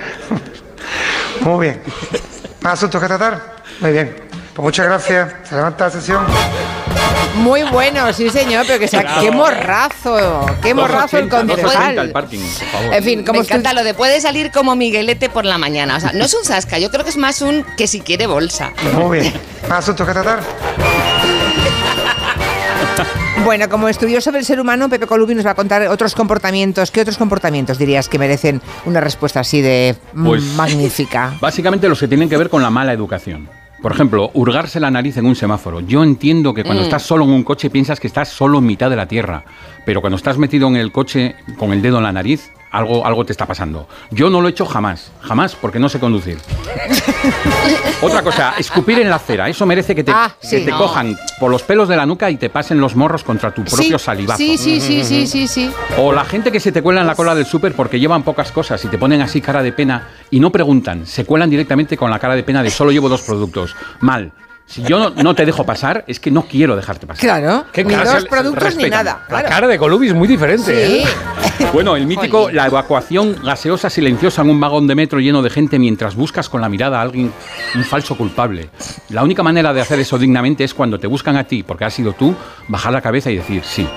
Muy 1.41 1.67
bien. 1.67 1.83
¿Más 2.61 2.75
asuntos 2.75 3.01
que 3.01 3.07
tratar? 3.07 3.57
Muy 3.81 3.93
bien. 3.93 4.17
Pues 4.55 4.65
muchas 4.65 4.87
gracias. 4.87 5.33
Se 5.49 5.55
levanta 5.55 5.85
la 5.85 5.91
sesión. 5.91 6.25
Muy 7.37 7.63
bueno, 7.63 8.13
sí 8.13 8.31
señor, 8.31 8.65
pero 8.67 8.81
que 8.81 8.89
sea, 8.89 9.03
Bravo. 9.03 9.21
qué 9.21 9.31
morrazo, 9.31 10.47
qué 10.61 10.75
morrazo 10.75 11.19
el 11.19 11.31
2,80 11.31 11.39
al 11.41 11.47
concejal. 11.49 12.11
parking, 12.11 12.39
por 12.41 12.69
favor. 12.69 12.95
En 12.95 13.05
fin, 13.05 13.25
como 13.25 13.39
Me 13.39 13.45
encanta 13.45 13.73
lo 13.75 13.85
de 13.85 13.95
puede 13.95 14.21
salir 14.21 14.51
como 14.51 14.75
Miguelete 14.75 15.29
por 15.29 15.45
la 15.45 15.57
mañana. 15.57 15.99
O 15.99 16.01
sea, 16.01 16.11
no 16.15 16.25
es 16.25 16.35
un 16.35 16.45
zasca, 16.45 16.79
yo 16.79 16.91
creo 16.91 17.05
que 17.05 17.11
es 17.11 17.17
más 17.17 17.41
un 17.41 17.65
que 17.77 17.87
si 17.87 18.01
quiere 18.01 18.27
bolsa. 18.27 18.73
Muy 18.95 19.21
bien. 19.21 19.33
¿Más 19.69 19.79
asuntos 19.81 20.05
que 20.07 20.13
tratar? 20.15 20.41
Bueno, 23.45 23.69
como 23.69 23.89
estudioso 23.89 24.31
del 24.31 24.45
ser 24.45 24.61
humano, 24.61 24.89
Pepe 24.91 25.07
Colubi 25.07 25.35
nos 25.35 25.47
va 25.47 25.53
a 25.53 25.55
contar 25.55 25.87
otros 25.89 26.15
comportamientos. 26.15 26.91
¿Qué 26.91 27.01
otros 27.01 27.17
comportamientos 27.17 27.79
dirías 27.79 28.09
que 28.09 28.19
merecen 28.19 28.61
una 28.85 29.01
respuesta 29.01 29.41
así 29.41 29.63
de 29.63 29.97
mm, 30.13 30.27
Pues- 30.27 30.43
magnífica? 30.55 31.35
Básicamente 31.41 31.89
los 31.89 31.99
que 32.01 32.09
tienen 32.09 32.29
que 32.29 32.37
ver 32.37 32.51
con 32.51 32.63
la 32.63 32.69
mala 32.71 32.93
educación. 32.93 33.49
Por 33.81 33.93
ejemplo, 33.93 34.31
hurgarse 34.35 34.81
la 34.81 34.91
nariz 34.91 35.17
en 35.19 35.25
un 35.27 35.37
semáforo. 35.37 35.81
Yo 35.81 36.03
entiendo 36.03 36.53
que 36.53 36.65
cuando 36.65 36.83
Mm. 36.83 36.87
estás 36.87 37.03
solo 37.05 37.25
en 37.25 37.31
un 37.31 37.45
coche 37.45 37.71
piensas 37.71 38.01
que 38.01 38.09
estás 38.09 38.29
solo 38.29 38.59
en 38.59 38.67
mitad 38.67 38.91
de 38.91 38.97
la 38.97 39.07
tierra, 39.07 39.45
pero 39.89 40.03
cuando 40.03 40.19
estás 40.19 40.37
metido 40.37 40.69
en 40.69 40.77
el 40.77 40.93
coche 40.93 41.35
con 41.57 41.73
el 41.73 41.81
dedo 41.81 41.97
en 41.97 42.03
la 42.03 42.13
nariz, 42.13 42.51
algo, 42.73 43.07
algo 43.07 43.25
te 43.25 43.33
está 43.33 43.47
pasando. 43.47 43.89
Yo 44.11 44.29
no 44.29 44.43
lo 44.43 44.49
he 44.49 44.51
hecho 44.51 44.67
jamás, 44.67 45.11
jamás, 45.23 45.55
porque 45.55 45.79
no 45.79 45.89
sé 45.89 45.99
conducir. 45.99 46.37
Otra 48.03 48.21
cosa, 48.23 48.53
escupir 48.59 48.99
en 48.99 49.09
la 49.09 49.17
acera. 49.17 49.49
Eso 49.49 49.65
merece 49.65 49.95
que 49.95 50.05
te, 50.05 50.13
Ah, 50.15 50.31
que 50.39 50.47
sí. 50.47 50.65
te 50.67 50.73
No. 50.73 50.77
cojan 50.77 51.17
por 51.41 51.51
los 51.51 51.63
pelos 51.63 51.89
de 51.89 51.97
la 51.97 52.05
nuca 52.05 52.31
y 52.31 52.37
te 52.37 52.51
pasen 52.51 52.79
los 52.83 52.97
morros 52.97 53.25
contra 53.25 53.51
tu 53.51 53.65
propio 53.65 53.99
sí, 53.99 54.05
salivazo. 54.05 54.37
sí, 54.37 54.59
sí, 54.59 54.79
sí, 54.79 55.03
sí, 55.03 55.27
sí, 55.27 55.49
sí. 55.49 55.71
O 55.97 56.13
la 56.13 56.27
gente 56.27 56.53
que 56.53 56.61
se 56.61 56.71
te 56.71 56.83
cuela 56.83 57.01
en 57.01 57.07
la 57.07 57.15
cola 57.15 57.35
del 57.35 57.47
súper 57.47 57.73
porque 57.73 57.99
llevan 57.99 58.25
pocas 58.25 58.53
cosas 58.53 58.85
y 58.85 58.89
te 58.89 58.99
ponen 58.99 59.23
así 59.23 59.41
cara 59.41 59.63
de 59.63 59.73
pena 59.73 60.07
y 60.31 60.39
no 60.39 60.53
preguntan, 60.53 61.07
se 61.07 61.25
cuelan 61.25 61.49
directamente 61.49 61.97
con 61.97 62.11
la 62.11 62.19
cara 62.19 62.35
de 62.37 62.43
pena 62.43 62.63
de 62.63 62.69
solo 62.71 62.91
llevo 62.93 63.09
dos 63.09 63.23
productos. 63.23 63.75
Mal. 64.01 64.33
Si 64.69 64.83
yo 64.83 64.99
no, 64.99 65.11
no 65.11 65.35
te 65.35 65.47
dejo 65.47 65.65
pasar, 65.65 66.05
es 66.07 66.21
que 66.21 66.31
no 66.31 66.43
quiero 66.43 66.77
dejarte 66.77 67.07
pasar. 67.07 67.21
Claro, 67.23 67.65
¿Qué 67.73 67.83
ni 67.85 67.95
dos 67.95 68.27
productos 68.27 68.77
ni 68.77 68.91
nada. 68.91 69.25
La 69.31 69.43
cara 69.43 69.67
de 69.67 69.79
Colubi 69.79 70.09
es 70.09 70.15
muy 70.15 70.29
diferente. 70.29 70.65
Sí. 70.65 70.99
¿eh? 70.99 71.07
Bueno, 71.73 71.97
el 71.97 72.07
mítico, 72.07 72.51
la 72.51 72.67
evacuación 72.67 73.37
gaseosa 73.43 73.91
silenciosa 73.91 74.43
en 74.43 74.51
un 74.51 74.61
vagón 74.61 74.87
de 74.87 74.95
metro 74.95 75.19
lleno 75.19 75.43
de 75.43 75.51
gente 75.51 75.79
mientras 75.79 76.15
buscas 76.15 76.49
con 76.49 76.61
la 76.61 76.69
mirada 76.69 76.99
a 76.99 77.03
alguien, 77.03 77.33
un 77.75 77.85
falso 77.85 78.17
culpable. 78.17 78.71
La 79.11 79.23
única 79.23 79.43
manera 79.43 79.75
de 79.75 79.81
hacer 79.81 79.99
eso 79.99 80.19
dignamente 80.19 80.65
es 80.65 80.73
cuando 80.73 80.99
te 80.99 81.07
buscan 81.07 81.37
a 81.37 81.45
ti, 81.45 81.65
porque 81.65 81.85
has 81.85 81.93
sido 81.93 82.13
tú, 82.13 82.35
bajar 82.69 82.93
la 82.93 83.01
cabeza 83.01 83.31
y 83.31 83.37
decir, 83.37 83.63
sí, 83.65 83.89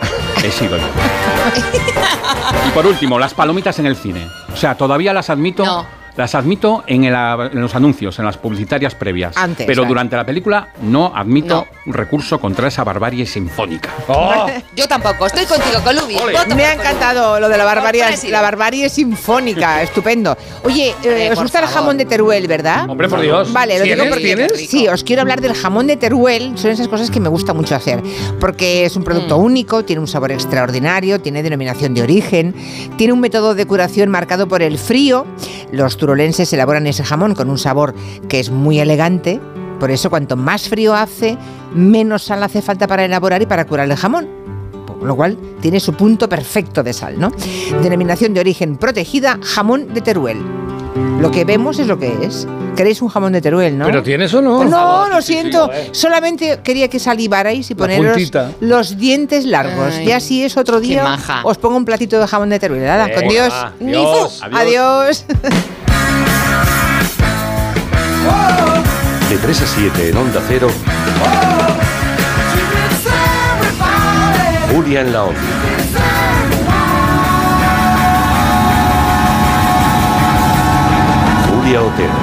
he 0.43 0.51
sido 0.51 0.77
yo. 0.77 0.83
Y 2.67 2.71
por 2.71 2.85
último, 2.85 3.17
las 3.17 3.33
palomitas 3.33 3.77
en 3.79 3.85
el 3.85 3.95
cine. 3.95 4.27
O 4.51 4.57
sea, 4.57 4.75
todavía 4.75 5.13
las 5.13 5.29
admito. 5.29 5.63
No. 5.63 6.00
Las 6.21 6.35
admito 6.35 6.83
en, 6.87 7.03
el- 7.03 7.13
en 7.15 7.59
los 7.61 7.75
anuncios, 7.75 8.17
en 8.19 8.25
las 8.25 8.37
publicitarias 8.37 8.95
previas. 8.95 9.35
Antes, 9.35 9.65
pero 9.65 9.81
vale. 9.81 9.89
durante 9.89 10.15
la 10.15 10.25
película 10.25 10.69
no 10.83 11.11
admito 11.15 11.67
un 11.85 11.93
recurso 11.93 12.39
contra 12.39 12.67
esa 12.67 12.83
barbarie 12.83 13.25
sinfónica. 13.25 13.89
Yo 14.75 14.87
tampoco, 14.87 15.25
estoy 15.25 15.45
contigo, 15.45 15.79
Colubi. 15.83 16.15
Me 16.55 16.65
ha 16.65 16.73
encantado 16.73 17.39
lo 17.39 17.49
de 17.49 17.57
la 17.57 17.65
barbarie, 17.65 18.03
la 18.29 18.41
barbarie 18.41 18.87
sinfónica, 18.89 19.81
estupendo. 19.83 20.37
Oye, 20.63 20.93
eh, 21.03 21.29
os 21.29 21.35
por 21.35 21.43
gusta 21.45 21.59
el 21.59 21.65
jamón 21.65 21.97
de 21.97 22.05
Teruel, 22.05 22.47
¿verdad? 22.47 22.89
Hombre, 22.89 23.09
por 23.09 23.19
Dios. 23.21 23.51
Vale, 23.51 23.77
lo 23.79 23.83
digo 23.83 23.95
¿Tienes? 23.95 24.13
porque 24.13 24.35
¿Tienes? 24.35 24.69
sí, 24.69 24.87
os 24.87 25.03
quiero 25.03 25.21
hablar 25.23 25.41
del 25.41 25.53
jamón 25.53 25.87
de 25.87 25.97
Teruel. 25.97 26.57
Son 26.57 26.71
esas 26.71 26.87
cosas 26.87 27.09
que 27.11 27.19
me 27.19 27.29
gusta 27.29 27.53
mucho 27.53 27.75
hacer, 27.75 28.01
porque 28.39 28.85
es 28.85 28.95
un 28.95 29.03
producto 29.03 29.37
Mm. 29.39 29.43
único, 29.43 29.83
tiene 29.83 29.99
un 30.01 30.07
sabor 30.07 30.31
extraordinario, 30.31 31.19
tiene 31.19 31.41
denominación 31.43 31.93
de 31.93 32.03
origen, 32.03 32.53
tiene 32.97 33.13
un 33.13 33.19
método 33.19 33.55
de 33.55 33.65
curación 33.65 34.09
marcado 34.09 34.47
por 34.47 34.61
el 34.61 34.77
frío. 34.77 35.25
Los 35.71 35.97
turolenses 36.11 36.51
elaboran 36.51 36.87
ese 36.87 37.05
jamón 37.05 37.35
con 37.35 37.49
un 37.49 37.57
sabor 37.57 37.95
que 38.27 38.41
es 38.41 38.49
muy 38.49 38.81
elegante. 38.81 39.39
Por 39.79 39.91
eso, 39.91 40.09
cuanto 40.09 40.35
más 40.35 40.67
frío 40.67 40.93
hace, 40.93 41.37
menos 41.73 42.23
sal 42.23 42.43
hace 42.43 42.61
falta 42.61 42.85
para 42.85 43.05
elaborar 43.05 43.41
y 43.41 43.45
para 43.45 43.65
curar 43.65 43.89
el 43.89 43.95
jamón. 43.95 44.27
Lo 45.01 45.15
cual 45.15 45.37
tiene 45.61 45.79
su 45.79 45.93
punto 45.93 46.27
perfecto 46.27 46.83
de 46.83 46.91
sal, 46.91 47.17
¿no? 47.17 47.31
Denominación 47.81 48.33
de 48.33 48.41
origen 48.41 48.75
protegida, 48.75 49.39
jamón 49.41 49.93
de 49.93 50.01
Teruel. 50.01 50.39
Lo 51.21 51.31
que 51.31 51.45
vemos 51.45 51.79
es 51.79 51.87
lo 51.87 51.97
que 51.97 52.13
es. 52.25 52.45
Queréis 52.75 53.01
un 53.01 53.07
jamón 53.07 53.31
de 53.31 53.39
Teruel, 53.39 53.77
¿no? 53.77 53.85
¿Pero 53.85 54.03
tienes 54.03 54.33
o 54.33 54.41
no? 54.41 54.65
No, 54.65 55.07
lo 55.07 55.21
sí, 55.21 55.27
sí, 55.27 55.39
siento. 55.39 55.67
joder. 55.67 55.95
Solamente 55.95 56.59
quería 56.61 56.89
que 56.89 56.99
salivarais 56.99 57.71
y 57.71 57.75
poneros 57.75 58.17
los 58.59 58.97
dientes 58.97 59.45
largos. 59.45 59.93
Ay, 59.95 60.07
ya 60.07 60.19
si 60.19 60.43
es 60.43 60.57
otro 60.57 60.81
día, 60.81 61.03
maja. 61.03 61.41
os 61.45 61.57
pongo 61.57 61.77
un 61.77 61.85
platito 61.85 62.19
de 62.19 62.27
jamón 62.27 62.49
de 62.49 62.59
Teruel. 62.59 62.83
Nada, 62.83 63.13
con 63.13 63.29
Dios. 63.29 63.53
Adiós. 63.53 64.39
fu. 64.39 64.55
Adiós. 64.57 65.25
De 69.29 69.37
3 69.37 69.61
a 69.61 69.67
7 69.67 70.09
en 70.09 70.17
Onda 70.17 70.41
Cero. 70.47 70.69
Julia 74.71 75.01
en 75.01 75.13
la 75.13 75.23
Onda. 75.23 75.41
Julia 81.49 81.81
Otero. 81.81 82.13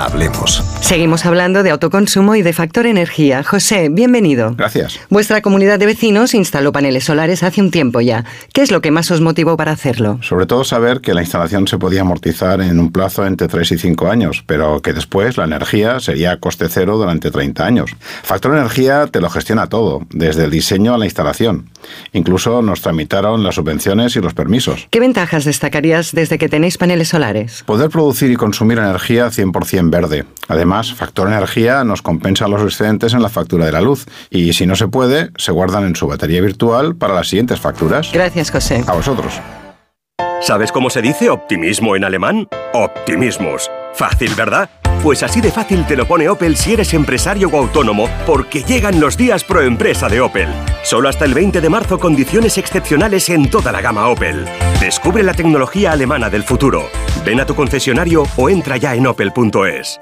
Hablemos. 0.00 0.79
Seguimos 0.90 1.24
hablando 1.24 1.62
de 1.62 1.70
autoconsumo 1.70 2.34
y 2.34 2.42
de 2.42 2.52
factor 2.52 2.84
energía. 2.84 3.44
José, 3.44 3.90
bienvenido. 3.90 4.56
Gracias. 4.56 4.98
Vuestra 5.08 5.40
comunidad 5.40 5.78
de 5.78 5.86
vecinos 5.86 6.34
instaló 6.34 6.72
paneles 6.72 7.04
solares 7.04 7.44
hace 7.44 7.60
un 7.60 7.70
tiempo 7.70 8.00
ya. 8.00 8.24
¿Qué 8.52 8.62
es 8.62 8.72
lo 8.72 8.80
que 8.80 8.90
más 8.90 9.08
os 9.12 9.20
motivó 9.20 9.56
para 9.56 9.70
hacerlo? 9.70 10.18
Sobre 10.20 10.46
todo 10.46 10.64
saber 10.64 11.00
que 11.00 11.14
la 11.14 11.20
instalación 11.20 11.68
se 11.68 11.78
podía 11.78 12.00
amortizar 12.00 12.60
en 12.60 12.80
un 12.80 12.90
plazo 12.90 13.24
entre 13.24 13.46
3 13.46 13.70
y 13.70 13.78
5 13.78 14.10
años, 14.10 14.42
pero 14.48 14.82
que 14.82 14.92
después 14.92 15.36
la 15.36 15.44
energía 15.44 16.00
sería 16.00 16.32
a 16.32 16.36
coste 16.38 16.66
cero 16.68 16.96
durante 16.96 17.30
30 17.30 17.64
años. 17.64 17.92
Factor 18.24 18.56
Energía 18.56 19.06
te 19.06 19.20
lo 19.20 19.30
gestiona 19.30 19.68
todo, 19.68 20.04
desde 20.10 20.46
el 20.46 20.50
diseño 20.50 20.92
a 20.92 20.98
la 20.98 21.04
instalación. 21.04 21.70
Incluso 22.12 22.62
nos 22.62 22.80
tramitaron 22.80 23.44
las 23.44 23.54
subvenciones 23.54 24.16
y 24.16 24.20
los 24.20 24.34
permisos. 24.34 24.88
¿Qué 24.90 24.98
ventajas 24.98 25.44
destacarías 25.44 26.10
desde 26.10 26.36
que 26.36 26.48
tenéis 26.48 26.78
paneles 26.78 27.06
solares? 27.06 27.62
Poder 27.64 27.90
producir 27.90 28.32
y 28.32 28.34
consumir 28.34 28.78
energía 28.78 29.28
100% 29.28 29.88
verde. 29.88 30.24
Además, 30.48 30.79
Factor 30.94 31.28
Energía 31.28 31.84
nos 31.84 32.02
compensa 32.02 32.48
los 32.48 32.62
excedentes 32.62 33.14
en 33.14 33.22
la 33.22 33.28
factura 33.28 33.66
de 33.66 33.72
la 33.72 33.80
luz 33.80 34.06
y 34.30 34.52
si 34.52 34.66
no 34.66 34.76
se 34.76 34.88
puede, 34.88 35.30
se 35.36 35.52
guardan 35.52 35.84
en 35.84 35.96
su 35.96 36.06
batería 36.06 36.40
virtual 36.40 36.96
para 36.96 37.14
las 37.14 37.28
siguientes 37.28 37.60
facturas. 37.60 38.10
Gracias, 38.12 38.50
José. 38.50 38.84
A 38.86 38.92
vosotros. 38.92 39.40
¿Sabes 40.40 40.72
cómo 40.72 40.88
se 40.88 41.02
dice 41.02 41.28
optimismo 41.28 41.96
en 41.96 42.04
alemán? 42.04 42.48
Optimismus. 42.72 43.70
Fácil, 43.92 44.34
¿verdad? 44.34 44.70
Pues 45.02 45.22
así 45.22 45.40
de 45.40 45.50
fácil 45.50 45.86
te 45.86 45.96
lo 45.96 46.06
pone 46.06 46.28
Opel 46.28 46.56
si 46.56 46.74
eres 46.74 46.92
empresario 46.92 47.48
o 47.48 47.56
autónomo, 47.58 48.08
porque 48.26 48.62
llegan 48.62 49.00
los 49.00 49.16
días 49.16 49.44
pro 49.44 49.62
empresa 49.62 50.08
de 50.08 50.20
Opel. 50.20 50.48
Solo 50.82 51.08
hasta 51.08 51.24
el 51.24 51.34
20 51.34 51.60
de 51.60 51.68
marzo 51.68 51.98
condiciones 51.98 52.58
excepcionales 52.58 53.28
en 53.30 53.50
toda 53.50 53.72
la 53.72 53.80
gama 53.80 54.08
Opel. 54.08 54.46
Descubre 54.78 55.22
la 55.22 55.34
tecnología 55.34 55.92
alemana 55.92 56.28
del 56.28 56.44
futuro. 56.44 56.88
Ven 57.24 57.40
a 57.40 57.46
tu 57.46 57.54
concesionario 57.54 58.24
o 58.36 58.50
entra 58.50 58.76
ya 58.76 58.94
en 58.94 59.06
opel.es. 59.06 60.00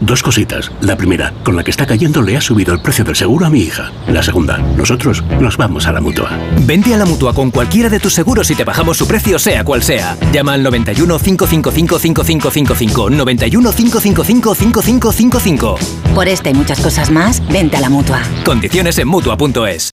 Dos 0.00 0.20
cositas. 0.22 0.72
La 0.80 0.96
primera, 0.96 1.32
con 1.44 1.54
la 1.54 1.62
que 1.62 1.70
está 1.70 1.86
cayendo 1.86 2.22
le 2.22 2.36
ha 2.36 2.40
subido 2.40 2.74
el 2.74 2.82
precio 2.82 3.04
del 3.04 3.14
seguro 3.14 3.46
a 3.46 3.50
mi 3.50 3.60
hija. 3.60 3.92
La 4.08 4.22
segunda, 4.22 4.58
nosotros 4.58 5.22
nos 5.40 5.56
vamos 5.56 5.86
a 5.86 5.92
la 5.92 6.00
mutua. 6.00 6.30
Vente 6.62 6.92
a 6.92 6.96
la 6.96 7.04
mutua 7.04 7.32
con 7.32 7.52
cualquiera 7.52 7.88
de 7.88 8.00
tus 8.00 8.12
seguros 8.12 8.50
y 8.50 8.56
te 8.56 8.64
bajamos 8.64 8.96
su 8.96 9.06
precio, 9.06 9.38
sea 9.38 9.64
cual 9.64 9.82
sea. 9.82 10.16
Llama 10.32 10.54
al 10.54 10.62
91 10.64 11.18
555 11.18 11.98
5555. 12.00 13.10
91 13.10 13.72
555 13.72 14.54
5555. 14.54 15.78
Por 16.14 16.26
esta 16.26 16.50
y 16.50 16.54
muchas 16.54 16.80
cosas 16.80 17.10
más, 17.10 17.40
vente 17.48 17.76
a 17.76 17.80
la 17.80 17.88
mutua. 17.88 18.22
Condiciones 18.44 18.98
en 18.98 19.06
mutua.es. 19.06 19.92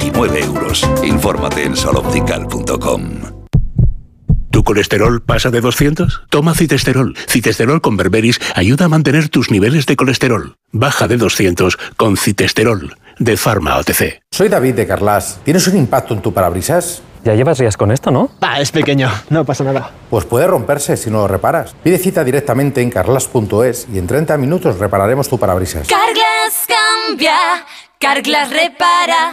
29 0.00 0.40
euros. 0.40 0.90
Infórmate 1.04 1.64
en 1.64 1.76
soloptical.com. 1.76 3.02
¿Tu 4.50 4.64
colesterol 4.64 5.22
pasa 5.22 5.50
de 5.50 5.60
200? 5.60 6.24
Toma 6.28 6.54
citesterol. 6.54 7.14
Citesterol 7.28 7.80
con 7.80 7.96
berberis 7.96 8.40
ayuda 8.56 8.86
a 8.86 8.88
mantener 8.88 9.28
tus 9.28 9.50
niveles 9.50 9.86
de 9.86 9.96
colesterol. 9.96 10.56
Baja 10.72 11.06
de 11.06 11.18
200 11.18 11.76
con 11.96 12.16
citesterol 12.16 12.96
de 13.18 13.36
Pharma 13.36 13.76
OTC. 13.76 14.22
Soy 14.30 14.48
David 14.48 14.74
de 14.74 14.86
Carlas. 14.86 15.38
¿Tienes 15.44 15.68
un 15.68 15.76
impacto 15.76 16.14
en 16.14 16.22
tu 16.22 16.32
parabrisas? 16.32 17.02
Ya 17.22 17.34
llevas 17.34 17.58
días 17.58 17.76
con 17.76 17.92
esto, 17.92 18.10
¿no? 18.10 18.30
Ah, 18.40 18.60
es 18.60 18.72
pequeño, 18.72 19.10
no 19.28 19.44
pasa 19.44 19.62
nada. 19.62 19.90
Pues 20.08 20.24
puede 20.24 20.46
romperse 20.46 20.96
si 20.96 21.10
no 21.10 21.18
lo 21.18 21.28
reparas. 21.28 21.74
Pide 21.84 21.98
cita 21.98 22.24
directamente 22.24 22.80
en 22.80 22.90
carlas.es 22.90 23.86
y 23.92 23.98
en 23.98 24.06
30 24.06 24.38
minutos 24.38 24.78
repararemos 24.78 25.28
tu 25.28 25.38
parabrisas. 25.38 25.86
Carglass 25.86 26.66
cambia, 26.66 27.36
Carglass 27.98 28.50
repara. 28.50 29.32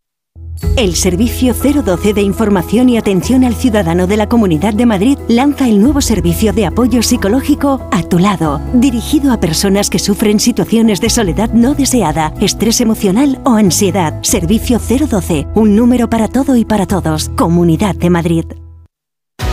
El 0.77 0.95
Servicio 0.95 1.53
012 1.53 2.13
de 2.13 2.21
Información 2.21 2.89
y 2.89 2.97
Atención 2.97 3.43
al 3.43 3.55
Ciudadano 3.55 4.07
de 4.07 4.17
la 4.17 4.27
Comunidad 4.27 4.73
de 4.73 4.85
Madrid 4.85 5.17
lanza 5.27 5.67
el 5.67 5.81
nuevo 5.81 6.01
servicio 6.01 6.53
de 6.53 6.65
apoyo 6.65 7.03
psicológico 7.03 7.87
A 7.91 8.03
tu 8.03 8.19
lado, 8.19 8.61
dirigido 8.73 9.31
a 9.31 9.39
personas 9.39 9.89
que 9.89 9.99
sufren 9.99 10.39
situaciones 10.39 11.01
de 11.01 11.09
soledad 11.09 11.51
no 11.51 11.73
deseada, 11.73 12.33
estrés 12.39 12.81
emocional 12.81 13.39
o 13.43 13.51
ansiedad. 13.51 14.19
Servicio 14.23 14.79
012, 14.79 15.47
un 15.55 15.75
número 15.75 16.09
para 16.09 16.27
todo 16.27 16.55
y 16.55 16.65
para 16.65 16.85
todos. 16.85 17.29
Comunidad 17.29 17.95
de 17.95 18.09
Madrid. 18.09 18.60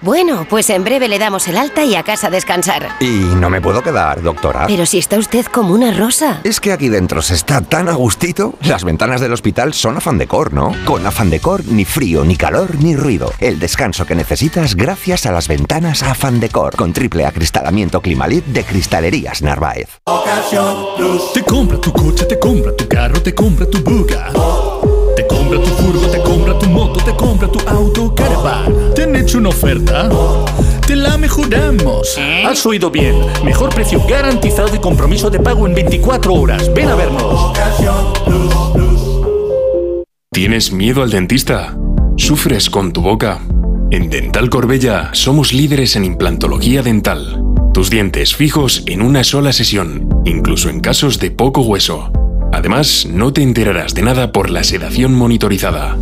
Bueno, 0.00 0.46
pues 0.48 0.70
en 0.70 0.84
breve 0.84 1.08
le 1.08 1.18
damos 1.18 1.48
el 1.48 1.56
alta 1.56 1.84
y 1.84 1.96
a 1.96 2.02
casa 2.02 2.28
a 2.28 2.30
descansar. 2.30 2.88
Y 3.00 3.08
no 3.08 3.50
me 3.50 3.60
puedo 3.60 3.82
quedar, 3.82 4.22
doctora. 4.22 4.66
Pero 4.66 4.86
si 4.86 4.98
está 4.98 5.18
usted 5.18 5.46
como 5.46 5.74
una 5.74 5.92
rosa. 5.92 6.40
Es 6.44 6.60
que 6.60 6.72
aquí 6.72 6.88
dentro 6.88 7.20
se 7.20 7.34
está 7.34 7.60
tan 7.60 7.88
a 7.88 7.92
gustito. 7.92 8.54
Las 8.62 8.84
ventanas 8.84 9.20
del 9.20 9.32
hospital 9.32 9.74
son 9.74 9.96
afán 9.96 10.18
decor, 10.18 10.52
¿no? 10.52 10.72
Con 10.84 11.04
afán 11.06 11.30
decor, 11.30 11.64
ni 11.66 11.84
frío, 11.84 12.24
ni 12.24 12.36
calor, 12.36 12.76
ni 12.76 12.94
ruido. 12.94 13.32
El 13.40 13.58
descanso 13.58 14.06
que 14.06 14.14
necesitas 14.14 14.74
gracias 14.76 15.26
a 15.26 15.32
las 15.32 15.48
ventanas 15.48 16.02
afán 16.02 16.38
decor. 16.38 16.76
Con 16.76 16.92
triple 16.92 17.26
acristalamiento 17.26 18.00
Climalit 18.00 18.44
de 18.46 18.64
Cristalerías 18.64 19.42
Narváez. 19.42 19.88
Te 21.34 21.42
compra 21.42 21.80
tu 21.80 21.92
coche, 21.92 22.24
te 22.24 22.38
compra 22.38 22.74
tu 22.76 22.86
carro, 22.88 23.20
te 23.20 23.34
compra 23.34 23.66
tu 23.66 23.82
buga. 23.82 24.30
Te 24.32 24.97
compra 25.48 25.64
tu 25.64 25.82
furgo, 25.82 26.06
te 26.08 26.22
compra 26.22 26.58
tu 26.58 26.66
moto, 26.66 27.04
te 27.04 27.16
compra 27.16 27.48
tu 27.48 27.58
auto, 27.68 28.14
caravan. 28.14 28.94
¿Te 28.94 29.04
han 29.04 29.16
hecho 29.16 29.38
una 29.38 29.48
oferta? 29.48 30.10
Te 30.86 30.94
la 30.94 31.16
mejoramos. 31.16 32.18
Has 32.46 32.66
oído 32.66 32.90
bien. 32.90 33.14
Mejor 33.44 33.74
precio 33.74 34.02
garantizado 34.06 34.74
y 34.74 34.78
compromiso 34.78 35.30
de 35.30 35.40
pago 35.40 35.66
en 35.66 35.74
24 35.74 36.34
horas. 36.34 36.72
Ven 36.74 36.88
a 36.88 36.94
vernos. 36.94 37.52
¿Tienes 40.30 40.70
miedo 40.70 41.02
al 41.02 41.10
dentista? 41.10 41.74
¿Sufres 42.16 42.68
con 42.68 42.92
tu 42.92 43.00
boca? 43.00 43.40
En 43.90 44.10
Dental 44.10 44.50
Corbella 44.50 45.10
somos 45.14 45.54
líderes 45.54 45.96
en 45.96 46.04
implantología 46.04 46.82
dental. 46.82 47.42
Tus 47.72 47.88
dientes 47.88 48.34
fijos 48.34 48.82
en 48.86 49.00
una 49.00 49.24
sola 49.24 49.54
sesión, 49.54 50.08
incluso 50.26 50.68
en 50.68 50.80
casos 50.80 51.18
de 51.18 51.30
poco 51.30 51.62
hueso. 51.62 52.12
Además, 52.52 53.06
no 53.10 53.32
te 53.32 53.42
enterarás 53.42 53.94
de 53.94 54.02
nada 54.02 54.32
por 54.32 54.50
la 54.50 54.64
sedación 54.64 55.14
monitorizada. 55.14 55.96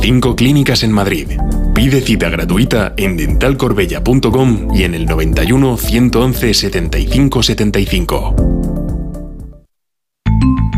Cinco 0.00 0.34
clínicas 0.34 0.82
en 0.82 0.92
Madrid. 0.92 1.28
Pide 1.74 2.00
cita 2.00 2.28
gratuita 2.28 2.94
en 2.96 3.16
dentalcorbella.com 3.16 4.74
y 4.74 4.84
en 4.84 4.94
el 4.94 5.06
91 5.06 5.76
111 5.76 6.54
75 6.54 7.42
75. 7.42 8.79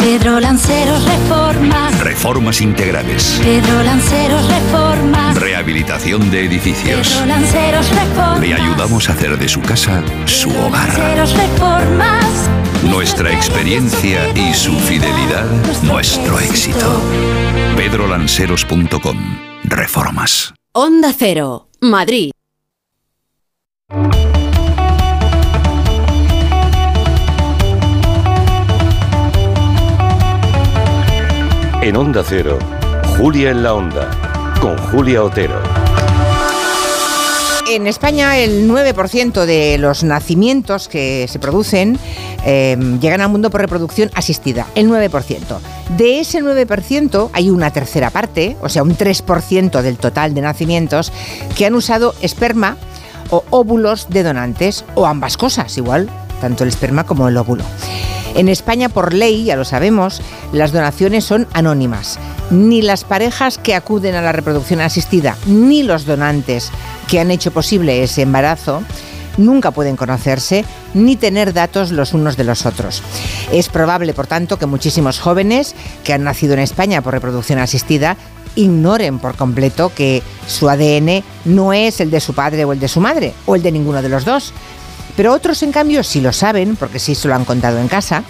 Pedro 0.00 0.40
Lanceros 0.40 1.04
Reformas. 1.04 2.00
Reformas 2.00 2.60
integrales. 2.62 3.38
Pedro 3.42 3.82
Lanceros 3.82 4.48
Reformas. 4.48 5.38
Rehabilitación 5.38 6.30
de 6.30 6.46
edificios. 6.46 7.08
Pedro 7.08 7.26
Lanceros 7.26 7.90
Reformas. 7.90 8.40
Le 8.40 8.54
ayudamos 8.54 9.10
a 9.10 9.12
hacer 9.12 9.38
de 9.38 9.48
su 9.48 9.60
casa 9.60 10.02
su 10.24 10.48
hogar. 10.50 10.88
Lanceros 10.88 11.36
Reformas. 11.36 12.50
Nuestra 12.82 13.30
experiencia 13.30 14.26
y 14.34 14.54
su 14.54 14.72
fidelidad, 14.80 15.44
nuestro 15.82 16.40
éxito. 16.40 17.02
pedrolanceros.com. 17.76 19.18
Reformas. 19.64 20.54
Onda 20.72 21.12
Cero, 21.16 21.68
Madrid. 21.82 22.30
En 31.82 31.96
Onda 31.96 32.22
Cero, 32.22 32.58
Julia 33.16 33.52
en 33.52 33.62
la 33.62 33.72
Onda, 33.72 34.10
con 34.60 34.76
Julia 34.76 35.24
Otero. 35.24 35.58
En 37.70 37.86
España 37.86 38.36
el 38.36 38.68
9% 38.68 39.46
de 39.46 39.78
los 39.78 40.04
nacimientos 40.04 40.88
que 40.88 41.26
se 41.26 41.38
producen 41.38 41.98
eh, 42.44 42.76
llegan 43.00 43.22
al 43.22 43.30
mundo 43.30 43.48
por 43.48 43.62
reproducción 43.62 44.10
asistida, 44.14 44.66
el 44.74 44.90
9%. 44.90 45.58
De 45.96 46.20
ese 46.20 46.42
9% 46.42 47.30
hay 47.32 47.48
una 47.48 47.70
tercera 47.70 48.10
parte, 48.10 48.58
o 48.60 48.68
sea, 48.68 48.82
un 48.82 48.94
3% 48.94 49.80
del 49.80 49.96
total 49.96 50.34
de 50.34 50.42
nacimientos, 50.42 51.10
que 51.56 51.64
han 51.64 51.74
usado 51.74 52.14
esperma 52.20 52.76
o 53.30 53.42
óvulos 53.48 54.10
de 54.10 54.22
donantes, 54.22 54.84
o 54.96 55.06
ambas 55.06 55.38
cosas, 55.38 55.78
igual, 55.78 56.10
tanto 56.40 56.64
el 56.64 56.70
esperma 56.70 57.04
como 57.04 57.28
el 57.28 57.36
óvulo. 57.36 57.64
En 58.34 58.48
España, 58.48 58.88
por 58.88 59.12
ley, 59.12 59.44
ya 59.44 59.56
lo 59.56 59.64
sabemos, 59.64 60.22
las 60.52 60.72
donaciones 60.72 61.24
son 61.24 61.48
anónimas. 61.52 62.18
Ni 62.50 62.80
las 62.82 63.04
parejas 63.04 63.58
que 63.58 63.74
acuden 63.74 64.14
a 64.14 64.22
la 64.22 64.32
reproducción 64.32 64.80
asistida, 64.80 65.36
ni 65.46 65.82
los 65.82 66.04
donantes 66.04 66.70
que 67.08 67.20
han 67.20 67.30
hecho 67.30 67.50
posible 67.50 68.02
ese 68.02 68.22
embarazo, 68.22 68.82
nunca 69.36 69.70
pueden 69.70 69.96
conocerse 69.96 70.64
ni 70.94 71.16
tener 71.16 71.52
datos 71.52 71.90
los 71.90 72.14
unos 72.14 72.36
de 72.36 72.44
los 72.44 72.66
otros. 72.66 73.02
Es 73.52 73.68
probable, 73.68 74.14
por 74.14 74.26
tanto, 74.26 74.58
que 74.58 74.66
muchísimos 74.66 75.18
jóvenes 75.18 75.74
que 76.04 76.12
han 76.12 76.24
nacido 76.24 76.54
en 76.54 76.60
España 76.60 77.02
por 77.02 77.14
reproducción 77.14 77.58
asistida 77.58 78.16
ignoren 78.56 79.18
por 79.18 79.36
completo 79.36 79.92
que 79.94 80.22
su 80.46 80.68
ADN 80.68 81.22
no 81.44 81.72
es 81.72 82.00
el 82.00 82.10
de 82.10 82.20
su 82.20 82.34
padre 82.34 82.64
o 82.64 82.72
el 82.72 82.80
de 82.80 82.88
su 82.88 83.00
madre, 83.00 83.32
o 83.46 83.54
el 83.54 83.62
de 83.62 83.72
ninguno 83.72 84.02
de 84.02 84.08
los 84.08 84.24
dos. 84.24 84.52
Pero 85.20 85.34
otros, 85.34 85.62
en 85.62 85.70
cambio, 85.70 86.02
sí 86.02 86.22
lo 86.22 86.32
saben, 86.32 86.76
porque 86.76 86.98
sí 86.98 87.14
se 87.14 87.28
lo 87.28 87.34
han 87.34 87.44
contado 87.44 87.78
en 87.78 87.88
casa, 87.88 88.24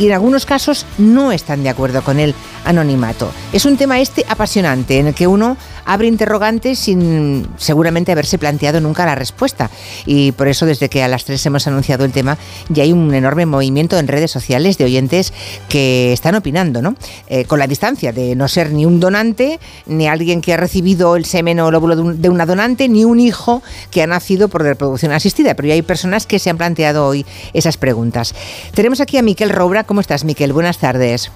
y 0.00 0.08
en 0.08 0.14
algunos 0.14 0.46
casos 0.46 0.84
no 0.98 1.30
están 1.30 1.62
de 1.62 1.68
acuerdo 1.68 2.02
con 2.02 2.18
el 2.18 2.34
anonimato. 2.64 3.30
Es 3.52 3.66
un 3.66 3.76
tema 3.76 4.00
este 4.00 4.26
apasionante, 4.28 4.98
en 4.98 5.06
el 5.06 5.14
que 5.14 5.28
uno 5.28 5.56
abre 5.84 6.06
interrogantes 6.08 6.78
sin 6.78 7.46
seguramente 7.56 8.12
haberse 8.12 8.38
planteado 8.38 8.80
nunca 8.80 9.04
la 9.06 9.14
respuesta. 9.14 9.70
Y 10.06 10.32
por 10.32 10.48
eso, 10.48 10.66
desde 10.66 10.88
que 10.88 11.02
a 11.02 11.08
las 11.08 11.24
tres 11.24 11.44
hemos 11.46 11.66
anunciado 11.66 12.04
el 12.04 12.12
tema, 12.12 12.38
ya 12.68 12.82
hay 12.82 12.92
un 12.92 13.12
enorme 13.14 13.46
movimiento 13.46 13.98
en 13.98 14.08
redes 14.08 14.30
sociales 14.30 14.78
de 14.78 14.84
oyentes 14.84 15.32
que 15.68 16.12
están 16.12 16.34
opinando, 16.34 16.82
¿no? 16.82 16.94
Eh, 17.28 17.44
con 17.44 17.58
la 17.58 17.66
distancia 17.66 18.12
de 18.12 18.34
no 18.36 18.48
ser 18.48 18.72
ni 18.72 18.86
un 18.86 19.00
donante, 19.00 19.58
ni 19.86 20.06
alguien 20.06 20.40
que 20.40 20.52
ha 20.54 20.56
recibido 20.56 21.16
el 21.16 21.24
semen 21.24 21.60
o 21.60 21.68
el 21.68 21.74
óvulo 21.74 21.96
de, 21.96 22.02
un- 22.02 22.22
de 22.22 22.28
una 22.28 22.46
donante, 22.46 22.88
ni 22.88 23.04
un 23.04 23.20
hijo 23.20 23.62
que 23.90 24.02
ha 24.02 24.06
nacido 24.06 24.48
por 24.48 24.62
reproducción 24.62 25.12
asistida. 25.12 25.54
Pero 25.54 25.68
ya 25.68 25.74
hay 25.74 25.82
personas 25.82 26.26
que 26.26 26.38
se 26.38 26.50
han 26.50 26.56
planteado 26.56 27.06
hoy 27.06 27.26
esas 27.52 27.76
preguntas. 27.76 28.34
Tenemos 28.74 29.00
aquí 29.00 29.16
a 29.18 29.22
Miquel 29.22 29.50
Roura. 29.50 29.84
¿Cómo 29.84 30.00
estás, 30.00 30.24
Miquel? 30.24 30.52
Buenas 30.52 30.78
tardes. 30.78 31.30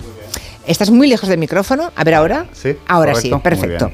¿Estás 0.66 0.90
muy 0.90 1.08
lejos 1.08 1.28
del 1.28 1.38
micrófono? 1.38 1.90
A 1.96 2.04
ver, 2.04 2.14
ahora. 2.14 2.46
Sí. 2.52 2.76
Ahora 2.86 3.12
correcto. 3.12 3.28
sí, 3.28 3.32
Muy 3.32 3.40
perfecto. 3.42 3.90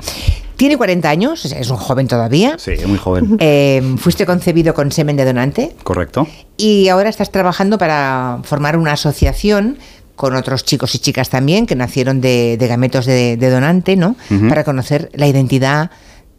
Tiene 0.56 0.76
40 0.76 1.08
años, 1.08 1.44
es 1.44 1.70
un 1.70 1.76
joven 1.76 2.06
todavía. 2.08 2.56
Sí, 2.58 2.72
muy 2.86 2.98
joven. 2.98 3.36
Eh, 3.40 3.82
fuiste 3.98 4.24
concebido 4.26 4.74
con 4.74 4.90
semen 4.92 5.16
de 5.16 5.24
donante 5.24 5.74
Correcto. 5.82 6.26
y 6.56 6.88
ahora 6.88 7.08
estás 7.10 7.30
trabajando 7.30 7.78
para 7.78 8.38
formar 8.44 8.76
una 8.78 8.92
asociación 8.92 9.78
con 10.16 10.36
otros 10.36 10.64
chicos 10.64 10.94
y 10.94 10.98
chicas 11.00 11.28
también 11.28 11.66
que 11.66 11.74
nacieron 11.74 12.20
de, 12.20 12.56
de 12.56 12.66
gametos 12.68 13.04
de, 13.06 13.36
de 13.36 13.50
donante, 13.50 13.96
¿no? 13.96 14.14
Para 14.48 14.62
conocer 14.64 15.10
la 15.14 15.26
identidad, 15.26 15.90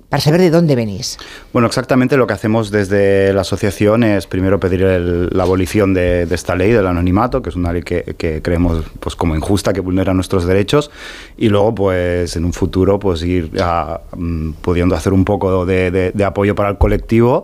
para 0.10 0.22
saber 0.22 0.40
de 0.42 0.50
dónde 0.52 0.76
venís. 0.76 1.18
Bueno, 1.52 1.68
exactamente 1.68 2.16
lo 2.18 2.28
que 2.28 2.34
hacemos 2.34 2.72
desde 2.72 3.34
la 3.34 3.42
asociación 3.42 4.04
es 4.04 4.28
primero 4.28 4.60
pedir 4.60 4.84
el- 4.84 5.30
la 5.32 5.44
abolición 5.44 5.94
de, 5.94 6.26
de 6.26 6.36
esta 6.36 6.56
ley 6.56 6.72
del 6.72 6.88
anonimato, 6.88 7.42
que 7.42 7.50
es 7.50 7.56
una 7.56 7.74
ley 7.74 7.82
que, 7.84 8.16
que 8.18 8.42
creemos 8.42 8.84
pues, 9.00 9.16
como 9.16 9.36
injusta, 9.36 9.74
que 9.74 9.82
vulnera 9.82 10.14
nuestros 10.14 10.46
derechos, 10.46 10.92
y 11.38 11.50
luego 11.50 11.74
pues 11.76 12.36
en 12.36 12.46
un 12.46 12.54
futuro 12.54 13.00
pues 13.00 13.24
ir 13.24 13.52
a, 13.60 14.02
mm, 14.16 14.52
pudiendo 14.62 14.96
hacer 14.96 15.12
un 15.14 15.26
poco 15.26 15.66
de, 15.66 15.92
de- 15.92 16.12
de 16.12 16.24
apoyo 16.24 16.56
para 16.56 16.70
el 16.70 16.78
colectivo 16.78 17.44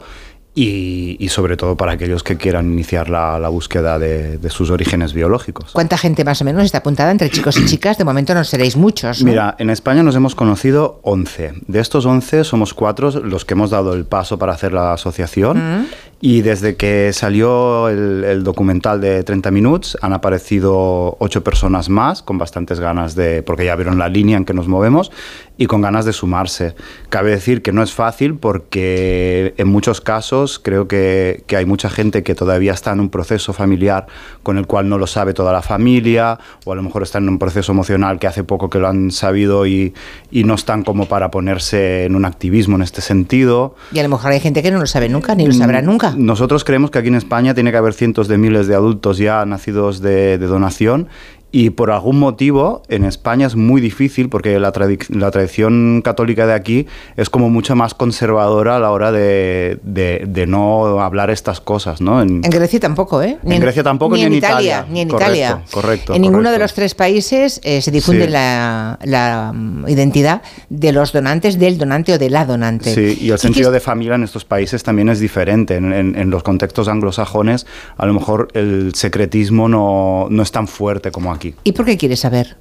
y, 0.53 1.15
y 1.19 1.29
sobre 1.29 1.55
todo 1.55 1.77
para 1.77 1.93
aquellos 1.93 2.23
que 2.23 2.35
quieran 2.35 2.71
iniciar 2.71 3.09
la, 3.09 3.39
la 3.39 3.47
búsqueda 3.47 3.97
de, 3.99 4.37
de 4.37 4.49
sus 4.49 4.69
orígenes 4.69 5.13
biológicos. 5.13 5.71
¿Cuánta 5.71 5.97
gente 5.97 6.25
más 6.25 6.41
o 6.41 6.45
menos 6.45 6.65
está 6.65 6.79
apuntada 6.79 7.11
entre 7.11 7.29
chicos 7.29 7.57
y 7.57 7.65
chicas? 7.65 7.97
De 7.97 8.03
momento 8.03 8.33
no 8.33 8.43
seréis 8.43 8.75
muchos. 8.75 9.23
¿no? 9.23 9.29
Mira, 9.29 9.55
en 9.59 9.69
España 9.69 10.03
nos 10.03 10.15
hemos 10.15 10.35
conocido 10.35 10.99
11. 11.03 11.53
De 11.67 11.79
estos 11.79 12.05
11 12.05 12.43
somos 12.43 12.73
cuatro 12.73 13.11
los 13.11 13.45
que 13.45 13.53
hemos 13.53 13.69
dado 13.69 13.93
el 13.93 14.03
paso 14.05 14.37
para 14.37 14.51
hacer 14.51 14.73
la 14.73 14.93
asociación. 14.93 15.81
Mm. 15.81 15.85
Y 16.23 16.41
desde 16.41 16.75
que 16.75 17.13
salió 17.13 17.89
el, 17.89 18.23
el 18.23 18.43
documental 18.43 19.01
de 19.01 19.23
30 19.23 19.49
minutos 19.49 19.97
han 20.01 20.13
aparecido 20.13 21.15
ocho 21.19 21.43
personas 21.43 21.89
más 21.89 22.21
con 22.21 22.37
bastantes 22.37 22.79
ganas 22.79 23.15
de, 23.15 23.41
porque 23.41 23.65
ya 23.65 23.75
vieron 23.75 23.97
la 23.97 24.07
línea 24.07 24.37
en 24.37 24.45
que 24.45 24.53
nos 24.53 24.67
movemos 24.67 25.11
y 25.57 25.65
con 25.65 25.81
ganas 25.81 26.05
de 26.05 26.13
sumarse. 26.13 26.75
Cabe 27.09 27.31
decir 27.31 27.63
que 27.63 27.71
no 27.71 27.81
es 27.81 27.93
fácil 27.93 28.35
porque 28.35 29.55
en 29.57 29.67
muchos 29.67 29.99
casos 29.99 30.40
creo 30.63 30.87
que, 30.87 31.43
que 31.47 31.57
hay 31.57 31.65
mucha 31.65 31.89
gente 31.89 32.23
que 32.23 32.35
todavía 32.35 32.73
está 32.73 32.91
en 32.91 32.99
un 32.99 33.09
proceso 33.09 33.53
familiar 33.53 34.07
con 34.43 34.57
el 34.57 34.67
cual 34.67 34.89
no 34.89 34.97
lo 34.97 35.07
sabe 35.07 35.33
toda 35.33 35.51
la 35.53 35.61
familia 35.61 36.39
o 36.65 36.71
a 36.71 36.75
lo 36.75 36.83
mejor 36.83 37.03
están 37.03 37.23
en 37.23 37.29
un 37.29 37.39
proceso 37.39 37.71
emocional 37.71 38.19
que 38.19 38.27
hace 38.27 38.43
poco 38.43 38.69
que 38.69 38.79
lo 38.79 38.87
han 38.87 39.11
sabido 39.11 39.65
y, 39.65 39.93
y 40.31 40.43
no 40.43 40.55
están 40.55 40.83
como 40.83 41.05
para 41.05 41.31
ponerse 41.31 42.05
en 42.05 42.15
un 42.15 42.25
activismo 42.25 42.75
en 42.75 42.81
este 42.81 43.01
sentido. 43.01 43.75
Y 43.91 43.99
a 43.99 44.03
lo 44.03 44.09
mejor 44.09 44.31
hay 44.31 44.39
gente 44.39 44.61
que 44.61 44.71
no 44.71 44.79
lo 44.79 44.87
sabe 44.87 45.09
nunca, 45.09 45.35
ni 45.35 45.45
lo 45.45 45.53
sabrá 45.53 45.81
nunca. 45.81 46.13
Nosotros 46.17 46.63
creemos 46.63 46.91
que 46.91 46.99
aquí 46.99 47.07
en 47.07 47.15
España 47.15 47.53
tiene 47.53 47.71
que 47.71 47.77
haber 47.77 47.93
cientos 47.93 48.27
de 48.27 48.37
miles 48.37 48.67
de 48.67 48.75
adultos 48.75 49.17
ya 49.17 49.45
nacidos 49.45 50.01
de, 50.01 50.37
de 50.37 50.47
donación 50.47 51.09
y 51.53 51.71
por 51.71 51.91
algún 51.91 52.17
motivo 52.19 52.81
en 52.87 53.03
España 53.03 53.45
es 53.47 53.55
muy 53.55 53.81
difícil 53.81 54.29
porque 54.29 54.57
la, 54.59 54.71
tradi- 54.71 55.09
la 55.09 55.31
tradición 55.31 56.01
católica 56.03 56.47
de 56.47 56.53
aquí 56.53 56.87
es 57.17 57.29
como 57.29 57.49
mucho 57.49 57.75
más 57.75 57.93
conservadora 57.93 58.77
a 58.77 58.79
la 58.79 58.91
hora 58.91 59.11
de, 59.11 59.77
de- 59.83 60.23
de 60.27 60.47
no 60.47 61.01
hablar 61.01 61.29
estas 61.29 61.59
cosas, 61.59 61.99
¿no? 62.01 62.21
En, 62.21 62.41
En 62.43 62.51
Grecia 62.51 62.79
tampoco, 62.79 63.21
¿eh? 63.21 63.37
En 63.43 63.59
Grecia 63.59 63.83
tampoco, 63.83 64.15
ni 64.15 64.23
en 64.23 64.33
Italia. 64.33 64.85
Ni 64.89 65.01
en 65.01 65.09
Correcto, 65.09 65.33
Italia. 65.33 65.61
correcto, 65.71 66.13
En 66.15 66.21
ninguno 66.21 66.51
de 66.51 66.59
los 66.59 66.73
tres 66.73 66.95
países 66.95 67.59
eh, 67.63 67.81
se 67.81 67.91
difunde 67.91 68.25
Sí. 68.25 68.31
la, 68.31 68.97
la, 69.03 69.51
mm, 69.53 69.87
identidad 69.89 70.41
de 70.69 70.91
los 70.93 71.11
donantes, 71.11 71.59
del 71.59 71.77
donante 71.77 72.13
o 72.13 72.17
de 72.17 72.29
la 72.29 72.45
donante. 72.45 72.93
Sí, 72.93 73.17
y 73.25 73.31
el 73.31 73.39
sentido 73.39 73.71
de 73.71 73.79
familia 73.79 74.15
en 74.15 74.23
estos 74.23 74.45
países 74.45 74.83
también 74.83 75.09
es 75.09 75.19
diferente. 75.19 75.75
En, 75.75 75.91
en- 75.91 76.15
en 76.17 76.29
los 76.29 76.43
contextos 76.43 76.87
anglosajones, 76.87 77.65
a 77.97 78.05
lo 78.05 78.13
mejor 78.13 78.47
el 78.53 78.93
secretismo 78.95 79.67
no, 79.67 80.27
no 80.29 80.43
es 80.43 80.51
tan 80.51 80.67
fuerte 80.67 81.11
como 81.11 81.33
aquí. 81.33 81.40
¿Y 81.63 81.71
por 81.71 81.85
qué 81.85 81.97
quieres 81.97 82.19
saber? 82.19 82.57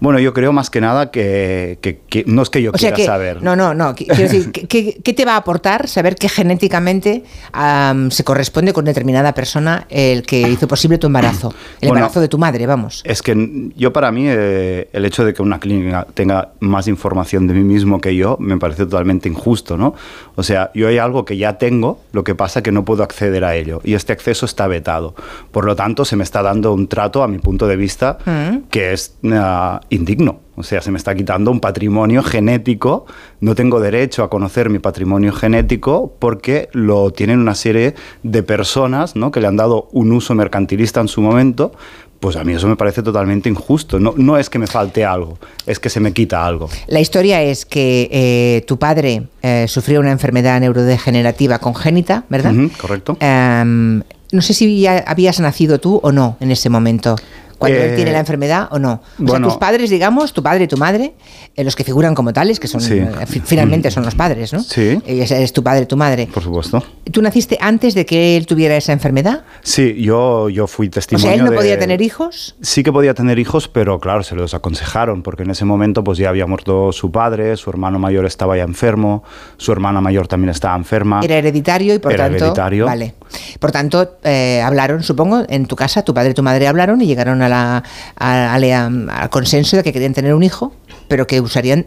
Bueno, 0.00 0.18
yo 0.18 0.32
creo 0.34 0.52
más 0.52 0.70
que 0.70 0.80
nada 0.80 1.10
que, 1.10 1.78
que- 1.80 2.00
que- 2.08 2.24
no 2.26 2.42
es 2.42 2.50
que 2.50 2.60
yo 2.62 2.70
O 2.74 2.78
sea 2.78 2.90
quiera 2.92 2.96
que, 2.96 3.04
saber. 3.06 3.42
no, 3.42 3.56
no, 3.56 3.74
no. 3.74 3.94
qui- 3.94 4.06
Quiero 4.06 4.22
decir, 4.30 4.52
¿qué- 4.52 4.98
¿qué, 5.02 5.12
te 5.12 5.24
va 5.24 5.34
a 5.34 5.36
aportar 5.38 5.88
saber 5.88 6.16
que 6.16 6.28
genéticamente 6.28 7.24
am, 7.52 8.10
se 8.10 8.24
corresponde 8.24 8.72
con 8.72 8.84
determinada 8.84 9.32
persona 9.34 9.86
el 9.88 10.22
que 10.22 10.40
hizo 10.48 10.68
posible 10.68 10.98
tu 10.98 11.06
embarazo? 11.06 11.48
El 11.80 11.88
Bueno, 11.88 12.00
embarazo 12.04 12.20
de 12.20 12.28
tu 12.28 12.38
madre, 12.38 12.66
vamos. 12.66 13.02
Es 13.04 13.22
que 13.22 13.70
yo 13.76 13.92
para 13.92 14.12
mí 14.12 14.24
eh, 14.26 14.88
el 14.92 15.04
hecho 15.04 15.24
de 15.24 15.32
que 15.34 15.42
una 15.42 15.58
clínica 15.60 16.06
tenga 16.14 16.50
más 16.60 16.88
información 16.88 17.46
de 17.46 17.54
mí 17.54 17.62
mismo 17.64 18.00
que 18.00 18.14
yo 18.14 18.36
me 18.40 18.58
parece 18.58 18.84
totalmente 18.84 19.28
injusto, 19.28 19.76
¿no? 19.76 19.94
O 20.34 20.42
sea, 20.42 20.70
yo 20.74 20.88
hay 20.88 20.98
algo 20.98 21.24
que 21.24 21.36
ya 21.36 21.58
tengo, 21.58 22.00
lo 22.12 22.24
que 22.24 22.34
pasa 22.34 22.62
que 22.62 22.72
no 22.72 22.84
puedo 22.84 23.02
acceder 23.02 23.44
a 23.44 23.54
ello 23.56 23.80
y 23.84 23.94
este 23.94 24.12
acceso 24.12 24.46
está 24.46 24.66
vetado. 24.66 25.14
Por 25.50 25.64
lo 25.64 25.74
tanto, 25.76 26.04
se 26.04 26.16
me 26.16 26.24
está 26.24 26.42
dando 26.42 26.72
un 26.72 26.88
trato 26.88 27.22
a 27.22 27.28
mi 27.28 27.38
punto 27.38 27.66
de 27.66 27.76
vista 27.76 28.18
Mm. 28.26 28.68
que 28.70 28.92
es 28.92 29.14
ah, 29.32 29.80
indigno. 29.90 30.40
O 30.56 30.62
sea, 30.62 30.80
se 30.80 30.90
me 30.90 30.98
está 30.98 31.14
quitando 31.14 31.50
un 31.50 31.60
patrimonio 31.60 32.22
genético. 32.22 33.06
No 33.40 33.54
tengo 33.54 33.80
derecho 33.80 34.22
a 34.22 34.30
conocer 34.30 34.70
mi 34.70 34.78
patrimonio 34.78 35.32
genético 35.32 36.14
porque 36.18 36.68
lo 36.72 37.12
tienen 37.12 37.40
una 37.40 37.54
serie 37.54 37.94
de 38.22 38.42
personas 38.42 39.16
¿no? 39.16 39.30
que 39.30 39.40
le 39.40 39.46
han 39.46 39.56
dado 39.56 39.88
un 39.92 40.12
uso 40.12 40.34
mercantilista 40.34 41.00
en 41.00 41.08
su 41.08 41.20
momento. 41.20 41.72
Pues 42.20 42.36
a 42.36 42.44
mí 42.44 42.54
eso 42.54 42.66
me 42.66 42.76
parece 42.76 43.02
totalmente 43.02 43.48
injusto. 43.48 44.00
No, 44.00 44.14
no 44.16 44.38
es 44.38 44.48
que 44.48 44.58
me 44.58 44.66
falte 44.66 45.04
algo, 45.04 45.38
es 45.66 45.78
que 45.78 45.90
se 45.90 46.00
me 46.00 46.12
quita 46.12 46.46
algo. 46.46 46.70
La 46.86 47.00
historia 47.00 47.42
es 47.42 47.66
que 47.66 48.08
eh, 48.10 48.64
tu 48.66 48.78
padre 48.78 49.24
eh, 49.42 49.66
sufrió 49.68 50.00
una 50.00 50.12
enfermedad 50.12 50.58
neurodegenerativa 50.60 51.58
congénita, 51.58 52.24
¿verdad? 52.30 52.54
Correcto. 52.80 53.18
Em, 53.20 54.02
no 54.32 54.42
sé 54.42 54.54
si 54.54 54.80
ya 54.80 55.04
habías 55.06 55.40
nacido 55.40 55.78
tú 55.78 56.00
o 56.02 56.10
no 56.10 56.36
en 56.40 56.50
ese 56.50 56.70
momento. 56.70 57.16
Cuando 57.58 57.78
él 57.78 57.90
Eh, 57.92 57.96
tiene 57.96 58.12
la 58.12 58.18
enfermedad 58.20 58.68
o 58.70 58.78
no. 58.78 58.92
O 58.92 59.00
bueno. 59.18 59.46
sea, 59.48 59.54
tus 59.54 59.58
padres, 59.58 59.90
digamos, 59.90 60.32
tu 60.32 60.42
padre 60.42 60.64
y 60.64 60.68
tu 60.68 60.76
madre, 60.76 61.14
eh, 61.54 61.64
los 61.64 61.74
que 61.74 61.84
figuran 61.84 62.14
como 62.14 62.32
tales, 62.32 62.60
que 62.60 62.68
son 62.68 62.80
Sí. 62.80 62.94
eh, 62.94 63.08
fi- 63.26 63.40
finalmente 63.44 63.90
son 63.90 64.04
los 64.04 64.14
padres, 64.14 64.52
¿no? 64.52 64.60
Sí. 64.60 65.00
Eh, 65.06 65.26
es 65.28 65.52
tu 65.52 65.62
padre 65.62 65.82
y 65.82 65.86
tu 65.86 65.96
madre. 65.96 66.28
Por 66.32 66.42
supuesto. 66.42 66.82
¿Tú 67.10 67.22
naciste 67.22 67.56
antes 67.60 67.94
de 67.94 68.04
que 68.04 68.36
él 68.36 68.46
tuviera 68.46 68.76
esa 68.76 68.92
enfermedad? 68.92 69.42
Sí, 69.62 69.94
yo, 70.02 70.48
yo 70.50 70.66
fui 70.66 70.88
O 70.88 70.90
testimonio 70.90 71.26
sea, 71.28 71.34
él 71.34 71.44
no 71.44 71.50
de- 71.50 71.56
podía 71.56 71.78
tener 71.78 72.02
hijos. 72.02 72.56
Sí 72.60 72.82
que 72.82 72.92
podía 72.92 73.14
tener 73.14 73.38
hijos, 73.38 73.68
pero 73.68 73.98
claro, 74.00 74.22
se 74.22 74.34
los 74.34 74.52
aconsejaron, 74.54 75.22
porque 75.22 75.44
en 75.44 75.50
ese 75.50 75.64
momento 75.64 76.04
pues 76.04 76.18
ya 76.18 76.28
había 76.28 76.46
muerto 76.46 76.92
su 76.92 77.10
padre, 77.10 77.56
su 77.56 77.70
hermano 77.70 77.98
mayor 77.98 78.26
estaba 78.26 78.56
ya 78.56 78.64
enfermo, 78.64 79.22
su 79.56 79.72
hermana 79.72 80.00
mayor 80.00 80.28
también 80.28 80.50
estaba 80.50 80.76
enferma. 80.76 81.20
Era 81.22 81.36
hereditario 81.36 81.94
y 81.94 81.98
por 81.98 82.12
Era 82.12 82.24
tanto. 82.24 82.44
hereditario. 82.44 82.84
Vale. 82.86 83.14
Por 83.60 83.72
tanto, 83.72 84.18
eh, 84.24 84.60
hablaron, 84.64 85.02
supongo, 85.02 85.44
en 85.48 85.66
tu 85.66 85.74
casa, 85.76 86.02
tu 86.04 86.12
padre 86.14 86.30
y 86.30 86.34
tu 86.34 86.42
madre 86.42 86.66
hablaron 86.68 87.00
y 87.00 87.06
llegaron 87.06 87.42
a 87.42 87.45
la, 87.48 87.82
a- 88.16 88.54
a 88.54 88.58
la- 88.58 88.86
al 88.86 89.30
consenso 89.30 89.76
de 89.76 89.82
que 89.82 89.92
querían 89.92 90.14
tener 90.14 90.34
un 90.34 90.42
hijo, 90.42 90.72
pero 91.08 91.26
que 91.26 91.40
usarían 91.40 91.86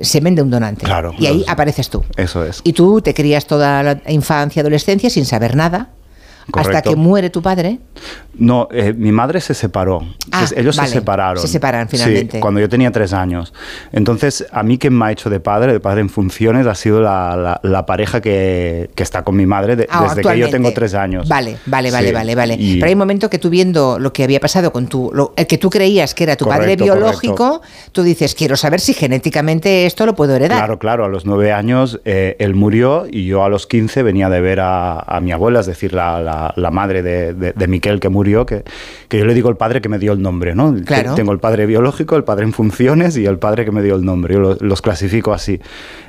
semen 0.00 0.34
de 0.36 0.42
un 0.42 0.50
donante. 0.50 0.84
Claro, 0.86 1.12
Y 1.18 1.26
ahí 1.26 1.44
apareces 1.48 1.90
tú. 1.90 2.04
Eso 2.16 2.44
es. 2.44 2.60
Y 2.64 2.72
tú 2.74 3.00
te 3.00 3.12
crías 3.12 3.46
toda 3.46 3.82
la 3.82 4.00
infancia, 4.08 4.60
adolescencia 4.60 5.10
sin 5.10 5.24
saber 5.26 5.56
nada. 5.56 5.88
Hasta 6.46 6.62
Correcto. 6.62 6.90
que 6.90 6.96
muere 6.96 7.30
tu 7.30 7.40
padre. 7.42 7.78
No, 8.36 8.68
eh, 8.72 8.92
mi 8.92 9.12
madre 9.12 9.40
se 9.40 9.54
separó. 9.54 10.02
Ah, 10.32 10.46
Se- 10.46 10.60
Ellos 10.60 10.76
vale. 10.76 10.88
se 10.88 10.94
separaron. 10.98 11.40
Se 11.40 11.48
separan 11.48 11.88
Sí, 11.88 11.96
finalmente. 11.96 12.40
cuando 12.40 12.60
yo 12.60 12.68
tenía 12.68 12.90
tres 12.90 13.12
años. 13.12 13.54
Entonces, 13.92 14.46
a 14.52 14.62
mí 14.62 14.76
quien 14.76 14.96
me 14.98 15.06
ha 15.06 15.12
hecho 15.12 15.30
de 15.30 15.40
padre, 15.40 15.72
de 15.72 15.80
padre 15.80 16.00
en 16.00 16.10
funciones, 16.10 16.66
ha 16.66 16.74
sido 16.74 17.00
la, 17.00 17.36
la- 17.36 17.60
la 17.62 17.86
pareja 17.86 18.20
que, 18.20 18.90
que 18.94 19.02
está 19.02 19.22
con 19.22 19.36
mi 19.36 19.46
madre 19.46 19.76
de- 19.76 19.86
Ah, 19.90 20.06
desde 20.14 20.22
que 20.28 20.38
yo 20.38 20.50
tengo 20.50 20.72
tres 20.72 20.94
años. 20.94 21.28
Vale, 21.28 21.56
vale, 21.66 21.90
vale, 21.90 22.08
Sí, 22.08 22.14
vale, 22.14 22.34
vale. 22.34 22.56
y- 22.58 22.74
Pero 22.74 22.86
hay 22.86 22.92
un 22.92 22.98
momento 22.98 23.30
que 23.30 23.38
tú 23.38 23.48
viendo 23.50 23.98
lo 23.98 24.12
que 24.12 24.24
había 24.24 24.40
pasado 24.40 24.72
con 24.72 24.88
tu, 24.88 25.10
lo- 25.14 25.32
el 25.36 25.46
que 25.46 25.56
tú 25.58 25.70
creías 25.70 26.14
que 26.14 26.24
era 26.24 26.36
tu 26.36 26.44
padre 26.46 26.76
Correcto, 26.76 26.84
biológico, 26.84 27.62
tú 27.92 28.02
dices, 28.02 28.34
quiero 28.34 28.56
saber 28.56 28.80
si 28.80 28.94
genéticamente 28.94 29.86
esto 29.86 30.04
lo 30.06 30.14
puedo 30.14 30.34
heredar. 30.34 30.58
Claro, 30.58 30.78
claro, 30.78 31.04
a 31.04 31.08
los 31.08 31.24
nueve 31.24 31.52
años 31.52 32.00
eh, 32.04 32.36
él 32.40 32.54
murió 32.54 33.06
y 33.10 33.24
yo 33.26 33.44
a 33.44 33.48
los 33.48 33.66
15 33.66 34.02
venía 34.02 34.28
de 34.28 34.40
ver 34.40 34.60
a, 34.60 34.98
a 34.98 35.20
mi 35.20 35.30
abuela, 35.32 35.60
es 35.60 35.66
decir, 35.66 35.92
la, 35.92 36.20
la- 36.20 36.33
la 36.56 36.70
madre 36.70 37.02
de, 37.02 37.34
de, 37.34 37.52
de 37.52 37.66
Miquel 37.68 38.00
que 38.00 38.08
murió, 38.08 38.46
que, 38.46 38.62
que 39.08 39.18
yo 39.18 39.24
le 39.24 39.34
digo 39.34 39.48
el 39.48 39.56
padre 39.56 39.80
que 39.80 39.88
me 39.88 39.98
dio 39.98 40.12
el 40.12 40.22
nombre, 40.22 40.54
¿no? 40.54 40.74
Claro. 40.84 41.10
Te- 41.10 41.16
Tengo 41.16 41.32
el 41.32 41.38
padre 41.38 41.66
biológico, 41.66 42.16
el 42.16 42.24
padre 42.24 42.44
en 42.44 42.52
funciones 42.52 43.16
y 43.16 43.26
el 43.26 43.38
padre 43.38 43.64
que 43.64 43.70
me 43.72 43.82
dio 43.82 43.96
el 43.96 44.04
nombre, 44.04 44.34
yo 44.34 44.40
lo- 44.40 44.56
los 44.60 44.82
clasifico 44.82 45.32
así. 45.32 45.60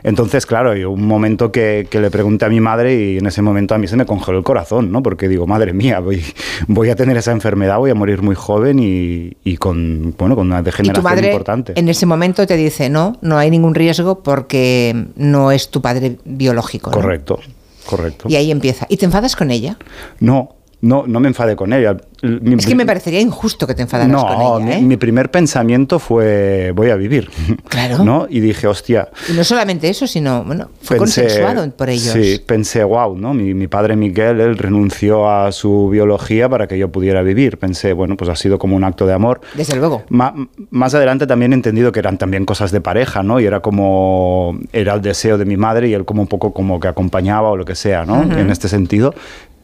Entonces, 0.04 0.46
claro, 0.46 0.76
yo 0.76 0.92
un 0.92 1.06
momento 1.08 1.52
que, 1.52 1.88
que 1.90 2.00
le 2.00 2.10
pregunté 2.12 2.46
a 2.46 2.50
mi 2.50 2.60
madre 2.60 2.96
y 2.96 3.18
en 3.18 3.26
ese 3.26 3.42
momento 3.42 3.76
a 3.76 3.78
mí 3.78 3.88
se 3.88 3.98
me 3.98 4.06
congeló 4.06 4.38
el 4.38 4.44
corazón, 4.44 4.92
¿no? 4.92 5.02
Porque 5.04 5.28
digo, 5.28 5.48
madre 5.48 5.74
mía, 5.74 6.00
voy, 6.00 6.24
voy 6.68 6.90
a 6.90 6.96
tener 6.96 7.18
esa 7.18 7.32
enfermedad, 7.32 7.78
voy 7.78 7.92
a 7.92 7.96
morir 7.96 8.22
muy 8.22 8.36
joven 8.36 8.80
y, 8.80 9.38
y 9.44 9.58
con, 9.58 10.14
bueno, 10.18 10.36
con 10.36 10.48
una 10.48 10.58
Y 10.60 10.60
tu 10.60 10.66
degeneración 10.66 11.04
madre 11.04 11.28
importante. 11.28 11.74
en 11.76 11.90
ese 11.90 12.06
momento 12.06 12.46
te 12.46 12.56
dice, 12.56 12.90
no, 12.90 13.18
no 13.22 13.38
hay 13.38 13.50
ningún 13.50 13.76
riesgo 13.76 14.20
porque 14.24 15.06
no 15.16 15.52
es 15.52 15.70
tu 15.70 15.82
padre 15.82 16.18
biológico. 16.26 16.90
¿no? 16.92 16.96
Correcto, 16.98 17.40
correcto. 17.86 18.28
Y 18.30 18.36
ahí 18.36 18.52
empieza. 18.52 18.86
¿Y 18.90 18.98
te 18.98 19.06
enfadas 19.06 19.36
con 19.36 19.52
ella? 19.52 19.78
No, 20.20 20.55
no, 20.82 21.06
no 21.08 21.20
me 21.20 21.28
enfadé 21.28 21.56
con 21.56 21.74
ella. 21.74 21.98
Mi- 22.22 22.56
Es 22.56 22.66
que 22.66 22.76
me 22.76 22.86
parecería 22.86 23.20
injusto 23.20 23.68
que 23.68 23.76
te 23.76 23.84
enfadaras 23.84 24.12
no, 24.12 24.26
con 24.56 24.62
ella. 24.62 24.78
mi, 24.78 24.84
¿eh? 24.84 24.88
mi 24.88 24.98
primer 24.98 25.30
pensamiento 25.32 26.00
fue 26.00 26.72
voy 26.76 26.90
a 26.90 26.96
vivir. 26.96 27.30
Claro. 27.76 28.06
¿no? 28.06 28.26
Y 28.30 28.40
dije, 28.40 28.68
hostia. 28.68 29.10
Y 29.30 29.34
no 29.34 29.44
solamente 29.44 29.90
eso, 29.90 30.08
sino, 30.08 30.44
bueno, 30.46 30.70
fue 30.82 30.98
pensé- 30.98 31.24
consensuado 31.24 31.70
por 31.72 31.90
ellos. 31.90 32.14
Sí, 32.14 32.42
pensé, 32.46 32.84
wow, 32.86 33.18
¿no? 33.18 33.34
Mi, 33.34 33.54
mi 33.54 33.68
padre 33.68 33.96
Miguel, 33.98 34.40
él 34.40 34.58
renunció 34.58 35.30
a 35.30 35.52
su 35.52 35.90
biología 35.90 36.48
para 36.48 36.68
que 36.68 36.78
yo 36.78 36.90
pudiera 36.90 37.22
vivir. 37.22 37.58
Pensé, 37.58 37.92
bueno, 37.92 38.16
pues 38.16 38.30
ha 38.30 38.36
sido 38.38 38.58
como 38.60 38.78
un 38.78 38.84
acto 38.86 39.06
de 39.06 39.14
amor. 39.14 39.42
Desde 39.56 39.76
luego. 39.76 40.04
Ma- 40.10 40.34
más 40.70 40.94
adelante 40.96 41.28
también 41.28 41.52
he 41.52 41.56
entendido 41.56 41.92
que 41.92 42.00
eran 42.00 42.18
también 42.18 42.46
cosas 42.46 42.72
de 42.72 42.80
pareja, 42.80 43.24
¿no? 43.24 43.40
Y 43.42 43.46
era 43.46 43.60
como, 43.60 44.58
era 44.72 44.94
el 44.94 45.02
deseo 45.02 45.38
de 45.38 45.44
mi 45.46 45.58
madre 45.58 45.90
y 45.90 45.94
él 45.94 46.06
como 46.06 46.22
un 46.22 46.28
poco 46.30 46.54
como 46.54 46.80
que 46.80 46.88
acompañaba 46.88 47.50
o 47.50 47.58
lo 47.58 47.66
que 47.66 47.76
sea, 47.76 48.06
¿no? 48.06 48.22
Ujú. 48.22 48.32
En 48.38 48.50
este 48.52 48.70
sentido. 48.70 49.14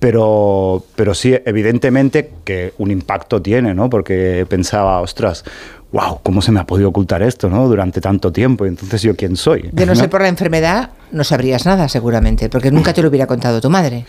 Pero, 0.01 0.83
pero 0.95 1.13
sí, 1.13 1.37
evidentemente 1.45 2.31
que 2.43 2.73
un 2.79 2.89
impacto 2.89 3.39
tiene, 3.39 3.75
¿no? 3.75 3.87
Porque 3.87 4.47
pensaba, 4.49 4.99
ostras, 4.99 5.45
wow, 5.91 6.21
¿cómo 6.23 6.41
se 6.41 6.51
me 6.51 6.59
ha 6.59 6.65
podido 6.65 6.89
ocultar 6.89 7.21
esto, 7.21 7.51
¿no? 7.51 7.67
Durante 7.67 8.01
tanto 8.01 8.31
tiempo. 8.31 8.65
Y 8.65 8.69
entonces, 8.69 9.03
¿yo 9.03 9.15
quién 9.15 9.35
soy? 9.35 9.69
De 9.71 9.85
no 9.85 9.93
ser 9.93 10.09
por 10.09 10.21
la 10.21 10.27
enfermedad, 10.27 10.89
no 11.11 11.23
sabrías 11.23 11.67
nada 11.67 11.87
seguramente, 11.87 12.49
porque 12.49 12.71
nunca 12.71 12.93
te 12.93 13.03
lo 13.03 13.09
hubiera 13.09 13.27
contado 13.27 13.61
tu 13.61 13.69
madre. 13.69 14.05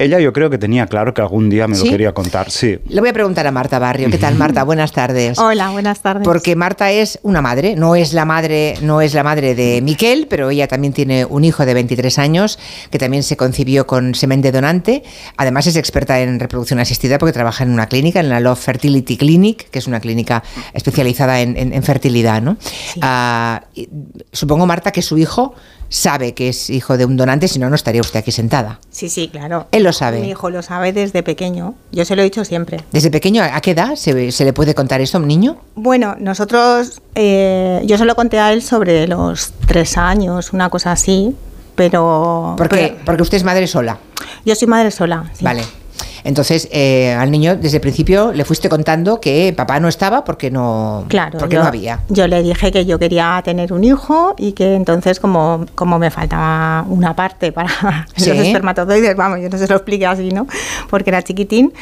Ella 0.00 0.20
yo 0.20 0.32
creo 0.32 0.48
que 0.48 0.58
tenía 0.58 0.86
claro 0.86 1.12
que 1.12 1.20
algún 1.20 1.50
día 1.50 1.66
me 1.66 1.74
¿Sí? 1.74 1.84
lo 1.84 1.90
quería 1.90 2.14
contar, 2.14 2.52
sí. 2.52 2.78
Le 2.88 3.00
voy 3.00 3.10
a 3.10 3.12
preguntar 3.12 3.44
a 3.48 3.50
Marta 3.50 3.80
Barrio. 3.80 4.08
¿Qué 4.10 4.18
tal, 4.18 4.36
Marta? 4.36 4.62
Buenas 4.62 4.92
tardes. 4.92 5.36
Hola, 5.38 5.70
buenas 5.70 6.00
tardes. 6.02 6.22
Porque 6.22 6.54
Marta 6.54 6.92
es 6.92 7.18
una 7.22 7.42
madre, 7.42 7.74
no 7.74 7.96
es 7.96 8.12
la 8.12 8.24
madre, 8.24 8.76
no 8.80 9.00
es 9.00 9.12
la 9.14 9.24
madre 9.24 9.56
de 9.56 9.82
Miquel, 9.82 10.28
pero 10.30 10.50
ella 10.50 10.68
también 10.68 10.92
tiene 10.92 11.24
un 11.24 11.42
hijo 11.44 11.66
de 11.66 11.74
23 11.74 12.16
años 12.20 12.60
que 12.92 12.98
también 13.00 13.24
se 13.24 13.36
concibió 13.36 13.88
con 13.88 14.14
semen 14.14 14.40
de 14.40 14.52
donante. 14.52 15.02
Además 15.36 15.66
es 15.66 15.74
experta 15.74 16.20
en 16.20 16.38
reproducción 16.38 16.78
asistida 16.78 17.18
porque 17.18 17.32
trabaja 17.32 17.64
en 17.64 17.70
una 17.70 17.86
clínica, 17.88 18.20
en 18.20 18.28
la 18.28 18.38
Love 18.38 18.60
Fertility 18.60 19.16
Clinic, 19.16 19.68
que 19.68 19.80
es 19.80 19.88
una 19.88 19.98
clínica 19.98 20.44
especializada 20.74 21.40
en, 21.40 21.56
en- 21.56 21.72
en 21.72 21.82
fertilidad, 21.82 22.40
¿no? 22.40 22.56
Ah, 23.02 23.64
supongo 24.32 24.64
Marta 24.64 24.92
que 24.92 25.02
su 25.02 25.18
hijo 25.18 25.54
sabe 25.88 26.34
que 26.34 26.48
es 26.50 26.68
hijo 26.70 26.96
de 26.96 27.04
un 27.04 27.16
donante, 27.16 27.48
si 27.48 27.58
no, 27.58 27.68
no 27.70 27.74
estaría 27.74 28.00
usted 28.00 28.18
aquí 28.20 28.30
sentada. 28.32 28.78
Sí, 28.90 29.08
sí, 29.08 29.28
claro. 29.28 29.66
Él 29.72 29.82
lo 29.82 29.92
sabe. 29.92 30.20
Mi 30.20 30.30
hijo 30.30 30.50
lo 30.50 30.62
sabe 30.62 30.92
desde 30.92 31.22
pequeño. 31.22 31.74
Yo 31.92 32.04
se 32.04 32.14
lo 32.16 32.22
he 32.22 32.24
dicho 32.24 32.44
siempre. 32.44 32.80
¿Desde 32.92 33.10
pequeño 33.10 33.42
a 33.42 33.60
qué 33.60 33.70
edad 33.72 33.94
se, 33.96 34.30
se 34.32 34.44
le 34.44 34.52
puede 34.52 34.74
contar 34.74 35.00
esto 35.00 35.18
a 35.18 35.20
un 35.20 35.28
niño? 35.28 35.56
Bueno, 35.74 36.14
nosotros, 36.18 37.00
eh, 37.14 37.82
yo 37.86 37.96
se 37.98 38.04
lo 38.04 38.14
conté 38.16 38.38
a 38.38 38.52
él 38.52 38.62
sobre 38.62 39.06
los 39.06 39.52
tres 39.66 39.96
años, 39.96 40.52
una 40.52 40.68
cosa 40.70 40.92
así, 40.92 41.34
pero... 41.74 42.54
¿Por 42.58 42.68
qué? 42.68 42.76
pero- 42.92 43.04
Porque 43.04 43.22
usted 43.22 43.36
es 43.38 43.44
madre 43.44 43.66
sola. 43.66 43.98
yo 44.44 44.54
soy 44.54 44.68
madre 44.68 44.90
sola. 44.90 45.30
sí. 45.32 45.44
Vale. 45.44 45.62
Entonces, 46.24 46.68
eh, 46.72 47.12
al 47.12 47.30
niño 47.30 47.56
desde 47.56 47.76
el 47.76 47.80
principio 47.80 48.32
le 48.32 48.44
fuiste 48.44 48.68
contando 48.68 49.20
que 49.20 49.52
papá 49.56 49.80
no 49.80 49.88
estaba 49.88 50.24
porque 50.24 50.50
no, 50.50 51.04
Claro, 51.08 51.38
porque 51.38 51.54
yo, 51.56 51.62
no 51.62 51.68
había. 51.68 52.00
yo 52.08 52.26
le 52.26 52.42
dije 52.42 52.70
que 52.72 52.84
yo 52.86 52.98
quería 52.98 53.40
tener 53.44 53.72
un 53.72 53.84
hijo 53.84 54.34
y 54.38 54.52
que 54.52 54.74
entonces 54.74 55.20
como, 55.20 55.66
como 55.74 55.98
me 55.98 56.10
faltaba 56.10 56.84
una 56.88 57.14
parte 57.14 57.52
para 57.52 57.68
Sí. 58.16 58.30
los 58.30 58.38
espermatozoides, 58.38 59.16
vamos, 59.16 59.40
yo 59.40 59.48
no 59.48 59.58
se 59.58 59.66
lo 59.68 59.76
expliqué 59.76 60.06
así, 60.06 60.30
¿no? 60.30 60.46
Porque 60.90 61.10
era 61.10 61.22
chiquitín, 61.22 61.72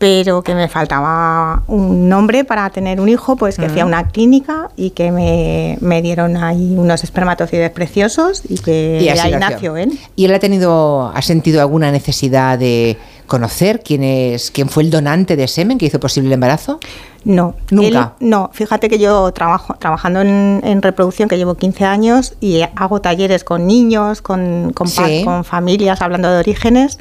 pero 0.00 0.40
que 0.42 0.54
me 0.54 0.66
faltaba 0.66 1.62
un 1.66 2.08
nombre 2.08 2.42
para 2.44 2.70
tener 2.70 3.02
un 3.02 3.10
hijo, 3.10 3.36
pues 3.36 3.58
que 3.58 3.66
Mm. 3.68 3.70
fui 3.70 3.80
a 3.80 3.84
una 3.84 4.08
clínica 4.08 4.70
y 4.74 4.90
que 4.92 5.12
me, 5.12 5.76
me 5.82 6.00
dieron 6.00 6.38
ahí 6.38 6.74
unos 6.74 7.04
espermatozoides 7.04 7.68
preciosos 7.70 8.40
y 8.48 8.56
que 8.56 8.98
Y 9.02 9.08
ahí 9.10 9.32
nació. 9.32 9.76
él. 9.76 9.98
¿Y 10.16 10.24
él 10.24 10.32
ha 10.32 10.38
tenido, 10.38 11.12
ha 11.14 11.20
sentido 11.20 11.60
alguna 11.60 11.92
necesidad 11.92 12.58
de 12.58 12.96
conocer 13.26 13.82
quién 13.84 14.02
es, 14.02 14.50
quién 14.50 14.70
fue 14.70 14.84
el 14.84 14.90
donante 14.90 15.36
de 15.36 15.46
semen 15.46 15.76
que 15.76 15.84
hizo 15.84 16.00
posible 16.00 16.28
el 16.28 16.32
embarazo? 16.32 16.80
No, 17.24 17.54
Nunca. 17.70 18.14
Él- 18.20 18.26
no, 18.30 18.48
fíjate 18.54 18.88
que 18.88 18.98
yo 18.98 19.30
trabajo 19.32 19.74
trabajando 19.78 20.22
en, 20.22 20.62
en 20.64 20.80
reproducción 20.80 21.28
que 21.28 21.36
llevo 21.36 21.56
15 21.56 21.84
años 21.84 22.32
y 22.40 22.62
hago 22.74 23.02
talleres 23.02 23.44
con 23.44 23.66
niños, 23.66 24.22
con, 24.22 24.72
con, 24.74 24.88
Sí. 24.88 25.24
con 25.26 25.44
familias 25.44 26.00
hablando 26.00 26.30
de 26.32 26.38
orígenes. 26.38 26.98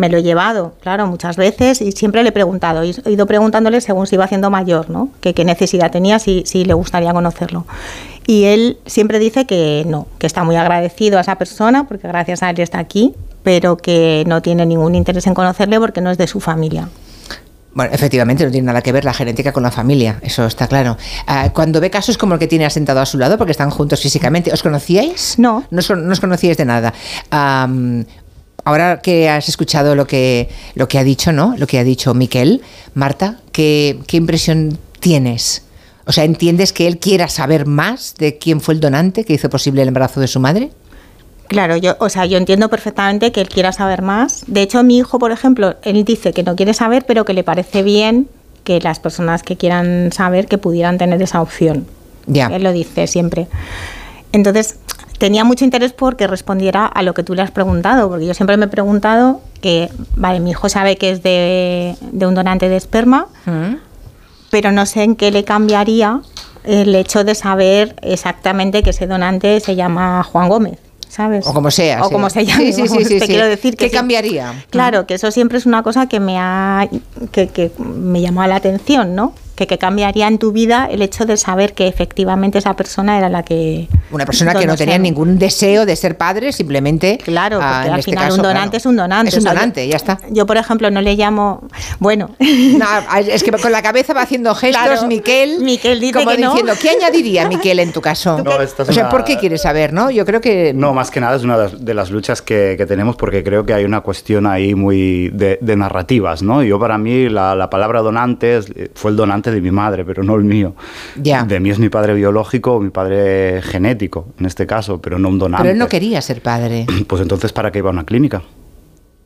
Me 0.00 0.08
lo 0.08 0.16
he 0.16 0.22
llevado, 0.22 0.72
claro, 0.80 1.06
muchas 1.06 1.36
veces 1.36 1.82
y 1.82 1.92
siempre 1.92 2.22
le 2.22 2.30
he 2.30 2.32
preguntado, 2.32 2.82
he 2.82 2.94
he 3.04 3.10
ido 3.10 3.26
preguntándole 3.26 3.82
según 3.82 4.06
se 4.06 4.14
iba 4.14 4.24
haciendo 4.24 4.48
mayor, 4.48 4.88
¿no? 4.88 5.10
Que 5.20 5.34
qué 5.34 5.44
necesidad 5.44 5.90
tenía, 5.90 6.18
si, 6.18 6.42
si 6.46 6.64
le 6.64 6.72
gustaría 6.72 7.12
conocerlo. 7.12 7.66
Y 8.26 8.44
él 8.44 8.78
siempre 8.86 9.18
dice 9.18 9.44
que 9.44 9.84
no, 9.86 10.06
que 10.18 10.26
está 10.26 10.42
muy 10.42 10.56
agradecido 10.56 11.18
a 11.18 11.20
esa 11.20 11.36
persona 11.36 11.86
porque 11.86 12.08
gracias 12.08 12.42
a 12.42 12.48
él 12.48 12.58
está 12.60 12.78
aquí, 12.78 13.12
pero 13.42 13.76
que 13.76 14.24
no 14.26 14.40
tiene 14.40 14.64
ningún 14.64 14.94
interés 14.94 15.26
en 15.26 15.34
conocerle 15.34 15.78
porque 15.78 16.00
no 16.00 16.10
es 16.10 16.16
de 16.16 16.26
su 16.26 16.40
familia. 16.40 16.88
Bueno, 17.72 17.92
efectivamente, 17.94 18.44
no 18.44 18.50
tiene 18.50 18.66
nada 18.66 18.82
que 18.82 18.90
ver 18.90 19.04
la 19.04 19.14
genética 19.14 19.52
con 19.52 19.62
la 19.62 19.70
familia, 19.70 20.18
eso 20.22 20.44
está 20.44 20.66
claro. 20.66 20.96
Ah, 21.26 21.50
cuando 21.52 21.80
ve 21.80 21.88
casos 21.88 22.18
como 22.18 22.34
el 22.34 22.40
que 22.40 22.48
tiene 22.48 22.64
asentado 22.66 23.00
a 23.00 23.06
su 23.06 23.16
lado, 23.16 23.38
porque 23.38 23.52
están 23.52 23.70
juntos 23.70 24.00
físicamente, 24.00 24.52
¿os 24.52 24.62
conocíais? 24.62 25.38
No. 25.38 25.64
No 25.70 25.78
os, 25.78 25.90
no 25.90 26.12
os 26.12 26.20
conocíais 26.20 26.56
de 26.56 26.64
nada. 26.64 26.92
Ahora 28.70 29.00
que 29.00 29.28
has 29.28 29.48
escuchado 29.48 29.96
lo 29.96 30.06
que, 30.06 30.48
lo 30.74 30.86
que 30.86 30.98
ha 30.98 31.04
dicho, 31.04 31.32
¿no? 31.32 31.54
Lo 31.58 31.66
que 31.66 31.78
ha 31.78 31.84
dicho 31.84 32.14
Miquel, 32.14 32.62
Marta, 32.94 33.38
¿qué, 33.50 33.98
qué 34.06 34.16
impresión 34.16 34.78
tienes? 35.00 35.64
O 36.06 36.12
sea, 36.12 36.24
¿entiendes 36.24 36.72
que 36.72 36.86
él 36.86 36.98
quiera 36.98 37.28
saber 37.28 37.66
más 37.66 38.14
de 38.16 38.38
quién 38.38 38.60
fue 38.60 38.74
el 38.74 38.80
donante 38.80 39.24
que 39.24 39.32
hizo 39.32 39.50
posible 39.50 39.82
el 39.82 39.88
embarazo 39.88 40.20
de 40.20 40.28
su 40.28 40.38
madre? 40.38 40.70
Claro, 41.48 41.76
yo, 41.76 41.96
o 41.98 42.08
sea, 42.08 42.26
yo 42.26 42.38
entiendo 42.38 42.68
perfectamente 42.68 43.32
que 43.32 43.40
él 43.40 43.48
quiera 43.48 43.72
saber 43.72 44.02
más. 44.02 44.44
De 44.46 44.62
hecho, 44.62 44.82
mi 44.84 44.98
hijo, 44.98 45.18
por 45.18 45.32
ejemplo, 45.32 45.74
él 45.82 46.04
dice 46.04 46.32
que 46.32 46.44
no 46.44 46.54
quiere 46.54 46.72
saber, 46.74 47.04
pero 47.06 47.24
que 47.24 47.34
le 47.34 47.42
parece 47.42 47.82
bien 47.82 48.28
que 48.62 48.80
las 48.80 49.00
personas 49.00 49.42
que 49.42 49.56
quieran 49.56 50.12
saber 50.12 50.46
que 50.46 50.58
pudieran 50.58 50.96
tener 50.96 51.20
esa 51.20 51.42
opción. 51.42 51.86
Ya. 52.26 52.46
Él 52.46 52.62
lo 52.62 52.72
dice 52.72 53.08
siempre. 53.08 53.48
Entonces, 54.32 54.76
tenía 55.20 55.44
mucho 55.44 55.66
interés 55.66 55.92
porque 55.92 56.26
respondiera 56.26 56.86
a 56.86 57.02
lo 57.02 57.12
que 57.12 57.22
tú 57.22 57.34
le 57.34 57.42
has 57.42 57.50
preguntado, 57.50 58.08
porque 58.08 58.26
yo 58.26 58.32
siempre 58.32 58.56
me 58.56 58.64
he 58.64 58.68
preguntado 58.68 59.42
que, 59.60 59.90
vale, 60.16 60.40
mi 60.40 60.50
hijo 60.50 60.68
sabe 60.70 60.96
que 60.96 61.10
es 61.10 61.22
de, 61.22 61.94
de 62.00 62.26
un 62.26 62.34
donante 62.34 62.70
de 62.70 62.76
esperma, 62.76 63.26
pero 64.50 64.72
no 64.72 64.86
sé 64.86 65.02
en 65.02 65.16
qué 65.16 65.30
le 65.30 65.44
cambiaría 65.44 66.22
el 66.64 66.94
hecho 66.94 67.22
de 67.22 67.34
saber 67.34 67.94
exactamente 68.00 68.82
que 68.82 68.90
ese 68.90 69.06
donante 69.06 69.60
se 69.60 69.76
llama 69.76 70.22
Juan 70.24 70.48
Gómez. 70.48 70.78
¿Sabes? 71.08 71.44
O 71.44 71.52
como 71.52 71.72
sea. 71.72 72.02
O 72.02 72.06
sí. 72.06 72.12
como 72.12 72.30
se 72.30 72.46
llame. 72.46 72.72
Sí, 72.72 72.72
sí, 72.72 72.82
sí. 72.82 72.88
vamos, 72.88 73.08
sí, 73.08 73.18
te 73.18 73.26
quiero 73.26 73.46
decir 73.46 73.76
que 73.76 73.86
¿Qué 73.86 73.90
cambiaría? 73.90 74.64
Claro, 74.70 75.06
que 75.06 75.14
eso 75.14 75.32
siempre 75.32 75.58
es 75.58 75.66
una 75.66 75.82
cosa 75.82 76.06
que 76.06 76.20
me 76.20 76.38
ha 76.38 76.88
que, 77.32 77.48
que 77.48 77.72
me 77.78 78.20
llamó 78.20 78.46
la 78.46 78.54
atención, 78.54 79.16
¿no? 79.16 79.34
Que, 79.60 79.66
que 79.66 79.76
cambiaría 79.76 80.26
en 80.26 80.38
tu 80.38 80.52
vida 80.52 80.88
el 80.90 81.02
hecho 81.02 81.26
de 81.26 81.36
saber 81.36 81.74
que 81.74 81.86
efectivamente 81.86 82.56
esa 82.56 82.74
persona 82.76 83.18
era 83.18 83.28
la 83.28 83.42
que 83.42 83.88
Una 84.10 84.24
persona 84.24 84.54
que 84.54 84.66
no 84.66 84.74
tenía 84.74 84.96
ningún 84.96 85.38
deseo 85.38 85.84
de 85.84 85.96
ser 85.96 86.16
padre, 86.16 86.50
simplemente. 86.52 87.18
Claro, 87.22 87.58
ah, 87.60 87.80
porque 87.82 87.92
al 87.92 87.98
este 87.98 88.10
final 88.12 88.24
caso, 88.24 88.34
un 88.36 88.40
claro. 88.40 88.54
donante 88.54 88.76
es 88.78 88.86
un 88.86 88.96
donante. 88.96 89.28
Es 89.28 89.34
un 89.34 89.40
o 89.40 89.42
sea, 89.42 89.52
yo- 89.52 89.54
donante, 89.58 89.86
ya 89.86 89.96
está. 89.96 90.18
Yo, 90.30 90.46
por 90.46 90.56
ejemplo, 90.56 90.90
no 90.90 91.02
le 91.02 91.14
llamo. 91.14 91.68
Bueno. 91.98 92.30
No, 92.78 92.86
es 93.18 93.42
que 93.42 93.50
con 93.52 93.70
la 93.72 93.82
cabeza 93.82 94.14
va 94.14 94.22
haciendo 94.22 94.54
gestos, 94.54 94.82
Claro. 94.82 95.06
Miquel. 95.06 95.58
Miquel 95.60 96.00
dice 96.00 96.14
como 96.20 96.30
que 96.30 96.38
no. 96.38 96.50
diciendo, 96.52 96.72
¿qué 96.80 96.88
añadiría 96.90 97.46
Miquel 97.46 97.80
en 97.80 97.92
tu 97.92 98.00
caso? 98.00 98.42
No, 98.42 98.62
esta 98.62 98.84
es 98.84 98.88
o 98.88 98.92
sea, 98.94 99.02
una- 99.04 99.10
¿por 99.10 99.24
qué 99.24 99.36
quieres 99.36 99.60
saber, 99.60 99.92
no? 99.92 100.10
Yo 100.10 100.24
creo 100.24 100.40
que. 100.40 100.72
No, 100.74 100.94
más 100.94 101.10
que 101.10 101.20
nada 101.20 101.36
es 101.36 101.42
una 101.42 101.58
de 101.58 101.92
las, 101.94 102.10
luchas 102.10 102.40
que, 102.40 102.76
que 102.78 102.86
tenemos 102.86 103.16
porque 103.16 103.44
creo 103.44 103.66
que 103.66 103.74
hay 103.74 103.84
una 103.84 104.00
cuestión 104.00 104.46
ahí 104.46 104.74
muy 104.74 105.28
de, 105.34 105.58
de 105.60 105.76
narrativas, 105.76 106.42
¿no? 106.42 106.62
Yo 106.62 106.78
para 106.78 106.96
mí 106.96 107.28
la, 107.28 107.54
la 107.54 107.68
palabra 107.68 108.00
donante 108.00 108.56
es- 108.56 108.72
fue 108.94 109.10
el 109.10 109.16
donante 109.18 109.49
de 109.50 109.60
mi 109.60 109.70
madre, 109.70 110.04
pero 110.04 110.22
no 110.22 110.34
el 110.36 110.44
mío. 110.44 110.74
De 111.16 111.60
mí 111.60 111.70
es 111.70 111.78
mi 111.78 111.88
padre 111.88 112.14
biológico 112.14 112.74
o 112.74 112.80
mi 112.80 112.90
padre 112.90 113.62
genético, 113.62 114.28
en 114.38 114.46
este 114.46 114.66
caso, 114.66 115.00
pero 115.00 115.18
no 115.18 115.28
un 115.28 115.38
donante. 115.38 115.62
Pero 115.62 115.72
él 115.72 115.78
no 115.78 115.88
quería 115.88 116.20
ser 116.22 116.42
padre. 116.42 116.86
Pues 117.10 117.22
entonces, 117.22 117.52
¿para 117.52 117.72
qué 117.72 117.78
iba 117.78 117.88
a 117.88 117.92
una 117.92 118.04
clínica? 118.04 118.42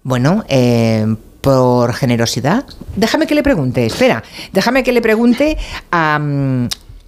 Bueno, 0.05 0.45
eh, 0.49 1.07
por 1.41 1.93
generosidad. 1.93 2.65
Déjame 2.97 3.27
que 3.27 3.35
le 3.35 3.43
pregunte, 3.43 3.85
espera, 3.85 4.23
déjame 4.53 4.83
que 4.83 4.93
le 4.93 5.03
pregunte 5.03 5.59
a, 5.93 6.17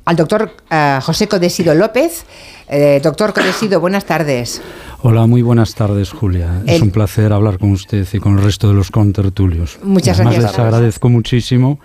al 0.06 0.16
doctor 0.16 0.52
ah, 0.70 1.00
José 1.02 1.26
Codesido 1.26 1.74
López. 1.74 2.24
Eh, 2.68 3.00
doctor 3.02 3.32
Codesido, 3.32 3.80
buenas 3.80 4.04
tardes. 4.04 4.60
Hola, 5.02 5.26
muy 5.26 5.42
buenas 5.42 5.74
tardes, 5.74 6.10
Julia. 6.10 6.62
Es 6.66 6.82
un 6.82 6.90
placer 6.90 7.32
hablar 7.32 7.58
con 7.58 7.70
usted 7.72 8.06
y 8.12 8.18
con 8.18 8.38
el 8.38 8.44
resto 8.44 8.68
de 8.68 8.74
los 8.74 8.90
contertulios. 8.90 9.78
Muchas 9.82 10.16
además 10.16 10.34
gracias. 10.34 10.52
les 10.52 10.66
agradezco 10.66 11.08
muchísimo 11.08 11.78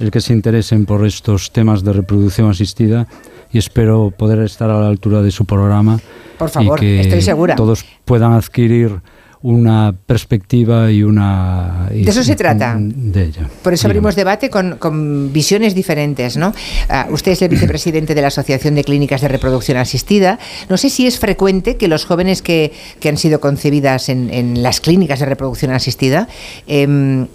el 0.00 0.10
que 0.10 0.20
se 0.20 0.32
interesen 0.32 0.86
por 0.86 1.06
estos 1.06 1.50
temas 1.52 1.84
de 1.84 1.92
reproducción 1.92 2.50
asistida 2.50 3.06
y 3.52 3.58
espero 3.58 4.12
poder 4.16 4.40
estar 4.40 4.70
a 4.70 4.80
la 4.80 4.88
altura 4.88 5.22
de 5.22 5.30
su 5.30 5.44
programa. 5.44 6.00
Por 6.38 6.48
favor, 6.50 6.78
y 6.78 6.80
que 6.80 7.00
estoy 7.00 7.22
segura. 7.22 7.54
todos 7.56 7.84
puedan 8.04 8.32
adquirir 8.32 9.00
una 9.42 9.94
perspectiva 10.06 10.90
y 10.90 11.02
una... 11.02 11.88
y- 11.94 12.04
De 12.04 12.10
eso 12.10 12.22
se 12.22 12.36
trata. 12.36 12.76
De 12.78 13.24
ella. 13.24 13.48
Por 13.62 13.72
eso 13.72 13.86
abrimos 13.86 14.14
debate 14.14 14.50
con, 14.50 14.76
con 14.76 15.32
visiones 15.32 15.74
diferentes, 15.74 16.36
¿no? 16.36 16.52
Ah, 16.90 17.06
usted 17.10 17.32
es 17.32 17.40
el 17.40 17.48
vicepresidente 17.48 18.14
de 18.14 18.20
la 18.20 18.28
Asociación 18.28 18.74
de 18.74 18.84
Clínicas 18.84 19.22
de 19.22 19.28
Reproducción 19.28 19.78
Asistida. 19.78 20.38
No 20.68 20.76
sé 20.76 20.90
si 20.90 21.06
es 21.06 21.18
frecuente 21.18 21.78
que 21.78 21.88
los 21.88 22.04
jóvenes 22.04 22.42
que, 22.42 22.72
que 23.00 23.08
han 23.08 23.16
sido 23.16 23.40
concebidas 23.40 24.10
en, 24.10 24.28
en 24.32 24.62
las 24.62 24.80
clínicas 24.82 25.20
de 25.20 25.26
reproducción 25.26 25.72
asistida, 25.72 26.28
em, 26.66 27.26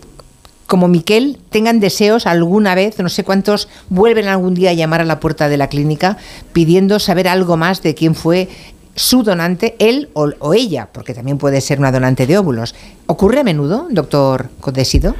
como 0.67 0.87
Miquel, 0.87 1.37
tengan 1.49 1.79
deseos 1.79 2.25
alguna 2.25 2.75
vez, 2.75 2.97
no 2.99 3.09
sé 3.09 3.23
cuántos, 3.23 3.67
vuelven 3.89 4.27
algún 4.27 4.55
día 4.55 4.71
a 4.71 4.73
llamar 4.73 5.01
a 5.01 5.05
la 5.05 5.19
puerta 5.19 5.47
de 5.47 5.57
la 5.57 5.67
clínica 5.67 6.17
pidiendo 6.53 6.99
saber 6.99 7.27
algo 7.27 7.57
más 7.57 7.81
de 7.83 7.93
quién 7.93 8.15
fue 8.15 8.49
su 8.95 9.23
donante, 9.23 9.75
él 9.79 10.09
o, 10.13 10.29
o 10.39 10.53
ella, 10.53 10.87
porque 10.91 11.13
también 11.13 11.37
puede 11.37 11.61
ser 11.61 11.79
una 11.79 11.91
donante 11.91 12.25
de 12.25 12.37
óvulos. 12.37 12.73
¿Ocurre 13.07 13.41
a 13.41 13.43
menudo, 13.43 13.87
doctor 13.91 14.49
Codesido? 14.59 15.15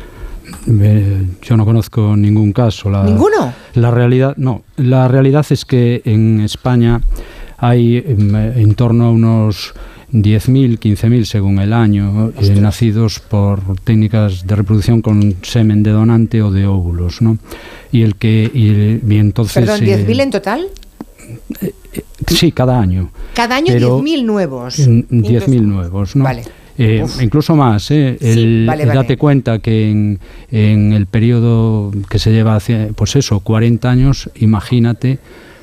Eh, 0.67 1.27
yo 1.41 1.57
no 1.57 1.65
conozco 1.65 2.15
ningún 2.15 2.53
caso. 2.53 2.90
La, 2.90 3.03
¿Ninguno? 3.03 3.53
La 3.74 3.91
realidad, 3.91 4.35
no. 4.38 4.64
La 4.77 5.07
realidad 5.07 5.45
es 5.49 5.65
que 5.65 6.01
en 6.06 6.41
España 6.41 7.01
hay 7.57 7.98
em, 7.98 8.35
en 8.35 8.75
torno 8.75 9.06
a 9.06 9.11
unos 9.11 9.74
10.000, 10.11 10.80
15.000 10.80 11.25
según 11.25 11.59
el 11.59 11.74
año, 11.74 12.32
eh, 12.40 12.50
nacidos 12.61 13.19
por 13.19 13.61
técnicas 13.84 14.45
de 14.48 14.56
reproducción 14.56 15.01
con 15.01 15.35
semen 15.42 15.84
de 15.84 15.92
donante 15.92 16.42
o 16.42 16.51
de 16.51 16.66
óvulos, 16.67 17.22
¿no? 17.22 17.38
Y 17.92 18.03
el 18.03 18.16
que 18.16 18.50
y, 18.53 19.01
y 19.14 19.17
entonces 19.17 19.66
Perdón, 19.66 19.84
eh, 19.88 20.06
¿10.000 20.06 20.22
en 20.22 20.32
total? 20.32 20.67
sí, 22.27 22.51
cada 22.51 22.80
año. 22.80 23.09
Cada 23.34 23.56
año 23.58 23.67
Pero- 23.74 24.00
10.000 24.01 24.24
nuevos. 24.25 24.80
En 24.80 25.08
10.000 25.09 25.61
nuevos, 25.61 26.16
¿no? 26.16 26.24
Vale. 26.24 26.43
Eh, 26.77 27.06
incluso 27.22 27.56
más, 27.56 27.90
¿eh? 27.92 28.17
El- 28.19 28.66
vale, 28.67 28.85
vale. 28.85 28.98
Date 29.00 29.16
cuenta 29.17 29.59
que 29.59 29.90
en, 29.90 30.19
en 30.51 30.92
el 30.92 31.06
periodo 31.06 31.92
que 32.09 32.19
se 32.19 32.32
lleva 32.32 32.56
hacia, 32.58 32.90
pues 32.93 33.16
eso, 33.16 33.40
40 33.40 33.90
años, 33.90 34.30
imagínate 34.35 35.19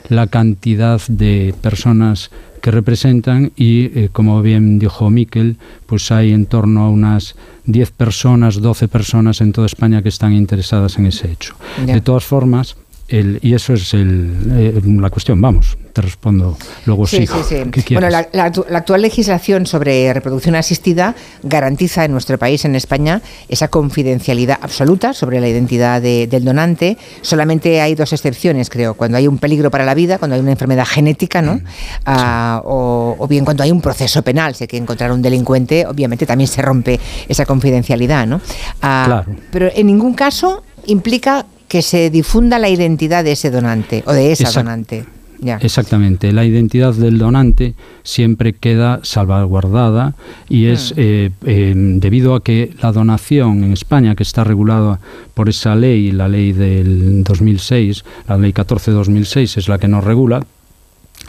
la 0.08 0.26
cantidad 0.26 1.00
de 1.08 1.54
personas 1.60 2.30
que 2.60 2.70
representan 2.70 3.52
y, 3.56 3.86
eh, 3.86 4.08
como 4.12 4.40
bien 4.40 4.78
dijo 4.78 5.10
Miquel, 5.10 5.56
pues 5.86 6.12
hay 6.12 6.32
en 6.32 6.46
torno 6.46 6.84
a 6.84 6.90
unas 6.90 7.34
10 7.66 7.90
personas, 7.90 8.60
12 8.60 8.86
personas 8.88 9.40
en 9.40 9.52
toda 9.52 9.66
España 9.66 10.02
que 10.02 10.08
están 10.08 10.32
interesadas 10.32 10.96
en 10.98 11.06
ese 11.06 11.30
hecho. 11.30 11.54
De 11.84 12.00
todas 12.00 12.24
formas, 12.24 12.76
el, 13.12 13.38
y 13.42 13.54
eso 13.54 13.74
es 13.74 13.94
el, 13.94 14.30
eh, 14.56 14.80
la 14.84 15.10
cuestión. 15.10 15.40
Vamos, 15.40 15.76
te 15.92 16.00
respondo 16.02 16.56
luego 16.86 17.06
sí. 17.06 17.26
Sí, 17.26 17.26
sí, 17.48 17.56
sí. 17.64 17.82
¿Qué 17.84 17.94
Bueno, 17.94 18.08
la, 18.10 18.26
la 18.32 18.50
actu- 18.50 18.66
la 18.68 18.78
actual 18.78 19.02
legislación 19.02 19.66
sobre 19.66 20.12
reproducción 20.14 20.54
asistida 20.54 21.14
garantiza 21.42 22.04
en 22.04 22.12
nuestro 22.12 22.38
país, 22.38 22.64
en 22.64 22.74
España, 22.74 23.20
esa 23.48 23.68
confidencialidad 23.68 24.58
absoluta 24.62 25.12
sobre 25.12 25.40
la 25.40 25.48
identidad 25.48 26.00
de- 26.00 26.26
del 26.26 26.44
donante. 26.44 26.96
Solamente 27.20 27.80
hay 27.80 27.94
dos 27.94 28.12
excepciones, 28.12 28.70
creo. 28.70 28.94
Cuando 28.94 29.18
hay 29.18 29.28
un 29.28 29.38
peligro 29.38 29.70
para 29.70 29.84
la 29.84 29.94
vida, 29.94 30.18
cuando 30.18 30.34
hay 30.34 30.40
una 30.40 30.52
enfermedad 30.52 30.86
genética, 30.86 31.42
¿no? 31.42 31.60
Ah, 32.06 32.62
o, 32.64 33.16
o 33.18 33.28
bien 33.28 33.44
cuando 33.44 33.62
hay 33.62 33.70
un 33.70 33.80
proceso 33.80 34.22
penal, 34.22 34.54
si 34.54 34.64
hay 34.64 34.68
que 34.68 34.76
encontrar 34.78 35.12
un 35.12 35.20
delincuente, 35.22 35.86
obviamente 35.86 36.24
también 36.26 36.48
se 36.48 36.62
rompe 36.62 36.98
esa 37.28 37.44
confidencialidad, 37.46 38.26
¿no? 38.26 38.40
Ah, 38.80 39.02
Claro. 39.06 39.36
Pero 39.50 39.68
en 39.74 39.86
ningún 39.86 40.14
caso 40.14 40.62
implica 40.86 41.46
que 41.72 41.80
se 41.80 42.10
difunda 42.10 42.58
la 42.58 42.68
identidad 42.68 43.24
de 43.24 43.32
ese 43.32 43.50
donante 43.50 44.04
o 44.04 44.12
de 44.12 44.30
esa 44.30 44.50
donante. 44.50 45.06
Ya. 45.40 45.56
Exactamente, 45.56 46.30
la 46.30 46.44
identidad 46.44 46.92
del 46.92 47.16
donante 47.16 47.72
siempre 48.02 48.52
queda 48.52 49.00
salvaguardada 49.04 50.14
y 50.50 50.66
es 50.66 50.92
eh, 50.98 51.30
eh, 51.46 51.72
debido 51.74 52.34
a 52.34 52.42
que 52.44 52.74
la 52.82 52.92
donación 52.92 53.64
en 53.64 53.72
España, 53.72 54.14
que 54.14 54.22
está 54.22 54.44
regulada 54.44 55.00
por 55.32 55.48
esa 55.48 55.74
ley, 55.74 56.12
la 56.12 56.28
ley 56.28 56.52
del 56.52 57.24
2006, 57.24 58.04
la 58.28 58.36
ley 58.36 58.52
14-2006 58.52 59.56
es 59.56 59.68
la 59.68 59.78
que 59.78 59.88
nos 59.88 60.04
regula, 60.04 60.44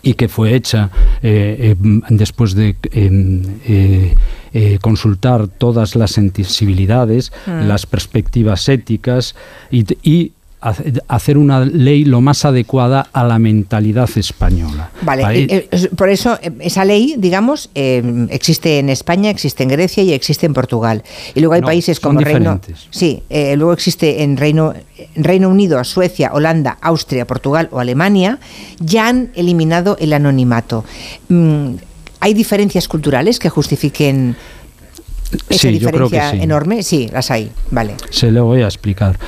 y 0.04 0.14
que 0.16 0.28
fue 0.28 0.54
hecha 0.54 0.92
eh, 1.24 1.76
eh, 1.82 2.02
después 2.10 2.54
de 2.54 2.76
eh, 2.92 4.14
eh, 4.54 4.78
consultar 4.82 5.48
todas 5.48 5.96
las 5.96 6.12
sensibilidades, 6.12 7.32
Mm. 7.48 7.68
las 7.68 7.86
perspectivas 7.86 8.68
éticas 8.70 9.34
y, 9.72 10.32
hacer 10.64 11.38
una 11.38 11.66
ley 11.66 12.06
lo 12.06 12.22
más 12.22 12.46
adecuada 12.46 13.08
a 13.12 13.26
la 13.26 13.38
mentalidad 13.38 14.10
española. 14.16 14.92
Vale, 15.02 15.44
eh, 15.44 15.68
eh, 15.70 15.90
por 15.96 16.10
eso 16.10 16.40
eh, 16.42 16.52
esa 16.62 16.86
ley, 16.86 17.16
digamos, 17.18 17.70
eh, 17.76 18.28
existe 18.30 18.80
en 18.80 18.90
España, 18.90 19.30
existe 19.30 19.64
en 19.64 19.70
Grecia 19.70 20.04
y 20.04 20.14
existe 20.14 20.46
en 20.46 20.54
Portugal. 20.54 21.04
Y 21.36 21.42
luego 21.42 21.56
hay 21.56 21.62
No, 21.62 21.68
países 21.68 22.00
como 22.00 22.20
Reino, 22.22 22.62
sí, 22.92 23.24
luego 23.30 23.74
existe 23.74 24.24
en 24.24 24.38
Reino 24.38 24.74
Reino 25.16 25.50
Unido, 25.50 25.84
Suecia, 25.84 26.32
Holanda, 26.34 26.78
Austria, 26.82 27.28
Portugal 27.28 27.68
o 27.72 27.80
Alemania, 27.80 28.40
ya 28.80 29.08
han 29.08 29.32
eliminado 29.36 29.98
el 30.00 30.14
anonimato. 30.14 30.86
Mm, 31.28 31.76
¿Hay 32.22 32.34
diferencias 32.34 32.88
culturales 32.88 33.38
que 33.38 33.50
justifiquen 33.50 34.38
esa 35.50 35.68
Sí, 35.70 35.80
yo 35.80 35.90
creo 35.90 36.10
que 36.10 36.16
diferencia 36.16 36.32
sí. 36.32 36.44
enorme? 36.44 36.84
Sí, 36.84 37.10
las 37.12 37.32
hay. 37.32 37.52
Vale. 37.72 37.96
Se 38.12 38.32
lo 38.32 38.46
voy 38.46 38.62
a 38.62 38.66
explicar. 38.66 39.20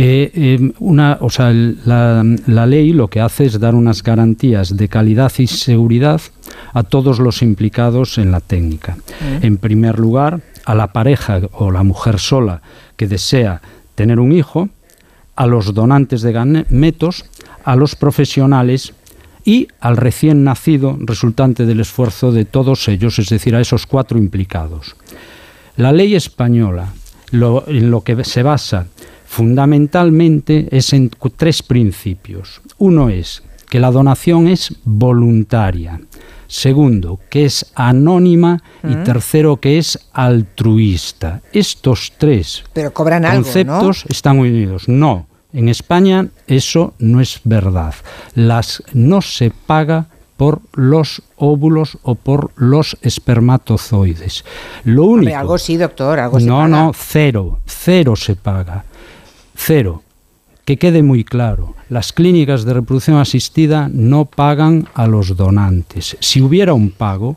Eh, 0.00 0.30
eh, 0.32 0.72
una, 0.78 1.18
o 1.20 1.28
sea, 1.28 1.50
el- 1.50 1.78
la, 1.84 2.22
la 2.46 2.66
ley 2.66 2.92
lo 2.92 3.08
que 3.08 3.20
hace 3.20 3.46
es 3.46 3.58
dar 3.58 3.74
unas 3.74 4.04
garantías 4.04 4.76
de 4.76 4.88
calidad 4.88 5.32
y 5.38 5.48
seguridad 5.48 6.20
a 6.72 6.84
todos 6.84 7.18
los 7.18 7.42
implicados 7.42 8.16
en 8.18 8.30
la 8.30 8.38
técnica. 8.40 8.96
En 9.42 9.56
primer 9.56 9.98
lugar, 9.98 10.40
a 10.64 10.76
la 10.76 10.92
pareja 10.92 11.40
o 11.52 11.72
la 11.72 11.82
mujer 11.82 12.20
sola 12.20 12.62
que 12.96 13.08
desea 13.08 13.60
tener 13.96 14.20
un 14.20 14.30
hijo, 14.30 14.68
a 15.34 15.46
los 15.46 15.74
donantes 15.74 16.22
de 16.22 16.30
gametos, 16.32 17.24
a 17.64 17.74
los 17.74 17.96
profesionales 17.96 18.92
y 19.44 19.66
al 19.80 19.96
recién 19.96 20.44
nacido 20.44 20.96
resultante 21.00 21.66
del 21.66 21.80
esfuerzo 21.80 22.30
de 22.30 22.44
todos 22.44 22.86
ellos, 22.86 23.18
es 23.18 23.30
decir, 23.30 23.56
a 23.56 23.60
esos 23.60 23.86
cuatro 23.86 24.16
implicados. 24.18 24.94
La 25.76 25.90
ley 25.90 26.14
española 26.14 26.92
lo- 27.32 27.64
en 27.66 27.90
lo 27.90 28.02
que 28.02 28.22
se 28.24 28.42
basa 28.44 28.86
fundamentalmente 29.28 30.68
es 30.70 30.92
en 30.92 31.10
tres 31.36 31.62
principios. 31.62 32.60
Uno 32.78 33.08
es 33.10 33.42
que 33.68 33.78
la 33.78 33.90
donación 33.90 34.48
es 34.48 34.74
voluntaria. 34.84 36.00
Segundo, 36.46 37.20
que 37.28 37.44
es 37.44 37.66
anónima. 37.74 38.62
Y 38.82 38.96
Mm. 38.96 39.04
tercero, 39.04 39.58
que 39.58 39.76
es 39.76 39.98
altruista. 40.14 41.42
Estos 41.52 42.12
tres 42.16 42.64
Pero 42.72 42.92
cobran 42.94 43.24
algo, 43.26 43.38
¿no? 43.40 43.44
conceptos 43.44 44.04
están 44.08 44.38
unidos. 44.38 44.88
No, 44.88 45.26
en 45.52 45.68
España 45.68 46.28
eso 46.46 46.94
no 46.98 47.20
es 47.20 47.40
verdad. 47.44 47.94
Las 48.34 48.82
no 48.94 49.20
se 49.20 49.50
paga 49.50 50.06
por 50.38 50.60
los 50.72 51.20
óvulos 51.36 51.98
o 52.02 52.14
por 52.14 52.52
los 52.56 52.96
espermatozoides. 53.02 54.44
Lo 54.84 55.02
único 55.04 55.14
Hombre, 55.18 55.34
algo 55.34 55.58
sí, 55.58 55.76
doctor, 55.76 56.18
algo 56.20 56.38
se 56.40 56.46
no, 56.46 56.56
paga. 56.58 56.68
no, 56.68 56.92
cero, 56.96 57.58
cero 57.66 58.14
se 58.16 58.36
paga. 58.36 58.84
Cero. 59.60 60.02
Que 60.64 60.76
quede 60.76 61.02
muy 61.02 61.24
claro, 61.24 61.74
las 61.90 62.12
clínicas 62.12 62.64
de 62.64 62.74
reproducción 62.74 63.18
asistida 63.18 63.90
no 63.92 64.24
pagan 64.24 64.88
a 64.94 65.06
los 65.06 65.36
donantes. 65.36 66.16
Si 66.20 66.40
hubiera 66.40 66.74
un 66.74 66.90
pago, 66.90 67.36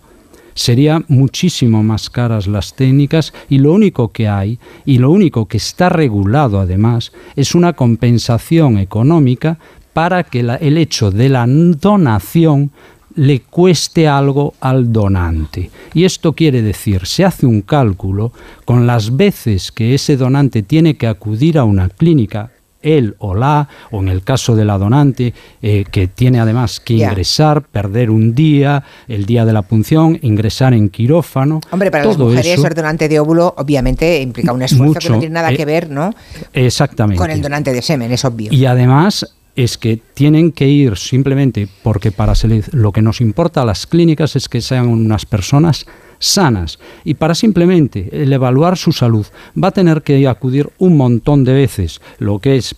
serían 0.54 1.04
muchísimo 1.08 1.82
más 1.84 2.10
caras 2.10 2.48
las 2.48 2.74
técnicas 2.74 3.34
y 3.50 3.58
lo 3.58 3.74
único 3.74 4.10
que 4.10 4.28
hay, 4.28 4.60
y 4.86 5.00
lo 5.00 5.12
único 5.12 5.48
que 5.48 5.58
está 5.58 5.90
regulado 5.90 6.60
además, 6.60 7.12
es 7.36 7.56
una 7.56 7.74
compensación 7.74 8.78
económica 8.78 9.58
para 9.92 10.24
que 10.24 10.40
el 10.40 10.78
hecho 10.78 11.10
de 11.12 11.28
la 11.28 11.46
donación 11.48 12.72
le 13.16 13.42
cueste 13.42 14.08
algo 14.08 14.54
al 14.60 14.92
donante. 14.92 15.70
Y 15.94 16.06
esto 16.06 16.34
quiere 16.34 16.62
decir, 16.62 17.06
se 17.06 17.26
hace 17.26 17.46
un 17.46 17.62
cálculo 17.62 18.32
con 18.66 18.88
las 18.88 19.16
veces 19.16 19.72
que 19.72 19.94
ese 19.94 20.18
donante 20.18 20.64
tiene 20.64 20.96
que 20.96 21.08
acudir 21.08 21.58
a 21.58 21.64
una 21.64 21.90
clínica, 21.90 22.52
él 22.82 23.16
o 23.20 23.36
la, 23.36 23.68
o 23.92 24.00
en 24.00 24.08
el 24.08 24.24
caso 24.24 24.56
de 24.56 24.66
la 24.66 24.78
donante, 24.78 25.34
eh, 25.62 25.86
que 25.92 26.08
tiene 26.08 26.40
además 26.40 26.80
que 26.80 26.96
ingresar, 26.96 27.64
perder 27.64 28.10
un 28.10 28.34
día, 28.34 28.84
el 29.08 29.26
día 29.26 29.46
de 29.46 29.54
la 29.54 29.62
punción, 29.62 30.18
ingresar 30.22 30.74
en 30.74 30.90
quirófano. 30.90 31.62
Hombre, 31.70 31.92
para 31.92 32.06
las 32.06 32.18
todo 32.18 32.30
mujeres 32.30 32.48
eso, 32.48 32.62
ser 32.64 32.76
donante 32.76 33.08
de 33.08 33.20
óvulo 33.20 33.54
obviamente 33.58 34.20
implica 34.22 34.52
un 34.52 34.64
esfuerzo 34.64 35.00
que 35.00 35.10
no 35.10 35.20
tiene 35.20 35.34
nada 35.34 35.52
eh, 35.52 35.58
que 35.58 35.66
ver, 35.66 35.90
¿no? 35.90 36.14
Exactamente. 36.54 37.20
Con 37.20 37.30
el 37.30 37.42
donante 37.42 37.72
de 37.72 37.82
semen, 37.82 38.12
es 38.12 38.26
obvio. 38.26 38.52
Y 38.52 38.66
además 38.66 39.28
es 39.56 39.78
que 39.78 40.00
tienen 40.14 40.52
que 40.52 40.68
ir 40.68 40.98
simplemente 40.98 41.68
porque 41.84 42.12
para 42.12 42.34
lo 42.72 42.92
que 42.92 43.02
nos 43.02 43.22
importa 43.22 43.62
a 43.62 43.66
las 43.66 43.86
clínicas 43.86 44.36
es 44.36 44.48
que 44.48 44.62
sean 44.62 44.88
unas 44.88 45.26
personas 45.26 45.86
sanas 46.20 46.80
y 47.04 47.16
para 47.16 47.36
simplemente 47.36 48.10
el 48.12 48.32
evaluar 48.32 48.78
su 48.78 48.92
salud 48.92 49.26
va 49.62 49.70
a 49.70 49.72
tener 49.72 50.04
que 50.04 50.28
acudir 50.28 50.70
un 50.78 50.96
montón 50.96 51.44
de 51.44 51.54
veces 51.54 52.00
lo 52.20 52.40
que 52.40 52.58
es 52.58 52.76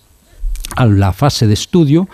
a 0.75 0.85
la 0.85 1.13
fase 1.13 1.45
de 1.45 1.53
estudio 1.53 2.07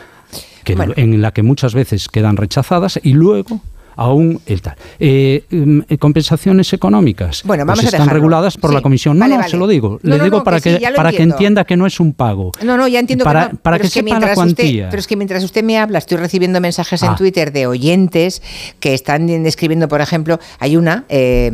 que 0.64 0.76
Bueno. 0.76 0.94
en 0.98 1.22
la 1.22 1.32
que 1.32 1.44
muchas 1.44 1.74
veces 1.74 2.10
quedan 2.10 2.36
rechazadas 2.36 3.00
y 3.02 3.14
luego 3.14 3.62
aún 4.00 4.40
el 4.46 4.62
tal. 4.62 4.76
Eh, 5.00 5.44
mm, 5.50 5.80
eh, 5.90 5.98
compensaciones 5.98 6.72
económicas 6.74 7.44
Bueno, 7.44 7.66
vamos 7.66 7.82
pues 7.84 7.94
están 7.94 8.08
reguladas 8.10 8.58
por 8.58 8.70
Sí. 8.72 8.76
la 8.76 8.82
comisión. 8.82 9.18
No, 9.18 9.22
Vale, 9.26 9.34
no, 9.34 9.40
vale. 9.40 9.52
se 9.52 9.58
lo 9.58 9.68
digo. 9.68 10.00
No, 10.02 10.12
Le 10.12 10.18
no, 10.18 10.24
digo 10.24 10.44
para 10.44 10.60
que 10.62 10.78
sí, 10.78 10.84
para 10.96 11.12
que 11.12 11.24
entienda 11.24 11.66
que 11.66 11.76
no 11.76 11.86
es 11.86 12.00
un 12.00 12.14
pago. 12.14 12.52
No, 12.64 12.78
no, 12.78 12.88
ya 12.88 13.00
entiendo 13.00 13.26
para, 13.26 13.48
que 13.50 13.54
no, 13.54 13.60
para 13.60 13.76
pero 13.78 13.82
que 13.82 13.88
es 13.88 13.94
que 13.94 14.00
sepa 14.02 14.20
la 14.20 14.34
cuantía. 14.34 14.66
usted, 14.86 14.90
pero 14.90 15.00
es 15.00 15.08
que 15.08 15.16
mientras 15.18 15.44
usted 15.44 15.64
me 15.64 15.78
habla, 15.78 15.98
estoy 16.00 16.18
recibiendo 16.18 16.62
mensajes 16.62 17.04
en 17.04 17.10
Ah. 17.10 17.16
Twitter 17.16 17.52
de 17.52 17.68
oyentes 17.68 18.42
que 18.80 18.94
están 18.94 19.28
describiendo, 19.44 19.88
por 19.88 20.00
ejemplo, 20.02 20.40
hay 20.60 20.78
una 20.78 21.04
eh, 21.10 21.52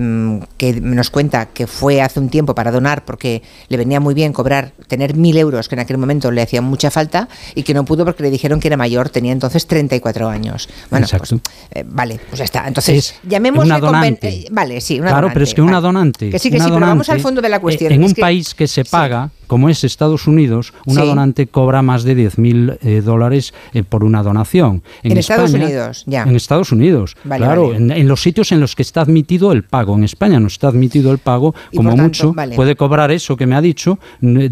que 0.57 0.73
nos 0.81 1.09
cuenta 1.09 1.47
que 1.47 1.65
fue 1.67 2.01
hace 2.01 2.19
un 2.19 2.29
tiempo 2.29 2.53
para 2.55 2.71
donar 2.71 3.05
porque 3.05 3.41
le 3.69 3.77
venía 3.77 3.99
muy 3.99 4.13
bien 4.13 4.33
cobrar, 4.33 4.71
tener 4.87 5.15
mil 5.15 5.37
euros, 5.37 5.67
que 5.67 5.75
en 5.75 5.79
aquel 5.79 5.97
momento 5.97 6.29
le 6.31 6.41
hacían 6.41 6.63
mucha 6.63 6.91
falta, 6.91 7.27
y 7.55 7.63
que 7.63 7.73
no 7.73 7.85
pudo 7.85 8.05
porque 8.05 8.21
le 8.23 8.29
dijeron 8.29 8.59
que 8.59 8.67
era 8.67 8.77
mayor, 8.77 9.09
tenía 9.09 9.31
entonces 9.31 9.65
34 9.67 10.29
años. 10.29 10.69
Bueno, 10.89 11.07
pues, 11.09 11.31
Exacto. 11.31 11.51
eh, 11.71 11.83
vale, 11.87 12.19
pues 12.37 12.39
ya 12.51 12.59
está. 12.59 12.67
Entonces, 12.67 12.95
Es 12.97 13.15
llamémosle 13.29 13.71
una 13.71 13.79
donante. 13.79 14.27
eh, 14.29 14.47
vale, 14.51 14.81
sí, 14.81 14.95
una 14.99 15.09
claro, 15.09 15.15
donante, 15.27 15.33
pero 15.33 15.43
es 15.45 15.53
que 15.53 15.61
una 15.61 15.81
donante. 15.81 16.29
Que 16.29 16.39
sí, 16.39 16.49
que 16.51 16.57
sí, 16.59 16.65
pero 16.65 16.73
vamos 16.85 17.07
donante, 17.07 17.11
al 17.13 17.19
fondo 17.21 17.41
de 17.41 17.49
la 17.49 17.59
cuestión. 17.59 17.91
eh, 17.91 17.95
En 17.95 18.03
Es 18.03 18.09
un 18.09 18.15
que- 18.15 18.21
país 18.21 18.53
que 18.53 18.67
se 18.67 18.83
paga, 18.85 19.31
como 19.47 19.69
es 19.69 19.83
Estados 19.83 20.27
Unidos, 20.27 20.73
una 20.87 21.01
Sí. 21.01 21.07
donante 21.07 21.47
cobra 21.47 21.81
más 21.81 22.03
de 22.03 22.15
10.000 22.15 22.77
eh, 22.81 23.01
dólares 23.05 23.53
eh, 23.73 23.83
por 23.83 24.03
una 24.03 24.23
donación. 24.23 24.81
En 25.03 25.17
Estados 25.17 25.51
España- 25.51 25.65
Unidos, 25.65 26.03
ya. 26.07 26.23
En 26.23 26.35
Estados 26.35 26.71
Unidos, 26.71 27.15
Vale, 27.23 27.45
claro. 27.45 27.67
vale. 27.69 27.77
En, 27.77 27.91
en 27.91 28.07
los 28.07 28.21
sitios 28.21 28.51
en 28.51 28.59
los 28.59 28.75
que 28.75 28.81
está 28.81 29.01
admitido 29.01 29.51
el 29.51 29.63
pago. 29.63 29.95
En 29.95 30.03
España 30.03 30.39
no 30.39 30.47
está 30.47 30.67
admitido 30.69 31.11
el 31.11 31.19
pago. 31.19 31.53
Y 31.71 31.77
Como 31.77 31.89
tanto, 31.95 32.03
mucho 32.33 32.33
puede 32.55 32.75
cobrar 32.75 33.11
eso 33.11 33.37
que 33.37 33.45
me 33.45 33.55
ha 33.55 33.61
dicho 33.61 33.99
de, 34.19 34.47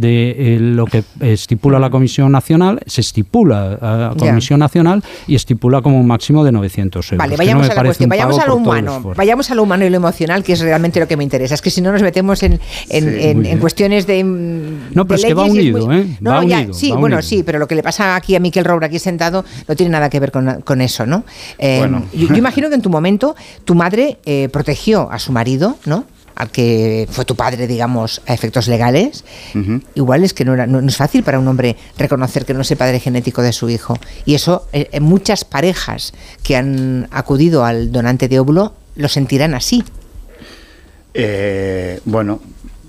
eh, 0.55 0.57
lo 0.59 0.85
que 0.85 1.03
estipula 1.19 1.79
la 1.79 1.89
Comisión 1.89 2.31
Nacional. 2.31 2.79
Se 2.85 3.01
estipula 3.01 3.73
a 3.81 3.97
la 3.97 4.13
Ya. 4.15 4.29
Comisión 4.29 4.59
Nacional 4.59 5.03
y 5.27 5.35
estipula 5.35 5.81
como 5.81 5.99
un 5.99 6.05
máximo 6.07 6.43
de 6.43 6.51
900 6.51 7.11
euros. 7.11 7.17
Vale, 7.17 7.35
vayamos 7.35 7.67
a 7.73 7.75
la 7.75 7.81
parece 7.81 7.89
cuestión, 7.89 8.07
un 8.07 8.09
vayamos 8.09 8.39
a 8.39 8.47
lo 8.47 8.55
humano, 8.55 9.13
vayamos 9.15 9.51
a 9.51 9.55
lo 9.55 9.63
humano 9.63 9.85
y 9.85 9.89
lo 9.89 9.97
emocional, 9.97 10.43
que 10.43 10.53
es 10.53 10.59
realmente 10.61 10.99
lo 10.99 11.07
que 11.07 11.17
me 11.17 11.23
interesa. 11.23 11.53
Es 11.55 11.61
que 11.61 11.69
si 11.69 11.81
no 11.81 11.91
nos 11.91 12.01
metemos 12.01 12.41
en, 12.43 12.53
en, 12.53 12.59
Sí, 12.89 12.97
en- 12.97 13.05
muy 13.07 13.25
en 13.27 13.41
bien. 13.41 13.59
cuestiones 13.59 14.07
de. 14.07 14.23
No, 14.23 15.05
pero 15.05 15.07
de 15.07 15.15
es 15.15 15.25
que 15.25 15.33
va 15.33 15.43
unido, 15.43 15.85
muy- 15.87 15.97
¿eh? 15.97 16.17
No, 16.21 16.31
Va 16.31 16.45
ya, 16.45 16.57
unido, 16.59 16.73
sí, 16.73 16.91
va 16.91 16.97
bueno, 16.97 17.15
unido. 17.17 17.27
sí, 17.29 17.43
pero 17.43 17.59
lo 17.59 17.67
que 17.67 17.75
le 17.75 17.83
pasa 17.83 18.15
aquí 18.15 18.35
a 18.35 18.39
Miquel 18.39 18.65
Roura 18.65 18.87
aquí 18.87 18.99
sentado 18.99 19.43
no 19.67 19.75
tiene 19.75 19.91
nada 19.91 20.09
que 20.09 20.19
ver 20.19 20.31
con, 20.31 20.61
con 20.61 20.81
eso, 20.81 21.05
¿no? 21.05 21.23
Eh, 21.57 21.79
Bueno. 21.79 22.05
yo, 22.13 22.27
yo 22.29 22.35
imagino 22.35 22.69
que 22.69 22.75
en 22.75 22.81
tu 22.81 22.89
momento 22.89 23.35
tu 23.65 23.75
madre 23.75 24.17
eh, 24.25 24.49
protegió 24.51 25.11
a 25.11 25.19
su 25.19 25.31
marido, 25.31 25.77
¿no? 25.85 26.05
Al 26.35 26.49
que 26.51 27.07
fue 27.11 27.25
tu 27.25 27.35
padre, 27.35 27.67
digamos, 27.67 28.21
a 28.27 28.33
efectos 28.33 28.67
legales, 28.67 29.23
igual 29.95 30.23
es 30.23 30.33
que 30.33 30.45
no, 30.45 30.53
era, 30.53 30.65
no, 30.67 30.81
no 30.81 30.87
es 30.89 30.97
fácil 30.97 31.23
para 31.23 31.39
un 31.39 31.47
hombre 31.47 31.75
reconocer 31.97 32.45
que 32.45 32.53
no 32.53 32.61
es 32.61 32.71
el 32.71 32.77
padre 32.77 32.99
genético 32.99 33.41
de 33.41 33.53
su 33.53 33.69
hijo. 33.69 33.97
Y 34.25 34.35
eso, 34.35 34.67
eh, 34.73 34.89
en 34.91 35.03
muchas 35.03 35.45
parejas 35.45 36.13
que 36.43 36.55
han 36.55 37.07
acudido 37.11 37.65
al 37.65 37.91
donante 37.91 38.27
de 38.27 38.39
óvulo 38.39 38.73
lo 38.95 39.07
sentirán 39.09 39.53
así. 39.55 39.83
Eh, 41.13 41.99
bueno, 42.05 42.39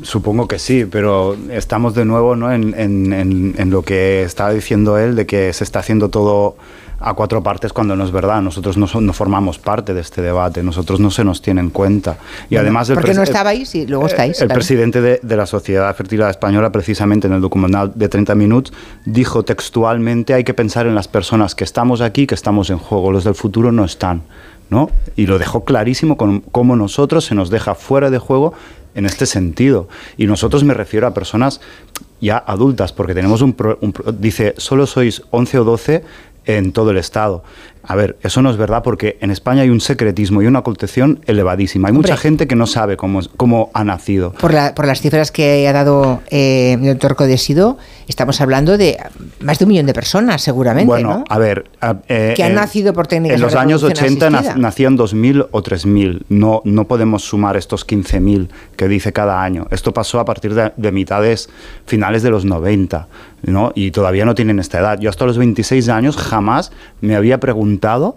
supongo 0.02 0.48
que 0.48 0.58
sí, 0.58 0.86
pero 0.90 1.36
estamos 1.50 1.94
de 1.94 2.04
nuevo 2.04 2.36
¿no? 2.36 2.52
en, 2.52 2.74
en- 2.78 3.12
en- 3.12 3.54
en 3.58 3.70
lo 3.70 3.82
que 3.82 4.22
estaba 4.22 4.50
diciendo 4.52 4.98
él, 4.98 5.14
de 5.16 5.26
que 5.26 5.52
se 5.52 5.64
está 5.64 5.80
haciendo 5.80 6.08
todo 6.08 6.56
a 7.06 7.14
cuatro 7.14 7.42
partes 7.42 7.72
cuando 7.72 7.94
no 7.96 8.04
es 8.04 8.10
verdad. 8.10 8.40
Nosotros 8.42 8.76
no, 8.76 8.86
son- 8.86 9.06
no 9.06 9.12
formamos 9.12 9.58
parte 9.58 9.94
de 9.94 10.00
este 10.00 10.22
debate, 10.22 10.62
nosotros 10.62 11.00
no 11.00 11.10
se 11.10 11.24
nos 11.24 11.42
tiene 11.42 11.60
en 11.60 11.70
cuenta. 11.70 12.16
Y 12.50 12.56
además 12.56 12.88
el 12.90 12.94
porque 12.94 13.14
no 13.14 13.22
estabais 13.22 13.74
y 13.74 13.86
luego 13.86 14.06
estáis. 14.06 14.40
el 14.40 14.46
claro. 14.48 14.58
presidente 14.58 15.00
de, 15.00 15.20
de 15.22 15.36
la 15.36 15.46
Sociedad 15.46 15.94
Fertilidad 15.94 16.30
Española, 16.30 16.70
precisamente 16.72 17.26
en 17.26 17.34
el 17.34 17.40
documental 17.40 17.92
de 17.94 18.08
30 18.08 18.34
minutos, 18.34 18.72
dijo 19.04 19.42
textualmente 19.44 20.34
hay 20.34 20.44
que 20.44 20.54
pensar 20.54 20.86
en 20.86 20.94
las 20.94 21.08
personas 21.08 21.54
que 21.54 21.64
estamos 21.64 22.00
aquí, 22.00 22.26
que 22.26 22.34
estamos 22.34 22.70
en 22.70 22.78
juego, 22.78 23.12
los 23.12 23.24
del 23.24 23.34
futuro 23.34 23.72
no 23.72 23.84
están. 23.84 24.22
¿no? 24.70 24.90
Y 25.14 25.26
lo 25.26 25.38
dejó 25.38 25.64
clarísimo 25.64 26.16
con 26.16 26.40
cómo 26.40 26.74
nosotros 26.74 27.26
se 27.26 27.34
nos 27.34 27.50
deja 27.50 27.74
fuera 27.74 28.08
de 28.10 28.18
juego 28.18 28.54
en 28.94 29.04
este 29.04 29.26
sentido. 29.26 29.88
Y 30.16 30.26
nosotros 30.26 30.64
me 30.64 30.72
refiero 30.72 31.06
a 31.06 31.12
personas 31.12 31.60
ya 32.20 32.38
adultas, 32.38 32.92
porque 32.92 33.12
tenemos 33.14 33.42
un, 33.42 33.52
pro- 33.52 33.78
un 33.82 33.92
pro- 33.92 34.10
dice, 34.10 34.54
solo 34.56 34.86
sois 34.86 35.22
11 35.30 35.58
o 35.58 35.64
12 35.64 36.02
en 36.46 36.72
todo 36.72 36.90
el 36.90 36.96
Estado. 36.98 37.42
A 37.86 37.96
ver, 37.96 38.16
eso 38.22 38.40
no 38.40 38.50
es 38.50 38.56
verdad 38.56 38.82
porque 38.82 39.18
en 39.20 39.30
España 39.30 39.60
hay 39.60 39.68
un 39.68 39.80
secretismo 39.82 40.40
y 40.40 40.46
una 40.46 40.60
ocultación 40.60 41.20
elevadísima. 41.26 41.88
Hay 41.88 41.92
mucha 41.94 42.14
Hombre. 42.14 42.22
gente 42.22 42.46
que 42.48 42.56
no 42.56 42.66
sabe 42.66 42.96
cómo, 42.96 43.20
cómo 43.36 43.70
ha 43.74 43.84
nacido. 43.84 44.32
Por, 44.32 44.54
la- 44.54 44.74
por 44.74 44.86
las 44.86 45.02
cifras 45.02 45.30
que 45.30 45.68
ha 45.68 45.72
dado 45.74 46.22
eh, 46.30 46.78
el 46.80 46.86
doctor 46.86 47.14
Codesido, 47.14 47.76
estamos 48.08 48.40
hablando 48.40 48.78
de 48.78 48.96
más 49.40 49.58
de 49.58 49.66
un 49.66 49.68
millón 49.68 49.84
de 49.84 49.92
personas, 49.92 50.40
seguramente, 50.40 50.86
Bueno, 50.88 51.10
¿no? 51.18 51.24
a 51.28 51.38
ver. 51.38 51.66
a- 51.82 51.96
eh, 52.08 52.32
Que 52.34 52.42
han 52.42 52.50
en- 52.52 52.56
nacido 52.56 52.94
por 52.94 53.06
técnicas 53.06 53.34
En 53.34 53.40
de 53.40 53.46
los 53.46 53.54
años 53.54 53.82
reproducción 53.82 54.14
80 54.16 54.30
nac- 54.30 54.34
asistida. 54.40 54.62
nacían 54.62 54.96
2.000 54.96 55.46
o 55.50 55.62
3.000. 55.62 56.22
No, 56.30 56.62
no 56.64 56.86
podemos 56.86 57.22
sumar 57.22 57.58
estos 57.58 57.86
15.000 57.86 58.48
que 58.76 58.88
dice 58.88 59.12
cada 59.12 59.42
año. 59.42 59.66
Esto 59.70 59.92
pasó 59.92 60.20
a 60.20 60.24
partir 60.24 60.54
de, 60.54 60.72
de 60.74 60.90
mitades, 60.90 61.50
finales 61.84 62.22
de 62.22 62.30
los 62.30 62.46
90. 62.46 63.08
¿No? 63.46 63.72
Y 63.74 63.90
todavía 63.90 64.24
no 64.24 64.34
tienen 64.34 64.58
esta 64.58 64.78
edad. 64.80 64.98
Yo 65.00 65.10
hasta 65.10 65.24
los 65.26 65.38
26 65.38 65.88
años 65.88 66.16
jamás 66.16 66.72
me 67.00 67.14
había 67.16 67.38
preguntado 67.40 68.16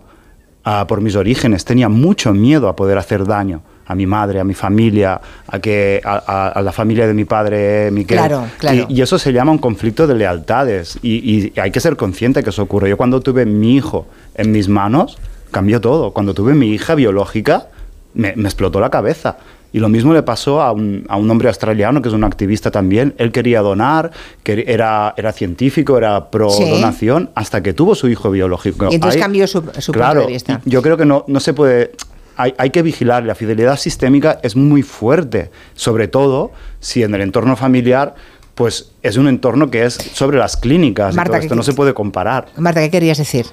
ah, 0.64 0.86
por 0.88 1.02
mis 1.02 1.16
orígenes. 1.16 1.66
Tenía 1.66 1.90
mucho 1.90 2.34
miedo 2.34 2.68
a 2.70 2.76
poder 2.76 2.98
hacer 2.98 3.26
daño 3.26 3.62
a 3.90 3.96
mi 3.96 4.06
madre, 4.06 4.42
a 4.42 4.44
mi 4.44 4.54
familia, 4.54 5.22
a 5.48 5.60
que 5.60 6.02
a, 6.04 6.22
a- 6.28 6.48
a 6.50 6.62
la 6.62 6.74
familia 6.74 7.08
de 7.08 7.14
mi 7.14 7.24
padre, 7.24 7.90
Miquel. 7.92 8.18
Claro, 8.18 8.46
claro. 8.58 8.86
Y, 8.90 8.96
y 8.98 9.02
eso 9.02 9.18
se 9.18 9.32
llama 9.32 9.52
un 9.54 9.60
conflicto 9.60 10.08
de 10.08 10.16
lealtades 10.16 11.00
y, 11.02 11.14
y 11.56 11.60
hay 11.60 11.72
que 11.72 11.80
ser 11.80 11.96
consciente 11.96 12.44
que 12.44 12.50
eso 12.50 12.64
ocurre. 12.64 12.90
Yo 12.90 12.98
cuando 12.98 13.22
tuve 13.22 13.46
mi 13.46 13.76
hijo 13.78 14.06
en 14.36 14.52
mis 14.52 14.68
manos, 14.68 15.18
cambió 15.52 15.80
todo. 15.80 16.12
Cuando 16.12 16.34
tuve 16.34 16.54
mi 16.54 16.72
hija 16.74 16.96
biológica, 16.96 17.68
me, 18.14 18.34
me 18.36 18.44
explotó 18.50 18.82
la 18.82 18.90
cabeza. 18.90 19.38
Y 19.78 19.80
lo 19.80 19.90
mismo 19.90 20.12
le 20.12 20.24
pasó 20.24 20.60
a 20.64 20.72
un, 20.72 21.06
a 21.08 21.18
un 21.18 21.30
hombre 21.30 21.50
australiano 21.50 22.02
que 22.02 22.08
es 22.10 22.14
un 22.16 22.24
activista 22.24 22.72
también. 22.72 23.14
Él 23.20 23.32
quería 23.32 23.62
donar, 23.62 24.10
que 24.42 24.64
era, 24.66 25.14
era 25.18 25.32
científico, 25.32 26.00
era 26.00 26.32
pro 26.32 26.50
Sí. 26.50 26.68
donación, 26.68 27.30
hasta 27.36 27.62
que 27.62 27.74
tuvo 27.74 27.94
su 27.94 28.08
hijo 28.10 28.32
biológico. 28.32 28.88
Y 28.90 28.96
entonces 28.96 29.18
Ahí- 29.18 29.22
cambió 29.22 29.46
su, 29.46 29.64
su 29.78 29.92
claro, 29.92 30.22
punto 30.22 30.28
de 30.30 30.34
vista. 30.34 30.62
yo 30.66 30.82
creo 30.82 30.98
que 30.98 31.06
no, 31.06 31.26
no 31.28 31.40
se 31.40 31.54
puede. 31.54 31.92
Hay, 32.38 32.56
hay 32.58 32.72
que 32.72 32.82
vigilar. 32.82 33.24
La 33.24 33.36
fidelidad 33.36 33.78
sistémica 33.78 34.40
es 34.42 34.56
muy 34.56 34.82
fuerte, 34.82 35.52
sobre 35.76 36.08
todo 36.08 36.52
si 36.80 37.04
en 37.04 37.14
el 37.14 37.22
entorno 37.22 37.56
familiar, 37.56 38.16
pues 38.56 38.94
es 39.04 39.16
un 39.18 39.28
entorno 39.28 39.70
que 39.70 39.86
es 39.86 39.94
sobre 39.94 40.40
las 40.40 40.58
clínicas. 40.58 41.14
y 41.14 41.18
Marta, 41.18 41.34
todo 41.34 41.40
¿qué 41.42 41.46
esto 41.46 41.56
no 41.56 41.62
se 41.62 41.74
puede 41.74 41.94
comparar. 41.94 42.48
Marta, 42.58 42.82
¿qué 42.82 42.90
querías 42.90 43.20
decir? 43.20 43.46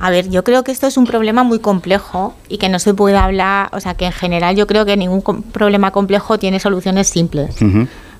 A 0.00 0.10
ver, 0.10 0.28
yo 0.28 0.44
creo 0.44 0.64
que 0.64 0.72
esto 0.72 0.86
es 0.86 0.96
un 0.96 1.06
problema 1.06 1.44
muy 1.44 1.58
complejo 1.60 2.34
y 2.48 2.58
que 2.58 2.68
no 2.68 2.78
se 2.78 2.94
puede 2.94 3.16
hablar, 3.16 3.68
o 3.72 3.80
sea, 3.80 3.94
que 3.94 4.06
en 4.06 4.12
general 4.12 4.56
yo 4.56 4.66
creo 4.66 4.84
que 4.84 4.96
ningún 4.96 5.20
com- 5.20 5.42
problema 5.42 5.90
complejo 5.92 6.38
tiene 6.38 6.60
soluciones 6.60 7.08
simples. 7.08 7.56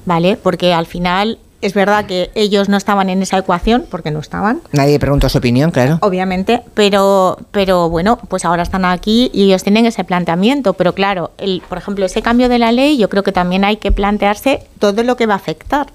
¿vale? 0.06 0.36
Porque 0.36 0.72
al 0.74 0.86
final 0.86 1.38
es 1.62 1.72
verdad 1.72 2.04
que 2.04 2.30
ellos 2.34 2.68
no 2.68 2.76
estaban 2.76 3.08
en 3.08 3.22
esa 3.22 3.38
ecuación, 3.38 3.86
porque 3.90 4.10
no 4.10 4.18
estaban, 4.18 4.60
Nadie 4.72 4.98
preguntó 5.00 5.30
su 5.30 5.38
opinión, 5.38 5.70
claro. 5.70 5.98
obviamente, 6.02 6.60
pero, 6.74 7.38
pero 7.52 7.88
bueno, 7.88 8.18
pues 8.28 8.44
ahora 8.44 8.62
están 8.62 8.84
aquí 8.84 9.30
y 9.32 9.44
ellos 9.44 9.62
tienen 9.62 9.86
ese 9.86 10.04
planteamiento. 10.04 10.74
Pero 10.74 10.92
claro, 10.94 11.30
el, 11.38 11.62
por 11.66 11.78
ejemplo, 11.78 12.04
ese 12.04 12.20
cambio 12.20 12.50
de 12.50 12.58
la 12.58 12.70
ley, 12.70 12.98
yo 12.98 13.08
creo 13.08 13.22
que 13.22 13.32
también 13.32 13.64
hay 13.64 13.78
que 13.78 13.92
plantearse 13.92 14.62
todo 14.78 15.02
lo 15.04 15.16
que 15.16 15.24
va 15.24 15.34
a 15.34 15.38
afectar 15.38 15.86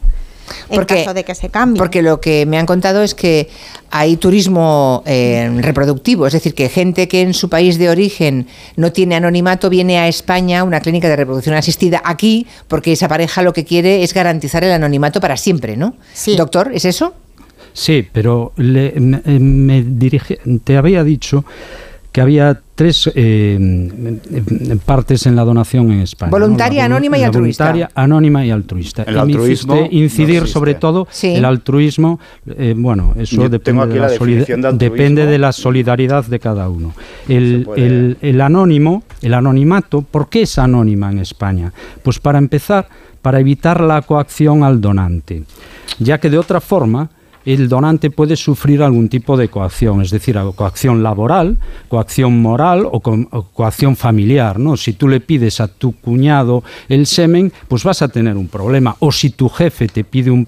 en 0.69 0.85
caso 0.85 1.13
de 1.13 1.23
que 1.23 1.35
se 1.35 1.49
cambie. 1.49 1.77
Porque 1.79 2.01
lo 2.01 2.19
que 2.21 2.45
me 2.45 2.57
han 2.57 2.65
contado 2.65 3.03
es 3.03 3.15
que 3.15 3.49
hay 3.91 4.17
turismo 4.17 5.03
eh, 5.05 5.49
reproductivo, 5.61 6.27
es 6.27 6.33
decir, 6.33 6.53
que 6.53 6.69
gente 6.69 7.07
que 7.07 7.21
en 7.21 7.33
su 7.33 7.49
país 7.49 7.77
de 7.79 7.89
origen 7.89 8.47
no 8.75 8.91
tiene 8.91 9.15
anonimato 9.15 9.69
viene 9.69 9.97
a 9.97 10.07
España, 10.07 10.63
una 10.63 10.79
clínica 10.79 11.09
de 11.09 11.15
reproducción 11.15 11.55
asistida 11.55 12.01
aquí, 12.05 12.45
porque 12.67 12.91
esa 12.91 13.07
pareja 13.07 13.41
lo 13.41 13.53
que 13.53 13.65
quiere 13.65 14.03
es 14.03 14.13
garantizar 14.13 14.63
el 14.63 14.71
anonimato 14.71 15.19
para 15.19 15.37
siempre, 15.37 15.75
¿no? 15.77 15.95
Sí. 16.13 16.35
Doctor, 16.35 16.71
¿es 16.73 16.85
eso? 16.85 17.13
Sí, 17.73 18.07
pero 18.11 18.51
le- 18.57 18.93
me, 18.99 19.17
eh, 19.25 19.39
me 19.39 19.83
dirige, 19.83 20.39
te 20.63 20.75
había 20.77 21.03
dicho 21.03 21.45
que 22.11 22.21
había 22.21 22.61
tres 22.79 23.11
eh, 23.13 23.57
eh, 23.59 24.77
partes 24.85 25.25
en 25.25 25.35
la 25.35 25.43
donación 25.43 25.91
en 25.91 25.99
España. 25.99 26.31
¿no? 26.31 26.39
Voluntaria, 26.39 26.79
La 26.83 26.85
anónima 26.85 27.17
y 27.17 27.23
altruista. 27.23 27.65
Voluntaria, 27.65 27.91
anónima 27.93 28.45
y 28.45 28.51
altruista. 28.51 29.03
El 29.03 29.09
Y 29.11 29.15
me 29.15 29.19
altruismo 29.21 29.75
hiciste 29.75 29.95
incidir 29.97 30.47
sobre 30.47 30.75
todo 30.75 31.05
Sí. 31.11 31.35
el 31.35 31.43
altruismo. 31.43 32.19
eh, 32.47 32.73
bueno, 32.77 33.13
eso 33.17 33.35
Yo 33.35 33.49
depende, 33.49 33.85
de 33.87 33.95
la 33.99 34.07
la 34.07 34.13
de 34.13 34.77
depende 34.77 35.25
de 35.25 35.37
la 35.37 35.51
solidaridad 35.51 36.23
de 36.25 36.39
cada 36.39 36.69
uno. 36.69 36.93
El, 37.27 37.63
puede- 37.65 37.85
el- 37.85 38.17
el 38.21 38.39
anónimo, 38.39 39.03
el 39.21 39.33
anonimato, 39.33 40.01
¿por 40.01 40.29
qué 40.29 40.43
es 40.43 40.57
anónima 40.57 41.11
en 41.11 41.19
España? 41.19 41.73
Pues 42.01 42.19
para 42.19 42.37
empezar, 42.39 42.87
para 43.21 43.41
evitar 43.41 43.81
la 43.81 44.01
coacción 44.03 44.63
al 44.63 44.79
donante, 44.79 45.43
ya 45.99 46.17
que 46.17 46.29
de 46.29 46.37
otra 46.37 46.61
forma 46.61 47.09
el 47.53 47.67
donante 47.69 48.09
puede 48.11 48.35
sufrir 48.35 48.81
algún 48.83 49.09
tipo 49.09 49.35
de 49.37 49.47
coacción, 49.49 50.01
es 50.01 50.11
decir, 50.11 50.37
coacción 50.55 51.03
laboral, 51.03 51.57
coacción 51.87 52.41
moral 52.41 52.85
o, 52.91 52.99
co- 52.99 53.27
o 53.31 53.43
coacción 53.43 53.95
familiar, 53.95 54.59
¿no? 54.59 54.77
Si 54.77 54.93
tú 54.93 55.07
le 55.07 55.19
pides 55.19 55.59
a 55.59 55.67
tu 55.67 55.93
cuñado 55.93 56.63
el 56.87 57.05
semen, 57.05 57.51
pues 57.67 57.83
vas 57.83 58.01
a 58.01 58.07
tener 58.07 58.37
un 58.37 58.47
problema. 58.47 58.95
O 58.99 59.11
si 59.11 59.31
tu 59.31 59.49
jefe 59.49 59.87
te 59.87 60.03
pide 60.03 60.31
un- 60.31 60.47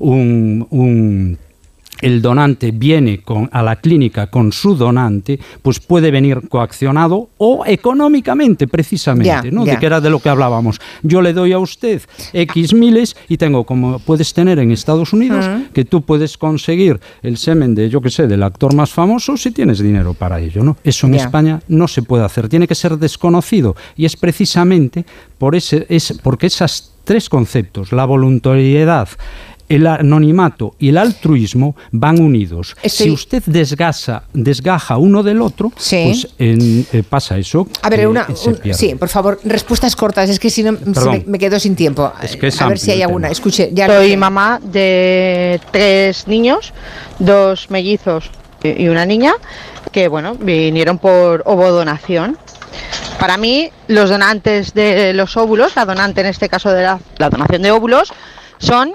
un- 0.00 0.66
un 0.70 1.38
el 2.00 2.22
donante 2.22 2.70
viene 2.70 3.22
con, 3.22 3.48
a 3.52 3.62
la 3.62 3.76
clínica 3.76 4.28
con 4.28 4.52
su 4.52 4.74
donante, 4.76 5.38
pues 5.62 5.80
puede 5.80 6.10
venir 6.10 6.48
coaccionado 6.48 7.30
o 7.38 7.64
económicamente, 7.66 8.68
precisamente, 8.68 9.50
¿no? 9.50 9.64
De 9.64 9.78
que 9.78 9.86
era 9.86 10.00
de 10.00 10.10
lo 10.10 10.20
que 10.20 10.28
hablábamos. 10.28 10.80
Yo 11.02 11.22
le 11.22 11.32
doy 11.32 11.52
a 11.52 11.58
usted 11.58 12.02
X 12.32 12.74
miles 12.74 13.16
y 13.28 13.36
tengo, 13.36 13.64
como 13.64 13.98
puedes 13.98 14.32
tener 14.34 14.58
en 14.58 14.70
Estados 14.70 15.12
Unidos, 15.12 15.46
que 15.72 15.84
tú 15.84 16.02
puedes 16.02 16.36
conseguir 16.36 17.00
el 17.22 17.36
semen 17.36 17.74
de, 17.74 17.88
yo 17.88 18.00
que 18.00 18.10
sé, 18.10 18.26
del 18.26 18.42
actor 18.42 18.74
más 18.74 18.90
famoso 18.90 19.36
si 19.36 19.50
tienes 19.50 19.78
dinero 19.78 20.14
para 20.14 20.40
ello, 20.40 20.62
¿no? 20.62 20.76
Eso 20.84 21.06
en. 21.06 21.14
España 21.14 21.60
no 21.68 21.88
se 21.88 22.02
puede 22.02 22.24
hacer, 22.24 22.48
tiene 22.48 22.68
que 22.68 22.74
ser 22.74 22.98
desconocido 22.98 23.76
y 23.96 24.04
es 24.04 24.16
precisamente 24.16 25.04
por 25.38 25.54
ese, 25.54 25.86
es, 25.88 26.18
porque 26.22 26.46
esas 26.46 26.92
tres 27.06 27.28
conceptos, 27.28 27.92
la 27.92 28.04
voluntariedad, 28.04 29.08
el 29.68 29.86
anonimato 29.86 30.74
y 30.78 30.88
el 30.90 30.98
altruismo 30.98 31.76
van 31.92 32.20
unidos. 32.20 32.76
Estoy- 32.82 33.06
Si 33.06 33.10
usted 33.10 33.42
desgasa, 33.46 34.22
desgaja 34.32 34.96
uno 34.96 35.22
del 35.22 35.40
otro, 35.42 35.72
Sí. 35.76 36.02
pues 36.06 36.28
en- 36.38 36.86
eh, 36.92 37.02
pasa 37.08 37.36
eso. 37.38 37.66
A 37.82 37.88
ver, 37.90 38.06
una, 38.08 38.26
un- 38.28 38.54
pierde. 38.56 38.74
sí, 38.74 38.94
por 38.94 39.08
favor, 39.08 39.40
respuestas 39.44 39.96
cortas, 39.96 40.30
es 40.30 40.38
que 40.38 40.50
si 40.50 40.62
no 40.62 40.72
me, 40.72 41.24
me 41.26 41.38
quedo 41.38 41.58
sin 41.58 41.74
tiempo. 41.76 42.12
Es 42.22 42.36
que 42.36 42.48
es 42.48 42.60
a 42.62 42.68
ver 42.68 42.78
si 42.78 42.90
hay 42.92 43.02
alguna. 43.02 43.28
Escuche, 43.28 43.70
ya 43.72 43.86
Soy 43.86 44.16
mamá 44.16 44.60
de 44.62 45.60
tres 45.72 46.26
niños, 46.28 46.72
dos 47.18 47.70
mellizos 47.70 48.30
y 48.62 48.84
y 48.84 48.88
una 48.88 49.06
niña, 49.06 49.32
que 49.92 50.08
bueno, 50.08 50.34
vinieron 50.34 50.98
por 50.98 51.42
ovodonación. 51.46 52.36
Para 53.20 53.36
mí, 53.36 53.70
los 53.88 54.10
donantes 54.10 54.74
de 54.74 55.12
los 55.14 55.36
óvulos, 55.36 55.76
la 55.76 55.84
donante 55.84 56.20
en 56.20 56.26
este 56.26 56.48
caso 56.48 56.70
de 56.72 56.82
la, 56.82 56.98
la 57.18 57.30
donación 57.30 57.62
de 57.62 57.70
óvulos, 57.70 58.12
son 58.58 58.92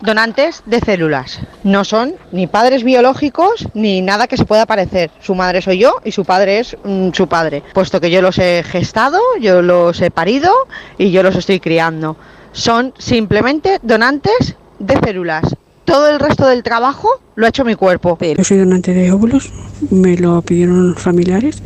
donantes 0.00 0.62
de 0.66 0.80
células. 0.80 1.40
No 1.64 1.84
son 1.84 2.14
ni 2.32 2.46
padres 2.46 2.84
biológicos 2.84 3.68
ni 3.74 4.00
nada 4.02 4.26
que 4.26 4.36
se 4.36 4.44
pueda 4.44 4.66
parecer. 4.66 5.10
Su 5.20 5.34
madre 5.34 5.62
soy 5.62 5.78
yo 5.78 5.96
y 6.04 6.12
su 6.12 6.24
padre 6.24 6.60
es 6.60 6.76
mm, 6.84 7.10
su 7.12 7.26
padre. 7.28 7.62
Puesto 7.74 8.00
que 8.00 8.10
yo 8.10 8.22
los 8.22 8.38
he 8.38 8.62
gestado, 8.64 9.18
yo 9.40 9.62
los 9.62 10.00
he 10.00 10.10
parido 10.10 10.52
y 10.98 11.10
yo 11.10 11.22
los 11.22 11.36
estoy 11.36 11.60
criando. 11.60 12.16
Son 12.52 12.92
simplemente 12.98 13.78
donantes 13.82 14.56
de 14.78 14.98
células. 15.04 15.42
todo 15.84 16.06
el 16.10 16.20
resto 16.20 16.46
del 16.46 16.62
trabajo 16.62 17.08
lo 17.34 17.46
ha 17.46 17.48
hecho 17.48 17.64
mi 17.64 17.74
cuerpo. 17.74 18.18
Yo 18.20 18.44
soy 18.44 18.58
donante 18.58 18.92
de 18.92 19.10
óvulos, 19.10 19.50
me 19.90 20.18
lo 20.18 20.42
pidieron 20.42 20.94
familiares, 20.96 21.62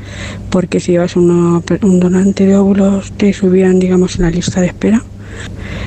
porque 0.48 0.78
si 0.78 0.92
llevas 0.92 1.16
una- 1.16 1.60
un 1.82 1.98
donante 1.98 2.46
de 2.46 2.56
óvulos 2.56 3.10
te 3.16 3.32
subían, 3.32 3.80
digamos, 3.80 4.14
en 4.16 4.22
la 4.22 4.30
lista 4.30 4.60
de 4.60 4.68
espera 4.68 5.02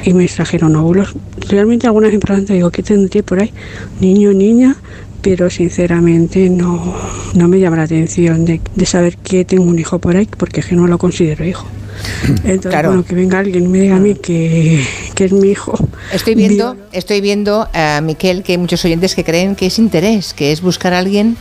y 0.03 0.13
me 0.13 0.23
extrajeron 0.25 0.75
óvulos. 0.75 1.13
Realmente 1.49 1.87
algunas 1.87 2.11
me 2.11 2.19
preguntan, 2.19 2.55
digo, 2.55 2.69
¿qué 2.71 2.83
tendré 2.83 3.23
por 3.23 3.39
ahí? 3.39 3.51
Niño, 3.99 4.33
niña, 4.33 4.75
pero 5.21 5.49
sinceramente 5.49 6.49
no, 6.49 6.95
no 7.33 7.47
me 7.47 7.59
llama 7.59 7.77
la 7.77 7.83
atención 7.83 8.45
de, 8.45 8.61
de 8.75 8.85
saber 8.85 9.17
que 9.17 9.45
tengo 9.45 9.63
un 9.63 9.79
hijo 9.79 9.99
por 9.99 10.15
ahí, 10.15 10.27
porque 10.37 10.59
es 10.59 10.67
que 10.67 10.75
no 10.75 10.87
lo 10.87 10.97
considero 10.97 11.43
hijo. 11.45 11.65
Entonces, 12.43 12.69
Claro. 12.71 12.89
bueno, 12.89 13.05
que 13.05 13.15
venga 13.15 13.39
alguien 13.39 13.63
y 13.65 13.67
me 13.67 13.79
diga 13.79 13.95
a 13.95 13.99
mí 13.99 14.15
que, 14.15 14.85
que 15.15 15.25
es 15.25 15.31
mi 15.31 15.49
hijo. 15.49 15.73
Estoy 16.11 16.35
viendo, 16.35 16.75
estoy 16.91 17.21
viendo, 17.21 17.67
a 17.73 18.01
Miquel, 18.01 18.43
que 18.43 18.51
hay 18.53 18.57
muchos 18.57 18.83
oyentes 18.85 19.15
que 19.15 19.23
creen 19.23 19.55
que 19.55 19.67
es 19.67 19.79
interés, 19.79 20.33
que 20.33 20.51
es 20.51 20.61
buscar 20.61 20.93
a 20.93 20.99
alguien 20.99 21.37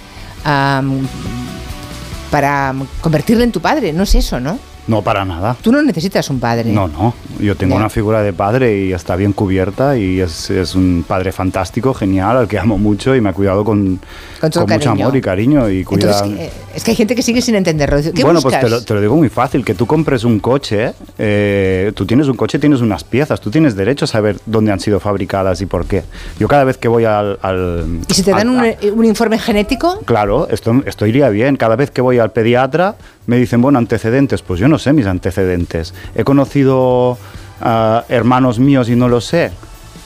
para 2.30 2.74
convertirle 3.00 3.44
en 3.44 3.52
tu 3.52 3.60
padre. 3.60 3.92
No 3.92 4.04
es 4.04 4.14
eso, 4.14 4.40
¿no? 4.40 4.58
No, 4.86 5.00
para 5.02 5.24
nada. 5.24 5.56
Tú 5.62 5.72
no 5.72 5.82
necesitas 5.82 6.28
un 6.28 6.38
padre. 6.40 6.70
No, 6.70 6.88
no. 6.88 7.14
Yo 7.40 7.56
tengo 7.56 7.74
Ya. 7.74 7.80
una 7.80 7.88
figura 7.90 8.22
de 8.22 8.32
padre 8.34 8.84
y 8.84 8.92
está 8.92 9.16
bien 9.16 9.32
cubierta 9.32 9.96
y 9.96 10.20
es, 10.20 10.50
es 10.50 10.74
un 10.74 11.04
padre 11.08 11.32
fantástico, 11.32 11.94
genial, 11.94 12.36
al 12.36 12.48
que 12.48 12.58
amo 12.58 12.76
mucho 12.76 13.14
y 13.16 13.20
me 13.20 13.30
ha 13.30 13.32
cuidado 13.32 13.64
con, 13.64 13.98
mucho 14.42 14.90
amor 14.90 15.16
y 15.16 15.20
cariño. 15.22 15.70
Y 15.70 15.84
cuida... 15.84 16.10
Entonces, 16.10 16.38
eh, 16.38 16.52
es 16.74 16.84
que 16.84 16.90
hay 16.90 16.96
gente 16.96 17.14
que 17.14 17.22
sigue 17.22 17.40
sin 17.40 17.54
entenderlo. 17.54 17.96
¿Qué 18.14 18.22
bueno, 18.22 18.40
buscas? 18.42 18.60
pues 18.60 18.64
te 18.64 18.68
lo, 18.70 18.82
te 18.84 18.94
lo 18.94 19.00
digo 19.00 19.16
muy 19.16 19.28
fácil, 19.30 19.64
que 19.64 19.74
tú 19.74 19.86
compres 19.86 20.22
un 20.24 20.38
coche, 20.38 20.92
eh, 21.18 21.92
tú 21.94 22.04
tienes 22.04 22.28
un 22.28 22.36
coche, 22.36 22.58
tienes 22.58 22.80
unas 22.82 23.04
piezas, 23.04 23.40
tú 23.40 23.50
tienes 23.50 23.74
derecho 23.76 24.04
a 24.04 24.08
saber 24.08 24.38
dónde 24.44 24.70
han 24.72 24.80
sido 24.80 25.00
fabricadas 25.00 25.60
y 25.62 25.66
por 25.66 25.86
qué. 25.86 26.02
Yo 26.38 26.46
cada 26.46 26.64
vez 26.64 26.76
que 26.76 26.88
voy 26.88 27.04
al... 27.04 27.38
al- 27.40 28.00
¿Y 28.08 28.12
si 28.14 28.22
te 28.22 28.32
dan 28.32 28.48
al- 28.48 28.54
un, 28.58 28.64
eh, 28.66 28.78
un 28.94 29.04
informe 29.06 29.38
genético? 29.38 30.00
Claro, 30.04 30.46
esto, 30.50 30.82
esto 30.84 31.06
iría 31.06 31.30
bien. 31.30 31.56
Cada 31.56 31.74
vez 31.76 31.90
que 31.90 32.02
voy 32.02 32.18
al 32.18 32.32
pediatra 32.32 32.96
me 33.26 33.38
dicen, 33.38 33.62
bueno, 33.62 33.78
antecedentes. 33.78 34.42
Pues 34.42 34.60
yo 34.60 34.68
no 34.68 34.73
sé 34.78 34.92
mis 34.92 35.06
antecedentes. 35.06 35.94
He 36.14 36.24
conocido 36.24 37.18
a 37.60 38.04
hermanos 38.08 38.58
míos 38.58 38.88
y 38.88 38.96
no 38.96 39.08
lo 39.08 39.20
sé. 39.20 39.50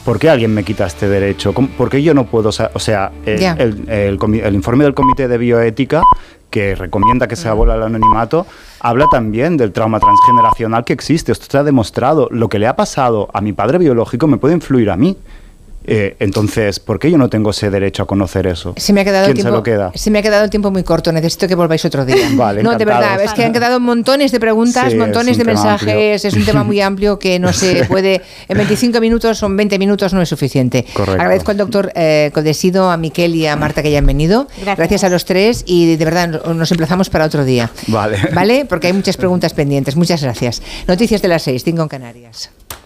¿Por 0.04 0.18
qué 0.18 0.30
alguien 0.30 0.54
me 0.54 0.64
quita 0.64 0.86
este 0.86 1.08
derecho? 1.08 1.52
¿Cómo- 1.52 1.68
¿Por 1.76 1.90
qué 1.90 2.02
yo 2.02 2.14
no 2.14 2.24
puedo 2.26 2.48
O 2.48 2.78
sea, 2.78 3.10
el, 3.26 3.38
el- 3.58 3.88
el 3.88 4.18
comi- 4.18 4.42
el 4.42 4.54
informe 4.54 4.84
del 4.84 4.94
Comité 4.94 5.28
de 5.28 5.36
Bioética, 5.36 6.02
que 6.50 6.74
recomienda 6.74 7.28
que 7.28 7.36
se 7.36 7.46
abole 7.48 7.74
el 7.74 7.82
anonimato, 7.82 8.46
habla 8.80 9.04
también 9.10 9.58
del 9.58 9.70
trauma 9.72 10.00
transgeneracional 10.00 10.84
que 10.84 10.94
existe. 10.94 11.30
Esto 11.32 11.42
está 11.42 11.62
demostrado. 11.62 12.28
Lo 12.30 12.48
que 12.48 12.58
le 12.58 12.66
ha 12.66 12.74
pasado 12.76 13.28
a 13.34 13.42
mi 13.42 13.52
padre 13.52 13.76
biológico 13.78 14.26
me 14.26 14.38
puede 14.38 14.54
influir 14.54 14.88
a 14.90 14.96
mí. 14.96 15.16
Eh, 15.90 16.16
entonces, 16.20 16.80
¿por 16.80 16.98
qué 16.98 17.10
yo 17.10 17.16
no 17.18 17.28
tengo 17.30 17.50
ese 17.50 17.70
derecho 17.70 18.02
a 18.02 18.06
conocer 18.06 18.46
eso? 18.46 18.74
Se 18.76 18.92
me 18.92 19.00
ha 19.00 19.04
quedado 19.04 19.26
el 19.26 19.32
¿Quién 19.32 19.36
tiempo. 19.46 19.50
se 19.50 19.56
lo 19.56 19.62
queda? 19.62 19.90
Se 19.94 20.10
me 20.10 20.18
ha 20.18 20.22
quedado 20.22 20.44
el 20.44 20.50
tiempo 20.50 20.70
muy 20.70 20.82
corto. 20.84 21.10
Necesito 21.12 21.48
que 21.48 21.54
volváis 21.54 21.84
otro 21.84 22.04
día. 22.04 22.16
Vale, 22.34 22.62
no, 22.62 22.76
de 22.76 22.84
verdad, 22.84 23.20
es 23.22 23.32
que 23.32 23.44
han 23.44 23.52
quedado 23.52 23.80
montones 23.80 24.30
de 24.32 24.38
preguntas, 24.40 24.92
Sí, 24.92 24.98
montones 24.98 25.32
es 25.32 25.38
de 25.38 25.44
mensajes. 25.44 25.88
amplio. 25.88 25.98
Es 26.14 26.24
un 26.34 26.44
tema 26.44 26.62
muy 26.64 26.80
amplio 26.80 27.18
que 27.18 27.38
no 27.38 27.52
se 27.52 27.84
puede. 27.88 28.20
En 28.48 28.56
25 28.58 29.00
minutos 29.00 29.42
o 29.42 29.46
en 29.46 29.56
20 29.56 29.78
minutos 29.78 30.12
no 30.12 30.20
es 30.20 30.28
suficiente. 30.28 30.84
Correcto. 30.92 31.20
Agradezco 31.22 31.50
al 31.52 31.56
doctor 31.56 31.90
eh, 31.94 32.30
Codesido, 32.34 32.90
a 32.90 32.96
Miquel 32.96 33.34
y 33.34 33.46
a 33.46 33.56
Marta 33.56 33.82
que 33.82 33.88
hayan 33.88 34.04
venido. 34.06 34.46
Gracias. 34.76 35.04
a 35.04 35.08
los 35.08 35.24
tres 35.24 35.62
y 35.66 35.96
de 35.96 36.04
verdad 36.04 36.28
no- 36.44 36.54
nos 36.54 36.70
emplazamos 36.70 37.08
para 37.08 37.24
otro 37.24 37.44
día. 37.44 37.70
Vale. 37.86 38.18
¿Vale? 38.34 38.66
Porque 38.68 38.88
hay 38.88 38.92
muchas 38.92 39.16
preguntas 39.16 39.54
pendientes. 39.54 39.96
Muchas 39.96 40.22
gracias. 40.22 40.60
Noticias 40.86 41.22
de 41.22 41.28
las 41.28 41.42
6, 41.42 41.62
5 41.64 41.82
en 41.82 41.88
Canarias. 41.88 42.50